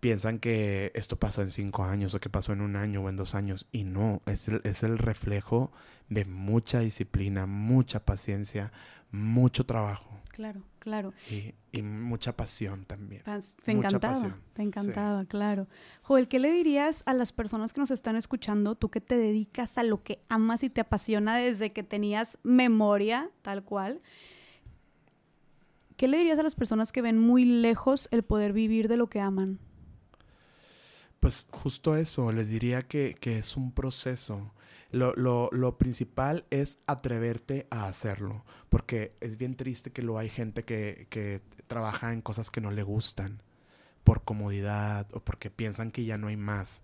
piensan 0.01 0.39
que 0.39 0.93
esto 0.95 1.17
pasó 1.19 1.43
en 1.43 1.51
cinco 1.51 1.85
años 1.85 2.15
o 2.15 2.21
que 2.21 2.31
pasó 2.31 2.53
en 2.53 2.61
un 2.61 2.77
año 2.77 3.03
o 3.03 3.09
en 3.09 3.17
dos 3.17 3.35
años. 3.35 3.69
Y 3.73 3.85
no, 3.85 4.23
es 4.27 4.49
el, 4.49 4.61
es 4.65 4.83
el 4.83 4.99
reflejo 4.99 5.73
de 6.09 6.25
mucha 6.25 6.81
disciplina, 6.81 7.47
mucha 7.47 8.05
paciencia, 8.05 8.73
mucho 9.11 9.65
trabajo. 9.67 10.21
Claro, 10.37 10.61
claro. 10.81 11.15
Y, 11.31 11.55
y 11.73 11.81
mucha 11.81 12.37
pasión 12.37 12.85
también. 12.85 13.23
te 13.65 13.73
encantaba, 13.73 14.39
te 14.53 14.63
encantaba, 14.63 15.25
claro. 15.25 15.67
Joel, 16.03 16.29
¿qué 16.29 16.39
le 16.39 16.53
dirías 16.53 17.03
a 17.07 17.15
las 17.15 17.33
personas 17.33 17.73
que 17.73 17.81
nos 17.81 17.91
están 17.91 18.17
escuchando, 18.17 18.75
tú 18.75 18.91
que 18.91 19.01
te 19.01 19.17
dedicas 19.17 19.79
a 19.79 19.83
lo 19.83 20.03
que 20.03 20.21
amas 20.29 20.63
y 20.63 20.69
te 20.69 20.83
apasiona 20.83 21.39
desde 21.39 21.73
que 21.73 21.83
tenías 21.83 22.39
memoria, 22.43 23.31
tal 23.41 23.65
cual? 23.65 24.03
¿Qué 25.97 26.07
le 26.07 26.19
dirías 26.19 26.39
a 26.39 26.43
las 26.43 26.55
personas 26.55 26.93
que 26.93 27.01
ven 27.01 27.19
muy 27.19 27.47
lejos 27.47 28.09
el 28.11 28.23
poder 28.23 28.53
vivir 28.53 28.89
de 28.89 28.99
lo 28.99 29.09
que 29.09 29.21
aman? 29.21 29.59
Pues 31.21 31.49
justo 31.51 31.97
eso, 31.97 32.33
les 32.33 32.49
diría 32.49 32.83
que, 32.83 33.17
es 33.23 33.57
un 33.57 33.73
proceso. 33.73 34.53
Lo, 34.93 35.15
lo, 35.17 35.79
principal 35.79 36.47
es 36.51 36.79
atreverte 36.87 37.67
a 37.71 37.87
hacerlo, 37.89 38.45
porque 38.69 39.17
es 39.21 39.37
bien 39.37 39.57
triste 39.57 39.93
que 39.93 40.03
lo 40.03 40.19
hay 40.19 40.29
gente 40.29 40.65
que, 40.65 41.07
que 41.11 41.43
trabaja 41.67 42.13
en 42.13 42.23
cosas 42.23 42.51
que 42.51 42.61
no 42.61 42.71
le 42.71 42.83
gustan, 42.83 43.43
por 44.05 44.23
comodidad 44.25 45.09
o 45.15 45.21
porque 45.21 45.51
piensan 45.51 45.91
que 45.91 46.05
ya 46.05 46.19
no 46.19 46.29
hay 46.29 46.37
más. 46.37 46.83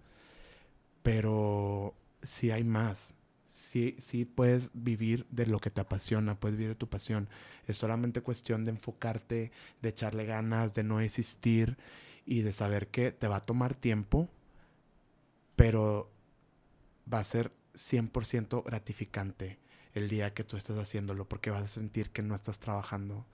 Pero 1.03 1.95
sí 2.23 2.51
hay 2.51 2.65
más. 2.65 3.15
Sí, 3.47 3.97
sí 4.01 4.25
puedes 4.25 4.71
vivir 4.75 5.27
de 5.31 5.47
lo 5.47 5.61
que 5.61 5.71
te 5.71 5.81
apasiona, 5.81 6.39
puedes 6.39 6.57
vivir 6.57 6.71
de 6.71 6.79
tu 6.79 6.89
pasión. 6.89 7.29
Es 7.67 7.77
solamente 7.77 8.21
cuestión 8.21 8.65
de 8.65 8.73
enfocarte, 8.73 9.53
de 9.81 9.89
echarle 9.89 10.27
ganas, 10.27 10.75
de 10.75 10.83
no 10.85 11.01
existir 11.01 11.77
y 12.25 12.43
de 12.43 12.53
saber 12.53 12.89
que 12.89 13.13
te 13.13 13.29
va 13.29 13.37
a 13.37 13.47
tomar 13.47 13.75
tiempo, 13.75 14.29
pero 15.57 16.11
va 17.13 17.19
a 17.19 17.25
ser 17.25 17.53
100% 17.75 18.65
gratificante 18.65 19.59
el 19.95 20.09
día 20.09 20.33
que 20.33 20.45
tú 20.45 20.57
estés 20.57 20.79
haciéndolo, 20.79 21.29
porque 21.29 21.51
vas 21.51 21.63
a 21.63 21.69
sentir 21.69 22.11
que 22.11 22.23
no 22.23 22.35
estás 22.35 22.59
trabajando, 22.59 23.27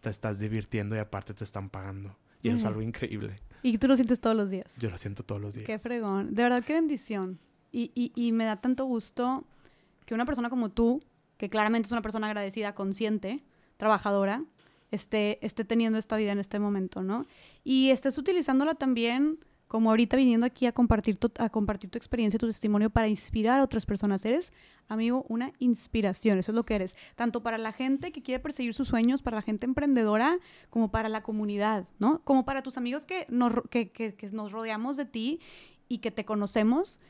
te 0.00 0.10
estás 0.10 0.38
divirtiendo 0.38 0.96
y 0.96 0.98
aparte 0.98 1.34
te 1.34 1.44
están 1.44 1.68
pagando. 1.68 2.16
Y 2.42 2.48
eso 2.48 2.56
es 2.56 2.64
algo 2.64 2.82
increíble. 2.82 3.36
Y 3.62 3.78
tú 3.78 3.86
lo 3.86 3.94
sientes 3.94 4.20
todos 4.20 4.36
los 4.36 4.50
días. 4.50 4.66
Yo 4.78 4.90
lo 4.90 4.98
siento 4.98 5.22
todos 5.22 5.40
los 5.40 5.54
días. 5.54 5.66
Qué 5.66 5.78
fregón. 5.78 6.34
De 6.34 6.42
verdad, 6.42 6.64
qué 6.64 6.72
bendición. 6.72 7.38
Y, 7.70 7.92
y, 7.94 8.12
y 8.16 8.32
me 8.32 8.44
da 8.44 8.60
tanto 8.60 8.84
gusto 8.84 9.44
que 10.04 10.14
una 10.14 10.26
persona 10.26 10.50
como 10.50 10.70
tú, 10.70 11.04
que 11.36 11.48
claramente 11.48 11.86
es 11.86 11.92
una 11.92 12.02
persona 12.02 12.26
agradecida, 12.26 12.74
consciente, 12.74 13.44
trabajadora, 13.76 14.44
esté, 14.92 15.44
esté 15.44 15.64
teniendo 15.64 15.98
esta 15.98 16.16
vida 16.16 16.30
en 16.30 16.38
este 16.38 16.60
momento, 16.60 17.02
¿no? 17.02 17.26
Y 17.64 17.90
estés 17.90 18.16
utilizándola 18.18 18.74
también 18.74 19.40
como 19.66 19.88
ahorita 19.88 20.18
viniendo 20.18 20.44
aquí 20.44 20.66
a 20.66 20.72
compartir, 20.72 21.16
tu, 21.16 21.32
a 21.38 21.48
compartir 21.48 21.88
tu 21.88 21.96
experiencia, 21.96 22.38
tu 22.38 22.46
testimonio 22.46 22.90
para 22.90 23.08
inspirar 23.08 23.58
a 23.58 23.64
otras 23.64 23.86
personas. 23.86 24.22
Eres, 24.26 24.52
amigo, 24.86 25.24
una 25.30 25.54
inspiración, 25.60 26.38
eso 26.38 26.52
es 26.52 26.56
lo 26.56 26.66
que 26.66 26.74
eres, 26.74 26.94
tanto 27.16 27.42
para 27.42 27.56
la 27.56 27.72
gente 27.72 28.12
que 28.12 28.22
quiere 28.22 28.38
perseguir 28.38 28.74
sus 28.74 28.88
sueños, 28.88 29.22
para 29.22 29.36
la 29.36 29.42
gente 29.42 29.64
emprendedora, 29.64 30.38
como 30.68 30.90
para 30.90 31.08
la 31.08 31.22
comunidad, 31.22 31.88
¿no? 31.98 32.20
Como 32.22 32.44
para 32.44 32.62
tus 32.62 32.76
amigos 32.76 33.06
que 33.06 33.24
nos, 33.30 33.54
que, 33.70 33.90
que, 33.92 34.14
que 34.14 34.26
nos 34.32 34.52
rodeamos 34.52 34.98
de 34.98 35.06
ti 35.06 35.38
y 35.88 35.98
que 35.98 36.10
te 36.10 36.26
conocemos. 36.26 37.00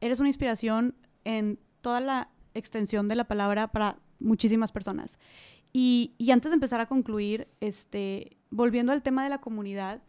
Eres 0.00 0.18
una 0.18 0.28
inspiración 0.28 0.96
en 1.22 1.60
toda 1.82 2.00
la 2.00 2.30
extensión 2.52 3.06
de 3.06 3.14
la 3.14 3.28
palabra 3.28 3.68
para 3.68 4.00
muchísimas 4.18 4.72
personas. 4.72 5.20
Y, 5.72 6.14
antes 6.32 6.50
de 6.50 6.54
empezar 6.54 6.80
a 6.80 6.86
concluir, 6.86 7.46
este, 7.60 8.36
volviendo 8.50 8.92
al 8.92 9.02
tema 9.02 9.24
de 9.24 9.30
la 9.30 9.40
comunidad, 9.40 10.02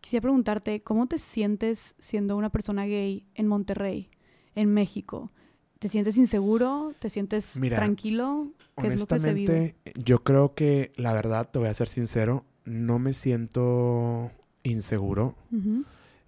quisiera 0.00 0.22
preguntarte, 0.22 0.82
¿cómo 0.82 1.06
te 1.06 1.18
sientes 1.18 1.94
siendo 1.98 2.36
una 2.36 2.50
persona 2.50 2.86
gay 2.86 3.26
en 3.34 3.46
Monterrey, 3.46 4.10
en 4.54 4.72
México? 4.72 5.30
¿Te 5.78 5.88
sientes 5.88 6.16
inseguro? 6.16 6.94
¿Te 6.98 7.10
sientes 7.10 7.58
tranquilo? 7.60 8.52
¿Qué 8.76 8.86
honestamente, 8.86 9.76
es 9.84 9.94
lo 9.94 9.94
que 9.94 10.04
yo 10.04 10.22
creo 10.22 10.54
que, 10.54 10.92
la 10.96 11.12
verdad, 11.12 11.50
te 11.50 11.58
voy 11.58 11.68
a 11.68 11.74
ser 11.74 11.88
sincero, 11.88 12.44
no 12.64 12.98
me 12.98 13.12
siento 13.12 14.30
inseguro. 14.62 15.34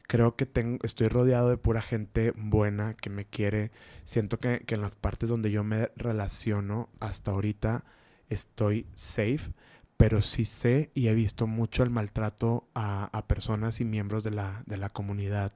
Creo 0.07 0.37
que 0.37 0.45
tengo, 0.45 0.79
estoy 0.83 1.09
rodeado 1.09 1.49
de 1.49 1.57
pura 1.57 1.81
gente 1.81 2.33
buena 2.37 2.95
que 2.95 3.11
me 3.11 3.25
quiere. 3.25 3.71
Siento 4.05 4.39
que, 4.39 4.61
que 4.67 4.75
en 4.75 4.83
las 4.83 4.97
partes 4.97 5.29
donde 5.29 5.51
yo 5.51 5.65
me 5.65 5.91
relaciono 5.97 6.91
hasta 7.01 7.31
ahorita, 7.31 7.85
estoy 8.29 8.87
safe, 8.95 9.53
pero 9.97 10.23
sí 10.23 10.45
sé 10.45 10.91
y 10.95 11.09
he 11.09 11.15
visto 11.15 11.47
mucho 11.47 11.83
el 11.83 11.91
maltrato 11.91 12.69
a, 12.75 13.25
personas 13.27 13.81
y 13.81 13.85
miembros 13.85 14.25
de 14.25 14.33
la, 14.33 14.63
de 14.67 14.77
la 14.77 14.91
comunidad. 14.91 15.53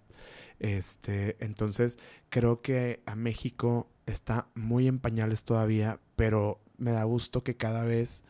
Este, 0.58 1.36
entonces, 1.44 1.98
creo 2.30 2.62
que 2.62 3.02
a 3.06 3.14
México 3.14 3.88
está 4.06 4.48
muy 4.54 4.88
en 4.88 4.98
pañales 4.98 5.44
todavía, 5.44 6.00
pero 6.16 6.60
me 6.78 6.92
da 6.92 7.04
gusto 7.04 7.42
que 7.44 7.56
cada 7.56 7.84
vez 7.84 8.24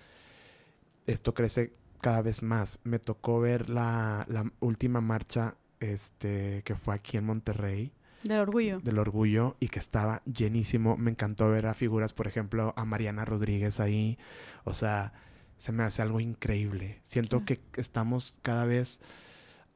esto 1.06 1.34
crece 1.34 1.74
cada 2.00 2.22
vez 2.22 2.42
más. 2.42 2.80
Me 2.84 2.98
tocó 2.98 3.40
ver 3.40 3.70
la, 3.70 4.24
la 4.28 4.50
última 4.60 5.00
marcha 5.00 5.56
este, 5.80 6.62
que 6.64 6.74
fue 6.74 6.94
aquí 6.94 7.16
en 7.16 7.24
Monterrey 7.24 7.92
del 8.22 8.40
orgullo. 8.40 8.80
Del 8.80 8.98
orgullo 8.98 9.56
y 9.60 9.68
que 9.68 9.78
estaba 9.78 10.22
llenísimo. 10.24 10.96
Me 10.96 11.10
encantó 11.10 11.48
ver 11.50 11.66
a 11.66 11.74
figuras, 11.74 12.12
por 12.12 12.26
ejemplo, 12.26 12.74
a 12.76 12.84
Mariana 12.84 13.24
Rodríguez 13.24 13.80
ahí. 13.80 14.18
O 14.64 14.74
sea, 14.74 15.12
se 15.58 15.72
me 15.72 15.82
hace 15.82 16.02
algo 16.02 16.20
increíble. 16.20 17.00
Siento 17.04 17.44
que 17.44 17.60
estamos 17.76 18.38
cada 18.42 18.64
vez 18.64 19.00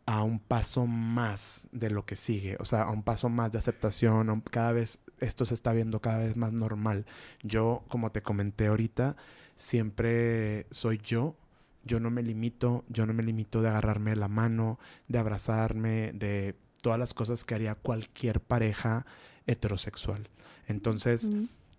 a 0.07 0.23
un 0.23 0.41
paso 0.41 0.87
más 0.87 1.67
de 1.73 1.91
lo 1.91 2.05
que 2.05 2.17
sigue, 2.17 2.57
o 2.59 2.65
sea, 2.65 2.83
a 2.83 2.91
un 2.91 3.03
paso 3.03 3.29
más 3.29 3.53
de 3.53 3.59
aceptación, 3.59 4.43
cada 4.51 4.73
vez 4.73 4.99
esto 5.21 5.47
se 5.47 5.55
está 5.55 5.73
viendo 5.73 6.01
cada 6.01 6.19
vez 6.19 6.37
más 6.37 6.53
normal. 6.53 7.07
Yo, 7.43 7.85
como 7.89 8.11
te 8.11 8.23
comenté 8.23 8.67
ahorita, 8.67 9.17
siempre 9.57 10.67
soy 10.71 10.99
yo, 10.99 11.37
yo 11.85 12.01
no 12.01 12.11
me 12.11 12.23
limito, 12.23 12.85
yo 12.89 13.07
no 13.07 13.13
me 13.13 13.23
limito 13.23 13.63
de 13.63 13.69
agarrarme 13.69 14.17
la 14.17 14.29
mano, 14.29 14.79
de 15.09 15.19
abrazarme, 15.19 16.13
de 16.13 16.57
todas 16.83 16.99
las 16.99 17.15
cosas 17.15 17.45
que 17.45 17.55
haría 17.55 17.75
cualquier 17.75 18.41
pareja 18.41 19.07
heterosexual. 19.47 20.29
Entonces, 20.67 21.31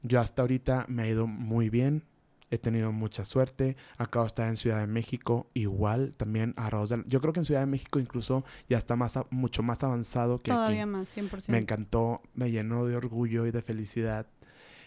yo 0.01 0.19
hasta 0.19 0.41
ahorita 0.41 0.85
me 0.89 1.03
ha 1.03 1.07
ido 1.07 1.27
muy 1.27 1.69
bien, 1.69 2.03
he 2.49 2.57
tenido 2.57 2.91
mucha 2.91 3.25
suerte. 3.25 3.77
Acabo 3.97 4.25
de 4.25 4.27
estar 4.27 4.49
en 4.49 4.57
Ciudad 4.57 4.79
de 4.79 4.87
México, 4.87 5.49
igual 5.53 6.13
también 6.17 6.53
a 6.57 6.69
Yo 7.05 7.21
creo 7.21 7.33
que 7.33 7.39
en 7.39 7.45
Ciudad 7.45 7.61
de 7.61 7.67
México 7.67 7.99
incluso 7.99 8.43
ya 8.69 8.77
está 8.77 8.95
más 8.95 9.17
mucho 9.29 9.63
más 9.63 9.83
avanzado 9.83 10.41
que 10.41 10.51
Todavía 10.51 10.85
más, 10.85 11.15
100%. 11.15 11.49
Me 11.49 11.57
encantó, 11.57 12.21
me 12.33 12.51
llenó 12.51 12.85
de 12.85 12.95
orgullo 12.95 13.45
y 13.45 13.51
de 13.51 13.61
felicidad 13.61 14.27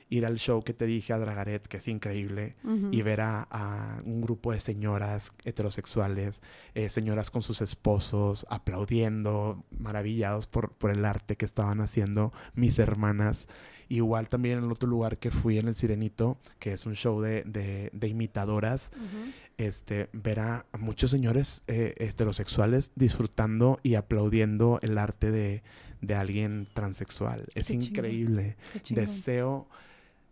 ir 0.08 0.24
al 0.26 0.36
show 0.36 0.62
que 0.62 0.72
te 0.72 0.86
dije 0.86 1.12
a 1.12 1.18
Dragaret, 1.18 1.66
que 1.66 1.78
es 1.78 1.88
increíble, 1.88 2.54
y 2.92 3.02
ver 3.02 3.20
a, 3.20 4.00
un 4.04 4.20
grupo 4.20 4.52
de 4.52 4.60
señoras 4.60 5.32
heterosexuales, 5.44 6.42
eh, 6.74 6.90
señoras 6.90 7.30
con 7.30 7.42
sus 7.42 7.60
esposos, 7.60 8.46
aplaudiendo, 8.48 9.64
maravillados 9.70 10.46
por, 10.46 10.72
por 10.72 10.90
el 10.90 11.04
arte 11.04 11.36
que 11.36 11.44
estaban 11.44 11.80
haciendo 11.80 12.32
mis 12.54 12.78
hermanas. 12.78 13.48
Igual 13.88 14.28
también 14.28 14.58
en 14.58 14.64
el 14.64 14.72
otro 14.72 14.88
lugar 14.88 15.18
que 15.18 15.30
fui 15.30 15.58
en 15.58 15.68
el 15.68 15.74
Sirenito, 15.74 16.38
que 16.58 16.72
es 16.72 16.86
un 16.86 16.94
show 16.94 17.20
de, 17.20 17.44
de, 17.92 18.08
imitadoras, 18.08 18.90
este, 19.58 20.08
ver 20.12 20.40
a 20.40 20.66
muchos 20.78 21.10
señores 21.12 21.62
eh, 21.68 21.94
heterosexuales 21.98 22.90
disfrutando 22.96 23.78
y 23.84 23.94
aplaudiendo 23.94 24.80
el 24.82 24.98
arte 24.98 25.30
de, 25.30 25.62
de 26.00 26.14
alguien 26.14 26.68
transexual. 26.72 27.46
Es 27.54 27.70
increíble. 27.70 28.56
Deseo 28.90 29.68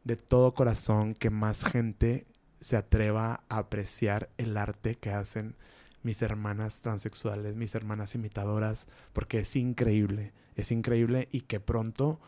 de 0.05 0.17
todo 0.17 0.55
corazón 0.55 1.15
que 1.15 1.31
más 1.31 1.65
gente 1.65 2.27
se 2.61 2.77
atreva 2.77 3.43
a 3.49 3.59
apreciar 3.59 4.31
el 4.39 4.57
arte 4.57 4.95
que 4.95 5.11
hacen 5.11 5.57
mis 6.03 6.23
hermanas 6.23 6.81
transexuales, 6.81 7.57
mis 7.57 7.75
hermanas 7.75 8.15
imitadoras, 8.15 8.87
porque 9.13 9.41
es 9.41 9.57
increíble, 9.57 10.33
es 10.55 10.71
increíble 10.71 11.29
y 11.33 11.43
que 11.43 11.61
pronto 11.61 12.21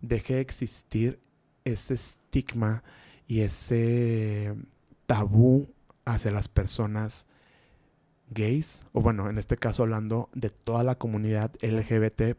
deje 0.00 0.34
de 0.34 0.40
existir 0.40 1.20
ese 1.64 1.94
estigma 1.94 2.82
y 3.28 3.40
ese 3.40 4.54
tabú 5.06 5.68
hacia 6.04 6.30
las 6.32 6.48
personas 6.48 7.26
gays, 8.30 8.86
o 8.92 9.02
bueno, 9.02 9.30
en 9.30 9.38
este 9.38 9.56
caso 9.56 9.84
hablando 9.84 10.28
de 10.34 10.50
toda 10.50 10.82
la 10.82 10.96
comunidad 10.96 11.52
LGBT. 11.62 12.36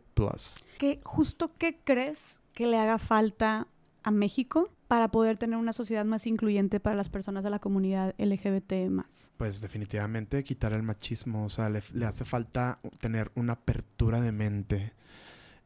¿Qué, 0.77 0.99
justo 1.03 1.51
qué 1.57 1.79
crees 1.83 2.39
que 2.53 2.67
le 2.67 2.77
haga 2.77 2.97
falta 2.97 3.67
a 4.03 4.11
México 4.11 4.69
para 4.87 5.09
poder 5.09 5.37
tener 5.37 5.57
una 5.57 5.73
sociedad 5.73 6.05
más 6.05 6.27
incluyente 6.27 6.79
para 6.79 6.95
las 6.95 7.09
personas 7.09 7.43
de 7.43 7.49
la 7.49 7.59
comunidad 7.59 8.15
LGBT 8.17 8.89
más? 8.89 9.31
Pues 9.37 9.61
definitivamente 9.61 10.43
quitar 10.43 10.73
el 10.73 10.83
machismo, 10.83 11.45
o 11.45 11.49
sea, 11.49 11.69
le, 11.69 11.81
hace 12.05 12.25
falta 12.25 12.79
tener 12.99 13.31
una 13.35 13.53
apertura 13.53 14.21
de 14.21 14.31
mente 14.31 14.93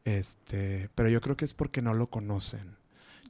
este, 0.04 0.90
pero 0.94 1.08
yo 1.08 1.20
creo 1.20 1.36
que 1.36 1.44
es 1.44 1.54
porque 1.54 1.82
no 1.82 1.94
lo 1.94 2.08
conocen. 2.08 2.76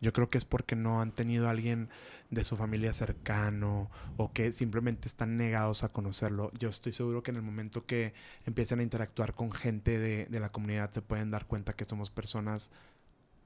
Yo 0.00 0.12
creo 0.12 0.30
que 0.30 0.38
es 0.38 0.44
porque 0.44 0.74
no 0.74 1.00
han 1.00 1.12
tenido 1.12 1.46
a 1.46 1.52
alguien 1.52 1.88
de 2.30 2.42
su 2.42 2.56
familia 2.56 2.92
cercano 2.92 3.88
o 4.16 4.32
que 4.32 4.50
simplemente 4.50 5.06
están 5.06 5.36
negados 5.36 5.84
a 5.84 5.90
conocerlo. 5.90 6.50
Yo 6.58 6.70
estoy 6.70 6.90
seguro 6.90 7.22
que 7.22 7.30
en 7.30 7.36
el 7.36 7.42
momento 7.42 7.86
que 7.86 8.12
empiecen 8.44 8.80
a 8.80 8.82
interactuar 8.82 9.32
con 9.32 9.52
gente 9.52 10.00
de, 10.00 10.26
de 10.26 10.40
la 10.40 10.50
comunidad 10.50 10.90
se 10.90 11.02
pueden 11.02 11.30
dar 11.30 11.46
cuenta 11.46 11.74
que 11.74 11.84
somos 11.84 12.10
personas 12.10 12.72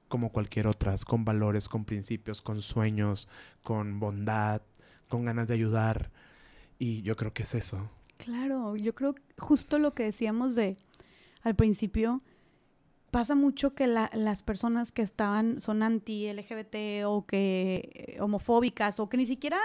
como 0.07 0.31
cualquier 0.31 0.67
otras, 0.67 1.05
con 1.05 1.25
valores, 1.25 1.69
con 1.69 1.85
principios, 1.85 2.41
con 2.41 2.61
sueños, 2.61 3.27
con 3.63 3.99
bondad, 3.99 4.61
con 5.09 5.25
ganas 5.25 5.47
de 5.47 5.53
ayudar. 5.53 6.11
Y 6.79 7.01
yo 7.01 7.15
creo 7.15 7.33
que 7.33 7.43
es 7.43 7.55
eso. 7.55 7.89
Claro, 8.17 8.75
yo 8.75 8.95
creo 8.95 9.15
justo 9.37 9.79
lo 9.79 9.93
que 9.93 10.03
decíamos 10.03 10.55
de 10.55 10.77
al 11.43 11.55
principio, 11.55 12.21
pasa 13.11 13.35
mucho 13.35 13.73
que 13.73 13.87
las 13.87 14.43
personas 14.43 14.91
que 14.91 15.01
estaban, 15.01 15.59
son 15.59 15.81
anti-LGBT 15.81 17.05
o 17.05 17.25
que 17.25 18.17
homofóbicas 18.19 18.99
o 18.99 19.07
que 19.09 19.17
ni 19.17 19.25
siquiera 19.25 19.57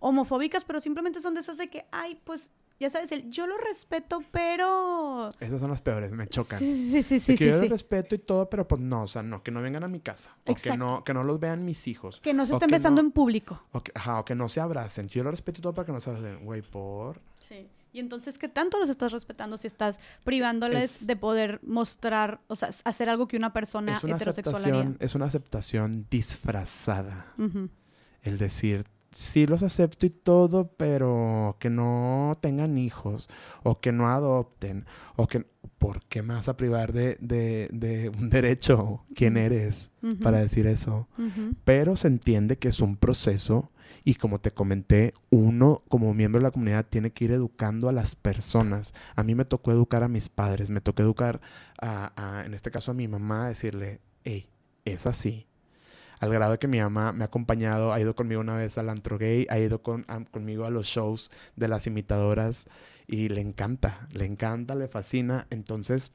homofóbicas, 0.00 0.64
pero 0.64 0.80
simplemente 0.80 1.20
son 1.20 1.34
de 1.34 1.40
esas 1.40 1.58
de 1.58 1.70
que, 1.70 1.86
ay, 1.92 2.18
pues, 2.24 2.50
ya 2.82 2.90
sabes, 2.90 3.12
el, 3.12 3.30
yo 3.30 3.46
lo 3.46 3.56
respeto, 3.58 4.22
pero... 4.32 5.30
Esas 5.38 5.60
son 5.60 5.70
las 5.70 5.80
peores, 5.82 6.10
me 6.10 6.26
chocan. 6.26 6.58
Sí, 6.58 6.90
sí, 6.90 7.02
sí, 7.02 7.20
sí. 7.20 7.36
que 7.36 7.46
yo 7.46 7.58
lo 7.58 7.68
respeto 7.68 8.16
y 8.16 8.18
todo, 8.18 8.50
pero 8.50 8.66
pues 8.66 8.80
no, 8.80 9.04
o 9.04 9.08
sea, 9.08 9.22
no, 9.22 9.42
que 9.42 9.52
no 9.52 9.62
vengan 9.62 9.84
a 9.84 9.88
mi 9.88 10.00
casa. 10.00 10.36
O 10.46 10.54
que 10.56 10.76
no, 10.76 11.04
que 11.04 11.14
no 11.14 11.22
los 11.22 11.38
vean 11.38 11.64
mis 11.64 11.86
hijos. 11.86 12.20
Que 12.20 12.34
no 12.34 12.44
se 12.44 12.54
estén 12.54 12.70
besando 12.70 13.00
en 13.00 13.12
público. 13.12 13.62
O 13.70 13.82
que, 13.82 13.92
ajá, 13.94 14.18
o 14.18 14.24
que 14.24 14.34
no 14.34 14.48
se 14.48 14.60
abracen. 14.60 15.08
Yo 15.08 15.22
lo 15.22 15.30
respeto 15.30 15.60
y 15.60 15.62
todo 15.62 15.74
para 15.74 15.86
que 15.86 15.92
no 15.92 16.00
se 16.00 16.10
abracen. 16.10 16.44
Güey, 16.44 16.62
por... 16.62 17.20
Sí. 17.38 17.68
Y 17.92 18.00
entonces, 18.00 18.38
¿qué 18.38 18.48
tanto 18.48 18.80
los 18.80 18.88
estás 18.88 19.12
respetando 19.12 19.58
si 19.58 19.68
estás 19.68 20.00
privándoles 20.24 21.06
de 21.06 21.14
poder 21.14 21.60
mostrar, 21.62 22.40
o 22.48 22.56
sea, 22.56 22.70
hacer 22.84 23.08
algo 23.08 23.28
que 23.28 23.36
una 23.36 23.52
persona 23.52 23.96
heterosexual 23.96 24.64
haría? 24.64 24.92
Es 24.98 25.14
una 25.14 25.26
aceptación 25.26 26.06
disfrazada. 26.10 27.32
El 28.22 28.38
decir, 28.38 28.84
sí 29.12 29.46
los 29.46 29.62
acepto 29.62 30.06
y 30.06 30.10
todo, 30.10 30.72
pero 30.76 31.56
que 31.58 31.70
no 31.70 32.32
tengan 32.40 32.78
hijos 32.78 33.28
o 33.62 33.80
que 33.80 33.92
no 33.92 34.08
adopten 34.08 34.86
o 35.16 35.26
que... 35.26 35.50
¿Por 35.78 36.04
qué 36.04 36.22
me 36.22 36.34
vas 36.34 36.48
a 36.48 36.56
privar 36.56 36.92
de, 36.92 37.16
de, 37.20 38.12
un 38.16 38.30
derecho? 38.30 39.04
¿Quién 39.16 39.36
eres 39.36 39.90
para 40.22 40.38
decir 40.38 40.66
eso? 40.66 41.08
Pero 41.64 41.96
se 41.96 42.06
entiende 42.06 42.56
que 42.56 42.68
es 42.68 42.80
un 42.80 42.96
proceso 42.96 43.72
y 44.04 44.14
como 44.14 44.40
te 44.40 44.52
comenté, 44.52 45.12
uno 45.30 45.82
como 45.88 46.14
miembro 46.14 46.40
de 46.40 46.44
la 46.44 46.50
comunidad 46.52 46.86
tiene 46.88 47.10
que 47.10 47.24
ir 47.24 47.32
educando 47.32 47.88
a 47.88 47.92
las 47.92 48.14
personas. 48.14 48.94
A 49.16 49.24
mí 49.24 49.34
me 49.34 49.44
tocó 49.44 49.72
educar 49.72 50.04
a 50.04 50.08
mis 50.08 50.28
padres, 50.28 50.70
me 50.70 50.80
tocó 50.80 51.02
educar 51.02 51.40
a, 51.80 52.42
en 52.46 52.54
este 52.54 52.70
caso 52.70 52.92
a 52.92 52.94
mi 52.94 53.08
mamá, 53.08 53.48
decirle, 53.48 54.00
hey, 54.24 54.48
es 54.84 55.06
así 55.06 55.48
al 56.22 56.32
grado 56.32 56.52
de 56.52 56.58
que 56.60 56.68
mi 56.68 56.78
mamá 56.78 57.12
me 57.12 57.24
ha 57.24 57.26
acompañado, 57.26 57.92
ha 57.92 58.00
ido 58.00 58.14
conmigo 58.14 58.40
una 58.40 58.56
vez 58.56 58.78
al 58.78 58.88
antro 58.90 59.18
gay, 59.18 59.44
ha 59.50 59.58
ido 59.58 59.82
con, 59.82 60.06
conmigo 60.30 60.64
a 60.64 60.70
los 60.70 60.86
shows 60.86 61.32
de 61.56 61.66
las 61.66 61.88
imitadoras 61.88 62.66
y 63.08 63.28
le 63.28 63.40
encanta, 63.40 64.06
le 64.12 64.24
encanta, 64.24 64.76
le 64.76 64.86
fascina. 64.86 65.48
Entonces, 65.50 66.12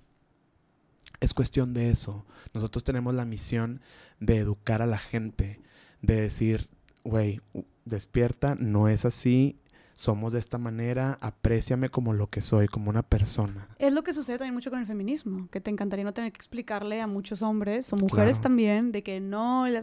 es 1.19 1.33
cuestión 1.33 1.73
de 1.73 1.89
eso. 1.89 2.25
Nosotros 2.53 2.85
tenemos 2.85 3.15
la 3.15 3.25
misión 3.25 3.81
de 4.21 4.37
educar 4.37 4.81
a 4.81 4.85
la 4.85 4.97
gente, 4.97 5.59
de 6.01 6.21
decir, 6.21 6.69
güey, 7.03 7.41
despierta, 7.83 8.55
no 8.57 8.87
es 8.87 9.03
así, 9.03 9.59
somos 9.97 10.31
de 10.31 10.37
esta 10.37 10.59
manera, 10.59 11.17
apréciame 11.21 11.89
como 11.89 12.13
lo 12.13 12.29
que 12.29 12.41
soy, 12.41 12.67
como 12.67 12.91
una 12.91 13.01
persona. 13.01 13.67
Es 13.79 13.91
lo 13.91 14.03
que 14.03 14.13
sucede 14.13 14.37
también 14.37 14.53
mucho 14.53 14.69
con 14.69 14.79
el 14.79 14.85
feminismo, 14.85 15.49
que 15.49 15.59
te 15.59 15.71
encantaría 15.71 16.05
no 16.05 16.13
tener 16.13 16.31
que 16.31 16.37
explicarle 16.37 17.01
a 17.01 17.07
muchos 17.07 17.41
hombres 17.41 17.91
o 17.91 17.97
mujeres 17.97 18.39
también 18.39 18.91
de 18.91 19.01
que 19.01 19.19
no, 19.19 19.65
el 19.65 19.75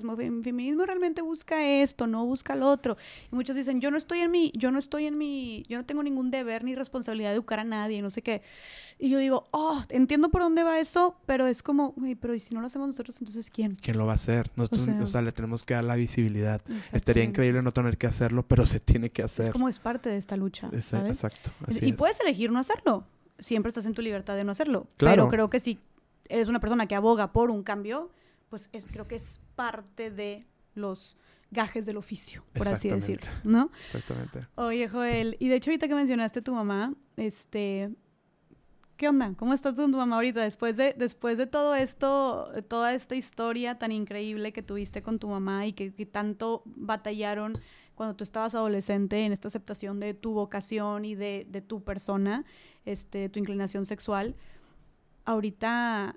feminismo 0.44 0.86
realmente 0.86 1.20
busca 1.20 1.67
esto, 1.67 2.07
no 2.07 2.25
busca 2.25 2.55
lo 2.55 2.70
otro. 2.70 2.97
Y 3.33 3.34
muchos 3.34 3.57
dicen, 3.57 3.81
yo 3.81 3.91
no 3.91 3.99
estoy 3.99 4.20
en 4.20 4.31
mi, 4.31 4.52
yo 4.55 4.70
no 4.70 4.78
estoy 4.78 5.07
en 5.07 5.18
mi, 5.18 5.65
yo 5.68 5.78
no 5.78 5.84
tengo 5.84 6.05
ningún 6.05 6.31
deber 6.31 6.62
ni 6.62 6.76
responsabilidad 6.76 7.31
de 7.31 7.34
educar 7.34 7.59
a 7.59 7.65
nadie, 7.65 8.01
no 8.01 8.10
sé 8.10 8.23
qué. 8.23 8.43
Y 9.01 9.10
yo 9.10 9.18
digo, 9.18 9.49
oh, 9.51 9.83
entiendo 9.89 10.28
por 10.28 10.43
dónde 10.43 10.62
va 10.62 10.78
eso, 10.78 11.17
pero 11.26 11.49
es 11.49 11.65
como, 11.65 11.91
güey, 11.97 12.15
pero 12.15 12.36
¿y 12.36 12.39
si 12.39 12.55
no 12.55 12.60
lo 12.60 12.67
hacemos 12.67 12.86
nosotros, 12.86 13.17
entonces 13.20 13.51
quién? 13.51 13.75
¿Quién 13.83 13.99
lo 13.99 14.07
va 14.07 14.12
a 14.12 14.15
hacer? 14.15 14.52
Nosotros, 14.55 14.89
o 15.02 15.07
sea, 15.09 15.23
le 15.23 15.33
tenemos 15.33 15.65
que 15.65 15.75
dar 15.75 15.83
la 15.83 15.97
visibilidad. 15.97 16.62
Estaría 16.93 17.25
increíble 17.25 17.62
no 17.62 17.73
tener 17.73 17.99
que 17.99 18.07
hacerlo, 18.07 18.47
pero 18.47 18.65
se 18.65 18.78
tiene 18.78 19.10
que 19.10 19.25
hacer. 19.25 19.47
Es 19.47 19.51
como 19.51 19.68
es 19.68 19.81
parte 19.81 20.03
de 20.08 20.16
esta 20.16 20.36
lucha. 20.36 20.70
Exacto. 20.73 21.50
y 21.81 21.92
puedes 21.92 22.20
elegir 22.20 22.50
no 22.52 22.58
hacerlo. 22.58 23.07
Siempre 23.39 23.68
estás 23.68 23.86
en 23.86 23.94
tu 23.94 24.02
libertad 24.02 24.36
de 24.36 24.44
no 24.44 24.52
hacerlo. 24.52 24.86
Pero 24.97 25.28
creo 25.28 25.50
que 25.50 25.60
si 25.60 25.81
eres 26.28 26.49
una 26.49 26.60
persona 26.60 26.86
que 26.86 26.94
aboga 26.94 27.33
por 27.33 27.50
un 27.50 27.62
cambio, 27.62 28.10
pues 28.49 28.68
es, 28.73 28.86
creo 28.86 29.07
que 29.07 29.16
es 29.16 29.41
parte 29.57 30.10
de 30.10 30.47
los 30.74 31.16
gajes 31.50 31.86
del 31.86 31.97
oficio, 31.97 32.44
por 32.52 32.66
así 32.68 32.89
decirlo, 32.89 33.31
¿no? 33.44 33.70
Exactamente. 33.84 34.47
Oye, 34.57 34.89
Joel, 34.89 35.36
y 35.39 35.49
de 35.49 35.57
hecho 35.57 35.70
ahorita 35.70 35.86
que 35.89 35.94
mencionaste 35.94 36.42
tu 36.42 36.52
mamá, 36.52 36.94
este, 37.16 37.94
¿qué 38.97 39.08
onda? 39.08 39.34
¿Cómo 39.36 39.55
está 39.55 39.73
tu, 39.73 39.86
mamá 39.89 40.16
ahorita 40.16 40.42
después 40.42 40.76
de, 40.76 40.94
después 40.99 41.39
de 41.39 41.47
todo 41.47 41.74
esto, 41.76 42.50
toda 42.68 42.92
esta 42.94 43.15
historia 43.15 43.78
tan 43.78 43.92
increíble 43.92 44.52
que 44.52 44.62
tuviste 44.62 45.02
con 45.02 45.18
tu 45.18 45.28
mamá 45.28 45.66
y 45.66 45.73
que 45.74 45.91
tanto 46.07 46.62
batallaron 46.66 47.55
cuando 47.95 48.17
tú 48.17 48.25
estabas 48.25 48.55
adolescente 48.55 49.25
en 49.25 49.33
esta 49.33 49.49
aceptación 49.49 50.01
de 50.01 50.15
tu 50.15 50.33
vocación 50.33 51.05
y 51.05 51.15
de, 51.15 51.65
tu 51.67 51.83
persona, 51.83 52.45
este, 52.85 53.29
tu 53.29 53.39
inclinación 53.39 53.85
sexual. 53.85 54.35
Ahorita, 55.25 56.17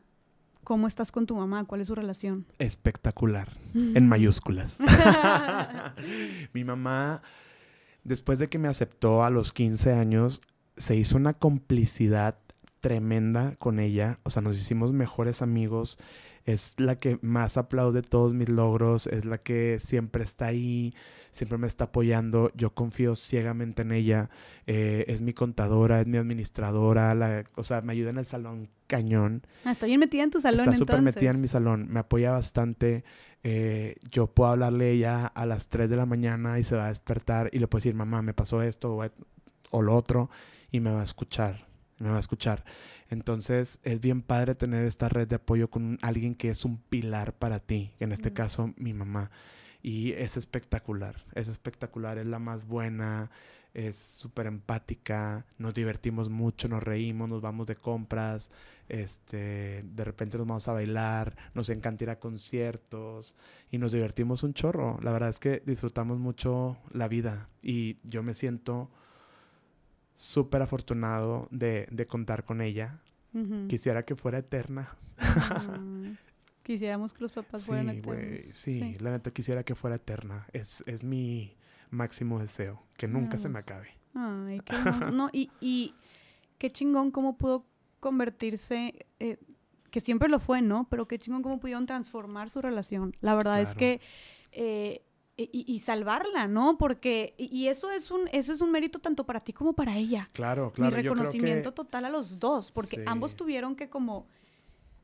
¿cómo 0.63 0.87
estás 0.87 1.11
con 1.11 1.25
tu 1.25 1.35
mamá? 1.35 1.65
¿Cuál 1.65 1.81
es 1.81 1.87
su 1.87 1.95
relación? 1.95 2.45
Espectacular, 2.59 3.49
en 3.73 4.07
mayúsculas. 4.07 4.79
Mi 6.53 6.63
mamá, 6.63 7.21
después 8.03 8.39
de 8.39 8.49
que 8.49 8.59
me 8.59 8.67
aceptó 8.67 9.23
a 9.23 9.29
los 9.29 9.53
15 9.53 9.93
años, 9.93 10.41
se 10.77 10.95
hizo 10.95 11.17
una 11.17 11.33
complicidad 11.33 12.37
tremenda 12.79 13.55
con 13.57 13.79
ella, 13.79 14.19
o 14.23 14.29
sea, 14.29 14.41
nos 14.41 14.59
hicimos 14.59 14.93
mejores 14.93 15.41
amigos, 15.41 15.97
es 16.45 16.75
la 16.77 16.97
que 16.97 17.19
más 17.21 17.57
aplaude 17.57 18.01
todos 18.01 18.33
mis 18.33 18.47
logros, 18.47 19.07
es 19.07 19.25
la 19.25 19.37
que 19.37 19.79
siempre 19.79 20.23
está 20.23 20.45
ahí, 20.45 20.93
siempre 21.31 21.57
me 21.57 21.67
está 21.67 21.85
apoyando, 21.85 22.51
yo 22.55 22.73
confío 22.73 23.15
ciegamente 23.15 23.81
en 23.81 23.91
ella, 23.91 24.29
eh, 24.65 25.03
es 25.07 25.21
mi 25.21 25.33
contadora, 25.33 25.99
es 25.99 26.07
mi 26.07 26.17
administradora, 26.17 27.13
la, 27.15 27.43
o 27.55 27.63
sea, 27.63 27.81
me 27.81 27.91
ayuda 27.93 28.11
en 28.11 28.17
el 28.17 28.25
salón 28.25 28.69
cañón. 28.87 29.43
Ah, 29.65 29.71
está 29.71 29.85
bien 29.85 29.99
metida 29.99 30.23
en 30.23 30.31
tu 30.31 30.39
salón. 30.39 30.61
Está 30.61 30.75
súper 30.75 31.01
metida 31.01 31.31
en 31.31 31.41
mi 31.41 31.49
salón, 31.49 31.87
me 31.89 31.99
apoya 31.99 32.31
bastante. 32.31 33.03
Eh, 33.43 33.95
yo 34.09 34.27
puedo 34.27 34.51
hablarle 34.51 34.85
a 34.85 34.89
ella 34.89 35.25
a 35.27 35.45
las 35.45 35.67
3 35.67 35.89
de 35.89 35.95
la 35.95 36.05
mañana 36.05 36.59
y 36.59 36.63
se 36.63 36.75
va 36.75 36.85
a 36.85 36.89
despertar 36.89 37.49
y 37.51 37.59
le 37.59 37.67
puedo 37.67 37.79
decir, 37.79 37.95
mamá, 37.95 38.21
me 38.21 38.33
pasó 38.33 38.61
esto 38.61 38.95
o, 38.95 39.05
o 39.71 39.81
lo 39.81 39.95
otro 39.95 40.29
y 40.71 40.79
me 40.79 40.91
va 40.91 41.01
a 41.01 41.03
escuchar, 41.03 41.67
me 41.99 42.09
va 42.09 42.17
a 42.17 42.19
escuchar. 42.19 42.63
Entonces 43.09 43.79
es 43.83 43.99
bien 44.01 44.21
padre 44.21 44.55
tener 44.55 44.85
esta 44.85 45.09
red 45.09 45.27
de 45.27 45.35
apoyo 45.35 45.69
con 45.69 45.97
alguien 46.01 46.35
que 46.35 46.49
es 46.49 46.65
un 46.65 46.77
pilar 46.77 47.33
para 47.33 47.59
ti, 47.59 47.93
en 47.99 48.11
este 48.11 48.33
caso 48.33 48.73
mi 48.77 48.93
mamá. 48.93 49.31
Y 49.81 50.11
es 50.13 50.37
espectacular, 50.37 51.23
es 51.33 51.47
espectacular, 51.47 52.17
es 52.17 52.25
la 52.25 52.39
más 52.39 52.67
buena, 52.67 53.29
es 53.73 53.95
súper 53.95 54.47
empática, 54.47 55.45
nos 55.59 55.75
divertimos 55.75 56.29
mucho, 56.29 56.67
nos 56.67 56.81
reímos, 56.81 57.29
nos 57.29 57.41
vamos 57.41 57.67
de 57.67 57.75
compras, 57.75 58.49
este, 58.89 59.83
de 59.83 60.03
repente 60.03 60.37
nos 60.37 60.47
vamos 60.47 60.67
a 60.67 60.73
bailar, 60.73 61.35
nos 61.53 61.69
encanta 61.69 62.03
ir 62.03 62.09
a 62.09 62.19
conciertos 62.19 63.35
y 63.69 63.77
nos 63.77 63.91
divertimos 63.91 64.41
un 64.41 64.55
chorro. 64.55 64.99
La 65.03 65.11
verdad 65.11 65.29
es 65.29 65.39
que 65.39 65.61
disfrutamos 65.63 66.17
mucho 66.17 66.77
la 66.91 67.07
vida 67.07 67.49
y 67.61 67.97
yo 68.03 68.23
me 68.23 68.33
siento 68.33 68.89
súper 70.17 70.63
afortunado 70.63 71.47
de, 71.51 71.87
de, 71.91 72.07
contar 72.07 72.43
con 72.43 72.59
ella. 72.59 72.99
Quisiera 73.69 74.03
que 74.03 74.15
fuera 74.15 74.39
eterna. 74.39 74.97
Quisiéramos 76.63 77.13
que 77.13 77.21
los 77.21 77.31
papás 77.31 77.65
fueran 77.65 77.89
eternos. 77.89 78.45
sí, 78.51 78.79
sí, 78.79 78.97
la 78.99 79.11
neta 79.11 79.29
quisiera 79.29 79.63
que 79.63 79.75
fuera 79.75 79.97
eterna. 79.97 80.47
Es, 80.53 80.83
es 80.87 81.03
mi 81.03 81.55
máximo 81.91 82.39
deseo, 82.39 82.83
que 82.97 83.07
nunca 83.07 83.37
se 83.37 83.47
me 83.47 83.59
acabe. 83.59 83.89
Ay, 84.15 84.59
qué 84.65 84.75
no, 85.13 85.29
y, 85.31 85.51
y, 85.61 85.93
qué 86.57 86.71
chingón 86.71 87.11
cómo 87.11 87.37
pudo 87.37 87.67
convertirse, 87.99 89.05
eh, 89.19 89.37
que 89.91 90.01
siempre 90.01 90.29
lo 90.29 90.39
fue, 90.39 90.63
¿no? 90.63 90.87
Pero 90.89 91.07
qué 91.07 91.19
chingón 91.19 91.43
cómo 91.43 91.59
pudieron 91.59 91.85
transformar 91.85 92.49
su 92.49 92.61
relación. 92.61 93.15
La 93.21 93.35
verdad 93.35 93.61
es 93.61 93.75
que... 93.75 94.01
Eh, 94.51 95.03
y, 95.37 95.79
salvarla, 95.79 96.47
¿no? 96.47 96.79
Porque, 96.79 97.35
y 97.37 97.67
eso 97.67 97.91
es 97.91 98.09
un, 98.09 98.27
eso 98.31 98.51
es 98.51 98.59
un 98.59 98.71
mérito 98.71 98.97
tanto 98.97 99.23
para 99.23 99.39
ti 99.39 99.53
como 99.53 99.73
para 99.73 99.95
ella. 99.95 100.29
Claro, 100.33 100.71
claro. 100.71 100.95
Mi 100.95 101.03
reconocimiento 101.03 101.73
total 101.73 102.05
a 102.05 102.09
los 102.09 102.39
dos, 102.39 102.71
porque 102.71 103.03
ambos 103.05 103.35
tuvieron 103.35 103.75
que 103.75 103.87
como, 103.87 104.25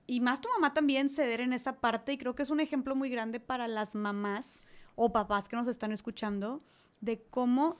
y 0.08 0.22
más 0.22 0.42
tu 0.42 0.50
mamá 0.50 0.74
también 0.74 1.10
ceder 1.10 1.40
en 1.40 1.54
esa 1.54 1.80
parte, 1.80 2.14
y 2.14 2.18
creo 2.18 2.34
que 2.34 2.42
es 2.42 2.50
un 2.50 2.60
ejemplo 2.60 2.96
muy 2.96 3.10
grande 3.10 3.40
para 3.40 3.68
las 3.68 3.94
mamás 3.94 4.64
o 4.96 5.12
papás 5.12 5.48
que 5.48 5.56
nos 5.56 5.68
están 5.68 5.92
escuchando, 5.92 6.64
de 7.00 7.22
cómo 7.30 7.78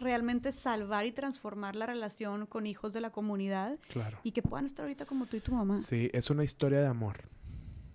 realmente 0.00 0.50
salvar 0.50 1.06
y 1.06 1.12
transformar 1.12 1.76
la 1.76 1.86
relación 1.86 2.46
con 2.46 2.66
hijos 2.66 2.92
de 2.92 3.00
la 3.00 3.10
comunidad. 3.10 3.78
Claro. 3.88 4.18
Y 4.24 4.32
que 4.32 4.42
puedan 4.42 4.66
estar 4.66 4.84
ahorita 4.84 5.06
como 5.06 5.26
tú 5.26 5.36
y 5.36 5.40
tu 5.40 5.52
mamá. 5.52 5.78
Sí, 5.78 6.10
es 6.12 6.28
una 6.28 6.42
historia 6.42 6.80
de 6.80 6.88
amor. 6.88 7.28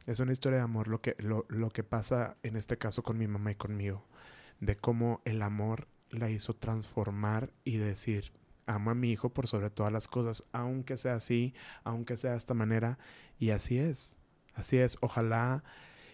Es 0.08 0.22
una 0.22 0.32
historia 0.32 0.60
de 0.60 0.64
amor 0.64 0.88
lo 0.88 1.02
que, 1.02 1.16
lo, 1.20 1.46
lo 1.50 1.70
que 1.70 1.84
pasa 1.84 2.38
en 2.42 2.56
este 2.56 2.78
caso 2.78 3.04
con 3.04 3.18
mi 3.18 3.28
mamá 3.28 3.52
y 3.52 3.56
conmigo. 3.56 4.08
De 4.62 4.78
cómo 4.78 5.22
el 5.26 5.42
amor 5.42 5.90
la 6.10 6.30
hizo 6.30 6.54
transformar 6.54 7.52
y 7.66 7.78
decir, 7.78 8.32
amo 8.66 8.92
a 8.92 8.96
mi 8.96 9.12
hijo 9.12 9.30
por 9.30 9.48
sobre 9.48 9.70
todas 9.70 9.92
las 9.92 10.08
cosas, 10.08 10.46
aunque 10.54 10.96
sea 10.96 11.16
así, 11.16 11.54
aunque 11.84 12.16
sea 12.16 12.32
de 12.32 12.38
esta 12.38 12.54
manera. 12.54 12.98
Y 13.38 13.50
así 13.50 13.78
es. 13.78 14.16
Así 14.54 14.78
es. 14.78 14.98
Ojalá, 15.02 15.66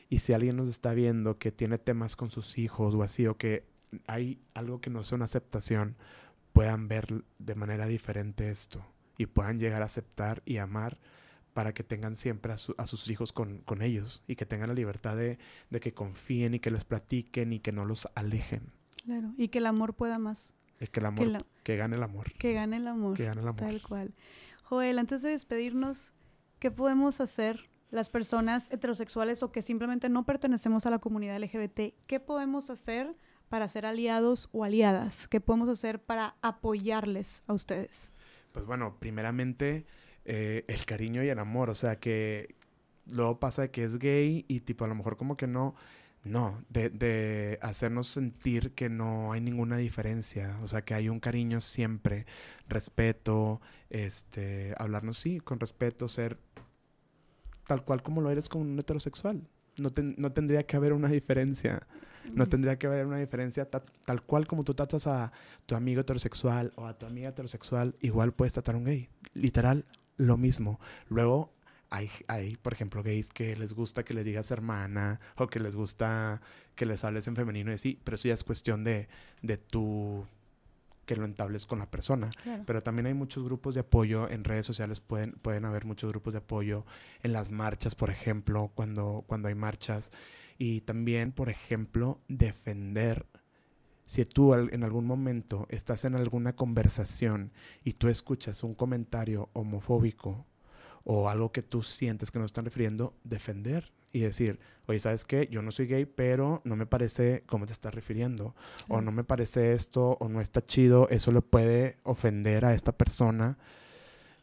y 0.09 0.19
si 0.19 0.33
alguien 0.33 0.57
nos 0.57 0.69
está 0.69 0.95
viendo 0.95 1.37
que 1.37 1.51
tiene 1.51 1.77
temas 1.77 2.15
con 2.15 2.31
sus 2.31 2.57
hijos 2.57 2.95
o 2.95 3.03
así, 3.03 3.27
o 3.27 3.37
que 3.37 3.63
hay 4.07 4.41
algo 4.55 4.81
que 4.81 4.89
no 4.89 5.03
sea 5.03 5.17
una 5.17 5.25
aceptación, 5.25 5.97
puedan 6.51 6.87
ver 6.87 7.23
de 7.37 7.55
manera 7.55 7.85
diferente 7.85 8.49
esto 8.49 8.83
y 9.19 9.27
puedan 9.27 9.59
llegar 9.59 9.83
a 9.83 9.85
aceptar 9.85 10.41
y 10.45 10.57
amar 10.57 10.97
para 11.53 11.73
que 11.73 11.83
tengan 11.83 12.15
siempre 12.15 12.53
a, 12.53 12.57
sus 12.57 13.09
hijos 13.09 13.31
con, 13.31 13.63
ellos 13.81 14.23
y 14.27 14.35
que 14.35 14.45
tengan 14.45 14.69
la 14.69 14.73
libertad 14.73 15.15
de, 15.15 15.37
que 15.79 15.93
confíen 15.93 16.55
y 16.55 16.59
que 16.59 16.71
les 16.71 16.83
platiquen 16.83 17.53
y 17.53 17.59
que 17.59 17.71
no 17.71 17.85
los 17.85 18.07
alejen. 18.15 18.71
Claro, 19.05 19.33
y 19.37 19.49
que 19.49 19.59
el 19.59 19.67
amor 19.67 19.93
pueda 19.93 20.17
más. 20.17 20.53
Es 20.79 20.89
que 20.89 20.99
el 20.99 21.05
amor, 21.05 21.45
que, 21.63 21.77
gane 21.77 21.95
el 21.95 22.03
amor. 22.03 22.33
Que 22.33 22.53
gane 22.53 22.77
el 22.77 22.87
amor. 22.87 23.15
Que 23.15 23.25
gane 23.25 23.41
el 23.41 23.47
amor. 23.47 23.61
Tal 23.61 23.81
cual. 23.81 24.13
Joel, 24.63 24.99
antes 24.99 25.21
de 25.21 25.29
despedirnos, 25.29 26.13
¿qué 26.59 26.71
podemos 26.71 27.21
hacer 27.21 27.69
las 27.91 28.09
personas 28.09 28.71
heterosexuales 28.71 29.43
o 29.43 29.51
que 29.51 29.61
simplemente 29.61 30.09
no 30.09 30.25
pertenecemos 30.25 30.85
a 30.85 30.89
la 30.89 30.99
comunidad 30.99 31.39
LGBT? 31.39 31.93
¿Qué 32.07 32.19
podemos 32.19 32.69
hacer 32.69 33.15
para 33.49 33.67
ser 33.67 33.85
aliados 33.85 34.49
o 34.51 34.63
aliadas? 34.63 35.27
¿Qué 35.27 35.39
podemos 35.39 35.69
hacer 35.69 36.01
para 36.01 36.35
apoyarles 36.41 37.43
a 37.45 37.53
ustedes? 37.53 38.11
Pues 38.51 38.65
bueno, 38.65 38.97
primeramente 38.99 39.85
eh, 40.25 40.65
el 40.67 40.85
cariño 40.85 41.23
y 41.23 41.29
el 41.29 41.39
amor. 41.39 41.69
O 41.69 41.75
sea, 41.75 41.99
que 41.99 42.55
luego 43.11 43.39
pasa 43.39 43.69
que 43.69 43.83
es 43.83 43.99
gay 43.99 44.45
y 44.47 44.61
tipo 44.61 44.85
a 44.85 44.87
lo 44.87 44.95
mejor 44.95 45.17
como 45.17 45.37
que 45.37 45.47
no, 45.47 45.75
no, 46.23 46.63
de, 46.69 46.89
de, 46.89 47.59
hacernos 47.61 48.07
sentir 48.07 48.73
que 48.73 48.89
no 48.89 49.33
hay 49.33 49.41
ninguna 49.41 49.77
diferencia, 49.77 50.57
o 50.61 50.67
sea, 50.67 50.83
que 50.83 50.93
hay 50.93 51.09
un 51.09 51.19
cariño 51.19 51.59
siempre, 51.59 52.25
respeto, 52.69 53.61
este, 53.89 54.73
hablarnos 54.77 55.17
sí, 55.17 55.39
con 55.41 55.59
respeto, 55.59 56.07
ser 56.07 56.37
tal 57.67 57.83
cual 57.83 58.01
como 58.01 58.21
lo 58.21 58.31
eres 58.31 58.47
con 58.49 58.61
un 58.61 58.79
heterosexual. 58.79 59.47
No, 59.77 59.91
no 60.17 60.31
tendría 60.31 60.63
que 60.65 60.77
haber 60.77 60.93
una 60.93 61.09
diferencia. 61.09 61.87
No 62.33 62.47
tendría 62.47 62.77
que 62.79 62.87
haber 62.87 63.05
una 63.05 63.17
diferencia 63.17 63.69
tal 63.69 64.21
cual 64.23 64.47
como 64.47 64.63
tú 64.63 64.73
tratas 64.73 65.07
a 65.07 65.33
tu 65.65 65.75
amigo 65.75 65.99
heterosexual 65.99 66.71
o 66.75 66.85
a 66.85 66.97
tu 66.97 67.05
amiga 67.05 67.29
heterosexual, 67.29 67.95
igual 67.99 68.33
puedes 68.33 68.53
tratar 68.53 68.75
a 68.75 68.77
un 68.77 68.85
gay. 68.85 69.09
Literal, 69.33 69.85
lo 70.17 70.37
mismo. 70.37 70.79
Luego 71.09 71.53
hay, 71.89 72.09
hay, 72.27 72.55
por 72.57 72.73
ejemplo, 72.73 73.03
gays 73.03 73.31
que 73.31 73.55
les 73.55 73.73
gusta 73.73 74.03
que 74.03 74.13
les 74.13 74.25
digas 74.25 74.51
hermana 74.51 75.19
o 75.35 75.47
que 75.47 75.59
les 75.59 75.75
gusta 75.75 76.41
que 76.75 76.85
les 76.85 77.03
hables 77.03 77.27
en 77.27 77.35
femenino 77.35 77.71
y 77.71 77.75
así, 77.75 77.99
pero 78.03 78.15
eso 78.15 78.27
ya 78.27 78.33
es 78.33 78.43
cuestión 78.43 78.83
de, 78.83 79.07
de 79.41 79.57
tú 79.57 80.25
que 81.05 81.15
lo 81.15 81.25
entables 81.25 81.65
con 81.65 81.79
la 81.79 81.89
persona. 81.89 82.31
Pero 82.65 82.81
también 82.81 83.07
hay 83.07 83.13
muchos 83.13 83.43
grupos 83.43 83.75
de 83.75 83.81
apoyo 83.81 84.29
en 84.29 84.43
redes 84.43 84.65
sociales, 84.65 84.99
pueden, 84.99 85.33
pueden 85.33 85.65
haber 85.65 85.85
muchos 85.85 86.09
grupos 86.09 86.33
de 86.33 86.39
apoyo 86.39 86.85
en 87.21 87.33
las 87.33 87.51
marchas, 87.51 87.95
por 87.95 88.09
ejemplo, 88.09 88.71
cuando, 88.73 89.23
cuando 89.27 89.47
hay 89.49 89.55
marchas. 89.55 90.11
Y 90.57 90.81
también, 90.81 91.31
por 91.31 91.49
ejemplo, 91.49 92.21
defender 92.27 93.25
si 94.05 94.25
tú 94.25 94.53
en 94.53 94.83
algún 94.83 95.05
momento 95.05 95.65
estás 95.69 96.05
en 96.05 96.15
alguna 96.15 96.55
conversación 96.55 97.51
y 97.83 97.93
tú 97.93 98.07
escuchas 98.07 98.63
un 98.63 98.75
comentario 98.75 99.49
homofóbico 99.53 100.45
o 101.03 101.29
algo 101.29 101.51
que 101.51 101.63
tú 101.63 101.83
sientes 101.83 102.31
que 102.31 102.39
no 102.39 102.45
están 102.45 102.65
refiriendo, 102.65 103.13
defender 103.23 103.91
y 104.13 104.19
decir, 104.19 104.59
oye, 104.85 104.99
¿sabes 104.99 105.25
qué? 105.25 105.47
Yo 105.51 105.61
no 105.61 105.71
soy 105.71 105.87
gay, 105.87 106.05
pero 106.05 106.61
no 106.63 106.75
me 106.75 106.85
parece 106.85 107.43
cómo 107.47 107.65
te 107.65 107.73
estás 107.73 107.95
refiriendo. 107.95 108.55
O 108.87 109.01
no 109.01 109.11
me 109.11 109.23
parece 109.23 109.73
esto, 109.73 110.17
o 110.19 110.29
no 110.29 110.39
está 110.39 110.63
chido, 110.63 111.09
eso 111.09 111.31
le 111.31 111.41
puede 111.41 111.97
ofender 112.03 112.63
a 112.63 112.75
esta 112.75 112.91
persona. 112.91 113.57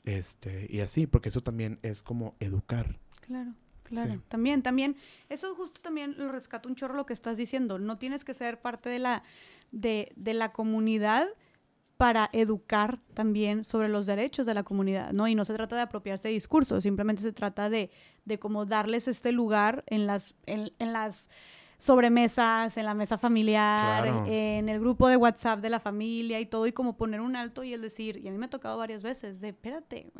Este, 0.04 0.66
y 0.68 0.80
así, 0.80 1.06
porque 1.06 1.28
eso 1.28 1.40
también 1.40 1.78
es 1.82 2.02
como 2.02 2.34
educar. 2.40 2.98
Claro. 3.20 3.54
Claro, 3.90 4.22
también, 4.28 4.62
también, 4.62 4.96
eso 5.28 5.54
justo 5.54 5.80
también 5.80 6.14
lo 6.16 6.30
rescato 6.30 6.68
un 6.68 6.76
chorro 6.76 6.94
lo 6.94 7.06
que 7.06 7.12
estás 7.12 7.36
diciendo. 7.36 7.78
No 7.78 7.98
tienes 7.98 8.24
que 8.24 8.34
ser 8.34 8.60
parte 8.60 8.88
de 8.88 8.98
la, 8.98 9.22
de, 9.72 10.12
de 10.16 10.34
la 10.34 10.52
comunidad 10.52 11.28
para 11.96 12.30
educar 12.32 12.98
también 13.12 13.62
sobre 13.62 13.90
los 13.90 14.06
derechos 14.06 14.46
de 14.46 14.54
la 14.54 14.62
comunidad, 14.62 15.12
¿no? 15.12 15.28
Y 15.28 15.34
no 15.34 15.44
se 15.44 15.52
trata 15.52 15.76
de 15.76 15.82
apropiarse 15.82 16.28
de 16.28 16.34
discursos, 16.34 16.82
simplemente 16.82 17.20
se 17.20 17.32
trata 17.32 17.68
de, 17.68 17.90
de 18.24 18.38
como 18.38 18.64
darles 18.64 19.06
este 19.06 19.32
lugar 19.32 19.84
en 19.86 20.06
las, 20.06 20.34
en, 20.46 20.72
en 20.78 20.94
las 20.94 21.28
sobremesas, 21.80 22.76
en 22.76 22.84
la 22.84 22.92
mesa 22.92 23.16
familiar, 23.16 24.06
en 24.26 24.68
el 24.68 24.78
grupo 24.80 25.08
de 25.08 25.16
WhatsApp 25.16 25.60
de 25.60 25.70
la 25.70 25.80
familia 25.80 26.38
y 26.38 26.44
todo, 26.44 26.66
y 26.66 26.72
como 26.72 26.98
poner 26.98 27.22
un 27.22 27.36
alto 27.36 27.64
y 27.64 27.72
el 27.72 27.80
decir, 27.80 28.18
y 28.18 28.28
a 28.28 28.30
mí 28.30 28.36
me 28.36 28.46
ha 28.46 28.50
tocado 28.50 28.76
varias 28.76 29.02
veces, 29.02 29.40
de 29.40 29.48
espérate, 29.48 30.12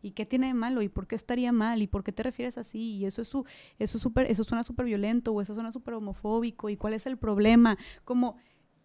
¿Y 0.00 0.12
qué 0.12 0.26
tiene 0.26 0.48
de 0.48 0.54
malo? 0.54 0.82
¿Y 0.82 0.88
por 0.88 1.08
qué 1.08 1.16
estaría 1.16 1.50
mal? 1.50 1.82
¿Y 1.82 1.88
por 1.88 2.04
qué 2.04 2.12
te 2.12 2.22
refieres 2.22 2.56
así? 2.56 2.98
Y 2.98 3.06
eso 3.06 3.22
es 3.22 3.28
su, 3.28 3.44
eso 3.78 3.98
super, 3.98 4.30
eso 4.30 4.44
suena 4.44 4.62
súper 4.62 4.86
violento 4.86 5.32
o 5.32 5.40
eso 5.40 5.54
suena 5.54 5.72
súper 5.72 5.94
homofóbico. 5.94 6.68
¿Y 6.68 6.76
cuál 6.76 6.94
es 6.94 7.06
el 7.06 7.16
problema? 7.16 7.76
Como 8.04 8.36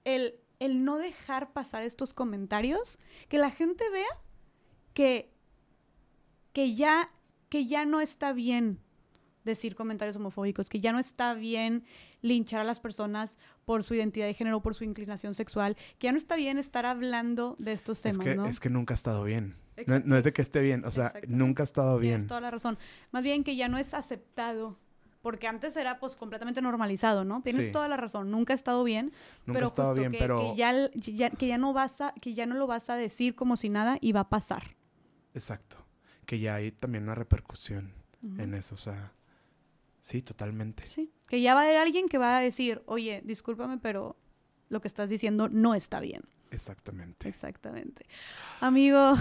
el, 0.05 0.39
el 0.59 0.83
no 0.83 0.97
dejar 0.97 1.53
pasar 1.53 1.83
estos 1.83 2.15
comentarios, 2.15 2.97
que 3.27 3.37
la 3.37 3.51
gente 3.51 3.87
vea 3.91 4.07
que, 4.95 5.31
que, 6.51 6.73
ya, 6.73 7.09
que 7.49 7.67
ya 7.67 7.85
no 7.85 8.01
está 8.01 8.33
bien 8.33 8.79
decir 9.43 9.75
comentarios 9.75 10.15
homofóbicos, 10.15 10.69
que 10.69 10.79
ya 10.79 10.91
no 10.91 10.99
está 10.99 11.33
bien 11.33 11.83
linchar 12.21 12.61
a 12.61 12.63
las 12.63 12.79
personas 12.79 13.37
por 13.65 13.83
su 13.83 13.95
identidad 13.95 14.25
de 14.25 14.33
género, 14.33 14.61
por 14.61 14.75
su 14.75 14.83
inclinación 14.83 15.33
sexual, 15.33 15.77
que 15.99 16.05
ya 16.05 16.11
no 16.11 16.17
está 16.17 16.35
bien 16.35 16.57
estar 16.57 16.85
hablando 16.85 17.55
de 17.59 17.73
estos 17.73 18.01
temas, 18.01 18.19
es 18.19 18.23
que, 18.23 18.35
¿no? 18.35 18.45
Es 18.45 18.59
que 18.59 18.69
nunca 18.69 18.93
ha 18.93 18.95
estado 18.95 19.23
bien. 19.23 19.55
No, 19.87 20.17
es 20.17 20.23
de 20.23 20.33
que 20.33 20.41
esté 20.41 20.61
bien, 20.61 20.85
o 20.85 20.91
sea, 20.91 21.13
nunca 21.27 21.63
ha 21.63 21.65
estado 21.65 21.97
bien. 21.97 22.13
Tienes 22.13 22.27
toda 22.27 22.41
la 22.41 22.51
razón. 22.51 22.77
Más 23.11 23.23
bien 23.23 23.43
que 23.43 23.55
ya 23.55 23.69
no 23.69 23.77
es 23.77 23.93
aceptado 23.93 24.77
porque 25.23 25.47
antes 25.47 25.75
era 25.77 25.99
pues 25.99 26.15
completamente 26.15 26.61
normalizado, 26.61 27.23
¿no? 27.23 27.41
Tienes 27.41 27.71
toda 27.71 27.87
la 27.87 27.95
razón, 27.95 28.29
nunca 28.29 28.53
ha 28.53 28.55
estado 28.55 28.83
bien, 28.83 29.13
nunca 29.45 29.53
pero 29.53 29.65
ha 29.65 29.69
estado 29.69 29.93
bien, 29.95 30.11
pero 30.11 30.53
que 30.53 30.57
ya, 30.57 31.29
que 31.29 31.47
ya 31.47 31.57
no 31.57 31.71
vas 31.71 32.01
a 32.01 32.13
que 32.21 32.33
ya 32.33 32.45
no 32.45 32.55
lo 32.55 32.67
vas 32.67 32.89
a 32.89 32.97
decir 32.97 33.33
como 33.33 33.55
si 33.55 33.69
nada 33.69 33.97
y 34.01 34.11
va 34.11 34.19
a 34.19 34.29
pasar. 34.29 34.75
Exacto. 35.33 35.77
Que 36.25 36.39
ya 36.39 36.55
hay 36.55 36.71
también 36.71 37.05
una 37.05 37.15
repercusión 37.15 37.93
en 38.37 38.53
eso, 38.53 38.75
o 38.75 38.77
sea, 38.77 39.13
sí, 40.03 40.21
totalmente. 40.21 40.85
Sí, 40.85 41.11
que 41.27 41.41
ya 41.41 41.55
va 41.55 41.61
a 41.61 41.63
haber 41.63 41.77
alguien 41.77 42.09
que 42.09 42.19
va 42.19 42.37
a 42.37 42.41
decir, 42.41 42.83
"Oye, 42.85 43.21
discúlpame, 43.25 43.79
pero 43.79 44.15
lo 44.69 44.81
que 44.81 44.87
estás 44.87 45.09
diciendo 45.09 45.49
no 45.49 45.73
está 45.73 45.99
bien." 45.99 46.21
Exactamente. 46.51 47.27
Exactamente. 47.27 48.05
Amigo, 48.59 49.15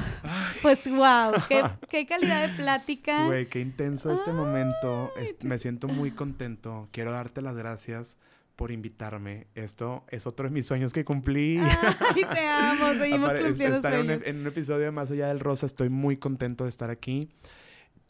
pues 0.61 0.87
wow, 0.87 1.33
qué, 1.89 2.07
calidad 2.07 2.49
de 2.49 2.55
plática. 2.55 3.27
Güey, 3.27 3.47
qué 3.49 3.61
intenso 3.61 4.13
este 4.13 4.33
momento. 4.33 5.11
me 5.43 5.59
siento 5.59 5.89
muy 5.89 6.11
contento. 6.11 6.89
Quiero 6.93 7.11
darte 7.11 7.41
las 7.41 7.57
gracias 7.57 8.19
por 8.55 8.71
invitarme. 8.71 9.47
Esto 9.55 10.05
es 10.09 10.27
otro 10.27 10.45
de 10.47 10.51
mis 10.51 10.67
sueños 10.67 10.93
que 10.93 11.05
cumplí. 11.05 11.59
Ay, 11.59 12.25
te 12.33 12.47
amo, 12.47 12.93
seguimos 12.99 13.33
cumpliendo 13.35 13.77
estar 13.77 13.95
En, 13.95 14.11
un, 14.11 14.23
en 14.25 14.41
un, 14.41 14.47
episodio 14.47 14.85
de 14.85 14.91
Más 14.91 15.11
Allá 15.11 15.29
del 15.29 15.41
Rosa, 15.41 15.65
estoy 15.65 15.89
muy 15.89 16.19
contento 16.19 16.65
de 16.65 16.71
estar 16.71 16.91
aquí, 16.91 17.31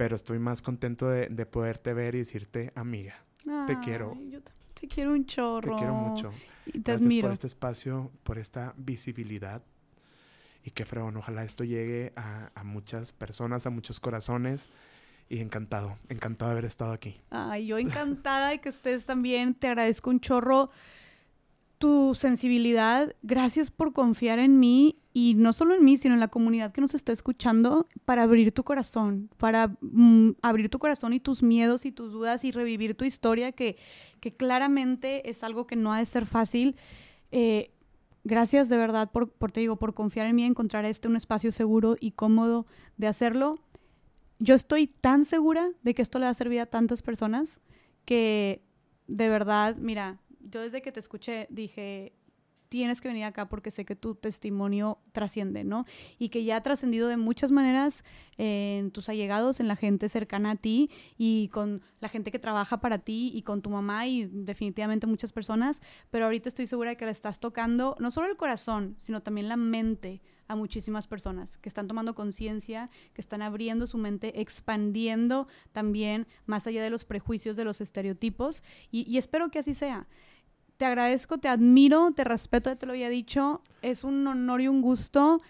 pero 0.03 0.17
estoy 0.17 0.41
más 0.41 0.63
contento 0.63 1.09
de, 1.09 1.47
poderte 1.47 1.93
ver 1.95 2.17
y 2.17 2.19
decirte, 2.19 2.73
amiga, 2.75 3.25
te 3.69 3.79
quiero. 3.79 4.19
Yo 4.29 4.41
te 4.75 4.89
quiero 4.89 5.13
un 5.13 5.27
chorro. 5.27 5.77
Te 5.77 5.79
quiero 5.79 5.95
mucho. 5.95 6.33
Y 6.67 6.81
te 6.81 6.91
Gracias 6.97 7.23
por 7.23 7.31
este 7.31 7.47
espacio, 7.47 8.11
por 8.25 8.39
esta 8.39 8.75
visibilidad. 8.77 9.63
Y 10.65 10.73
qué 10.73 10.85
fregón, 10.87 11.17
ojalá 11.17 11.45
esto 11.45 11.63
llegue 11.63 12.13
a, 12.17 12.51
a 12.53 12.65
muchas 12.65 13.13
personas, 13.13 13.65
a 13.67 13.71
muchos 13.71 14.01
corazones. 14.01 14.71
Y 15.29 15.39
encantado, 15.39 15.97
encantado 16.09 16.51
de 16.51 16.53
haber 16.55 16.65
estado 16.65 16.91
aquí. 16.91 17.21
Ay, 17.31 17.67
yo 17.67 17.79
encantada 17.79 18.49
de 18.49 18.61
que 18.61 18.71
estés 18.71 19.07
también. 19.07 19.55
Te 19.55 19.69
agradezco 19.69 20.11
un 20.11 20.19
chorro 20.19 20.71
tu 21.83 22.15
sensibilidad. 22.15 23.13
Gracias 23.25 23.73
por 23.73 23.93
confiar 23.93 24.39
en 24.39 24.61
mí 24.61 25.01
y 25.13 25.35
no 25.35 25.53
solo 25.53 25.75
en 25.75 25.85
mí, 25.85 25.99
sino 25.99 26.15
en 26.15 26.21
la 26.21 26.29
comunidad 26.29 26.71
que 26.71 26.81
nos 26.81 26.95
está 26.95 27.11
escuchando 27.11 27.89
para 28.05 28.23
abrir 28.23 28.53
tu 28.53 28.63
corazón, 28.63 29.31
para 29.37 29.77
mm, 29.81 30.37
abrir 30.43 30.69
tu 30.69 30.79
corazón 30.79 31.13
y 31.13 31.19
tus 31.19 31.43
miedos 31.43 31.85
y 31.85 31.91
tus 31.91 32.13
dudas 32.13 32.45
y 32.45 32.53
revivir 32.53 32.95
tu 32.95 33.05
historia, 33.05 33.51
que, 33.51 33.79
que 34.21 34.33
claramente 34.33 35.29
es 35.29 35.43
algo 35.43 35.67
que 35.67 35.75
no 35.75 35.93
ha 35.93 35.99
de 35.99 36.07
ser 36.07 36.25
fácil. 36.25 36.77
Eh, 37.33 37.73
gracias 38.23 38.69
de 38.69 38.77
verdad 38.77 39.11
por, 39.11 39.33
por, 39.33 39.51
te 39.51 39.59
digo, 39.59 39.75
por 39.75 39.93
confiar 39.93 40.29
en 40.29 40.37
mí, 40.37 40.45
encontrar 40.45 40.85
este 40.85 41.09
un 41.09 41.17
espacio 41.17 41.51
seguro 41.51 41.97
y 41.99 42.13
cómodo 42.13 42.65
de 42.97 43.09
hacerlo. 43.09 43.59
Yo 44.39 44.55
estoy 44.55 44.87
tan 44.87 45.25
segura 45.25 45.69
de 45.83 45.95
que 45.95 46.03
esto 46.03 46.21
le 46.21 46.27
va 46.27 46.31
a 46.31 46.35
servir 46.35 46.61
a 46.61 46.67
tantas 46.67 47.03
personas 47.03 47.61
que 48.05 48.63
de 49.09 49.29
verdad, 49.29 49.75
mira, 49.79 50.21
yo 50.43 50.61
desde 50.61 50.83
que 50.83 50.93
te 50.93 51.01
escuché 51.01 51.47
dije, 51.51 52.13
tienes 52.73 53.03
que 53.03 53.09
venir 53.09 53.25
acá 53.25 53.51
porque 53.51 53.71
sé 53.71 53.85
que 53.85 53.95
tu 53.95 54.15
testimonio 54.15 54.97
trasciende, 55.13 55.63
¿no? 55.63 55.85
Y 56.19 56.31
que 56.31 56.43
ya 56.43 56.57
ha 56.57 56.63
trascendido 56.63 57.07
de 57.07 57.19
muchas 57.19 57.53
maneras 57.53 58.03
en 58.39 58.91
tus 58.93 59.11
allegados, 59.11 59.61
en 59.61 59.69
la 59.69 59.77
gente 59.77 60.09
cercana 60.09 60.53
a 60.53 60.57
ti 60.57 60.89
y 61.19 61.49
con 61.49 61.83
la 62.01 62.09
gente 62.09 62.31
que 62.31 62.39
trabaja 62.39 62.81
para 62.81 62.97
ti 62.97 63.31
y 63.35 63.43
con 63.43 63.61
tu 63.61 63.69
mamá 63.69 64.07
y 64.07 64.25
definitivamente 64.25 65.07
muchas 65.07 65.33
personas, 65.33 65.83
pero 66.11 66.25
ahorita 66.25 66.49
estoy 66.49 66.67
segura 66.67 66.89
de 66.89 66.97
que 66.97 67.05
le 67.05 67.11
estás 67.11 67.41
tocando 67.41 67.95
no 68.01 68.11
solo 68.11 68.29
el 68.29 68.39
corazón, 68.39 68.97
sino 68.99 69.23
también 69.23 69.51
la 69.51 69.59
mente 69.59 70.23
a 70.49 70.57
muchísimas 70.57 71.07
personas 71.07 71.59
que 71.59 71.69
están 71.69 71.89
tomando 71.89 72.15
conciencia, 72.15 72.89
que 73.13 73.21
están 73.21 73.43
abriendo 73.43 73.87
su 73.87 73.99
mente, 73.99 74.41
expandiendo 74.41 75.47
también 75.73 76.27
más 76.47 76.67
allá 76.67 76.83
de 76.83 76.89
los 76.89 77.05
prejuicios, 77.05 77.59
de 77.59 77.65
los 77.65 77.83
estereotipos. 77.83 78.65
Y, 78.91 79.07
y 79.07 79.19
espero 79.19 79.51
que 79.51 79.59
así 79.59 79.75
sea 79.75 80.09
te 80.83 80.87
agradezco, 80.87 81.39
te 81.39 81.47
admiro, 81.47 82.11
te 82.11 82.25
respeto, 82.25 82.69
ya 82.69 82.75
te 82.75 82.87
lo 82.87 82.93
había 82.93 83.09
dicho. 83.09 83.63
Es 83.83 84.03
un 84.03 84.27
honor 84.27 84.63
y 84.63 84.67
un 84.67 84.83
gusto 84.83 85.41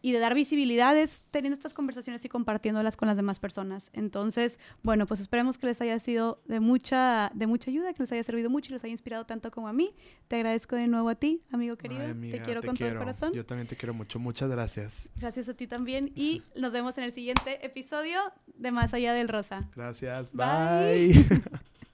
y 0.03 0.13
de 0.13 0.19
dar 0.19 0.35
visibilidades 0.35 1.23
teniendo 1.31 1.55
estas 1.55 1.75
conversaciones 1.75 2.25
y 2.25 2.29
compartiéndolas 2.29 2.97
con 2.97 3.09
las 3.09 3.17
demás 3.17 3.39
personas. 3.39 3.91
Entonces, 3.93 4.59
bueno, 4.83 5.07
pues 5.07 5.21
esperemos 5.21 5.59
que 5.59 5.67
les 5.67 5.81
haya 5.81 5.99
sido 6.01 6.43
de 6.47 6.61
mucha, 6.61 7.31
de 7.35 7.47
mucha 7.47 7.71
ayuda, 7.71 7.93
que 7.93 8.03
les 8.03 8.13
haya 8.13 8.25
servido 8.25 8.51
mucho 8.51 8.71
y 8.71 8.75
les 8.75 8.85
haya 8.85 8.93
inspirado 8.93 9.27
tanto 9.27 9.51
como 9.51 9.69
a 9.69 9.73
mí. 9.73 9.95
Te 10.29 10.37
agradezco 10.37 10.77
de 10.77 10.87
nuevo 10.87 11.09
a 11.09 11.15
ti, 11.15 11.43
amigo 11.51 11.77
querido. 11.77 12.03
te 12.03 12.43
quiero 12.43 12.63
con 12.63 12.77
todo 12.77 12.89
el 12.89 12.99
corazón. 12.99 13.33
Yo 13.33 13.45
también 13.45 13.67
te 13.67 13.77
quiero 13.77 13.95
mucho. 13.95 14.19
Muchas 14.19 14.51
gracias. 14.51 15.11
Gracias 15.17 15.49
a 15.49 15.55
ti 15.55 15.67
también. 15.67 16.13
Y 16.15 16.43
nos 16.57 16.73
vemos 16.73 16.97
en 16.99 17.05
el 17.05 17.13
siguiente 17.13 17.65
episodio 17.65 18.21
de 18.47 18.71
Más 18.71 18.95
Allá 18.95 19.13
del 19.13 19.29
Rosa. 19.29 19.69
Gracias. 19.75 20.33
Bye. 20.33 21.27